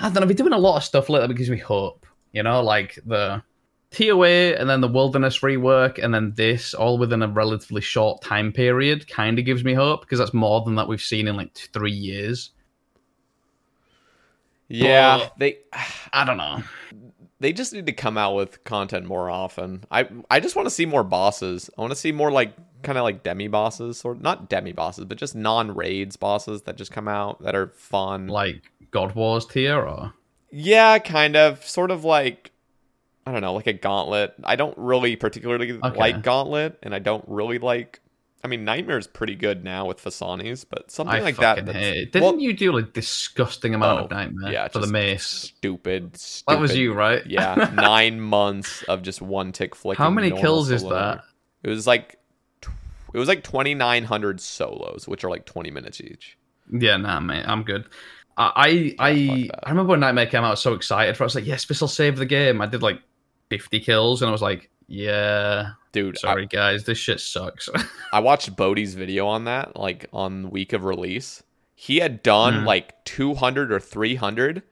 I 0.00 0.04
don't 0.10 0.14
know. 0.14 0.26
They're 0.26 0.34
doing 0.34 0.52
a 0.52 0.58
lot 0.58 0.76
of 0.78 0.84
stuff 0.84 1.08
like 1.08 1.26
that 1.26 1.34
gives 1.34 1.50
me 1.50 1.58
hope. 1.58 2.06
You 2.32 2.42
know, 2.42 2.62
like 2.62 2.98
the 3.06 3.42
TOA 3.90 4.54
and 4.56 4.68
then 4.68 4.80
the 4.80 4.88
wilderness 4.88 5.40
rework 5.40 6.02
and 6.02 6.12
then 6.14 6.32
this 6.34 6.72
all 6.72 6.96
within 6.98 7.22
a 7.22 7.28
relatively 7.28 7.82
short 7.82 8.22
time 8.22 8.50
period 8.52 9.06
kind 9.06 9.38
of 9.38 9.44
gives 9.44 9.64
me 9.64 9.74
hope 9.74 10.00
because 10.00 10.18
that's 10.18 10.32
more 10.32 10.62
than 10.64 10.74
that 10.76 10.88
we've 10.88 11.02
seen 11.02 11.28
in 11.28 11.36
like 11.36 11.54
three 11.54 11.92
years. 11.92 12.50
Yeah, 14.68 15.18
But- 15.18 15.38
they 15.38 15.58
I 16.12 16.24
don't 16.24 16.36
know. 16.36 16.62
they 17.40 17.52
just 17.52 17.72
need 17.72 17.86
to 17.86 17.92
come 17.92 18.16
out 18.16 18.34
with 18.34 18.62
content 18.64 19.06
more 19.06 19.28
often. 19.30 19.84
I 19.90 20.08
I 20.30 20.40
just 20.40 20.56
want 20.56 20.66
to 20.66 20.70
see 20.70 20.86
more 20.86 21.04
bosses. 21.04 21.68
I 21.76 21.80
want 21.80 21.92
to 21.92 21.96
see 21.98 22.12
more 22.12 22.30
like 22.30 22.54
kind 22.82 22.98
of 22.98 23.04
like 23.04 23.22
demi 23.22 23.48
bosses 23.48 24.04
or 24.04 24.14
not 24.14 24.48
demi 24.48 24.72
bosses, 24.72 25.04
but 25.04 25.18
just 25.18 25.34
non 25.34 25.74
raids 25.74 26.16
bosses 26.16 26.62
that 26.62 26.76
just 26.76 26.90
come 26.92 27.08
out 27.08 27.42
that 27.42 27.54
are 27.54 27.68
fun. 27.68 28.28
Like 28.28 28.62
God 28.90 29.14
Wars 29.14 29.46
tier 29.46 29.78
or 29.80 30.12
Yeah, 30.50 30.98
kind 30.98 31.36
of. 31.36 31.64
Sort 31.66 31.90
of 31.90 32.04
like 32.04 32.50
I 33.24 33.30
don't 33.32 33.40
know, 33.40 33.54
like 33.54 33.68
a 33.68 33.72
gauntlet. 33.72 34.34
I 34.42 34.56
don't 34.56 34.76
really 34.76 35.14
particularly 35.16 35.72
Okay. 35.72 35.96
like 35.98 36.22
gauntlet, 36.22 36.78
and 36.82 36.92
I 36.94 36.98
don't 36.98 37.24
really 37.28 37.58
like. 37.58 38.00
I 38.44 38.48
mean, 38.48 38.64
Nightmare's 38.64 39.06
pretty 39.06 39.36
good 39.36 39.62
now 39.62 39.86
with 39.86 40.02
Phosani's, 40.02 40.64
but 40.64 40.90
something 40.90 41.14
I 41.14 41.20
like 41.20 41.36
that. 41.36 41.58
fucking 41.58 41.66
that's- 41.66 41.84
hate 41.84 41.96
it. 41.96 42.12
Didn't 42.12 42.24
well, 42.24 42.40
you 42.40 42.52
do 42.52 42.76
a 42.76 42.82
disgusting 42.82 43.74
amount 43.74 44.00
oh, 44.00 44.04
of 44.04 44.10
nightmare 44.10 44.52
yeah, 44.52 44.68
for 44.68 44.80
the 44.80 44.88
mace? 44.88 45.24
Stupid, 45.24 46.16
stupid. 46.16 46.56
That 46.56 46.60
was 46.60 46.76
you, 46.76 46.92
right? 46.92 47.24
Yeah, 47.24 47.70
nine 47.74 48.20
months 48.20 48.82
of 48.84 49.02
just 49.02 49.22
one 49.22 49.52
tick 49.52 49.76
flick. 49.76 49.96
How 49.96 50.10
many 50.10 50.30
no 50.30 50.40
kills 50.40 50.70
is 50.70 50.82
that? 50.82 51.22
It 51.62 51.68
was 51.68 51.86
like, 51.86 52.18
it 53.14 53.18
was 53.18 53.28
like 53.28 53.44
twenty 53.44 53.74
nine 53.74 54.02
hundred 54.02 54.40
solos, 54.40 55.06
which 55.06 55.22
are 55.22 55.30
like 55.30 55.46
twenty 55.46 55.70
minutes 55.70 56.00
each. 56.00 56.36
Yeah, 56.68 56.96
nah, 56.96 57.20
mate, 57.20 57.44
I'm 57.46 57.62
good. 57.62 57.84
I 58.36 58.52
I 58.56 58.68
Yeah, 58.68 58.94
I. 58.98 59.50
I 59.62 59.70
remember 59.70 59.90
when 59.90 60.00
Nightmare 60.00 60.26
came 60.26 60.42
out, 60.42 60.48
I 60.48 60.50
was 60.50 60.60
so 60.60 60.74
excited 60.74 61.16
for. 61.16 61.22
it. 61.22 61.26
I 61.26 61.28
was 61.28 61.34
like, 61.36 61.46
yes, 61.46 61.64
this 61.66 61.80
will 61.80 61.86
save 61.86 62.16
the 62.16 62.26
game. 62.26 62.60
I 62.60 62.66
did 62.66 62.82
like 62.82 63.00
50 63.50 63.78
kills, 63.80 64.20
and 64.22 64.28
I 64.28 64.32
was 64.32 64.42
like, 64.42 64.68
yeah, 64.88 65.72
Dude, 65.92 66.18
sorry 66.18 66.46
guys, 66.46 66.84
this 66.84 66.98
shit 66.98 67.20
sucks. 67.20 67.68
I 68.12 68.20
watched 68.20 68.56
Boaty's 68.56 68.94
video 68.94 69.26
on 69.26 69.44
that, 69.44 69.76
like 69.76 70.06
on 70.12 70.42
the 70.42 70.48
week 70.48 70.72
of 70.72 70.84
release. 70.84 71.42
He 71.74 71.98
had 71.98 72.22
done 72.22 72.62
Mhm. 72.62 72.66
like 72.66 73.04
200 73.04 73.70
or 73.72 73.78
300, 73.80 74.62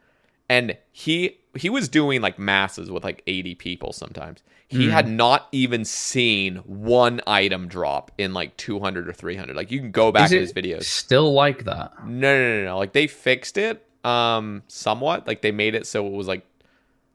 and 0.48 0.76
he 0.92 1.36
he 1.56 1.68
was 1.68 1.88
doing 1.88 2.20
like 2.20 2.38
masses 2.38 2.90
with 2.92 3.02
like 3.02 3.22
80 3.26 3.54
people 3.56 3.92
sometimes. 3.92 4.42
He 4.68 4.86
Mhm. 4.86 4.90
had 4.92 5.08
not 5.08 5.48
even 5.50 5.84
seen 5.84 6.56
one 6.58 7.20
item 7.26 7.66
drop 7.66 8.12
in 8.18 8.32
like 8.32 8.56
200 8.56 9.08
or 9.08 9.12
300. 9.12 9.56
Like 9.56 9.72
you 9.72 9.80
can 9.80 9.90
go 9.90 10.12
back 10.12 10.26
Is 10.26 10.30
to 10.30 10.38
his 10.38 10.52
videos. 10.52 10.84
Still 10.84 11.32
like 11.32 11.64
that? 11.64 11.90
No, 12.06 12.38
no, 12.38 12.58
no, 12.60 12.64
no. 12.66 12.78
Like 12.78 12.92
they 12.92 13.08
fixed 13.08 13.58
it 13.58 13.84
um 14.04 14.62
somewhat. 14.68 15.26
Like 15.26 15.42
they 15.42 15.50
made 15.50 15.74
it 15.74 15.86
so 15.88 16.06
it 16.06 16.12
was 16.12 16.28
like 16.28 16.46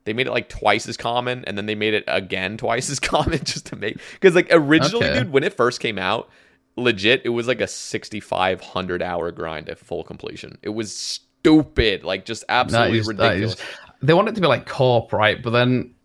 They 0.06 0.14
made 0.14 0.28
it 0.28 0.32
like 0.32 0.50
twice 0.50 0.88
as 0.88 0.98
common, 0.98 1.44
and 1.46 1.58
then 1.58 1.66
they 1.66 1.76
made 1.76 1.94
it 1.94 2.04
again 2.08 2.58
twice 2.66 2.90
as 2.90 3.00
common 3.00 3.40
just 3.44 3.66
to 3.68 3.76
make 3.76 3.98
because 4.14 4.36
like 4.36 4.48
originally, 4.52 5.06
Okay. 5.08 5.20
dude, 5.20 5.32
when 5.32 5.44
it 5.44 5.54
first 5.54 5.80
came 5.80 5.98
out, 6.00 6.30
legit, 6.78 7.22
it 7.26 7.30
was 7.30 7.48
like 7.48 7.62
a 7.62 7.68
sixty-five 7.68 8.62
hundred 8.62 9.02
hour 9.02 9.32
grind 9.32 9.68
at 9.70 9.80
full 9.80 10.04
completion. 10.04 10.58
It 10.62 10.70
was 10.70 10.96
stupid, 10.96 12.04
like 12.04 12.26
just 12.26 12.44
absolutely 12.50 13.00
is- 13.00 13.08
ridiculous. 13.08 13.54
is- 13.56 13.62
they 14.02 14.14
want 14.14 14.28
it 14.30 14.36
to 14.36 14.42
be 14.42 14.48
like 14.48 14.68
Corp, 14.68 15.12
right? 15.14 15.42
But 15.42 15.50
then 15.52 15.96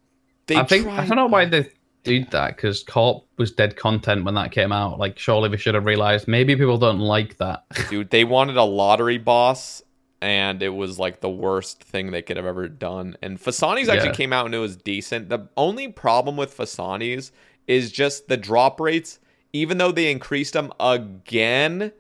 They 0.47 0.57
I 0.57 0.65
think 0.65 0.87
I 0.87 1.05
don't 1.07 1.17
know 1.17 1.27
why 1.27 1.45
they 1.45 1.69
did 2.05 2.31
that 2.31 2.57
because 2.57 2.83
Corp 2.83 3.25
was 3.37 3.51
dead 3.51 3.77
content 3.77 4.25
when 4.25 4.35
that 4.35 4.53
came 4.53 4.73
out. 4.73 4.99
Like, 4.99 5.19
surely 5.19 5.51
they 5.51 5.59
should 5.59 5.75
have 5.75 5.85
realized 5.85 6.27
maybe 6.27 6.57
people 6.57 6.79
don't 6.79 7.01
like 7.01 7.37
that. 7.39 7.65
dude 7.91 8.09
they 8.11 8.25
wanted 8.25 8.57
a 8.57 8.63
lottery 8.65 9.19
boss 9.19 9.83
and 10.23 10.63
it 10.63 10.69
was 10.71 10.99
like 10.99 11.21
the 11.21 11.31
worst 11.31 11.83
thing 11.83 12.11
they 12.11 12.23
could 12.23 12.37
have 12.37 12.47
ever 12.47 12.69
done 12.69 13.17
and 13.23 13.39
Phosani's 13.39 13.89
actually 13.89 14.09
Yeah. 14.09 14.15
came 14.15 14.33
out 14.33 14.47
and 14.47 14.55
it 14.55 14.59
was 14.59 14.77
decent 14.77 15.29
the 15.29 15.49
only 15.57 15.89
problem 15.89 16.37
with 16.37 16.57
Phosani's 16.57 17.33
is 17.67 17.91
just 17.91 18.29
the 18.29 18.37
drop 18.37 18.81
rates 18.81 19.19
even 19.53 19.79
though 19.79 19.93
they 19.93 20.11
increased 20.11 20.53
them 20.53 20.73
again 20.79 21.93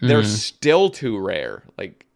they're 0.00 0.22
Hmm. 0.22 0.26
still 0.28 0.90
too 0.90 1.18
rare 1.18 1.62
like 1.78 2.06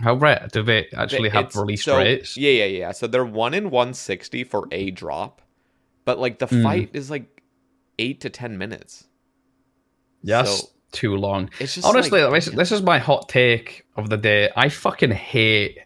How 0.00 0.14
rare 0.14 0.46
do 0.52 0.62
they 0.62 0.86
actually 0.96 1.30
have 1.30 1.46
it's- 1.46 1.56
release 1.56 1.82
so- 1.84 1.98
rates? 1.98 2.36
yeah 2.36 2.50
yeah 2.52 2.64
yeah 2.66 2.92
so 2.92 3.06
they're 3.08 3.24
1 3.24 3.54
in 3.54 3.70
160 3.70 4.44
for 4.44 4.68
a 4.70 4.90
drop 4.92 5.42
but 6.04 6.18
like 6.20 6.38
the 6.38 6.46
Hmm. 6.46 6.62
fight 6.62 6.90
is 6.92 7.10
like 7.10 7.42
8 7.98 8.20
to 8.20 8.30
10 8.30 8.56
minutes 8.58 9.06
Yes, 10.22 10.48
So- 10.48 10.54
that's 10.54 10.72
too 10.92 11.16
long. 11.16 11.50
It's 11.60 11.74
just 11.74 11.86
honestly, 11.86 12.22
like- 12.22 12.32
this, 12.44 12.46
this 12.54 12.72
is 12.72 12.82
my 12.82 12.98
hot 12.98 13.28
take 13.28 13.84
of 13.96 14.08
the 14.10 14.16
day. 14.16 14.50
I 14.56 14.68
fucking 14.68 15.10
hate 15.10 15.78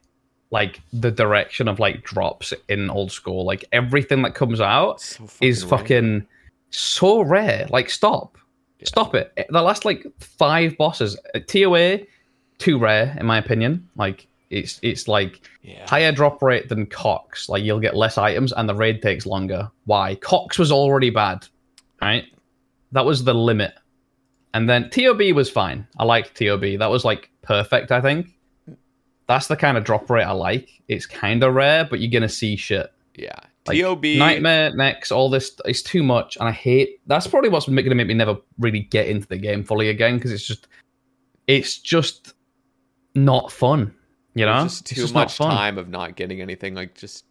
like 0.51 0.81
the 0.93 1.11
direction 1.11 1.66
of 1.66 1.79
like 1.81 2.03
drops 2.05 2.53
in 2.69 2.91
old 2.91 3.11
school. 3.11 3.45
Like 3.45 3.65
everything 3.73 4.23
that 4.23 4.35
comes 4.35 4.61
out 4.61 5.01
So 5.01 5.27
is 5.41 5.65
rare. 5.65 5.79
fucking 5.79 6.27
so 6.70 7.23
rare. 7.23 7.66
Like 7.70 7.89
stop, 7.91 8.37
stop 8.85 9.15
it. 9.15 9.33
The 9.51 9.62
last 9.62 9.85
like 9.85 10.07
five 10.20 10.77
bosses, 10.77 11.16
uh, 11.35 11.41
TOA, 11.47 12.01
too 12.59 12.79
rare 12.79 13.16
in 13.19 13.27
my 13.27 13.39
opinion. 13.39 13.89
Like 13.97 14.27
it's 14.51 14.79
it's 14.83 15.09
like 15.09 15.41
Yeah. 15.62 15.89
higher 15.89 16.12
drop 16.12 16.43
rate 16.43 16.69
than 16.69 16.85
Cox. 16.87 17.49
Like 17.49 17.65
you'll 17.65 17.81
get 17.81 17.97
less 17.97 18.19
items 18.19 18.53
and 18.53 18.69
the 18.69 18.74
raid 18.74 19.01
takes 19.01 19.24
longer. 19.24 19.70
Why? 19.87 20.15
Cox 20.16 20.59
was 20.59 20.70
already 20.70 21.09
bad, 21.11 21.47
right? 22.03 22.24
That 22.93 23.07
was 23.07 23.24
the 23.24 23.33
limit. 23.35 23.73
And 24.55 24.69
then 24.69 24.91
TOB 24.91 25.20
was 25.35 25.51
fine. 25.51 25.87
I 25.99 26.05
liked 26.05 26.39
TOB. 26.39 26.79
That 26.79 26.91
was 26.91 27.05
like 27.05 27.31
perfect, 27.43 27.91
I 27.91 28.01
think. 28.01 28.29
That's 29.27 29.47
the 29.47 29.57
kind 29.57 29.79
of 29.79 29.85
drop 29.85 30.11
rate 30.11 30.24
I 30.24 30.33
like. 30.33 30.69
It's 30.89 31.07
kind 31.07 31.43
of 31.43 31.55
rare, 31.55 31.85
but 31.85 32.01
you're 32.01 32.11
going 32.11 32.23
to 32.23 32.29
see 32.29 32.57
shit. 32.57 32.93
yeah 33.15 33.39
Like, 33.66 33.81
TOB 33.81 34.05
Nightmare, 34.05 34.74
Nex, 34.74 35.11
all 35.11 35.31
this. 35.31 35.59
It's 35.65 35.83
too 35.83 36.03
much. 36.03 36.37
And 36.37 36.49
I 36.49 36.53
hate. 36.53 37.01
That's 37.07 37.27
probably 37.27 37.49
what's 37.49 37.66
going 37.66 37.77
to 37.77 37.95
make 37.95 38.07
me 38.07 38.15
never 38.15 38.37
really 38.59 38.81
get 38.81 39.09
into 39.09 39.27
the 39.27 39.39
game 39.39 39.65
fully 39.65 39.89
again 39.89 40.16
because 40.16 40.33
it's 40.33 40.47
just. 40.47 40.69
It's 41.47 41.79
just 41.79 42.35
not 43.15 43.51
fun. 43.51 43.95
You 44.35 44.47
know? 44.47 44.61
There's 44.61 44.73
just 44.73 44.83
It's 44.83 44.91
too 44.91 45.01
just 45.03 45.15
not 45.15 45.20
much 45.20 45.37
time 45.39 45.79
of 45.79 45.89
not 45.89 46.16
getting 46.16 46.41
anything. 46.41 46.74
Like 46.74 46.95
just 46.95 47.24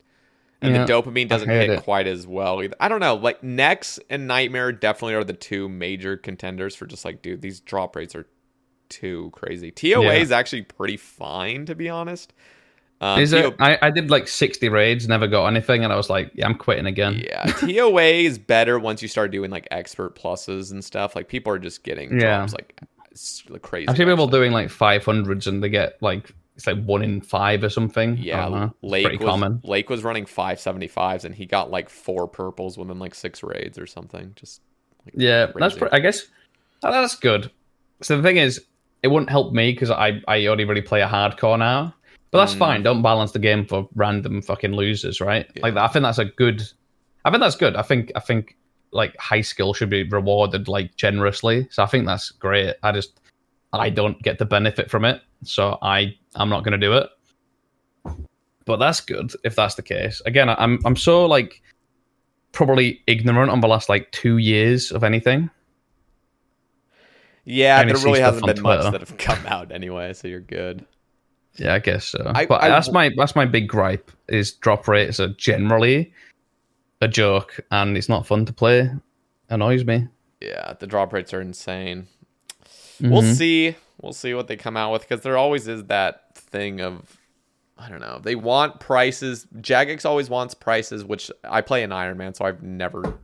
and 0.61 0.75
Yeah, 0.75 0.85
the 0.85 0.93
dopamine 0.93 1.27
doesn't 1.27 1.49
hit 1.49 1.69
it. 1.69 1.83
quite 1.83 2.07
as 2.07 2.27
well 2.27 2.61
either. 2.63 2.75
I 2.79 2.88
don't 2.88 2.99
know. 2.99 3.15
Like 3.15 3.41
Nex 3.43 3.99
and 4.09 4.27
Nightmare 4.27 4.71
definitely 4.71 5.15
are 5.15 5.23
the 5.23 5.33
two 5.33 5.67
major 5.69 6.17
contenders 6.17 6.75
for 6.75 6.85
just 6.85 7.03
like, 7.05 7.21
dude, 7.21 7.41
these 7.41 7.59
drop 7.59 7.95
rates 7.95 8.15
are 8.15 8.27
too 8.89 9.29
crazy. 9.33 9.71
TOA 9.71 10.03
Yeah. 10.03 10.13
is 10.13 10.31
actually 10.31 10.63
pretty 10.63 10.97
fine 10.97 11.65
to 11.65 11.75
be 11.75 11.89
honest. 11.89 12.33
Um, 12.99 13.19
Is 13.19 13.33
it? 13.33 13.55
I, 13.59 13.79
I 13.81 13.89
did 13.89 14.11
like 14.11 14.27
60 14.27 14.69
raids, 14.69 15.07
never 15.07 15.25
got 15.25 15.47
anything, 15.47 15.83
and 15.83 15.91
I 15.91 15.95
was 15.95 16.07
like, 16.07 16.29
yeah, 16.35 16.45
I'm 16.45 16.53
quitting 16.53 16.85
again. 16.85 17.15
yeah, 17.25 17.45
TOA 17.45 18.01
is 18.03 18.38
better 18.38 18.77
once 18.77 19.01
you 19.01 19.07
start 19.07 19.31
doing 19.31 19.49
like 19.49 19.67
expert 19.71 20.15
pluses 20.15 20.69
and 20.71 20.85
stuff. 20.85 21.15
Like 21.15 21.27
people 21.27 21.51
are 21.51 21.57
just 21.57 21.83
getting 21.83 22.11
Yeah. 22.19 22.38
drops 22.38 22.53
like 22.53 22.79
s- 23.11 23.41
crazy. 23.63 23.88
I 23.88 23.95
see 23.95 24.05
people 24.05 24.27
doing 24.27 24.51
like 24.51 24.67
500s 24.67 25.47
and 25.47 25.63
they 25.63 25.69
get 25.69 25.97
like, 26.03 26.31
it's 26.61 26.67
like 26.67 26.83
one 26.85 27.01
in 27.01 27.21
five 27.21 27.63
or 27.63 27.69
something. 27.69 28.17
Yeah, 28.17 28.43
don't 28.43 28.51
know. 28.51 28.73
It's 28.83 28.91
Lake 28.91 29.05
pretty 29.05 29.17
was, 29.17 29.31
common. 29.31 29.61
Lake 29.63 29.89
was 29.89 30.03
running 30.03 30.25
575s 30.25 31.25
and 31.25 31.33
he 31.33 31.45
got 31.45 31.71
like 31.71 31.89
four 31.89 32.27
purples 32.27 32.77
within 32.77 32.99
like 32.99 33.15
six 33.15 33.41
raids 33.41 33.77
or 33.79 33.88
something. 33.88 34.33
Just 34.35 34.61
like, 35.05 35.15
Yeah, 35.17 35.47
that's 35.55 35.75
crazy. 35.75 35.91
I 35.91 35.99
guess 35.99 36.27
that's 36.81 37.15
good. 37.15 37.51
So 38.01 38.17
the 38.17 38.23
thing 38.23 38.38
is, 38.38 38.63
it 39.01 39.07
wouldn't 39.07 39.29
help 39.31 39.53
me 39.53 39.71
because 39.71 39.89
I 39.89 40.21
I 40.27 40.45
already 40.45 40.65
really 40.65 40.81
play 40.81 41.01
a 41.01 41.07
hardcore 41.07 41.57
now. 41.57 41.95
But 42.29 42.39
that's 42.39 42.55
Mm. 42.55 42.59
fine. 42.59 42.83
Don't 42.83 43.01
balance 43.01 43.31
the 43.31 43.39
game 43.39 43.65
for 43.65 43.89
random 43.95 44.41
fucking 44.41 44.73
losers, 44.73 45.19
right? 45.19 45.49
Like 45.61 45.75
I 45.75 45.88
think 45.88 46.03
that's 46.03 46.19
a 46.19 46.25
good. 46.25 46.61
I 47.25 47.31
think 47.31 47.41
that's 47.41 47.55
good. 47.55 47.75
I 47.75 47.81
think 47.81 48.11
I 48.15 48.19
think 48.19 48.55
like 48.91 49.17
high 49.17 49.41
skill 49.41 49.73
should 49.73 49.89
be 49.89 50.03
rewarded 50.03 50.67
like 50.67 50.95
generously. 50.95 51.67
So 51.71 51.81
I 51.81 51.88
think 51.88 52.05
that's 52.05 52.29
great. 52.29 52.75
I 52.83 52.91
just 52.91 53.19
I 53.73 53.89
don't 53.89 54.21
get 54.21 54.38
the 54.38 54.45
benefit 54.45 54.91
from 54.91 55.05
it, 55.05 55.21
so 55.43 55.77
I 55.81 56.15
I'm 56.35 56.49
not 56.49 56.63
going 56.63 56.79
to 56.79 56.85
do 56.87 56.93
it. 56.93 57.09
But 58.65 58.77
that's 58.77 59.01
good 59.01 59.31
if 59.43 59.55
that's 59.55 59.75
the 59.75 59.81
case. 59.83 60.21
Again, 60.25 60.47
I- 60.49 60.55
I'm 60.57 60.79
I'm 60.85 60.95
so 60.95 61.25
like 61.25 61.61
probably 62.51 63.01
ignorant 63.07 63.49
on 63.51 63.59
the 63.61 63.67
last 63.67 63.89
like 63.89 64.11
two 64.11 64.37
years 64.37 64.91
of 64.91 65.03
anything. 65.03 65.49
Yeah, 67.43 67.79
Kinda 67.79 67.93
there 67.95 68.03
really 68.05 68.19
hasn't 68.19 68.45
been 68.45 68.61
much 68.61 68.91
that 68.91 69.01
have 69.01 69.17
come 69.17 69.45
out 69.47 69.71
anyway, 69.71 70.13
so 70.13 70.27
you're 70.27 70.39
good. 70.39 70.85
Yeah, 71.55 71.73
I 71.73 71.79
guess 71.79 72.05
so. 72.05 72.31
I- 72.33 72.45
but 72.45 72.61
I 72.63 72.69
that's 72.69 72.91
my 72.91 73.09
that's 73.17 73.35
my 73.35 73.45
big 73.45 73.67
gripe 73.67 74.11
is 74.29 74.51
drop 74.53 74.87
rates 74.87 75.19
are 75.19 75.29
generally 75.29 76.13
a 77.01 77.07
joke 77.07 77.59
and 77.71 77.97
it's 77.97 78.07
not 78.09 78.27
fun 78.27 78.45
to 78.45 78.53
play. 78.53 78.89
Annoys 79.49 79.83
me. 79.83 80.07
Yeah, 80.39 80.73
the 80.79 80.87
drop 80.87 81.11
rates 81.13 81.33
are 81.33 81.41
insane. 81.41 82.07
We'll 83.01 83.23
Mhm. 83.23 83.33
see. 83.35 83.75
We'll 84.02 84.14
see 84.14 84.34
what 84.34 84.48
they 84.48 84.56
come 84.57 84.76
out 84.76 84.91
with 84.91 85.02
because 85.03 85.22
there 85.22 85.38
always 85.38 85.68
is 85.68 85.86
that 85.86 86.36
thing 86.36 86.82
of 86.82 87.18
I 87.78 87.90
don't 87.90 88.02
know. 88.02 88.19
They 88.22 88.36
want 88.36 88.80
prices. 88.80 89.48
Jagex 89.57 90.06
always 90.06 90.30
wants 90.30 90.53
prices, 90.53 91.03
which 91.03 91.32
I 91.44 91.61
play 91.61 91.82
in 91.82 91.91
Iron 91.91 92.18
Man, 92.18 92.34
so 92.34 92.45
I've 92.45 92.61
never 92.61 93.18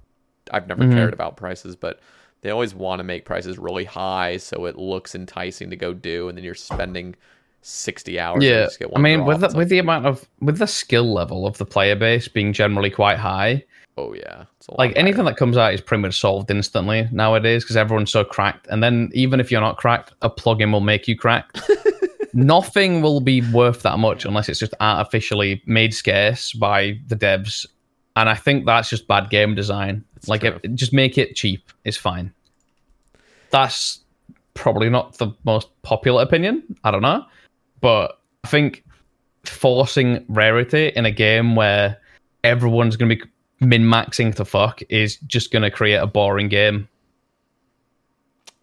I've 0.52 0.68
never 0.68 0.84
Mhm. 0.84 0.94
cared 0.94 1.14
about 1.14 1.36
prices, 1.38 1.76
but 1.76 2.00
they 2.42 2.50
always 2.50 2.74
want 2.74 3.00
to 3.00 3.04
make 3.04 3.26
prices 3.26 3.58
really 3.60 3.84
high 3.84 4.38
so 4.38 4.66
it 4.66 4.78
looks 4.78 5.14
enticing 5.16 5.70
to 5.72 5.76
go 5.76 5.94
do, 5.94 6.30
and 6.30 6.38
then 6.38 6.46
you're 6.46 6.56
spending 6.56 7.16
sixty 7.62 8.20
hours. 8.20 8.36
and 8.36 8.44
you 8.44 8.50
Yeah, 8.80 8.88
I 8.96 9.00
mean, 9.00 9.26
with 9.26 9.42
the, 9.42 9.50
with 9.58 9.70
the 9.70 9.80
amount 9.80 10.06
of 10.06 10.28
with 10.40 10.58
the 10.58 10.68
skill 10.68 11.12
level 11.14 11.46
of 11.46 11.58
the 11.58 11.66
player 11.66 11.96
base 11.96 12.28
being 12.28 12.54
generally 12.54 12.90
quite 12.90 13.18
high, 13.18 13.64
oh 13.98 14.14
yeah, 14.14 14.46
it's 14.58 14.68
a 14.68 14.72
lot 14.72 14.80
like 14.80 14.94
anything 14.96 15.26
higher. 15.26 15.34
that 15.34 15.38
comes 15.38 15.58
out 15.58 15.74
is 15.74 15.82
pretty 15.82 16.02
much 16.02 16.20
solved 16.20 16.50
instantly 16.52 17.08
nowadays 17.12 17.64
because 17.64 17.76
everyone's 17.76 18.12
so 18.12 18.24
cracked. 18.24 18.68
And 18.68 18.84
then 18.84 19.10
even 19.14 19.40
if 19.40 19.52
you're 19.52 19.62
not 19.62 19.78
cracked, 19.78 20.14
a 20.22 20.30
plugin 20.30 20.72
will 20.72 20.82
make 20.82 21.08
you 21.08 21.18
cracked. 21.18 21.60
Nothing 22.34 23.02
will 23.02 23.20
be 23.20 23.42
worth 23.52 23.82
that 23.82 23.98
much 23.98 24.24
unless 24.26 24.48
it's 24.48 24.60
just 24.60 24.74
artificially 24.80 25.62
made 25.66 25.94
scarce 25.94 26.54
by 26.54 27.00
the 27.08 27.16
devs. 27.16 27.66
And 28.16 28.30
I 28.30 28.36
think 28.36 28.66
that's 28.66 28.90
just 28.90 29.08
bad 29.08 29.30
game 29.30 29.56
design. 29.56 30.04
It's 30.16 30.28
like, 30.28 30.44
it, 30.44 30.62
just 30.76 30.94
make 30.94 31.18
it 31.18 31.36
cheap. 31.36 31.72
It's 31.84 31.98
fine. 31.98 32.34
That's 33.50 34.00
probably 34.54 34.90
not 34.90 35.18
the 35.18 35.32
most 35.46 35.70
popular 35.84 36.24
opinion. 36.24 36.64
I 36.84 36.92
don't 36.92 37.02
know, 37.02 37.26
but 37.82 38.20
I 38.44 38.48
think 38.48 38.84
forcing 39.46 40.26
rarity 40.28 40.88
in 40.90 41.06
a 41.06 41.12
game 41.12 41.56
where 41.56 41.98
everyone's 42.44 42.98
going 42.98 43.10
to 43.10 43.16
be 43.16 43.32
min 43.60 43.84
maxing 43.84 44.34
to 44.36 44.46
fuck 44.46 44.82
is 44.90 45.18
just 45.28 45.52
going 45.52 45.64
to 45.64 45.72
create 45.72 45.96
a 45.96 46.08
boring 46.08 46.50
game. 46.50 46.88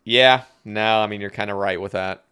Yeah, 0.04 0.44
no, 0.64 1.00
I 1.00 1.06
mean 1.06 1.20
you're 1.20 1.30
kind 1.30 1.50
of 1.50 1.56
right 1.56 1.80
with 1.80 1.92
that. 1.92 2.24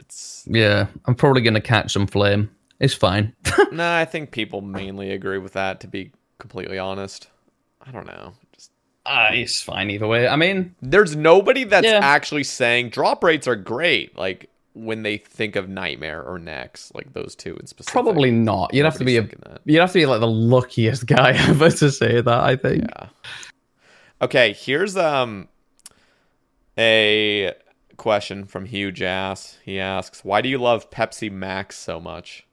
It's 0.00 0.44
Yeah, 0.50 0.86
I'm 1.06 1.14
probably 1.14 1.42
going 1.42 1.54
to 1.54 1.60
catch 1.60 1.92
some 1.92 2.06
flame. 2.06 2.50
It's 2.80 2.94
fine. 2.94 3.34
no, 3.72 3.94
I 3.94 4.04
think 4.04 4.32
people 4.32 4.60
mainly 4.60 5.12
agree 5.12 5.38
with 5.38 5.52
that. 5.52 5.80
To 5.80 5.86
be 5.88 6.10
completely 6.38 6.78
honest, 6.78 7.28
I 7.86 7.90
don't 7.92 8.06
know. 8.06 8.34
Just 8.52 8.70
Ah, 9.06 9.28
it's 9.32 9.62
fine 9.62 9.90
either 9.90 10.06
way. 10.08 10.26
I 10.26 10.36
mean, 10.36 10.74
there's 10.82 11.14
nobody 11.14 11.64
that's 11.64 11.86
Yeah. 11.86 12.00
actually 12.02 12.44
saying 12.44 12.90
drop 12.90 13.22
rates 13.22 13.46
are 13.46 13.56
great. 13.56 14.16
Like 14.18 14.50
when 14.74 15.02
they 15.02 15.16
think 15.16 15.56
of 15.56 15.68
Nightmare 15.68 16.22
or 16.22 16.38
Nex, 16.38 16.90
like 16.94 17.12
those 17.12 17.34
two 17.34 17.56
in 17.56 17.66
specific. 17.66 17.92
probably 17.92 18.30
not. 18.30 18.74
You'd 18.74 18.84
have 18.84 18.98
to 18.98 19.04
be 19.04 19.16
a, 19.18 19.28
you'd 19.64 19.80
have 19.80 19.92
to 19.92 19.98
be 19.98 20.06
like 20.06 20.20
the 20.20 20.26
luckiest 20.26 21.06
guy 21.06 21.32
ever 21.48 21.70
to 21.70 21.90
say 21.90 22.20
that. 22.20 22.40
I 22.40 22.56
think. 22.56 22.84
Yeah. 22.88 23.08
Okay, 24.20 24.52
here's 24.52 24.96
um 24.96 25.48
a 26.76 27.52
question 27.96 28.44
from 28.46 28.66
Hugh 28.66 28.90
Jass. 28.92 29.58
He 29.64 29.78
asks, 29.78 30.24
"Why 30.24 30.40
do 30.40 30.48
you 30.48 30.58
love 30.58 30.90
Pepsi 30.90 31.30
Max 31.30 31.76
so 31.76 32.00
much?" 32.00 32.46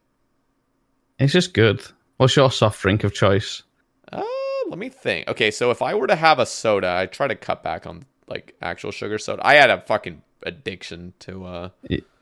It's 1.19 1.34
just 1.34 1.53
good. 1.53 1.84
What's 2.18 2.35
your 2.35 2.52
soft 2.52 2.81
drink 2.81 3.03
of 3.03 3.14
choice? 3.14 3.64
Uh, 4.11 4.23
let 4.68 4.77
me 4.77 4.89
think. 4.89 5.27
Okay, 5.27 5.49
so 5.52 5.72
if 5.72 5.81
I 5.81 5.93
were 5.95 6.07
to 6.07 6.15
have 6.15 6.39
a 6.39 6.45
soda, 6.45 6.95
I 6.95 7.06
try 7.07 7.27
to 7.27 7.35
cut 7.35 7.64
back 7.64 7.88
on 7.88 8.06
like 8.27 8.56
actual 8.61 8.91
sugar 8.91 9.18
soda. 9.18 9.45
I 9.45 9.56
had 9.56 9.69
a 9.69 9.81
fucking 9.81 10.22
addiction 10.43 11.14
to 11.19 11.45
uh 11.45 11.69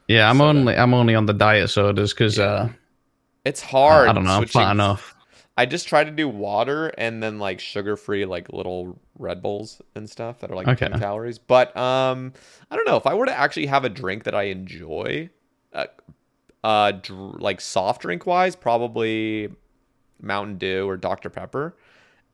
Yeah, 0.09 0.29
I'm 0.29 0.41
only 0.41 0.75
I'm 0.75 0.93
only 0.93 1.13
on 1.15 1.25
the 1.27 1.33
diet 1.33 1.69
sodas 1.69 2.13
because 2.13 2.39
uh, 2.39 2.67
It's 3.45 3.61
hard. 3.61 4.09
I 4.09 4.13
don't 4.13 4.23
know. 4.25 4.37
switching- 4.37 4.51
Flat 4.53 4.71
enough. 4.71 5.15
I 5.55 5.65
just 5.65 5.87
try 5.89 6.03
to 6.05 6.11
do 6.11 6.27
water 6.29 6.87
and 6.97 7.21
then 7.21 7.37
like 7.37 7.59
sugar 7.59 7.95
free 7.97 8.25
like 8.25 8.51
little 8.51 8.97
Red 9.17 9.41
Bulls 9.43 9.81
and 9.93 10.09
stuff 10.09 10.39
that 10.39 10.49
are 10.49 10.55
like 10.55 10.67
Okay. 10.69 10.87
10 10.87 10.99
calories. 10.99 11.37
But 11.37 11.75
um 11.77 12.33
I 12.71 12.75
don't 12.75 12.87
know 12.87 12.95
if 12.97 13.05
I 13.05 13.13
were 13.13 13.25
to 13.27 13.37
actually 13.37 13.67
have 13.67 13.85
a 13.85 13.89
drink 13.89 14.23
that 14.23 14.33
I 14.33 14.43
enjoy 14.43 15.29
uh, 15.73 15.85
uh 16.63 16.91
dr- 16.93 17.39
like 17.41 17.61
soft 17.61 18.01
drink 18.01 18.25
wise 18.25 18.55
probably 18.55 19.49
Mountain 20.21 20.57
Dew 20.57 20.87
or 20.89 20.97
Dr 20.97 21.29
Pepper. 21.29 21.75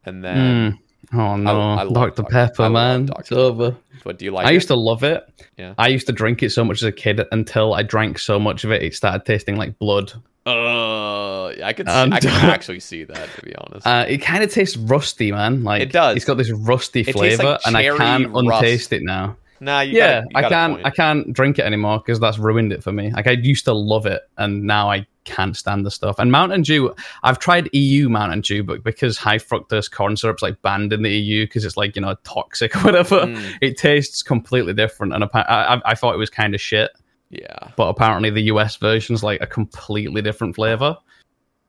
And 0.06 0.24
then 0.24 0.74
Mm. 0.74 0.80
Oh 1.14 1.36
no, 1.36 1.52
I 1.74 1.84
love 1.84 1.94
Dr. 1.94 2.22
Dr. 2.24 2.32
Pepper, 2.32 2.64
I 2.64 2.70
man, 2.70 3.06
Dr. 3.06 3.20
it's 3.22 3.32
over. 3.32 3.76
what 4.04 4.18
do 4.18 4.26
you 4.26 4.32
like? 4.32 4.46
I 4.48 4.52
it? 4.52 4.56
used 4.56 4.68
to 4.70 4.76
love 4.76 5.04
it. 5.04 5.24
Yeah. 5.58 5.74
I 5.78 5.88
used 5.90 6.08
to 6.08 6.14
drink 6.14 6.44
it 6.44 6.52
so 6.52 6.64
much 6.64 6.78
as 6.78 6.84
a 6.84 6.92
kid 6.92 7.22
until 7.32 7.74
I 7.74 7.84
drank 7.84 8.20
so 8.20 8.40
much 8.40 8.64
of 8.64 8.72
it, 8.72 8.82
it 8.84 8.94
started 8.96 9.26
tasting 9.26 9.56
like 9.58 9.78
blood. 9.80 10.12
uh 10.46 11.48
I 11.64 11.74
could 11.74 11.88
see, 11.88 11.94
I 11.94 12.20
can 12.20 12.30
actually 12.50 12.80
see 12.80 13.04
that 13.06 13.30
to 13.36 13.42
be 13.46 13.56
honest. 13.56 13.86
Uh, 13.88 14.06
it 14.08 14.18
kind 14.20 14.44
of 14.44 14.52
tastes 14.52 14.76
rusty, 14.78 15.32
man. 15.32 15.64
Like 15.64 15.82
It 15.82 15.92
does. 15.92 16.16
It's 16.18 16.26
got 16.26 16.38
this 16.38 16.52
rusty 16.52 17.04
flavor, 17.04 17.44
like 17.44 17.62
and 17.66 17.78
I 17.78 17.84
can't 17.98 18.28
rust. 18.32 18.46
untaste 18.64 18.94
it 18.94 19.04
now. 19.04 19.38
nah, 19.60 19.82
you 19.82 19.98
yeah, 19.98 20.24
got 20.34 20.44
I 20.46 20.50
can't. 20.50 20.86
I 20.86 20.90
can't 20.90 21.34
drink 21.34 21.60
it 21.60 21.66
anymore 21.66 22.00
because 22.00 22.20
that's 22.20 22.38
ruined 22.38 22.74
it 22.74 22.84
for 22.84 22.92
me. 22.92 23.12
Like 23.12 23.28
I 23.28 23.32
used 23.32 23.66
to 23.66 23.74
love 23.74 24.06
it, 24.06 24.22
and 24.38 24.64
now 24.64 24.90
I 24.92 25.08
can't 25.26 25.58
stand 25.58 25.86
the 25.86 25.92
stuff. 25.92 26.18
And 26.20 26.32
Mountain 26.32 26.62
Dew, 26.62 26.94
I've 27.24 27.40
tried 27.40 27.70
EU 27.74 28.08
Mountain 28.10 28.42
Dew, 28.42 28.64
but 28.64 28.84
because 28.84 29.18
high 29.18 29.38
fructose 29.38 29.92
corn 29.92 30.16
syrup's 30.16 30.42
like 30.42 30.62
banned 30.62 30.94
in 30.94 31.02
the 31.04 31.12
EU 31.12 31.46
because 31.46 31.66
it's 31.66 31.76
like 31.78 31.96
you 31.96 32.02
know 32.02 32.16
toxic 32.24 32.76
or 32.76 32.80
whatever, 32.80 33.22
Mm. 33.26 33.58
it 33.62 33.78
tastes 33.78 34.24
completely 34.24 34.74
different. 34.74 35.14
And 35.14 35.24
appa- 35.24 35.52
I, 35.52 35.82
I, 35.92 35.96
thought 35.96 36.14
it 36.16 36.18
was 36.18 36.30
kind 36.30 36.56
of 36.56 36.62
shit, 36.62 36.92
Yeah. 37.30 37.72
but 37.76 37.88
apparently 37.90 38.30
the 38.30 38.44
US 38.44 38.78
version's 38.78 39.24
like 39.24 39.42
a 39.42 39.48
completely 39.48 40.22
different 40.22 40.56
flavor. 40.56 40.98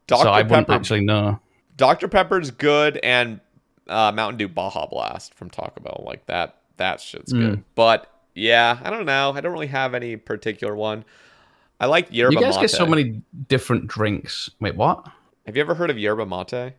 Dr. 0.07 0.23
so 0.23 0.31
I 0.31 0.43
wouldn't 0.43 0.69
Pepper 0.69 0.73
actually 0.79 1.01
know. 1.05 1.41
Dr. 1.77 2.09
Pepper's 2.09 2.51
good, 2.51 2.99
and 3.03 3.41
uh, 3.89 4.13
Mountain 4.13 4.39
Dew 4.39 4.49
Baja 4.49 4.87
Blast 4.87 5.35
from 5.35 5.51
Taco 5.51 5.81
Bell, 5.81 6.05
like 6.07 6.25
that. 6.27 6.59
That 6.77 7.01
shit's 7.01 7.33
Mm. 7.33 7.39
good. 7.41 7.65
But 7.75 8.07
yeah, 8.35 8.79
I 8.85 8.91
don't 8.91 9.07
know. 9.07 9.33
I 9.35 9.41
don't 9.41 9.53
really 9.53 9.67
have 9.69 9.95
any 9.95 10.17
particular 10.17 10.77
one. 10.77 11.05
I 11.81 11.87
like 11.87 12.09
yerba 12.11 12.35
mate. 12.35 12.41
You 12.41 12.47
guys 12.47 12.55
mate. 12.57 12.61
get 12.63 12.71
so 12.71 12.87
many 12.87 13.23
different 13.49 13.87
drinks. 13.89 14.49
Wait, 14.61 14.77
what? 14.77 15.07
Have 15.47 15.57
you 15.57 15.63
ever 15.63 15.75
heard 15.75 15.91
of 15.91 15.99
yerba 15.99 16.25
mate? 16.27 16.73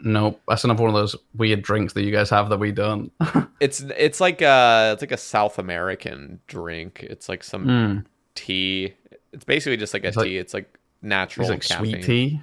Nope, 0.00 0.40
that's 0.48 0.64
another 0.64 0.82
one 0.82 0.90
of 0.90 0.94
those 0.94 1.16
weird 1.34 1.62
drinks 1.62 1.92
that 1.94 2.02
you 2.02 2.10
guys 2.10 2.28
have 2.30 2.48
that 2.50 2.58
we 2.58 2.72
don't. 2.72 3.12
It's 3.60 3.80
it's 3.96 4.20
like 4.20 4.42
a 4.42 4.90
it's 4.92 5.00
like 5.02 5.12
a 5.12 5.16
South 5.16 5.58
American 5.58 6.40
drink. 6.48 7.02
It's 7.08 7.28
like 7.28 7.42
some 7.44 7.64
Mm. 7.66 8.04
tea. 8.34 8.92
It's 9.32 9.44
basically 9.44 9.76
just 9.78 9.94
like 9.94 10.04
a 10.04 10.08
It's 10.08 10.16
like- 10.16 10.26
tea. 10.26 10.36
it's 10.38 10.52
like 10.52 10.76
natural 11.00 11.50
It's 11.50 11.70
like 11.70 11.78
caffeine. 11.78 11.92
sweet 11.94 12.04
tea. 12.04 12.40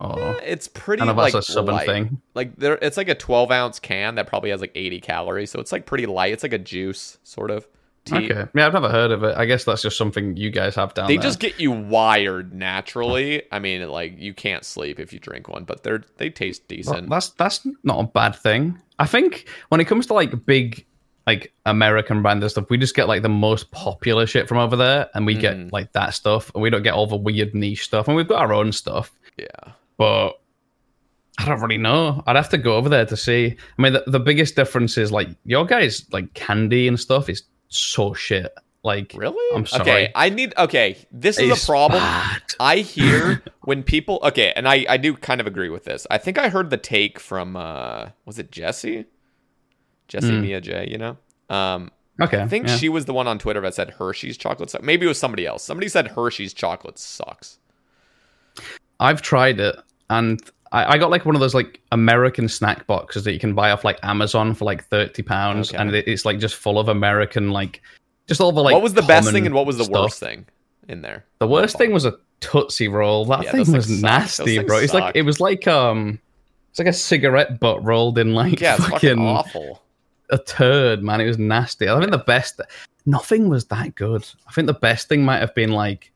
Oh, 0.00 0.38
It's 0.44 0.68
pretty 0.68 1.02
I 1.02 1.06
don't 1.06 1.16
know 1.16 1.22
if 1.24 1.34
like 1.34 1.42
a 1.42 1.44
southern 1.44 1.74
light. 1.74 1.86
thing. 1.86 2.22
Like 2.34 2.54
there, 2.56 2.78
it's 2.80 2.96
like 2.96 3.08
a 3.08 3.16
12 3.16 3.50
ounce 3.50 3.80
can 3.80 4.14
that 4.14 4.28
probably 4.28 4.50
has 4.50 4.60
like 4.60 4.70
80 4.76 5.00
calories, 5.00 5.50
so 5.50 5.58
it's 5.58 5.72
like 5.72 5.84
pretty 5.86 6.06
light. 6.06 6.32
It's 6.32 6.44
like 6.44 6.52
a 6.52 6.58
juice 6.58 7.18
sort 7.24 7.50
of 7.50 7.66
okay. 8.12 8.46
Yeah, 8.54 8.66
I've 8.66 8.72
never 8.72 8.88
heard 8.88 9.10
of 9.10 9.22
it. 9.24 9.36
I 9.36 9.44
guess 9.44 9.64
that's 9.64 9.82
just 9.82 9.96
something 9.98 10.36
you 10.36 10.50
guys 10.50 10.74
have 10.76 10.94
down 10.94 11.06
there. 11.06 11.16
They 11.16 11.16
there. 11.16 11.22
just 11.28 11.40
get 11.40 11.58
you 11.60 11.70
wired 11.70 12.52
naturally. 12.54 13.42
I 13.52 13.58
mean, 13.58 13.86
like 13.88 14.18
you 14.18 14.34
can't 14.34 14.64
sleep 14.64 14.98
if 15.00 15.12
you 15.12 15.18
drink 15.18 15.48
one, 15.48 15.64
but 15.64 15.82
they're 15.82 16.02
they 16.16 16.30
taste 16.30 16.62
Well, 16.68 16.76
decent. 16.76 17.10
that's 17.10 17.30
that's 17.30 17.66
not 17.84 18.00
a 18.00 18.04
bad 18.06 18.36
thing. 18.36 18.80
I 18.98 19.06
think 19.06 19.48
when 19.68 19.80
it 19.80 19.84
comes 19.86 20.06
to 20.08 20.14
like 20.14 20.44
big 20.46 20.84
like 21.26 21.52
American 21.66 22.22
brand 22.22 22.42
and 22.42 22.50
stuff, 22.50 22.70
we 22.70 22.78
just 22.78 22.94
get 22.96 23.06
like 23.06 23.22
the 23.22 23.28
most 23.28 23.70
popular 23.70 24.26
shit 24.26 24.48
from 24.48 24.58
over 24.58 24.76
there, 24.76 25.08
and 25.14 25.26
we 25.26 25.36
Mm. 25.36 25.40
get 25.40 25.72
like 25.72 25.92
that 25.92 26.14
stuff, 26.14 26.50
and 26.54 26.62
we 26.62 26.70
don't 26.70 26.82
get 26.82 26.94
all 26.94 27.06
the 27.06 27.16
weird 27.16 27.54
niche 27.54 27.84
stuff. 27.84 28.08
And 28.08 28.16
we've 28.16 28.26
got 28.28 28.40
our 28.40 28.52
own 28.54 28.72
stuff, 28.72 29.12
yeah. 29.36 29.72
but 29.98 30.40
I 31.40 31.44
don't 31.44 31.60
really 31.60 31.78
know. 31.78 32.24
I'd 32.26 32.34
have 32.34 32.48
to 32.48 32.58
go 32.58 32.74
over 32.76 32.88
there 32.88 33.06
to 33.06 33.16
see. 33.16 33.54
I 33.78 33.82
mean, 33.82 33.92
the, 33.92 34.02
the 34.08 34.18
biggest 34.18 34.56
difference 34.56 34.98
is 34.98 35.12
like 35.12 35.28
your 35.44 35.64
guys 35.66 36.04
like 36.10 36.34
candy 36.34 36.88
and 36.88 36.98
stuff 36.98 37.28
is 37.28 37.42
so 37.68 38.14
shit. 38.14 38.52
Like 38.84 39.12
Really? 39.16 39.56
I'm 39.56 39.66
sorry. 39.66 39.82
Okay, 39.82 40.12
I 40.14 40.28
need. 40.28 40.54
Okay, 40.56 40.96
this 41.10 41.38
is 41.38 41.50
It's 41.50 41.64
a 41.64 41.66
problem. 41.66 42.00
bad. 42.00 42.42
I 42.60 42.76
hear 42.78 43.42
when 43.62 43.82
people. 43.82 44.20
Okay, 44.22 44.52
and 44.54 44.68
I 44.68 44.86
I 44.88 44.96
do 44.96 45.14
kind 45.16 45.40
of 45.40 45.46
agree 45.46 45.68
with 45.68 45.84
this. 45.84 46.06
I 46.10 46.18
think 46.18 46.38
I 46.38 46.48
heard 46.48 46.70
the 46.70 46.76
take 46.76 47.18
from 47.18 47.56
uh 47.56 48.10
was 48.24 48.38
it 48.38 48.50
Jesse? 48.52 49.04
Jesse 50.06 50.30
Mm. 50.30 50.40
Mia 50.42 50.60
J. 50.60 50.88
You 50.90 50.98
know. 50.98 51.16
Um, 51.50 51.90
Okay, 52.20 52.40
I 52.40 52.48
think 52.48 52.66
yeah. 52.66 52.76
she 52.76 52.88
was 52.88 53.04
the 53.04 53.12
one 53.14 53.28
on 53.28 53.38
Twitter 53.38 53.60
that 53.60 53.74
said 53.74 53.90
Hershey's 53.90 54.36
chocolate 54.36 54.70
sucks. 54.70 54.82
Maybe 54.84 55.06
it 55.06 55.08
was 55.08 55.18
somebody 55.20 55.46
else. 55.46 55.62
Somebody 55.62 55.88
said 55.88 56.08
Hershey's 56.08 56.52
chocolate 56.52 56.98
sucks. 56.98 57.58
I've 58.98 59.22
tried 59.22 59.60
it, 59.60 59.76
and 60.10 60.40
I, 60.72 60.94
I 60.94 60.98
got 60.98 61.10
like 61.10 61.24
one 61.24 61.34
of 61.34 61.40
those 61.40 61.54
like 61.54 61.80
American 61.92 62.48
snack 62.48 62.86
boxes 62.86 63.24
that 63.24 63.32
you 63.32 63.38
can 63.38 63.54
buy 63.54 63.70
off 63.70 63.84
like 63.84 63.98
Amazon 64.02 64.54
for 64.54 64.64
like 64.64 64.84
thirty 64.84 65.22
pounds, 65.22 65.70
Okay. 65.70 65.78
and 65.78 65.94
it, 65.94 66.06
it's 66.06 66.24
like 66.24 66.38
just 66.38 66.56
full 66.56 66.78
of 66.78 66.88
American 66.88 67.50
like 67.50 67.80
just 68.26 68.40
all 68.40 68.52
the 68.52 68.62
like. 68.62 68.74
what 68.74 68.82
was 68.82 68.94
the 68.94 69.02
best 69.02 69.30
thing 69.32 69.46
and 69.46 69.54
what 69.54 69.66
was 69.66 69.78
the 69.78 69.84
stuff. 69.84 70.02
worst 70.04 70.20
thing 70.20 70.46
in 70.88 71.00
there? 71.02 71.24
The 71.38 71.48
worst 71.48 71.78
thing 71.78 71.92
was 71.92 72.04
a 72.04 72.14
Tootsie 72.40 72.88
Roll. 72.88 73.24
That 73.24 73.44
Yeah, 73.44 73.52
thing 73.52 73.72
was 73.72 73.88
nasty, 74.02 74.58
bro. 74.58 74.78
It's 74.78 74.92
like 74.94 75.16
it 75.16 75.22
was 75.22 75.40
like 75.40 75.66
um, 75.66 76.18
it's 76.70 76.78
like 76.78 76.88
a 76.88 76.92
cigarette 76.92 77.58
butt 77.60 77.82
rolled 77.82 78.18
in 78.18 78.34
like 78.34 78.60
Yeah, 78.60 78.76
fucking 78.76 78.90
fucking 78.92 79.18
awful. 79.26 79.82
a 80.30 80.38
turd, 80.38 81.02
man. 81.02 81.20
It 81.22 81.26
was 81.26 81.38
nasty. 81.38 81.88
I 81.88 81.98
think 81.98 82.10
the 82.10 82.18
best, 82.18 82.60
nothing 83.06 83.48
was 83.48 83.64
that 83.66 83.94
good. 83.94 84.26
I 84.46 84.52
think 84.52 84.66
the 84.66 84.74
best 84.74 85.08
thing 85.08 85.24
might 85.24 85.38
have 85.38 85.54
been 85.54 85.72
like, 85.72 86.12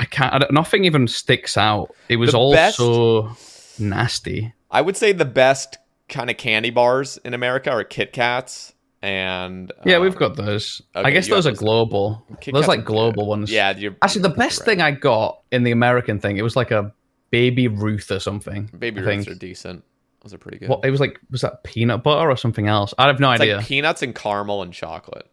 I 0.00 0.06
can't. 0.06 0.32
I 0.34 0.46
nothing 0.50 0.84
even 0.84 1.06
sticks 1.06 1.56
out. 1.56 1.94
It 2.08 2.16
was 2.16 2.34
all 2.34 2.56
so 2.72 3.36
nasty. 3.78 4.52
I 4.70 4.80
would 4.80 4.96
say 4.96 5.12
the 5.12 5.24
best 5.24 5.76
kind 6.08 6.30
of 6.30 6.36
candy 6.38 6.70
bars 6.70 7.18
in 7.24 7.34
America 7.34 7.70
are 7.70 7.84
Kit 7.84 8.12
Kats 8.12 8.72
and 9.02 9.70
Yeah, 9.84 9.96
um, 9.96 10.02
we've 10.02 10.16
got 10.16 10.36
those. 10.36 10.80
I 10.94 11.10
guess 11.10 11.28
those 11.28 11.46
are 11.46 11.52
global. 11.52 12.26
Kit 12.40 12.54
those 12.54 12.62
Kats 12.62 12.68
like 12.68 12.84
global 12.84 13.24
good. 13.24 13.28
ones. 13.28 13.52
Yeah, 13.52 13.76
you're 13.76 13.94
Actually, 14.02 14.22
the 14.22 14.30
best 14.30 14.60
right. 14.60 14.64
thing 14.64 14.80
I 14.80 14.90
got 14.92 15.40
in 15.52 15.64
the 15.64 15.70
American 15.70 16.18
thing, 16.18 16.38
it 16.38 16.42
was 16.42 16.56
like 16.56 16.70
a 16.70 16.92
baby 17.30 17.68
Ruth 17.68 18.10
or 18.10 18.20
something. 18.20 18.70
Baby 18.78 19.02
Ruths 19.02 19.28
are 19.28 19.34
decent. 19.34 19.84
Those 20.22 20.34
are 20.34 20.38
pretty 20.38 20.58
good. 20.58 20.68
What 20.70 20.84
it 20.84 20.90
was 20.90 21.00
like? 21.00 21.20
Was 21.30 21.42
that 21.42 21.62
peanut 21.62 22.02
butter 22.02 22.30
or 22.30 22.36
something 22.36 22.66
else? 22.68 22.92
I 22.98 23.06
have 23.06 23.20
no 23.20 23.30
it's 23.32 23.42
idea. 23.42 23.56
like 23.58 23.66
peanuts 23.66 24.02
and 24.02 24.14
caramel 24.14 24.62
and 24.62 24.72
chocolate 24.72 25.30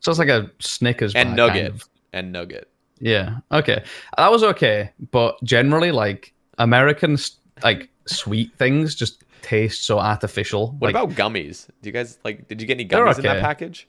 so 0.00 0.10
it's 0.10 0.18
like 0.20 0.28
a 0.28 0.48
Snickers 0.60 1.14
and 1.16 1.34
nugget 1.34 1.54
kind 1.70 1.74
of. 1.74 1.88
and 2.12 2.32
nugget. 2.32 2.70
Yeah. 3.00 3.38
Okay. 3.52 3.84
That 4.16 4.30
was 4.30 4.42
okay, 4.42 4.92
but 5.10 5.42
generally, 5.44 5.92
like 5.92 6.32
American 6.58 7.18
like 7.62 7.88
sweet 8.06 8.54
things 8.56 8.94
just 8.94 9.22
taste 9.42 9.84
so 9.84 9.98
artificial. 9.98 10.72
What 10.78 10.92
like, 10.92 11.04
about 11.04 11.16
gummies? 11.16 11.66
Do 11.82 11.88
you 11.88 11.92
guys 11.92 12.18
like? 12.24 12.48
Did 12.48 12.60
you 12.60 12.66
get 12.66 12.74
any 12.74 12.88
gummies 12.88 13.16
in 13.16 13.22
that 13.24 13.40
package? 13.40 13.88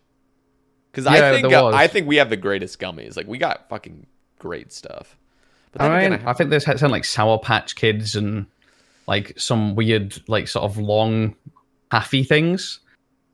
Because 0.91 1.05
Yeah, 1.05 1.29
I 1.29 1.41
think 1.41 1.53
uh. 1.53 1.67
I 1.67 1.87
think 1.87 2.07
we 2.07 2.17
have 2.17 2.29
the 2.29 2.37
greatest 2.37 2.79
gummies. 2.79 3.15
Like 3.17 3.27
we 3.27 3.37
got 3.37 3.69
fucking 3.69 4.07
great 4.39 4.71
stuff. 4.71 5.17
But 5.71 5.81
then 5.81 5.91
I 5.91 6.01
mean, 6.01 6.13
again, 6.13 6.27
I 6.27 6.33
think 6.33 6.49
there's 6.49 6.65
sound 6.65 6.91
like 6.91 7.05
Sour 7.05 7.39
Patch 7.39 7.75
Kids 7.75 8.15
and 8.15 8.47
like 9.07 9.33
some 9.37 9.75
weird, 9.75 10.17
like 10.27 10.47
sort 10.47 10.65
of 10.65 10.77
long, 10.77 11.35
taffy 11.91 12.23
things. 12.23 12.79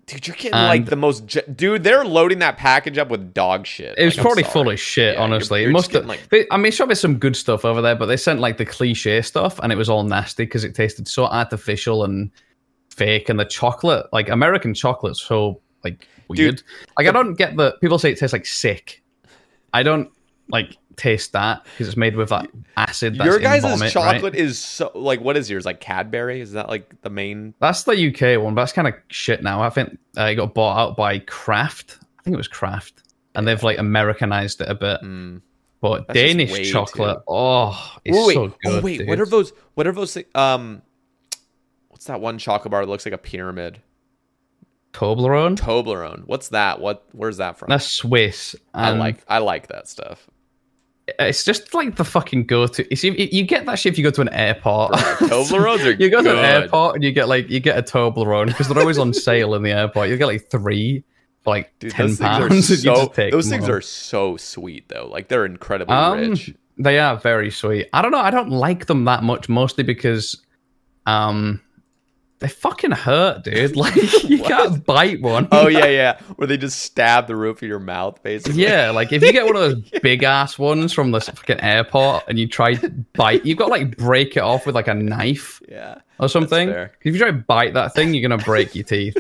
Dude, 0.05 0.27
you're 0.27 0.35
getting 0.35 0.51
like 0.51 0.85
the 0.85 0.95
most. 0.95 1.25
ge- 1.27 1.39
Dude, 1.55 1.83
they're 1.83 2.03
loading 2.05 2.39
that 2.39 2.57
package 2.57 2.97
up 2.97 3.09
with 3.09 3.33
dog 3.33 3.65
shit. 3.65 3.95
It 3.97 4.05
was 4.05 4.17
Like, 4.17 4.21
probably 4.25 4.43
full 4.43 4.69
of 4.69 4.79
shit, 4.79 5.03
Yeah, 5.03 5.11
you're- 5.11 5.23
honestly. 5.23 5.61
you're 5.61 5.69
it 5.69 5.73
must 5.73 5.91
have. 5.93 6.05
like- 6.05 6.27
they- 6.29 6.45
I 6.51 6.57
mean, 6.57 6.71
sure, 6.71 6.85
there's 6.87 6.99
some 6.99 7.17
good 7.17 7.35
stuff 7.35 7.65
over 7.65 7.81
there, 7.81 7.95
but 7.95 8.05
they 8.07 8.17
sent 8.17 8.39
like 8.39 8.57
the 8.57 8.65
cliche 8.65 9.21
stuff, 9.21 9.59
and 9.63 9.71
it 9.71 9.77
was 9.77 9.89
all 9.89 10.03
nasty 10.03 10.43
because 10.45 10.63
it 10.63 10.75
tasted 10.75 11.07
so 11.07 11.25
artificial 11.25 12.03
and 12.03 12.31
fake. 12.89 13.29
And 13.29 13.39
the 13.39 13.45
chocolate, 13.45 14.05
like 14.13 14.29
American 14.29 14.73
chocolate's 14.73 15.21
so 15.21 15.61
like 15.83 16.07
weird. 16.27 16.61
like 16.97 17.07
I 17.07 17.11
don't 17.11 17.33
get 17.35 17.55
the 17.57 17.75
people 17.81 17.97
say 17.99 18.11
it 18.11 18.17
tastes 18.17 18.33
like 18.33 18.45
sick. 18.45 19.01
I 19.73 19.83
don't 19.83 20.09
like 20.49 20.77
taste 20.95 21.31
that 21.33 21.63
because 21.65 21.87
it's 21.87 21.97
made 21.97 22.15
with 22.15 22.29
that 22.29 22.47
acid. 22.77 23.17
That's 23.17 23.25
Your 23.25 23.39
guys' 23.39 23.61
vomit, 23.63 23.81
right? 23.81 23.91
chocolate 23.91 24.35
is 24.35 24.59
so 24.59 24.91
like. 24.95 25.21
What 25.21 25.37
is 25.37 25.49
yours? 25.49 25.65
Like 25.65 25.79
Cadbury? 25.79 26.41
Is 26.41 26.51
that 26.53 26.69
like 26.69 27.01
the 27.01 27.09
main? 27.09 27.53
That's 27.59 27.83
the 27.83 27.91
UK 27.93 28.41
one, 28.41 28.55
but 28.55 28.61
that's 28.61 28.73
kind 28.73 28.87
of 28.87 28.93
shit 29.09 29.43
now. 29.43 29.61
I 29.61 29.69
think 29.69 29.97
uh, 30.17 30.23
it 30.25 30.35
got 30.35 30.53
bought 30.53 30.77
out 30.77 30.97
by 30.97 31.19
Kraft. 31.19 31.97
I 32.19 32.23
think 32.23 32.33
it 32.33 32.37
was 32.37 32.47
Kraft, 32.47 33.03
and 33.35 33.47
they've 33.47 33.61
like 33.61 33.77
Americanized 33.79 34.61
it 34.61 34.69
a 34.69 34.75
bit. 34.75 35.01
Mm. 35.01 35.41
But 35.81 36.07
That's 36.07 36.17
Danish 36.17 36.71
chocolate, 36.71 37.17
too- 37.17 37.23
oh, 37.27 37.97
it's 38.05 38.17
Oh, 38.17 38.25
wait, 38.27 38.33
so 38.35 38.47
good. 38.47 38.57
oh 38.65 38.81
wait, 38.81 38.99
dude. 38.99 39.07
what 39.09 39.19
are 39.19 39.25
those? 39.25 39.51
What 39.73 39.85
are 39.85 39.91
those? 39.91 40.17
Um, 40.33 40.81
what's 41.89 42.05
that 42.05 42.21
one 42.21 42.37
chocolate 42.37 42.71
bar 42.71 42.85
that 42.85 42.89
looks 42.89 43.05
like 43.05 43.13
a 43.13 43.17
pyramid? 43.17 43.81
Toblerone? 44.93 45.57
Toblerone. 45.57 46.23
What's 46.25 46.49
that? 46.49 46.79
What? 46.79 47.03
Where's 47.11 47.37
that 47.37 47.57
from? 47.57 47.69
That's 47.69 47.85
Swiss. 47.87 48.55
I 48.73 48.91
like. 48.91 49.23
I 49.27 49.39
like 49.39 49.67
that 49.67 49.87
stuff. 49.89 50.29
It's 51.19 51.43
just 51.43 51.73
like 51.73 51.95
the 51.97 52.05
fucking 52.05 52.45
go-to. 52.45 52.83
You 52.95 53.11
you 53.13 53.27
you 53.31 53.43
get 53.43 53.65
that 53.65 53.75
shit 53.77 53.91
if 53.93 53.97
you 53.97 54.03
go 54.05 54.11
to 54.11 54.21
an 54.21 54.29
airport. 54.29 54.93
Toblerones 54.93 55.85
are 55.85 55.91
you 56.01 56.09
go 56.09 56.21
to 56.23 56.31
an 56.31 56.37
airport 56.45 56.95
and 56.95 57.03
you 57.03 57.11
get 57.11 57.27
like 57.27 57.49
you 57.49 57.59
get 57.59 57.77
a 57.77 57.81
Toblerone 57.81 58.47
because 58.47 58.69
they're 58.69 58.79
always 58.79 58.97
on 58.97 59.13
sale 59.27 59.53
in 59.55 59.63
the 59.63 59.71
airport. 59.71 60.07
You 60.09 60.15
get 60.17 60.27
like 60.27 60.49
three 60.49 61.03
for 61.43 61.49
like 61.55 61.77
Dude, 61.79 61.91
ten 61.91 62.15
pounds. 62.15 62.81
so. 62.81 63.11
Those 63.31 63.49
things 63.49 63.67
are 63.67 63.81
so 63.81 64.37
sweet 64.37 64.87
though. 64.87 65.07
Like 65.11 65.27
they're 65.27 65.45
incredibly 65.45 65.93
Um, 65.93 66.19
rich. 66.29 66.53
They 66.77 66.99
are 66.99 67.17
very 67.17 67.51
sweet. 67.51 67.89
I 67.91 68.01
don't 68.01 68.11
know. 68.11 68.19
I 68.19 68.31
don't 68.31 68.49
like 68.49 68.85
them 68.87 69.03
that 69.05 69.23
much, 69.23 69.47
mostly 69.49 69.83
because, 69.83 70.41
um, 71.05 71.61
they 72.43 72.49
fucking 72.49 72.91
hurt, 72.91 73.45
dude. 73.45 73.75
Like 73.83 73.95
you 74.23 74.43
can't 74.43 74.85
bite 74.85 75.21
one. 75.21 75.47
Oh 75.51 75.67
yeah, 75.67 75.85
yeah. 76.01 76.19
Where 76.35 76.45
they 76.47 76.57
just 76.57 76.79
stab 76.81 77.27
the 77.27 77.35
roof 77.35 77.61
of 77.61 77.67
your 77.69 77.79
mouth, 77.79 78.21
basically. 78.21 78.61
Yeah, 78.61 78.91
like 78.91 79.11
if 79.13 79.23
you 79.23 79.31
get 79.31 79.45
one 79.45 79.55
of 79.55 79.61
those 79.61 79.89
big 80.03 80.23
ass 80.23 80.59
ones 80.59 80.91
from 80.93 81.11
the 81.11 81.21
fucking 81.21 81.61
airport 81.61 82.25
and 82.27 82.37
you 82.37 82.47
try 82.47 82.75
to 82.75 82.89
bite, 82.89 83.45
you've 83.45 83.57
got 83.57 83.65
to 83.67 83.71
like 83.71 83.95
break 83.97 84.35
it 84.37 84.41
off 84.43 84.65
with 84.65 84.75
like 84.75 84.87
a 84.89 84.93
knife 84.93 85.61
Yeah. 85.69 85.99
or 86.19 86.27
something. 86.27 86.69
If 86.69 86.89
you 87.05 87.17
try 87.17 87.27
to 87.31 87.37
bite 87.37 87.73
that 87.75 87.93
thing, 87.95 88.13
you're 88.13 88.27
gonna 88.27 88.43
break 88.43 88.75
your 88.75 88.83
teeth. 88.83 89.17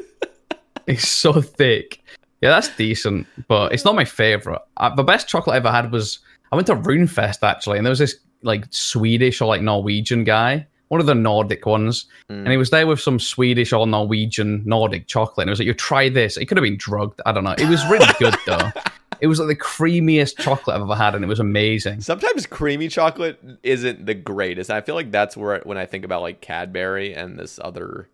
It's 0.85 1.07
so 1.07 1.41
thick. 1.41 2.01
Yeah, 2.41 2.49
that's 2.49 2.75
decent, 2.75 3.25
but 3.47 3.71
it's 3.71 3.85
not 3.85 3.95
my 3.95 4.03
favorite. 4.03 4.61
Uh, 4.75 4.93
the 4.93 5.03
best 5.03 5.29
chocolate 5.29 5.53
I 5.53 5.57
ever 5.57 5.71
had 5.71 5.93
was 5.93 6.19
I 6.51 6.55
went 6.57 6.67
to 6.67 6.75
Runefest 6.75 7.41
actually, 7.41 7.77
and 7.77 7.85
there 7.85 7.89
was 7.91 7.99
this 7.99 8.17
like 8.41 8.65
Swedish 8.71 9.39
or 9.39 9.45
like 9.45 9.61
Norwegian 9.61 10.25
guy, 10.25 10.67
one 10.93 10.99
of 10.99 11.07
the 11.07 11.15
Nordic 11.15 11.65
ones, 11.65 12.05
hmm. 12.29 12.35
and 12.35 12.49
he 12.49 12.57
was 12.57 12.69
there 12.69 12.85
with 12.85 12.99
some 13.01 13.19
Swedish 13.19 13.73
or 13.73 13.87
Norwegian 13.87 14.61
Nordic 14.63 15.07
chocolate. 15.07 15.45
And 15.45 15.49
it 15.49 15.53
was 15.53 15.59
like, 15.59 15.65
"You 15.65 15.73
try 15.73 16.07
this." 16.07 16.37
It 16.37 16.45
could 16.45 16.55
have 16.55 16.63
been 16.63 16.77
drugged. 16.77 17.19
I 17.25 17.31
don't 17.31 17.43
know. 17.43 17.55
It 17.57 17.67
was 17.67 17.83
really 17.87 18.05
good 18.19 18.35
though. 18.45 18.71
It 19.19 19.25
was 19.25 19.39
like 19.39 19.47
the 19.47 19.55
creamiest 19.55 20.37
chocolate 20.37 20.75
I've 20.75 20.83
ever 20.83 20.95
had, 20.95 21.15
and 21.15 21.23
it 21.25 21.27
was 21.27 21.39
amazing. 21.39 22.01
Sometimes 22.01 22.45
creamy 22.45 22.89
chocolate 22.89 23.39
isn't 23.63 24.05
the 24.05 24.13
greatest. 24.13 24.69
I 24.69 24.81
feel 24.81 24.93
like 24.93 25.09
that's 25.09 25.35
where 25.35 25.61
when 25.63 25.79
I 25.79 25.87
think 25.87 26.05
about 26.05 26.21
like 26.21 26.41
Cadbury 26.41 27.15
and 27.15 27.39
this 27.39 27.59
other. 27.63 28.07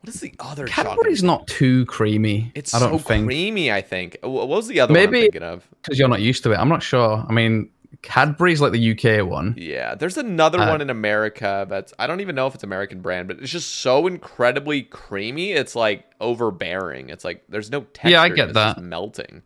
What 0.00 0.14
is 0.14 0.20
the 0.20 0.34
other 0.40 0.66
Cadbury's 0.66 1.20
chocolate? 1.20 1.22
not 1.22 1.46
too 1.46 1.86
creamy. 1.86 2.50
It's 2.56 2.74
I 2.74 2.80
don't 2.80 2.92
so 2.92 2.98
think 2.98 3.26
creamy. 3.26 3.70
I 3.70 3.82
think. 3.82 4.18
What 4.22 4.48
was 4.48 4.66
the 4.66 4.80
other 4.80 4.92
one 4.92 5.00
Maybe- 5.00 5.18
I'm 5.18 5.22
thinking 5.24 5.42
of? 5.44 5.64
because 5.82 5.96
you're 5.96 6.08
not 6.08 6.20
used 6.22 6.42
to 6.42 6.52
it. 6.52 6.56
I'm 6.56 6.68
not 6.68 6.82
sure. 6.82 7.24
I 7.28 7.32
mean, 7.32 7.70
Cadbury's 8.02 8.60
like 8.60 8.72
the 8.72 8.92
UK 8.92 9.26
one. 9.26 9.54
Yeah, 9.56 9.94
there's 9.94 10.16
another 10.16 10.60
Uh, 10.60 10.68
one 10.70 10.80
in 10.80 10.90
America 10.90 11.66
that's 11.68 11.92
I 11.98 12.06
don't 12.06 12.20
even 12.20 12.34
know 12.34 12.46
if 12.46 12.54
it's 12.54 12.64
American 12.64 13.00
brand, 13.00 13.28
but 13.28 13.38
it's 13.40 13.50
just 13.50 13.76
so 13.76 14.06
incredibly 14.06 14.82
creamy. 14.82 15.52
It's 15.52 15.74
like 15.74 16.04
overbearing. 16.20 17.08
It's 17.10 17.24
like 17.24 17.42
there's 17.48 17.70
no 17.70 17.80
texture. 17.82 18.10
Yeah, 18.10 18.22
I 18.22 18.28
get 18.28 18.48
it's 18.48 18.54
that. 18.54 18.76
just 18.76 18.84
melting. 18.86 19.42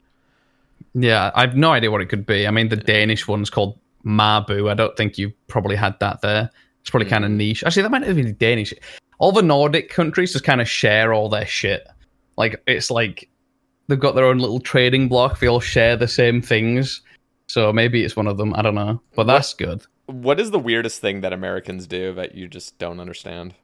Yeah, 0.94 1.30
I've 1.34 1.56
no 1.56 1.70
idea 1.72 1.90
what 1.90 2.00
it 2.00 2.06
could 2.06 2.26
be. 2.26 2.46
I 2.46 2.50
mean, 2.50 2.68
the 2.68 2.76
Danish 2.76 3.28
one's 3.28 3.50
called 3.50 3.78
Marabou. 4.02 4.68
I 4.68 4.74
don't 4.74 4.96
think 4.96 5.18
you 5.18 5.32
probably 5.46 5.76
had 5.76 5.98
that 6.00 6.20
there. 6.20 6.50
It's 6.80 6.90
probably 6.90 7.08
kind 7.08 7.24
of 7.24 7.30
niche. 7.30 7.62
Actually, 7.64 7.82
that 7.82 7.90
might 7.90 8.02
have 8.02 8.16
been 8.16 8.34
Danish. 8.36 8.74
All 9.18 9.32
the 9.32 9.42
Nordic 9.42 9.90
countries 9.90 10.32
just 10.32 10.44
kind 10.44 10.60
of 10.60 10.68
share 10.68 11.12
all 11.12 11.28
their 11.28 11.46
shit. 11.46 11.86
Like 12.36 12.62
it's 12.66 12.90
like 12.90 13.28
they've 13.86 14.00
got 14.00 14.14
their 14.14 14.24
own 14.24 14.38
little 14.38 14.60
trading 14.60 15.08
block. 15.08 15.38
They 15.38 15.46
all 15.46 15.60
share 15.60 15.96
the 15.96 16.08
same 16.08 16.40
things. 16.40 17.02
So 17.50 17.72
maybe 17.72 18.04
it's 18.04 18.14
one 18.14 18.28
of 18.28 18.36
them. 18.36 18.54
I 18.54 18.62
don't 18.62 18.76
know, 18.76 19.02
but 19.16 19.24
that's 19.26 19.54
good. 19.54 19.82
What 20.06 20.38
is 20.38 20.52
the 20.52 20.58
weirdest 20.58 21.00
thing 21.00 21.22
that 21.22 21.32
Americans 21.32 21.88
do 21.88 22.14
that 22.14 22.36
you 22.36 22.46
just 22.46 22.78
don't 22.78 23.00
understand? 23.00 23.54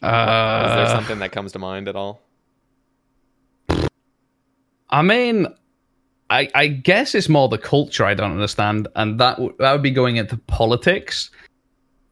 Uh, 0.00 0.66
is 0.68 0.76
there 0.76 0.86
something 0.86 1.18
that 1.18 1.32
comes 1.32 1.50
to 1.52 1.58
mind 1.58 1.88
at 1.88 1.96
all? 1.96 2.20
I 4.90 5.02
mean, 5.02 5.48
I 6.30 6.48
I 6.54 6.68
guess 6.68 7.16
it's 7.16 7.28
more 7.28 7.48
the 7.48 7.58
culture 7.58 8.04
I 8.04 8.14
don't 8.14 8.30
understand, 8.30 8.86
and 8.94 9.18
that 9.18 9.38
w- 9.38 9.54
that 9.58 9.72
would 9.72 9.82
be 9.82 9.90
going 9.90 10.14
into 10.16 10.36
politics. 10.36 11.30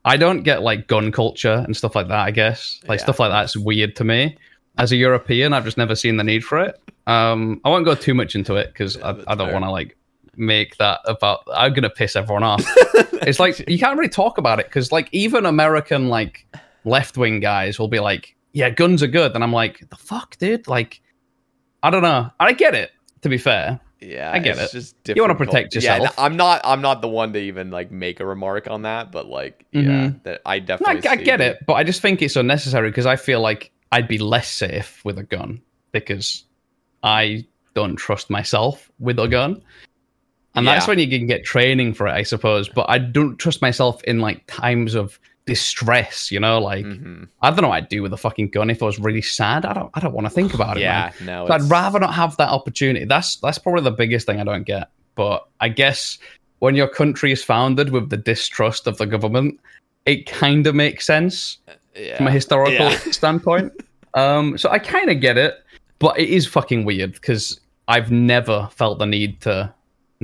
I 0.04 0.16
don't 0.16 0.42
get 0.42 0.62
like 0.62 0.88
gun 0.88 1.12
culture 1.12 1.62
and 1.64 1.76
stuff 1.76 1.94
like 1.94 2.08
that. 2.08 2.18
I 2.26 2.32
guess 2.32 2.80
like 2.88 2.98
Yeah. 2.98 3.04
stuff 3.04 3.20
like 3.20 3.30
that's 3.30 3.56
weird 3.56 3.94
to 3.96 4.04
me. 4.04 4.36
As 4.78 4.90
a 4.90 4.96
European, 4.96 5.52
I've 5.52 5.64
just 5.64 5.76
never 5.78 5.94
seen 5.94 6.16
the 6.16 6.24
need 6.24 6.42
for 6.44 6.58
it. 6.58 6.74
Um, 7.06 7.60
I 7.64 7.68
won't 7.68 7.84
go 7.84 7.94
too 7.94 8.14
much 8.14 8.34
into 8.34 8.56
it 8.56 8.72
because 8.72 9.00
I, 9.00 9.10
I 9.28 9.36
don't 9.36 9.52
want 9.52 9.64
to 9.64 9.70
like 9.70 9.96
make 10.38 10.76
that 10.78 11.00
about. 11.06 11.40
I'm 11.52 11.72
gonna 11.74 11.90
piss 11.90 12.16
everyone 12.16 12.42
off. 12.42 12.64
it's 13.22 13.40
like 13.40 13.68
you 13.68 13.78
can't 13.78 13.98
really 13.98 14.08
talk 14.10 14.38
about 14.38 14.60
it 14.60 14.66
because 14.66 14.92
like 14.92 15.08
even 15.12 15.46
American 15.46 16.08
like 16.08 16.46
left 16.84 17.16
wing 17.16 17.40
guys 17.40 17.78
will 17.78 17.88
be 17.88 18.00
like, 18.00 18.36
"Yeah, 18.52 18.70
guns 18.70 19.02
are 19.02 19.06
good," 19.08 19.34
and 19.34 19.42
I'm 19.44 19.52
like, 19.52 19.88
"The 19.90 19.96
fuck, 19.96 20.36
dude!" 20.38 20.66
Like, 20.68 21.00
I 21.82 21.90
don't 21.90 22.02
know. 22.02 22.30
I 22.40 22.52
get 22.52 22.74
it. 22.74 22.90
To 23.22 23.28
be 23.30 23.38
fair, 23.38 23.80
Yeah, 24.00 24.30
I 24.34 24.38
get 24.38 24.58
it. 24.58 24.70
Just 24.70 24.96
You 25.06 25.22
wanna 25.22 25.34
protect 25.34 25.72
cul- 25.72 25.82
Yeah, 25.82 25.96
yourself. 25.96 26.18
I'm 26.18 26.36
not. 26.36 26.60
I'm 26.64 26.82
not 26.82 27.00
the 27.00 27.08
one 27.08 27.32
to 27.32 27.38
even 27.40 27.70
like 27.70 27.90
make 27.90 28.20
a 28.20 28.26
remark 28.26 28.68
on 28.68 28.82
that, 28.82 29.10
but 29.10 29.26
like, 29.26 29.64
yeah, 29.72 29.80
Mhm. 29.80 30.22
that 30.24 30.42
I 30.44 30.58
No, 30.58 30.66
definitely. 30.66 31.08
I, 31.08 31.12
I 31.12 31.16
get 31.16 31.38
the- 31.38 31.46
it, 31.52 31.58
but 31.66 31.74
I 31.74 31.84
just 31.84 32.02
think 32.02 32.20
it's 32.20 32.36
unnecessary 32.36 32.90
because 32.90 33.06
I 33.06 33.16
feel 33.16 33.40
like 33.40 33.70
I'd 33.92 34.08
be 34.08 34.18
less 34.18 34.48
safe 34.48 35.02
with 35.06 35.18
a 35.18 35.22
gun 35.22 35.62
because 35.92 36.44
I 37.02 37.46
don't 37.74 37.96
trust 37.96 38.28
myself 38.28 38.90
with 38.98 39.18
a 39.18 39.26
gun. 39.28 39.62
And 40.54 40.66
that's 40.66 40.86
when 40.86 40.98
you 40.98 41.08
can 41.08 41.26
get 41.26 41.44
training 41.44 41.94
for 41.94 42.06
it, 42.06 42.12
I 42.12 42.22
suppose. 42.22 42.68
But 42.68 42.88
I 42.88 42.98
don't 42.98 43.36
trust 43.38 43.60
myself 43.60 44.02
in 44.04 44.20
like 44.20 44.42
times 44.46 44.94
of 44.94 45.18
distress, 45.46 46.30
you 46.30 46.40
know, 46.40 46.58
like 46.58 46.84
Mhm. 46.84 47.28
I 47.42 47.50
don't 47.50 47.62
know 47.62 47.68
what 47.68 47.76
I'd 47.76 47.88
do 47.88 48.02
with 48.02 48.12
a 48.12 48.16
fucking 48.16 48.48
gun 48.48 48.70
if 48.70 48.82
I 48.82 48.86
was 48.86 48.98
really 48.98 49.20
sad. 49.20 49.66
I 49.66 49.72
don't 49.74 49.90
I 49.94 50.00
don't 50.00 50.14
want 50.14 50.26
to 50.26 50.30
think 50.30 50.54
about 50.54 50.76
it. 50.76 50.80
Yeah, 50.80 51.10
man. 51.20 51.26
no. 51.26 51.46
So 51.46 51.54
I'd 51.54 51.62
rather 51.70 51.98
not 52.00 52.14
have 52.14 52.36
that 52.38 52.48
opportunity. 52.48 53.04
That's 53.04 53.36
that's 53.36 53.58
probably 53.58 53.82
the 53.82 53.90
biggest 53.90 54.26
thing 54.26 54.40
I 54.40 54.44
don't 54.44 54.62
get. 54.64 54.88
But 55.16 55.46
I 55.60 55.68
guess 55.68 56.18
when 56.60 56.74
your 56.76 56.88
country 56.88 57.30
is 57.30 57.44
founded 57.44 57.90
with 57.90 58.08
the 58.10 58.16
distrust 58.16 58.86
of 58.86 58.96
the 58.98 59.06
government, 59.06 59.60
it 60.06 60.26
kind 60.26 60.66
of 60.66 60.74
makes 60.74 61.04
sense 61.06 61.58
yeah. 61.94 62.16
from 62.16 62.26
a 62.26 62.30
historical 62.30 62.72
Yeah. 62.90 62.96
standpoint. 63.10 63.72
Um, 64.14 64.56
so 64.56 64.70
I 64.70 64.78
kind 64.78 65.10
of 65.10 65.20
get 65.20 65.36
it, 65.36 65.62
but 65.98 66.18
it 66.18 66.28
is 66.30 66.46
fucking 66.46 66.84
weird 66.84 67.12
because 67.12 67.60
I've 67.88 68.10
never 68.10 68.68
felt 68.72 68.98
the 68.98 69.06
need 69.06 69.40
to 69.42 69.74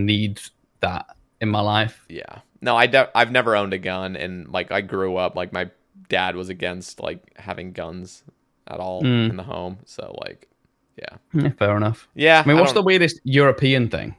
need 0.07 0.41
that 0.81 1.17
in 1.41 1.49
my 1.49 1.61
life. 1.61 2.05
Yeah. 2.09 2.41
No, 2.61 2.77
I 2.77 2.87
de- 2.87 3.11
I've 3.15 3.31
never 3.33 3.57
owned 3.57 3.73
a 3.73 3.79
gun, 3.79 4.17
and 4.17 4.49
like 4.49 4.71
I 4.71 4.81
grew 4.83 5.17
up 5.17 5.35
like 5.37 5.53
my 5.53 5.71
dad 6.09 6.37
was 6.37 6.49
against 6.49 7.01
like 7.01 7.21
having 7.39 7.73
guns 7.73 8.23
at 8.67 8.81
all 8.81 9.03
Mm. 9.03 9.31
in 9.31 9.37
the 9.37 9.43
home. 9.43 9.79
So 9.87 10.15
like, 10.25 10.49
yeah, 10.99 11.17
Yeah, 11.33 11.51
fair 11.51 11.77
enough. 11.77 12.09
yeah. 12.15 12.43
I 12.45 12.49
mean, 12.49 12.59
what's 12.59 12.73
the 12.73 12.83
weirdest 12.83 13.21
European 13.25 13.89
thing 13.89 14.15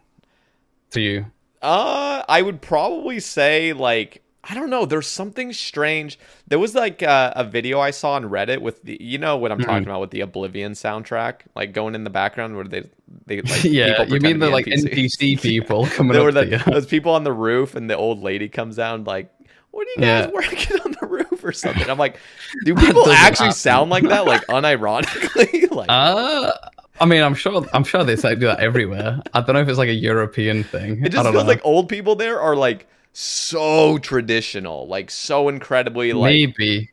to 0.91 1.02
you? 1.02 1.26
Uh, 1.62 2.24
I 2.28 2.41
would 2.41 2.62
probably 2.62 3.20
say 3.20 3.74
like 3.74 4.24
I 4.43 4.55
don't 4.55 4.72
know. 4.72 4.85
There's 4.85 5.05
something 5.07 5.53
strange. 5.53 6.18
There 6.47 6.57
was 6.57 6.73
like 6.73 7.03
uh, 7.03 7.31
a 7.35 7.43
video 7.43 7.80
I 7.80 7.91
saw 7.91 8.13
on 8.13 8.23
Reddit 8.26 8.59
with 8.61 8.81
the 8.84 8.97
you 8.99 9.18
know 9.19 9.38
what 9.38 9.51
I'm 9.51 9.59
Mm-hmm. 9.59 9.69
talking 9.69 9.88
about 9.88 10.01
with 10.01 10.09
the 10.11 10.22
Oblivion 10.22 10.72
soundtrack, 10.72 11.41
like 11.55 11.73
going 11.73 11.93
in 11.93 12.03
the 12.03 12.09
background 12.09 12.55
where 12.55 12.65
they 12.65 12.89
they 13.27 13.41
like 13.41 13.63
yeah, 13.63 13.97
people 13.99 14.15
you 14.15 14.19
mean 14.22 14.39
the 14.39 14.49
like 14.49 14.65
NPC 14.65 15.39
people 15.49 15.85
coming 15.88 16.13
there 16.13 16.22
up 16.22 16.26
were 16.26 16.31
the, 16.45 16.63
those 16.72 16.88
people 16.88 17.13
on 17.13 17.23
the 17.23 17.31
roof, 17.34 17.76
and 17.76 17.88
the 17.89 17.95
old 17.95 18.23
lady 18.23 18.49
comes 18.49 18.77
down 18.77 19.03
like, 19.03 19.31
"What 19.69 19.85
are 19.85 19.91
you 19.91 19.97
guys 19.97 20.26
Yeah. 20.26 20.31
working 20.31 20.80
on 20.85 20.95
the 20.99 21.05
roof 21.07 21.43
or 21.43 21.51
something?" 21.51 21.88
I'm 21.88 21.99
like, 21.99 22.18
"Do 22.65 22.73
people 22.73 23.07
actually 23.11 23.45
happen. 23.47 23.53
sound 23.57 23.91
like 23.91 24.07
that? 24.09 24.26
Like 24.26 24.45
unironically? 24.47 25.69
like, 25.72 25.88
Uh, 25.89 26.51
I 26.99 27.05
mean, 27.05 27.22
I'm 27.22 27.35
sure. 27.35 27.65
I'm 27.73 27.84
sure 27.84 28.03
they 28.03 28.15
say 28.15 28.35
do 28.35 28.47
that 28.47 28.59
everywhere. 28.59 29.22
I 29.34 29.41
don't 29.41 29.53
know 29.53 29.61
if 29.61 29.69
it's 29.69 29.77
like 29.77 29.89
a 29.89 29.93
European 29.93 30.63
thing. 30.63 31.03
it 31.05 31.09
just 31.09 31.23
feels 31.23 31.35
know. 31.35 31.47
like 31.47 31.61
old 31.63 31.89
people 31.89 32.15
there 32.15 32.39
are 32.41 32.55
like 32.55 32.88
so 33.14 33.98
traditional, 33.98 34.88
like 34.88 35.12
so 35.12 35.50
incredibly 35.50 36.14
like." 36.14 36.32
maybe. 36.32 36.92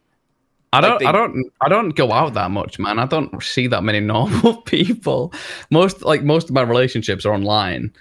I 0.73 0.81
don't. 0.81 0.99
they- 0.99 1.07
I 1.07 1.13
don't. 1.13 1.51
I 1.61 1.69
don't 1.69 1.91
go 1.91 2.13
out 2.13 2.35
that 2.35 2.51
much, 2.51 2.79
man. 2.79 2.99
I 2.99 3.07
don't 3.07 3.43
see 3.43 3.67
that 3.69 3.83
many 3.85 4.01
normal 4.15 4.63
people. 4.63 5.33
Most 5.71 6.03
like 6.03 6.23
most 6.23 6.49
of 6.49 6.55
my 6.55 6.63
relationships 6.63 7.25
are 7.25 7.33
online, 7.33 7.93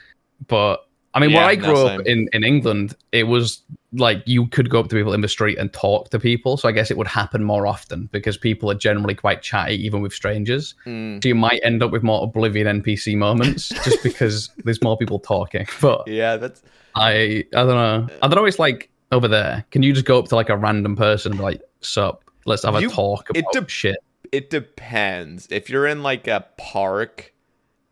but 0.48 0.87
I 1.18 1.20
mean, 1.20 1.32
Yeah, 1.32 1.38
when 1.46 1.50
I 1.50 1.56
no, 1.56 1.66
grew 1.66 1.86
up 1.88 2.06
in 2.06 2.30
in 2.34 2.44
England, 2.44 2.96
it 3.12 3.24
was 3.24 3.62
like 3.94 4.22
you 4.26 4.48
could 4.48 4.70
go 4.70 4.80
up 4.80 4.90
to 4.90 4.96
people 4.96 5.14
in 5.14 5.22
the 5.22 5.28
street 5.28 5.58
and 5.58 5.72
talk 5.74 6.10
to 6.12 6.20
people. 6.20 6.58
So 6.58 6.68
I 6.70 6.72
guess 6.72 6.92
it 6.92 6.98
would 6.98 7.08
happen 7.08 7.44
more 7.44 7.66
often 7.66 8.10
because 8.12 8.38
people 8.38 8.70
are 8.70 8.76
generally 8.76 9.16
quite 9.16 9.42
chatty, 9.42 9.76
even 9.86 10.02
with 10.02 10.14
strangers. 10.14 10.76
Mm, 10.86 11.22
So 11.24 11.30
you 11.30 11.36
might 11.36 11.60
end 11.64 11.82
up 11.82 11.92
with 11.92 12.04
more 12.04 12.24
Oblivion 12.24 12.68
NPC 12.82 13.16
moments 13.18 13.70
just 13.86 14.04
because 14.04 14.50
there's 14.66 14.82
more 14.84 14.98
people 14.98 15.20
talking. 15.20 15.66
But 15.82 16.08
yeah, 16.08 16.38
that's 16.38 16.62
I 16.96 17.44
I 17.56 17.64
don't 17.64 17.68
know. 17.70 18.08
I 18.22 18.28
don't 18.28 18.36
know. 18.36 18.46
It's 18.46 18.60
like 18.60 18.90
over 19.12 19.28
there. 19.28 19.66
Can 19.72 19.84
you 19.84 19.94
just 19.94 20.06
go 20.06 20.20
up 20.20 20.28
to 20.30 20.36
like 20.36 20.50
a 20.50 20.58
random 20.58 20.96
person 20.96 21.32
and 21.32 21.40
be 21.40 21.44
like, 21.44 21.62
"Sup? 21.82 22.24
Let's 22.46 22.64
have 22.64 22.76
a 22.76 22.82
You- 22.82 22.90
talk 22.90 23.30
it 23.34 23.40
about 23.40 23.54
de- 23.54 23.70
shit." 23.70 23.98
it 24.34 24.50
depends. 24.50 25.48
If 25.50 25.70
you're 25.70 25.88
in 25.88 26.04
like 26.04 26.28
a 26.28 26.46
park 26.58 27.34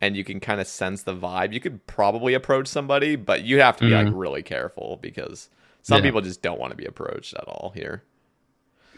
and 0.06 0.15
you 0.15 0.23
can 0.23 0.40
kind 0.40 0.61
of 0.61 0.68
sense 0.68 1.03
the 1.03 1.15
vibe, 1.15 1.52
you 1.53 1.60
could 1.60 1.86
probably 1.88 2.34
approach 2.34 2.68
somebody, 2.68 3.15
but 3.15 3.44
you 3.44 3.60
have 3.60 3.77
to 3.77 3.86
be 3.86 3.91
like 3.91 4.07
really 4.11 4.44
careful 4.44 4.99
because 5.02 5.49
some 5.82 5.98
Mm-hmm. 5.98 6.06
Yeah. 6.06 6.07
people 6.10 6.22
just 6.22 6.41
don't 6.41 6.60
want 6.60 6.72
to 6.72 6.77
be 6.77 6.86
approached 6.86 7.34
at 7.36 7.44
all 7.48 7.72
here. 7.76 8.03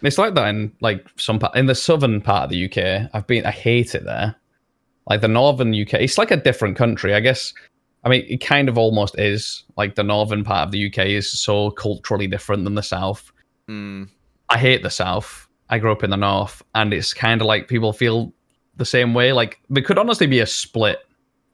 It's 0.03 0.17
like 0.17 0.35
that 0.35 0.47
in 0.49 0.71
like 0.79 1.05
some 1.17 1.39
part 1.39 1.55
in 1.55 1.65
the 1.65 1.75
southern 1.75 2.21
part 2.21 2.43
of 2.45 2.49
the 2.51 2.65
UK. 2.65 3.09
I've 3.13 3.25
been. 3.27 3.45
I 3.45 3.51
hate 3.51 3.95
it 3.95 4.05
there. 4.05 4.35
Like 5.09 5.21
the 5.21 5.27
northern 5.27 5.73
UK, 5.73 5.95
it's 5.95 6.17
like 6.17 6.31
a 6.31 6.37
different 6.37 6.77
country. 6.77 7.13
I 7.13 7.19
guess. 7.19 7.53
I 8.03 8.09
mean, 8.09 8.25
it 8.29 8.37
kind 8.41 8.69
of 8.69 8.77
almost 8.77 9.17
is. 9.19 9.63
Like 9.75 9.95
the 9.95 10.03
northern 10.03 10.43
part 10.43 10.67
of 10.67 10.71
the 10.71 10.87
UK 10.87 11.07
is 11.07 11.31
so 11.31 11.71
culturally 11.71 12.27
different 12.27 12.63
than 12.63 12.75
the 12.75 12.83
south. 12.83 13.31
Mm, 13.69 14.07
I 14.49 14.57
hate 14.57 14.83
the 14.83 14.89
south. 14.91 15.47
I 15.69 15.79
grew 15.79 15.91
up 15.91 16.03
in 16.03 16.11
the 16.11 16.15
north, 16.17 16.61
and 16.75 16.93
it's 16.93 17.13
kind 17.13 17.41
of 17.41 17.47
like 17.47 17.67
people 17.67 17.91
feel 17.91 18.31
the 18.77 18.85
same 18.85 19.13
way. 19.13 19.33
Like 19.33 19.59
there 19.69 19.83
could 19.83 19.97
honestly 19.97 20.27
be 20.27 20.39
a 20.39 20.45
split 20.45 20.99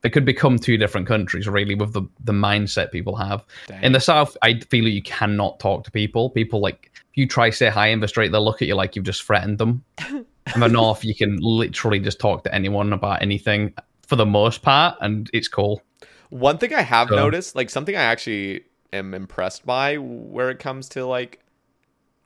they 0.04 0.10
could 0.10 0.26
become 0.26 0.60
two 0.60 0.78
different 0.78 1.08
countries 1.08 1.48
really 1.48 1.76
with 1.76 1.94
the 1.94 2.04
the 2.26 2.34
mindset 2.34 2.92
people 2.92 3.16
have. 3.16 3.44
Dang. 3.68 3.84
In 3.84 3.92
the 3.94 4.00
south, 4.00 4.38
I 4.42 4.60
feel 4.60 4.88
you 4.88 5.02
cannot 5.02 5.60
talk 5.60 5.86
to 5.86 5.92
people. 5.92 6.30
People 6.30 6.60
like 6.60 6.92
if 6.94 7.18
you 7.18 7.26
try 7.26 7.50
say 7.50 7.70
hi 7.70 7.88
in 7.88 8.02
the 8.02 8.08
street, 8.08 8.32
they'll 8.32 8.44
look 8.44 8.62
at 8.62 8.68
you 8.68 8.76
like 8.76 8.96
you've 8.96 9.06
just 9.06 9.24
threatened 9.24 9.58
them. 9.58 9.84
in 10.10 10.60
the 10.60 10.68
north, 10.68 11.04
you 11.06 11.16
can 11.16 11.38
literally 11.40 12.00
just 12.00 12.20
talk 12.20 12.44
to 12.44 12.54
anyone 12.54 12.92
about 12.92 13.22
anything 13.22 13.74
for 14.06 14.18
the 14.18 14.26
most 14.26 14.62
part, 14.62 14.98
and 15.00 15.30
it's 15.34 15.48
cool. 15.48 15.82
One 16.30 16.58
thing 16.58 16.74
I 16.74 16.82
have 16.82 17.08
So- 17.08 17.16
noticed, 17.16 17.56
like 17.56 17.70
something 17.70 17.96
I 17.96 18.02
actually 18.02 18.66
am 18.92 19.14
impressed 19.14 19.66
by 19.66 19.96
where 19.96 20.50
it 20.50 20.60
comes 20.60 20.90
to 20.90 21.06
like 21.06 21.40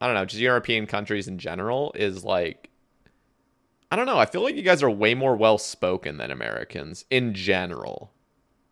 I 0.01 0.07
don't 0.07 0.15
know, 0.15 0.25
just 0.25 0.41
European 0.41 0.87
countries 0.87 1.27
in 1.27 1.37
general 1.37 1.91
is 1.95 2.23
like 2.23 2.69
I 3.89 3.95
don't 3.95 4.05
know, 4.05 4.17
I 4.17 4.25
feel 4.25 4.43
like 4.43 4.55
you 4.55 4.63
guys 4.63 4.83
are 4.83 4.89
way 4.89 5.13
more 5.13 5.35
well 5.35 5.57
spoken 5.57 6.17
than 6.17 6.31
Americans 6.31 7.05
in 7.09 7.33
general. 7.33 8.11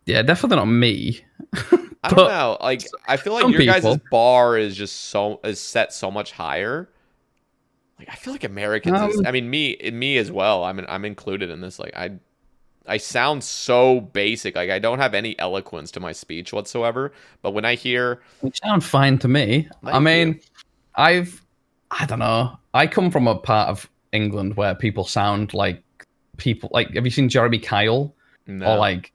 Yeah, 0.06 0.22
definitely 0.22 0.58
not 0.58 0.66
me. 0.66 1.22
I 2.04 2.10
don't 2.10 2.28
know. 2.28 2.58
Like 2.62 2.84
I 3.08 3.18
feel 3.18 3.34
like 3.34 3.48
your 3.48 3.66
guys' 3.66 3.98
bar 4.12 4.58
is 4.58 4.76
just 4.76 4.96
so 5.06 5.40
is 5.44 5.60
set 5.60 5.94
so 5.94 6.12
much 6.12 6.32
higher. 6.32 6.90
Like 7.98 8.10
I 8.12 8.16
feel 8.16 8.34
like 8.34 8.44
Americans 8.44 9.14
is, 9.14 9.20
Um, 9.20 9.26
I 9.26 9.32
mean 9.32 9.50
me 9.50 9.78
me 9.92 10.18
as 10.18 10.32
well. 10.32 10.64
I'm 10.64 10.86
I'm 10.88 11.06
included 11.06 11.50
in 11.50 11.62
this. 11.62 11.80
Like 11.80 11.96
I 11.96 12.12
I 12.88 12.98
sound 12.98 13.44
so 13.44 14.02
basic. 14.02 14.56
Like 14.56 14.70
I 14.70 14.80
don't 14.80 15.00
have 15.00 15.14
any 15.14 15.38
eloquence 15.40 15.92
to 15.92 16.00
my 16.00 16.12
speech 16.12 16.54
whatsoever. 16.54 17.12
But 17.42 17.52
when 17.52 17.66
I 17.66 17.76
hear 17.76 18.22
You 18.44 18.52
sound 18.64 18.84
fine 18.84 19.18
to 19.20 19.28
me. 19.28 19.68
I 19.84 20.00
mean, 20.00 20.28
you. 20.28 20.40
I've, 20.94 21.42
I 21.90 22.06
don't 22.06 22.20
know. 22.20 22.58
I 22.74 22.88
come 22.88 23.10
from 23.10 23.28
a 23.28 23.36
part 23.36 23.70
of 23.70 23.90
England 24.16 24.58
where 24.58 24.76
people 24.76 25.06
sound 25.06 25.54
like 25.54 25.84
people. 26.38 26.70
Like, 26.72 26.94
have 26.96 27.06
you 27.06 27.12
seen 27.12 27.30
Jeremy 27.30 27.60
Kyle? 27.60 28.14
no, 28.48 28.74
Or 28.74 28.78
like, 28.78 29.12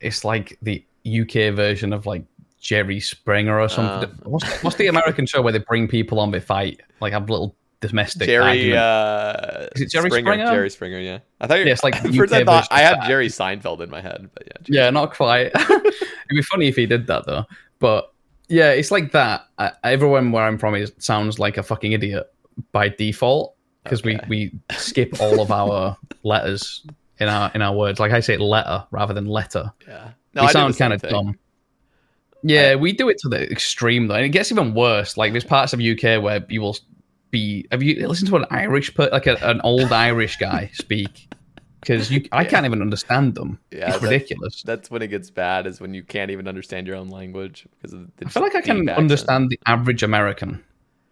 it's 0.00 0.24
like 0.24 0.58
the 0.62 0.84
UK 1.06 1.54
version 1.54 1.92
of 1.92 2.06
like 2.06 2.24
Jerry 2.60 3.00
Springer 3.00 3.60
or 3.60 3.68
something. 3.68 4.10
Uh. 4.10 4.28
what's, 4.28 4.62
what's 4.62 4.76
the 4.76 4.88
American 4.88 5.26
show 5.26 5.42
where 5.42 5.52
they 5.52 5.58
bring 5.58 5.88
people 5.88 6.18
on, 6.18 6.30
they 6.30 6.40
fight, 6.40 6.80
like 7.00 7.12
have 7.12 7.28
little 7.28 7.56
domestic 7.80 8.26
Jerry 8.26 8.74
uh 8.74 9.66
Is 9.74 9.82
it 9.82 9.90
Jerry 9.90 10.08
Springer? 10.08 10.46
Jerry 10.46 10.70
Springer, 10.70 10.98
yeah. 10.98 11.18
I 11.40 11.46
thought 11.46 11.58
you 11.58 11.66
Yeah, 11.66 11.72
it's 11.72 11.84
like 11.84 11.96
first 12.16 12.32
I 12.32 12.44
thought 12.44 12.68
I 12.70 12.80
had. 12.80 13.06
Jerry 13.06 13.28
Seinfeld 13.28 13.80
in 13.80 13.90
my 13.90 14.00
head, 14.00 14.30
but 14.32 14.44
yeah. 14.46 14.52
Jerry 14.62 14.78
Yeah, 14.78 14.90
not 14.90 15.14
quite. 15.14 15.52
It'd 15.54 15.94
be 16.30 16.42
funny 16.42 16.68
if 16.68 16.76
he 16.76 16.86
did 16.86 17.06
that 17.08 17.26
though. 17.26 17.44
But 17.78 18.12
yeah, 18.48 18.70
it's 18.70 18.90
like 18.90 19.12
that. 19.12 19.46
I, 19.58 19.72
everyone 19.82 20.32
where 20.32 20.44
I'm 20.44 20.58
from 20.58 20.74
is 20.74 20.92
sounds 20.98 21.38
like 21.38 21.58
a 21.58 21.62
fucking 21.62 21.92
idiot 21.92 22.32
by 22.72 22.88
default 22.88 23.53
because 23.84 24.00
Okay. 24.00 24.18
we 24.28 24.50
we 24.50 24.76
skip 24.76 25.20
all 25.20 25.40
of 25.40 25.50
our 25.52 25.96
letters 26.24 26.84
in 27.20 27.28
our 27.28 27.50
in 27.54 27.62
our 27.62 27.74
words. 27.76 28.00
Like 28.00 28.12
I 28.12 28.20
say 28.20 28.36
letter 28.36 28.84
rather 28.90 29.14
than 29.14 29.26
letter. 29.26 29.72
Yeah. 29.86 30.10
we 30.34 30.40
I 30.42 30.50
sound 30.52 30.76
kind 30.76 30.92
of 30.92 31.00
thing. 31.00 31.10
dumb. 31.10 31.38
Yeah, 32.42 32.74
we 32.74 32.92
do 32.92 33.08
it 33.08 33.18
to 33.20 33.28
the 33.28 33.50
extreme 33.50 34.08
though, 34.08 34.16
and 34.16 34.24
it 34.24 34.28
gets 34.30 34.50
even 34.52 34.74
worse. 34.74 35.16
Like 35.16 35.32
there's 35.32 35.44
parts 35.44 35.72
of 35.72 35.80
UK 35.80 36.22
where 36.22 36.44
you 36.48 36.60
will 36.60 36.76
be. 37.30 37.66
Have 37.70 37.82
you 37.82 38.06
listened 38.06 38.28
to 38.30 38.36
an 38.36 38.44
Irish, 38.50 38.94
per, 38.94 39.08
like 39.10 39.26
a, 39.26 39.36
an 39.48 39.60
old 39.64 39.92
Irish 39.92 40.36
guy 40.36 40.70
speak? 40.74 41.28
Because 41.80 42.10
you, 42.10 42.26
I 42.32 42.44
can't 42.44 42.64
even 42.64 42.80
understand 42.80 43.34
them. 43.34 43.58
Yeah, 43.70 43.90
it's 43.90 43.98
that- 44.00 44.10
ridiculous. 44.10 44.62
That's 44.62 44.90
when 44.90 45.02
it 45.02 45.08
gets 45.08 45.30
bad, 45.30 45.66
is 45.66 45.80
when 45.80 45.92
you 45.94 46.02
can't 46.02 46.30
even 46.30 46.48
understand 46.48 46.86
your 46.86 46.96
own 46.96 47.08
language 47.08 47.66
because 47.76 47.92
of 47.94 48.08
the 48.16 48.26
I 48.26 48.28
feel 48.30 48.42
like 48.42 48.54
I 48.54 48.60
can 48.62 48.80
accent. 48.88 48.98
understand 48.98 49.50
the 49.50 49.58
average 49.66 50.02
American 50.02 50.62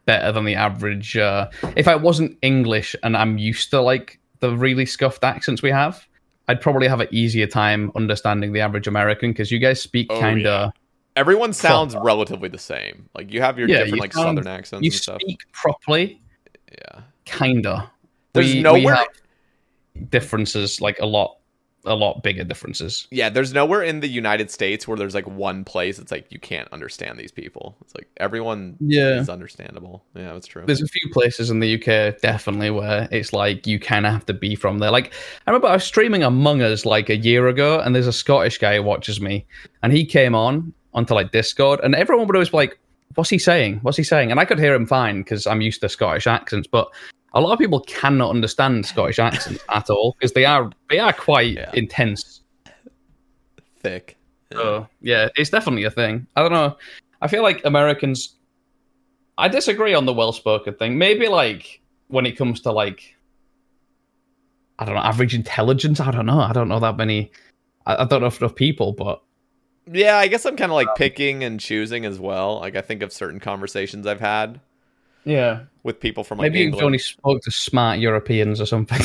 better 0.05 0.33
than 0.33 0.45
the 0.45 0.55
average. 0.55 1.17
Uh, 1.17 1.49
if 1.77 1.87
I 1.89 1.95
wasn't 1.97 2.37
English 2.43 2.97
and 3.03 3.17
I'm 3.17 3.39
used 3.39 3.71
to 3.71 3.81
like 3.81 4.19
the 4.41 4.51
really 4.57 4.87
scuffed 4.87 5.23
accents 5.25 5.63
we 5.63 5.71
have, 5.71 6.07
I'd 6.49 6.61
probably 6.61 6.89
have 6.89 7.01
an 7.01 7.09
easier 7.13 7.47
time 7.47 7.93
understanding 7.95 8.53
the 8.53 8.61
average 8.61 8.87
American 8.89 9.31
because 9.31 9.51
you 9.51 9.59
guys 9.59 9.81
speak 9.81 10.09
Oh, 10.11 10.21
kind 10.21 10.41
yeah. 10.43 10.65
of. 10.67 10.73
Everyone 11.15 11.53
sounds 11.53 11.95
relatively 11.95 12.49
the 12.49 12.59
same. 12.59 13.09
Like 13.15 13.33
you 13.33 13.41
have 13.43 13.59
your 13.59 13.69
Yeah, 13.69 13.79
different 13.79 13.95
you 13.97 14.01
like 14.01 14.13
sound- 14.13 14.39
southern 14.39 14.47
accents 14.53 14.83
You 14.85 14.89
and 14.91 14.95
stuff. 14.95 15.21
speak 15.21 15.41
properly, 15.53 16.21
Yeah. 16.71 17.03
kinda. 17.27 17.91
There's 18.33 18.47
we, 18.47 18.55
we 18.57 18.63
nowhere 18.63 18.95
have 18.97 19.07
differences, 20.11 20.81
like 20.81 20.99
a 21.01 21.07
lot, 21.07 21.37
a 21.85 21.95
lot 21.95 22.23
bigger 22.23 22.45
differences. 22.45 23.09
Yeah, 23.11 23.29
there's 23.29 23.53
nowhere 23.53 23.83
in 23.83 24.01
the 24.01 24.09
United 24.09 24.51
States 24.51 24.87
where 24.87 24.97
there's 24.97 25.15
like 25.15 25.27
one 25.27 25.65
place 25.65 25.99
it's 25.99 26.13
like 26.13 26.31
you 26.31 26.39
can't 26.39 26.69
understand 26.73 27.19
these 27.19 27.33
people. 27.33 27.77
It's 27.81 27.95
like 27.95 28.09
everyone 28.19 28.77
Yeah. 28.81 29.19
is 29.21 29.29
understandable. 29.29 30.05
Yeah, 30.15 30.33
that's 30.33 30.47
true. 30.47 30.63
There's 30.67 30.83
a 30.83 30.87
few 30.87 31.11
places 31.13 31.51
in 31.51 31.59
the 31.61 31.75
UK 31.75 32.21
definitely 32.21 32.71
where 32.71 33.09
it's 33.11 33.33
like 33.33 33.67
you 33.67 33.81
kind 33.81 34.07
of 34.07 34.13
have 34.13 34.27
to 34.27 34.35
be 34.35 34.55
from 34.55 34.79
there. 34.79 34.91
Like 34.91 35.13
I 35.47 35.51
remember 35.51 35.69
I 35.69 35.75
was 35.75 35.85
streaming 35.85 36.23
Among 36.23 36.63
Us 36.63 36.85
like 36.87 37.09
a 37.11 37.17
year 37.17 37.49
ago, 37.49 37.81
and 37.81 37.95
there's 37.95 38.07
a 38.07 38.13
Scottish 38.13 38.59
guy 38.59 38.77
who 38.77 38.83
watches 38.83 39.21
me, 39.21 39.45
and 39.83 39.93
he 39.93 40.05
came 40.05 40.35
on 40.35 40.73
onto 40.95 41.15
like 41.15 41.33
Discord, 41.33 41.81
and 41.83 41.95
everyone 41.95 42.27
would 42.27 42.37
always 42.37 42.51
be 42.51 42.59
like, 42.59 42.79
"What's 43.15 43.31
he 43.31 43.39
saying? 43.39 43.81
What's 43.83 43.97
he 43.97 44.05
saying?" 44.05 44.31
And 44.31 44.39
I 44.39 44.45
could 44.45 44.59
hear 44.61 44.75
him 44.75 44.87
fine 44.87 45.23
because 45.23 45.47
I'm 45.47 45.61
used 45.63 45.81
to 45.81 45.89
Scottish 45.89 46.27
accents, 46.27 46.69
but 46.69 46.89
a 47.35 47.41
lot 47.41 47.53
of 47.53 47.59
people 47.59 47.81
cannot 47.81 48.31
understand 48.31 48.85
Scottish 48.87 49.19
accents 49.19 49.63
at 49.69 49.89
all 49.91 50.15
because 50.19 50.33
they 50.33 50.45
are 50.45 50.71
they 50.91 50.99
are 50.99 51.13
quite 51.13 51.53
Yeah. 51.55 51.71
intense. 51.75 52.43
Thick. 53.81 54.17
So 54.53 54.87
yeah, 55.01 55.29
it's 55.37 55.51
definitely 55.51 55.85
a 55.85 55.91
thing. 55.91 56.27
I 56.37 56.43
don't 56.43 56.53
know. 56.53 56.77
I 57.21 57.29
feel 57.29 57.43
like 57.43 57.65
Americans. 57.65 58.37
I 59.39 59.49
disagree 59.49 59.95
on 59.95 60.05
the 60.05 60.13
well-spoken 60.13 60.75
thing. 60.75 60.99
Maybe 60.99 61.27
like 61.27 61.81
when 62.09 62.27
it 62.27 62.37
comes 62.37 62.61
to 62.61 62.71
like, 62.71 63.17
I 64.79 64.85
don't 64.85 64.95
know, 64.95 65.01
average 65.01 65.35
intelligence. 65.35 66.01
I 66.01 66.11
don't 66.11 66.27
know. 66.27 66.39
I 66.41 66.53
don't 66.53 66.69
know 66.69 66.81
that 66.81 66.99
many. 66.99 67.33
I, 67.87 68.03
I 68.03 68.05
don't 68.05 68.21
know 68.21 68.27
if 68.27 68.41
enough 68.41 68.55
people, 68.55 68.93
but 68.93 69.23
Yeah, 69.91 70.19
I 70.19 70.29
guess 70.29 70.45
I'm 70.45 70.55
kind 70.57 70.71
of 70.71 70.77
Um, 70.79 70.85
like 70.87 70.97
picking 70.97 71.43
and 71.45 71.59
choosing 71.59 72.05
as 72.05 72.21
well. 72.21 72.61
Like 72.61 72.77
I 72.77 72.83
think 72.83 73.03
of 73.03 73.11
certain 73.13 73.41
conversations 73.41 74.07
I've 74.07 74.21
had 74.21 74.61
yeah, 75.25 75.61
with 75.83 76.01
people 76.01 76.25
from 76.25 76.39
like 76.39 76.47
maybe 76.53 76.61
you've 76.61 76.67
England. 76.69 76.85
only 76.87 76.99
spoke 76.99 77.43
to 77.43 77.51
smart 77.51 77.99
Europeans 77.99 78.61
or 78.61 78.67
something. 78.67 79.01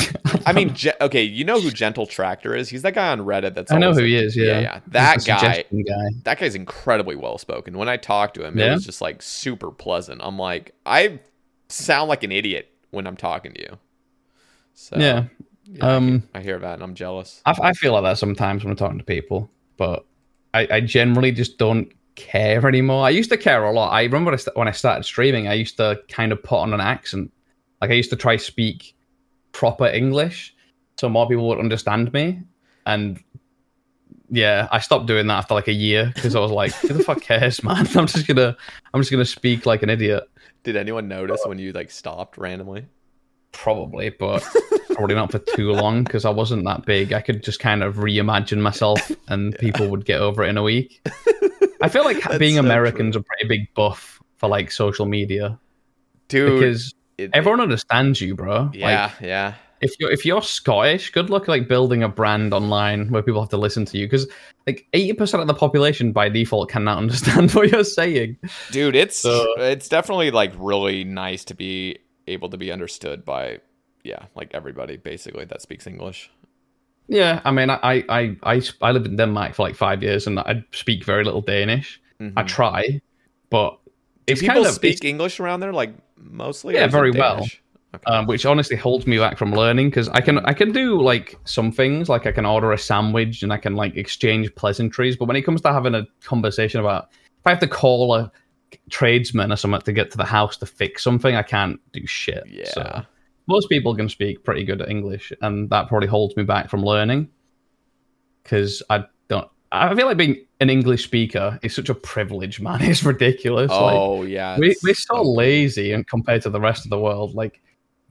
I 0.46 0.52
mean, 0.52 0.74
Ge- 0.74 0.88
okay, 1.00 1.22
you 1.22 1.44
know 1.44 1.60
who 1.60 1.70
Gentle 1.70 2.06
Tractor 2.06 2.54
is? 2.54 2.68
He's 2.68 2.82
that 2.82 2.94
guy 2.94 3.08
on 3.10 3.20
Reddit. 3.20 3.54
That's 3.54 3.70
I 3.72 3.78
know 3.78 3.90
who 3.92 4.00
like- 4.00 4.06
he 4.06 4.16
is. 4.16 4.36
Yeah, 4.36 4.60
yeah, 4.60 4.80
That 4.88 5.24
guy. 5.24 5.64
guy. 5.72 6.08
That 6.24 6.38
guy's 6.38 6.54
incredibly 6.54 7.16
well 7.16 7.38
spoken. 7.38 7.76
When 7.78 7.88
I 7.88 7.96
talked 7.96 8.34
to 8.34 8.44
him, 8.46 8.58
it 8.58 8.70
was 8.70 8.84
just 8.86 9.00
like 9.00 9.22
super 9.22 9.70
pleasant. 9.70 10.20
I'm 10.24 10.38
like, 10.38 10.74
I 10.86 11.20
sound 11.68 12.08
like 12.08 12.22
an 12.24 12.32
idiot 12.32 12.70
when 12.90 13.06
I'm 13.06 13.16
talking 13.16 13.52
to 13.52 13.60
you. 13.60 13.78
So 14.74 14.96
Yeah. 14.98 15.24
yeah, 15.64 15.84
I 15.84 15.94
Um, 15.96 16.08
hear- 16.10 16.22
I 16.34 16.40
hear 16.40 16.58
that 16.58 16.74
and 16.74 16.82
I'm 16.82 16.94
jealous. 16.94 17.42
I, 17.44 17.54
I 17.62 17.72
feel 17.74 17.92
like 17.92 18.04
that 18.04 18.18
sometimes 18.18 18.64
when 18.64 18.70
I'm 18.70 18.76
talking 18.76 18.98
to 18.98 19.04
people, 19.04 19.50
but 19.76 20.04
I, 20.54 20.66
I 20.70 20.80
generally 20.80 21.30
just 21.32 21.58
don't 21.58 21.92
care 22.18 22.66
anymore. 22.66 23.06
I 23.06 23.10
used 23.10 23.30
to 23.30 23.36
care 23.36 23.64
a 23.64 23.72
lot. 23.72 23.92
I 23.92 24.02
remember 24.02 24.36
when 24.54 24.68
I 24.68 24.72
started 24.72 25.04
streaming, 25.04 25.48
I 25.48 25.54
used 25.54 25.76
to 25.78 26.00
kind 26.08 26.32
of 26.32 26.42
put 26.42 26.58
on 26.58 26.74
an 26.74 26.80
accent. 26.80 27.32
Like 27.80 27.90
I 27.90 27.94
used 27.94 28.10
to 28.10 28.16
try 28.16 28.36
speak 28.36 28.94
proper 29.52 29.86
English 29.86 30.54
so 30.98 31.08
more 31.08 31.28
people 31.28 31.48
would 31.48 31.60
understand 31.60 32.12
me. 32.12 32.42
And 32.84 33.22
yeah, 34.30 34.68
I 34.72 34.80
stopped 34.80 35.06
doing 35.06 35.26
that 35.28 35.38
after 35.38 35.54
like 35.54 35.68
a 35.68 35.72
year 35.72 36.12
because 36.14 36.34
I 36.34 36.40
was 36.40 36.50
like, 36.50 36.74
who 36.74 36.88
the 36.88 37.04
fuck 37.04 37.22
cares, 37.22 37.62
man? 37.64 37.86
I'm 37.94 38.06
just 38.06 38.26
gonna 38.26 38.56
I'm 38.92 39.00
just 39.00 39.10
gonna 39.10 39.24
speak 39.24 39.64
like 39.64 39.82
an 39.82 39.90
idiot. 39.90 40.24
Did 40.64 40.76
anyone 40.76 41.08
notice 41.08 41.40
when 41.46 41.58
you 41.58 41.72
like 41.72 41.90
stopped 41.90 42.36
randomly? 42.36 42.86
Probably, 43.52 44.10
but 44.10 44.44
probably 44.92 45.14
not 45.14 45.32
for 45.32 45.38
too 45.38 45.72
long 45.72 46.04
because 46.04 46.24
I 46.24 46.30
wasn't 46.30 46.64
that 46.66 46.84
big. 46.84 47.12
I 47.12 47.20
could 47.20 47.42
just 47.42 47.60
kind 47.60 47.82
of 47.82 47.96
reimagine 47.96 48.60
myself, 48.60 49.10
and 49.28 49.54
people 49.58 49.88
would 49.88 50.04
get 50.04 50.20
over 50.20 50.44
it 50.44 50.48
in 50.48 50.56
a 50.56 50.62
week. 50.62 51.00
I 51.82 51.88
feel 51.88 52.04
like 52.04 52.22
That's 52.22 52.38
being 52.38 52.54
so 52.54 52.60
American's 52.60 53.16
a 53.16 53.20
pretty 53.22 53.48
big 53.48 53.72
buff 53.74 54.20
for 54.36 54.48
like 54.48 54.70
social 54.70 55.06
media 55.06 55.58
Dude, 56.28 56.60
because 56.60 56.94
it- 57.16 57.30
everyone 57.32 57.60
understands 57.60 58.20
you, 58.20 58.34
bro. 58.34 58.70
Yeah, 58.72 59.06
Like, 59.06 59.20
yeah. 59.20 59.54
if 59.80 59.92
you're 59.98 60.10
if 60.12 60.24
you're 60.24 60.42
Scottish, 60.42 61.10
good 61.10 61.30
luck 61.30 61.48
like 61.48 61.68
building 61.68 62.02
a 62.02 62.08
brand 62.08 62.52
online 62.54 63.08
where 63.10 63.22
people 63.22 63.40
have 63.40 63.50
to 63.50 63.56
listen 63.56 63.84
to 63.86 63.98
you 63.98 64.06
because 64.06 64.28
like 64.66 64.86
eighty 64.92 65.14
percent 65.14 65.40
of 65.40 65.46
the 65.46 65.54
population 65.54 66.12
by 66.12 66.28
default 66.28 66.70
cannot 66.70 66.98
understand 66.98 67.50
what 67.52 67.70
you're 67.70 67.82
saying. 67.82 68.36
Dude, 68.70 68.94
it's 68.94 69.16
So- 69.18 69.54
it's 69.58 69.88
definitely 69.88 70.30
like 70.30 70.52
really 70.58 71.02
nice 71.04 71.44
to 71.46 71.54
be 71.54 71.98
able 72.28 72.48
to 72.50 72.56
be 72.56 72.72
understood 72.72 73.24
by 73.24 73.60
yeah, 74.04 74.26
like 74.34 74.54
everybody 74.54 74.96
basically 74.96 75.44
that 75.46 75.62
speaks 75.62 75.86
English. 75.86 76.30
Yeah, 77.08 77.40
I 77.44 77.50
mean, 77.50 77.70
I 77.70 77.78
I 78.08 78.36
I 78.42 78.62
I, 78.82 78.92
lived 78.92 79.06
in 79.06 79.16
Denmark 79.16 79.54
for 79.54 79.62
like 79.66 79.76
five 79.76 80.02
years, 80.02 80.26
and 80.26 80.38
I 80.38 80.64
speak 80.72 81.04
very 81.04 81.24
little 81.24 81.40
Danish. 81.40 82.00
I 82.36 82.42
try, 82.42 83.00
but 83.50 83.78
it's 84.26 84.40
Mm-hmm. 84.40 84.48
People 84.48 84.62
kind 84.64 84.66
of 84.66 84.74
speak 84.74 85.04
English 85.04 85.40
around 85.40 85.60
there 85.60 85.72
like 85.72 85.94
mostly 86.16 86.74
Yeah, 86.74 86.82
or 86.82 86.86
is 86.86 86.94
it 86.94 86.96
very 86.96 87.10
well. 87.12 87.46
Okay. 87.94 88.04
um, 88.04 88.26
which 88.26 88.44
honestly 88.44 88.76
holds 88.76 89.06
me 89.06 89.16
back 89.18 89.38
from 89.38 89.52
learning 89.52 89.88
because 89.88 90.10
I 90.10 90.20
can 90.20 90.40
I 90.40 90.52
can 90.52 90.72
do 90.72 91.00
like 91.00 91.38
some 91.44 91.72
things, 91.72 92.08
like 92.08 92.26
I 92.26 92.32
can 92.32 92.44
order 92.44 92.72
a 92.72 92.78
sandwich 92.78 93.42
and 93.42 93.50
I 93.50 93.56
can 93.56 93.76
like 93.76 93.96
exchange 93.96 94.54
pleasantries. 94.54 95.16
But 95.16 95.26
when 95.26 95.36
it 95.36 95.42
comes 95.42 95.62
to 95.62 95.72
having 95.72 95.94
a 95.94 96.06
conversation 96.22 96.80
about 96.80 97.08
if 97.12 97.46
I 97.46 97.50
have 97.50 97.60
to 97.60 97.66
call 97.66 98.14
a 98.14 98.30
tradesman 98.90 99.52
or 99.52 99.56
something 99.56 99.80
to 99.80 99.92
get 99.92 100.10
to 100.10 100.16
the 100.16 100.24
house 100.24 100.56
to 100.58 100.66
fix 100.66 101.02
something, 101.02 101.34
I 101.36 101.42
can't 101.42 101.80
do 101.92 102.06
shit. 102.06 102.44
yeah. 102.46 102.70
So 102.70 103.02
most 103.46 103.68
people 103.68 103.94
can 103.96 104.08
speak 104.08 104.44
pretty 104.44 104.64
good 104.64 104.82
English, 104.88 105.32
and 105.40 105.70
that 105.70 105.88
probably 105.88 106.08
holds 106.08 106.36
me 106.36 106.44
back 106.44 106.68
from 106.70 106.82
learning. 106.84 107.28
because 108.48 108.82
I 108.90 109.04
don't. 109.28 109.48
I 109.70 109.94
feel 109.94 110.06
like 110.06 110.16
being 110.16 110.46
an 110.60 110.70
English 110.70 111.04
speaker 111.04 111.58
is 111.62 111.74
such 111.74 111.88
a 111.90 111.94
privilege, 111.94 112.60
man. 112.66 112.82
It's 112.82 113.04
ridiculous. 113.04 113.70
Oh 113.72 114.14
like, 114.16 114.28
yeah, 114.30 114.58
we 114.58 114.74
we're 114.82 114.94
so 114.94 115.22
lazy 115.22 115.92
and 115.92 116.06
compared 116.06 116.42
to 116.42 116.50
the 116.50 116.60
rest 116.60 116.84
of 116.86 116.90
the 116.90 116.98
world. 116.98 117.34
Like 117.34 117.60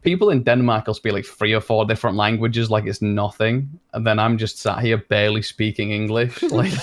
people 0.02 0.30
in 0.30 0.44
Denmark 0.44 0.88
will 0.88 0.94
speak 0.94 1.14
like 1.14 1.26
three 1.26 1.54
or 1.54 1.62
four 1.62 1.86
different 1.86 2.18
languages, 2.18 2.70
like 2.70 2.86
it's 2.86 3.02
nothing, 3.02 3.80
and 3.94 4.06
then 4.06 4.20
I'm 4.20 4.38
just 4.38 4.60
sat 4.60 4.80
here 4.84 4.98
barely 4.98 5.42
speaking 5.42 5.92
English. 5.92 6.42
Like 6.52 6.74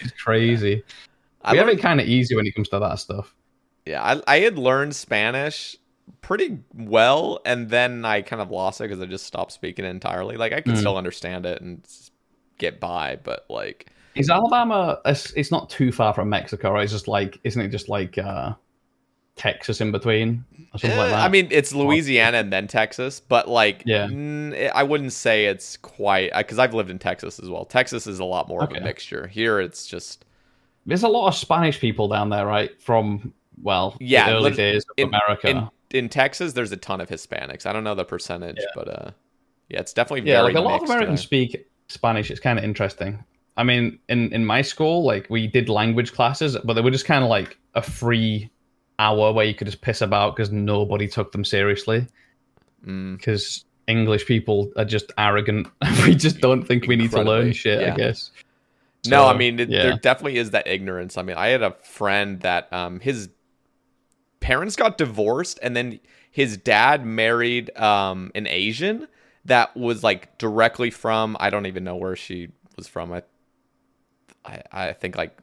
it's 0.00 0.12
crazy. 0.22 0.84
I 1.42 1.52
we 1.52 1.58
have 1.58 1.68
it 1.68 1.80
kind 1.80 2.00
of 2.00 2.06
easy 2.08 2.34
when 2.36 2.46
it 2.46 2.54
comes 2.54 2.68
to 2.70 2.78
that 2.78 2.98
stuff. 2.98 3.34
Yeah, 3.86 4.02
I, 4.02 4.22
I 4.26 4.38
had 4.40 4.58
learned 4.58 4.94
Spanish 4.94 5.76
pretty 6.20 6.58
well, 6.74 7.40
and 7.46 7.70
then 7.70 8.04
I 8.04 8.22
kind 8.22 8.42
of 8.42 8.50
lost 8.50 8.80
it 8.80 8.84
because 8.84 9.00
I 9.00 9.06
just 9.06 9.26
stopped 9.26 9.52
speaking 9.52 9.84
entirely. 9.84 10.36
Like 10.36 10.52
I 10.52 10.60
can 10.60 10.74
Mm. 10.74 10.78
still 10.78 10.96
understand 10.96 11.46
it 11.46 11.60
and 11.62 11.86
get 12.58 12.80
by, 12.80 13.16
but 13.22 13.46
like 13.48 13.86
Is 14.14 14.30
Alabama? 14.30 15.00
It's, 15.04 15.32
it's 15.32 15.50
not 15.50 15.70
too 15.70 15.92
far 15.92 16.12
from 16.12 16.28
Mexico, 16.28 16.72
right? 16.72 16.82
It's 16.84 16.92
just 16.92 17.08
like, 17.08 17.38
isn't 17.44 17.60
it 17.62 17.68
just 17.68 17.88
like 17.88 18.18
uh, 18.18 18.54
Texas 19.36 19.80
in 19.80 19.92
between 19.92 20.44
or 20.74 20.78
something 20.78 20.96
like 20.98 21.08
Eh, 21.08 21.10
that? 21.10 21.24
I 21.24 21.28
mean, 21.28 21.48
it's 21.50 21.72
Louisiana 21.72 22.38
and 22.38 22.52
then 22.52 22.66
Texas, 22.66 23.20
but 23.20 23.48
like, 23.48 23.82
Yeah. 23.86 24.08
mm, 24.08 24.52
it- 24.54 24.72
I 24.74 24.82
wouldn't 24.82 25.12
say 25.12 25.46
it's 25.46 25.76
quite 25.76 26.32
because 26.36 26.58
I've 26.58 26.74
lived 26.74 26.90
in 26.90 26.98
Texas 26.98 27.38
as 27.38 27.48
well. 27.48 27.64
Texas 27.64 28.06
is 28.06 28.18
a 28.18 28.24
lot 28.24 28.48
more 28.48 28.64
of 28.64 28.72
a 28.72 28.76
mixture. 28.76 29.28
Here, 29.28 29.60
it's 29.60 29.86
just 29.86 30.24
there's 30.88 31.02
a 31.02 31.08
lot 31.08 31.28
of 31.28 31.34
Spanish 31.34 31.78
people 31.78 32.08
down 32.08 32.30
there, 32.30 32.46
right? 32.46 32.80
From 32.80 33.32
well, 33.62 33.96
yeah, 34.00 34.30
the 34.30 34.36
early 34.36 34.52
days 34.52 34.84
of 34.90 34.94
in, 34.96 35.08
America. 35.08 35.48
In, 35.48 35.68
in 35.90 36.08
Texas, 36.08 36.54
there's 36.54 36.72
a 36.72 36.76
ton 36.76 37.00
of 37.00 37.08
Hispanics. 37.08 37.66
I 37.66 37.72
don't 37.72 37.84
know 37.84 37.94
the 37.94 38.04
percentage, 38.04 38.58
but 38.74 38.88
uh, 38.88 39.10
yeah, 39.68 39.80
it's 39.80 39.92
definitely 39.92 40.28
yeah, 40.28 40.40
very 40.40 40.54
like 40.54 40.56
a 40.56 40.60
lot 40.60 40.82
of 40.82 40.88
Americans 40.88 41.20
there. 41.20 41.26
speak 41.26 41.68
Spanish. 41.88 42.30
It's 42.30 42.40
kind 42.40 42.58
of 42.58 42.64
interesting. 42.64 43.22
I 43.56 43.64
mean, 43.64 43.98
in 44.08 44.32
in 44.32 44.46
my 44.46 44.62
school, 44.62 45.04
like 45.04 45.28
we 45.28 45.46
did 45.46 45.68
language 45.68 46.12
classes, 46.12 46.56
but 46.64 46.72
they 46.72 46.80
were 46.80 46.90
just 46.90 47.04
kind 47.04 47.22
of 47.22 47.28
like 47.28 47.58
a 47.74 47.82
free 47.82 48.50
hour 48.98 49.32
where 49.32 49.44
you 49.44 49.54
could 49.54 49.66
just 49.66 49.82
piss 49.82 50.00
about 50.00 50.36
because 50.36 50.50
nobody 50.50 51.06
took 51.06 51.32
them 51.32 51.44
seriously. 51.44 52.06
Mm. 52.86 53.18
Because 53.18 53.64
English 53.88 54.26
people 54.26 54.72
are 54.76 54.84
just 54.84 55.12
arrogant. 55.18 55.68
we 56.06 56.14
just 56.14 56.40
don't 56.40 56.62
think 56.62 56.86
we 56.86 56.96
need 56.96 57.10
to 57.10 57.22
learn 57.22 57.52
shit. 57.52 57.80
yeah. 57.82 57.92
I 57.92 57.96
guess. 57.96 58.30
No, 59.04 59.26
I 59.26 59.36
mean 59.36 59.60
it, 59.60 59.70
yeah. 59.70 59.82
there 59.82 59.92
definitely 59.94 60.38
is 60.38 60.50
that 60.50 60.66
ignorance. 60.66 61.16
I 61.16 61.22
mean, 61.22 61.36
I 61.36 61.48
had 61.48 61.62
a 61.62 61.72
friend 61.82 62.40
that 62.40 62.72
um 62.72 63.00
his 63.00 63.28
parents 64.40 64.76
got 64.76 64.98
divorced 64.98 65.58
and 65.62 65.76
then 65.76 66.00
his 66.30 66.56
dad 66.56 67.04
married 67.04 67.76
um 67.76 68.30
an 68.34 68.46
Asian 68.46 69.08
that 69.44 69.76
was 69.76 70.02
like 70.02 70.36
directly 70.38 70.90
from 70.90 71.36
I 71.40 71.50
don't 71.50 71.66
even 71.66 71.84
know 71.84 71.96
where 71.96 72.16
she 72.16 72.48
was 72.76 72.86
from. 72.88 73.12
I 73.12 73.22
I, 74.44 74.62
I 74.72 74.92
think 74.92 75.16
like 75.16 75.36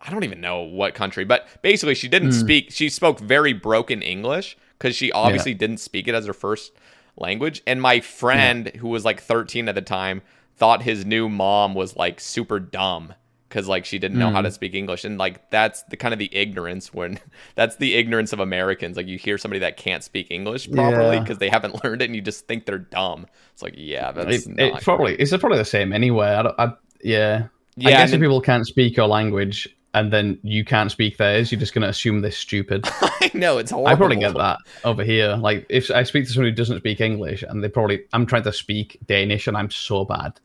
I 0.00 0.10
don't 0.10 0.24
even 0.24 0.40
know 0.40 0.60
what 0.62 0.94
country, 0.94 1.24
but 1.24 1.48
basically 1.62 1.94
she 1.94 2.08
didn't 2.08 2.32
Hmm. 2.32 2.38
speak 2.40 2.70
she 2.70 2.88
spoke 2.88 3.20
very 3.20 3.52
broken 3.52 4.02
English 4.02 4.56
cuz 4.78 4.94
she 4.94 5.10
obviously 5.12 5.54
didn't 5.54 5.78
speak 5.78 6.06
it 6.08 6.14
as 6.14 6.26
her 6.26 6.32
first 6.32 6.72
language 7.16 7.62
and 7.66 7.82
my 7.82 7.98
friend 7.98 8.68
who 8.76 8.88
was 8.88 9.04
like 9.04 9.20
13 9.20 9.68
at 9.68 9.74
the 9.74 9.82
time 9.82 10.22
thought 10.58 10.82
his 10.82 11.06
new 11.06 11.28
mom 11.28 11.74
was 11.74 11.96
like 11.96 12.20
super 12.20 12.58
dumb 12.60 13.14
because 13.48 13.66
like 13.66 13.84
she 13.86 13.98
didn't 13.98 14.18
know 14.18 14.30
how 14.30 14.40
Hmm. 14.40 14.44
to 14.44 14.50
speak 14.50 14.74
english 14.74 15.04
and 15.04 15.16
like 15.16 15.50
that's 15.50 15.82
the 15.84 15.96
kind 15.96 16.12
of 16.12 16.18
the 16.18 16.28
ignorance 16.36 16.92
when 16.92 17.18
that's 17.54 17.76
the 17.76 17.94
ignorance 17.94 18.32
of 18.34 18.40
americans 18.40 18.96
like 18.96 19.06
you 19.06 19.16
hear 19.16 19.38
somebody 19.38 19.60
that 19.60 19.76
can't 19.78 20.04
speak 20.04 20.30
english 20.30 20.70
properly 20.70 21.16
Yeah. 21.16 21.22
because 21.22 21.38
they 21.38 21.48
haven't 21.48 21.82
learned 21.84 22.02
it 22.02 22.06
and 22.06 22.14
you 22.16 22.20
just 22.20 22.46
think 22.46 22.66
they're 22.66 22.78
dumb 22.78 23.26
it's 23.54 23.62
like 23.62 23.74
yeah 23.76 24.12
that's 24.12 24.46
It, 24.46 24.48
not 24.56 24.66
it's 24.76 24.84
probably 24.84 25.14
it's 25.16 25.30
probably 25.36 25.58
the 25.58 25.64
same 25.64 25.92
anyway. 25.94 26.26
I, 26.28 26.42
don't- 26.42 26.54
I, 26.60 26.72
yeah. 27.02 27.46
Yeah, 27.76 27.88
I 27.88 27.92
guess 27.92 28.12
if 28.12 28.20
people 28.20 28.40
can't 28.40 28.66
speak 28.66 28.96
your 28.96 29.06
language 29.06 29.68
and 29.94 30.12
then 30.12 30.38
you 30.42 30.64
can't 30.64 30.90
speak 30.90 31.16
theirs, 31.16 31.50
you're 31.52 31.60
just 31.60 31.72
gonna 31.72 31.86
assume 31.88 32.20
they're 32.20 32.30
stupid. 32.32 32.84
i 33.00 33.30
know 33.34 33.56
it's 33.58 33.70
horrible 33.70 33.88
I 33.88 33.94
probably 33.94 34.16
get 34.16 34.34
that 34.34 34.58
over 34.84 35.04
here. 35.04 35.36
Like 35.36 35.64
if 35.70 35.90
I 35.90 36.02
speak 36.02 36.26
to 36.26 36.32
someone 36.32 36.50
who 36.50 36.56
doesn't 36.56 36.78
speak 36.78 37.00
English 37.00 37.42
and 37.48 37.62
they 37.64 37.68
probably 37.68 38.02
I'm 38.12 38.26
trying 38.26 38.42
to 38.42 38.52
speak 38.52 38.98
Danish 39.06 39.46
and 39.46 39.56
I'm 39.56 39.70
so 39.70 40.04
bad. 40.04 40.38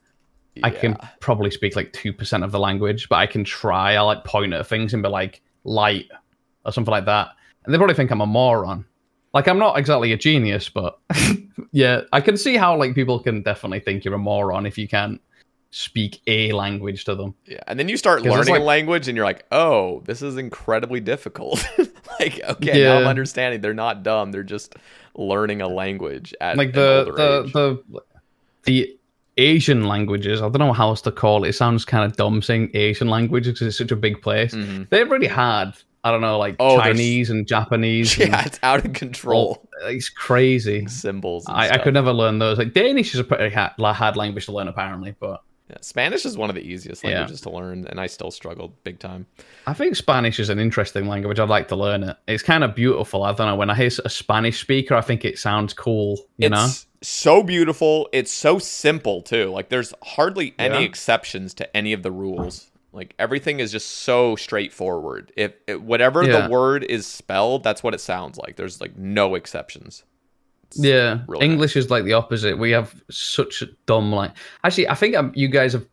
I 0.62 0.70
can 0.70 0.96
probably 1.20 1.50
speak 1.50 1.76
like 1.76 1.92
two 1.92 2.12
percent 2.12 2.44
of 2.44 2.52
the 2.52 2.58
language, 2.58 3.08
but 3.08 3.16
I 3.16 3.26
can 3.26 3.44
try. 3.44 3.94
I 3.94 4.00
like 4.00 4.24
point 4.24 4.52
at 4.52 4.66
things 4.66 4.94
and 4.94 5.02
be 5.02 5.08
like 5.08 5.42
light 5.64 6.08
or 6.64 6.72
something 6.72 6.92
like 6.92 7.06
that, 7.06 7.28
and 7.64 7.74
they 7.74 7.78
probably 7.78 7.96
think 7.96 8.10
I'm 8.10 8.20
a 8.20 8.26
moron. 8.26 8.84
Like 9.32 9.48
I'm 9.48 9.58
not 9.58 9.78
exactly 9.78 10.12
a 10.12 10.16
genius, 10.16 10.68
but 10.68 10.98
yeah, 11.72 12.02
I 12.12 12.20
can 12.20 12.36
see 12.36 12.56
how 12.56 12.76
like 12.76 12.94
people 12.94 13.18
can 13.18 13.42
definitely 13.42 13.80
think 13.80 14.04
you're 14.04 14.14
a 14.14 14.18
moron 14.18 14.66
if 14.66 14.78
you 14.78 14.86
can't 14.86 15.20
speak 15.74 16.22
a 16.28 16.52
language 16.52 17.04
to 17.04 17.16
them. 17.16 17.34
yeah 17.46 17.58
and 17.66 17.80
then 17.80 17.88
you 17.88 17.96
start 17.96 18.22
learning 18.22 18.54
a 18.54 18.60
language 18.60 19.08
and 19.08 19.16
you're 19.16 19.24
like 19.24 19.44
oh 19.50 20.00
this 20.04 20.22
is 20.22 20.36
incredibly 20.36 21.00
difficult. 21.00 21.66
Like 22.20 22.40
okay 22.48 22.84
now 22.84 22.98
i'm 22.98 23.08
understanding. 23.08 23.60
They're 23.60 23.74
not 23.74 24.04
dumb. 24.04 24.30
They're 24.30 24.44
just 24.44 24.76
learning 25.16 25.62
a 25.62 25.68
language 25.68 26.32
at 26.40 26.56
like 26.56 26.72
the 26.72 27.06
the, 27.06 27.50
the 27.52 28.02
the 28.62 28.98
Asian 29.36 29.84
languages. 29.86 30.40
I 30.40 30.48
don't 30.48 30.58
know 30.58 30.72
how 30.72 30.88
else 30.88 31.00
to 31.02 31.12
call 31.12 31.44
it. 31.44 31.48
It 31.50 31.52
sounds 31.54 31.84
kind 31.84 32.04
of 32.04 32.16
dumb 32.16 32.40
saying 32.42 32.70
Asian 32.74 33.08
languages 33.08 33.54
because 33.54 33.66
it's 33.68 33.78
such 33.78 33.90
a 33.90 33.96
big 33.96 34.20
place. 34.22 34.54
Mhm. 34.54 34.88
They're 34.90 35.06
really 35.06 35.26
hard. 35.26 35.74
I 36.04 36.10
don't 36.10 36.20
know, 36.20 36.38
like 36.38 36.56
Oh, 36.60 36.76
there's- 36.76 36.84
Chinese 36.96 37.30
and 37.30 37.46
Japanese. 37.46 38.18
yeah 38.18 38.26
and 38.38 38.46
it's 38.46 38.60
out 38.62 38.84
of 38.84 38.92
control 38.92 39.66
all- 39.82 39.90
it's 39.90 40.10
crazy. 40.10 40.86
symbols 40.86 41.46
I, 41.48 41.70
I 41.70 41.78
could 41.78 41.94
never 41.94 42.12
learn 42.12 42.38
those. 42.38 42.58
Like 42.58 42.74
Danish 42.74 43.14
is 43.14 43.20
a 43.20 43.24
pretty 43.24 43.54
hard, 43.54 43.72
hard 43.78 44.16
language 44.16 44.44
to 44.46 44.52
learn, 44.52 44.68
apparently. 44.68 45.14
But 45.18 45.40
Yeah, 45.70 45.78
Spanish 45.80 46.26
is 46.26 46.36
one 46.36 46.50
of 46.50 46.56
the 46.56 46.62
easiest 46.62 47.02
Yeah. 47.02 47.10
languages 47.20 47.40
to 47.40 47.50
learn, 47.50 47.86
and 47.88 47.98
I 47.98 48.06
still 48.06 48.30
struggled 48.30 48.74
big 48.84 48.98
time. 48.98 49.24
I 49.66 49.72
think 49.72 49.96
Spanish 49.96 50.38
is 50.38 50.50
an 50.50 50.58
interesting 50.58 51.08
language. 51.08 51.40
I'd 51.40 51.48
like 51.48 51.68
to 51.68 51.76
learn 51.76 52.04
it. 52.04 52.16
It's 52.28 52.42
kind 52.42 52.64
of 52.64 52.74
beautiful. 52.74 53.22
I 53.22 53.32
don't 53.32 53.46
know. 53.46 53.56
When 53.56 53.70
I 53.70 53.74
hear 53.74 53.88
a 54.04 54.10
Spanish 54.10 54.60
speaker, 54.60 54.94
I 54.94 55.00
think 55.00 55.24
it 55.24 55.38
sounds 55.38 55.72
cool. 55.72 56.18
You 56.36 56.50
know? 56.50 56.68
So 57.08 57.42
beautiful. 57.42 58.08
It's 58.12 58.32
so 58.32 58.58
simple 58.58 59.22
too. 59.22 59.46
Like 59.50 59.68
there's 59.68 59.92
hardly 60.02 60.54
any 60.58 60.76
Yeah. 60.76 60.80
exceptions 60.84 61.54
to 61.54 61.76
any 61.76 61.92
of 61.92 62.02
the 62.02 62.10
rules. 62.12 62.70
Like 62.92 63.14
everything 63.18 63.58
is 63.60 63.72
just 63.72 63.88
so 63.88 64.36
straightforward. 64.36 65.32
If, 65.36 65.52
if 65.66 65.80
whatever 65.80 66.22
Yeah. 66.24 66.42
the 66.42 66.48
word 66.50 66.84
is 66.84 67.06
spelled, 67.06 67.64
that's 67.64 67.82
what 67.82 67.94
it 67.94 68.00
sounds 68.00 68.38
like. 68.38 68.56
There's 68.56 68.80
like 68.80 68.96
no 68.96 69.34
exceptions. 69.34 70.04
It's 70.68 70.78
Yeah, 70.78 71.20
really 71.26 71.44
English 71.44 71.76
is 71.76 71.90
like 71.90 72.04
the 72.04 72.12
opposite. 72.12 72.58
We 72.58 72.70
have 72.70 72.94
such 73.10 73.62
a 73.62 73.66
dumb 73.86 74.12
like. 74.12 74.32
Actually, 74.62 74.88
I 74.88 74.94
think 74.94 75.16
um, 75.16 75.32
you 75.34 75.48
guys 75.48 75.72
have. 75.72 75.86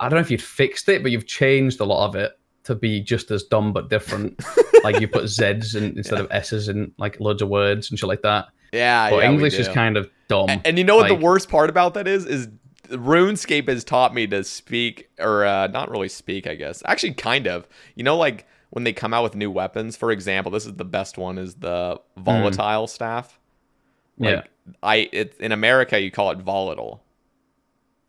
I 0.00 0.08
don't 0.08 0.16
know 0.16 0.22
if 0.22 0.30
you've 0.30 0.40
fixed 0.42 0.88
it, 0.88 1.02
but 1.02 1.12
you've 1.12 1.26
changed 1.26 1.80
a 1.80 1.84
lot 1.84 2.06
of 2.08 2.16
it 2.16 2.32
to 2.64 2.74
be 2.74 3.00
just 3.00 3.30
as 3.30 3.42
dumb 3.44 3.72
but 3.72 3.90
different. 3.90 4.42
like 4.84 4.98
you 5.00 5.06
put 5.08 5.28
Z's 5.28 5.74
in, 5.74 5.96
instead 5.96 6.20
of 6.20 6.28
S's 6.30 6.68
in 6.68 6.92
like 6.98 7.20
loads 7.20 7.42
of 7.42 7.48
words 7.50 7.90
and 7.90 7.98
shit 7.98 8.08
like 8.08 8.22
that. 8.22 8.46
Yeah, 8.72 9.10
But 9.10 9.16
yeah, 9.22 9.30
English 9.30 9.54
is 9.54 9.68
kind 9.68 9.96
of 9.96 10.10
dumb. 10.28 10.48
And, 10.48 10.66
and 10.66 10.78
you 10.78 10.84
know 10.84 10.96
what 10.96 11.10
Like, 11.10 11.18
the 11.18 11.24
worst 11.24 11.48
part 11.48 11.70
about 11.70 11.94
that 11.94 12.06
is? 12.06 12.24
Is 12.26 12.48
RuneScape 12.88 13.68
has 13.68 13.84
taught 13.84 14.14
me 14.14 14.26
to 14.28 14.42
speak, 14.44 15.10
or 15.18 15.44
uh, 15.44 15.66
not 15.68 15.90
really 15.90 16.08
speak, 16.08 16.46
I 16.46 16.54
guess. 16.54 16.82
Actually, 16.86 17.14
kind 17.14 17.46
of. 17.46 17.68
You 17.94 18.04
know, 18.04 18.16
like 18.16 18.46
when 18.70 18.84
they 18.84 18.92
come 18.92 19.12
out 19.12 19.22
with 19.22 19.34
new 19.34 19.50
weapons. 19.50 19.96
For 19.96 20.10
example, 20.10 20.52
this 20.52 20.66
is 20.66 20.74
the 20.74 20.84
best 20.84 21.18
one: 21.18 21.38
is 21.38 21.54
the 21.56 22.00
volatile 22.16 22.86
staff. 22.86 23.38
Like, 24.18 24.30
Yeah. 24.30 24.42
I 24.82 25.08
it, 25.12 25.34
in 25.40 25.52
America 25.52 26.00
you 26.00 26.10
call 26.10 26.30
it 26.30 26.38
volatile. 26.38 27.02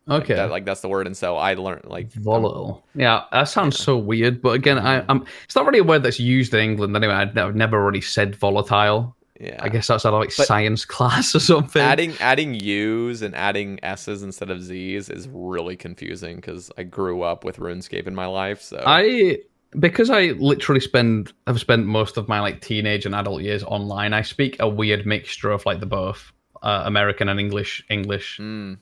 Like, 0.06 0.22
Okay. 0.22 0.34
that, 0.34 0.50
like 0.50 0.64
that's 0.64 0.80
the 0.80 0.88
word, 0.88 1.06
and 1.06 1.16
so 1.16 1.36
I 1.36 1.54
learned 1.54 1.84
like 1.84 2.12
Volatile. 2.12 2.84
Yeah, 2.94 3.22
that 3.30 3.44
sounds 3.44 3.78
so 3.78 3.96
weird. 3.96 4.42
But 4.42 4.50
again, 4.50 4.78
I, 4.78 5.04
I'm. 5.08 5.24
It's 5.44 5.54
not 5.54 5.64
really 5.64 5.78
a 5.78 5.84
word 5.84 6.02
that's 6.02 6.18
used 6.18 6.52
in 6.54 6.60
England 6.60 6.96
anyway. 6.96 7.14
I've 7.14 7.54
never 7.54 7.84
really 7.84 8.00
said 8.00 8.34
volatile. 8.34 9.16
Yeah. 9.42 9.58
I 9.60 9.68
guess 9.68 9.88
that's 9.88 10.06
out 10.06 10.14
of 10.14 10.20
like 10.20 10.32
But 10.36 10.46
science 10.46 10.84
class 10.96 11.34
or 11.34 11.40
something. 11.40 11.82
adding 11.82 12.14
adding 12.20 12.54
U's 12.54 13.22
and 13.22 13.34
adding 13.34 13.80
S's 13.82 14.22
instead 14.22 14.50
of 14.50 14.62
Z's 14.62 15.08
is 15.08 15.28
really 15.32 15.74
confusing 15.76 16.36
because 16.36 16.70
I 16.78 16.84
grew 16.84 17.22
up 17.22 17.42
with 17.44 17.56
RuneScape 17.56 18.06
in 18.06 18.14
my 18.14 18.26
life. 18.26 18.62
So 18.62 18.80
I 18.86 19.38
because 19.80 20.10
I 20.10 20.26
literally 20.38 20.80
spend 20.80 21.32
have 21.48 21.58
spent 21.58 21.86
most 21.86 22.16
of 22.18 22.28
my 22.28 22.38
like 22.40 22.60
teenage 22.60 23.04
and 23.04 23.14
adult 23.16 23.42
years 23.42 23.64
online. 23.64 24.12
I 24.12 24.22
speak 24.22 24.56
a 24.60 24.68
weird 24.68 25.06
mixture 25.06 25.50
of 25.50 25.66
like 25.66 25.80
the 25.80 25.86
both 25.86 26.30
uh, 26.62 26.84
American 26.86 27.28
and 27.28 27.40
English 27.40 27.84
English, 27.90 28.38
Mm. 28.40 28.78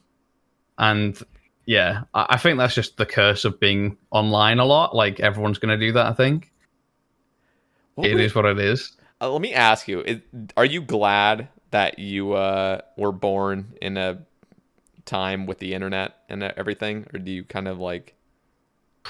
and 0.77 1.19
yeah, 1.65 2.03
I, 2.13 2.25
I 2.31 2.37
think 2.37 2.59
that's 2.59 2.75
just 2.75 2.97
the 2.97 3.05
curse 3.07 3.45
of 3.45 3.59
being 3.59 3.97
online 4.11 4.59
a 4.59 4.65
lot. 4.65 4.95
Like 4.95 5.19
everyone's 5.19 5.57
gonna 5.57 5.77
do 5.77 5.91
that. 5.93 6.05
I 6.05 6.13
think 6.13 6.51
What 7.95 8.07
it 8.07 8.13
were- 8.15 8.19
is 8.21 8.35
what 8.35 8.45
it 8.45 8.59
is. 8.59 8.95
Uh, 9.21 9.31
let 9.31 9.41
me 9.41 9.53
ask 9.53 9.87
you: 9.87 10.01
is, 10.01 10.19
Are 10.57 10.65
you 10.65 10.81
glad 10.81 11.47
that 11.69 11.99
you 11.99 12.33
uh, 12.33 12.81
were 12.97 13.11
born 13.11 13.73
in 13.81 13.97
a 13.97 14.19
time 15.05 15.45
with 15.45 15.59
the 15.59 15.73
internet 15.73 16.15
and 16.27 16.43
everything, 16.43 17.05
or 17.13 17.19
do 17.19 17.31
you 17.31 17.43
kind 17.43 17.67
of 17.67 17.79
like? 17.79 18.15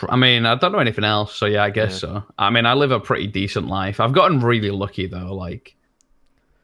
I 0.08 0.16
mean, 0.16 0.46
I 0.46 0.56
don't 0.56 0.72
know 0.72 0.80
anything 0.80 1.04
else, 1.04 1.36
so 1.36 1.46
yeah, 1.46 1.64
I 1.64 1.70
guess 1.70 1.94
Yeah. 1.94 1.98
so. 1.98 2.24
I 2.38 2.50
mean, 2.50 2.66
I 2.66 2.74
live 2.74 2.92
a 2.92 3.00
pretty 3.00 3.28
decent 3.28 3.68
life. 3.68 4.00
I've 4.00 4.14
gotten 4.14 4.40
really 4.40 4.72
lucky 4.72 5.08
though. 5.08 5.34
Like, 5.34 5.76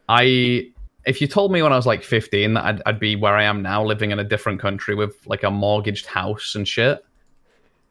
I 0.10 0.72
if 1.06 1.22
you 1.22 1.28
told 1.28 1.52
me 1.53 1.61
when 1.61 1.72
I 1.72 1.78
was 1.78 1.86
like 1.86 2.03
15 2.03 2.53
that 2.56 2.65
I'd, 2.65 2.82
I'd 2.86 2.99
be 2.99 3.15
where 3.15 3.36
I 3.36 3.44
am 3.44 3.61
now, 3.61 3.84
living 3.84 4.11
in 4.11 4.19
a 4.19 4.26
different 4.26 4.60
country 4.60 4.94
with 4.94 5.26
like 5.26 5.44
a 5.44 5.49
mortgaged 5.49 6.06
house 6.06 6.53
and 6.53 6.68
shit, 6.68 7.03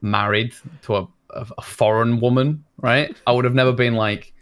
married 0.03 0.55
to 0.83 0.97
a, 0.97 1.09
a, 1.31 1.47
a 1.57 1.63
foreign 1.63 2.21
woman, 2.21 2.63
right? 2.79 3.17
I 3.27 3.33
would 3.33 3.47
have 3.47 3.55
never 3.55 3.73
been 3.73 3.95
like, 3.95 4.35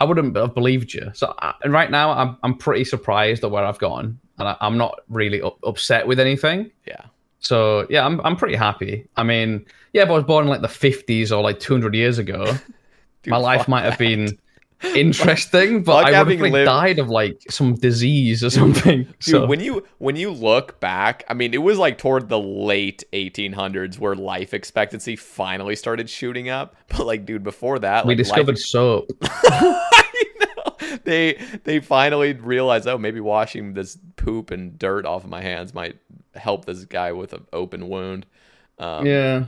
I 0.00 0.04
wouldn't 0.04 0.36
have 0.36 0.54
believed 0.54 0.92
you. 0.92 1.10
So 1.14 1.34
I, 1.38 1.54
and 1.62 1.72
right 1.72 1.90
now, 1.90 2.10
I'm 2.10 2.36
I'm 2.42 2.56
pretty 2.56 2.84
surprised 2.84 3.44
at 3.44 3.50
where 3.50 3.64
I've 3.64 3.78
gone, 3.78 4.18
and 4.38 4.48
I, 4.48 4.56
I'm 4.60 4.76
not 4.76 5.00
really 5.08 5.40
up, 5.40 5.58
upset 5.64 6.06
with 6.06 6.18
anything. 6.20 6.70
Yeah. 6.86 7.02
So 7.40 7.86
yeah, 7.90 8.04
I'm 8.04 8.20
I'm 8.22 8.36
pretty 8.36 8.56
happy. 8.56 9.06
I 9.16 9.22
mean, 9.22 9.64
yeah, 9.92 10.02
if 10.02 10.08
I 10.08 10.12
was 10.12 10.24
born 10.24 10.44
in 10.44 10.50
like 10.50 10.62
the 10.62 10.68
50s 10.68 11.30
or 11.30 11.42
like 11.42 11.60
200 11.60 11.94
years 11.94 12.18
ago, 12.18 12.44
Dude, 13.22 13.30
my 13.30 13.36
life 13.36 13.68
might 13.68 13.84
have 13.84 13.98
been 13.98 14.38
interesting, 14.96 15.82
but 15.82 16.04
Fuck 16.04 16.14
I 16.14 16.22
would 16.22 16.32
have 16.32 16.40
like, 16.40 16.52
lived- 16.52 16.66
died 16.66 16.98
of 16.98 17.08
like 17.08 17.40
some 17.50 17.74
disease 17.74 18.42
or 18.44 18.50
something. 18.50 19.02
Dude, 19.04 19.14
so 19.20 19.46
when 19.46 19.60
you 19.60 19.84
when 19.98 20.16
you 20.16 20.30
look 20.30 20.80
back, 20.80 21.24
I 21.28 21.34
mean, 21.34 21.54
it 21.54 21.62
was 21.62 21.78
like 21.78 21.98
toward 21.98 22.28
the 22.28 22.38
late 22.38 23.04
1800s 23.12 23.98
where 23.98 24.14
life 24.14 24.54
expectancy 24.54 25.16
finally 25.16 25.76
started 25.76 26.08
shooting 26.10 26.48
up. 26.48 26.76
But 26.96 27.06
like, 27.06 27.26
dude, 27.26 27.42
before 27.42 27.80
that, 27.80 28.06
we 28.06 28.14
like, 28.14 28.18
life 28.18 28.46
discovered 28.46 28.58
soap. 28.58 29.10
They 31.04 31.34
they 31.64 31.80
finally 31.80 32.32
realized, 32.34 32.86
oh, 32.86 32.98
maybe 32.98 33.20
washing 33.20 33.74
this 33.74 33.98
poop 34.16 34.50
and 34.50 34.78
dirt 34.78 35.06
off 35.06 35.24
of 35.24 35.30
my 35.30 35.42
hands 35.42 35.74
might 35.74 35.98
help 36.34 36.64
this 36.64 36.84
guy 36.84 37.12
with 37.12 37.32
an 37.32 37.46
open 37.52 37.88
wound. 37.88 38.26
Um, 38.78 39.06
yeah. 39.06 39.44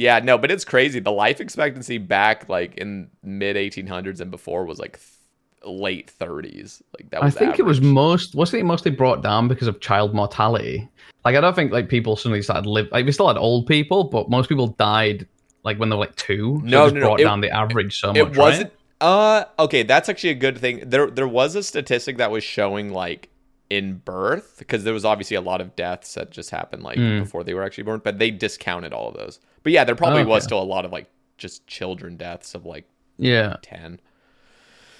Yeah, 0.00 0.18
no, 0.20 0.38
but 0.38 0.50
it's 0.50 0.64
crazy. 0.64 0.98
The 1.00 1.12
life 1.12 1.40
expectancy 1.40 1.98
back 1.98 2.48
like 2.48 2.74
in 2.76 3.10
mid 3.22 3.56
1800s 3.56 4.20
and 4.20 4.30
before 4.30 4.64
was 4.64 4.78
like 4.78 4.98
th- 4.98 5.70
late 5.70 6.10
30s. 6.18 6.80
Like 6.98 7.10
that 7.10 7.22
was 7.22 7.36
I 7.36 7.38
think 7.38 7.58
it 7.58 7.64
was 7.66 7.80
most 7.82 8.34
wasn't 8.34 8.60
it 8.62 8.64
mostly 8.64 8.90
brought 8.90 9.22
down 9.22 9.46
because 9.46 9.68
of 9.68 9.80
child 9.80 10.14
mortality. 10.14 10.88
Like 11.24 11.36
I 11.36 11.40
don't 11.42 11.54
think 11.54 11.70
like 11.70 11.88
people 11.90 12.16
suddenly 12.16 12.40
started 12.42 12.66
live 12.66 12.88
like 12.90 13.04
we 13.04 13.12
still 13.12 13.28
had 13.28 13.36
old 13.36 13.66
people, 13.66 14.04
but 14.04 14.30
most 14.30 14.48
people 14.48 14.68
died 14.68 15.26
like 15.64 15.78
when 15.78 15.90
they 15.90 15.96
were 15.96 16.00
like 16.06 16.16
two. 16.16 16.60
So 16.60 16.66
No, 16.66 16.82
it 16.82 16.86
just 16.86 16.94
no, 16.94 17.00
no, 17.00 17.06
brought 17.06 17.20
it- 17.20 17.24
down 17.24 17.40
the 17.42 17.50
average 17.50 18.00
so 18.00 18.08
much. 18.08 18.16
it 18.16 18.36
wasn't 18.38 18.72
uh 19.02 19.44
okay 19.58 19.82
that's 19.82 20.08
actually 20.10 20.28
a 20.28 20.34
good 20.34 20.58
thing 20.58 20.82
there 20.86 21.10
there 21.10 21.26
was 21.28 21.54
a 21.54 21.62
statistic 21.62 22.18
that 22.18 22.30
was 22.30 22.44
showing 22.44 22.92
like 22.92 23.30
in 23.70 23.94
birth 24.04 24.56
because 24.58 24.84
there 24.84 24.92
was 24.92 25.06
obviously 25.06 25.36
a 25.36 25.40
lot 25.40 25.60
of 25.62 25.74
deaths 25.74 26.12
that 26.14 26.30
just 26.30 26.50
happened 26.50 26.82
like 26.82 26.98
Mm. 26.98 27.20
before 27.20 27.42
they 27.44 27.54
were 27.54 27.62
actually 27.62 27.84
born 27.84 28.00
but 28.04 28.18
they 28.18 28.30
discounted 28.30 28.92
all 28.92 29.08
of 29.08 29.14
those 29.14 29.40
but 29.62 29.72
yeah 29.72 29.84
there 29.84 29.94
probably 29.94 30.24
was 30.24 30.42
Okay. 30.42 30.48
still 30.48 30.62
a 30.62 30.64
lot 30.64 30.84
of 30.84 30.92
like 30.92 31.06
just 31.38 31.66
children 31.66 32.16
deaths 32.16 32.54
of 32.54 32.64
like 32.66 32.86
Yeah. 33.18 33.56
10 33.62 34.00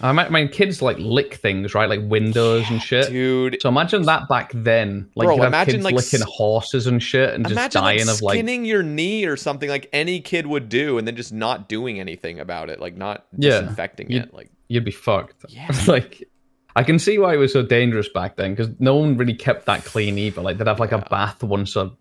I 0.02 0.12
mean, 0.12 0.32
mean, 0.32 0.48
kids 0.48 0.80
like 0.80 0.96
lick 0.98 1.34
things, 1.34 1.74
right? 1.74 1.86
Like 1.86 2.00
windows 2.02 2.64
and 2.70 2.80
shit. 2.80 3.10
dude 3.10 3.58
So 3.60 3.68
imagine 3.68 4.00
that 4.04 4.30
back 4.30 4.50
then. 4.54 5.10
Like 5.14 5.26
Bro, 5.26 5.36
have 5.36 5.46
imagine, 5.48 5.74
kids 5.74 5.84
like, 5.84 5.94
licking 5.94 6.22
horses 6.26 6.86
and 6.86 7.02
shit 7.02 7.34
and 7.34 7.46
just 7.46 7.72
dying 7.72 8.06
like 8.06 8.14
of 8.16 8.22
like 8.22 8.34
skinning 8.36 8.64
your 8.64 8.82
knee 8.82 9.26
or 9.26 9.36
something 9.36 9.68
like 9.68 9.90
any 9.92 10.20
kid 10.22 10.46
would 10.46 10.70
do 10.70 10.96
and 10.96 11.06
then 11.06 11.16
just 11.16 11.34
not 11.34 11.68
doing 11.68 12.00
anything 12.00 12.40
about 12.40 12.70
it 12.70 12.80
like 12.80 12.96
not 12.96 13.26
Yeah, 13.36 13.60
disinfecting 13.60 14.10
it 14.10 14.32
like 14.32 14.50
you'd 14.68 14.86
be 14.86 14.90
fucked. 14.90 15.44
Yeah. 15.50 15.70
like 15.86 16.26
I 16.74 16.82
can 16.82 16.98
see 16.98 17.18
why 17.18 17.34
it 17.34 17.38
was 17.38 17.52
so 17.52 17.62
dangerous 17.62 18.08
back 18.08 18.36
then 18.36 18.54
because 18.54 18.72
no 18.78 18.96
one 18.96 19.18
really 19.18 19.34
kept 19.34 19.66
that 19.66 19.84
clean 19.84 20.16
either. 20.16 20.40
Like 20.40 20.56
they'd 20.56 20.66
have 20.66 20.80
like 20.80 20.92
a 20.92 21.04
bath 21.10 21.42
once 21.42 21.76
a 21.76 21.92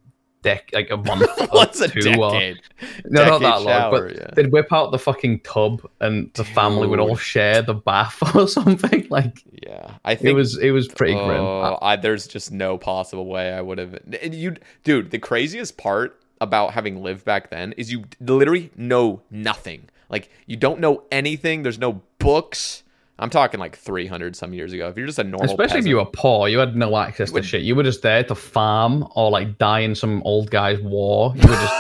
dec, 0.44 0.74
like 0.74 0.90
a 0.90 0.98
month, 1.10 1.30
what's 1.52 1.82
a 1.82 1.88
two 1.88 2.22
or- 2.22 2.32
decade 2.32 2.60
no, 3.06 3.26
not 3.26 3.42
Decade 3.42 3.42
that 3.42 3.62
long. 3.62 3.92
But 3.92 4.16
yeah. 4.16 4.32
they'd 4.36 4.52
whip 4.52 4.72
out 4.72 4.92
the 4.92 5.00
fucking 5.00 5.42
tub 5.42 5.82
and 6.00 6.32
the 6.34 6.44
family 6.44 6.88
would 6.88 7.00
all 7.00 7.16
share 7.16 7.62
the 7.62 7.74
bath 7.74 8.22
or 8.36 8.48
something. 8.48 9.08
Like 9.10 9.44
yeah 9.64 9.96
i 10.06 10.16
think 10.16 10.30
it 10.30 10.34
was, 10.34 10.58
it 10.58 10.72
was 10.72 10.88
pretty 10.88 11.14
oh, 11.14 11.26
grim. 11.26 11.42
Oh, 11.42 11.78
I, 11.82 11.96
there's 11.96 12.28
just 12.28 12.52
no 12.52 12.78
possible 12.78 13.26
way 13.26 13.52
I 13.54 13.62
would 13.62 13.78
have. 13.78 14.00
You, 14.22 14.56
dude, 14.84 15.12
the 15.12 15.20
craziest 15.20 15.78
part 15.78 16.20
about 16.42 16.74
having 16.74 17.04
lived 17.04 17.26
back 17.26 17.50
then 17.50 17.74
is 17.74 17.92
you 17.92 18.06
literally 18.20 18.72
know 18.76 19.22
nothing. 19.30 19.90
Like 20.10 20.30
you 20.46 20.56
don't 20.56 20.80
know 20.80 21.04
anything. 21.12 21.64
There's 21.64 21.80
no 21.80 22.02
books. 22.18 22.84
I'm 23.20 23.30
talking 23.30 23.60
like 23.60 23.76
300 23.78 24.36
some 24.36 24.54
years 24.54 24.74
ago. 24.74 24.88
If 24.90 24.98
you're 24.98 25.06
just 25.08 25.20
a 25.20 25.24
normal, 25.24 25.46
Especially 25.46 25.80
if 25.80 25.86
you 25.86 25.98
were 25.98 26.06
poor, 26.06 26.48
you 26.48 26.58
had 26.60 26.76
no 26.76 26.96
access 26.98 27.32
to 27.32 27.44
shit. 27.44 27.62
You 27.64 27.76
were 27.76 27.84
just 27.84 28.02
there 28.02 28.24
to 28.24 28.36
farm 28.36 29.08
or 29.16 29.30
like 29.30 29.58
die 29.58 29.80
in 29.82 29.94
some 29.96 30.24
old 30.24 30.50
guy's 30.52 30.80
war. 30.82 31.34
You 31.36 31.42
were 31.48 31.56
just 31.56 31.74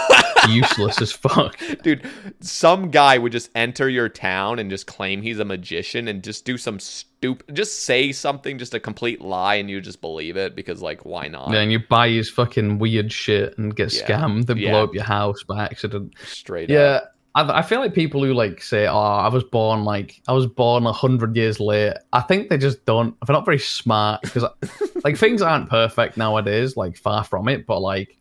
useless 0.49 1.01
as 1.01 1.11
fuck. 1.11 1.57
dude, 1.83 2.07
some 2.39 2.91
guy 2.91 3.17
would 3.17 3.31
just 3.31 3.49
enter 3.55 3.89
your 3.89 4.09
town 4.09 4.59
and 4.59 4.69
just 4.69 4.87
claim 4.87 5.21
he's 5.21 5.39
a 5.39 5.45
magician 5.45 6.07
and 6.07 6.23
just 6.23 6.43
do 6.45 6.57
some 6.57 6.79
stupid, 6.79 7.55
just 7.55 7.83
say 7.83 8.11
something, 8.11 8.57
just 8.57 8.73
a 8.73 8.79
complete 8.79 9.21
lie, 9.21 9.55
and 9.55 9.69
you 9.69 9.79
just 9.81 10.01
believe 10.01 10.37
it 10.37 10.55
because 10.55 10.81
like 10.81 11.05
why 11.05 11.27
not? 11.27 11.51
Then 11.51 11.69
you 11.71 11.79
buy 11.79 12.09
his 12.09 12.29
fucking 12.29 12.79
weird 12.79 13.11
shit 13.11 13.57
and 13.57 13.75
get 13.75 13.93
Yeah. 13.93 14.07
scammed 14.07 14.49
and 14.49 14.59
Yeah. 14.59 14.71
blow 14.71 14.83
up 14.85 14.93
your 14.93 15.03
house 15.03 15.43
by 15.43 15.63
accident. 15.65 16.13
Straight 16.25 16.65
up. 16.65 16.69
Yeah, 16.73 16.79
up. 16.79 17.15
I, 17.35 17.59
I 17.59 17.61
feel 17.61 17.79
like 17.79 17.93
people 17.93 18.23
who 18.23 18.33
like 18.33 18.61
say, 18.61 18.87
"Oh, 18.87 18.97
I 18.97 19.27
was 19.29 19.43
born 19.43 19.83
like 19.83 20.21
I 20.27 20.33
was 20.33 20.47
born 20.47 20.85
a 20.85 20.91
hundred 20.93 21.35
years 21.35 21.59
late." 21.59 21.93
I 22.13 22.21
think 22.21 22.49
they 22.49 22.57
just 22.57 22.85
don't. 22.85 23.15
They're 23.25 23.33
not 23.33 23.45
very 23.45 23.59
smart 23.59 24.21
because 24.21 24.45
like 25.03 25.17
things 25.17 25.41
aren't 25.41 25.69
perfect 25.69 26.17
nowadays. 26.17 26.75
Like 26.75 26.97
far 26.97 27.23
from 27.23 27.47
it, 27.47 27.65
but 27.65 27.79
like 27.79 28.17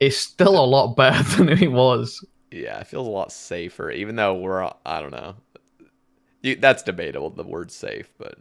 it's 0.00 0.16
still 0.16 0.58
a 0.58 0.64
lot 0.66 0.94
better 0.96 1.22
than 1.36 1.48
it 1.48 1.72
was. 1.72 2.24
Yeah, 2.50 2.78
it 2.80 2.86
feels 2.86 3.06
a 3.06 3.10
lot 3.10 3.32
safer, 3.32 3.90
even 3.90 4.16
though 4.16 4.34
we're 4.34 4.62
all- 4.62 4.80
I 4.86 5.00
don't 5.00 5.10
know. 5.10 5.34
You, 6.42 6.54
that's 6.56 6.82
debatable. 6.84 7.30
The 7.30 7.42
word 7.42 7.70
safe, 7.72 8.08
but 8.18 8.38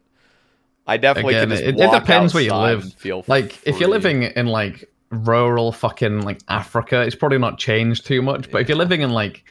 I 0.85 0.97
definitely 0.97 1.35
Again, 1.35 1.51
it, 1.51 1.79
it 1.79 1.91
depends 1.91 2.33
where 2.33 2.43
you 2.43 2.53
live. 2.53 2.93
Feel 2.93 3.23
like 3.27 3.59
if 3.65 3.79
you're 3.79 3.89
living 3.89 4.23
in 4.23 4.45
like 4.45 4.85
rural 5.09 5.71
fucking 5.71 6.21
like 6.21 6.39
Africa, 6.47 7.01
it's 7.01 7.15
probably 7.15 7.39
not 7.39 7.57
changed 7.57 8.05
too 8.05 8.21
much. 8.21 8.51
But 8.51 8.61
if 8.61 8.69
you're 8.69 8.77
living 8.77 9.01
in 9.01 9.09
like 9.09 9.43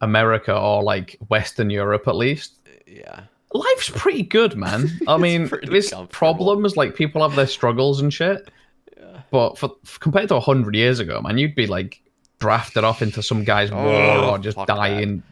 America 0.00 0.56
or 0.56 0.82
like 0.82 1.16
Western 1.28 1.70
Europe, 1.70 2.08
at 2.08 2.16
least 2.16 2.54
yeah, 2.86 3.22
life's 3.52 3.90
pretty 3.90 4.22
good, 4.22 4.56
man. 4.56 4.90
I 5.08 5.16
mean, 5.16 5.50
there's 5.62 5.92
problems 6.10 6.76
like 6.76 6.94
people 6.94 7.22
have 7.22 7.36
their 7.36 7.46
struggles 7.46 8.00
and 8.00 8.12
shit. 8.12 8.50
Yeah. 8.98 9.20
But 9.30 9.58
for, 9.58 9.70
compared 10.00 10.28
to 10.28 10.40
hundred 10.40 10.74
years 10.74 10.98
ago, 10.98 11.20
man, 11.20 11.38
you'd 11.38 11.54
be 11.54 11.66
like 11.66 12.02
drafted 12.38 12.84
off 12.84 13.02
into 13.02 13.22
some 13.22 13.44
guy's 13.44 13.70
war 13.70 13.80
Oh, 13.86 14.30
or 14.30 14.38
just 14.38 14.58
dying 14.66 15.22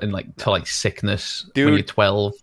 in 0.00 0.12
like 0.12 0.34
to 0.36 0.50
like 0.50 0.66
sickness 0.66 1.46
Dude. 1.54 1.66
when 1.66 1.74
you're 1.74 1.82
twelve. 1.82 2.34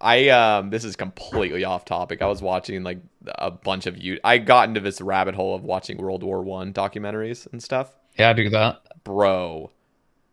I 0.00 0.28
um 0.28 0.70
this 0.70 0.84
is 0.84 0.96
completely 0.96 1.64
off 1.64 1.84
topic. 1.84 2.20
I 2.20 2.26
was 2.26 2.42
watching 2.42 2.82
like 2.82 2.98
a 3.38 3.50
bunch 3.50 3.86
of 3.86 3.96
you. 3.96 4.18
I 4.22 4.38
got 4.38 4.68
into 4.68 4.80
this 4.80 5.00
rabbit 5.00 5.34
hole 5.34 5.54
of 5.54 5.62
watching 5.62 5.96
World 5.96 6.22
War 6.22 6.42
One 6.42 6.72
documentaries 6.72 7.50
and 7.52 7.62
stuff. 7.62 7.94
Yeah, 8.18 8.30
I 8.30 8.32
do 8.34 8.50
that. 8.50 8.82
Bro, 9.02 9.70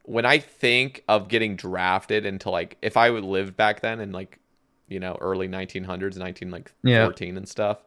when 0.03 0.25
I 0.25 0.39
think 0.39 1.03
of 1.07 1.27
getting 1.27 1.55
drafted 1.55 2.25
into 2.25 2.49
like 2.49 2.77
if 2.81 2.97
I 2.97 3.09
would 3.09 3.23
lived 3.23 3.55
back 3.55 3.81
then 3.81 3.99
in 3.99 4.11
like 4.11 4.39
you 4.87 4.99
know 4.99 5.17
early 5.21 5.47
1900s, 5.47 6.17
19 6.17 6.51
like 6.51 6.71
Yeah. 6.83 7.05
14 7.05 7.37
and 7.37 7.47
stuff, 7.47 7.77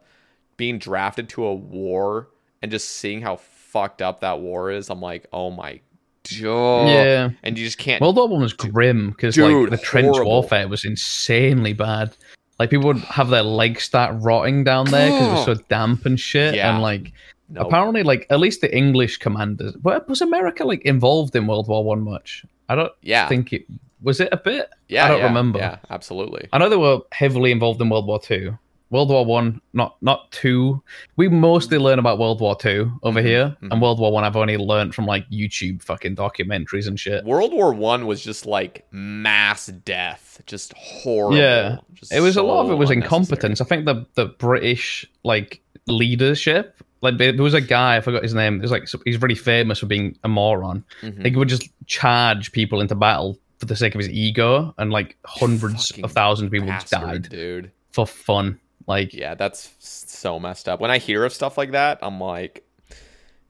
being 0.56 0.78
drafted 0.78 1.28
to 1.30 1.44
a 1.44 1.54
war 1.54 2.28
and 2.62 2.70
just 2.70 2.88
seeing 2.88 3.20
how 3.20 3.36
fucked 3.36 4.00
up 4.00 4.20
that 4.20 4.40
war 4.40 4.70
is, 4.70 4.88
I'm 4.90 5.00
like, 5.00 5.26
oh 5.32 5.50
my 5.50 5.80
god. 6.40 6.88
Yeah. 6.88 7.30
and 7.42 7.58
you 7.58 7.64
just 7.66 7.76
can't. 7.78 8.00
World 8.00 8.16
War 8.16 8.28
One 8.28 8.40
was 8.40 8.52
grim 8.54 9.10
because 9.10 9.36
like 9.36 9.70
the 9.70 9.76
trench 9.76 10.06
horrible. 10.08 10.32
warfare 10.32 10.68
was 10.68 10.84
insanely 10.84 11.72
bad. 11.74 12.16
Like 12.58 12.70
people 12.70 12.86
would 12.86 12.98
have 12.98 13.28
their 13.30 13.42
legs 13.42 13.82
start 13.82 14.14
rotting 14.20 14.62
down 14.64 14.86
there 14.86 15.10
because 15.10 15.26
it 15.26 15.30
was 15.32 15.44
so 15.58 15.64
damp 15.68 16.06
and 16.06 16.18
shit. 16.18 16.54
Yeah. 16.54 16.72
And 16.72 16.82
like 16.82 17.12
apparently, 17.56 18.02
like 18.02 18.26
at 18.30 18.40
least 18.40 18.60
the 18.60 18.74
English 18.76 19.18
commanders. 19.18 19.76
Was 19.82 20.20
America 20.20 20.64
like 20.64 20.82
involved 20.82 21.34
in 21.36 21.46
World 21.46 21.68
War 21.68 21.84
One 21.84 22.02
much? 22.02 22.44
I 22.68 22.74
don't 22.74 22.92
Yeah. 23.02 23.28
think 23.28 23.52
it 23.52 23.66
was. 24.02 24.20
It 24.20 24.28
a 24.32 24.36
bit. 24.36 24.68
yeah, 24.88 25.04
I 25.04 25.08
don't 25.08 25.18
yeah, 25.20 25.26
remember. 25.26 25.58
Yeah, 25.58 25.76
absolutely. 25.90 26.48
I 26.52 26.58
know 26.58 26.68
they 26.68 26.76
were 26.76 27.00
heavily 27.12 27.52
involved 27.52 27.80
in 27.80 27.88
World 27.88 28.06
War 28.06 28.20
Two. 28.20 28.58
World 28.90 29.08
War 29.08 29.24
One, 29.24 29.60
not 29.72 29.96
not 30.02 30.30
two. 30.30 30.80
We 31.16 31.28
mostly 31.28 31.78
learn 31.78 31.98
about 31.98 32.18
World 32.18 32.40
War 32.40 32.54
Two 32.54 32.92
over 33.02 33.20
Mhm, 33.20 33.24
here, 33.26 33.56
mhm. 33.62 33.72
and 33.72 33.82
World 33.82 33.98
War 33.98 34.12
One 34.12 34.22
I've 34.24 34.36
only 34.36 34.56
learned 34.56 34.94
from 34.94 35.04
like 35.06 35.28
YouTube 35.30 35.82
fucking 35.82 36.14
documentaries 36.16 36.86
and 36.86 36.98
shit. 37.00 37.24
World 37.24 37.52
War 37.52 37.72
One 37.72 38.06
was 38.06 38.22
just 38.22 38.46
like 38.46 38.84
mass 38.92 39.66
death, 39.66 40.40
just 40.46 40.72
horrible. 40.74 41.38
Yeah. 41.38 41.78
Just 41.94 42.12
It 42.12 42.20
was 42.20 42.36
a 42.36 42.42
lot 42.42 42.64
of 42.66 42.70
it 42.70 42.76
was 42.76 42.90
incompetence. 42.90 43.60
I 43.60 43.64
think 43.64 43.84
the 43.86 44.06
the 44.14 44.26
British 44.26 45.04
like 45.24 45.60
leadership, 45.86 46.82
like 47.04 47.18
there 47.18 47.34
was 47.34 47.54
a 47.54 47.60
guy 47.60 47.96
I 47.96 48.00
forgot 48.00 48.22
his 48.22 48.34
name. 48.34 48.56
It 48.56 48.62
was 48.62 48.70
like 48.70 48.88
he's 49.04 49.20
really 49.22 49.34
famous 49.34 49.78
for 49.78 49.86
being 49.86 50.18
a 50.24 50.28
moron. 50.28 50.84
Mhm. 51.02 51.22
Like 51.24 51.32
he 51.32 51.38
would 51.38 51.48
just 51.48 51.68
charge 51.86 52.50
people 52.52 52.80
into 52.80 52.94
battle 52.94 53.38
for 53.58 53.66
the 53.66 53.76
sake 53.76 53.94
of 53.94 54.00
his 54.00 54.10
ego, 54.10 54.74
and 54.78 54.90
like 54.90 55.16
hundreds 55.24 55.88
Fucking 55.88 56.04
of 56.04 56.12
thousands 56.12 56.46
of 56.46 56.52
people 56.52 56.68
Bastard, 56.68 57.00
died 57.00 57.28
dude. 57.28 57.70
for 57.92 58.06
fun. 58.06 58.58
Like 58.86 59.14
Yeah, 59.14 59.34
that's 59.34 59.70
so 59.78 60.38
messed 60.40 60.68
up. 60.68 60.80
When 60.80 60.90
I 60.90 60.98
hear 60.98 61.24
of 61.24 61.32
stuff 61.32 61.56
like 61.56 61.70
that, 61.72 61.98
I'm 62.02 62.20
like, 62.20 62.64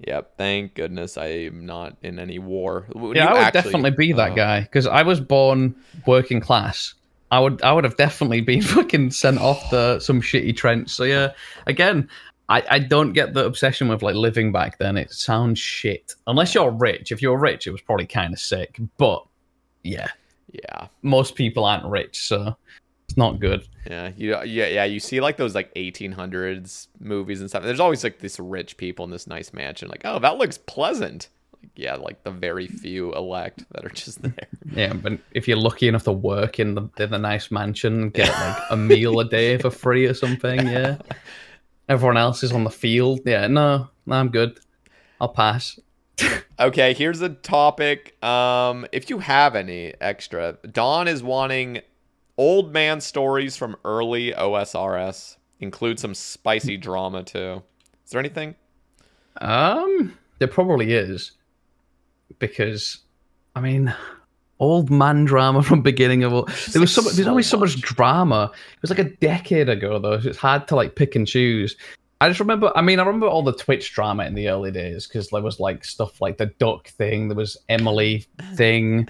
"Yep, 0.06 0.36
thank 0.38 0.74
goodness 0.74 1.16
I'm 1.16 1.66
not 1.66 1.96
in 2.02 2.18
any 2.18 2.38
war." 2.38 2.86
Would 2.94 3.16
yeah, 3.16 3.24
you 3.24 3.28
I 3.30 3.32
would 3.32 3.42
actually- 3.42 3.62
definitely 3.62 3.90
be 3.92 4.12
that 4.12 4.32
Oh, 4.32 4.36
guy 4.36 4.60
because 4.60 4.86
I 4.86 5.02
was 5.02 5.20
born 5.20 5.74
working 6.06 6.40
class. 6.40 6.94
I 7.30 7.40
would 7.40 7.62
I 7.62 7.72
would 7.72 7.84
have 7.84 7.96
definitely 7.96 8.42
been 8.42 8.62
fucking 8.76 9.10
sent 9.10 9.38
off 9.40 9.70
the 9.70 9.98
some 9.98 10.20
shitty 10.20 10.54
trench. 10.56 10.90
So 10.90 11.04
yeah, 11.04 11.32
again, 11.66 12.08
I, 12.48 12.62
I 12.70 12.78
don't 12.78 13.12
get 13.14 13.32
the 13.34 13.44
obsession 13.46 13.88
with 13.88 14.02
like 14.02 14.14
living 14.14 14.52
back 14.52 14.78
then. 14.78 14.96
It 14.96 15.10
sounds 15.12 15.58
shit. 15.58 16.14
Unless 16.26 16.54
you're 16.54 16.70
rich. 16.70 17.10
If 17.10 17.22
you're 17.22 17.38
rich, 17.38 17.66
it 17.66 17.70
was 17.70 17.80
probably 17.80 18.06
kind 18.06 18.32
of 18.34 18.38
sick. 18.40 18.78
But 18.98 19.24
yeah, 19.82 20.08
Yeah. 20.52 20.88
most 21.02 21.34
people 21.36 21.64
aren't 21.64 21.86
rich, 21.86 22.26
so 22.28 22.54
it's 23.08 23.16
not 23.16 23.40
good. 23.40 23.66
Yeah, 23.88 24.12
you 24.16 24.30
yeah 24.44 24.66
yeah 24.66 24.84
you 24.84 25.00
see 25.00 25.20
like 25.20 25.36
those 25.36 25.54
like 25.54 25.72
1800s 25.74 26.88
movies 27.00 27.40
and 27.40 27.48
stuff. 27.50 27.62
There's 27.62 27.80
always 27.80 28.02
like 28.04 28.18
this 28.18 28.38
rich 28.40 28.76
people 28.76 29.04
in 29.04 29.10
this 29.10 29.26
nice 29.26 29.52
mansion. 29.52 29.88
Like, 29.88 30.02
oh, 30.04 30.18
that 30.18 30.36
looks 30.38 30.58
pleasant. 30.58 31.28
Like, 31.62 31.70
yeah, 31.76 31.94
like 31.96 32.22
the 32.24 32.30
very 32.30 32.66
few 32.66 33.14
elect 33.14 33.64
that 33.72 33.84
are 33.84 33.90
just 33.90 34.20
there. 34.22 34.34
Yeah, 34.70 34.92
but 34.94 35.18
if 35.32 35.46
you're 35.48 35.56
lucky 35.58 35.88
enough 35.88 36.04
to 36.04 36.12
work 36.12 36.58
in 36.60 36.74
the 36.74 36.88
in 36.98 37.10
the 37.10 37.18
nice 37.18 37.50
mansion, 37.50 38.10
get 38.10 38.28
like 38.28 38.62
a 38.70 38.76
meal 38.76 39.18
a 39.20 39.24
day 39.24 39.56
for 39.58 39.70
free 39.70 40.04
or 40.06 40.14
something, 40.14 40.66
yeah. 40.66 40.96
Everyone 41.88 42.16
else 42.16 42.42
is 42.42 42.52
on 42.52 42.64
the 42.64 42.70
field. 42.70 43.20
Yeah, 43.24 43.46
no, 43.46 43.90
no, 44.06 44.16
I'm 44.16 44.30
good. 44.30 44.58
I'll 45.20 45.28
pass. 45.28 45.78
Okay, 46.58 46.94
here's 46.94 47.20
a 47.20 47.30
topic. 47.30 48.22
Um, 48.22 48.86
if 48.92 49.10
you 49.10 49.18
have 49.18 49.56
any 49.56 49.92
extra, 50.00 50.56
Don 50.70 51.08
is 51.08 51.22
wanting 51.22 51.80
old 52.38 52.72
man 52.72 53.00
stories 53.00 53.56
from 53.56 53.76
early 53.84 54.32
OSRS. 54.32 55.36
Include 55.60 55.98
some 55.98 56.14
spicy 56.14 56.76
drama 56.78 57.24
too. 57.24 57.62
Is 58.04 58.10
there 58.10 58.20
anything? 58.20 58.54
Um, 59.40 60.16
there 60.38 60.48
probably 60.48 60.92
is 60.92 61.32
because, 62.38 62.98
I 63.56 63.60
mean, 63.60 63.92
old 64.60 64.90
man 64.90 65.24
drama 65.24 65.62
from 65.62 65.82
beginning 65.82 66.24
of 66.24 66.32
all. 66.32 66.48
There 66.72 66.80
was 66.80 66.92
so 66.92 67.02
much, 67.02 67.14
there's 67.14 67.26
so 67.26 67.30
always 67.30 67.46
so 67.46 67.58
much 67.58 67.80
drama. 67.80 68.50
It 68.52 68.82
was 68.82 68.90
like 68.90 68.98
a 68.98 69.10
decade 69.16 69.68
ago 69.68 69.98
though. 69.98 70.20
So 70.20 70.28
it's 70.28 70.38
hard 70.38 70.68
to 70.68 70.76
like 70.76 70.96
pick 70.96 71.14
and 71.14 71.26
choose. 71.26 71.76
I 72.20 72.28
just 72.28 72.40
remember. 72.40 72.72
I 72.74 72.80
mean, 72.80 73.00
I 73.00 73.04
remember 73.04 73.26
all 73.26 73.42
the 73.42 73.52
Twitch 73.52 73.92
drama 73.92 74.24
in 74.24 74.34
the 74.34 74.48
early 74.48 74.70
days 74.70 75.06
because 75.06 75.28
there 75.28 75.42
was 75.42 75.60
like 75.60 75.84
stuff 75.84 76.20
like 76.20 76.38
the 76.38 76.46
duck 76.46 76.88
thing. 76.88 77.28
There 77.28 77.36
was 77.36 77.56
Emily 77.68 78.26
thing. 78.54 79.08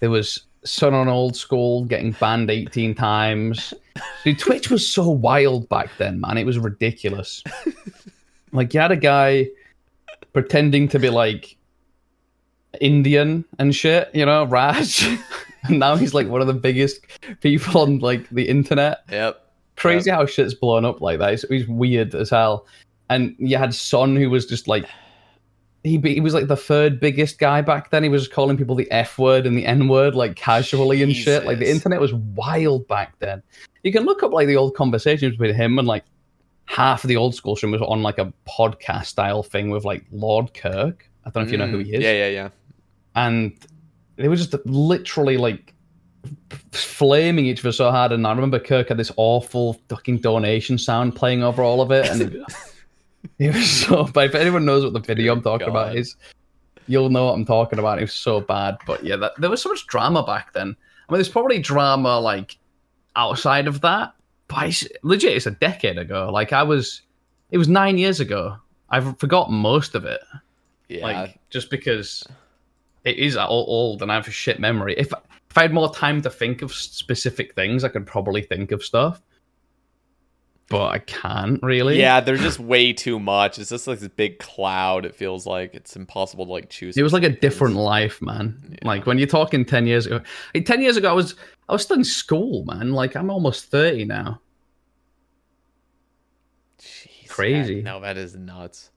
There 0.00 0.10
was 0.10 0.44
Son 0.64 0.92
on 0.94 1.08
Old 1.08 1.36
School 1.36 1.84
getting 1.84 2.12
banned 2.12 2.50
18 2.50 2.94
times. 2.94 3.72
Dude, 4.24 4.38
Twitch 4.38 4.70
was 4.70 4.86
so 4.86 5.08
wild 5.08 5.68
back 5.68 5.90
then, 5.98 6.20
man. 6.20 6.38
It 6.38 6.46
was 6.46 6.58
ridiculous. 6.58 7.42
Like 8.52 8.74
you 8.74 8.80
had 8.80 8.92
a 8.92 8.96
guy 8.96 9.48
pretending 10.32 10.88
to 10.88 10.98
be 10.98 11.08
like 11.08 11.56
Indian 12.80 13.44
and 13.58 13.74
shit, 13.74 14.10
you 14.14 14.24
know, 14.26 14.44
Raj. 14.44 15.06
and 15.64 15.78
now 15.78 15.96
he's 15.96 16.14
like 16.14 16.28
one 16.28 16.40
of 16.40 16.46
the 16.46 16.54
biggest 16.54 17.00
people 17.40 17.80
on 17.80 17.98
like 17.98 18.28
the 18.30 18.48
internet. 18.48 19.00
Yep. 19.10 19.38
Crazy 19.76 20.10
how 20.10 20.26
shit's 20.26 20.54
blown 20.54 20.84
up 20.84 21.00
like 21.00 21.18
that. 21.18 21.32
It's, 21.34 21.44
it's 21.44 21.68
weird 21.68 22.14
as 22.14 22.30
hell. 22.30 22.66
And 23.08 23.34
you 23.38 23.56
had 23.56 23.74
Son 23.74 24.16
who 24.16 24.30
was 24.30 24.46
just 24.46 24.68
like 24.68 24.86
he 25.84 25.98
be- 25.98 26.14
he 26.14 26.20
was 26.20 26.34
like 26.34 26.46
the 26.46 26.56
third 26.56 27.00
biggest 27.00 27.38
guy 27.38 27.60
back 27.60 27.90
then. 27.90 28.02
He 28.02 28.08
was 28.08 28.28
calling 28.28 28.56
people 28.56 28.76
the 28.76 28.90
F 28.92 29.18
word 29.18 29.46
and 29.46 29.56
the 29.56 29.66
N 29.66 29.88
word 29.88 30.14
like 30.14 30.36
casually 30.36 31.02
and 31.02 31.14
shit. 31.14 31.44
Like 31.44 31.58
the 31.58 31.68
internet 31.70 32.00
was 32.00 32.14
wild 32.14 32.86
back 32.86 33.18
then. 33.18 33.42
You 33.82 33.92
can 33.92 34.04
look 34.04 34.22
up 34.22 34.32
like 34.32 34.46
the 34.46 34.56
old 34.56 34.76
conversations 34.76 35.32
between 35.32 35.54
him 35.54 35.78
and 35.78 35.88
like 35.88 36.04
half 36.66 37.02
of 37.04 37.08
the 37.08 37.16
old 37.16 37.34
school 37.34 37.56
stream 37.56 37.72
was 37.72 37.82
on 37.82 38.02
like 38.02 38.18
a 38.18 38.32
podcast 38.48 39.06
style 39.06 39.42
thing 39.42 39.70
with 39.70 39.84
like 39.84 40.04
Lord 40.12 40.54
Kirk. 40.54 41.08
I 41.24 41.30
don't 41.30 41.42
know 41.42 41.46
if 41.46 41.52
you 41.52 41.58
know 41.58 41.66
who 41.66 41.78
he 41.78 41.94
is. 41.94 42.00
Mm, 42.00 42.02
Yeah, 42.02 42.12
yeah, 42.12 42.28
yeah. 42.28 42.48
And 43.14 43.52
they 44.16 44.28
were 44.28 44.36
just 44.36 44.54
literally 44.66 45.36
like 45.36 45.74
flaming 46.70 47.46
each 47.46 47.60
other 47.60 47.72
so 47.72 47.90
hard. 47.90 48.12
And 48.12 48.26
I 48.26 48.30
remember 48.32 48.58
Kirk 48.58 48.88
had 48.88 48.96
this 48.96 49.12
awful 49.16 49.74
fucking 49.88 50.18
donation 50.18 50.78
sound 50.78 51.14
playing 51.14 51.42
over 51.42 51.62
all 51.62 51.80
of 51.80 51.90
it. 51.90 52.08
And 52.08 52.22
it, 52.34 52.42
it 53.38 53.54
was 53.54 53.70
so 53.70 54.04
bad. 54.04 54.26
If 54.26 54.34
anyone 54.34 54.64
knows 54.64 54.84
what 54.84 54.92
the 54.92 55.00
video 55.00 55.32
I'm 55.32 55.42
talking 55.42 55.68
about 55.68 55.96
is, 55.96 56.16
you'll 56.86 57.10
know 57.10 57.26
what 57.26 57.34
I'm 57.34 57.44
talking 57.44 57.78
about. 57.78 57.98
It 57.98 58.02
was 58.02 58.14
so 58.14 58.40
bad. 58.40 58.78
But 58.86 59.04
yeah, 59.04 59.16
that, 59.16 59.32
there 59.38 59.50
was 59.50 59.62
so 59.62 59.68
much 59.68 59.86
drama 59.86 60.24
back 60.24 60.52
then. 60.52 60.76
I 61.08 61.12
mean, 61.12 61.18
there's 61.18 61.28
probably 61.28 61.58
drama 61.58 62.18
like 62.20 62.58
outside 63.16 63.66
of 63.66 63.80
that. 63.82 64.14
But 64.48 64.68
it's, 64.68 64.86
legit, 65.02 65.36
it's 65.36 65.46
a 65.46 65.52
decade 65.52 65.98
ago. 65.98 66.30
Like 66.30 66.52
I 66.52 66.62
was, 66.62 67.02
it 67.50 67.58
was 67.58 67.68
nine 67.68 67.98
years 67.98 68.20
ago. 68.20 68.56
I've 68.90 69.18
forgotten 69.18 69.54
most 69.54 69.94
of 69.94 70.04
it. 70.04 70.20
Yeah. 70.88 71.04
Like 71.04 71.40
just 71.48 71.70
because 71.70 72.22
it 73.04 73.16
is 73.18 73.36
all 73.36 73.64
old 73.68 74.02
and 74.02 74.10
I 74.10 74.14
have 74.16 74.28
a 74.28 74.30
shit 74.30 74.58
memory. 74.60 74.94
If 74.96 75.12
if 75.50 75.58
I 75.58 75.62
had 75.62 75.72
more 75.74 75.92
time 75.94 76.22
to 76.22 76.30
think 76.30 76.62
of 76.62 76.72
specific 76.72 77.54
things, 77.54 77.84
I 77.84 77.88
could 77.88 78.06
probably 78.06 78.42
think 78.42 78.72
of 78.72 78.82
stuff. 78.84 79.20
But 80.68 80.86
I 80.88 80.98
can't 81.00 81.62
really. 81.62 81.98
yeah, 81.98 82.20
there's 82.20 82.40
just 82.40 82.58
way 82.58 82.94
too 82.94 83.20
much. 83.20 83.58
It's 83.58 83.68
just 83.68 83.86
like 83.86 83.98
this 83.98 84.08
big 84.08 84.38
cloud. 84.38 85.04
It 85.04 85.14
feels 85.14 85.44
like 85.46 85.74
it's 85.74 85.96
impossible 85.96 86.46
to 86.46 86.52
like 86.52 86.70
choose. 86.70 86.96
It 86.96 87.02
was 87.02 87.12
like 87.12 87.24
a 87.24 87.26
specific 87.26 87.40
different 87.42 87.76
life, 87.76 88.22
man. 88.22 88.78
Like 88.82 89.04
when 89.04 89.18
you're 89.18 89.26
talking 89.26 89.66
ten 89.66 89.86
years 89.86 90.06
ago. 90.06 90.20
Like, 90.54 90.64
ten 90.64 90.80
years 90.80 90.96
ago, 90.96 91.10
I 91.10 91.12
was 91.12 91.34
I 91.68 91.72
was 91.72 91.82
still 91.82 91.96
in 91.98 92.04
school, 92.04 92.64
man. 92.64 92.92
Like 92.92 93.14
I'm 93.16 93.28
almost 93.30 93.66
thirty 93.70 94.06
now. 94.06 94.40
Jeez, 96.80 97.28
Crazy. 97.28 97.76
that- 97.76 97.84
no, 97.84 98.00
that 98.00 98.16
is 98.16 98.34
nuts. 98.34 98.90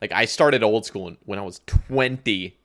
Like 0.00 0.12
I 0.12 0.24
started 0.24 0.62
old 0.62 0.84
school 0.86 1.14
when 1.26 1.38
I 1.38 1.42
was 1.42 1.60
20. 1.66 2.56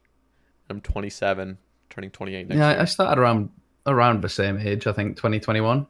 I'm 0.69 0.81
27, 0.81 1.57
turning 1.89 2.11
28 2.11 2.47
next 2.47 2.57
yeah, 2.57 2.71
year. 2.71 2.81
I 2.81 2.85
started 2.85 3.21
around 3.21 3.49
around 3.85 4.21
the 4.21 4.29
same 4.29 4.57
age. 4.57 4.87
I 4.87 4.91
think 4.91 5.15
2021. 5.17 5.85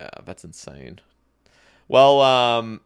Yeah, 0.00 0.08
that's 0.24 0.44
insane. 0.44 1.00
Well, 1.88 2.20
um, 2.20 2.80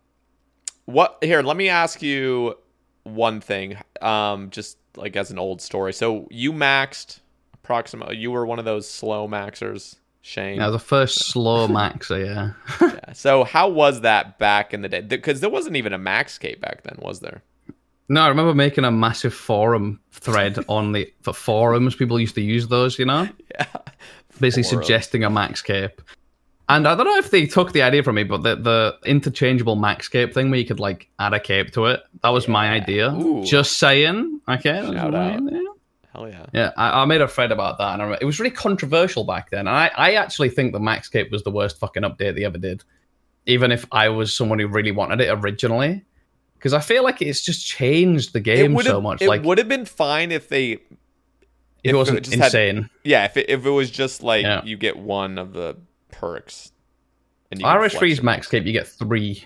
what 0.87 1.19
here? 1.23 1.43
Let 1.43 1.57
me 1.57 1.69
ask 1.69 2.03
you 2.03 2.57
one 3.05 3.41
thing. 3.41 3.77
Um, 4.01 4.51
just 4.51 4.79
like 4.97 5.17
as 5.17 5.31
an 5.31 5.39
old 5.39 5.61
story. 5.61 5.93
So 5.93 6.27
you 6.31 6.53
maxed 6.53 7.21
approximately. 7.53 8.17
You 8.17 8.31
were 8.31 8.47
one 8.47 8.59
of 8.59 8.65
those 8.65 8.89
slow 8.89 9.29
maxers, 9.29 9.97
Shane. 10.21 10.59
Was 10.59 10.73
the 10.73 10.79
first 10.79 11.25
slow 11.25 11.69
maxer. 11.69 12.25
Yeah. 12.25 12.53
yeah. 12.81 13.13
So 13.13 13.45
how 13.45 13.69
was 13.69 14.03
that 14.03 14.39
back 14.39 14.75
in 14.75 14.83
the 14.83 14.89
day? 14.89 15.01
Because 15.01 15.41
there 15.41 15.51
wasn't 15.51 15.77
even 15.77 15.93
a 15.93 15.99
max 15.99 16.39
Maxscape 16.39 16.61
back 16.61 16.83
then, 16.83 16.99
was 17.01 17.21
there? 17.21 17.43
No, 18.09 18.21
I 18.23 18.29
remember 18.29 18.55
making 18.55 18.85
a 18.85 18.91
massive 18.91 19.35
forum 19.35 20.01
thread 20.11 20.59
on 20.69 20.93
the 20.93 21.13
for 21.23 21.33
forums. 21.33 21.95
People 21.95 22.21
used 22.21 22.35
to 22.35 22.43
use 22.43 22.69
those, 22.69 22.99
you 22.99 23.05
know. 23.05 23.29
Yeah. 23.55 23.67
basically 24.41 24.65
Forums. 24.65 24.87
suggesting 24.87 25.25
a 25.25 25.31
max 25.31 25.63
cape. 25.63 26.03
And 26.69 26.89
I 26.89 26.95
don't 26.95 27.05
know 27.05 27.17
if 27.19 27.31
they 27.31 27.47
took 27.47 27.73
the 27.73 27.83
idea 27.83 28.03
from 28.03 28.15
me, 28.15 28.25
but 28.25 28.43
the, 28.43 28.57
the 28.57 28.97
interchangeable 29.05 29.77
max 29.77 30.09
cape 30.09 30.33
thing 30.33 30.51
where 30.51 30.59
you 30.59 30.65
could 30.65 30.81
like 30.81 31.09
add 31.19 31.35
a 31.35 31.41
cape 31.41 31.73
to 31.73 31.87
it, 31.87 32.03
that 32.23 32.31
was 32.31 32.49
my 32.49 32.71
idea. 32.71 33.13
Ooh. 33.13 33.45
Just 33.45 33.79
saying. 33.79 34.41
Okay. 34.49 34.81
Shout 34.81 35.15
out. 35.15 35.41
Hell 36.15 36.29
yeah. 36.29 36.47
Yeah, 36.53 36.71
I, 36.77 37.03
I 37.03 37.05
made 37.07 37.21
a 37.21 37.29
thread 37.29 37.51
about 37.51 37.77
that, 37.79 37.93
and 37.95 38.01
I 38.01 38.05
remember, 38.05 38.23
it 38.23 38.25
was 38.25 38.39
really 38.39 38.53
controversial 38.53 39.25
back 39.25 39.51
then. 39.51 39.61
And 39.67 39.71
I, 39.71 39.91
I 39.97 40.15
actually 40.15 40.49
think 40.49 40.73
the 40.73 40.81
max 40.81 41.09
cape 41.09 41.31
was 41.31 41.43
the 41.43 41.51
worst 41.51 41.79
fucking 41.79 42.05
update 42.05 42.37
they 42.37 42.45
ever 42.45 42.57
did, 42.57 42.85
even 43.47 43.73
if 43.73 43.85
I 43.91 44.09
was 44.09 44.35
someone 44.35 44.59
who 44.59 44.69
really 44.69 44.93
wanted 44.93 45.21
it 45.21 45.29
originally. 45.29 46.05
Because 46.65 46.73
I 46.73 46.81
feel 46.81 47.05
like 47.05 47.21
it's 47.21 47.43
just 47.43 47.67
changed 47.67 48.33
the 48.33 48.41
game 48.41 48.81
so 48.81 48.99
much. 48.99 49.21
It 49.21 49.29
like 49.29 49.43
would 49.43 49.59
have 49.59 49.69
been 49.69 49.85
fine 49.85 50.33
if 50.33 50.49
they. 50.49 50.79
it 51.83 51.95
wasn't 51.95 52.23
just 52.23 52.35
had- 52.37 52.47
insane. 52.47 52.89
yeah, 53.05 53.27
if 53.27 53.37
it, 53.37 53.51
if 53.51 53.67
it 53.67 53.71
was 53.71 53.91
just 53.91 54.23
like 54.23 54.45
Yeah. 54.45 54.63
you 54.65 54.79
get 54.79 54.97
one 54.97 55.37
of 55.37 55.53
the 55.53 55.77
perks. 56.11 56.73
And 57.51 57.61
you 57.61 57.67
RS3's 57.67 58.23
Max 58.23 58.47
Cape, 58.49 58.65
you 58.65 58.73
get 58.73 58.89
three, 58.89 59.45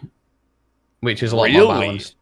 which 1.00 1.24
is 1.24 1.32
a 1.32 1.36
lot 1.36 1.46
Really? 1.48 1.58
more 1.66 1.66
balanced. 1.80 2.14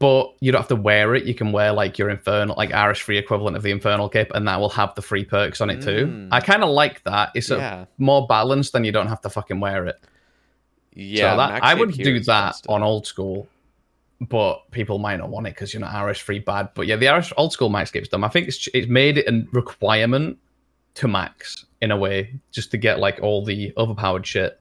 But 0.00 0.34
you 0.40 0.50
don't 0.50 0.60
have 0.60 0.68
to 0.70 0.74
wear 0.76 1.14
it. 1.14 1.22
You 1.24 1.34
can 1.34 1.52
wear 1.52 1.70
like 1.72 1.96
your 1.96 2.10
infernal, 2.10 2.56
like 2.58 2.70
RS3 2.70 3.16
equivalent 3.16 3.56
of 3.56 3.62
the 3.62 3.70
infernal 3.70 4.08
cape, 4.08 4.32
and 4.34 4.48
that 4.48 4.58
will 4.58 4.70
have 4.70 4.92
the 4.96 5.02
free 5.02 5.24
perks 5.24 5.60
on 5.60 5.70
it 5.70 5.82
too. 5.82 6.06
Mm. 6.08 6.28
I 6.32 6.40
kind 6.40 6.64
of 6.64 6.68
like 6.70 7.04
that. 7.04 7.30
It's 7.36 7.48
Yeah. 7.48 7.84
more 7.96 8.26
balanced, 8.26 8.74
and 8.74 8.84
you 8.84 8.90
don't 8.90 9.06
have 9.06 9.20
to 9.20 9.30
fucking 9.30 9.60
wear 9.60 9.86
it. 9.86 10.00
Yeah, 10.92 11.30
so 11.30 11.36
that, 11.36 11.62
I 11.62 11.74
would 11.74 11.92
do 11.92 12.18
that 12.24 12.56
on 12.68 12.82
old 12.82 13.06
school, 13.06 13.48
but 14.20 14.70
people 14.70 14.98
might 14.98 15.16
not 15.16 15.30
want 15.30 15.46
it 15.46 15.54
because 15.54 15.72
you're 15.72 15.80
not 15.80 15.92
RS3 15.92 16.44
bad. 16.44 16.68
But 16.74 16.86
yeah, 16.86 16.96
the 16.96 17.08
Irish 17.08 17.32
old 17.36 17.52
school 17.52 17.68
Max 17.70 17.90
Cape's 17.90 18.08
dumb. 18.08 18.24
I 18.24 18.28
think 18.28 18.48
it's 18.48 18.68
it's 18.74 18.88
made 18.88 19.18
it 19.18 19.26
a 19.28 19.46
requirement 19.52 20.38
to 20.94 21.08
max 21.08 21.64
in 21.80 21.90
a 21.90 21.96
way, 21.96 22.34
just 22.50 22.70
to 22.72 22.76
get 22.76 22.98
like 22.98 23.18
all 23.22 23.44
the 23.44 23.72
overpowered 23.78 24.26
shit. 24.26 24.60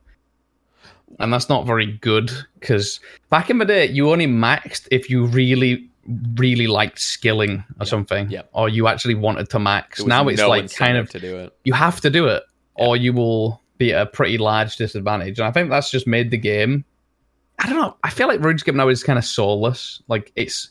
And 1.19 1.33
that's 1.33 1.49
not 1.49 1.65
very 1.65 1.87
good 1.87 2.31
because 2.59 2.99
back 3.29 3.49
in 3.49 3.57
the 3.57 3.65
day, 3.65 3.87
you 3.87 4.11
only 4.11 4.27
maxed 4.27 4.87
if 4.91 5.09
you 5.09 5.25
really, 5.25 5.89
really 6.35 6.67
liked 6.67 6.99
skilling 6.99 7.63
or 7.79 7.85
something, 7.85 8.29
Yep. 8.29 8.49
or 8.53 8.69
you 8.69 8.87
actually 8.87 9.15
wanted 9.15 9.49
to 9.49 9.59
max. 9.59 9.99
Was 9.99 10.07
Now 10.07 10.27
it's 10.27 10.39
no 10.39 10.47
like 10.49 10.73
kind 10.73 10.97
of 10.97 11.09
to 11.09 11.19
do 11.19 11.37
it. 11.39 11.53
you 11.63 11.73
have 11.73 11.99
to 12.01 12.09
do 12.09 12.27
it 12.27 12.43
or 12.75 12.95
you 12.95 13.11
will 13.11 13.61
be 13.79 13.91
at 13.93 14.01
a 14.03 14.05
pretty 14.05 14.37
large 14.37 14.75
disadvantage. 14.77 15.39
And 15.39 15.47
I 15.47 15.51
think 15.51 15.69
that's 15.71 15.89
just 15.89 16.05
made 16.05 16.29
the 16.31 16.37
game. 16.37 16.85
I 17.59 17.67
don't 17.67 17.77
know. 17.77 17.95
I 18.03 18.09
feel 18.09 18.27
like 18.27 18.39
RuneScape 18.39 18.73
now 18.75 18.87
is 18.87 19.03
kind 19.03 19.19
of 19.19 19.25
soulless. 19.25 20.01
Like 20.07 20.31
it's 20.35 20.69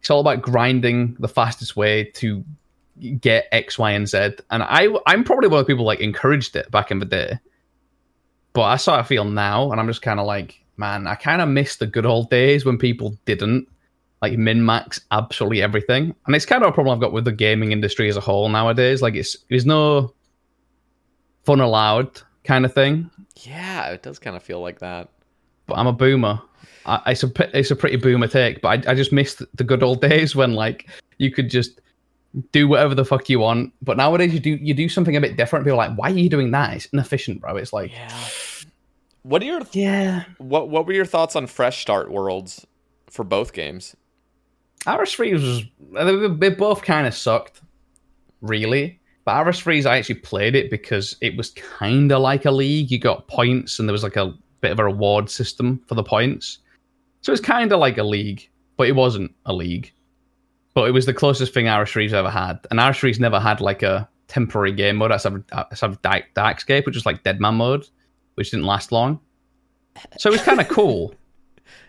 it's 0.00 0.10
all 0.10 0.20
about 0.20 0.42
grinding 0.42 1.16
the 1.18 1.28
fastest 1.28 1.76
way 1.76 2.04
to 2.14 2.44
get 3.20 3.48
X, 3.52 3.78
Y, 3.78 3.90
and 3.90 4.06
Z. 4.08 4.36
And 4.50 4.62
I 4.62 4.88
I'm 5.06 5.24
probably 5.24 5.48
one 5.48 5.60
of 5.60 5.66
the 5.66 5.72
people 5.72 5.84
like 5.86 6.00
encouraged 6.00 6.54
it 6.56 6.70
back 6.70 6.90
in 6.90 6.98
the 6.98 7.06
day. 7.06 7.38
but 8.56 8.62
I 8.62 8.76
sort 8.76 9.00
of 9.00 9.06
feel 9.06 9.24
now, 9.24 9.70
and 9.70 9.78
I'm 9.78 9.86
just 9.86 10.00
kind 10.00 10.18
of 10.18 10.24
like, 10.24 10.64
man, 10.78 11.06
I 11.06 11.14
kind 11.14 11.42
of 11.42 11.48
miss 11.50 11.76
the 11.76 11.86
good 11.86 12.06
old 12.06 12.30
days 12.30 12.64
when 12.64 12.78
people 12.78 13.14
didn't 13.26 13.68
like 14.22 14.38
min 14.38 14.64
max 14.64 14.98
absolutely 15.10 15.60
everything, 15.60 16.14
and 16.26 16.34
it's 16.34 16.46
kind 16.46 16.62
of 16.64 16.70
a 16.70 16.72
problem 16.72 16.94
I've 16.94 17.00
got 17.02 17.12
with 17.12 17.26
the 17.26 17.32
gaming 17.32 17.72
industry 17.72 18.08
as 18.08 18.16
a 18.16 18.20
whole 18.20 18.48
nowadays. 18.48 19.02
Like, 19.02 19.14
it's 19.14 19.36
there's 19.50 19.66
no 19.66 20.14
fun 21.44 21.60
allowed 21.60 22.22
kind 22.44 22.64
of 22.64 22.72
thing. 22.72 23.10
Yeah, 23.42 23.88
it 23.90 24.02
does 24.02 24.18
kind 24.18 24.36
of 24.36 24.42
feel 24.42 24.62
like 24.62 24.78
that. 24.78 25.10
But 25.66 25.78
I'm 25.78 25.86
a 25.86 25.92
boomer. 25.92 26.40
I, 26.86 27.00
it's 27.12 27.24
a 27.24 27.58
it's 27.58 27.70
a 27.70 27.76
pretty 27.76 27.96
boomer 27.96 28.28
take, 28.28 28.60
but 28.60 28.86
I, 28.86 28.92
I 28.92 28.94
just 28.94 29.12
miss 29.12 29.42
the 29.54 29.64
good 29.64 29.82
old 29.82 30.00
days 30.00 30.36
when 30.36 30.54
like 30.54 30.88
you 31.18 31.30
could 31.32 31.50
just 31.50 31.80
do 32.52 32.68
whatever 32.68 32.94
the 32.94 33.04
fuck 33.04 33.28
you 33.28 33.40
want. 33.40 33.72
But 33.82 33.96
nowadays 33.96 34.32
you 34.32 34.40
do 34.40 34.50
you 34.50 34.74
do 34.74 34.88
something 34.88 35.16
a 35.16 35.20
bit 35.20 35.36
different. 35.36 35.64
People 35.64 35.80
are 35.80 35.88
like, 35.88 35.98
why 35.98 36.10
are 36.10 36.14
you 36.14 36.28
doing 36.28 36.50
that? 36.52 36.74
It's 36.74 36.86
inefficient, 36.86 37.40
bro. 37.40 37.56
It's 37.56 37.72
like, 37.72 37.90
Yeah. 37.92 38.10
What 39.22 39.42
are 39.42 39.46
your 39.46 39.62
yeah. 39.72 40.24
what 40.38 40.68
What 40.68 40.86
were 40.86 40.92
your 40.92 41.04
thoughts 41.04 41.34
on 41.34 41.48
fresh 41.48 41.82
start 41.82 42.10
worlds 42.10 42.64
for 43.10 43.24
both 43.24 43.52
games? 43.52 43.96
RS3 44.86 45.32
was 45.32 45.64
they, 46.38 46.48
they 46.48 46.54
both 46.54 46.82
kind 46.82 47.08
of 47.08 47.14
sucked, 47.14 47.60
really. 48.40 49.00
But 49.24 49.44
RS3's 49.44 49.84
I 49.84 49.98
actually 49.98 50.16
played 50.16 50.54
it 50.54 50.70
because 50.70 51.16
it 51.20 51.36
was 51.36 51.50
kind 51.50 52.12
of 52.12 52.20
like 52.20 52.44
a 52.44 52.52
league. 52.52 52.92
You 52.92 53.00
got 53.00 53.26
points, 53.26 53.80
and 53.80 53.88
there 53.88 53.92
was 53.92 54.04
like 54.04 54.14
a 54.14 54.32
bit 54.60 54.72
of 54.72 54.78
a 54.78 54.84
reward 54.84 55.30
system 55.30 55.82
for 55.86 55.94
the 55.94 56.02
points. 56.02 56.58
So 57.20 57.32
it's 57.32 57.40
kind 57.40 57.72
of 57.72 57.80
like 57.80 57.98
a 57.98 58.02
league, 58.02 58.48
but 58.76 58.88
it 58.88 58.94
wasn't 58.94 59.34
a 59.46 59.52
league. 59.52 59.92
But 60.74 60.88
it 60.88 60.92
was 60.92 61.06
the 61.06 61.14
closest 61.14 61.54
thing 61.54 61.66
RS3's 61.66 62.12
ever 62.12 62.30
had, 62.30 62.58
and 62.70 62.78
RS3's 62.78 63.18
never 63.18 63.40
had 63.40 63.60
like 63.60 63.82
a 63.82 64.08
temporary 64.28 64.72
game 64.72 64.96
mode. 64.96 65.10
A 65.10 65.98
dark, 66.02 66.26
Darkscape, 66.34 66.84
which 66.84 66.94
was 66.94 67.06
like 67.06 67.22
Deadman 67.22 67.54
mode, 67.54 67.88
which 68.34 68.50
didn't 68.50 68.66
last 68.66 68.92
long. 68.92 69.18
So 70.18 70.28
it 70.28 70.32
was 70.32 70.42
kind 70.42 70.60
of 70.60 70.68
cool. 70.68 71.14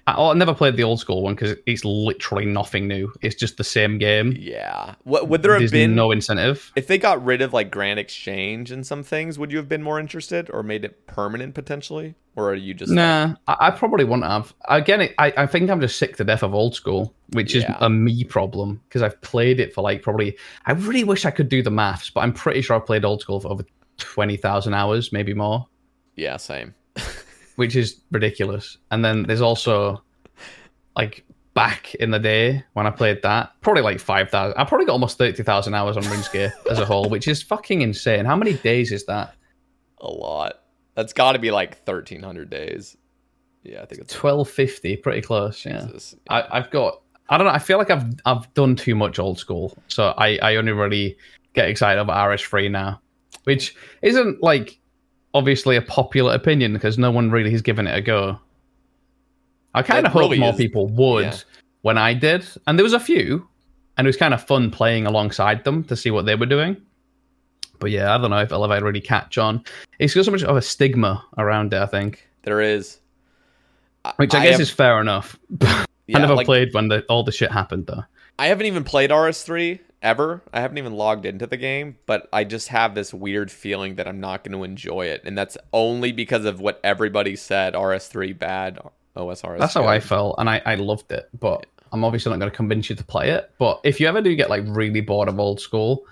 I, 0.08 0.16
oh, 0.16 0.30
I 0.32 0.34
never 0.34 0.54
played 0.54 0.76
the 0.78 0.84
old 0.84 1.00
school 1.00 1.22
one 1.24 1.36
because 1.36 1.58
it's 1.66 1.84
literally 1.84 2.46
nothing 2.46 2.88
new. 2.88 3.12
It's 3.22 3.36
just 3.36 3.58
the 3.58 3.64
same 3.64 3.98
game. 3.98 4.34
Yeah. 4.38 4.96
What 5.04 5.28
would 5.30 5.42
there 5.44 5.52
have 5.54 5.62
There's 5.62 5.72
been 5.72 5.96
no 5.96 6.12
incentive. 6.12 6.72
if 6.76 6.88
they 6.88 6.98
got 6.98 7.24
rid 7.24 7.42
of 7.42 7.54
like 7.54 7.72
Grand 7.72 8.00
Exchange 8.00 8.72
and 8.72 8.86
some 8.86 9.04
things? 9.04 9.38
Would 9.38 9.52
you 9.52 9.58
have 9.58 9.68
been 9.70 9.84
more 9.84 10.00
interested 10.00 10.50
or 10.52 10.64
made 10.64 10.86
it 10.86 11.08
permanent 11.08 11.54
potentially? 11.56 12.16
Or 12.36 12.52
are 12.52 12.56
you 12.56 12.74
just 12.76 12.92
Nah, 12.92 13.34
I, 13.48 13.56
I 13.60 13.72
probably 13.72 14.06
wouldn't 14.06 14.28
have. 14.30 14.54
Again, 14.70 15.02
it, 15.02 15.16
I, 15.18 15.34
I 15.36 15.48
think 15.48 15.70
I'm 15.72 15.82
just 15.82 15.98
sick 15.98 16.18
to 16.18 16.24
death 16.24 16.44
of 16.44 16.54
old 16.54 16.76
school, 16.76 17.14
which 17.34 17.56
Yeah. 17.56 17.72
is 17.72 17.76
a 17.80 17.90
me 17.90 18.24
problem 18.24 18.80
because 18.88 19.02
I've 19.02 19.20
played 19.22 19.60
it 19.60 19.74
for 19.74 19.82
like 19.82 20.04
probably. 20.04 20.38
I 20.68 20.74
really 20.74 21.04
wish 21.04 21.26
I 21.26 21.32
could 21.32 21.50
do 21.50 21.64
the 21.64 21.72
maths, 21.72 22.12
but 22.12 22.22
I'm 22.22 22.34
pretty 22.34 22.62
sure 22.62 22.76
I've 22.76 22.86
played 22.86 23.04
old 23.06 23.22
school 23.22 23.40
for 23.40 23.48
over 23.50 23.64
twenty 23.98 24.38
thousand 24.38 24.76
hours, 24.76 25.12
maybe 25.12 25.34
more, 25.34 25.68
yeah, 26.16 26.38
same. 26.38 26.76
Which 27.58 27.76
is 27.76 28.00
ridiculous. 28.12 28.78
And 28.92 29.04
then 29.04 29.24
there's 29.24 29.42
also 29.42 30.02
like 30.96 31.26
back 31.54 31.96
in 31.96 32.12
the 32.12 32.20
day 32.20 32.64
when 32.74 32.86
I 32.86 32.92
played 32.92 33.24
that, 33.24 33.52
probably 33.62 33.82
like 33.82 34.00
five 34.00 34.30
thousand. 34.30 34.58
I 34.58 34.64
probably 34.64 34.86
got 34.86 34.94
almost 34.94 35.18
thirty 35.18 35.44
thousand 35.44 35.74
hours 35.74 35.98
on 35.98 36.04
RuneScape 36.04 36.54
as 36.72 36.80
a 36.80 36.86
whole, 36.86 37.10
which 37.10 37.28
is 37.28 37.42
fucking 37.42 37.82
insane. 37.82 38.26
How 38.26 38.36
many 38.36 38.54
days 38.54 38.92
is 38.92 39.06
that? 39.08 39.34
A 40.00 40.08
lot. 40.08 40.62
That's 40.94 41.14
got 41.14 41.34
to 41.34 41.40
be 41.40 41.52
like 41.52 41.84
thirteen 41.84 42.22
hundred 42.22 42.50
days. 42.50 42.96
Yeah, 43.64 43.82
I 43.82 43.86
think 43.86 44.02
it's 44.02 44.14
Twelve 44.14 44.50
fifty, 44.50 44.96
pretty 44.96 45.22
close. 45.22 45.66
Yeah. 45.66 45.86
Jesus. 45.86 46.16
I, 46.30 46.44
I've 46.52 46.70
got. 46.70 47.02
I 47.30 47.38
don't 47.38 47.48
know. 47.48 47.54
I 47.54 47.60
feel 47.60 47.80
like 47.80 47.90
I've 47.90 48.06
I've 48.26 48.54
done 48.54 48.76
too 48.76 48.96
much 48.96 49.18
old 49.18 49.40
school, 49.40 49.76
so 49.88 50.14
I 50.18 50.38
I 50.44 50.56
only 50.58 50.74
really 50.74 51.18
get 51.54 51.70
excited 51.70 52.00
about 52.00 52.30
RS3 52.30 52.70
now, 52.70 53.02
which 53.46 53.76
isn't 54.04 54.44
like 54.44 54.80
obviously 55.38 55.76
a 55.76 55.82
popular 55.82 56.34
opinion 56.34 56.74
because 56.74 56.98
no 56.98 57.12
one 57.12 57.32
really 57.32 57.52
has 57.52 57.62
given 57.62 57.88
it 57.88 57.96
a 57.96 58.02
go. 58.02 58.40
I 59.74 59.84
kind 59.84 60.06
of 60.06 60.12
hope 60.12 60.36
more 60.38 60.50
is- 60.52 60.56
people 60.58 60.88
would 60.88 61.26
yeah. 61.26 61.38
when 61.82 61.98
I 61.98 62.14
did, 62.14 62.46
and 62.66 62.78
there 62.78 62.84
was 62.84 62.94
a 62.94 63.00
few, 63.00 63.48
and 63.98 64.08
it 64.08 64.10
was 64.10 64.18
kind 64.18 64.34
of 64.34 64.44
fun 64.44 64.72
playing 64.72 65.06
alongside 65.06 65.64
them 65.64 65.84
to 65.86 65.96
see 65.96 66.12
what 66.12 66.26
they 66.26 66.36
were 66.36 66.46
doing. 66.48 66.78
But 67.80 67.92
yeah, 67.92 68.14
I 68.14 68.18
don't 68.18 68.32
know 68.32 68.40
if 68.40 68.52
it'll 68.52 68.72
ever 68.72 68.84
really 68.86 69.02
catch 69.02 69.38
on. 69.38 69.64
It's 70.00 70.16
got 70.16 70.26
so 70.26 70.32
much 70.32 70.44
of 70.44 70.58
a 70.58 70.62
stigma 70.64 71.24
around 71.38 71.74
it, 71.74 71.80
I 71.82 71.86
think, 71.86 72.28
There 72.42 72.60
is. 72.60 72.98
which 74.16 74.34
I, 74.34 74.42
guess 74.44 74.54
have- 74.54 74.62
is 74.62 74.72
fair 74.72 75.00
enough. 75.00 75.38
Yeah, 76.10 76.20
I 76.20 76.22
never 76.22 76.36
like- 76.36 76.46
played 76.46 76.74
when 76.74 76.88
the, 76.88 77.04
all 77.10 77.24
the 77.24 77.34
shit 77.34 77.52
happened 77.52 77.88
though. 77.88 78.02
I 78.40 78.48
haven't 78.48 78.66
even 78.66 78.86
played 78.86 79.10
RS3 79.10 79.78
ever. 80.08 80.42
I 80.54 80.62
haven't 80.62 80.78
even 80.78 80.94
logged 80.94 81.26
into 81.26 81.46
the 81.46 81.58
game, 81.58 81.98
but 82.06 82.30
I 82.32 82.46
just 82.46 82.70
have 82.70 82.96
this 82.96 83.14
weird 83.14 83.52
feeling 83.52 83.96
that 83.96 84.08
I'm 84.08 84.22
not 84.22 84.44
going 84.46 84.54
to 84.54 84.64
enjoy 84.64 85.08
it, 85.08 85.22
and 85.26 85.38
that's 85.38 85.58
only 85.74 86.14
because 86.14 86.46
of 86.46 86.62
what 86.62 86.80
everybody 86.84 87.36
said. 87.36 87.74
RS3 87.74 88.40
bad, 88.40 88.80
OSRS. 89.18 89.60
That's 89.60 89.74
how 89.74 89.86
I 89.86 90.00
felt, 90.00 90.36
and 90.38 90.50
I, 90.50 90.62
I 90.66 90.76
loved 90.76 91.12
it. 91.12 91.30
But 91.38 91.66
I'm 91.92 92.06
obviously 92.06 92.32
not 92.32 92.40
going 92.40 92.50
to 92.50 92.56
convince 92.56 92.90
you 92.90 92.96
to 92.96 93.04
play 93.04 93.30
it. 93.30 93.52
But 93.60 93.82
if 93.84 94.00
you 94.00 94.08
ever 94.08 94.22
do 94.22 94.34
get 94.36 94.50
like 94.50 94.64
really 94.66 95.02
bored 95.02 95.28
of 95.28 95.40
old 95.40 95.60
school, 95.60 96.06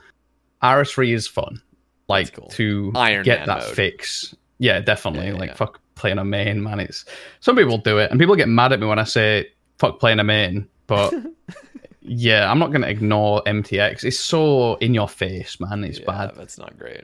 RS3 0.62 1.14
is 1.14 1.28
fun. 1.28 1.62
Like 2.08 2.34
cool. 2.34 2.50
to 2.50 2.92
Iron 2.96 3.24
get 3.24 3.40
Man 3.40 3.48
that 3.48 3.66
mode. 3.66 3.76
fix. 3.76 4.36
Yeah, 4.60 4.80
definitely. 4.82 5.28
Yeah, 5.28 5.34
yeah, 5.34 5.40
like 5.40 5.50
yeah. 5.52 5.56
fuck 5.56 5.80
playing 5.96 6.20
a 6.20 6.26
main, 6.26 6.62
man. 6.62 6.82
It's 6.82 7.06
some 7.40 7.56
people 7.56 7.78
do 7.78 7.98
it, 7.98 8.12
and 8.12 8.20
people 8.20 8.36
get 8.36 8.50
mad 8.50 8.74
at 8.74 8.80
me 8.80 8.88
when 8.88 9.00
I 9.00 9.06
say 9.06 9.48
fuck 9.80 10.00
playing 10.00 10.20
a 10.20 10.24
main. 10.24 10.68
But 10.88 11.14
yeah, 12.08 12.50
I'm 12.51 12.59
not 12.59 12.72
going 12.72 12.82
to 12.82 12.90
ignore 12.90 13.42
MTX. 13.45 14.03
It's 14.03 14.19
so 14.19 14.75
in 14.75 14.93
your 14.93 15.08
face, 15.09 15.59
man. 15.59 15.84
It's 15.84 16.00
Yeah, 16.00 16.06
bad. 16.06 16.32
That's 16.35 16.58
not 16.58 16.77
great. 16.77 17.03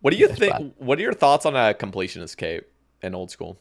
What 0.00 0.10
do 0.12 0.16
you 0.18 0.28
It's 0.28 0.38
think? 0.38 0.52
bad. 0.52 0.72
What 0.78 0.98
are 0.98 1.02
your 1.02 1.12
thoughts 1.14 1.46
on 1.46 1.54
a 1.56 1.74
completionist 1.74 2.36
cape 2.36 2.64
in 3.02 3.14
old 3.14 3.30
school? 3.30 3.58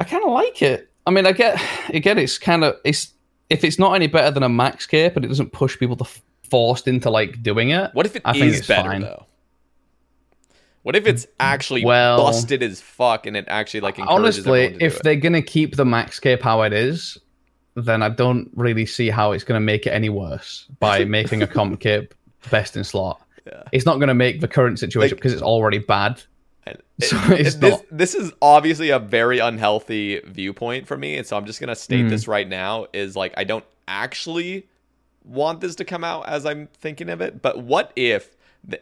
I 0.00 0.04
kind 0.04 0.24
of 0.24 0.30
like 0.32 0.60
it. 0.62 0.90
I 1.06 1.10
mean, 1.10 1.26
I 1.26 1.32
get, 1.32 1.60
again, 1.90 2.18
it's 2.18 2.38
kind 2.38 2.64
of 2.64 2.76
it's 2.84 3.12
if 3.50 3.64
it's 3.64 3.78
not 3.78 3.94
any 3.94 4.06
better 4.06 4.30
than 4.30 4.42
a 4.42 4.48
max 4.48 4.86
cape 4.86 5.14
and 5.16 5.24
it 5.24 5.28
doesn't 5.28 5.52
push 5.52 5.78
people 5.78 5.96
to 5.96 6.04
f- 6.04 6.22
forced 6.48 6.88
into 6.88 7.10
like 7.10 7.42
doing 7.42 7.70
it. 7.70 7.90
What 7.92 8.06
if 8.06 8.16
it 8.16 8.20
is 8.20 8.22
I 8.24 8.32
think 8.32 8.54
it's 8.54 8.66
better 8.66 8.90
fine. 8.90 9.00
though? 9.02 9.26
What 10.82 10.96
if 10.96 11.06
it's 11.06 11.26
actually 11.38 11.84
Well- 11.84 12.16
busted 12.18 12.62
as 12.62 12.80
fuck 12.80 13.26
and 13.26 13.36
it 13.36 13.44
actually 13.48 13.80
like 13.80 13.98
encourages 13.98 14.46
Honestly, 14.46 14.76
if 14.80 14.96
it? 14.96 15.02
they're 15.04 15.16
gonna 15.16 15.42
keep 15.42 15.76
the 15.76 15.84
max 15.84 16.18
cape 16.18 16.42
how 16.42 16.62
it 16.62 16.72
is, 16.72 17.18
then 17.74 18.02
I 18.02 18.08
don't 18.08 18.50
really 18.54 18.86
see 18.86 19.10
how 19.10 19.32
it's 19.32 19.44
gonna 19.44 19.60
make 19.60 19.86
it 19.86 19.90
any 19.90 20.08
worse 20.08 20.66
by 20.78 21.04
making 21.18 21.42
a 21.42 21.46
comp 21.46 21.80
cape 21.80 22.14
best 22.50 22.76
in 22.76 22.84
slot. 22.84 23.20
Yeah. 23.46 23.62
It's 23.72 23.86
not 23.86 23.98
gonna 23.98 24.14
make 24.14 24.40
the 24.40 24.48
current 24.48 24.78
situation 24.78 25.14
Like- 25.16 25.22
because 25.22 25.32
it's 25.32 25.42
already 25.42 25.78
bad. 25.78 26.22
And 26.66 26.78
So 27.02 27.16
it's 27.30 27.54
it- 27.56 27.60
this, 27.60 27.82
this 27.90 28.14
is 28.14 28.32
obviously 28.40 28.90
a 28.90 28.98
very 28.98 29.38
unhealthy 29.40 30.20
viewpoint 30.26 30.86
for 30.86 30.96
me, 30.96 31.16
and 31.16 31.26
so 31.26 31.36
I'm 31.36 31.46
just 31.46 31.60
gonna 31.60 31.74
state 31.74 32.04
Mm. 32.06 32.10
this 32.10 32.28
right 32.28 32.48
now: 32.48 32.86
is 32.92 33.16
like 33.16 33.34
I 33.36 33.44
don't 33.44 33.64
actually 33.88 34.66
want 35.24 35.60
this 35.60 35.74
to 35.76 35.84
come 35.84 36.04
out 36.04 36.28
as 36.28 36.44
I'm 36.46 36.68
thinking 36.74 37.08
of 37.08 37.20
it. 37.20 37.42
But 37.42 37.62
what 37.62 37.92
if? 37.96 38.36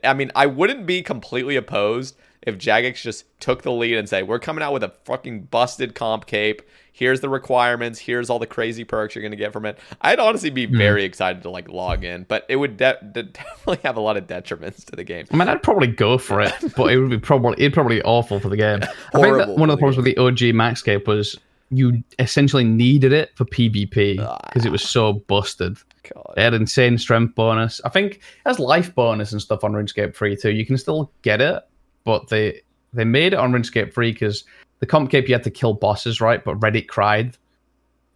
I 0.05 0.13
mean, 0.15 0.31
I 0.35 0.45
wouldn't 0.47 0.85
be 0.85 1.03
completely 1.03 1.57
opposed 1.57 2.17
if 2.43 2.57
Jagex 2.59 3.01
just 3.03 3.25
took 3.41 3.63
the 3.63 3.73
lead 3.73 3.97
and 3.97 4.09
say, 4.09 4.23
"We're 4.23 4.39
coming 4.39 4.63
out 4.63 4.73
with 4.75 4.83
a 4.83 4.93
fucking 5.05 5.45
busted 5.45 5.95
comp 5.95 6.27
cape. 6.27 6.61
Here's 6.93 7.21
the 7.21 7.29
requirements. 7.29 7.99
Here's 7.99 8.31
all 8.31 8.39
the 8.39 8.47
crazy 8.47 8.85
perks 8.85 9.15
you're 9.15 9.23
gonna 9.23 9.37
get 9.37 9.53
from 9.53 9.67
it." 9.67 9.79
I'd 10.01 10.19
honestly 10.19 10.51
Hmm. 10.51 10.55
be 10.55 10.67
very 10.67 11.05
excited 11.05 11.43
to 11.43 11.51
like 11.51 11.69
log 11.69 12.05
in, 12.05 12.25
but 12.29 12.45
it 12.49 12.57
would 12.57 12.77
de- 12.77 12.99
de- 13.13 13.23
definitely 13.33 13.79
have 13.85 13.97
a 13.97 14.01
lot 14.01 14.17
of 14.17 14.27
detriments 14.27 14.85
to 14.87 14.97
the 14.97 15.05
game. 15.05 15.27
I 15.31 15.37
mean, 15.37 15.49
I'd 15.49 15.63
probably 15.63 15.89
go 15.89 16.19
for 16.19 16.41
it, 16.41 16.53
but 16.77 16.93
it 16.93 16.99
would 16.99 17.11
be 17.11 17.19
probably 17.19 17.55
it'd 17.59 17.73
probably 17.75 17.97
be 17.97 18.03
awful 18.03 18.41
for 18.41 18.49
the 18.49 18.57
game. 18.57 18.81
I 19.15 19.21
think 19.21 19.37
that 19.37 19.49
one 19.51 19.71
of 19.71 19.77
the 19.77 19.81
problems 19.81 19.97
with 19.97 20.05
the 20.07 20.17
OG 20.19 20.53
Max 20.55 20.83
Cape 20.83 21.07
was 21.07 21.39
you 21.73 22.03
essentially 22.19 22.65
needed 22.65 23.13
it 23.13 23.31
for 23.37 23.45
PvP 23.45 24.17
because 24.49 24.67
it 24.67 24.73
was 24.73 24.83
so 24.83 25.13
busted. 25.29 25.77
God. 26.13 26.33
They 26.35 26.43
had 26.43 26.53
insane 26.53 26.99
strength 26.99 27.37
bonus. 27.37 27.81
I 27.85 27.91
think 27.91 28.15
it 28.17 28.21
has 28.45 28.59
life 28.59 28.93
bonus 28.97 29.31
and 29.31 29.41
stuff 29.41 29.63
on 29.63 29.73
RuneScape 29.73 30.17
3 30.17 30.35
too. 30.37 30.51
You 30.51 30.67
can 30.67 30.77
still 30.77 31.13
get 31.23 31.41
it, 31.41 31.63
but 32.05 32.27
they 32.29 32.63
they 32.93 33.05
made 33.05 33.35
it 33.35 33.37
on 33.39 33.53
RuneScape 33.53 33.95
3 33.95 34.11
because 34.11 34.43
the 34.81 34.87
comp 34.87 35.11
cape 35.11 35.29
you 35.29 35.35
had 35.35 35.45
to 35.45 35.51
kill 35.51 35.75
bosses, 35.75 36.21
right? 36.21 36.43
But 36.45 36.59
Reddit 36.61 36.89
cried, 36.89 37.37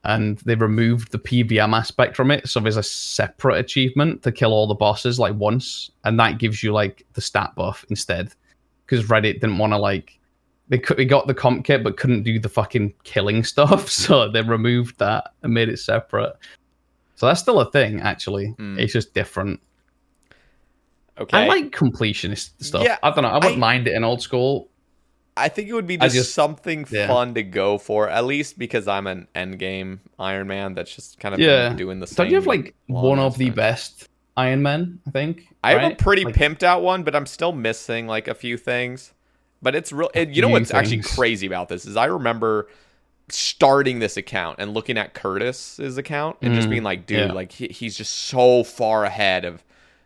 and 0.05 0.39
they 0.39 0.55
removed 0.55 1.13
the 1.13 1.19
PVM 1.19 1.77
aspect 1.77 2.17
from 2.17 2.31
it. 2.31 2.49
So 2.49 2.61
there's 2.61 2.77
a 2.77 2.83
separate 2.83 3.59
achievement 3.59 4.23
to 4.23 4.33
kill 4.33 4.53
all 4.53 4.67
the 4.67 4.75
bosses 4.75 5.19
like 5.19 5.35
once, 5.35 5.91
and 6.05 6.19
that 6.21 6.39
gives 6.39 6.63
you 6.63 6.73
like 6.73 7.07
the 7.15 7.21
stat 7.21 7.55
buff 7.55 7.85
instead. 7.91 8.33
Because 8.87 9.07
Reddit 9.07 9.41
didn't 9.41 9.59
want 9.59 9.73
to 9.73 9.79
like 9.79 10.19
they 10.69 10.79
could 10.79 10.97
they 10.97 11.05
got 11.05 11.27
the 11.27 11.35
comp 11.35 11.65
kit 11.65 11.85
but 11.85 11.97
couldn't 11.97 12.23
do 12.23 12.39
the 12.39 12.49
fucking 12.49 12.93
killing 13.05 13.45
stuff, 13.53 13.89
so 13.91 14.31
they 14.31 14.43
removed 14.43 14.99
that 14.99 15.33
and 15.43 15.55
made 15.55 15.69
it 15.69 15.79
separate. 15.79 16.35
So 17.17 17.27
that's 17.27 17.41
still 17.41 17.61
a 17.61 17.71
thing, 17.71 18.01
actually. 18.01 18.55
Mm. 18.59 18.79
It's 18.79 18.93
just 18.93 19.15
different. 19.15 19.61
Okay. 21.19 21.45
I 21.45 21.47
like 21.47 21.71
completionist 21.71 22.51
stuff. 22.61 22.83
Yeah, 22.83 22.99
I 23.03 23.11
don't 23.13 23.23
know. 23.23 23.29
I 23.29 23.37
wouldn't 23.37 23.55
I- 23.55 23.59
mind 23.59 23.87
it 23.87 23.95
in 23.95 24.03
old 24.03 24.21
school. 24.21 24.69
I 25.37 25.49
think 25.49 25.69
it 25.69 25.73
would 25.73 25.87
be 25.87 25.97
just, 25.97 26.15
just- 26.15 26.35
something 26.35 26.87
yeah. 26.91 27.09
fun 27.09 27.35
to 27.35 27.43
go 27.43 27.77
for, 27.79 28.09
at 28.09 28.25
least 28.25 28.59
because 28.59 28.87
I'm 28.87 29.07
an 29.09 29.27
endgame 29.35 29.99
Iron 30.19 30.47
Man 30.47 30.75
that's 30.75 30.95
just 30.95 31.19
kind 31.19 31.35
of 31.35 31.41
Yeah. 31.41 31.71
doing 31.75 31.99
the 32.01 32.07
same. 32.07 32.17
Don't 32.17 32.31
you 32.31 32.37
have 32.37 32.47
like 32.47 32.75
one 32.87 33.19
of 33.19 33.37
the 33.37 33.51
best 33.51 34.09
Iron 34.37 34.63
Men? 34.63 35.01
I 35.07 35.11
think. 35.11 35.49
I 35.65 35.73
have 35.79 35.93
a 35.93 35.95
pretty 35.97 36.25
Like- 36.25 36.35
pimped 36.37 36.63
out 36.63 36.83
one, 36.83 37.03
but 37.03 37.17
I'm 37.17 37.27
still 37.27 37.53
missing 37.53 38.07
like 38.07 38.29
a 38.29 38.35
few 38.35 38.57
things. 38.57 39.13
But 39.63 39.75
it's 39.75 39.93
real. 39.93 40.11
And 40.15 40.37
you 40.37 40.43
know 40.43 40.49
what's 40.49 40.73
actually 40.73 41.01
crazy 41.03 41.47
about 41.47 41.69
this 41.69 41.87
is 41.87 41.97
I 41.97 42.05
remember 42.05 42.69
starting 43.31 43.99
this 43.99 44.17
account 44.17 44.57
and 44.59 44.75
looking 44.75 44.99
at 44.99 45.15
Curtis's 45.15 45.97
account 45.97 46.37
and 46.43 46.55
just 46.55 46.67
Mm, 46.69 46.71
being 46.71 46.83
like, 46.83 47.07
dude, 47.07 47.19
yeah. 47.29 47.33
like 47.33 47.51
he, 47.53 47.69
he's 47.69 47.97
just 47.97 48.15
so 48.15 48.63
far 48.65 49.05
ahead 49.05 49.45
of 49.47 49.65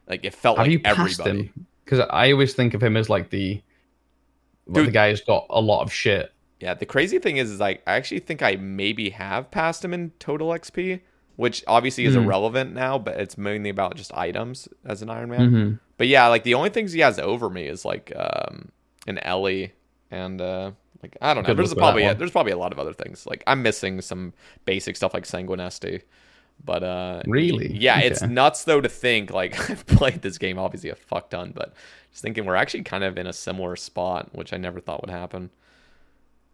like 0.08 0.24
it 0.24 0.32
felt 0.34 0.58
Have 0.58 0.68
like 0.68 0.80
everybody. 0.84 1.50
Because 1.84 2.06
I 2.10 2.30
always 2.32 2.54
think 2.54 2.74
of 2.74 2.82
him 2.82 2.96
as 2.96 3.10
like 3.10 3.30
the 3.30 3.60
well, 4.68 4.84
the 4.84 4.90
guy 4.90 5.10
who's 5.10 5.20
got 5.22 5.46
a 5.50 5.60
lot 5.60 5.82
of 5.82 5.92
shit. 5.92 6.32
Yeah, 6.60 6.74
the 6.74 6.86
crazy 6.86 7.18
thing 7.18 7.36
is, 7.36 7.50
is 7.50 7.60
like 7.60 7.82
I 7.86 7.94
actually 7.94 8.20
think 8.20 8.42
I 8.42 8.56
maybe 8.56 9.10
have 9.10 9.50
passed 9.50 9.84
him 9.84 9.94
in 9.94 10.10
total 10.18 10.48
XP, 10.48 11.00
which 11.36 11.62
obviously 11.66 12.04
is 12.04 12.16
Mhm. 12.16 12.24
irrelevant 12.24 12.74
now, 12.74 12.98
but 12.98 13.18
it's 13.20 13.38
mainly 13.38 13.70
about 13.70 13.94
just 13.96 14.12
items 14.14 14.68
as 14.84 15.00
an 15.02 15.08
Iron 15.10 15.30
Man. 15.30 15.50
Mhm. 15.50 15.78
But 15.96 16.08
yeah, 16.08 16.26
like 16.28 16.42
the 16.44 16.54
only 16.54 16.70
things 16.70 16.92
he 16.92 17.00
has 17.00 17.18
over 17.18 17.48
me 17.48 17.66
is 17.66 17.84
like 17.84 18.12
um 18.16 18.70
an 19.06 19.18
Ellie 19.18 19.72
and 20.10 20.40
uh 20.40 20.72
like 21.02 21.16
I 21.20 21.32
don't 21.32 21.46
know. 21.46 21.54
There's 21.54 21.74
probably 21.74 22.02
a, 22.04 22.14
there's 22.14 22.32
probably 22.32 22.52
a 22.52 22.58
lot 22.58 22.72
of 22.72 22.78
other 22.80 22.92
things. 22.92 23.24
Like 23.26 23.44
I'm 23.46 23.62
missing 23.62 24.00
some 24.00 24.32
basic 24.64 24.96
stuff 24.96 25.14
like 25.14 25.24
Sanguinesti. 25.24 26.02
But 26.64 26.82
uh 26.82 27.22
Really? 27.26 27.72
Yeah, 27.72 28.00
it's 28.00 28.22
nuts 28.22 28.64
though 28.64 28.80
to 28.80 28.88
think 28.88 29.30
like 29.30 29.70
I've 29.70 29.86
played 29.86 30.22
this 30.22 30.38
game 30.38 30.58
obviously 30.58 30.90
a 30.90 30.94
fuck 30.94 31.30
ton, 31.30 31.52
but 31.54 31.72
just 32.10 32.22
thinking 32.22 32.44
we're 32.44 32.56
actually 32.56 32.82
kind 32.82 33.04
of 33.04 33.16
in 33.18 33.26
a 33.26 33.32
similar 33.32 33.76
spot, 33.76 34.28
which 34.34 34.52
I 34.52 34.56
never 34.56 34.80
thought 34.80 35.00
would 35.02 35.10
happen. 35.10 35.50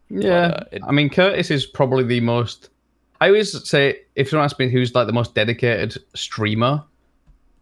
Yeah, 0.09 0.47
uh, 0.47 0.63
it- 0.71 0.83
I 0.87 0.91
mean 0.91 1.09
Curtis 1.09 1.51
is 1.51 1.65
probably 1.65 2.03
the 2.03 2.19
most. 2.21 2.69
I 3.21 3.27
always 3.27 3.67
say 3.67 4.01
if 4.15 4.29
someone 4.29 4.45
asks 4.45 4.59
me 4.59 4.69
who's 4.69 4.93
like 4.93 5.07
the 5.07 5.13
most 5.13 5.33
dedicated 5.35 5.97
streamer, 6.15 6.83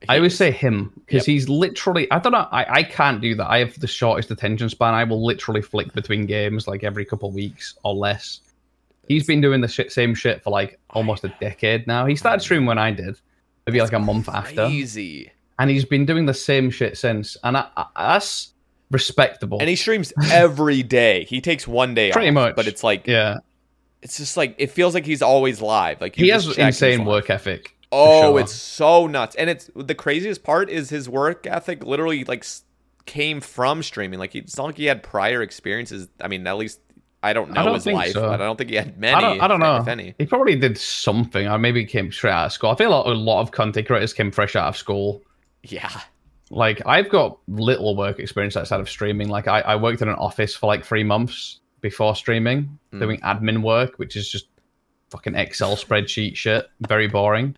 I 0.09 0.17
always 0.17 0.35
say 0.35 0.51
him 0.51 0.91
because 1.05 1.25
he's 1.25 1.47
literally. 1.47 2.11
I 2.11 2.19
don't 2.19 2.33
know. 2.33 2.47
I, 2.51 2.65
I 2.79 2.83
can't 2.83 3.21
do 3.21 3.35
that. 3.35 3.49
I 3.49 3.59
have 3.59 3.79
the 3.79 3.87
shortest 3.87 4.31
attention 4.31 4.67
span. 4.69 4.93
I 4.93 5.03
will 5.05 5.23
literally 5.25 5.61
flick 5.61 5.93
between 5.93 6.25
games 6.25 6.67
like 6.67 6.83
every 6.83 7.05
couple 7.05 7.31
weeks 7.31 7.75
or 7.83 7.93
less. 7.93 8.41
He's 9.07 9.25
been 9.25 9.41
doing 9.41 9.61
the 9.61 9.67
shit, 9.67 9.91
same 9.91 10.15
shit 10.15 10.43
for 10.43 10.49
like 10.49 10.79
almost 10.91 11.23
a 11.23 11.33
decade 11.41 11.87
now. 11.87 12.05
He 12.05 12.15
started 12.15 12.41
streaming 12.41 12.65
when 12.67 12.77
I 12.77 12.91
did, 12.91 13.19
maybe 13.67 13.81
like 13.81 13.93
a 13.93 13.99
month 13.99 14.29
after, 14.29 14.65
Crazy. 14.67 15.31
and 15.59 15.69
he's 15.69 15.85
been 15.85 16.05
doing 16.05 16.25
the 16.25 16.33
same 16.33 16.69
shit 16.69 16.97
since. 16.97 17.35
And 17.43 17.57
I, 17.57 17.67
I, 17.75 17.85
that's 18.13 18.53
respectable. 18.91 19.57
And 19.59 19.69
he 19.69 19.75
streams 19.75 20.13
every 20.31 20.83
day. 20.83 21.25
He 21.25 21.41
takes 21.41 21.67
one 21.67 21.93
day 21.95 22.11
Pretty 22.11 22.29
off, 22.29 22.33
much. 22.33 22.55
but 22.55 22.67
it's 22.67 22.83
like 22.83 23.07
yeah, 23.07 23.39
it's 24.01 24.17
just 24.17 24.37
like 24.37 24.55
it 24.57 24.71
feels 24.71 24.93
like 24.93 25.05
he's 25.05 25.21
always 25.21 25.61
live. 25.61 25.99
Like 26.01 26.15
he 26.15 26.29
has 26.29 26.57
insane 26.57 27.05
work 27.05 27.29
ethic. 27.29 27.75
Oh, 27.91 28.31
sure. 28.31 28.39
it's 28.39 28.53
so 28.53 29.05
nuts. 29.05 29.35
And 29.35 29.49
it's 29.51 29.69
the 29.75 29.93
craziest 29.95 30.43
part 30.43 30.69
is 30.69 30.89
his 30.89 31.07
work 31.07 31.45
ethic 31.45 31.83
literally 31.85 32.23
like 32.23 32.43
came 33.05 33.39
from 33.39 33.83
streaming. 33.83 34.17
Like 34.17 34.33
he- 34.33 34.39
it's 34.39 34.57
not 34.57 34.65
like 34.65 34.77
he 34.77 34.85
had 34.85 35.03
prior 35.03 35.41
experiences. 35.43 36.07
I 36.19 36.27
mean, 36.27 36.47
at 36.47 36.57
least 36.57 36.79
I 37.23 37.33
don't 37.33 37.51
know 37.51 37.61
I 37.61 37.63
don't 37.65 37.73
his 37.75 37.83
think 37.85 37.95
life, 37.97 38.11
so. 38.11 38.21
but 38.21 38.41
I 38.41 38.45
don't 38.45 38.57
think 38.57 38.69
he 38.69 38.75
had 38.75 38.97
many. 38.99 39.15
I 39.15 39.21
don't, 39.21 39.41
I 39.41 39.47
don't 39.47 39.59
know. 39.59 39.77
if 39.77 39.87
any. 39.87 40.13
He 40.19 40.25
probably 40.25 40.55
did 40.55 40.77
something, 40.77 41.47
or 41.47 41.57
maybe 41.57 41.79
he 41.79 41.85
came 41.85 42.11
straight 42.11 42.31
out 42.33 42.47
of 42.47 42.51
school. 42.51 42.69
I 42.71 42.75
feel 42.75 42.91
like 42.91 43.05
a 43.05 43.09
lot 43.09 43.41
of 43.41 43.51
content 43.51 43.87
creators 43.87 44.13
came 44.13 44.29
fresh 44.31 44.55
out 44.55 44.67
of 44.67 44.77
school. 44.77 45.21
Yeah. 45.63 45.89
Like 46.51 46.81
I've 46.85 47.09
got 47.09 47.39
little 47.47 47.95
work 47.95 48.19
experience 48.19 48.55
outside 48.57 48.79
of 48.79 48.89
streaming. 48.89 49.29
Like 49.29 49.47
I, 49.47 49.61
I 49.61 49.75
worked 49.77 50.01
in 50.01 50.09
an 50.09 50.15
office 50.15 50.53
for 50.53 50.67
like 50.67 50.85
three 50.85 51.03
months 51.03 51.59
before 51.81 52.15
streaming, 52.15 52.77
Mm. 52.93 52.99
doing 52.99 53.19
admin 53.21 53.63
work, 53.63 53.97
which 53.97 54.15
is 54.15 54.29
just 54.29 54.47
fucking 55.09 55.33
Excel 55.35 55.75
spreadsheet 55.75 56.35
shit, 56.35 56.67
very 56.81 57.07
boring. 57.07 57.55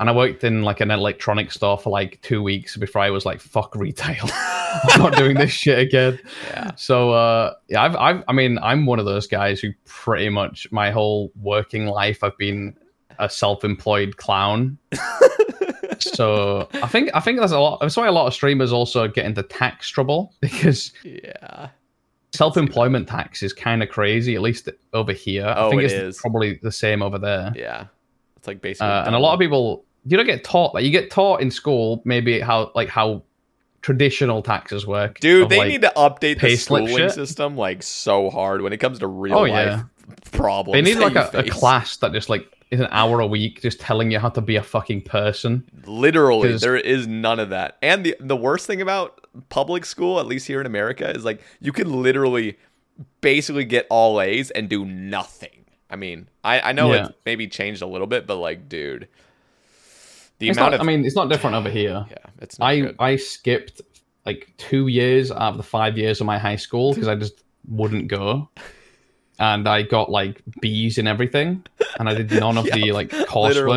And 0.00 0.10
I 0.10 0.12
worked 0.14 0.44
in 0.44 0.62
like 0.62 0.80
an 0.80 0.90
electronics 0.90 1.54
store 1.54 1.78
for 1.78 1.90
like 1.90 2.20
two 2.22 2.42
weeks 2.42 2.76
before 2.76 3.00
I 3.02 3.10
was 3.10 3.24
like, 3.24 3.40
"Fuck 3.40 3.74
retail, 3.76 4.26
I'm 4.84 5.00
not 5.00 5.16
doing 5.16 5.34
this 5.36 5.50
shit 5.62 5.78
again." 5.78 6.18
Yeah. 6.50 6.70
So 6.76 7.10
uh, 7.12 7.54
yeah, 7.68 7.82
I've, 7.82 7.96
I've, 7.96 8.24
I 8.28 8.32
mean, 8.32 8.58
I'm 8.62 8.86
one 8.86 8.98
of 8.98 9.04
those 9.04 9.26
guys 9.26 9.60
who 9.60 9.70
pretty 9.84 10.28
much 10.28 10.66
my 10.72 10.90
whole 10.90 11.32
working 11.40 11.86
life 11.86 12.22
I've 12.24 12.36
been 12.38 12.76
a 13.18 13.28
self-employed 13.30 14.16
clown. 14.18 14.78
so 15.98 16.68
I 16.74 16.86
think 16.88 17.10
I 17.14 17.20
think 17.20 17.38
there's 17.38 17.52
a 17.52 17.58
lot. 17.60 17.80
That's 17.80 17.96
why 17.96 18.06
a 18.06 18.12
lot 18.12 18.26
of 18.26 18.34
streamers 18.34 18.72
also 18.72 19.08
get 19.08 19.24
into 19.26 19.42
tax 19.42 19.88
trouble 19.88 20.34
because 20.40 20.92
Yeah. 21.04 21.68
self-employment 22.34 23.08
tax 23.08 23.42
is 23.42 23.52
kind 23.52 23.82
of 23.82 23.88
crazy. 23.88 24.34
At 24.34 24.42
least 24.42 24.68
over 24.92 25.12
here, 25.12 25.52
Oh, 25.56 25.68
I 25.68 25.70
think 25.70 25.82
it 25.82 25.86
it's 25.86 25.94
is. 26.16 26.18
probably 26.20 26.58
the 26.62 26.72
same 26.72 27.02
over 27.02 27.18
there. 27.18 27.52
Yeah. 27.56 27.86
It's 28.36 28.46
like 28.46 28.60
basically 28.60 28.88
Uh, 28.88 29.04
and 29.06 29.14
a 29.14 29.18
lot 29.18 29.32
of 29.34 29.40
people 29.40 29.84
you 30.04 30.16
don't 30.16 30.26
get 30.26 30.44
taught 30.44 30.72
like 30.74 30.84
you 30.84 30.90
get 30.90 31.10
taught 31.10 31.40
in 31.40 31.50
school 31.50 32.00
maybe 32.04 32.38
how 32.38 32.70
like 32.76 32.88
how 32.88 33.22
traditional 33.86 34.42
taxes 34.42 34.84
work. 34.84 35.20
Dude, 35.20 35.48
they 35.48 35.58
like, 35.58 35.68
need 35.68 35.82
to 35.82 35.92
update 35.96 36.40
the 36.40 36.56
schooling 36.56 37.08
system 37.08 37.56
like 37.56 37.84
so 37.84 38.30
hard 38.30 38.60
when 38.62 38.72
it 38.72 38.78
comes 38.78 38.98
to 38.98 39.06
real 39.06 39.34
Oh, 39.38 39.42
life 39.42 39.50
yeah. 39.52 39.82
problems. 40.32 40.74
They 40.74 40.82
need 40.82 41.00
like 41.00 41.14
a, 41.14 41.30
a 41.38 41.48
class 41.48 41.96
that 41.98 42.12
just 42.12 42.28
like 42.28 42.50
is 42.72 42.80
an 42.80 42.88
hour 42.90 43.20
a 43.20 43.26
week 43.28 43.62
just 43.62 43.78
telling 43.78 44.10
you 44.10 44.18
how 44.18 44.28
to 44.30 44.40
be 44.40 44.56
a 44.56 44.62
fucking 44.62 45.02
person. 45.02 45.62
Literally, 45.86 46.50
'Cause- 46.50 46.62
there 46.62 46.76
is 46.76 47.06
none 47.06 47.38
of 47.38 47.50
that. 47.50 47.76
And 47.80 48.04
the 48.04 48.16
the 48.18 48.34
worst 48.36 48.66
thing 48.66 48.82
about 48.82 49.24
public 49.50 49.84
school, 49.84 50.18
at 50.18 50.26
least 50.26 50.48
here 50.48 50.60
in 50.60 50.66
America, 50.66 51.08
is 51.08 51.24
like 51.24 51.40
you 51.60 51.70
can 51.70 52.02
literally 52.02 52.58
basically 53.20 53.64
get 53.64 53.86
all 53.88 54.20
A's 54.20 54.50
and 54.50 54.68
do 54.68 54.84
nothing. 54.84 55.64
I 55.88 55.94
mean, 55.94 56.28
I, 56.42 56.58
I 56.60 56.72
know 56.72 56.92
Yeah. 56.92 57.04
it's 57.06 57.14
maybe 57.24 57.46
changed 57.46 57.82
a 57.82 57.86
little 57.86 58.08
bit, 58.08 58.26
but 58.26 58.34
like, 58.38 58.68
dude, 58.68 59.06
the 60.38 60.48
It's 60.48 60.58
amount 60.58 60.72
not, 60.72 60.80
of 60.80 60.80
I 60.80 60.84
mean, 60.84 61.04
it's 61.04 61.16
not 61.16 61.28
different 61.28 61.56
over 61.56 61.70
here. 61.70 62.04
yeah, 62.10 62.16
it's 62.40 62.58
not 62.58 62.66
I 62.66 62.80
good. 62.80 62.96
I 62.98 63.16
skipped 63.16 63.80
like 64.24 64.52
two 64.58 64.88
years 64.88 65.30
out 65.30 65.52
of 65.52 65.56
the 65.56 65.62
five 65.62 65.96
years 65.96 66.20
of 66.20 66.26
my 66.26 66.38
high 66.38 66.56
school 66.56 66.92
because 66.92 67.08
I 67.08 67.14
just 67.14 67.42
wouldn't 67.68 68.08
go, 68.08 68.48
and 69.38 69.68
I 69.68 69.82
got 69.82 70.10
like 70.10 70.42
B's 70.60 70.98
in 70.98 71.06
everything, 71.06 71.64
and 71.98 72.08
I 72.08 72.14
did 72.14 72.30
none 72.40 72.58
of 72.58 72.64
the 72.64 72.92
like 72.92 73.12
literally. 73.12 73.26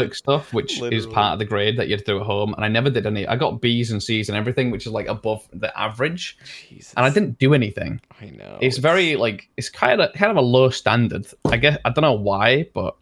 coursework 0.07 0.15
stuff, 0.15 0.53
which 0.53 0.81
is 0.81 1.05
part 1.05 1.33
of 1.33 1.39
the 1.39 1.45
grade 1.45 1.77
that 1.77 1.87
you 1.87 1.97
to 1.97 2.03
do 2.03 2.19
at 2.19 2.25
home, 2.25 2.53
and 2.55 2.65
I 2.65 2.67
never 2.67 2.89
did 2.89 3.05
any. 3.05 3.27
I 3.27 3.35
got 3.35 3.61
B's 3.61 3.91
and 3.91 4.01
C's 4.01 4.27
and 4.29 4.37
everything, 4.37 4.71
which 4.71 4.85
is 4.85 4.91
like 4.91 5.07
above 5.07 5.47
the 5.53 5.77
average, 5.79 6.37
Jesus, 6.69 6.93
and 6.97 7.05
I 7.05 7.09
didn't 7.09 7.37
do 7.39 7.53
anything. 7.53 8.01
I 8.21 8.25
know 8.31 8.57
it's 8.61 8.77
very 8.77 9.15
like 9.15 9.49
it's 9.57 9.69
kind 9.69 10.01
of 10.01 10.11
kind 10.13 10.31
of 10.31 10.37
a 10.37 10.41
low 10.41 10.69
standard. 10.69 11.27
I 11.45 11.57
guess 11.57 11.77
I 11.85 11.89
don't 11.91 12.01
know 12.01 12.13
why, 12.13 12.67
but 12.73 12.95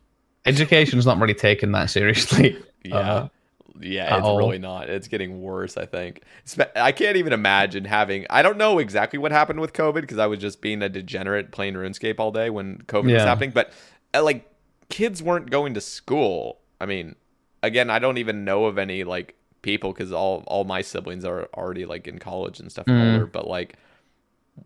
education's 0.46 1.06
not 1.06 1.20
really 1.20 1.34
taken 1.34 1.72
that 1.74 1.90
seriously. 1.90 2.58
Yeah. 2.86 2.96
Uh, 2.98 3.28
yeah, 3.82 4.06
at 4.14 4.20
it's 4.20 4.28
all. 4.28 4.38
really 4.38 4.60
not. 4.60 4.90
It's 4.90 5.08
getting 5.08 5.42
worse, 5.42 5.78
I 5.78 5.86
think. 5.86 6.22
I 6.76 6.92
can't 6.92 7.18
even 7.18 7.34
imagine 7.34 7.86
having. 7.86 8.26
I 8.30 8.42
don't 8.42 8.58
know 8.58 8.80
exactly 8.80 9.20
what 9.20 9.32
happened 9.32 9.60
with 9.60 9.74
COVID 9.74 10.02
because 10.02 10.18
I 10.18 10.28
was 10.28 10.40
just 10.40 10.62
being 10.62 10.82
a 10.82 10.90
degenerate 10.90 11.52
playing 11.52 11.74
RuneScape 11.76 12.20
all 12.20 12.32
day 12.32 12.50
when 12.50 12.80
COVID 12.88 13.14
was 13.14 13.24
happening. 13.24 13.52
But 13.52 13.72
uh, 14.14 14.24
like, 14.24 14.50
kids 14.90 15.22
weren't 15.22 15.50
going 15.50 15.74
to 15.74 15.82
school. 15.82 16.60
I 16.80 16.86
mean, 16.86 17.16
again, 17.64 17.90
I 17.90 18.00
don't 18.00 18.18
even 18.18 18.46
know 18.46 18.66
of 18.66 18.78
any 18.78 19.04
like 19.04 19.36
people 19.62 19.92
because 19.92 20.12
all 20.12 20.44
all 20.48 20.64
my 20.64 20.82
siblings 20.82 21.26
are 21.26 21.50
already 21.56 21.86
like 21.86 22.08
in 22.08 22.20
college 22.20 22.60
and 22.60 22.72
stuff 22.72 22.86
Mm. 22.86 23.14
older. 23.14 23.26
But 23.26 23.48
like, 23.48 23.76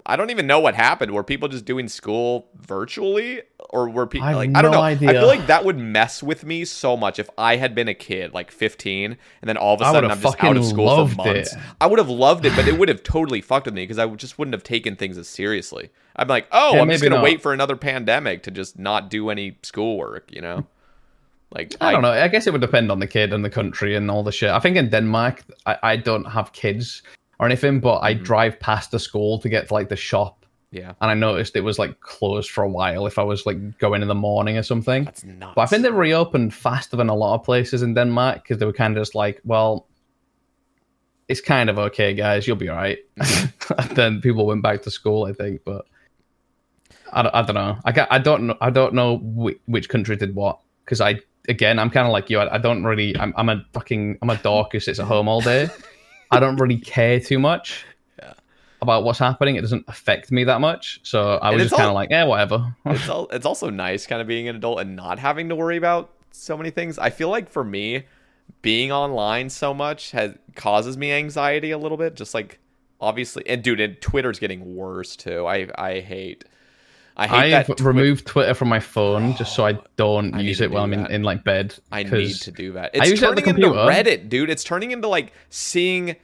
I 0.05 0.15
don't 0.15 0.29
even 0.29 0.47
know 0.47 0.59
what 0.59 0.75
happened. 0.75 1.11
Were 1.11 1.23
people 1.23 1.47
just 1.47 1.65
doing 1.65 1.87
school 1.87 2.47
virtually, 2.55 3.41
or 3.69 3.89
were 3.89 4.07
people 4.07 4.27
I 4.27 4.31
have 4.31 4.37
like 4.37 4.49
I 4.55 4.61
don't 4.61 4.71
no 4.71 4.77
know? 4.77 4.83
I 4.83 4.95
feel 4.95 5.27
like 5.27 5.47
that 5.47 5.65
would 5.65 5.77
mess 5.77 6.23
with 6.23 6.45
me 6.45 6.65
so 6.65 6.97
much 6.97 7.19
if 7.19 7.29
I 7.37 7.57
had 7.57 7.75
been 7.75 7.87
a 7.87 7.93
kid, 7.93 8.33
like 8.33 8.51
15, 8.51 9.11
and 9.11 9.17
then 9.43 9.57
all 9.57 9.75
of 9.75 9.81
a 9.81 9.85
sudden 9.85 10.09
I'm 10.11 10.19
just 10.19 10.43
out 10.43 10.57
of 10.57 10.65
school 10.65 11.07
for 11.07 11.15
months. 11.15 11.53
it. 11.53 11.59
I 11.79 11.87
would 11.87 11.99
have 11.99 12.09
loved 12.09 12.45
it, 12.45 12.55
but 12.55 12.67
it 12.67 12.77
would 12.77 12.89
have 12.89 13.03
totally 13.03 13.41
fucked 13.41 13.65
with 13.65 13.75
me 13.75 13.83
because 13.83 13.99
I 13.99 14.07
just 14.07 14.39
wouldn't 14.39 14.53
have 14.53 14.63
taken 14.63 14.95
things 14.95 15.17
as 15.17 15.27
seriously. 15.27 15.89
I'm 16.15 16.27
like, 16.27 16.47
oh, 16.51 16.75
Yeah, 16.75 16.81
I'm 16.81 16.89
just 16.89 17.03
gonna 17.03 17.15
not. 17.15 17.23
wait 17.23 17.41
for 17.41 17.53
another 17.53 17.75
pandemic 17.75 18.43
to 18.43 18.51
just 18.51 18.79
not 18.79 19.09
do 19.09 19.29
any 19.29 19.57
schoolwork, 19.61 20.31
you 20.31 20.41
know? 20.41 20.65
Like 21.53 21.75
I 21.81 21.91
don't 21.91 22.01
know. 22.01 22.11
I 22.11 22.29
guess 22.29 22.47
it 22.47 22.53
would 22.53 22.61
depend 22.61 22.91
on 22.91 22.99
the 22.99 23.07
kid 23.07 23.33
and 23.33 23.43
the 23.43 23.49
country 23.49 23.95
and 23.95 24.09
all 24.09 24.23
the 24.23 24.31
shit. 24.31 24.49
I 24.49 24.59
think 24.59 24.77
in 24.77 24.89
Denmark, 24.89 25.43
I, 25.65 25.77
I 25.83 25.95
don't 25.97 26.23
have 26.23 26.53
kids 26.53 27.01
or 27.41 27.47
anything, 27.47 27.81
but 27.81 27.97
I 27.99 28.13
Mm-hmm. 28.13 28.23
drive 28.23 28.59
past 28.59 28.91
the 28.91 28.99
school 28.99 29.39
to 29.39 29.49
get 29.49 29.67
to 29.67 29.73
like 29.73 29.89
the 29.89 29.95
shop, 29.97 30.45
Yeah, 30.71 30.93
and 31.01 31.11
I 31.11 31.15
noticed 31.15 31.55
it 31.55 31.63
was 31.63 31.77
like 31.79 31.99
closed 31.99 32.49
for 32.51 32.63
a 32.63 32.69
while 32.69 33.07
if 33.07 33.17
I 33.17 33.23
was 33.23 33.45
like 33.45 33.57
going 33.79 34.01
in 34.03 34.07
the 34.07 34.15
morning 34.15 34.57
or 34.57 34.63
something. 34.63 35.03
that's 35.05 35.23
nuts. 35.23 35.53
But 35.55 35.61
I 35.61 35.65
think 35.65 35.81
they 35.83 35.91
reopened 35.91 36.53
faster 36.53 36.95
than 36.97 37.09
a 37.09 37.15
lot 37.15 37.33
of 37.35 37.43
places 37.43 37.81
in 37.81 37.93
Denmark 37.95 38.43
because 38.43 38.57
they 38.59 38.65
were 38.67 38.73
kind 38.83 38.95
of 38.97 39.01
just 39.01 39.15
like, 39.15 39.41
well, 39.43 39.87
it's 41.27 41.41
kind 41.41 41.69
of 41.69 41.79
okay, 41.79 42.13
guys. 42.13 42.45
You'll 42.47 42.57
be 42.57 42.69
all 42.69 42.77
right. 42.77 42.99
Mm-hmm. 43.19 43.73
and 43.79 43.89
then 43.97 44.21
people 44.21 44.45
went 44.45 44.61
back 44.61 44.81
to 44.83 44.91
school, 44.91 45.25
I 45.25 45.33
think. 45.33 45.61
But 45.65 45.85
I, 47.11 47.21
don't- 47.23 47.35
I 47.35 47.41
don't 47.41 47.55
know. 47.55 47.77
I, 47.85 48.07
I 48.11 48.19
don't 48.19 48.43
know. 48.47 48.57
I 48.61 48.69
don't 48.69 48.93
know 48.93 49.17
which, 49.21 49.59
which 49.65 49.89
country 49.89 50.15
did 50.15 50.35
what 50.35 50.59
because 50.85 51.01
I 51.01 51.19
again 51.49 51.79
I'm 51.79 51.89
kind 51.89 52.05
of 52.07 52.13
like 52.13 52.29
you. 52.29 52.39
I, 52.39 52.55
I 52.55 52.57
don't 52.59 52.83
really. 52.83 53.17
I'm, 53.17 53.33
I'm 53.37 53.49
a 53.49 53.65
fucking 53.73 54.17
I'm 54.21 54.29
a 54.29 54.37
dork 54.37 54.73
who 54.73 54.79
sits 54.79 54.99
at 54.99 55.07
home 55.07 55.27
all 55.27 55.41
day. 55.41 55.69
I 56.31 56.39
don't 56.39 56.57
really 56.57 56.77
care 56.77 57.19
too 57.19 57.39
much. 57.39 57.85
About 58.83 59.03
what's 59.03 59.19
happening, 59.19 59.57
it 59.57 59.61
doesn't 59.61 59.85
affect 59.87 60.31
me 60.31 60.43
that 60.45 60.59
much. 60.59 61.01
So 61.03 61.33
I 61.33 61.51
was 61.51 61.61
just 61.61 61.75
kind 61.75 61.87
of 61.87 61.93
like, 61.93 62.09
yeah, 62.09 62.23
whatever. 62.23 62.75
it's 62.87 63.07
al- 63.07 63.27
it's 63.31 63.45
also 63.45 63.69
nice 63.69 64.07
kind 64.07 64.23
of 64.23 64.27
being 64.27 64.47
an 64.47 64.55
adult 64.55 64.79
and 64.79 64.95
not 64.95 65.19
having 65.19 65.49
to 65.49 65.55
worry 65.55 65.77
about 65.77 66.09
so 66.31 66.57
many 66.57 66.71
things. 66.71 66.97
I 66.97 67.11
feel 67.11 67.29
like 67.29 67.47
for 67.47 67.63
me, 67.63 68.05
being 68.63 68.91
online 68.91 69.51
so 69.51 69.71
much 69.71 70.09
has 70.11 70.33
causes 70.55 70.97
me 70.97 71.11
anxiety 71.11 71.69
a 71.69 71.77
little 71.77 71.97
bit. 71.97 72.15
Just 72.15 72.33
like 72.33 72.57
obviously, 72.99 73.43
and 73.47 73.61
dude, 73.61 73.79
and 73.79 74.01
Twitter's 74.01 74.39
getting 74.39 74.75
worse 74.75 75.15
too. 75.15 75.45
I 75.45 75.67
I 75.75 75.99
hate. 75.99 76.45
I 77.17 77.27
hate 77.27 77.53
I've 77.53 77.67
that. 77.67 77.77
Twi- 77.77 77.87
removed 77.87 78.25
Twitter 78.25 78.53
from 78.53 78.69
my 78.69 78.79
phone 78.79 79.35
just 79.35 79.53
so 79.55 79.65
I 79.65 79.73
oh, 79.73 79.83
don't 79.97 80.33
I 80.33 80.37
need 80.37 80.47
use 80.47 80.57
to 80.59 80.65
it 80.65 80.71
while 80.71 80.83
I'm 80.83 80.93
in, 80.93 81.03
that. 81.03 81.11
in 81.11 81.23
like 81.23 81.43
bed. 81.43 81.75
I 81.91 82.03
need 82.03 82.35
to 82.35 82.51
do 82.51 82.73
that. 82.73 82.91
I 82.93 82.99
It's 82.99 83.09
use 83.09 83.21
it 83.23 83.27
on 83.29 83.35
the 83.35 83.41
turning 83.41 83.55
into 83.63 83.67
computer. 83.73 83.91
Reddit, 84.19 84.29
dude. 84.29 84.49
It's 84.49 84.63
turning 84.63 84.91
into 84.91 85.07
like 85.07 85.33
seeing 85.49 86.15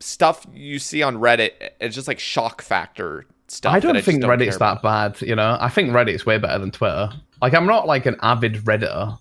stuff 0.00 0.46
you 0.54 0.78
see 0.78 1.02
on 1.02 1.16
Reddit. 1.16 1.52
It's 1.80 1.94
just 1.94 2.08
like 2.08 2.18
shock 2.18 2.62
factor 2.62 3.26
stuff. 3.48 3.72
I 3.74 3.80
that 3.80 3.86
don't 3.86 3.94
just 3.96 4.06
think 4.06 4.22
Reddit's 4.22 4.56
care 4.56 4.74
that 4.74 4.82
bad, 4.82 5.20
you 5.22 5.34
know. 5.34 5.56
I 5.60 5.68
think 5.68 5.90
Reddit's 5.90 6.24
way 6.24 6.38
better 6.38 6.58
than 6.58 6.70
Twitter. 6.70 7.10
Like 7.42 7.54
I'm 7.54 7.66
not 7.66 7.86
like 7.86 8.06
an 8.06 8.16
avid 8.22 8.54
redditor, 8.64 9.18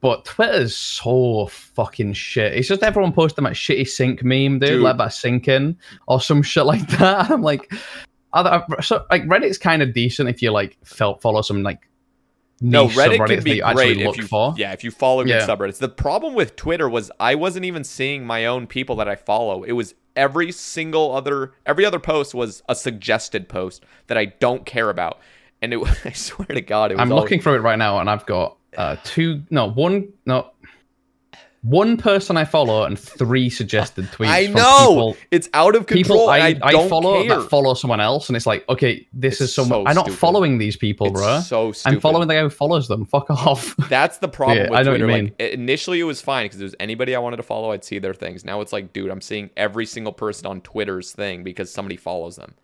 but 0.00 0.24
Twitter's 0.24 0.76
so 0.76 1.46
fucking 1.46 2.12
shit. 2.12 2.54
It's 2.54 2.68
just 2.68 2.82
everyone 2.82 3.12
posting 3.12 3.44
that 3.44 3.54
shitty 3.54 3.88
sync 3.88 4.22
meme, 4.22 4.58
dude. 4.58 4.68
Dude. 4.68 4.82
Let 4.82 4.98
that 4.98 5.12
sink 5.12 5.48
in 5.48 5.76
or 6.06 6.20
some 6.20 6.42
shit 6.42 6.66
like 6.66 6.86
that. 6.98 7.30
I'm 7.30 7.42
like, 7.42 7.72
other, 8.34 8.64
so 8.82 9.04
like 9.10 9.22
Reddit's 9.24 9.58
kind 9.58 9.80
of 9.82 9.92
decent 9.94 10.28
if 10.28 10.42
you 10.42 10.50
like 10.50 10.76
felt 10.84 11.22
follow 11.22 11.40
some 11.42 11.62
like 11.62 11.88
No, 12.60 12.88
Reddit 12.88 13.18
subreddits 13.18 13.26
can 13.28 13.44
be 13.44 13.60
great 13.60 14.00
if 14.00 14.16
you 14.16 14.26
for. 14.26 14.54
yeah 14.56 14.72
if 14.72 14.84
you 14.84 14.90
follow 14.90 15.22
good 15.24 15.30
Yeah. 15.30 15.46
subreddits. 15.46 15.78
The 15.78 15.88
problem 15.88 16.34
with 16.34 16.56
Twitter 16.56 16.88
was 16.88 17.10
I 17.20 17.34
wasn't 17.34 17.64
even 17.64 17.84
seeing 17.84 18.26
my 18.26 18.46
own 18.46 18.66
people 18.66 18.96
that 18.96 19.08
I 19.08 19.16
follow. 19.16 19.62
It 19.64 19.72
was 19.72 19.94
every 20.16 20.52
single 20.52 21.14
other 21.14 21.52
every 21.66 21.84
other 21.84 21.98
post 21.98 22.34
was 22.34 22.62
a 22.68 22.74
suggested 22.74 23.48
post 23.48 23.84
that 24.06 24.16
I 24.18 24.26
don't 24.26 24.64
care 24.66 24.90
about, 24.90 25.18
and 25.62 25.72
it 25.72 25.80
I 26.04 26.12
swear 26.12 26.46
to 26.46 26.60
God 26.60 26.92
it 26.92 26.94
was. 26.94 27.02
I'm 27.02 27.08
looking 27.10 27.40
through 27.40 27.54
it 27.54 27.60
right 27.62 27.78
now, 27.78 27.98
and 27.98 28.08
I've 28.10 28.24
got 28.26 28.56
uh, 28.76 28.96
two, 29.04 29.42
no, 29.50 29.70
one, 29.70 30.08
no, 30.26 30.50
one 31.64 31.96
person 31.96 32.36
I 32.36 32.44
follow 32.44 32.84
and 32.84 32.98
three 32.98 33.48
suggested 33.48 34.04
tweets. 34.12 34.26
I 34.28 34.44
from 34.46 34.54
know 34.54 34.88
people, 34.88 35.16
it's 35.30 35.48
out 35.54 35.74
of 35.74 35.86
control. 35.86 36.02
people 36.18 36.28
I, 36.28 36.38
I, 36.38 36.60
I, 36.62 36.88
follow 36.88 37.24
care. 37.26 37.40
that 37.40 37.48
follow 37.48 37.72
someone 37.72 38.00
else, 38.00 38.28
and 38.28 38.36
it's 38.36 38.44
like, 38.46 38.68
okay, 38.68 39.06
this 39.14 39.34
It's 39.34 39.40
is 39.50 39.54
someone. 39.54 39.84
so 39.84 39.88
I'm 39.88 39.94
not 39.94 40.04
stupid. 40.04 40.18
following 40.18 40.58
these 40.58 40.76
people, 40.76 41.06
It's 41.06 41.14
bro. 41.20 41.40
so 41.40 41.72
stupid. 41.72 41.94
I'm 41.96 42.00
following 42.00 42.28
the 42.28 42.34
guy 42.34 42.40
who 42.42 42.50
follows 42.50 42.86
them. 42.86 43.06
Fuck 43.06 43.30
off. 43.30 43.74
That's 43.88 44.18
the 44.18 44.28
problem 44.28 44.58
Yeah, 44.58 44.70
with 44.70 44.78
I 44.78 44.82
know 44.82 44.90
what 44.90 45.00
you 45.00 45.06
Twitter. 45.06 45.22
mean. 45.22 45.34
Like 45.40 45.52
initially, 45.52 46.00
it 46.00 46.04
was 46.04 46.20
fine 46.20 46.44
because 46.46 46.60
was 46.60 46.74
anybody 46.78 47.14
I 47.16 47.18
wanted 47.18 47.38
to 47.38 47.42
follow, 47.42 47.72
I'd 47.72 47.82
see 47.82 47.98
their 47.98 48.14
things. 48.14 48.44
Now 48.44 48.60
it's 48.60 48.72
like, 48.72 48.92
dude, 48.92 49.10
I'm 49.10 49.22
seeing 49.22 49.48
every 49.56 49.86
single 49.86 50.12
person 50.12 50.46
on 50.46 50.60
Twitter's 50.60 51.12
thing 51.12 51.42
because 51.44 51.72
somebody 51.72 51.96
follows 51.96 52.36
them. 52.36 52.54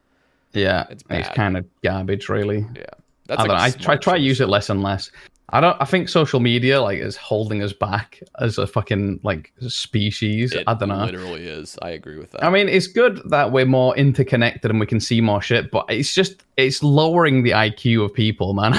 yeah, 0.52 0.86
It's 0.90 1.02
it's, 1.08 1.28
kind 1.30 1.56
of 1.56 1.64
garbage, 1.82 2.28
really. 2.28 2.66
Yeah, 2.76 2.84
that's 3.26 3.40
I 3.40 3.44
like 3.44 3.48
don't 3.48 3.48
know. 3.48 3.62
a 3.62 3.66
I 3.66 3.70
try 3.70 3.96
try 3.96 4.16
use 4.16 4.40
it 4.42 4.48
less 4.48 4.68
and 4.68 4.82
less. 4.82 5.10
I 5.52 5.60
don't. 5.60 5.76
I 5.80 5.84
think 5.84 6.08
social 6.08 6.40
media 6.40 6.80
like 6.80 6.98
is 6.98 7.16
holding 7.16 7.62
us 7.62 7.72
back 7.72 8.20
as 8.38 8.58
a 8.58 8.66
fucking 8.66 9.20
like 9.22 9.52
species. 9.66 10.52
It 10.52 10.64
I 10.66 10.74
don't 10.74 10.88
know. 10.88 11.04
Literally 11.04 11.44
is. 11.44 11.78
I 11.82 11.90
agree 11.90 12.18
with 12.18 12.30
that. 12.32 12.44
I 12.44 12.50
mean, 12.50 12.68
it's 12.68 12.86
good 12.86 13.20
that 13.30 13.50
we're 13.50 13.66
more 13.66 13.96
interconnected 13.96 14.70
and 14.70 14.78
we 14.78 14.86
can 14.86 15.00
see 15.00 15.20
more 15.20 15.42
shit, 15.42 15.70
but 15.70 15.86
it's 15.88 16.14
just 16.14 16.44
it's 16.56 16.82
lowering 16.82 17.42
the 17.42 17.50
IQ 17.50 18.04
of 18.04 18.14
people, 18.14 18.54
man. 18.54 18.74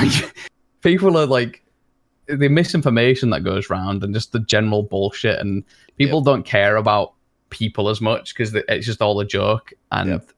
people 0.82 1.18
are 1.18 1.26
like 1.26 1.64
the 2.28 2.50
misinformation 2.50 3.32
that 3.32 3.44
goes 3.44 3.70
around 3.70 4.04
and 4.04 4.14
just 4.14 4.32
the 4.32 4.40
general 4.40 4.84
bullshit, 4.84 5.40
and 5.40 5.64
people 5.98 6.22
don't 6.22 6.44
care 6.44 6.78
about 6.78 7.14
people 7.50 7.90
as 7.90 8.00
much 8.00 8.34
because 8.34 8.56
it's 8.56 8.86
just 8.86 9.02
all 9.02 9.20
a 9.20 9.26
joke 9.26 9.74
and. 9.92 10.10
Yep. 10.10 10.32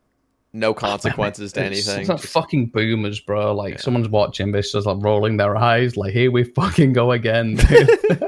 No 0.54 0.74
consequences 0.88 1.52
to 1.54 1.64
anything. 1.64 2.10
It's 2.10 2.30
fucking 2.30 2.68
boomers, 2.68 3.20
bro. 3.20 3.54
Like 3.56 3.74
Yeah. 3.76 3.80
someone's 3.82 4.10
watching 4.10 4.52
this, 4.52 4.72
just 4.72 4.86
like 4.86 4.98
rolling 5.02 5.38
their 5.38 5.56
eyes, 5.58 5.98
like 5.98 6.14
here 6.14 6.32
we 6.32 6.44
fucking 6.56 6.94
go 6.94 7.12
again. 7.12 7.60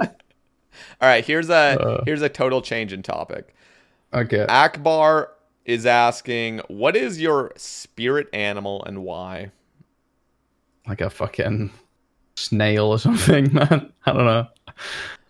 All 1.02 1.10
right, 1.10 1.26
here's 1.26 1.50
a 1.50 1.54
Uh. 1.80 2.04
here's 2.06 2.22
a 2.22 2.30
total 2.30 2.62
change 2.62 2.94
in 2.94 3.02
topic. 3.04 3.54
okay. 4.14 4.46
Akbar 4.48 5.32
is 5.66 5.86
asking, 5.86 6.60
"What 6.68 6.96
is 6.96 7.20
your 7.20 7.52
spirit 7.58 8.28
animal 8.34 8.84
and 8.86 9.04
why?" 9.04 9.52
like 10.88 11.02
a 11.02 11.10
fucking 11.10 11.72
snail 12.36 12.86
or 12.86 13.00
something, 13.00 13.52
man. 13.54 13.92
I 14.06 14.14
don't 14.14 14.26
know. 14.26 14.48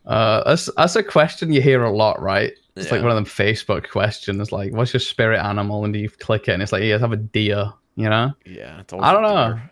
Uh, 0.06 0.43
that's 0.43 0.69
that's 0.77 0.95
a 0.98 1.03
question 1.03 1.51
you 1.53 1.61
hear 1.61 1.83
a 1.83 1.91
lot, 1.95 2.22
right? 2.22 2.51
It's 2.75 2.91
like 2.91 3.01
one 3.01 3.11
of 3.11 3.15
them 3.15 3.25
Facebook 3.25 3.89
questions, 3.89 4.51
like, 4.51 4.73
"What's 4.73 4.93
your 4.93 4.99
spirit 4.99 5.39
animal?" 5.39 5.85
And 5.85 5.95
you 5.95 6.09
click 6.09 6.47
it, 6.49 6.51
and 6.51 6.61
it's 6.61 6.71
like, 6.73 6.83
i 6.83 6.97
have 6.97 7.13
a 7.13 7.17
deer," 7.17 7.71
you 7.95 8.09
know? 8.09 8.33
Yeah, 8.45 8.81
I 8.99 9.13
don't 9.13 9.21
know. 9.21 9.53
deer. 9.53 9.71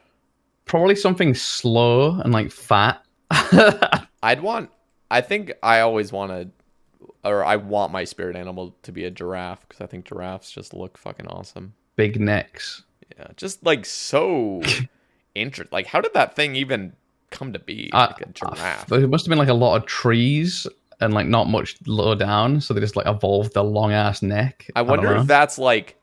Probably 0.65 0.95
something 0.95 1.33
slow 1.35 2.19
and 2.21 2.31
like 2.31 2.51
fat. 2.51 3.03
I'd 4.23 4.41
want. 4.41 4.69
I 5.11 5.21
think 5.21 5.51
I 5.61 5.81
always 5.81 6.11
want 6.13 6.31
to, 6.31 7.09
or 7.29 7.43
I 7.43 7.57
want 7.57 7.91
my 7.91 8.05
spirit 8.05 8.35
animal 8.37 8.75
to 8.83 8.91
be 8.91 9.03
a 9.03 9.11
giraffe 9.11 9.67
because 9.67 9.81
I 9.81 9.87
think 9.87 10.05
giraffes 10.05 10.49
just 10.51 10.73
look 10.73 10.97
fucking 10.97 11.27
awesome. 11.27 11.73
Big 11.97 12.19
necks. 12.19 12.83
Yeah, 13.17 13.27
just 13.35 13.65
like 13.65 13.85
so 13.85 14.61
interesting. 15.35 15.73
Like, 15.73 15.87
how 15.87 15.99
did 15.99 16.13
that 16.13 16.35
thing 16.35 16.55
even 16.55 16.93
come 17.31 17.51
to 17.53 17.59
be? 17.59 17.89
Uh, 17.91 18.07
Like 18.07 18.21
a 18.21 18.31
giraffe. 18.31 18.87
There 18.87 19.07
must 19.07 19.25
have 19.25 19.29
been 19.29 19.37
like 19.37 19.49
a 19.49 19.53
lot 19.53 19.75
of 19.75 19.85
trees 19.85 20.65
and 20.99 21.13
like 21.13 21.27
not 21.27 21.47
much 21.47 21.77
low 21.85 22.15
down, 22.15 22.61
so 22.61 22.73
they 22.73 22.79
just 22.79 22.95
like 22.95 23.07
evolved 23.07 23.53
the 23.53 23.63
long 23.63 23.91
ass 23.91 24.21
neck. 24.21 24.69
I 24.75 24.81
wonder 24.81 25.13
know. 25.13 25.21
if 25.21 25.27
that's 25.27 25.57
like 25.57 25.97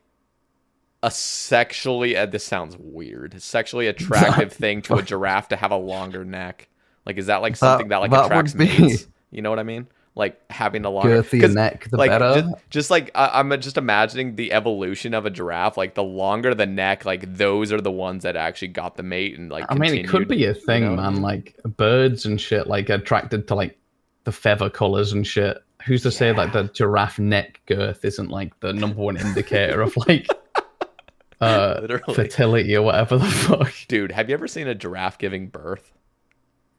a 1.03 1.11
sexually. 1.11 2.15
Uh, 2.15 2.25
this 2.25 2.43
sounds 2.43 2.77
weird. 2.77 3.41
Sexually 3.41 3.87
attractive 3.87 4.53
thing 4.53 4.81
to 4.83 4.95
a 4.95 5.03
giraffe 5.03 5.49
to 5.49 5.55
have 5.55 5.71
a 5.71 5.77
longer 5.77 6.23
neck. 6.25 6.69
Like, 7.05 7.17
is 7.17 7.27
that 7.27 7.41
like 7.41 7.55
something 7.55 7.87
that, 7.89 7.97
like 7.97 8.11
that 8.11 8.25
attracts 8.25 8.53
be- 8.53 8.65
mates? 8.65 9.07
You 9.31 9.41
know 9.41 9.49
what 9.49 9.59
I 9.59 9.63
mean? 9.63 9.87
Like 10.13 10.41
having 10.51 10.83
a 10.83 10.89
longer 10.89 11.23
neck, 11.47 11.87
the 11.89 11.95
like, 11.95 12.11
better. 12.11 12.41
Just, 12.41 12.69
just 12.69 12.91
like 12.91 13.11
I, 13.15 13.39
I'm 13.39 13.49
just 13.61 13.77
imagining 13.77 14.35
the 14.35 14.51
evolution 14.51 15.13
of 15.13 15.25
a 15.25 15.29
giraffe. 15.29 15.77
Like 15.77 15.95
the 15.95 16.03
longer 16.03 16.53
the 16.53 16.65
neck, 16.65 17.05
like 17.05 17.33
those 17.33 17.71
are 17.71 17.79
the 17.79 17.91
ones 17.91 18.23
that 18.23 18.35
actually 18.35 18.67
got 18.69 18.97
the 18.97 19.03
mate 19.03 19.39
and 19.39 19.49
like. 19.49 19.65
I 19.69 19.75
mean, 19.75 19.95
it 19.95 20.09
could 20.09 20.27
be 20.27 20.43
a 20.45 20.53
thing, 20.53 20.83
you 20.83 20.89
know? 20.89 20.95
man. 20.97 21.21
Like 21.21 21.55
birds 21.63 22.25
and 22.25 22.41
shit, 22.41 22.67
like 22.67 22.89
attracted 22.89 23.47
to 23.47 23.55
like 23.55 23.79
the 24.23 24.31
feather 24.31 24.69
colors 24.69 25.11
and 25.13 25.25
shit. 25.25 25.57
Who's 25.85 26.03
to 26.03 26.11
say 26.11 26.31
like 26.31 26.53
the 26.53 26.63
giraffe 26.73 27.17
neck 27.19 27.59
girth 27.65 28.05
isn't 28.05 28.29
like 28.29 28.59
the 28.59 28.71
number 28.73 29.01
one 29.01 29.17
indicator 29.17 29.81
of 29.81 29.97
like 29.97 30.27
uh 31.41 31.79
Literally. 31.81 32.13
fertility 32.13 32.75
or 32.75 32.83
whatever 32.83 33.17
the 33.17 33.25
fuck? 33.25 33.73
Dude, 33.87 34.11
have 34.11 34.29
you 34.29 34.33
ever 34.35 34.47
seen 34.47 34.67
a 34.67 34.75
giraffe 34.75 35.17
giving 35.17 35.47
birth? 35.47 35.91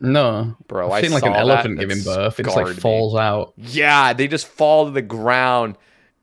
No, 0.00 0.56
Bro, 0.66 0.86
I've 0.86 0.92
I 0.92 1.02
seen 1.02 1.12
like 1.12 1.24
an 1.24 1.34
elephant 1.34 1.78
giving 1.78 2.02
birth. 2.02 2.38
It 2.40 2.44
just 2.44 2.56
like 2.56 2.66
me. 2.66 2.72
falls 2.74 3.14
out. 3.14 3.54
Yeah, 3.56 4.12
they 4.12 4.26
just 4.26 4.48
fall 4.48 4.86
to 4.86 4.90
the 4.90 5.02
ground 5.02 5.76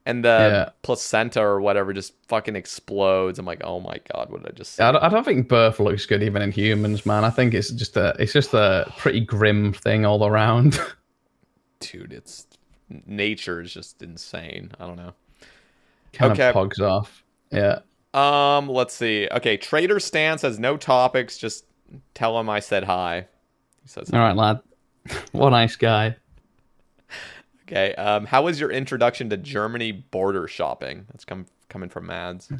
and 0.04 0.22
the 0.24 0.28
Yeah. 0.28 0.68
placenta 0.82 1.40
or 1.40 1.60
whatever 1.62 1.92
just 1.94 2.12
fucking 2.28 2.56
explodes. 2.56 3.38
I'm 3.38 3.46
like, 3.46 3.62
oh 3.64 3.80
my 3.80 3.98
god, 4.12 4.30
what 4.30 4.42
did 4.42 4.52
I 4.52 4.54
just 4.54 4.74
say? 4.74 4.84
I 4.84 4.92
don't, 4.92 5.02
I 5.02 5.08
don't 5.08 5.24
think 5.24 5.48
birth 5.48 5.80
looks 5.80 6.04
good 6.04 6.22
even 6.22 6.42
in 6.42 6.52
humans, 6.52 7.06
man. 7.06 7.24
I 7.24 7.30
think 7.30 7.54
it's 7.54 7.70
just 7.70 7.96
a 7.96 8.14
it's 8.18 8.32
just 8.34 8.52
a 8.52 8.90
pretty 8.98 9.20
grim 9.20 9.72
thing 9.72 10.04
all 10.06 10.26
around. 10.26 10.78
Dude, 11.80 12.12
it's 12.12 12.46
nature 13.06 13.60
is 13.60 13.72
just 13.72 14.02
insane. 14.02 14.70
I 14.78 14.86
don't 14.86 14.96
know. 14.96 15.14
kind 16.12 16.32
Okay. 16.32 16.48
of 16.48 16.54
pogs 16.54 16.80
off. 16.80 17.24
Yeah. 17.50 17.80
Um, 18.12 18.68
let's 18.68 18.94
see. 18.94 19.28
Okay, 19.30 19.56
Trader 19.56 20.00
Stan 20.00 20.38
says 20.38 20.58
no 20.58 20.76
topics, 20.76 21.38
just 21.38 21.64
tell 22.14 22.38
him 22.38 22.48
I 22.48 22.60
said 22.60 22.84
hi. 22.84 23.26
He 23.82 23.88
says 23.88 24.10
All 24.12 24.18
right, 24.20 24.36
lad. 24.36 24.60
what 25.32 25.48
a 25.48 25.50
nice 25.50 25.76
guy. 25.76 26.16
Okay. 27.62 27.94
Um, 27.94 28.26
how 28.26 28.42
was 28.42 28.58
your 28.58 28.70
introduction 28.70 29.30
to 29.30 29.36
Germany 29.36 29.92
border 29.92 30.48
shopping? 30.48 31.06
That's 31.12 31.24
come 31.24 31.46
coming 31.68 31.88
from 31.88 32.06
Mads. 32.06 32.52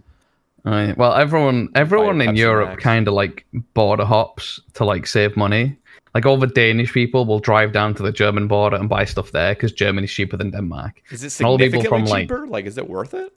Right. 0.65 0.97
Well, 0.97 1.15
everyone 1.15 1.69
everyone 1.75 2.21
in 2.21 2.37
Europe 2.37 2.79
kind 2.79 3.09
of 3.09 3.15
like 3.15 3.45
border 3.75 4.05
hops 4.05 4.61
to 4.75 4.85
like 4.85 5.07
save 5.09 5.37
money. 5.37 5.77
Like 6.15 6.27
all 6.27 6.37
the 6.39 6.47
Danish 6.49 6.93
people 6.93 7.25
will 7.25 7.39
drive 7.39 7.73
down 7.73 7.95
to 7.95 8.03
the 8.03 8.13
German 8.13 8.49
border 8.49 8.77
and 8.77 8.89
buy 8.89 9.05
stuff 9.05 9.31
there 9.33 9.55
because 9.55 9.73
Germany's 9.73 10.11
cheaper 10.13 10.37
than 10.37 10.51
Denmark. 10.51 11.03
Is 11.11 11.23
it 11.25 11.39
And 11.41 11.47
all 11.47 11.57
the 11.59 11.67
people 11.69 11.83
significantly 11.83 12.27
from, 12.27 12.37
cheaper? 12.43 12.47
Like, 12.49 12.67
is 12.67 12.79
it 12.79 12.89
worth 12.89 13.15
it? 13.15 13.33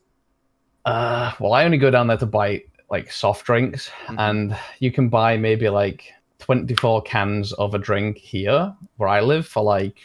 Uh, 0.86 1.32
well, 1.40 1.54
I 1.54 1.66
only 1.66 1.78
go 1.78 1.92
down 1.92 2.08
there 2.08 2.18
to 2.18 2.26
buy 2.26 2.64
like 2.90 3.12
soft 3.12 3.46
drinks, 3.46 3.90
Mm-hmm. 4.08 4.20
and 4.20 4.58
you 4.80 4.92
can 4.92 5.10
buy 5.10 5.38
maybe 5.38 5.70
like 5.70 6.12
24 6.40 7.02
cans 7.04 7.54
of 7.54 7.74
a 7.74 7.78
drink 7.80 8.18
here 8.18 8.74
where 8.98 9.10
I 9.10 9.22
live 9.22 9.48
for 9.48 9.64
like 9.64 9.98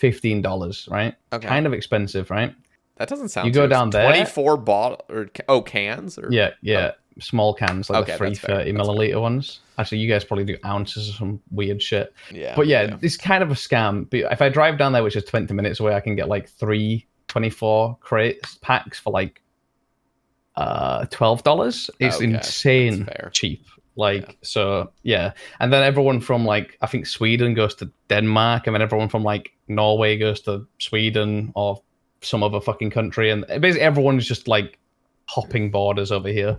$15, 0.00 0.90
right? 0.90 1.14
Okay. 1.32 1.46
Kind 1.48 1.66
of 1.66 1.72
expensive, 1.72 2.30
right? 2.30 2.54
That 2.96 3.08
doesn't 3.08 3.28
sound. 3.28 3.46
You 3.46 3.52
go 3.52 3.66
down 3.66 3.90
there- 3.90 4.06
Twenty-four 4.10 4.56
bottle 4.56 5.04
or 5.10 5.28
oh 5.48 5.60
cans 5.62 6.18
or 6.18 6.28
Yeah, 6.30 6.50
yeah. 6.62 6.92
Small 7.18 7.54
cans, 7.54 7.88
like 7.88 8.02
Okay, 8.02 8.12
the 8.12 8.18
330 8.18 8.72
that's 8.72 8.86
fair. 8.86 8.94
milliliter 8.94 9.20
ones. 9.20 9.60
Actually, 9.78 9.98
you 9.98 10.08
guys 10.08 10.24
probably 10.24 10.44
do 10.44 10.56
ounces 10.64 11.08
or 11.08 11.12
some 11.12 11.40
weird 11.50 11.82
shit. 11.82 12.12
yeah. 12.30 12.54
But 12.54 12.66
yeah, 12.66 12.96
it's 13.00 13.16
kind 13.16 13.42
of 13.42 13.50
a 13.50 13.54
scam. 13.54 14.08
But 14.10 14.30
if 14.32 14.42
I 14.42 14.48
drive 14.48 14.76
down 14.78 14.92
there, 14.92 15.02
which 15.02 15.16
is 15.16 15.24
20 15.24 15.52
minutes 15.54 15.80
away, 15.80 15.94
I 15.94 16.00
can 16.00 16.14
get 16.16 16.28
like 16.28 16.48
three 16.48 17.06
24 17.28 17.96
crates 18.00 18.58
packs 18.60 18.98
for 19.00 19.10
like 19.12 19.42
uh 20.56 21.04
$12. 21.06 21.90
It's 22.00 22.16
Okay, 22.16 22.24
insane 22.24 23.08
cheap. 23.32 23.64
Like, 23.98 24.36
so 24.42 24.90
yeah. 25.02 25.32
And 25.60 25.72
then 25.72 25.82
everyone 25.82 26.20
from 26.20 26.44
like, 26.44 26.76
I 26.82 26.86
think 26.86 27.06
Sweden 27.06 27.54
goes 27.54 27.74
to 27.76 27.90
Denmark, 28.08 28.66
and 28.66 28.74
then 28.74 28.82
everyone 28.82 29.08
from 29.08 29.22
like 29.22 29.52
Norway 29.68 30.18
goes 30.18 30.40
to 30.42 30.66
Sweden 30.78 31.52
or 31.54 31.82
some 32.20 32.42
other 32.42 32.60
fucking 32.60 32.90
country. 32.90 33.30
And 33.30 33.46
basically, 33.46 33.80
everyone's 33.80 34.26
just 34.26 34.48
like 34.48 34.78
hopping 35.28 35.70
borders 35.70 36.12
over 36.12 36.28
here, 36.28 36.56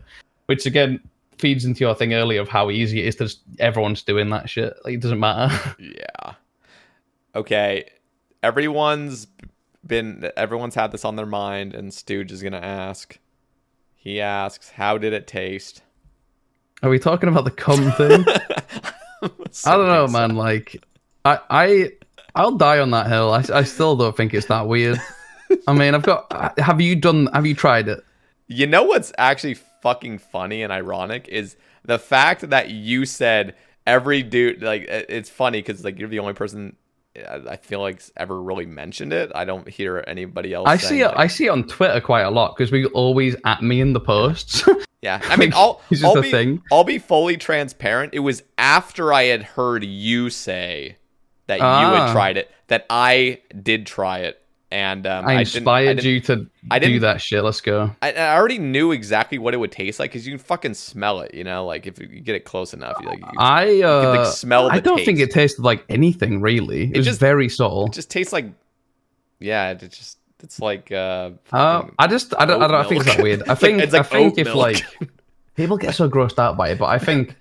which 0.48 0.66
again 0.66 1.00
feeds 1.38 1.66
into 1.66 1.82
your 1.82 1.94
thing 1.94 2.14
earlier 2.14 2.42
of 2.42 2.50
how 2.50 2.72
easy 2.72 3.00
it 3.00 3.06
is 3.06 3.16
to 3.18 3.26
just, 3.26 3.42
everyone's 3.60 4.02
doing 4.02 4.30
that 4.32 4.50
shit. 4.50 4.74
Like 4.84 4.96
it 4.96 5.02
doesn't 5.02 5.20
matter. 5.20 5.76
Yeah. 5.80 6.34
Okay. 7.36 7.86
Everyone's 8.42 9.28
been 9.86 10.30
everyone's 10.36 10.76
had 10.76 10.92
this 10.92 11.06
on 11.06 11.16
their 11.16 11.26
mind, 11.26 11.74
and 11.74 11.94
Stooge 11.94 12.32
is 12.32 12.44
gonna 12.44 12.58
ask. 12.58 13.18
He 13.96 14.22
asks, 14.22 14.70
"How 14.70 14.98
did 14.98 15.14
it 15.14 15.28
taste?" 15.28 15.82
Are 16.84 16.90
we 16.90 17.00
talking 17.00 17.30
about 17.30 17.46
the 17.46 17.52
cum 17.52 17.92
thing? 17.94 18.24
I 19.66 19.76
don't 19.76 19.88
know, 19.88 20.08
man. 20.08 20.36
Like, 20.36 20.84
I, 21.26 21.40
I, 21.50 21.92
I'll 22.36 22.56
die 22.56 22.78
on 22.78 22.92
that 22.92 23.08
hill. 23.08 23.34
I, 23.34 23.44
I 23.52 23.64
still 23.64 23.96
don't 23.96 24.16
think 24.16 24.34
it's 24.34 24.46
that 24.48 24.68
weird. 24.68 25.02
I 25.68 25.74
mean, 25.74 25.96
I've 25.96 26.04
got. 26.04 26.60
Have 26.60 26.80
you 26.80 26.96
done? 26.96 27.28
Have 27.34 27.46
you 27.46 27.56
tried 27.56 27.88
it? 27.88 28.04
You 28.48 28.68
know 28.68 28.84
what's 28.84 29.12
actually 29.18 29.56
fucking 29.82 30.20
funny 30.20 30.64
and 30.64 30.72
ironic 30.74 31.28
is 31.28 31.56
the 31.86 32.00
fact 32.00 32.50
that 32.50 32.70
you 32.70 33.06
said 33.06 33.56
every 33.86 34.22
dude 34.24 34.62
like 34.62 34.86
it's 34.90 35.30
funny 35.30 35.60
because 35.60 35.84
like 35.84 35.98
you're 36.00 36.10
the 36.10 36.20
only 36.20 36.34
person 36.34 36.76
I 37.28 37.56
feel 37.58 37.80
like's 37.82 38.12
ever 38.16 38.40
really 38.40 38.68
mentioned 38.68 39.12
it. 39.12 39.32
I 39.34 39.44
don't 39.46 39.68
hear 39.68 40.04
anybody 40.06 40.54
else. 40.54 40.68
I 40.70 40.78
see 40.78 41.02
it. 41.02 41.08
like- 41.08 41.18
I 41.18 41.28
see 41.28 41.46
it 41.48 41.50
on 41.50 41.64
Twitter 41.64 42.00
quite 42.00 42.22
a 42.22 42.30
lot 42.30 42.56
because 42.56 42.72
we 42.72 42.86
always 42.86 43.36
at 43.44 43.64
me 43.64 43.82
in 43.82 43.94
the 43.94 44.00
posts. 44.02 44.64
Yeah, 45.00 45.22
I 45.26 45.36
mean, 45.36 45.54
I'll, 45.54 45.80
I'll 46.04 46.18
a 46.18 46.22
be, 46.24 46.32
thing. 46.32 46.64
I'll 46.72 46.84
be 46.84 46.98
fully 46.98 47.38
transparent. 47.38 48.16
It 48.16 48.20
was 48.20 48.42
after 48.58 49.14
I 49.14 49.26
had 49.26 49.44
heard 49.44 49.84
you 49.84 50.32
say 50.32 50.98
that 51.46 51.60
you 51.60 51.64
Ah. 51.66 52.08
had 52.08 52.14
tried 52.14 52.38
it 52.38 52.50
that 52.66 52.88
I 52.90 53.42
did 53.62 53.86
try 53.86 54.20
it, 54.22 54.42
and 54.70 55.08
um, 55.08 55.26
I 55.26 55.40
inspired 55.40 56.00
didn't- 56.02 56.12
you 56.12 56.20
to 56.22 56.48
I 56.70 56.80
do 56.80 57.00
that 57.00 57.22
shit. 57.22 57.44
Let's 57.44 57.62
go. 57.62 57.92
I, 58.02 58.12
I 58.12 58.36
already 58.36 58.58
knew 58.58 58.92
exactly 58.92 59.38
what 59.38 59.54
it 59.54 59.58
would 59.58 59.72
taste 59.72 60.00
like 60.00 60.12
because 60.12 60.28
you 60.28 60.34
can 60.34 60.40
fucking 60.44 60.74
smell 60.74 61.22
it. 61.22 61.34
You 61.34 61.44
know, 61.46 61.66
like 61.66 61.88
if 61.88 62.00
you 62.00 62.08
get 62.08 62.36
it 62.36 62.44
close 62.46 62.74
enough, 62.74 62.98
you 63.00 63.08
like 63.08 63.20
you, 63.20 63.26
I 63.40 63.82
uh, 63.82 64.16
like, 64.18 64.28
smell 64.28 64.70
I 64.70 64.80
don't 64.80 65.04
think 65.06 65.20
it 65.20 65.32
tasted 65.32 65.62
like 65.64 65.86
anything 65.88 66.42
really. 66.42 66.84
It, 66.92 66.98
was 66.98 67.06
just- 67.06 67.20
very 67.20 67.48
subtle. 67.50 67.86
it 67.86 67.94
just 67.94 68.10
tastes 68.12 68.34
like, 68.34 68.48
yeah, 69.40 69.70
it 69.72 69.80
just 69.92 70.18
it's 70.44 70.60
like 70.60 70.92
uh, 70.92 71.32
Uh, 71.52 71.86
I 71.98 72.08
just 72.08 72.34
I 72.38 72.46
don't, 72.46 72.62
I 72.62 72.68
don't 72.68 72.82
oat 72.86 72.90
think 72.90 73.06
it's 73.06 73.16
that 73.16 73.24
weird. 73.24 73.44
I 73.44 73.46
like- 73.52 73.60
think 73.60 73.82
it's 73.82 73.94
like 73.94 74.02
I 74.06 74.10
think 74.10 74.38
if 74.38 74.46
milk. 74.48 74.58
like 74.58 74.86
people 75.58 75.76
get 75.76 75.96
so 75.96 76.10
grossed 76.10 76.40
out 76.40 76.56
by 76.56 76.70
it, 76.70 76.80
but 76.80 76.86
I 76.86 77.00
think 77.00 77.36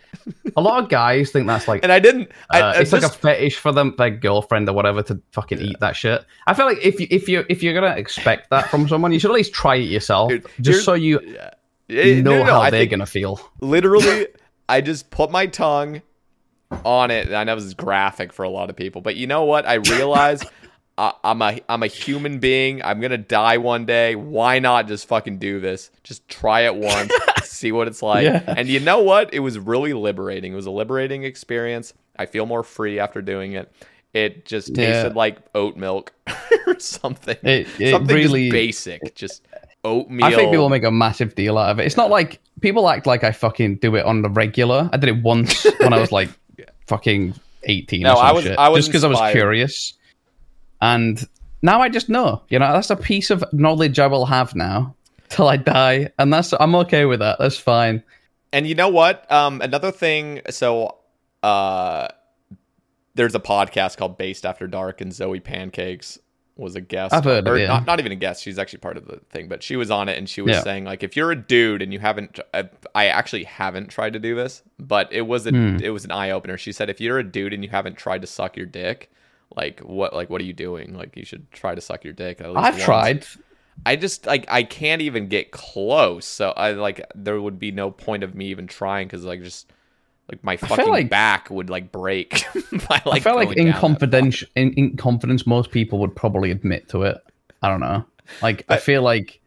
a 0.57 0.61
lot 0.61 0.83
of 0.83 0.89
guys 0.91 1.31
think 1.31 1.47
that's 1.47 1.69
like 1.69 1.85
and 1.85 1.93
I 1.93 2.01
didn't. 2.01 2.31
I, 2.51 2.61
uh, 2.61 2.73
I 2.73 2.81
it's 2.81 2.93
like 2.93 3.05
a 3.05 3.09
fetish 3.09 3.59
for 3.59 3.71
them, 3.71 3.95
their 3.97 4.11
girlfriend 4.11 4.69
or 4.69 4.73
whatever, 4.73 5.03
to 5.05 5.21
fucking 5.31 5.61
eat 5.61 5.79
that 5.81 5.95
shit. 5.95 6.25
I 6.49 6.55
feel 6.55 6.67
like 6.67 6.79
if 6.83 6.99
you 6.99 7.07
if 7.11 7.29
you 7.29 7.45
if 7.49 7.63
you're 7.63 7.75
gonna 7.75 7.95
expect 7.95 8.51
that 8.51 8.69
from 8.69 8.89
someone, 8.89 9.13
you 9.13 9.21
should 9.21 9.31
at 9.31 9.35
least 9.35 9.53
try 9.53 9.77
it 9.77 9.83
yourself, 9.89 10.31
Dude, 10.31 10.47
just 10.61 10.85
so 10.85 10.95
you 10.95 11.21
know 11.89 12.23
no, 12.23 12.39
no, 12.39 12.45
how 12.45 12.61
I 12.61 12.71
they're 12.71 12.87
gonna 12.87 13.07
feel. 13.07 13.41
literally 13.61 14.27
i 14.69 14.81
just 14.81 15.09
put 15.11 15.31
my 15.31 15.47
tongue 15.47 16.03
on 16.85 17.13
it 17.13 17.27
and 17.29 17.37
i 17.37 17.45
know 17.45 17.55
this 17.55 17.65
is 17.65 17.75
graphic 17.75 18.33
for 18.33 18.43
a 18.43 18.49
lot 18.49 18.69
of 18.71 18.75
people 18.75 19.01
but 19.01 19.15
you 19.15 19.29
know 19.29 19.45
what 19.45 19.67
i 19.69 19.75
realize 19.75 20.43
I, 20.99 21.13
i'm 21.25 21.43
a 21.43 21.61
i'm 21.69 21.83
a 21.83 21.87
human 21.89 22.39
being. 22.39 22.83
I'm 22.83 23.01
gonna 23.01 23.19
die 23.19 23.59
one 23.59 23.85
day. 23.87 24.15
Why 24.15 24.59
not 24.61 24.89
just 24.89 25.07
fucking 25.09 25.39
do 25.39 25.61
this? 25.61 25.91
Just 26.05 26.27
try 26.29 26.61
it 26.63 26.75
once 26.75 27.13
see 27.45 27.73
what 27.73 27.87
it's 27.89 28.03
like. 28.03 28.25
Yeah. 28.25 28.43
and 28.47 28.69
you 28.69 28.81
know 28.81 29.03
what? 29.03 29.33
It 29.35 29.41
was 29.41 29.59
really 29.59 29.93
liberating. 29.93 30.53
It 30.53 30.57
was 30.57 30.67
a 30.67 30.71
liberating 30.71 31.25
experience. 31.25 31.93
I 32.19 32.27
feel 32.27 32.47
more 32.47 32.63
free 32.63 32.99
after 32.99 33.21
doing 33.23 33.53
it. 33.53 33.71
It 34.15 34.47
just 34.47 34.75
tasted 34.75 35.09
Yeah. 35.09 35.13
like 35.15 35.39
oat 35.55 35.77
milk 35.77 36.13
or 36.67 36.79
something. 36.81 37.37
It- 37.43 37.69
it 37.79 37.91
something 37.91 38.15
really- 38.17 38.51
basic 38.51 39.15
just 39.15 39.43
oatmeal. 39.85 40.25
I 40.27 40.35
think 40.35 40.51
people 40.51 40.69
make 40.71 40.85
a 40.85 40.91
massive 40.91 41.35
deal 41.35 41.59
out 41.59 41.71
of 41.71 41.79
it. 41.79 41.85
It's 41.87 41.97
not 41.99 42.09
like 42.11 42.41
people 42.63 42.89
act 42.89 43.07
like 43.07 43.23
I 43.23 43.33
fucking 43.33 43.77
do 43.77 43.95
it 43.97 44.05
on 44.07 44.23
the 44.23 44.31
regular. 44.31 44.89
I 44.93 44.97
did 44.97 45.11
it 45.11 45.23
once 45.23 45.67
when 45.79 45.93
I 45.93 46.01
was 46.01 46.11
like 46.11 46.31
fucking 46.87 47.35
eighteen 47.65 48.03
No, 48.03 48.13
or 48.13 48.17
some 48.17 48.27
I 48.27 48.33
was- 48.33 48.45
shit, 48.45 48.59
I 48.59 48.69
was 48.71 48.79
just 48.87 48.89
because 48.91 49.05
I 49.05 49.09
was 49.09 49.33
curious. 49.33 49.93
And 50.81 51.27
now 51.63 51.81
I 51.81 51.89
just 51.89 52.09
know. 52.09 52.43
You 52.49 52.59
know, 52.59 52.73
that's 52.73 52.91
a 52.91 52.97
piece 52.97 53.31
of 53.31 53.45
knowledge 53.53 53.99
I 53.99 54.07
will 54.07 54.27
have 54.27 54.55
now 54.55 54.95
till 55.29 55.49
I 55.49 55.57
die, 55.57 56.11
and 56.19 56.33
that's 56.33 56.53
I'm 56.59 56.75
okay 56.77 57.05
with 57.05 57.21
that. 57.21 57.39
That's 57.39 57.59
fine. 57.59 58.03
And 58.53 58.67
you 58.67 58.75
know 58.75 58.89
what? 58.89 59.31
Um, 59.31 59.61
another 59.61 59.91
thing. 59.91 60.41
So, 60.51 60.97
uh, 61.43 62.09
there's 63.15 63.35
a 63.35 63.41
podcast 63.41 63.97
called 63.97 64.19
Based 64.19 64.45
After 64.45 64.67
Dark, 64.67 65.01
and 65.01 65.13
Zoe 65.13 65.41
Pancakes 65.41 66.19
was 66.59 66.75
a 66.75 66.81
guest. 66.81 67.13
I've 67.13 67.25
heard 67.25 67.47
of 67.47 67.53
or 67.53 67.57
it, 67.59 67.63
yeah. 67.63 67.67
Not, 67.69 67.87
not 67.87 67.99
even 68.01 68.13
a 68.13 68.17
guest. 68.17 68.43
She's 68.43 68.59
actually 68.59 68.79
part 68.79 68.97
of 68.97 69.07
the 69.07 69.21
thing, 69.31 69.47
but 69.49 69.63
she 69.63 69.77
was 69.77 69.91
on 69.91 70.09
it, 70.09 70.17
and 70.17 70.27
she 70.29 70.41
was 70.41 70.55
Yeah. 70.55 70.63
saying 70.63 70.85
like, 70.85 71.03
if 71.03 71.15
you're 71.17 71.31
a 71.31 71.37
dude 71.37 71.83
and 71.83 71.93
you 71.93 71.99
haven't, 71.99 72.39
I, 72.55 72.69
I 72.95 73.07
actually 73.09 73.45
haven't 73.45 73.89
tried 73.89 74.15
to 74.15 74.19
do 74.19 74.35
this, 74.35 74.63
but 74.79 75.13
it 75.13 75.23
was 75.23 75.47
a, 75.47 75.51
Hmm. 75.51 75.77
it 75.83 75.91
was 75.91 76.05
an 76.07 76.13
eye 76.13 76.31
opener. 76.31 76.57
She 76.57 76.73
said, 76.73 76.89
if 76.89 76.99
you're 77.01 77.19
a 77.19 77.25
dude 77.25 77.53
and 77.53 77.63
you 77.63 77.69
haven't 77.71 77.97
tried 77.97 78.23
to 78.23 78.27
suck 78.27 78.57
your 78.57 78.65
dick, 78.67 79.11
like 79.57 79.81
what, 79.81 80.15
like 80.15 80.31
what 80.31 80.41
are 80.41 80.45
you 80.45 80.53
doing? 80.53 80.95
Like 80.95 81.17
you 81.17 81.25
should 81.25 81.51
try 81.51 81.75
to 81.75 81.81
suck 81.81 82.05
your 82.05 82.13
dick. 82.13 82.41
At 82.41 82.49
least 82.49 82.59
I've 82.59 82.75
once. 82.75 82.85
tried. 82.85 83.27
I 83.85 83.97
just 83.97 84.27
like 84.27 84.47
I 84.49 84.63
can't 84.63 85.03
even 85.03 85.29
get 85.29 85.51
close. 85.51 86.27
So 86.27 86.51
I 86.51 86.73
like 86.73 87.01
there 87.15 87.41
would 87.41 87.59
be 87.59 87.73
no 87.73 87.91
point 87.91 88.23
of 88.23 88.35
me 88.35 88.47
even 88.47 88.67
trying 88.67 89.07
because 89.07 89.25
like 89.25 89.43
just 89.43 89.71
like 90.31 90.43
my 90.43 90.57
fucking 90.57 90.89
like- 90.89 91.11
back 91.11 91.51
would 91.51 91.71
like 91.71 91.93
break. 91.93 92.45
by, 92.89 93.03
I 93.07 93.21
felt 93.21 93.37
like 93.37 93.57
in 93.57 93.73
confidence, 93.73 94.43
in, 94.55 94.73
in 94.75 94.97
confidence, 94.97 95.47
most 95.47 95.71
people 95.71 95.99
would 96.01 96.15
probably 96.15 96.51
admit 96.51 96.89
to 96.91 97.03
it. 97.03 97.19
I 97.63 97.69
don't 97.69 97.81
know. 97.81 98.05
Like 98.43 98.65
I 98.69 98.77
feel 98.79 99.03
like, 99.03 99.41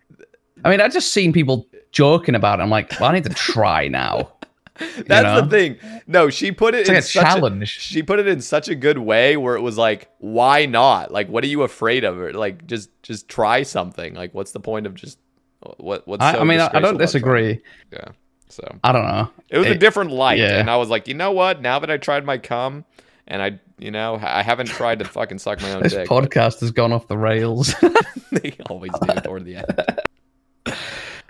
I 0.64 0.70
mean, 0.70 0.80
I 0.80 0.88
just 0.88 1.12
seen 1.12 1.34
people 1.34 1.68
joking 1.92 2.36
about 2.36 2.60
it. 2.60 2.64
I'm 2.64 2.70
like, 2.70 2.98
well, 3.00 3.10
I 3.10 3.14
need 3.14 3.26
to 3.26 3.34
try 3.34 3.88
now. 3.88 4.32
That's 5.08 5.24
know? 5.24 5.42
the 5.42 5.50
thing. 5.50 5.78
No, 6.08 6.30
she 6.30 6.52
put 6.52 6.74
it 6.76 6.82
It's 6.82 6.90
in 6.90 6.96
like 6.96 7.04
a 7.04 7.08
such 7.08 7.24
challenge. 7.24 7.70
she 7.70 8.02
put 8.04 8.20
it 8.20 8.28
in 8.28 8.42
such 8.42 8.68
a 8.70 8.76
good 8.76 8.98
way 8.98 9.38
where 9.38 9.56
it 9.56 9.62
was 9.62 9.78
like, 9.78 10.10
why 10.20 10.66
not? 10.66 11.12
Like, 11.12 11.28
what 11.30 11.44
are 11.44 11.48
you 11.48 11.64
afraid 11.64 12.04
of? 12.04 12.18
Or 12.18 12.34
like, 12.34 12.66
just 12.68 12.90
just 13.04 13.28
try 13.28 13.64
something. 13.64 14.14
Like, 14.14 14.34
what's 14.34 14.52
the 14.52 14.60
point 14.60 14.86
of 14.88 14.94
just 14.96 15.20
what? 15.78 16.08
What's 16.08 16.24
I, 16.24 16.34
so 16.34 16.40
I 16.40 16.44
mean, 16.44 16.60
I, 16.60 16.80
don't 16.80 16.98
disagree. 16.98 17.56
trying? 17.90 18.04
Yeah. 18.08 18.12
So 18.48 18.64
I 18.84 18.92
don't 18.92 19.06
know. 19.06 19.30
it 19.50 19.58
was 19.60 19.68
a 19.68 19.76
different 19.76 20.12
light, 20.12 20.40
yeah. 20.40 20.60
and 20.60 20.70
I 20.72 20.78
was 20.78 20.90
like, 20.90 21.08
you 21.08 21.14
know 21.14 21.32
what? 21.32 21.62
Now 21.62 21.78
that 21.80 21.92
I 21.92 21.98
tried 21.98 22.26
my 22.26 22.40
cum, 22.40 22.84
and 23.28 23.44
I, 23.44 23.60
you 23.78 23.92
know, 23.92 24.18
I 24.20 24.42
haven't 24.42 24.68
tried 24.70 25.00
to 25.00 25.06
fucking 25.06 25.38
suck 25.38 25.62
my 25.62 25.72
own 25.74 25.84
This 25.84 25.94
dick. 25.94 26.08
but- 26.10 26.24
podcast 26.32 26.62
has 26.62 26.72
gone 26.72 26.92
off 26.92 27.08
the 27.08 27.18
rails. 27.18 27.76
they 28.32 28.56
always 28.70 28.92
do 29.02 29.14
toward 29.22 29.46
the 29.46 29.58
end. 29.58 30.76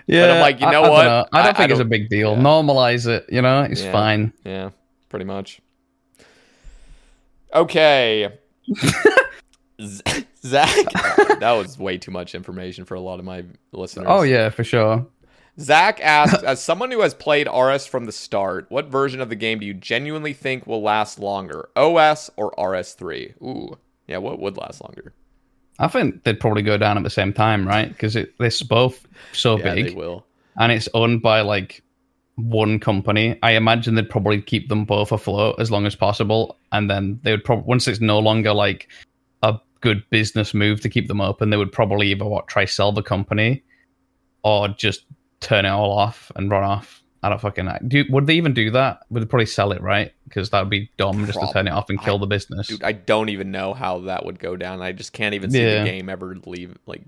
Yeah, 0.06 0.34
I'm 0.34 0.40
like, 0.40 0.60
you 0.60 0.66
I- 0.66 0.72
know 0.72 0.80
I, 0.82 0.86
don't 0.86 0.92
what? 0.92 1.04
know. 1.04 1.26
I 1.32 1.38
don't 1.42 1.46
I- 1.46 1.50
I 1.50 1.52
think 1.52 1.70
it's 1.70 1.80
a 1.80 1.84
big 1.84 2.08
deal. 2.08 2.32
yeah. 2.32 2.38
Normalize 2.42 3.06
it. 3.06 3.26
You 3.30 3.42
know, 3.42 3.62
it's 3.62 3.82
Yeah. 3.82 3.92
fine. 3.92 4.32
Yeah, 4.44 4.70
pretty 5.08 5.24
much. 5.24 5.60
Okay. 7.54 8.28
Zach, 9.80 10.74
that 11.40 11.52
was 11.56 11.78
way 11.78 11.98
too 11.98 12.10
much 12.10 12.34
information 12.34 12.84
for 12.84 12.94
a 12.94 13.00
lot 13.00 13.18
of 13.18 13.24
my 13.24 13.44
listeners. 13.72 14.06
Oh 14.08 14.22
yeah, 14.22 14.50
for 14.50 14.64
sure. 14.64 15.06
Zach 15.58 16.00
asks, 16.02 16.42
as 16.44 16.62
someone 16.62 16.90
who 16.90 17.00
has 17.00 17.12
played 17.14 17.48
RS 17.48 17.86
from 17.86 18.06
the 18.06 18.12
start, 18.12 18.66
what 18.70 18.86
version 18.86 19.20
of 19.20 19.28
the 19.28 19.36
game 19.36 19.58
do 19.58 19.66
you 19.66 19.74
genuinely 19.74 20.32
think 20.32 20.66
will 20.66 20.82
last 20.82 21.18
longer, 21.18 21.68
OS 21.76 22.30
or 22.36 22.52
RS3? 22.52 23.34
Ooh, 23.42 23.78
yeah, 24.06 24.18
what 24.18 24.38
would 24.38 24.56
last 24.56 24.80
longer? 24.82 25.12
I 25.80 25.88
think 25.88 26.22
they'd 26.24 26.38
probably 26.38 26.62
go 26.62 26.76
down 26.76 26.96
at 26.96 27.02
the 27.02 27.10
same 27.10 27.32
time, 27.32 27.66
right? 27.66 27.88
Because 27.88 28.14
they're 28.14 28.50
both 28.68 29.06
so 29.32 29.58
Yeah, 29.58 29.74
big. 29.74 29.98
and 30.58 30.70
it's 30.72 30.88
owned 30.94 31.22
by 31.22 31.40
like 31.40 31.82
one 32.36 32.78
company. 32.78 33.38
I 33.42 33.52
imagine 33.52 33.94
they'd 33.94 34.08
probably 34.08 34.40
keep 34.42 34.68
them 34.68 34.84
both 34.84 35.10
afloat 35.10 35.56
as 35.58 35.70
long 35.70 35.86
as 35.86 35.96
possible, 35.96 36.58
and 36.70 36.88
then 36.90 37.18
they 37.22 37.32
would 37.32 37.44
probably 37.44 37.64
once 37.66 37.88
it's 37.88 38.00
no 38.00 38.18
longer 38.18 38.52
like 38.52 38.88
a 39.42 39.58
good 39.80 40.02
business 40.10 40.52
move 40.54 40.80
to 40.82 40.88
keep 40.88 41.08
them 41.08 41.20
open, 41.20 41.50
they 41.50 41.56
would 41.56 41.72
probably 41.72 42.08
either 42.10 42.26
what 42.26 42.46
try 42.46 42.66
sell 42.66 42.92
the 42.92 43.02
company 43.02 43.62
or 44.44 44.68
just 44.68 45.04
turn 45.40 45.64
it 45.64 45.70
all 45.70 45.92
off 45.92 46.30
and 46.36 46.50
run 46.50 46.62
off. 46.64 46.99
I 47.22 47.28
don't 47.28 47.40
fucking 47.40 47.66
know. 47.66 47.78
Do 47.86 48.04
would 48.10 48.26
they 48.26 48.34
even 48.34 48.54
do 48.54 48.70
that? 48.70 49.00
Would 49.10 49.22
they 49.22 49.26
probably 49.26 49.46
sell 49.46 49.72
it, 49.72 49.82
right? 49.82 50.12
Because 50.24 50.50
that 50.50 50.60
would 50.60 50.70
be 50.70 50.90
dumb 50.96 51.26
just 51.26 51.38
to 51.38 51.52
turn 51.52 51.66
it 51.66 51.70
off 51.72 51.90
and 51.90 52.00
kill 52.00 52.18
the 52.18 52.26
business. 52.26 52.68
Dude, 52.68 52.82
I 52.82 52.92
don't 52.92 53.28
even 53.28 53.50
know 53.50 53.74
how 53.74 54.00
that 54.00 54.24
would 54.24 54.38
go 54.38 54.56
down. 54.56 54.80
I 54.80 54.92
just 54.92 55.12
can't 55.12 55.34
even 55.34 55.50
see 55.50 55.62
Yeah. 55.62 55.84
the 55.84 55.90
game 55.90 56.08
ever 56.08 56.36
leave, 56.46 56.76
like, 56.86 57.02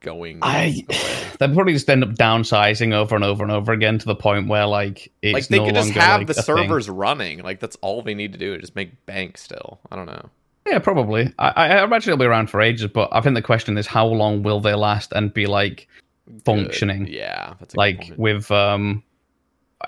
going 0.00 0.40
I 0.42 0.84
they'd 1.38 1.54
probably 1.54 1.74
just 1.74 1.88
end 1.88 2.02
up 2.02 2.10
downsizing 2.10 2.92
over 2.92 3.14
and 3.14 3.22
over 3.24 3.44
and 3.44 3.52
over 3.52 3.70
again 3.72 4.00
to 4.00 4.04
the 4.04 4.16
point 4.16 4.48
where 4.48 4.66
like 4.66 5.12
it's 5.22 5.32
like 5.34 5.46
they 5.46 5.58
no 5.58 5.66
could 5.66 5.74
just 5.76 5.88
longer, 5.90 6.00
have 6.00 6.20
like, 6.22 6.26
the 6.26 6.32
a 6.32 6.42
thing. 6.42 6.56
servers 6.56 6.90
running. 6.90 7.38
Like 7.44 7.60
that's 7.60 7.76
all 7.82 8.02
they 8.02 8.14
need 8.14 8.32
to 8.32 8.38
do. 8.38 8.54
Is 8.54 8.62
just 8.62 8.74
make 8.74 9.06
bank 9.06 9.38
still. 9.38 9.78
I 9.92 9.94
don't 9.96 10.06
know. 10.06 10.28
Yeah, 10.66 10.80
probably. 10.80 11.32
I, 11.38 11.50
I 11.50 11.84
imagine 11.84 12.12
it'll 12.12 12.20
be 12.20 12.26
around 12.26 12.50
for 12.50 12.60
ages, 12.60 12.88
but 12.92 13.10
I 13.12 13.20
think 13.20 13.34
the 13.36 13.42
question 13.42 13.78
is 13.78 13.86
how 13.86 14.06
long 14.06 14.42
will 14.42 14.58
they 14.60 14.74
last 14.74 15.12
and 15.12 15.32
be 15.32 15.46
like 15.46 15.86
functioning? 16.44 17.04
Good. 17.04 17.14
Yeah, 17.14 17.54
that's 17.60 17.74
a 17.74 17.76
good 17.76 17.78
Like 17.78 18.00
point. 18.00 18.18
with 18.18 18.50
um 18.50 19.02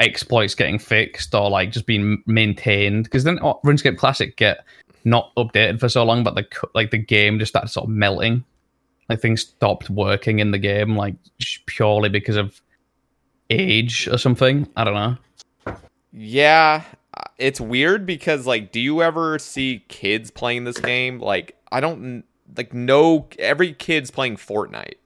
exploits 0.01 0.55
getting 0.55 0.79
fixed 0.79 1.35
or 1.35 1.51
like 1.51 1.71
just 1.71 1.87
being 1.87 2.23
maintained 2.27 3.05
because 3.05 3.25
then 3.25 3.39
oh, 3.43 3.61
RuneScape 3.65 3.99
Classic 3.99 4.37
get 4.37 4.65
not 5.05 5.35
updated 5.37 5.81
for 5.81 5.89
so 5.89 6.05
long, 6.05 6.25
but 6.25 6.35
the 6.35 6.47
like 6.75 6.91
the 6.91 6.99
game 6.99 7.39
just 7.39 7.51
started 7.51 7.69
sort 7.69 7.85
of 7.85 7.91
melting 7.91 8.45
like 9.09 9.21
things 9.21 9.43
stopped 9.43 9.91
working 9.91 10.39
in 10.39 10.51
the 10.51 10.59
game, 10.59 10.97
like 10.97 11.15
purely 11.67 12.09
because 12.09 12.37
of 12.37 12.61
age 13.51 14.09
or 14.09 14.19
something. 14.19 14.69
I 14.77 14.85
don't 14.85 14.95
know. 14.95 15.17
Yeah, 16.13 16.83
uh, 17.15 17.23
it's 17.39 17.61
weird 17.61 18.07
because 18.07 18.47
like, 18.47 18.73
do 18.73 18.81
you 18.81 19.03
ever 19.03 19.39
see 19.39 19.85
kids 19.89 20.31
playing 20.31 20.65
this 20.65 20.79
game? 20.79 21.19
Like, 21.19 21.57
I 21.71 21.81
don't 21.81 22.25
like 22.57 22.73
no 22.73 23.29
every 23.39 23.73
kid's 23.73 24.11
playing 24.11 24.37
Fortnite, 24.37 24.97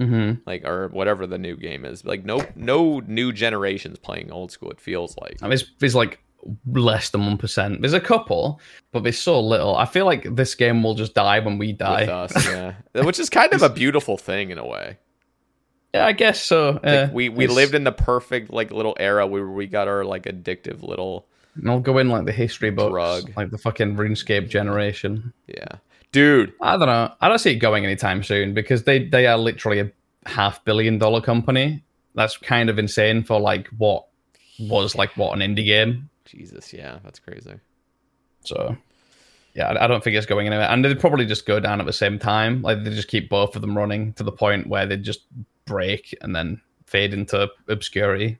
Mm-hmm. 0.00 0.40
like 0.46 0.64
or 0.64 0.88
whatever 0.88 1.26
the 1.26 1.38
new 1.38 1.56
game 1.56 1.84
is. 1.84 2.04
Like, 2.04 2.24
no 2.24 2.44
no 2.56 3.00
new 3.00 3.32
generations 3.32 3.98
playing 3.98 4.32
old 4.32 4.50
school. 4.50 4.70
It 4.70 4.80
feels 4.80 5.16
like. 5.18 5.38
I 5.42 5.46
mean, 5.46 5.52
it's, 5.54 5.64
it's 5.80 5.94
like 5.94 6.20
less 6.66 7.10
than 7.10 7.26
one 7.26 7.36
percent. 7.36 7.82
There's 7.82 7.92
a 7.92 8.00
couple, 8.00 8.60
but 8.92 9.02
there's 9.02 9.18
so 9.18 9.40
little. 9.40 9.76
I 9.76 9.84
feel 9.84 10.06
like 10.06 10.34
this 10.34 10.54
game 10.54 10.82
will 10.82 10.94
just 10.94 11.14
die 11.14 11.38
when 11.40 11.58
we 11.58 11.72
die. 11.72 12.00
with 12.00 12.08
us, 12.08 12.46
yeah. 12.48 12.74
Which 13.04 13.18
is 13.18 13.28
kind 13.28 13.52
of 13.52 13.62
a 13.62 13.68
beautiful 13.68 14.16
thing 14.16 14.50
in 14.50 14.56
a 14.58 14.66
way. 14.66 14.96
Yeah, 15.92 16.06
I 16.06 16.12
guess 16.12 16.40
so. 16.42 16.72
Like, 16.82 16.84
Uh, 16.84 17.08
we 17.12 17.28
we 17.28 17.44
it's- 17.44 17.54
lived 17.56 17.74
in 17.74 17.84
the 17.84 17.92
perfect 17.92 18.50
like 18.52 18.70
little 18.70 18.96
era 18.98 19.26
where 19.26 19.46
we 19.46 19.66
got 19.66 19.86
our 19.88 20.04
like 20.04 20.22
addictive 20.22 20.82
little 20.82 21.26
and 21.56 21.68
I'll 21.68 21.80
go 21.80 21.98
in 21.98 22.08
like 22.08 22.26
the 22.26 22.32
history 22.32 22.70
books, 22.70 22.92
Drug. 22.92 23.32
like 23.36 23.50
the 23.50 23.58
fucking 23.58 23.96
RuneScape 23.96 24.48
generation. 24.48 25.32
yeah, 25.48 25.66
dude. 26.12 26.52
I 26.60 26.76
don't 26.76 26.86
know. 26.86 27.12
I 27.20 27.28
don't 27.28 27.38
see 27.38 27.52
it 27.52 27.56
going 27.56 27.84
anytime 27.84 28.22
soon 28.22 28.54
because 28.54 28.84
they 28.84 29.06
they 29.06 29.26
are 29.26 29.38
literally 29.38 29.80
a 29.80 29.90
half 30.26 30.64
billion 30.64 30.98
dollar 30.98 31.20
company. 31.20 31.82
That's 32.14 32.36
kind 32.36 32.68
of 32.68 32.78
insane 32.78 33.22
for 33.22 33.40
like 33.40 33.68
what 33.78 34.06
was 34.58 34.94
like 34.94 35.16
what 35.16 35.38
an 35.38 35.40
indie 35.40 35.64
game. 35.64 36.10
Jesus, 36.24 36.72
yeah, 36.72 36.98
that's 37.02 37.18
crazy. 37.18 37.54
So 38.42 38.76
yeah, 39.54 39.68
I, 39.68 39.84
I 39.84 39.86
don't 39.86 40.02
think 40.02 40.16
it's 40.16 40.26
going 40.26 40.46
anywhere. 40.46 40.68
And 40.68 40.84
they'd 40.84 41.00
probably 41.00 41.26
just 41.26 41.46
go 41.46 41.60
down 41.60 41.80
at 41.80 41.86
the 41.86 41.92
same 41.92 42.18
time. 42.18 42.62
Like 42.62 42.84
they 42.84 42.90
just 42.90 43.08
keep 43.08 43.28
both 43.28 43.56
of 43.56 43.62
them 43.62 43.76
running 43.76 44.12
to 44.14 44.22
the 44.22 44.32
point 44.32 44.66
where 44.66 44.86
they 44.86 44.96
just 44.96 45.22
break 45.64 46.16
and 46.20 46.34
then 46.34 46.60
fade 46.86 47.14
into 47.14 47.48
obscurity. 47.68 48.38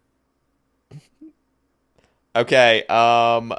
Okay, 2.37 2.85
um 2.87 3.55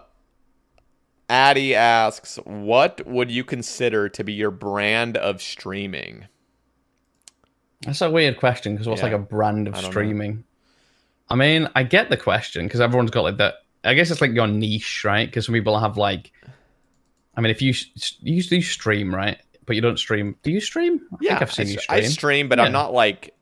Addy 1.32 1.74
asks, 1.76 2.38
"What 2.44 3.08
would 3.08 3.32
you 3.32 3.44
consider 3.46 4.10
to 4.10 4.24
be 4.24 4.34
your 4.34 4.52
brand 4.52 5.16
of 5.16 5.42
streaming?" 5.42 6.26
That's 7.86 8.02
a 8.02 8.12
weird 8.12 8.38
question 8.38 8.74
because 8.76 8.88
what's 8.88 9.00
Yeah. 9.02 9.06
like 9.08 9.14
a 9.16 9.20
brand 9.20 9.68
of 9.68 9.74
I 9.74 9.78
don't 9.78 9.86
know. 9.86 9.92
streaming? 9.92 10.44
I 11.30 11.36
mean, 11.36 11.70
I 11.76 11.84
get 11.84 12.10
the 12.10 12.18
question 12.18 12.66
because 12.68 12.82
everyone's 12.82 13.12
got 13.12 13.22
like 13.24 13.38
that. 13.38 13.56
I 13.84 13.94
guess 13.94 14.12
it's 14.12 14.22
like 14.22 14.34
your 14.34 14.48
niche, 14.48 15.04
right? 15.06 15.28
Because 15.28 15.46
some 15.46 15.54
people 15.54 15.80
have 15.80 15.98
like, 15.98 16.32
I 17.36 17.42
mean, 17.42 17.50
if 17.50 17.62
you 17.62 17.74
you 18.20 18.44
do 18.44 18.62
stream, 18.62 19.16
right? 19.16 19.38
But 19.66 19.76
you 19.78 19.82
don't 19.82 19.98
stream. 19.98 20.36
Do 20.44 20.52
you 20.52 20.60
stream? 20.60 21.00
I 21.14 21.18
Yeah, 21.22 21.30
think 21.30 21.42
I've 21.44 21.54
seen 21.54 21.68
I, 21.68 21.70
you 21.70 21.80
stream. 21.80 22.00
I 22.00 22.02
stream, 22.08 22.50
but 22.50 22.60
Yeah. 22.60 22.66
I'm 22.66 22.72
not 22.74 22.94
like 22.94 23.34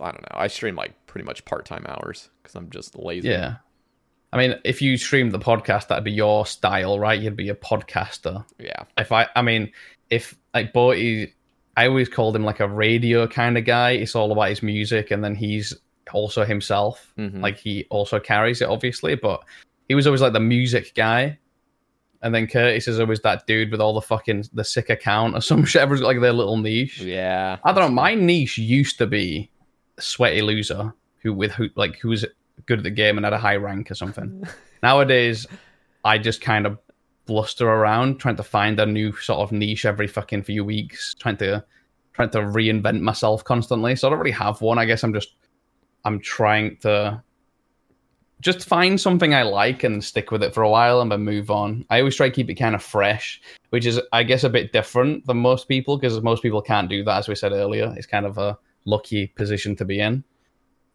I 0.00 0.10
don't 0.10 0.22
know. 0.22 0.28
I 0.38 0.48
stream 0.48 0.76
like 0.76 0.92
pretty 1.06 1.24
much 1.24 1.44
part-time 1.46 1.86
hours 1.88 2.28
cuz 2.42 2.54
I'm 2.54 2.68
just 2.70 2.98
lazy. 2.98 3.28
Yeah. 3.28 3.56
I 4.34 4.38
mean, 4.38 4.56
if 4.64 4.82
you 4.82 4.96
streamed 4.96 5.30
the 5.32 5.38
podcast, 5.38 5.88
that'd 5.88 6.02
be 6.04 6.10
your 6.12 6.44
style, 6.44 6.98
right? 6.98 7.20
You'd 7.20 7.36
be 7.36 7.48
a 7.50 7.54
podcaster. 7.54 8.44
Yeah. 8.58 8.82
If 8.98 9.12
I, 9.12 9.28
I 9.36 9.42
mean, 9.42 9.70
if 10.10 10.36
like 10.52 10.72
Boaty, 10.72 11.32
I 11.76 11.86
always 11.86 12.08
called 12.08 12.34
him 12.34 12.44
like 12.44 12.58
a 12.60 12.68
radio 12.68 13.28
kind 13.28 13.56
of 13.56 13.64
guy. 13.64 13.92
It's 13.92 14.16
all 14.16 14.32
about 14.32 14.48
his 14.48 14.62
music, 14.62 15.12
and 15.12 15.22
then 15.22 15.36
he's 15.36 15.72
also 16.12 16.44
himself. 16.44 17.12
Mhm. 17.16 17.40
Like 17.40 17.58
he 17.58 17.86
also 17.90 18.18
carries 18.18 18.60
it, 18.60 18.68
obviously, 18.68 19.14
but 19.14 19.42
he 19.88 19.94
was 19.94 20.06
always 20.06 20.20
like 20.20 20.32
the 20.32 20.40
music 20.40 20.94
guy. 20.96 21.38
And 22.20 22.34
then 22.34 22.46
Curtis 22.46 22.88
is 22.88 22.98
always 22.98 23.20
that 23.20 23.46
dude 23.46 23.70
with 23.70 23.80
all 23.80 23.94
the 23.94 24.00
fucking 24.00 24.46
the 24.52 24.64
sick 24.64 24.90
account 24.90 25.36
or 25.36 25.40
some 25.42 25.64
shit. 25.64 25.82
Everyone's 25.82 26.00
got 26.00 26.08
like 26.08 26.20
their 26.20 26.32
little 26.32 26.56
niche. 26.56 27.00
Yeah. 27.00 27.58
I 27.64 27.72
don't 27.72 27.90
know. 27.90 27.94
My 28.02 28.14
niche 28.14 28.58
used 28.58 28.98
to 28.98 29.06
be 29.06 29.50
sweaty 30.00 30.42
loser 30.42 30.92
who 31.22 31.32
with 31.32 31.52
who 31.52 31.68
like 31.76 31.96
who 32.00 32.08
was 32.08 32.24
good 32.66 32.78
at 32.78 32.84
the 32.84 32.90
game 32.90 33.16
and 33.16 33.24
had 33.24 33.32
a 33.32 33.38
high 33.38 33.56
rank 33.56 33.90
or 33.90 33.94
something. 33.94 34.44
Nowadays, 34.82 35.46
I 36.04 36.18
just 36.18 36.40
kind 36.40 36.66
of 36.66 36.78
bluster 37.26 37.66
around 37.66 38.18
trying 38.18 38.36
to 38.36 38.42
find 38.42 38.78
a 38.78 38.86
new 38.86 39.12
sort 39.16 39.40
of 39.40 39.52
niche 39.52 39.86
every 39.86 40.06
fucking 40.06 40.42
few 40.42 40.64
weeks, 40.64 41.14
trying 41.14 41.36
to 41.38 41.64
trying 42.12 42.30
to 42.30 42.38
reinvent 42.38 43.00
myself 43.00 43.42
constantly. 43.42 43.96
So 43.96 44.06
I 44.06 44.10
don't 44.10 44.20
really 44.20 44.30
have 44.30 44.60
one. 44.60 44.78
I 44.78 44.84
guess 44.84 45.02
I'm 45.02 45.12
just 45.12 45.34
I'm 46.04 46.20
trying 46.20 46.76
to 46.78 47.22
just 48.40 48.66
find 48.66 49.00
something 49.00 49.34
I 49.34 49.42
like 49.42 49.84
and 49.84 50.04
stick 50.04 50.30
with 50.30 50.42
it 50.42 50.52
for 50.52 50.62
a 50.62 50.68
while 50.68 51.00
and 51.00 51.10
then 51.10 51.22
move 51.22 51.50
on. 51.50 51.86
I 51.88 52.00
always 52.00 52.16
try 52.16 52.28
to 52.28 52.34
keep 52.34 52.50
it 52.50 52.56
kind 52.56 52.74
of 52.74 52.82
fresh, 52.82 53.40
which 53.70 53.86
is, 53.86 53.98
I 54.12 54.22
guess, 54.22 54.44
a 54.44 54.50
bit 54.50 54.70
different 54.70 55.26
than 55.26 55.38
most 55.38 55.66
people 55.66 55.96
because 55.96 56.20
most 56.20 56.42
people 56.42 56.60
can't 56.60 56.90
do 56.90 57.02
that, 57.04 57.18
as 57.18 57.28
we 57.28 57.36
said 57.36 57.52
earlier. 57.52 57.94
It's 57.96 58.06
kind 58.06 58.26
of 58.26 58.36
a 58.36 58.58
lucky 58.84 59.28
position 59.28 59.74
to 59.76 59.86
be 59.86 59.98
in. 59.98 60.24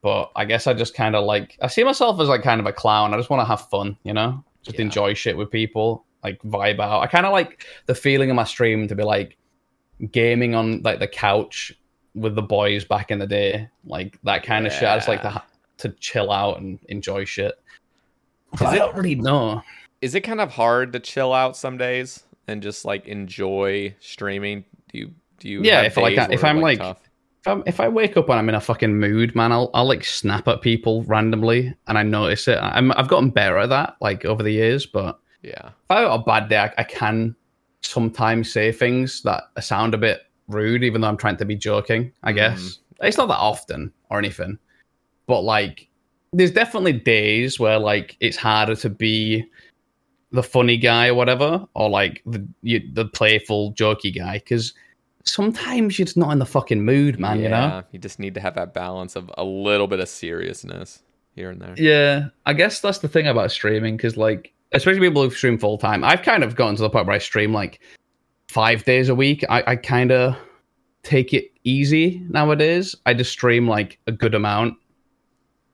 But 0.02 0.32
I 0.36 0.46
guess 0.46 0.66
I 0.68 0.74
just 0.74 0.94
kind 0.94 1.16
of 1.16 1.26
like, 1.26 1.58
I 1.62 1.68
see 1.68 1.84
myself 1.84 2.20
as 2.22 2.30
like 2.30 2.42
kind 2.42 2.60
of 2.62 2.66
a 2.68 2.72
clown. 2.74 3.14
I 3.14 3.18
just 3.18 3.30
want 3.30 3.42
to 3.42 3.46
have 3.46 3.68
fun, 3.70 3.98
you 4.04 4.14
know? 4.14 4.44
Just 4.64 4.78
Yeah. 4.80 4.86
enjoy 4.86 5.14
shit 5.14 5.36
with 5.36 5.52
people, 5.52 6.06
like 6.24 6.42
vibe 6.44 6.80
out. 6.80 7.02
I 7.02 7.08
kind 7.08 7.26
of 7.26 7.34
like 7.34 7.66
the 7.86 7.96
feeling 7.96 8.30
of 8.30 8.36
my 8.36 8.44
stream 8.46 8.88
to 8.88 8.96
be 8.96 9.04
like 9.04 9.38
gaming 10.12 10.56
on 10.56 10.82
like 10.84 11.00
the 11.00 11.08
couch 11.08 11.74
with 12.16 12.36
the 12.36 12.42
boys 12.42 12.86
back 12.86 13.12
in 13.12 13.20
the 13.20 13.28
day, 13.28 13.68
like 13.86 14.18
that 14.24 14.44
kind 14.44 14.66
of 14.66 14.72
shit. 14.74 14.84
I 14.84 14.96
just 14.98 15.08
like 15.10 15.22
to 15.24 15.42
to 15.80 15.90
chill 16.00 16.32
out 16.32 16.60
and 16.60 16.78
enjoy 16.90 17.24
shit. 17.26 17.54
Is 18.54 18.62
I 18.62 18.76
it- 18.76 18.80
don't 18.80 18.96
really 18.96 19.16
know. 19.16 19.62
Is 20.02 20.16
it 20.16 20.22
kind 20.22 20.40
of 20.40 20.50
hard 20.52 20.94
to 20.94 21.00
chill 21.02 21.34
out 21.34 21.58
some 21.58 21.78
days 21.78 22.24
and 22.48 22.62
just 22.64 22.86
like 22.86 23.06
enjoy 23.06 23.94
streaming? 24.00 24.64
Do 24.92 24.98
you 24.98 25.12
do 25.40 25.50
you 25.50 25.62
Yeah, 25.64 25.82
if, 25.84 25.96
like, 25.98 26.16
days 26.16 26.28
if 26.32 26.44
I'm, 26.44 26.60
like- 26.62 26.80
tough? 26.80 27.00
If, 27.42 27.48
I'm, 27.48 27.64
if 27.66 27.80
I 27.80 27.88
wake 27.88 28.18
up 28.18 28.30
and 28.30 28.38
I'm 28.38 28.50
in 28.50 28.56
a 28.56 28.62
fucking 28.62 29.00
mood, 29.00 29.34
man, 29.36 29.52
I'll 29.52 29.70
I'll 29.74 29.88
like 29.88 30.04
snap 30.04 30.48
at 30.48 30.62
people 30.62 31.04
randomly 31.04 31.74
and 31.88 31.98
I 31.98 32.04
notice 32.04 32.48
it. 32.48 32.58
I'm 32.62 32.92
I've 32.94 33.08
gotten 33.08 33.30
better 33.30 33.58
at 33.58 33.70
that 33.70 33.96
like 34.02 34.26
over 34.26 34.44
the 34.44 34.52
years, 34.52 34.86
but 34.86 35.20
Yeah. 35.42 35.68
if 35.70 35.92
I 35.92 36.02
have 36.02 36.12
a 36.12 36.20
bad 36.20 36.50
day, 36.50 36.58
I, 36.58 36.74
I 36.78 36.84
can 36.84 37.36
sometimes 37.82 38.52
say 38.52 38.72
things 38.72 39.22
that 39.24 39.44
sound 39.62 39.94
a 39.94 39.98
bit 39.98 40.22
rude, 40.48 40.84
even 40.84 41.02
though 41.02 41.08
I'm 41.08 41.18
trying 41.18 41.38
to 41.38 41.46
be 41.46 41.56
joking. 41.56 42.12
I 42.24 42.30
mm-hmm. 42.30 42.36
guess 42.36 42.80
it's 43.02 43.18
not 43.18 43.28
that 43.28 43.38
often 43.38 43.94
or 44.10 44.18
anything, 44.18 44.60
but 45.28 45.42
like, 45.42 45.88
there's 46.34 46.52
definitely 46.52 46.94
days 46.94 47.60
where 47.60 47.80
like 47.80 48.18
it's 48.20 48.38
harder 48.38 48.76
to 48.76 48.90
be 48.90 49.46
the 50.32 50.44
funny 50.44 50.78
guy 50.78 51.08
or 51.08 51.16
whatever, 51.16 51.66
or 51.74 51.90
like 51.90 52.22
the 52.26 52.46
you, 52.62 52.82
the 52.94 53.06
playful, 53.06 53.74
jokey 53.74 54.16
guy, 54.16 54.40
because 54.40 54.74
sometimes 55.26 55.98
you're 56.00 56.06
just 56.06 56.18
not 56.18 56.32
in 56.32 56.40
the 56.40 56.46
fucking 56.46 56.84
mood, 56.84 57.20
man. 57.20 57.40
You 57.40 57.50
know. 57.50 57.84
You 57.92 58.00
just 58.00 58.20
need 58.20 58.34
to 58.36 58.40
have 58.40 58.56
that 58.56 58.74
balance 58.74 59.16
of 59.16 59.32
a 59.38 59.44
little 59.44 59.88
bit 59.88 60.00
of 60.00 60.10
seriousness 60.10 61.02
here 61.36 61.50
and 61.52 61.62
there. 61.62 61.74
Yeah, 61.78 62.28
I 62.46 62.54
guess 62.54 62.80
that's 62.82 63.00
the 63.00 63.08
thing 63.08 63.28
about 63.28 63.52
streaming 63.52 63.98
because, 63.98 64.18
like, 64.18 64.54
especially 64.72 65.02
people 65.02 65.24
who 65.24 65.30
stream 65.30 65.58
full 65.58 65.78
time, 65.78 66.04
I've 66.04 66.22
kind 66.22 66.44
of 66.44 66.56
gotten 66.56 66.76
to 66.78 66.82
the 66.82 66.90
point 66.90 67.06
where 67.08 67.16
I 67.16 67.20
stream 67.20 67.54
like 67.54 67.80
five 68.48 68.84
days 68.84 69.10
a 69.10 69.16
week. 69.16 69.44
I, 69.50 69.64
I 69.68 69.76
kind 69.76 70.12
of 70.12 70.36
take 71.04 71.34
it 71.34 71.52
easy 71.64 72.22
nowadays. 72.30 72.96
I 73.06 73.14
just 73.14 73.32
stream 73.32 73.68
like 73.68 74.00
a 74.08 74.12
good 74.12 74.36
amount. 74.36 74.76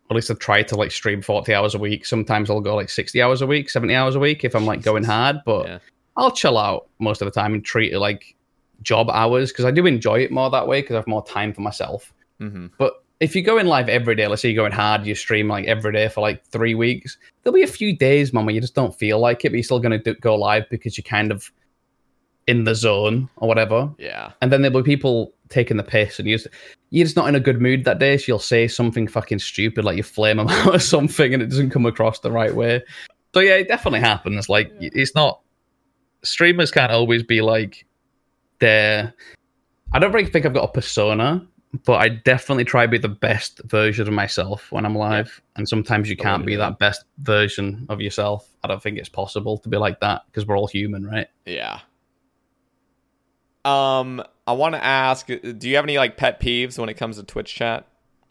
At 0.10 0.16
least 0.16 0.30
I 0.30 0.36
try 0.36 0.62
to 0.62 0.76
like 0.76 0.92
stream 0.92 1.22
40 1.22 1.54
hours 1.54 1.74
a 1.74 1.80
week. 1.80 2.06
Sometimes 2.06 2.50
I'll 2.50 2.62
go 2.62 2.76
like 2.76 2.90
60 2.90 3.20
hours 3.24 3.42
a 3.42 3.48
week, 3.48 3.70
70 3.72 3.96
hours 3.96 4.16
a 4.16 4.20
week 4.20 4.44
if 4.44 4.56
I'm 4.56 4.66
like 4.66 4.84
going 4.84 5.04
hard, 5.14 5.38
but 5.46 5.68
Yeah. 5.68 5.80
I'll 6.18 6.32
chill 6.32 6.58
out 6.58 6.88
most 7.00 7.22
of 7.22 7.26
the 7.26 7.32
time 7.32 7.54
and 7.54 7.66
treat 7.66 7.92
it 7.92 8.00
like 8.00 8.35
job 8.82 9.10
hours 9.10 9.52
because 9.52 9.66
I 9.66 9.72
do 9.72 9.86
enjoy 9.86 10.20
it 10.20 10.32
more 10.32 10.50
that 10.50 10.68
way 10.68 10.82
because 10.82 10.96
I 10.96 10.98
have 10.98 11.08
more 11.08 11.26
time 11.26 11.54
for 11.54 11.62
myself. 11.62 12.14
hmm 12.40 12.68
But 12.78 12.94
if 13.20 13.36
you 13.36 13.42
go 13.42 13.58
in 13.58 13.68
live 13.68 13.88
every 13.88 14.16
day, 14.16 14.28
let's 14.28 14.42
say 14.42 14.50
you're 14.50 14.62
going 14.62 14.74
hard, 14.74 15.06
you 15.06 15.16
stream 15.16 15.48
like 15.48 15.66
every 15.66 15.94
day 15.94 16.10
for 16.10 16.22
like 16.22 16.46
three 16.48 16.76
weeks, 16.76 17.18
there'll 17.44 17.56
be 17.56 17.64
a 17.64 17.68
few 17.68 17.96
days, 17.96 18.34
man, 18.34 18.46
where 18.46 18.54
you 18.54 18.62
just 18.62 18.76
don't 18.76 18.94
feel 18.94 19.20
like 19.20 19.46
it, 19.46 19.50
but 19.50 19.56
you're 19.56 19.64
still 19.64 19.80
going 19.80 20.02
to 20.02 20.14
go 20.16 20.36
live 20.36 20.66
because 20.70 20.98
you're 20.98 21.04
kind 21.04 21.32
of 21.32 21.52
in 22.48 22.66
the 22.66 22.76
zone 22.76 23.30
or 23.38 23.48
whatever. 23.48 23.90
Yeah. 23.98 24.34
And 24.42 24.52
then 24.52 24.62
there'll 24.62 24.82
be 24.82 24.86
people 24.86 25.34
taking 25.50 25.78
the 25.78 25.84
piss 25.84 26.20
and 26.20 26.28
you're 26.28 26.38
just, 26.38 26.50
you're 26.90 27.06
just 27.06 27.16
not 27.16 27.30
in 27.30 27.36
a 27.36 27.40
good 27.40 27.62
mood 27.62 27.86
that 27.86 28.00
day. 28.00 28.18
So 28.18 28.26
you'll 28.28 28.40
say 28.40 28.68
something 28.68 29.08
fucking 29.08 29.40
stupid, 29.40 29.86
like 29.86 29.98
you 29.98 30.04
flame 30.04 30.38
them 30.38 30.48
out 30.50 30.76
or 30.76 30.80
something, 30.80 31.34
and 31.34 31.42
it 31.42 31.48
doesn't 31.48 31.72
come 31.72 31.86
across 31.86 32.20
the 32.20 32.32
right 32.32 32.54
way. 32.54 32.84
So 33.34 33.40
yeah, 33.40 33.56
it 33.56 33.68
definitely 33.68 34.02
happens. 34.02 34.50
Like 34.50 34.72
it's 34.80 35.16
not, 35.16 35.42
streamers 36.24 36.72
can't 36.72 36.92
always 36.92 37.24
be 37.24 37.42
like, 37.42 37.86
they're, 38.66 39.14
I 39.94 40.00
don't 40.00 40.12
really 40.12 40.30
think 40.30 40.46
I've 40.46 40.54
got 40.54 40.64
a 40.64 40.72
persona, 40.72 41.46
but 41.86 42.02
I 42.02 42.10
definitely 42.10 42.66
try 42.66 42.86
to 42.86 42.92
be 42.92 42.98
the 42.98 43.08
best 43.08 43.62
version 43.66 44.08
of 44.08 44.14
myself 44.14 44.72
when 44.72 44.86
I'm 44.86 44.96
live. 44.96 45.42
And 45.56 45.70
sometimes 45.70 46.10
you 46.10 46.18
can't 46.18 46.46
be 46.46 46.56
that 46.56 46.80
best 46.80 47.06
version 47.20 47.86
of 47.90 48.02
yourself. 48.02 48.50
I 48.64 48.68
don't 48.68 48.82
think 48.82 48.98
it's 48.98 49.10
possible 49.10 49.58
to 49.60 49.70
be 49.70 49.78
like 49.78 50.00
that 50.00 50.24
because 50.26 50.48
we're 50.48 50.58
all 50.58 50.68
human, 50.68 51.06
right? 51.06 51.28
Yeah. 51.46 51.80
Um, 53.64 54.24
I 54.48 54.54
want 54.54 54.76
to 54.76 54.84
ask, 54.84 55.28
do 55.28 55.70
you 55.70 55.76
have 55.76 55.86
any 55.86 55.98
like 55.98 56.18
pet 56.18 56.40
peeves 56.40 56.80
when 56.80 56.90
it 56.90 56.96
comes 56.96 57.18
to 57.18 57.24
Twitch 57.24 57.54
chat? 57.54 57.88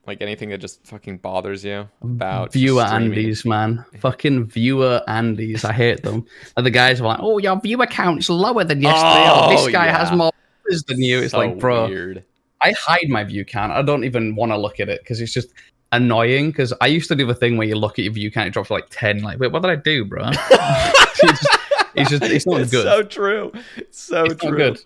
Like 0.06 0.20
anything 0.20 0.50
that 0.50 0.58
just 0.58 0.86
fucking 0.86 1.18
bothers 1.18 1.64
you 1.64 1.88
about 2.02 2.52
viewer? 2.52 2.82
Andes, 2.82 3.44
man. 3.46 3.84
Fucking 4.00 4.46
viewer 4.46 5.02
Andes. 5.08 5.64
I 5.64 5.72
hate 5.72 6.02
them. 6.02 6.26
And 6.56 6.66
the 6.66 6.70
guys 6.70 7.00
are 7.00 7.04
like, 7.04 7.20
oh, 7.22 7.38
your 7.38 7.58
viewer 7.60 7.86
count's 7.86 8.28
lower 8.28 8.64
than 8.64 8.82
yesterday. 8.82 9.24
Oh, 9.30 9.46
Oh, 9.46 9.50
this 9.50 9.72
guy 9.72 9.86
yeah. 9.86 9.98
has 9.98 10.16
more 10.16 10.30
is 10.66 10.82
the 10.84 10.94
new. 10.94 11.20
It's 11.20 11.32
So 11.32 11.38
like, 11.38 11.58
bro, 11.58 11.86
weird. 11.88 12.24
I 12.60 12.72
hide 12.78 13.08
my 13.08 13.24
view 13.24 13.44
count. 13.46 13.72
I 13.72 13.80
don't 13.82 14.04
even 14.04 14.34
want 14.36 14.52
to 14.52 14.58
look 14.58 14.78
at 14.80 14.88
it 14.90 15.00
because 15.00 15.20
it's 15.22 15.32
just 15.32 15.48
annoying. 15.92 16.50
Because 16.50 16.72
I 16.82 16.86
used 16.88 17.08
to 17.08 17.14
do 17.14 17.26
the 17.26 17.34
thing 17.34 17.56
where 17.56 17.66
you 17.66 17.76
look 17.76 17.98
at 17.98 18.04
your 18.04 18.12
view 18.12 18.30
count, 18.30 18.48
it 18.48 18.50
drops 18.52 18.68
to 18.68 18.74
like 18.74 18.88
ten. 18.90 19.22
Like, 19.22 19.38
wait, 19.38 19.52
what 19.52 19.62
did 19.62 19.70
I 19.70 19.76
do, 19.76 20.04
bro? 20.04 20.28
it's, 20.30 21.20
just, 21.20 21.46
it's 21.94 22.10
just, 22.10 22.22
it's 22.24 22.46
not 22.46 22.60
it's 22.60 22.70
good. 22.70 22.84
so 22.84 23.02
true. 23.02 23.52
It's 23.76 24.00
so 24.00 24.24
It's 24.24 24.42
not 24.42 24.50
true. 24.50 24.76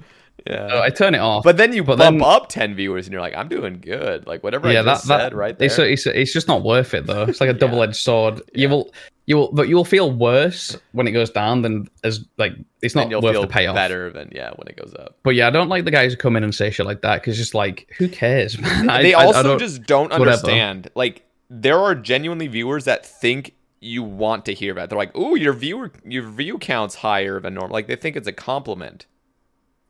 Good. 0.47 0.55
Yeah. 0.55 0.68
So 0.68 0.83
I 0.83 0.91
turn 0.91 1.15
it 1.15 1.18
off. 1.18 1.44
but 1.44 1.57
then 1.57 1.73
you 1.73 1.83
but 1.84 1.99
bump 1.99 2.18
then- 2.20 2.26
up 2.28 2.49
10 2.49 2.75
viewers 2.75 3.07
and 3.07 3.12
you're 3.12 3.20
like, 3.23 3.34
I'm 3.34 3.49
doing 3.49 3.81
good. 3.81 4.26
Like 4.26 4.42
whatever 4.42 4.68
I 4.68 4.83
just 4.83 5.07
said 5.07 5.34
right 5.34 5.58
there. 5.58 5.67
It's, 5.67 5.78
it's 5.78 6.07
it's 6.07 6.33
just 6.33 6.49
not 6.49 6.62
worth 6.62 6.94
it 6.94 7.07
though. 7.07 7.23
It's 7.25 7.41
like 7.41 7.50
a 7.50 7.52
double 7.65 7.83
edged 7.83 7.97
sword. 7.97 8.41
You 8.55 8.68
will 8.68 8.92
you 9.26 9.36
will 9.36 9.52
but 9.52 9.68
you 9.68 9.76
will 9.76 9.84
feel 9.84 10.10
worse 10.10 10.76
when 10.92 11.07
it 11.07 11.10
goes 11.12 11.28
down 11.31 11.62
than 11.62 11.86
as 12.05 12.25
like 12.39 12.52
it's 12.83 12.94
not 12.94 13.10
you'll 13.10 13.20
worth 13.20 13.34
feel 13.34 13.42
the 13.42 13.47
payoff. 13.49 13.75
better 13.75 14.10
than 14.10 14.31
yeah 14.34 14.50
when 14.57 14.68
it 14.68 14.76
goes 14.76 14.94
up. 14.99 15.17
But 15.23 15.34
yeah, 15.34 15.49
I 15.49 15.50
don't 15.50 15.68
like 15.68 15.84
the 15.84 15.91
guys 15.91 16.12
who 16.12 16.17
come 16.17 16.36
in 16.36 16.44
and 16.44 16.55
say 16.55 16.70
shit 16.70 16.86
like 16.86 17.02
that 17.02 17.20
because 17.20 17.36
just 17.36 17.55
like 17.55 17.92
who 17.99 18.08
cares, 18.08 18.58
man? 18.60 18.89
I- 18.89 19.02
they 19.02 19.15
I- 19.15 19.23
I 19.23 19.26
also 19.26 19.42
don't- 19.42 19.58
just 19.58 19.83
don't 19.84 20.10
whatever. 20.10 20.31
understand. 20.31 20.91
Like 20.94 21.25
there 21.50 21.78
are 21.78 21.94
genuinely 21.94 22.47
viewers 22.47 22.84
that 22.86 23.05
think 23.07 23.55
you 23.81 24.02
want 24.02 24.44
to 24.47 24.52
hear 24.55 24.75
that. 24.75 24.89
They're 24.91 24.99
like, 24.99 25.17
"Ooh, 25.17 25.36
your 25.36 25.52
viewer 25.52 25.92
your 26.05 26.25
view 26.28 26.58
count's 26.58 26.94
higher 26.97 27.39
than 27.41 27.55
normal." 27.55 27.73
Like 27.75 27.86
they 27.86 27.97
think 27.97 28.17
it's 28.17 28.26
a 28.28 28.33
compliment. 28.33 29.07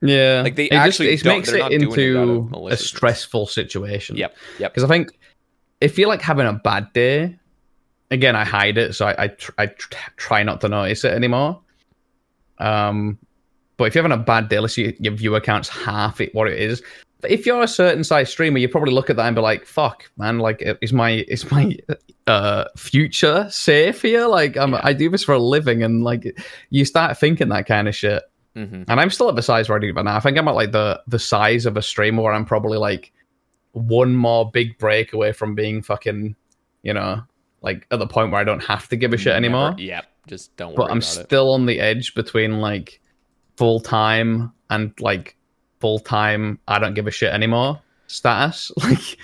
Yeah, 0.01 0.43
Like, 0.45 0.55
they 0.57 0.67
it 0.67 0.71
just 0.73 0.87
actually 0.87 1.09
it 1.09 1.23
don't- 1.23 1.37
makes 1.39 1.49
it 1.49 1.61
it 1.61 1.73
into 1.83 2.69
a 2.71 2.77
stressful 2.77 3.47
situation. 3.47 4.17
Yep. 4.17 4.37
Yep. 4.61 4.73
Because 4.73 4.85
I 4.85 4.89
think 4.89 5.19
if 5.81 5.99
you're 5.99 6.09
like 6.09 6.23
having 6.23 6.47
a 6.47 6.53
bad 6.53 6.93
day, 6.93 7.37
again, 8.11 8.37
I 8.37 8.45
hide 8.45 8.79
it, 8.79 8.95
so 8.95 9.07
I 9.07 9.15
I, 9.25 9.29
tr- 9.29 9.53
I 9.59 9.67
tr- 9.67 10.11
try 10.17 10.43
not 10.45 10.61
to 10.61 10.69
notice 10.69 11.05
it 11.05 11.13
anymore. 11.13 11.61
Um, 12.59 13.19
but 13.77 13.85
if 13.85 13.95
you're 13.95 14.03
having 14.03 14.19
a 14.19 14.23
bad 14.23 14.49
day, 14.49 14.59
let's 14.59 14.75
say 14.75 14.97
your 14.99 15.15
viewer 15.15 15.41
count's 15.41 15.69
half 15.69 16.21
it 16.21 16.35
what 16.35 16.49
it 16.49 16.59
is. 16.59 16.83
But 17.21 17.31
if 17.33 17.47
you're 17.47 17.63
a 17.63 17.69
certain 17.69 18.05
size 18.05 18.31
streamer, 18.31 18.59
you 18.59 18.69
probably 18.69 18.93
look 18.93 19.11
at 19.11 19.17
that 19.17 19.27
and 19.27 19.35
be 19.35 19.43
like, 19.43 19.67
"Fuck, 19.67 20.09
man! 20.17 20.39
Like, 20.39 20.63
is 20.81 20.93
my 20.93 21.25
is 21.29 21.51
my 21.51 21.77
uh 22.29 22.65
future 22.77 23.49
safe 23.51 24.03
here? 24.03 24.27
Like, 24.27 24.57
I'm, 24.57 24.75
I 24.75 24.93
do 24.93 25.11
this 25.11 25.25
for 25.25 25.33
a 25.33 25.39
living, 25.39 25.83
and 25.83 26.05
like, 26.05 26.39
you 26.71 26.85
start 26.85 27.19
thinking 27.19 27.49
that 27.49 27.67
kind 27.67 27.89
of 27.89 27.97
shit." 27.97 28.23
Hmm 28.67 28.83
And 28.89 29.01
I'm 29.01 29.11
still 29.11 29.29
at 29.29 29.37
the 29.37 29.43
size 29.43 29.69
where 29.69 29.79
I 29.79 29.81
do 29.81 29.93
but 29.93 30.03
now. 30.03 30.17
I 30.17 30.21
think 30.21 30.37
I'm 30.39 30.49
at 30.49 30.55
like 30.55 30.73
the 30.73 31.01
the 31.07 31.19
size 31.19 31.67
of 31.67 31.77
a 31.77 31.83
streamer 31.83 32.23
where 32.23 32.33
I'm 32.33 32.45
probably 32.45 32.79
like 32.79 33.13
one 33.73 34.15
more 34.17 34.51
big 34.51 34.77
break 34.79 35.13
away 35.13 35.33
from 35.33 35.55
being 35.55 35.83
fucking, 35.83 36.35
you 36.83 36.93
know, 36.95 37.23
like 37.63 37.87
at 37.91 37.99
the 37.99 38.07
point 38.07 38.33
where 38.33 38.41
I 38.41 38.45
don't 38.45 38.63
have 38.65 38.89
to 38.89 38.97
give 38.97 39.13
a 39.13 39.17
shit 39.17 39.35
anymore. 39.35 39.75
Yep. 39.79 40.05
Just 40.27 40.57
don't. 40.57 40.75
But 40.77 40.85
I'm 40.91 40.99
about 40.99 41.03
it. 41.17 41.25
still 41.25 41.53
on 41.53 41.67
the 41.67 41.81
edge 41.81 42.15
between 42.15 42.61
like 42.61 43.01
full 43.57 43.81
time 43.81 44.53
and 44.71 44.93
like 45.01 45.37
full 45.81 45.99
time 46.01 46.59
I 46.69 46.79
don't 46.79 46.95
give 46.95 47.07
a 47.07 47.11
shit 47.11 47.33
anymore 47.33 47.81
status. 48.09 48.71
Like 48.83 49.19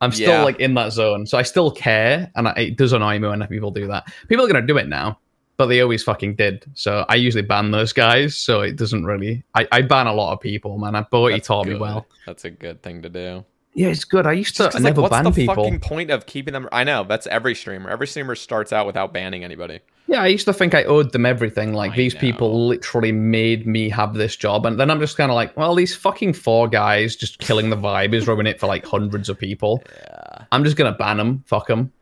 I'm 0.00 0.12
still 0.12 0.30
Yeah. 0.30 0.44
like 0.44 0.60
in 0.60 0.74
that 0.74 0.92
zone, 0.92 1.26
so 1.26 1.36
I 1.38 1.42
still 1.42 1.72
care, 1.72 2.30
and 2.36 2.46
I, 2.46 2.52
it 2.52 2.76
does 2.76 2.92
annoy 2.92 3.18
me 3.18 3.26
when 3.28 3.44
people 3.48 3.72
do 3.72 3.88
that. 3.88 4.06
People 4.28 4.44
are 4.44 4.48
gonna 4.48 4.64
do 4.66 4.76
it 4.78 4.86
now, 4.88 5.18
but 5.58 5.66
they 5.66 5.80
always 5.82 6.02
fucking 6.02 6.36
did. 6.36 6.64
So 6.74 7.04
I 7.08 7.16
usually 7.16 7.42
ban 7.42 7.72
those 7.72 7.92
guys. 7.92 8.36
So 8.36 8.62
it 8.62 8.76
doesn't 8.76 9.04
really. 9.04 9.42
I, 9.54 9.68
I 9.70 9.82
ban 9.82 10.06
a 10.06 10.14
lot 10.14 10.32
of 10.32 10.40
people, 10.40 10.78
man. 10.78 10.94
I 10.94 11.02
Boaty 11.02 11.32
That's 11.32 11.48
taught 11.48 11.66
me 11.66 11.74
well. 11.74 12.06
That's 12.26 12.44
a 12.44 12.50
good 12.50 12.82
thing 12.82 13.02
to 13.02 13.08
do. 13.10 13.44
Yeah, 13.74 13.88
it's 13.88 14.04
good. 14.04 14.26
I 14.26 14.32
used 14.32 14.56
to 14.56 14.64
Just 14.64 14.72
'cause, 14.72 14.82
never 14.82 15.02
like, 15.02 15.10
what's 15.10 15.36
the 15.36 15.46
fucking 15.46 15.80
point 15.80 16.10
of 16.10 16.26
keeping 16.26 16.52
them? 16.52 16.68
I 16.72 16.84
know 16.84 17.04
that's 17.04 17.26
every 17.26 17.54
streamer. 17.54 17.90
Every 17.90 18.06
streamer 18.06 18.34
starts 18.34 18.72
out 18.72 18.86
without 18.86 19.12
banning 19.12 19.44
anybody. 19.44 19.80
Yeah, 20.06 20.22
I 20.22 20.28
used 20.28 20.46
to 20.46 20.52
think 20.52 20.74
I 20.74 20.84
owed 20.84 21.12
them 21.12 21.26
everything. 21.26 21.74
Like 21.74 21.92
I 21.92 21.96
these 21.96 22.14
know. 22.14 22.20
people 22.20 22.66
literally 22.66 23.12
made 23.12 23.66
me 23.66 23.88
have 23.90 24.14
this 24.14 24.34
job, 24.36 24.64
and 24.64 24.80
then 24.80 24.90
I'm 24.90 24.98
just 25.00 25.16
kind 25.16 25.30
of 25.30 25.34
like, 25.34 25.56
well, 25.56 25.74
these 25.74 25.94
fucking 25.94 26.32
four 26.32 26.66
guys 26.66 27.14
just 27.14 27.38
killing 27.40 27.68
the 27.70 27.76
vibe 27.76 28.14
is 28.14 28.26
ruining 28.26 28.50
it 28.50 28.58
for 28.58 28.66
like 28.66 28.84
hundreds 28.84 29.28
of 29.28 29.38
people. 29.38 29.82
Yeah. 29.94 30.44
I'm 30.50 30.64
just 30.64 30.76
gonna 30.76 30.92
ban 30.92 31.18
them. 31.18 31.44
Fuck 31.46 31.66
them. 31.68 31.92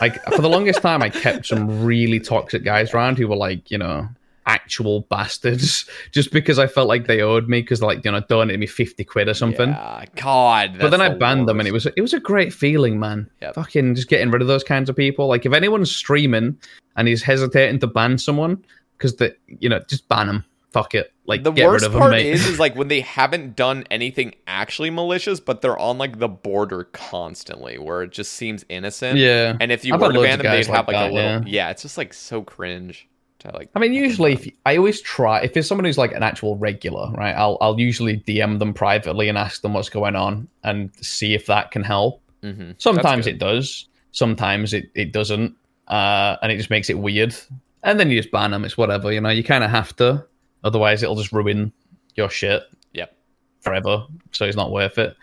Like 0.00 0.22
for 0.24 0.42
the 0.42 0.48
longest 0.48 0.82
time, 0.82 1.02
I 1.02 1.10
kept 1.10 1.46
some 1.46 1.84
really 1.84 2.20
toxic 2.20 2.64
guys 2.64 2.92
around 2.92 3.18
who 3.18 3.28
were 3.28 3.36
like, 3.36 3.70
you 3.70 3.78
know, 3.78 4.08
actual 4.46 5.02
bastards, 5.02 5.88
just 6.10 6.32
because 6.32 6.58
I 6.58 6.66
felt 6.66 6.88
like 6.88 7.06
they 7.06 7.20
owed 7.20 7.48
me 7.48 7.60
because 7.60 7.82
like 7.82 8.04
you 8.04 8.10
know 8.10 8.20
donated 8.20 8.60
me 8.60 8.66
fifty 8.66 9.04
quid 9.04 9.28
or 9.28 9.34
something. 9.34 9.70
Yeah, 9.70 10.04
God. 10.16 10.78
But 10.78 10.90
then 10.90 11.00
I 11.00 11.10
banned 11.10 11.48
them, 11.48 11.60
and 11.60 11.68
it 11.68 11.72
was 11.72 11.86
it 11.86 12.00
was 12.00 12.14
a 12.14 12.20
great 12.20 12.52
feeling, 12.52 12.98
man. 12.98 13.30
Yep. 13.40 13.54
Fucking 13.54 13.94
just 13.94 14.08
getting 14.08 14.30
rid 14.30 14.42
of 14.42 14.48
those 14.48 14.64
kinds 14.64 14.88
of 14.88 14.96
people. 14.96 15.26
Like 15.26 15.46
if 15.46 15.52
anyone's 15.52 15.94
streaming 15.94 16.58
and 16.96 17.08
he's 17.08 17.22
hesitating 17.22 17.80
to 17.80 17.86
ban 17.86 18.18
someone 18.18 18.64
because 18.96 19.16
the 19.16 19.34
you 19.46 19.68
know 19.68 19.80
just 19.88 20.08
ban 20.08 20.28
him. 20.28 20.44
Fuck 20.72 20.94
it. 20.94 21.12
Like 21.26 21.42
the 21.44 21.50
get 21.52 21.66
worst 21.68 21.82
rid 21.82 21.88
of 21.88 21.94
him, 21.94 22.00
part 22.00 22.12
mate. 22.12 22.26
is, 22.26 22.46
is 22.46 22.58
like 22.58 22.74
when 22.74 22.88
they 22.94 23.00
haven't 23.02 23.56
done 23.56 23.84
anything 23.90 24.34
actually 24.46 24.90
malicious, 24.90 25.38
but 25.38 25.60
they're 25.60 25.78
on 25.78 25.98
like 25.98 26.18
the 26.18 26.28
border 26.28 26.84
constantly, 26.84 27.78
where 27.78 28.02
it 28.02 28.10
just 28.12 28.32
seems 28.32 28.64
innocent. 28.68 29.18
yeah. 29.18 29.56
And 29.60 29.70
if 29.70 29.84
you 29.84 29.94
I've 29.94 30.00
were 30.00 30.12
to 30.12 30.20
ban 30.22 30.38
them, 30.38 30.50
they'd 30.50 30.66
have 30.66 30.86
like 30.88 30.96
like 30.96 31.10
a 31.10 31.14
little. 31.14 31.30
yeah. 31.30 31.40
Yeah. 31.46 31.70
it's 31.70 31.82
just 31.82 31.98
like 31.98 32.14
so 32.14 32.42
cringe. 32.42 33.08
To 33.40 33.50
like. 33.52 33.70
I 33.74 33.80
mean, 33.80 33.92
usually, 33.92 34.34
if 34.34 34.48
I 34.64 34.76
always 34.76 35.00
try, 35.02 35.40
if 35.42 35.56
it's 35.56 35.66
someone 35.66 35.84
who's 35.84 35.98
like 35.98 36.12
an 36.12 36.22
actual 36.22 36.56
regular, 36.56 37.10
right, 37.12 37.34
I'll 37.34 37.58
I'll 37.60 37.78
usually 37.78 38.18
DM 38.20 38.58
them 38.60 38.72
privately 38.72 39.28
and 39.28 39.36
ask 39.36 39.62
them 39.62 39.74
what's 39.74 39.88
going 39.88 40.14
on 40.16 40.46
and 40.62 40.90
see 41.00 41.34
if 41.34 41.46
that 41.46 41.70
can 41.72 41.82
help. 41.82 42.22
Mhm. 42.44 42.76
Sometimes 42.78 43.26
it 43.26 43.38
does, 43.38 43.88
sometimes 44.12 44.72
it, 44.72 44.90
it 44.94 45.12
doesn't, 45.12 45.54
uh, 45.88 46.36
and 46.40 46.52
it 46.52 46.56
just 46.56 46.70
makes 46.70 46.88
it 46.88 46.98
weird. 46.98 47.34
And 47.82 47.98
then 47.98 48.10
you 48.12 48.18
just 48.20 48.30
ban 48.30 48.52
them. 48.52 48.64
It's 48.64 48.78
whatever, 48.78 49.10
you 49.12 49.20
know. 49.20 49.28
You 49.30 49.42
kind 49.42 49.64
of 49.64 49.70
have 49.70 49.94
to, 49.96 50.24
otherwise 50.64 51.02
it'll 51.02 51.16
just 51.16 51.32
ruin 51.32 51.72
your 52.14 52.28
shit 52.30 52.62
Yep. 52.94 53.16
forever. 53.60 54.06
So 54.32 54.44
it's 54.46 54.56
not 54.56 54.70
worth 54.70 54.98
it. 54.98 55.16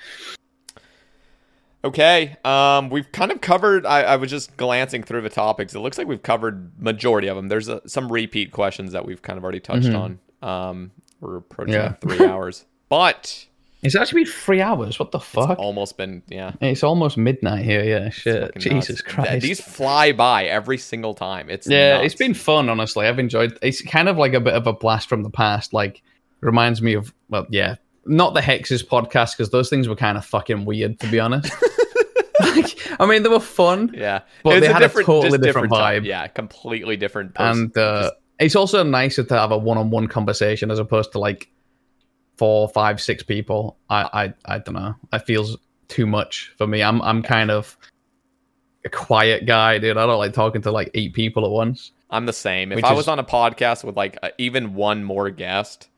Okay. 1.83 2.35
Um, 2.43 2.89
we've 2.89 3.09
kind 3.11 3.31
of 3.31 3.39
covered. 3.39 3.85
I, 3.85 4.01
I 4.01 4.15
was 4.17 4.29
just 4.29 4.57
glancing 4.57 5.01
through 5.03 5.21
the 5.21 5.29
topics. 5.29 5.73
It 5.73 5.79
looks 5.79 5.97
like 5.97 6.07
we've 6.07 6.21
covered 6.21 6.71
majority 6.81 7.27
of 7.29 7.37
them. 7.37 7.47
There's 7.47 7.69
uh 7.69 7.79
some 7.87 8.11
repeat 8.11 8.51
questions 8.51 8.91
that 8.91 9.05
we've 9.05 9.21
kind 9.21 9.37
of 9.37 9.43
already 9.43 9.61
touched 9.61 9.93
on. 9.93 10.19
Um, 10.41 10.91
we're 11.21 11.37
approaching 11.37 11.75
Mm-hmm. 11.75 12.03
Yeah. 12.11 12.15
three 12.17 12.25
hours, 12.29 12.65
but 12.89 13.45
It's 13.81 13.95
actually 13.95 14.25
been 14.25 14.33
three 14.33 14.61
hours. 14.61 14.99
What 14.99 15.11
the 15.11 15.19
fuck? 15.19 15.57
almost 15.57 15.95
been 15.97 16.21
yeah. 16.27 16.51
It's 16.59 16.83
almost 16.83 17.17
midnight 17.17 17.63
here. 17.63 17.83
Yeah, 17.83 18.09
shit. 18.09 18.53
Jesus 18.57 18.89
nuts. 18.89 19.01
Christ. 19.01 19.41
These 19.41 19.61
fly 19.61 20.11
by 20.11 20.45
every 20.45 20.77
single 20.77 21.13
time. 21.13 21.49
It's 21.49 21.65
Yeah, 21.67 21.93
nuts. 21.97 22.05
it's 22.07 22.15
been 22.15 22.33
fun. 22.33 22.67
Honestly, 22.69 23.07
I've 23.07 23.19
enjoyed. 23.19 23.57
It's 23.61 23.81
kind 23.81 24.09
of 24.09 24.17
like 24.17 24.33
a 24.33 24.41
bit 24.41 24.53
of 24.53 24.67
a 24.67 24.73
blast 24.73 25.07
from 25.07 25.23
the 25.23 25.29
past. 25.29 25.73
Like 25.73 26.01
reminds 26.41 26.81
me 26.81 26.93
of 26.95 27.13
well, 27.29 27.47
yeah, 27.49 27.75
not 28.05 28.33
the 28.33 28.41
Hexis 28.41 28.85
podcast 28.85 29.37
because 29.37 29.51
those 29.51 29.69
things 29.69 29.87
were 29.87 29.95
kind 29.95 30.17
of 30.17 30.25
fucking 30.25 30.65
weird 30.65 30.99
to 30.99 31.07
be 31.07 31.19
honest. 31.21 31.53
like, 32.41 32.77
I 32.99 33.05
mean, 33.05 33.23
they 33.23 33.29
were 33.29 33.39
fun, 33.39 33.91
yeah, 33.93 34.21
but 34.43 34.57
It's 34.57 34.67
they 34.67 34.73
had 34.73 34.83
a 34.83 34.89
totally 34.89 35.29
just 35.29 35.41
different 35.41 35.71
time. 35.71 36.03
vibe. 36.03 36.05
Yeah, 36.05 36.27
completely 36.27 36.97
different. 36.97 37.33
Person. 37.33 37.61
and 37.63 37.77
uh, 37.77 38.11
it's 38.39 38.55
also 38.55 38.83
nicer 38.83 39.23
to 39.23 39.33
have 39.37 39.51
a 39.51 39.57
one-on-one 39.57 40.07
conversation 40.07 40.71
as 40.71 40.79
opposed 40.79 41.11
to 41.13 41.19
like 41.19 41.49
four, 42.39 42.69
five, 42.69 43.01
six 43.01 43.21
people. 43.21 43.77
I, 43.89 44.09
I, 44.47 44.55
I 44.55 44.59
don't 44.59 44.73
know. 44.75 44.95
It 45.13 45.19
feels 45.19 45.57
too 45.89 46.05
much 46.07 46.53
for 46.57 46.65
me. 46.65 46.81
I'm, 46.81 47.01
I'm 47.01 47.21
kind 47.21 47.51
of 47.51 47.77
a 48.85 48.89
quiet 48.89 49.45
guy, 49.45 49.77
dude. 49.77 49.97
I 49.97 50.05
don't 50.05 50.17
like 50.17 50.33
talking 50.33 50.61
to 50.63 50.71
like 50.71 50.89
eight 50.93 51.13
people 51.13 51.45
at 51.45 51.51
once. 51.51 51.91
I'm 52.09 52.25
the 52.25 52.33
same. 52.33 52.71
If 52.71 52.83
I 52.83 52.91
is- 52.93 52.97
was 52.97 53.07
on 53.09 53.19
a 53.19 53.23
podcast 53.23 53.83
with 53.83 53.97
like 53.97 54.17
uh, 54.23 54.29
even 54.37 54.73
one 54.73 55.03
more 55.03 55.29
guest, 55.29 55.89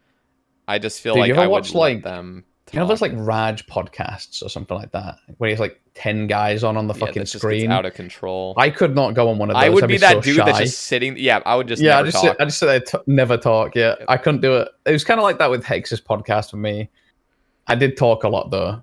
I 0.68 0.80
just 0.80 1.00
feel 1.00 1.14
Dude, 1.14 1.22
like 1.22 1.34
I 1.34 1.48
would 1.48 1.52
watch, 1.52 1.74
let 1.74 1.80
like- 1.80 2.04
them. 2.04 2.44
You 2.72 2.80
know, 2.80 2.88
there's 2.88 3.02
like 3.02 3.12
Raj 3.16 3.66
podcasts 3.68 4.44
or 4.44 4.50
something 4.50 4.78
like 4.78 4.92
that, 4.92 5.18
where 5.38 5.50
he's 5.50 5.60
like 5.60 5.82
ten 5.94 6.28
guys 6.28 6.64
on 6.64 6.78
on 6.78 6.88
the 6.88 6.94
Yeah, 6.94 7.06
fucking 7.06 7.26
screen. 7.26 7.72
out 7.72 7.86
of 7.86 7.94
control. 7.94 8.54
I 8.58 8.70
could 8.70 8.96
not 8.96 9.14
go 9.14 9.30
on 9.30 9.38
one 9.38 9.50
of 9.50 9.56
those. 9.56 9.64
I 9.64 9.70
would 9.70 9.84
I'd 9.84 9.88
be 9.88 9.98
so 9.98 10.08
that 10.08 10.24
dude 10.24 10.38
that's 10.38 10.58
just 10.60 10.80
sitting. 10.82 11.18
Yeah, 11.18 11.42
I 11.46 11.56
would 11.56 11.68
just 11.68 11.82
yeah, 11.82 12.00
I 12.00 12.04
just 12.04 12.22
sit, 12.22 12.36
I 12.40 12.46
just 12.46 12.60
sit 12.60 12.66
there, 12.68 12.80
t- 12.80 12.98
never 13.08 13.36
talk. 13.38 13.76
Yeah, 13.76 13.96
I 14.08 14.16
couldn't 14.18 14.42
do 14.42 14.56
it. 14.58 14.70
It 14.86 14.92
was 14.92 15.04
kind 15.04 15.20
of 15.20 15.24
like 15.24 15.38
that 15.40 15.50
with 15.50 15.64
Hexis 15.66 16.02
podcast 16.02 16.52
for 16.52 16.58
me. 16.58 16.90
I 17.68 17.76
did 17.76 17.98
talk 17.98 18.24
a 18.24 18.30
lot 18.30 18.52
though, 18.52 18.82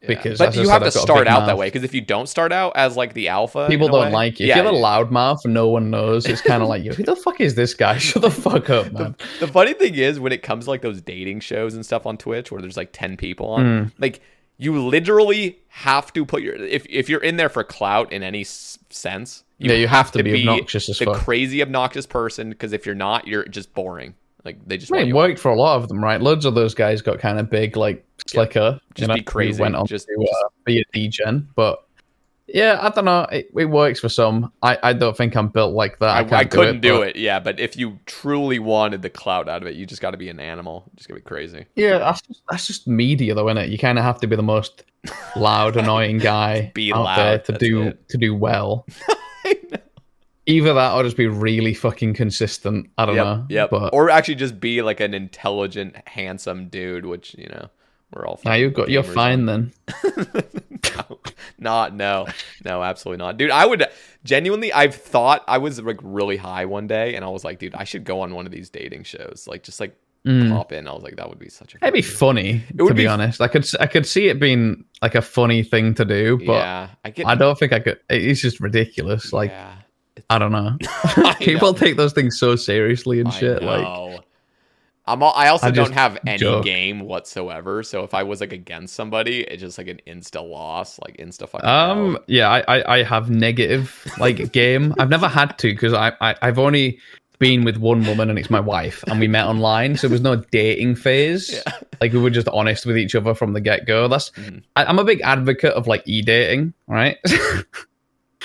Yeah. 0.00 0.08
because 0.08 0.38
but 0.38 0.54
you 0.54 0.64
said, 0.66 0.70
have 0.72 0.82
to 0.82 0.88
a 0.88 0.92
start 0.92 1.26
out 1.26 1.46
that 1.46 1.58
way 1.58 1.66
because 1.66 1.82
if 1.82 1.92
you 1.92 2.00
don't 2.00 2.28
start 2.28 2.52
out 2.52 2.72
as 2.76 2.96
like 2.96 3.14
the 3.14 3.28
alpha, 3.28 3.66
People 3.68 3.88
don't 3.88 4.06
way- 4.06 4.12
like 4.12 4.38
you. 4.38 4.46
Yeah, 4.46 4.58
if 4.58 4.64
you're 4.64 4.72
a 4.72 4.76
yeah. 4.76 4.80
loudmouth, 4.82 5.44
no 5.44 5.66
one 5.68 5.90
knows. 5.90 6.24
It's 6.26 6.40
kind 6.40 6.62
of 6.62 6.68
like, 6.68 6.84
you. 6.84 6.92
who 6.92 7.02
the 7.02 7.16
fuck 7.16 7.40
is 7.40 7.56
this 7.56 7.74
guy? 7.74 7.98
Shut 7.98 8.22
the 8.22 8.30
fuck 8.30 8.70
up, 8.70 8.92
man. 8.92 9.16
The 9.40 9.48
funny 9.48 9.74
thing 9.74 9.96
is, 9.96 10.20
when 10.20 10.30
it 10.30 10.42
comes 10.44 10.66
to 10.66 10.70
like 10.70 10.82
those 10.82 11.00
dating 11.00 11.40
shows 11.40 11.74
and 11.74 11.84
stuff 11.84 12.06
on 12.06 12.16
Twitch, 12.16 12.52
where 12.52 12.60
there's 12.60 12.76
like 12.76 12.90
ten 12.92 13.16
people 13.16 13.48
on, 13.48 13.64
Mm. 13.64 13.92
like 13.98 14.20
you 14.56 14.76
literally 14.88 15.58
have 15.68 16.12
to 16.12 16.24
put 16.24 16.42
your 16.42 16.54
if 16.54 16.86
if 16.88 17.08
you're 17.08 17.22
in 17.22 17.36
there 17.36 17.48
for 17.48 17.64
clout 17.64 18.12
in 18.12 18.22
any 18.22 18.42
s- 18.42 18.78
sense, 18.90 19.42
Yeah, 19.58 19.72
you 19.74 19.88
have 19.88 20.12
to 20.12 20.22
be 20.22 20.46
obnoxious 20.48 20.88
as 20.88 20.98
the 21.00 21.06
fuck. 21.06 21.16
crazy 21.18 21.60
obnoxious 21.60 22.06
person. 22.06 22.50
Because 22.50 22.72
if 22.72 22.86
you're 22.86 22.94
not, 22.94 23.26
you're 23.26 23.44
just 23.46 23.74
boring. 23.74 24.14
Like 24.48 24.66
they 24.66 24.78
just 24.78 24.90
I 24.92 24.96
mean, 24.98 25.08
it 25.08 25.12
worked 25.14 25.38
for 25.38 25.50
a 25.50 25.56
lot 25.56 25.76
of 25.76 25.88
them, 25.88 26.02
right? 26.02 26.20
Loads 26.20 26.46
of 26.46 26.54
those 26.54 26.72
guys 26.74 27.02
got 27.02 27.18
kind 27.18 27.38
of 27.38 27.50
big, 27.50 27.76
like 27.76 28.02
slicker. 28.26 28.80
Just 28.94 29.00
you 29.02 29.06
know, 29.08 29.14
be 29.14 29.22
crazy, 29.22 29.60
Went 29.60 29.76
on 29.76 29.86
just- 29.86 30.06
to 30.06 30.14
uh, 30.22 30.48
be 30.64 30.80
a 30.80 30.84
degen, 30.94 31.46
but 31.54 31.84
Yeah, 32.46 32.78
I 32.80 32.88
don't 32.88 33.04
know. 33.04 33.26
It, 33.30 33.50
it 33.54 33.66
works 33.66 34.00
for 34.00 34.08
some. 34.08 34.50
I, 34.62 34.78
I 34.82 34.92
don't 34.94 35.14
think 35.14 35.36
I'm 35.36 35.48
built 35.48 35.74
like 35.74 35.98
that. 35.98 36.32
I, 36.32 36.36
I, 36.36 36.38
I, 36.40 36.44
couldn't 36.46 36.80
do 36.80 37.00
but- 37.00 37.08
it, 37.08 37.16
yeah. 37.16 37.38
But 37.40 37.60
if 37.60 37.76
you 37.76 37.98
truly 38.06 38.58
wanted 38.58 39.02
the 39.02 39.10
clout 39.10 39.50
out 39.50 39.60
of 39.60 39.68
it, 39.68 39.74
you 39.76 39.84
just 39.84 40.00
got 40.00 40.12
to 40.12 40.16
be 40.16 40.30
an 40.30 40.40
animal. 40.40 40.84
You 40.86 40.96
just 40.96 41.08
got 41.10 41.16
to 41.16 41.20
be 41.20 41.24
crazy. 41.28 41.66
Yeah, 41.76 41.98
that's 41.98 42.22
just, 42.22 42.42
that's 42.48 42.66
just 42.66 42.86
media, 42.88 43.34
though, 43.34 43.48
isn't 43.48 43.58
it? 43.58 43.68
You 43.68 43.76
kind 43.76 43.98
of 43.98 44.04
have 44.04 44.18
to 44.20 44.26
be 44.26 44.34
the 44.36 44.42
most 44.42 44.84
loud, 45.36 45.76
annoying 45.76 46.16
guy 46.32 46.72
Be 46.74 46.90
out 46.90 47.04
loud, 47.04 47.18
there 47.18 47.38
to 47.40 47.52
do 47.58 47.82
it. 47.82 48.08
to 48.08 48.16
do 48.16 48.34
well. 48.34 48.86
Either 50.48 50.74
that, 50.74 50.94
or 50.94 51.02
just 51.04 51.16
be 51.16 51.26
really 51.28 51.74
fucking 51.74 52.14
consistent. 52.14 52.88
I 52.98 53.06
don't 53.06 53.16
Yep, 53.16 53.24
know. 53.26 53.46
yep. 53.50 53.70
But 53.70 53.92
Or 53.94 54.10
actually 54.10 54.34
just 54.36 54.58
be 54.58 54.82
like 54.82 54.98
an 55.00 55.14
intelligent, 55.14 55.94
handsome 56.08 56.68
dude, 56.68 57.06
which 57.06 57.34
you 57.38 57.46
know 57.48 57.68
we're 58.12 58.26
all. 58.26 58.40
now 58.44 58.54
you've 58.54 58.74
got 58.74 58.88
you're 58.88 59.02
fine 59.02 59.44
then. 59.46 59.72
no, 60.96 61.18
not 61.58 61.94
no, 61.94 62.26
no, 62.64 62.82
absolutely 62.82 63.18
not, 63.24 63.36
dude. 63.36 63.50
I 63.50 63.66
would 63.66 63.86
genuinely. 64.24 64.72
I've 64.72 64.94
thought 64.94 65.44
I 65.46 65.58
was 65.58 65.80
like 65.80 65.98
really 66.02 66.36
high 66.36 66.64
one 66.64 66.86
day, 66.86 67.14
and 67.14 67.24
I 67.24 67.28
was 67.28 67.44
like, 67.44 67.58
dude, 67.58 67.74
I 67.74 67.84
should 67.84 68.04
go 68.04 68.20
on 68.22 68.34
one 68.34 68.46
of 68.46 68.52
these 68.52 68.70
dating 68.70 69.04
shows, 69.04 69.46
like 69.46 69.62
just 69.62 69.80
like 69.80 69.96
Mm. 70.26 70.50
pop 70.50 70.72
in. 70.72 70.88
I 70.88 70.92
was 70.92 71.04
like, 71.04 71.14
that 71.16 71.28
would 71.28 71.38
be 71.38 71.48
such 71.48 71.74
a. 71.74 71.78
It'd 71.80 71.94
be 71.94 72.02
fun 72.02 72.34
funny, 72.36 72.62
It 72.76 72.82
would 72.82 72.88
to 72.88 72.94
be, 72.94 73.04
be- 73.04 73.06
honest. 73.06 73.40
I 73.40 73.46
could 73.46 73.64
I 73.78 73.86
could 73.86 74.04
see 74.04 74.28
it 74.28 74.40
being 74.40 74.84
like 75.00 75.14
a 75.14 75.22
funny 75.22 75.62
thing 75.62 75.94
to 75.94 76.04
do, 76.04 76.38
but 76.44 76.54
yeah, 76.54 76.88
I 77.04 77.10
get. 77.10 77.26
I 77.26 77.36
don't 77.36 77.56
think 77.56 77.72
I 77.72 77.78
could. 77.78 78.00
It's 78.10 78.40
just 78.40 78.58
ridiculous. 78.58 79.32
Like 79.32 79.50
yeah, 79.50 79.74
I 80.30 80.38
don't 80.38 80.52
know. 80.52 80.76
I 81.04 81.36
People 81.40 81.72
know. 81.72 81.78
take 81.78 81.96
those 81.96 82.12
things 82.12 82.38
so 82.38 82.56
seriously 82.56 83.20
and 83.20 83.28
I 83.28 83.32
shit. 83.32 83.62
Like. 83.62 84.20
I'm. 85.06 85.22
al- 85.22 85.32
I 85.34 85.48
also 85.48 85.68
I 85.68 85.70
don't 85.70 85.92
have 85.92 86.18
any 86.26 86.36
joke. 86.38 86.64
game 86.64 87.00
whatsoever. 87.00 87.82
So 87.82 88.04
if 88.04 88.12
I 88.12 88.24
was 88.24 88.40
like 88.42 88.52
against 88.52 88.94
somebody, 88.94 89.40
it's 89.40 89.62
just 89.62 89.78
like 89.78 89.88
an 89.88 90.00
insta 90.06 90.46
loss, 90.46 90.98
like 91.00 91.16
insta 91.16 91.48
fucking. 91.48 91.66
Um. 91.68 92.16
L. 92.16 92.24
Yeah. 92.26 92.50
I, 92.50 92.60
I. 92.68 92.94
I 92.98 93.02
have 93.04 93.30
negative 93.30 94.06
like 94.18 94.52
game. 94.52 94.94
I've 94.98 95.08
never 95.08 95.26
had 95.28 95.58
to 95.60 95.68
because 95.72 95.94
I, 95.94 96.12
I. 96.20 96.34
I've 96.42 96.58
only 96.58 96.98
been 97.38 97.62
with 97.64 97.76
one 97.76 98.04
woman 98.04 98.28
and 98.30 98.38
it's 98.38 98.50
my 98.50 98.58
wife, 98.58 99.04
and 99.06 99.20
we 99.20 99.28
met 99.28 99.46
online, 99.46 99.96
so 99.96 100.08
there 100.08 100.12
was 100.12 100.20
no 100.20 100.34
dating 100.36 100.96
phase. 100.96 101.52
Yeah. 101.54 101.72
Like 102.00 102.12
we 102.12 102.18
were 102.18 102.30
just 102.30 102.48
honest 102.48 102.84
with 102.84 102.98
each 102.98 103.14
other 103.14 103.32
from 103.32 103.52
the 103.52 103.60
get 103.60 103.86
go. 103.86 104.08
That's. 104.08 104.30
Mhm. 104.30 104.62
I, 104.76 104.84
I'm 104.84 104.98
a 104.98 105.04
big 105.04 105.20
advocate 105.22 105.72
of 105.72 105.86
like 105.86 106.02
e 106.04 106.20
dating, 106.20 106.74
right? 106.88 107.16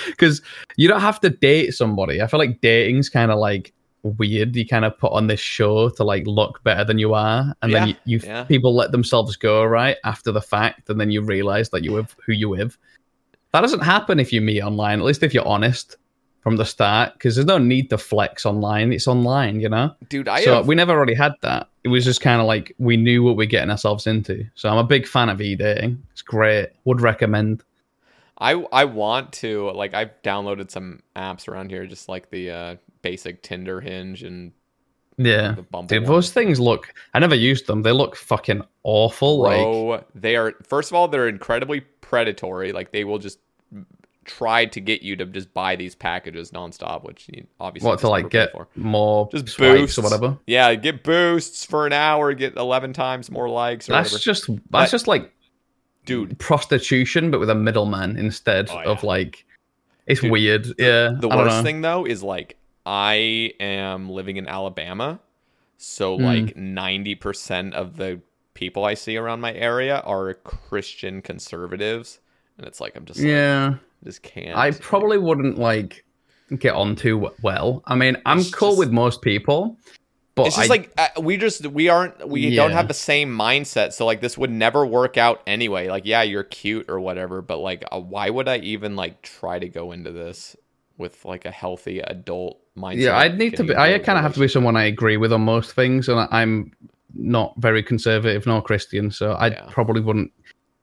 Because 0.06 0.42
you 0.76 0.88
don't 0.88 1.00
have 1.00 1.20
to 1.20 1.30
date 1.30 1.72
somebody. 1.72 2.20
I 2.20 2.26
feel 2.26 2.38
like 2.38 2.60
dating's 2.60 3.08
kind 3.08 3.30
of 3.30 3.38
like 3.38 3.72
weird. 4.04 4.54
You 4.54 4.66
kind 4.66 4.84
of 4.84 4.96
put 4.98 5.12
on 5.12 5.26
this 5.26 5.40
show 5.40 5.88
to 5.88 6.04
like 6.04 6.26
look 6.26 6.62
better 6.62 6.84
than 6.84 6.98
you 6.98 7.14
are, 7.14 7.54
and 7.62 7.72
then 7.72 7.88
you, 7.88 7.94
you 8.04 8.20
yeah. 8.22 8.44
people 8.44 8.74
let 8.74 8.92
themselves 8.92 9.36
go 9.36 9.64
right 9.64 9.96
after 10.04 10.30
the 10.30 10.42
fact, 10.42 10.88
and 10.90 11.00
then 11.00 11.10
you 11.10 11.22
realize 11.22 11.70
that 11.70 11.82
you 11.82 11.92
with 11.92 12.14
who 12.24 12.32
you 12.32 12.48
with. 12.48 12.76
That 13.52 13.62
doesn't 13.62 13.80
happen 13.80 14.20
if 14.20 14.32
you 14.32 14.40
meet 14.40 14.62
online. 14.62 14.98
At 14.98 15.04
least 15.04 15.22
if 15.22 15.32
you're 15.32 15.46
honest 15.46 15.96
from 16.40 16.56
the 16.56 16.64
start, 16.64 17.14
because 17.14 17.36
there's 17.36 17.46
no 17.46 17.58
need 17.58 17.88
to 17.88 17.96
flex 17.96 18.44
online. 18.44 18.92
It's 18.92 19.08
online, 19.08 19.60
you 19.60 19.68
know. 19.68 19.94
dude, 20.10 20.28
I 20.28 20.44
so 20.44 20.56
have, 20.56 20.66
we 20.66 20.74
never 20.74 20.98
really 20.98 21.14
had 21.14 21.32
that. 21.40 21.68
It 21.84 21.88
was 21.88 22.04
just 22.04 22.20
kind 22.20 22.40
of 22.40 22.46
like 22.46 22.74
we 22.78 22.96
knew 22.96 23.22
what 23.22 23.36
we're 23.36 23.46
getting 23.46 23.70
ourselves 23.70 24.06
into. 24.06 24.44
So 24.54 24.68
I'm 24.68 24.76
a 24.76 24.84
big 24.84 25.06
fan 25.06 25.30
of 25.30 25.40
e 25.40 25.56
dating. 25.56 26.02
It's 26.12 26.22
great. 26.22 26.68
Would 26.84 27.00
recommend. 27.00 27.64
I 28.38 28.52
I 28.72 28.84
want 28.84 29.32
to 29.34 29.70
like 29.72 29.94
I've 29.94 30.10
downloaded 30.22 30.70
some 30.70 31.00
apps 31.16 31.48
around 31.48 31.70
here, 31.70 31.86
just 31.86 32.08
like 32.08 32.30
the 32.30 32.50
uh, 32.50 32.76
basic 33.02 33.42
Tinder, 33.42 33.80
Hinge, 33.80 34.22
and 34.22 34.52
Yeah. 35.16 35.52
the 35.52 35.62
Bumble. 35.62 35.86
Dude, 35.88 36.06
those 36.06 36.32
things 36.32 36.58
look. 36.58 36.92
I 37.14 37.18
never 37.20 37.34
used 37.36 37.66
them. 37.66 37.82
They 37.82 37.92
look 37.92 38.16
fucking 38.16 38.62
awful. 38.82 39.38
Like, 39.38 40.06
they 40.14 40.36
are 40.36 40.54
first 40.64 40.90
of 40.90 40.94
all 40.96 41.06
they're 41.08 41.28
incredibly 41.28 41.80
predatory. 41.80 42.72
Like 42.72 42.90
they 42.92 43.04
will 43.04 43.18
just 43.18 43.38
try 44.24 44.64
to 44.64 44.80
get 44.80 45.02
you 45.02 45.14
to 45.16 45.26
just 45.26 45.52
buy 45.52 45.76
these 45.76 45.94
packages 45.94 46.50
nonstop, 46.50 47.04
which 47.04 47.26
you 47.30 47.46
obviously 47.60 47.86
what 47.88 47.98
to 47.98 48.08
like 48.08 48.30
get 48.30 48.52
for. 48.52 48.66
more 48.74 49.28
just 49.30 49.58
boosts 49.58 49.98
or 49.98 50.02
whatever. 50.02 50.38
Yeah, 50.46 50.74
get 50.76 51.04
boosts 51.04 51.64
for 51.66 51.86
an 51.86 51.92
hour, 51.92 52.32
get 52.32 52.56
eleven 52.56 52.94
times 52.94 53.30
more 53.30 53.50
likes. 53.50 53.88
Or 53.88 53.92
That's 53.92 54.12
whatever. 54.12 54.22
just 54.24 54.46
that's 54.46 54.60
But- 54.70 54.90
just 54.90 55.06
like 55.06 55.30
dude. 56.04 56.38
prostitution, 56.38 57.30
but 57.30 57.40
with 57.40 57.50
a 57.50 57.54
middleman 57.54 58.16
instead 58.16 58.68
Oh, 58.70 58.80
of 58.82 59.02
like. 59.04 59.44
It's 60.06 60.20
Dude, 60.20 60.30
weird. 60.30 60.66
yeah. 60.78 61.14
The 61.18 61.28
worst 61.28 61.56
know. 61.56 61.62
thing 61.62 61.80
though 61.80 62.04
is 62.06 62.22
like 62.22 62.56
I 62.84 63.52
am 63.58 64.10
living 64.10 64.36
in 64.36 64.46
Alabama, 64.46 65.18
so 65.78 66.16
Hmm. 66.18 66.24
like 66.24 66.56
ninety 66.56 67.14
percent 67.14 67.72
of 67.74 67.96
the 67.96 68.20
people 68.52 68.84
I 68.84 68.94
see 68.94 69.16
around 69.16 69.40
my 69.40 69.54
area 69.54 70.00
are 70.00 70.34
Christian 70.34 71.22
conservatives, 71.22 72.20
and 72.58 72.66
it's 72.66 72.80
like 72.82 72.96
I'm 72.96 73.06
just 73.06 73.18
like, 73.20 73.28
Yeah. 73.28 73.74
just 74.04 74.22
can't. 74.22 74.56
I 74.56 74.72
probably 74.72 75.16
wouldn't 75.18 75.58
like 75.58 76.04
get 76.58 76.74
on 76.74 76.94
too 76.96 77.30
well. 77.42 77.82
I 77.86 77.94
mean, 77.94 78.18
I'm 78.26 78.40
It's 78.40 78.54
cool 78.54 78.70
just- 78.72 78.78
with 78.80 78.92
most 78.92 79.22
people, 79.22 79.78
but 80.34 80.48
it's 80.48 80.56
just 80.56 80.70
I, 80.70 80.74
like 80.74 80.92
uh, 80.96 81.20
we 81.20 81.36
just 81.36 81.66
we 81.66 81.88
aren't 81.88 82.28
we 82.28 82.54
don't 82.54 82.72
have 82.72 82.88
the 82.88 82.94
same 82.94 83.36
mindset 83.36 83.92
so 83.92 84.04
like 84.06 84.20
this 84.20 84.36
would 84.36 84.50
never 84.50 84.84
work 84.84 85.16
out 85.16 85.42
anyway 85.46 85.88
like 85.88 86.04
yeah 86.06 86.22
you're 86.22 86.44
cute 86.44 86.86
or 86.88 87.00
whatever 87.00 87.42
but 87.42 87.58
like 87.58 87.84
uh, 87.92 88.00
why 88.00 88.30
would 88.30 88.48
i 88.48 88.58
even 88.58 88.96
like 88.96 89.22
try 89.22 89.58
to 89.58 89.68
go 89.68 89.92
into 89.92 90.10
this 90.12 90.56
with 90.96 91.24
like 91.24 91.44
a 91.44 91.50
healthy 91.50 92.00
adult 92.00 92.60
mindset 92.76 93.00
yeah, 93.00 93.18
I'd 93.18 93.38
need 93.38 93.56
to 93.56 93.64
be. 93.64 93.74
I 93.76 93.98
kind 93.98 94.18
of 94.18 94.22
have 94.24 94.34
to 94.34 94.40
be 94.40 94.48
someone 94.48 94.76
I 94.76 94.84
agree 94.84 95.16
with 95.16 95.32
on 95.32 95.42
most 95.42 95.72
things, 95.72 96.08
and 96.08 96.28
I'm 96.30 96.72
not 97.14 97.54
very 97.58 97.82
conservative 97.82 98.46
nor 98.46 98.62
Christian, 98.62 99.10
so 99.10 99.32
I 99.32 99.48
Yeah. 99.48 99.66
probably 99.70 100.00
wouldn't 100.00 100.32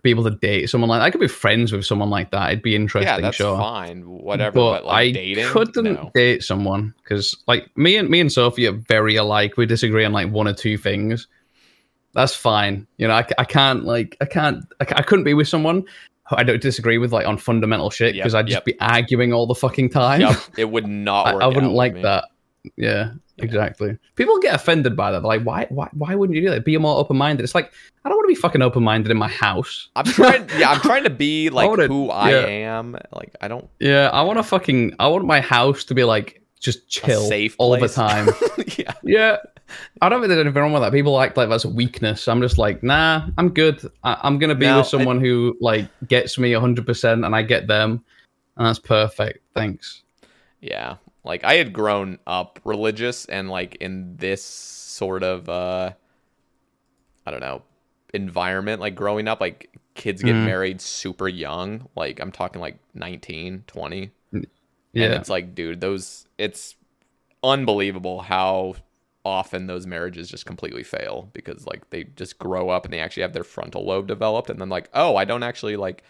be 0.04 0.10
able 0.10 0.24
to 0.24 0.32
date 0.32 0.70
someone 0.70 0.90
like. 0.90 1.00
that. 1.00 1.06
I 1.06 1.10
could 1.12 1.22
be 1.22 1.28
friends 1.28 1.72
with 1.72 1.86
someone 1.86 2.10
like 2.10 2.32
that. 2.32 2.52
It'd 2.52 2.64
be 2.64 2.76
interesting. 2.76 3.08
yeah 3.08 3.20
that's 3.20 3.38
sure. 3.38 3.58
fine 3.58 4.02
whatever 4.02 4.56
but, 4.56 4.72
but, 4.72 4.86
like 4.86 4.96
I 4.96 5.12
dating 5.12 5.46
couldn't 5.48 5.94
no. 5.94 6.12
date 6.14 6.44
someone 6.44 6.94
because, 7.04 7.36
like, 7.48 7.76
me 7.78 7.98
and 7.98 8.10
me 8.10 8.20
and 8.20 8.32
Sophie 8.32 8.68
are 8.68 8.74
very 8.74 9.16
alike. 9.16 9.58
We 9.58 9.66
disagree 9.66 10.06
on 10.06 10.12
like 10.12 10.30
one 10.32 10.48
or 10.48 10.54
two 10.54 10.78
things. 10.78 11.28
That's 12.14 12.36
fine. 12.36 12.88
You 12.98 13.08
know, 13.08 13.14
I, 13.14 13.26
I 13.38 13.46
can't 13.46 13.86
like 13.86 14.18
I 14.22 14.26
can't 14.26 14.66
I, 14.80 14.86
I 14.98 15.02
couldn't 15.02 15.24
be 15.24 15.34
with 15.34 15.48
someone 15.48 15.84
who 16.30 16.36
I 16.36 16.44
don't 16.44 16.62
disagree 16.62 16.98
with 16.98 17.12
like 17.12 17.26
on 17.26 17.38
fundamental 17.38 17.90
shit 17.90 18.16
Yep, 18.16 18.24
because 18.24 18.36
I'd 18.36 18.48
just 18.48 18.58
yep. 18.58 18.66
be 18.66 18.80
arguing 18.80 19.34
all 19.34 19.48
the 19.48 19.56
fucking 19.56 19.90
time. 19.90 20.22
Yep, 20.22 20.38
it 20.58 20.70
would 20.70 20.88
not 20.88 21.28
I, 21.28 21.46
I 21.46 21.48
wouldn't 21.48 21.74
like 21.74 22.02
that. 22.02 22.26
Yeah, 22.76 23.14
exactly. 23.44 23.98
People 24.16 24.40
get 24.40 24.56
offended 24.56 24.96
by 24.96 25.12
that. 25.12 25.20
They're 25.20 25.28
like, 25.28 25.44
why, 25.44 25.66
why, 25.70 25.90
why 25.94 26.16
wouldn't 26.16 26.36
you 26.36 26.42
do 26.44 26.50
that? 26.52 26.66
Be 26.66 26.78
more 26.78 26.98
open 26.98 27.18
minded. 27.18 27.44
It's 27.44 27.56
like 27.56 27.72
I 28.04 28.10
don't 28.10 28.18
want 28.18 28.26
to 28.30 28.36
be 28.36 28.40
fucking 28.42 28.62
open 28.62 28.84
minded 28.84 29.12
in 29.12 29.18
my 29.18 29.28
house. 29.28 29.90
i'm 29.96 30.06
trying 30.06 30.48
yeah 30.58 30.72
i'm 30.72 30.80
trying 30.82 31.04
to 31.04 31.10
be 31.12 31.50
like 31.52 31.70
wanna- 31.70 31.88
who 31.88 32.10
i 32.10 32.32
yeah. 32.32 32.78
am 32.80 32.98
like 33.14 33.36
i 33.42 33.48
don't 33.48 33.70
Yeah, 33.80 34.10
I 34.12 34.22
want 34.24 34.40
to 34.40 34.44
fucking. 34.44 34.96
I 35.00 35.08
want 35.08 35.26
my 35.26 35.40
house 35.42 35.84
to 35.86 35.94
be 35.94 36.04
like 36.04 36.42
just 36.60 36.88
chill 36.90 37.22
safe 37.28 37.56
all 37.60 37.78
place. 37.78 37.96
the 37.96 38.02
time. 38.08 38.28
yeah 38.78 38.94
yeah, 39.04 39.38
I 40.02 40.10
don't 40.10 40.20
think 40.22 40.30
there's 40.30 40.42
anything 40.42 40.62
wrong 40.62 40.74
with 40.74 40.82
that. 40.82 40.92
People 40.92 41.20
act 41.22 41.38
like 41.38 41.50
that's 41.50 41.64
a 41.66 41.70
weakness. 41.70 42.28
I'm 42.28 42.42
just 42.42 42.58
like, 42.58 42.84
nah, 42.84 43.28
I'm 43.38 43.50
good. 43.50 43.82
I, 44.04 44.18
I'm 44.24 44.38
gonna 44.38 44.54
be 44.56 44.66
No, 44.66 44.80
with 44.80 44.88
someone 44.88 45.20
who 45.22 45.56
like 45.62 45.88
gets 46.08 46.38
me 46.38 46.54
100, 46.54 46.86
percent 46.86 47.24
and 47.26 47.36
I 47.36 47.42
get 47.42 47.68
them, 47.68 48.04
and 48.58 48.68
that's 48.68 48.80
perfect. 48.80 49.40
Thanks. 49.56 50.04
Yeah. 50.60 50.98
Like 51.24 51.44
I 51.44 51.56
had 51.56 51.74
grown 51.74 52.20
up 52.28 52.60
religious 52.64 53.26
and 53.26 53.50
like 53.50 53.76
in 53.76 54.18
this 54.18 54.44
sort 54.44 55.24
of 55.24 55.48
uh 55.50 55.94
I 57.26 57.32
don't 57.32 57.40
know, 57.40 57.64
environment 58.14 58.82
like 58.82 58.96
growing 58.96 59.28
up 59.28 59.40
like 59.42 59.70
kids 59.96 60.24
get 60.24 60.40
Mhm. 60.40 60.42
married 60.42 60.82
super 60.82 61.28
young, 61.28 61.88
like 61.96 62.20
I'm 62.20 62.32
talking 62.32 62.62
like 62.62 62.80
19, 62.94 63.64
20. 63.68 64.12
And 65.00 65.14
Yeah, 65.14 65.14
it's 65.14 65.30
like 65.30 65.56
dude, 65.56 65.82
those 65.82 66.28
it's 66.38 66.76
unbelievable 67.44 68.22
how 68.22 68.76
often 69.26 69.68
those 69.68 69.88
marriages 69.88 70.30
just 70.30 70.46
completely 70.48 70.84
fail 70.84 71.30
because 71.34 71.68
like 71.68 71.90
they 71.92 72.06
just 72.06 72.40
grow 72.40 72.70
up 72.70 72.86
and 72.86 72.94
they 72.94 73.00
actually 73.00 73.24
have 73.24 73.34
their 73.34 73.44
frontal 73.46 73.86
lobe 73.86 74.08
developed 74.08 74.50
and 74.50 74.60
then 74.62 74.70
like, 74.70 74.90
"Oh, 74.94 75.16
I 75.18 75.26
don't 75.26 75.44
actually 75.44 75.78
like 75.78 76.04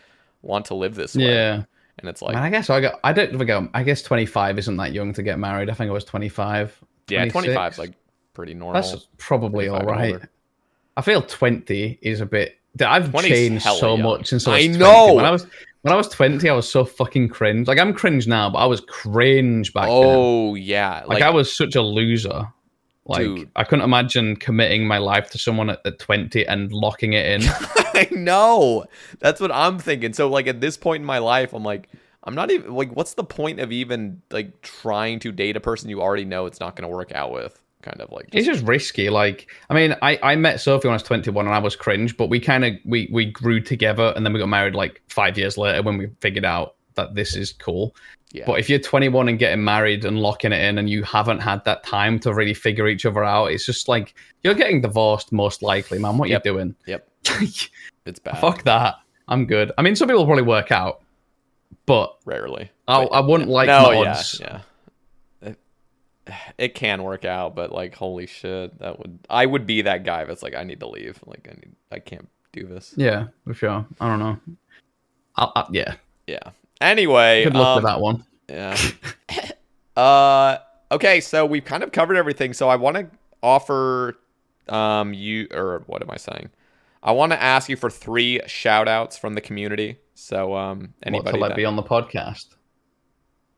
want 0.44 0.66
to 0.68 0.76
live 0.76 0.96
this 0.96 1.20
way." 1.20 1.44
yeah. 1.44 1.66
And 2.02 2.10
it's 2.10 2.22
Man, 2.22 2.34
like 2.34 2.44
I 2.44 2.50
guess 2.50 2.70
I 2.70 2.82
got. 2.82 3.00
I 3.04 3.14
don't 3.14 3.38
think 3.38 3.50
I'm, 3.50 3.70
guess 3.84 4.02
25 4.02 4.60
isn't 4.60 4.78
that 4.78 4.92
young 4.94 5.14
to 5.14 5.24
get 5.24 5.40
married. 5.40 5.70
I 5.70 5.74
think 5.74 5.90
I 5.90 5.94
was 5.94 6.04
25. 6.04 6.84
yeah, 7.08 7.26
25 7.26 7.72
is 7.74 7.80
like 7.80 7.94
pretty 8.34 8.54
normal. 8.54 8.82
That's 8.82 9.08
probably 9.18 9.68
all 9.68 9.80
25 9.80 10.04
and 10.06 10.14
right. 10.22 10.30
I 10.98 11.02
feel 11.02 11.22
20 11.22 12.00
is 12.02 12.22
a 12.22 12.26
bit. 12.26 12.58
I've 12.80 13.14
changed 13.22 13.64
so 13.64 13.96
young. 13.96 14.04
much 14.04 14.28
since 14.28 14.48
I 14.48 14.52
was 14.52 14.64
I 14.64 14.68
20. 14.68 14.78
know! 14.80 15.14
When 15.14 15.26
I 15.26 15.32
was 15.32 15.46
when 15.82 15.94
I 15.94 15.98
was 15.98 16.08
20, 16.10 16.48
I 16.48 16.54
was 16.54 16.70
so 16.70 16.86
fucking 16.86 17.30
cringe. 17.30 17.68
Like 17.68 17.80
I'm 17.80 17.94
cringe 17.94 18.28
now, 18.28 18.50
but 18.50 18.60
I 18.60 18.66
was 18.66 18.82
cringe 18.82 19.74
back 19.74 19.86
then. 19.86 19.92
Oh 19.94 20.56
yeah, 20.56 21.04
Like, 21.08 21.22
I 21.22 21.30
was 21.30 21.56
such 21.56 21.76
a 21.76 21.82
loser. 21.82 22.48
Like 23.12 23.26
Dude. 23.26 23.52
I 23.56 23.64
couldn't 23.64 23.86
imagine 23.86 24.36
committing 24.36 24.88
my 24.88 24.98
life 24.98 25.30
to 25.32 25.38
someone 25.38 25.70
at, 25.70 25.86
at 25.86 26.00
20 26.00 26.48
and 26.48 26.72
locking 26.72 27.14
it 27.14 27.26
in. 27.26 27.42
I 27.94 28.08
know. 28.12 28.86
That's 29.20 29.42
what 29.42 29.52
I'm 29.52 29.80
thinking. 29.80 30.14
So 30.14 30.30
like 30.30 30.48
at 30.48 30.62
this 30.62 30.78
point 30.78 31.02
in 31.02 31.06
my 31.06 31.18
life, 31.20 31.54
I'm 31.54 31.64
like, 31.64 31.90
I'm 32.24 32.36
not 32.36 32.52
even 32.52 32.74
like, 32.74 32.96
what's 32.96 33.16
the 33.16 33.24
point 33.24 33.60
of 33.60 33.72
even 33.72 34.22
like 34.32 34.62
trying 34.62 35.20
to 35.20 35.32
date 35.32 35.58
a 35.58 35.60
person 35.60 35.90
you 35.90 36.02
already 36.02 36.26
know 36.26 36.46
it's 36.46 36.60
not 36.60 36.76
going 36.76 36.90
to 36.90 36.96
work 36.96 37.12
out 37.12 37.32
with? 37.32 37.62
Kind 37.82 38.00
of 38.00 38.12
like, 38.12 38.30
it's 38.32 38.46
just, 38.46 38.60
just 38.60 38.68
risky. 38.68 39.10
Like 39.10 39.50
I 39.70 39.74
mean, 39.74 39.96
I, 40.02 40.20
I 40.22 40.36
met 40.36 40.62
Sophie 40.62 40.88
when 40.88 40.94
I 40.94 40.96
was 40.96 41.04
21 41.04 41.48
and 41.48 41.56
I 41.56 41.60
was 41.60 41.76
cringe, 41.76 42.16
but 42.16 42.30
we 42.30 42.40
kind 42.40 42.64
of 42.64 42.74
we 42.86 43.10
we 43.12 43.26
grew 43.26 43.60
together 43.60 44.14
and 44.16 44.24
then 44.24 44.34
we 44.34 44.40
got 44.40 44.50
married 44.50 44.76
like 44.76 45.02
five 45.08 45.38
years 45.38 45.58
later 45.58 45.82
when 45.82 45.98
we 45.98 46.10
figured 46.20 46.46
out 46.46 46.76
that 46.94 47.16
this 47.16 47.36
is 47.36 47.54
cool. 47.54 47.96
Yeah. 48.34 48.46
But 48.46 48.60
if 48.60 48.70
you're 48.70 48.80
21 48.80 49.28
and 49.30 49.38
getting 49.38 49.64
married 49.64 50.06
and 50.06 50.20
locking 50.20 50.52
it 50.54 50.62
in, 50.64 50.78
and 50.78 50.90
you 50.90 51.04
haven't 51.04 51.40
had 51.40 51.64
that 51.66 51.84
time 51.84 52.18
to 52.20 52.34
really 52.34 52.54
figure 52.54 52.88
each 52.88 53.06
other 53.06 53.24
out, 53.24 53.48
it's 53.52 53.66
just 53.66 53.88
like 53.90 54.14
you're 54.44 54.54
getting 54.54 54.80
divorced 54.82 55.32
most 55.34 55.62
likely, 55.62 56.00
man. 56.00 56.18
What 56.18 56.30
Yep. 56.30 56.46
you 56.46 56.52
doing? 56.52 56.76
Yep. 56.88 57.08
It's 58.06 58.18
bad. 58.18 58.40
Fuck 58.40 58.64
that. 58.64 58.96
I'm 59.28 59.46
good. 59.46 59.72
I 59.78 59.84
mean, 59.84 59.96
some 59.96 60.08
people 60.08 60.26
probably 60.26 60.42
work 60.44 60.72
out, 60.72 61.02
but 61.86 62.18
Rarely. 62.26 62.72
I, 62.88 63.04
I 63.04 63.20
wouldn't 63.20 63.48
like 63.50 63.68
no, 63.68 63.84
my 63.84 63.94
yeah, 63.94 64.10
odds. 64.12 64.40
yeah. 64.42 64.62
It, 65.44 65.60
it 66.58 66.70
can 66.74 67.04
work 67.04 67.26
out, 67.26 67.54
but 67.56 67.72
like, 67.72 67.94
holy 67.94 68.26
shit, 68.26 68.80
that 68.80 68.98
would 68.98 69.20
I 69.30 69.46
would 69.46 69.68
be 69.68 69.84
that 69.84 70.04
guy 70.04 70.24
that's 70.26 70.42
like, 70.42 70.56
I 70.56 70.64
need 70.64 70.80
to 70.80 70.88
leave. 70.88 71.20
Like, 71.28 71.48
I 71.48 71.54
need, 71.54 71.76
I 71.92 72.00
can't 72.00 72.28
do 72.54 72.66
this. 72.66 72.94
Yeah, 72.98 73.28
for 73.46 73.54
sure. 73.54 73.86
I 74.00 74.08
don't 74.08 74.20
know. 74.20 74.40
I'll, 75.36 75.52
I, 75.56 75.66
yeah, 75.72 75.94
Yeah. 76.26 76.40
Anyway, 76.82 77.44
good 77.46 77.54
luck 77.54 77.68
um, 77.68 77.76
with 77.76 77.84
that 77.86 78.02
one. 78.02 78.26
Yeah. 78.50 78.78
uh. 79.96 80.58
Okay, 80.92 81.22
so 81.22 81.46
we've 81.46 81.64
kind 81.64 81.84
of 81.84 81.94
covered 81.94 82.18
everything. 82.18 82.52
So 82.52 82.68
I 82.68 82.76
want 82.76 82.98
to 82.98 83.08
offer, 83.42 84.18
um, 84.68 85.14
you 85.14 85.48
or 85.52 85.84
what 85.86 86.02
am 86.02 86.12
I 86.12 86.18
saying? 86.18 86.50
I 87.02 87.14
want 87.14 87.32
to 87.32 87.42
ask 87.42 87.70
you 87.70 87.78
for 87.78 87.90
three 87.90 88.42
shout 88.46 88.90
outs 88.90 89.18
from 89.18 89.34
the 89.36 89.42
community. 89.42 90.00
So, 90.14 90.54
um, 90.54 90.80
What, 90.80 90.90
anybody 91.04 91.32
to 91.32 91.38
let 91.42 91.48
that- 91.50 91.56
be 91.56 91.64
on 91.66 91.76
the 91.78 91.84
podcast? 91.84 92.48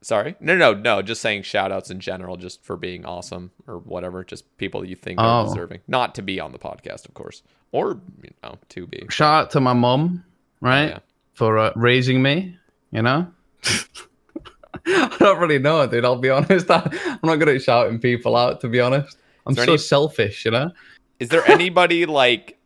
Sorry. 0.01 0.35
No, 0.39 0.55
no, 0.55 0.73
no. 0.73 1.01
Just 1.01 1.21
saying 1.21 1.43
shout 1.43 1.71
outs 1.71 1.89
in 1.89 1.99
general, 2.01 2.35
just 2.37 2.63
for 2.63 2.75
being 2.77 3.05
awesome 3.05 3.51
or 3.67 3.79
whatever. 3.79 4.23
Just 4.23 4.55
people 4.57 4.85
you 4.85 4.95
think 4.95 5.19
are 5.19 5.41
Oh. 5.43 5.47
deserving. 5.47 5.79
Not 5.87 6.13
to 6.15 6.21
be 6.21 6.39
on 6.39 6.51
the 6.51 6.59
podcast, 6.59 7.07
of 7.07 7.13
course. 7.15 7.41
Or, 7.71 7.99
you 8.21 8.29
know, 8.43 8.57
to 8.69 8.85
be. 8.85 9.05
Shout 9.09 9.45
out 9.45 9.51
to 9.51 9.59
my 9.61 9.73
mom, 9.73 10.23
right, 10.61 10.89
Yeah. 10.89 10.99
for 11.33 11.57
uh, 11.57 11.71
raising 11.75 12.21
me. 12.21 12.57
You 12.93 13.01
know. 13.01 13.27
I 14.85 15.15
don't 15.19 15.39
really 15.39 15.59
know, 15.59 15.85
dude. 15.87 16.05
I'll 16.05 16.15
be 16.15 16.29
honest. 16.29 16.69
I, 16.69 16.89
I'm 17.05 17.19
not 17.23 17.35
good 17.37 17.49
at 17.49 17.61
shouting 17.61 17.99
people 17.99 18.35
out, 18.35 18.61
to 18.61 18.67
be 18.67 18.79
honest. 18.79 19.17
I'm 19.45 19.55
so 19.55 19.63
any- 19.63 19.77
selfish, 19.77 20.45
you 20.45 20.51
know. 20.51 20.71
Is 21.19 21.29
there 21.29 21.47
anybody 21.49 22.05
like 22.05 22.59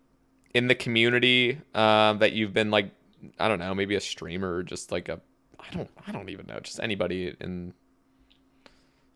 in 0.54 0.68
the 0.68 0.76
community 0.76 1.60
um, 1.76 2.20
that 2.20 2.34
you've 2.34 2.54
been 2.54 2.72
like, 2.72 2.92
I 3.40 3.48
don't 3.48 3.60
know, 3.60 3.74
maybe 3.76 3.96
a 3.96 4.02
streamer 4.02 4.56
or 4.56 4.64
just 4.64 4.92
like 4.92 5.10
a, 5.10 5.20
I 5.60 5.76
don't, 5.76 5.90
I 6.08 6.12
don't 6.12 6.30
even 6.30 6.48
know, 6.48 6.60
just 6.60 6.80
anybody 6.80 7.36
in. 7.40 7.74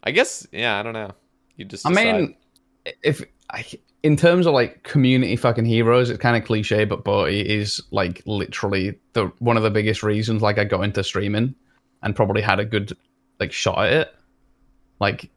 I 0.04 0.12
guess, 0.12 0.46
yeah, 0.52 0.80
I 0.80 0.84
don't 0.84 0.94
know. 0.94 1.12
You 1.56 1.66
just. 1.66 1.88
I 1.88 1.92
mean, 1.92 2.36
if 3.04 3.24
I, 3.50 3.66
in 4.04 4.16
terms 4.16 4.48
of 4.48 4.54
like 4.54 4.84
community 4.84 5.36
fucking 5.36 5.66
heroes, 5.66 6.10
it's 6.10 6.22
kind 6.22 6.36
of 6.36 6.44
cliche, 6.44 6.86
but 6.86 7.04
Boaty 7.04 7.44
is 7.46 7.82
like 7.92 8.24
literally 8.26 8.98
the 9.14 9.32
one 9.40 9.58
of 9.58 9.64
the 9.64 9.70
biggest 9.70 10.02
reasons 10.02 10.42
like 10.42 10.58
I 10.58 10.64
got 10.64 10.82
into 10.82 11.04
streaming 11.04 11.54
and 12.02 12.16
probably 12.16 12.42
had 12.42 12.60
a 12.60 12.66
good 12.66 12.98
like 13.40 13.52
shot 13.52 13.86
at 13.86 13.94
it. 13.94 14.16
Like, 15.00 15.30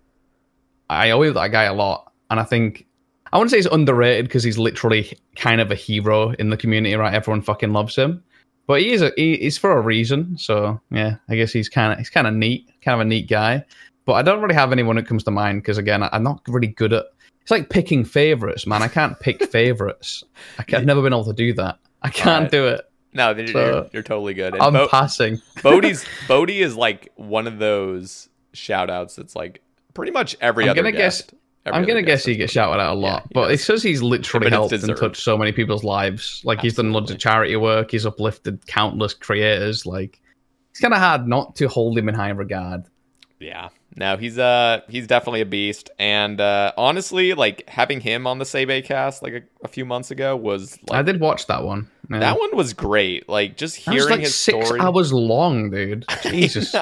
I 0.88 1.10
owe 1.10 1.32
that 1.32 1.48
guy 1.48 1.64
a 1.64 1.74
lot, 1.74 2.12
and 2.30 2.40
I 2.40 2.44
think 2.44 2.86
I 3.32 3.38
wouldn't 3.38 3.50
say 3.50 3.58
he's 3.58 3.66
underrated 3.66 4.26
because 4.26 4.44
he's 4.44 4.58
literally 4.58 5.18
kind 5.36 5.60
of 5.60 5.70
a 5.70 5.74
hero 5.74 6.30
in 6.32 6.50
the 6.50 6.56
community, 6.56 6.94
right? 6.94 7.12
Everyone 7.12 7.42
fucking 7.42 7.72
loves 7.72 7.96
him, 7.96 8.22
but 8.66 8.80
he 8.80 8.92
is 8.92 9.02
a 9.02 9.12
he, 9.16 9.36
he's 9.36 9.58
for 9.58 9.72
a 9.72 9.80
reason. 9.80 10.38
So 10.38 10.80
yeah, 10.90 11.16
I 11.28 11.36
guess 11.36 11.52
he's 11.52 11.68
kind 11.68 11.92
of 11.92 11.98
he's 11.98 12.10
kind 12.10 12.26
of 12.26 12.34
neat, 12.34 12.70
kind 12.82 12.94
of 12.94 13.00
a 13.00 13.08
neat 13.08 13.28
guy. 13.28 13.64
But 14.06 14.14
I 14.14 14.22
don't 14.22 14.42
really 14.42 14.54
have 14.54 14.72
anyone 14.72 14.96
that 14.96 15.06
comes 15.06 15.24
to 15.24 15.30
mind 15.30 15.62
because 15.62 15.78
again, 15.78 16.02
I'm 16.02 16.22
not 16.22 16.42
really 16.48 16.68
good 16.68 16.92
at. 16.94 17.06
It's 17.44 17.50
like 17.50 17.68
picking 17.70 18.04
favorites, 18.04 18.66
man. 18.66 18.82
I 18.82 18.88
can't 18.88 19.18
pick 19.20 19.44
favorites. 19.50 20.24
I 20.58 20.64
can, 20.64 20.80
I've 20.80 20.86
never 20.86 21.00
been 21.02 21.12
able 21.12 21.24
to 21.26 21.32
do 21.32 21.52
that. 21.54 21.78
I 22.02 22.08
can't 22.10 22.28
Alright. 22.46 22.50
do 22.50 22.66
it. 22.66 22.80
no, 23.12 23.30
you're, 23.30 23.46
so- 23.46 23.66
you're, 23.66 23.86
you're 23.92 24.02
totally 24.02 24.34
good. 24.34 24.54
And 24.54 24.62
I'm 24.62 24.72
Bo- 24.72 24.88
passing. 24.88 25.36
Boaty's 25.58 26.04
Boaty 26.26 26.60
is 26.60 26.74
like 26.74 27.12
one 27.16 27.46
of 27.46 27.58
those 27.58 28.28
shout 28.54 28.88
outs 28.90 29.14
that's 29.16 29.36
like 29.36 29.62
pretty 29.94 30.12
much 30.12 30.36
every 30.40 30.64
I'm 30.64 30.70
other 30.70 30.82
gonna 30.82 30.92
guest. 30.92 31.28
guess- 31.32 31.40
every 31.66 31.78
I'm 31.80 31.86
gonna 31.86 32.02
guess 32.02 32.24
he 32.24 32.34
gets 32.36 32.52
shouted 32.52 32.80
out 32.80 32.94
a 32.94 32.98
lot, 32.98 33.22
he 33.24 33.28
but 33.34 33.50
it's 33.50 33.66
because 33.66 33.82
he's 33.82 34.02
literally 34.02 34.50
helped 34.50 34.72
and 34.72 34.96
touched 34.96 35.22
so 35.22 35.36
many 35.38 35.52
people's 35.52 35.84
lives. 35.84 36.40
Like 36.44 36.60
he's 36.60 36.74
done 36.76 36.92
loads 36.92 37.10
of 37.10 37.18
charity 37.18 37.56
work. 37.56 37.90
He's 37.90 38.04
uplifted 38.06 38.66
countless 38.66 39.12
creators. 39.14 39.84
Like 39.86 40.20
it's 40.70 40.80
kind 40.80 40.92
of 40.94 41.00
hard 41.00 41.26
not 41.28 41.56
to 41.56 41.68
hold 41.68 41.96
him 41.98 42.08
in 42.08 42.14
high 42.14 42.30
regard. 42.30 42.84
Yeah. 43.38 43.68
No, 43.96 44.16
he's 44.16 44.38
uh 44.38 44.80
he's 44.88 45.06
definitely 45.06 45.40
a 45.40 45.46
beast. 45.46 45.90
And 45.98 46.40
uh 46.40 46.72
honestly, 46.76 47.34
like 47.34 47.68
having 47.68 48.00
him 48.00 48.26
on 48.26 48.38
the 48.38 48.44
Sebe 48.44 48.84
cast 48.84 49.22
like 49.22 49.32
a, 49.34 49.42
a 49.62 49.68
few 49.68 49.84
months 49.84 50.10
ago 50.10 50.36
was 50.36 50.76
like 50.88 50.98
I 50.98 51.02
did 51.02 51.20
watch 51.20 51.46
that 51.46 51.62
one. 51.64 51.88
Yeah. 52.10 52.18
that 52.18 52.38
one 52.38 52.56
was 52.56 52.72
great. 52.72 53.28
Like 53.28 53.56
just 53.56 53.84
That 53.84 53.94
was 53.94 54.02
hearing 54.02 54.18
like 54.18 54.24
his 54.24 54.34
six 54.34 54.66
story. 54.66 54.80
hours 54.80 55.12
long, 55.12 55.70
dude. 55.70 56.04
Jesus. 56.22 56.74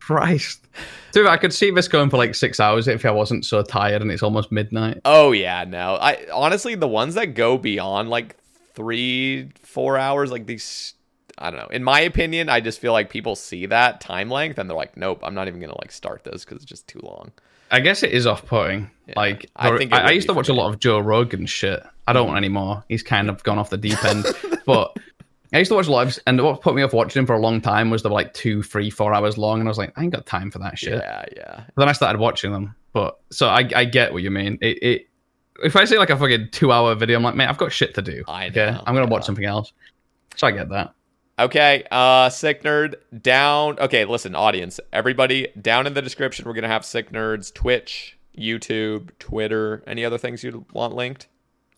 Christ. 0.00 0.66
Dude, 1.12 1.26
I 1.26 1.36
could 1.36 1.52
see 1.52 1.70
this 1.70 1.86
going 1.88 2.10
for 2.10 2.16
like 2.16 2.34
six 2.34 2.58
hours 2.58 2.88
if 2.88 3.04
I 3.04 3.10
wasn't 3.10 3.44
so 3.44 3.62
tired 3.62 4.02
and 4.02 4.10
it's 4.10 4.22
almost 4.22 4.50
midnight. 4.50 5.00
Oh 5.04 5.32
yeah, 5.32 5.64
no. 5.64 5.96
I 6.00 6.26
honestly 6.32 6.74
the 6.74 6.88
ones 6.88 7.14
that 7.14 7.34
go 7.34 7.56
beyond 7.58 8.10
like 8.10 8.36
three, 8.74 9.50
four 9.62 9.96
hours, 9.98 10.30
like 10.32 10.46
these 10.46 10.94
I 11.40 11.50
don't 11.50 11.60
know. 11.60 11.68
In 11.68 11.82
my 11.82 12.00
opinion, 12.00 12.48
I 12.48 12.60
just 12.60 12.80
feel 12.80 12.92
like 12.92 13.10
people 13.10 13.34
see 13.34 13.66
that 13.66 14.00
time 14.00 14.30
length 14.30 14.58
and 14.58 14.68
they're 14.68 14.76
like, 14.76 14.96
nope, 14.96 15.20
I'm 15.22 15.34
not 15.34 15.48
even 15.48 15.60
gonna 15.60 15.78
like 15.80 15.90
start 15.90 16.24
this 16.24 16.44
because 16.44 16.56
it's 16.56 16.66
just 16.66 16.86
too 16.86 17.00
long. 17.02 17.32
I 17.70 17.80
guess 17.80 18.02
it 18.02 18.12
is 18.12 18.26
off 18.26 18.44
putting. 18.44 18.90
Like 19.16 19.46
I 19.56 19.70
I, 19.70 19.78
think 19.78 19.92
it 19.92 19.96
I, 19.96 20.10
used 20.10 20.28
to 20.28 20.34
watch 20.34 20.46
for 20.46 20.52
a 20.52 20.54
lot 20.54 20.68
of 20.72 20.80
Joe 20.80 20.98
Rogan 20.98 21.46
shit. 21.46 21.82
I 22.06 22.12
don't 22.12 22.30
mm. 22.30 22.36
anymore. 22.36 22.84
He's 22.88 23.02
kind 23.02 23.30
of 23.30 23.42
gone 23.42 23.58
off 23.58 23.70
the 23.70 23.78
deep 23.78 24.04
end. 24.04 24.26
but 24.66 24.96
I 25.52 25.58
used 25.58 25.70
to 25.70 25.76
watch 25.76 25.88
lives, 25.88 26.18
and 26.26 26.42
what 26.42 26.60
put 26.60 26.74
me 26.74 26.82
off 26.82 26.92
watching 26.92 27.20
him 27.20 27.26
for 27.26 27.34
a 27.34 27.40
long 27.40 27.60
time 27.60 27.90
was 27.90 28.02
they 28.02 28.08
were 28.08 28.14
like 28.14 28.34
two, 28.34 28.62
three, 28.62 28.90
four 28.90 29.14
hours 29.14 29.38
long, 29.38 29.60
and 29.60 29.68
I 29.68 29.70
was 29.70 29.78
like, 29.78 29.92
I 29.96 30.02
ain't 30.02 30.12
got 30.12 30.26
time 30.26 30.50
for 30.50 30.58
that 30.60 30.78
shit. 30.78 30.94
Yeah, 30.94 31.24
yeah. 31.36 31.64
Then 31.76 31.88
I 31.88 31.92
started 31.92 32.20
watching 32.20 32.52
them. 32.52 32.74
But 32.92 33.18
so 33.30 33.48
I, 33.48 33.68
I 33.74 33.84
get 33.84 34.12
what 34.12 34.22
you 34.22 34.30
mean. 34.30 34.58
It, 34.60 34.82
it 34.82 35.06
if 35.62 35.76
I 35.76 35.84
see 35.84 35.98
like 35.98 36.10
a 36.10 36.16
fucking 36.16 36.48
two 36.50 36.72
hour 36.72 36.94
video, 36.94 37.16
I'm 37.16 37.22
like, 37.22 37.36
mate, 37.36 37.48
I've 37.48 37.58
got 37.58 37.72
shit 37.72 37.94
to 37.94 38.02
do. 38.02 38.24
I 38.26 38.48
Okay, 38.48 38.70
know, 38.70 38.82
I'm 38.86 38.94
gonna 38.94 39.06
watch 39.06 39.24
something 39.24 39.44
else. 39.44 39.72
So 40.36 40.46
I 40.46 40.52
get 40.52 40.68
that. 40.70 40.94
Okay, 41.40 41.84
uh 41.90 42.28
Sick 42.28 42.62
Nerd 42.62 42.96
down. 43.22 43.78
Okay, 43.78 44.04
listen, 44.04 44.34
audience, 44.34 44.78
everybody 44.92 45.48
down 45.60 45.86
in 45.86 45.94
the 45.94 46.02
description 46.02 46.44
we're 46.44 46.52
gonna 46.52 46.68
have 46.68 46.84
Sick 46.84 47.10
Nerd's 47.12 47.50
Twitch, 47.50 48.18
YouTube, 48.36 49.10
Twitter, 49.18 49.82
any 49.86 50.04
other 50.04 50.18
things 50.18 50.44
you'd 50.44 50.70
want 50.72 50.94
linked? 50.94 51.28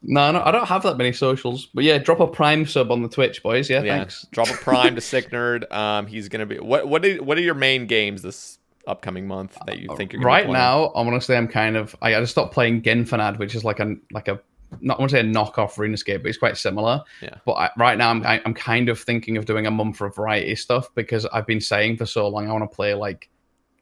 No, 0.03 0.33
no, 0.33 0.43
I 0.43 0.51
don't 0.51 0.67
have 0.67 0.83
that 0.83 0.97
many 0.97 1.13
socials. 1.13 1.67
But 1.73 1.85
yeah, 1.85 1.99
drop 1.99 2.19
a 2.19 2.27
prime 2.27 2.67
sub 2.67 2.91
on 2.91 3.03
the 3.03 3.09
Twitch, 3.09 3.41
boys. 3.41 3.71
Yeah, 3.71 3.83
Yeah, 3.83 3.99
thanks. 3.99 4.27
drop 4.33 4.49
a 4.51 4.55
prime 4.55 4.97
to 4.97 5.01
Sick 5.13 5.31
Nerd. 5.31 5.71
Um, 5.73 6.09
he's 6.09 6.29
gonna 6.29 6.47
be 6.47 6.57
what? 6.59 6.89
What 6.89 7.05
are, 7.05 7.23
what 7.23 7.39
are 7.39 7.43
your 7.43 7.55
main 7.55 7.87
games 7.87 8.23
this 8.23 8.59
upcoming 8.87 9.29
month 9.29 9.57
that 9.67 9.79
you 9.79 9.89
think 9.97 10.13
you're 10.13 10.21
gonna 10.21 10.35
right 10.35 10.51
now, 10.51 10.91
I'm 10.97 11.07
gonna 11.07 11.21
say 11.21 11.37
I'm 11.37 11.47
kind 11.47 11.77
of 11.77 11.95
I, 12.03 12.17
I 12.17 12.21
just 12.21 12.33
stopped 12.33 12.53
playing 12.53 12.83
Genfanad, 12.83 13.39
which 13.39 13.55
is 13.55 13.63
like 13.63 13.79
a 13.79 13.95
like 14.11 14.27
a 14.27 14.41
not 14.81 14.99
I 14.99 15.01
want 15.01 15.11
to 15.11 15.17
say 15.17 15.21
a 15.21 15.25
knockoff 15.25 15.75
RuneScape, 15.75 16.23
but 16.23 16.29
it's 16.29 16.39
quite 16.39 16.57
similar. 16.57 17.03
Yeah. 17.21 17.37
But 17.45 17.53
I, 17.53 17.71
right 17.77 17.99
now, 17.99 18.11
I'm 18.11 18.25
I, 18.25 18.41
I'm 18.45 18.55
kind 18.55 18.89
of 18.89 19.01
thinking 19.01 19.37
of 19.37 19.45
doing 19.45 19.67
a 19.67 19.71
month 19.71 20.01
of 20.01 20.15
variety 20.15 20.55
stuff 20.55 20.89
because 20.95 21.27
I've 21.27 21.47
been 21.47 21.61
saying 21.61 21.97
for 21.97 22.07
so 22.07 22.29
long 22.29 22.49
I 22.49 22.53
want 22.53 22.71
to 22.71 22.75
play 22.75 22.95
like 22.95 23.31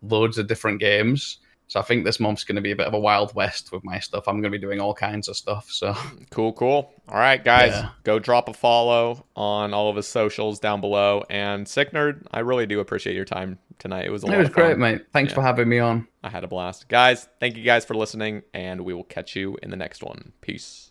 loads 0.02 0.38
of 0.38 0.46
different 0.46 0.80
games. 0.80 1.38
So 1.70 1.78
I 1.78 1.84
think 1.84 2.04
this 2.04 2.18
month's 2.18 2.42
going 2.42 2.56
to 2.56 2.60
be 2.62 2.72
a 2.72 2.76
bit 2.76 2.88
of 2.88 2.94
a 2.94 2.98
wild 2.98 3.32
west 3.36 3.70
with 3.70 3.84
my 3.84 4.00
stuff. 4.00 4.26
I'm 4.26 4.40
going 4.40 4.50
to 4.52 4.58
be 4.58 4.58
doing 4.58 4.80
all 4.80 4.92
kinds 4.92 5.28
of 5.28 5.36
stuff. 5.36 5.70
So 5.70 5.94
Cool, 6.30 6.52
cool. 6.54 6.92
All 7.08 7.16
right, 7.16 7.42
guys, 7.44 7.70
Yeah. 7.70 7.90
go 8.02 8.18
drop 8.18 8.48
a 8.48 8.52
follow 8.52 9.24
on 9.36 9.72
all 9.72 9.88
of 9.88 9.94
his 9.94 10.08
socials 10.08 10.58
down 10.58 10.80
below. 10.80 11.22
And 11.30 11.68
Sick 11.68 11.92
Nerd, 11.92 12.26
I 12.32 12.40
really 12.40 12.66
do 12.66 12.80
appreciate 12.80 13.14
your 13.14 13.24
time 13.24 13.60
tonight. 13.78 14.04
It 14.04 14.10
was 14.10 14.24
a 14.24 14.26
it 14.26 14.30
lot 14.30 14.38
was 14.38 14.48
of 14.48 14.54
fun. 14.54 14.64
great, 14.64 14.78
mate. 14.78 15.02
Thanks 15.12 15.30
Yeah. 15.30 15.36
for 15.36 15.42
having 15.42 15.68
me 15.68 15.78
on. 15.78 16.08
I 16.24 16.28
had 16.28 16.42
a 16.42 16.48
blast. 16.48 16.88
Guys, 16.88 17.28
thank 17.38 17.56
you 17.56 17.62
guys 17.62 17.84
for 17.84 17.94
listening, 17.94 18.42
and 18.52 18.80
we 18.80 18.92
will 18.92 19.04
catch 19.04 19.36
you 19.36 19.56
in 19.62 19.70
the 19.70 19.76
next 19.76 20.02
one. 20.02 20.32
Peace. 20.40 20.90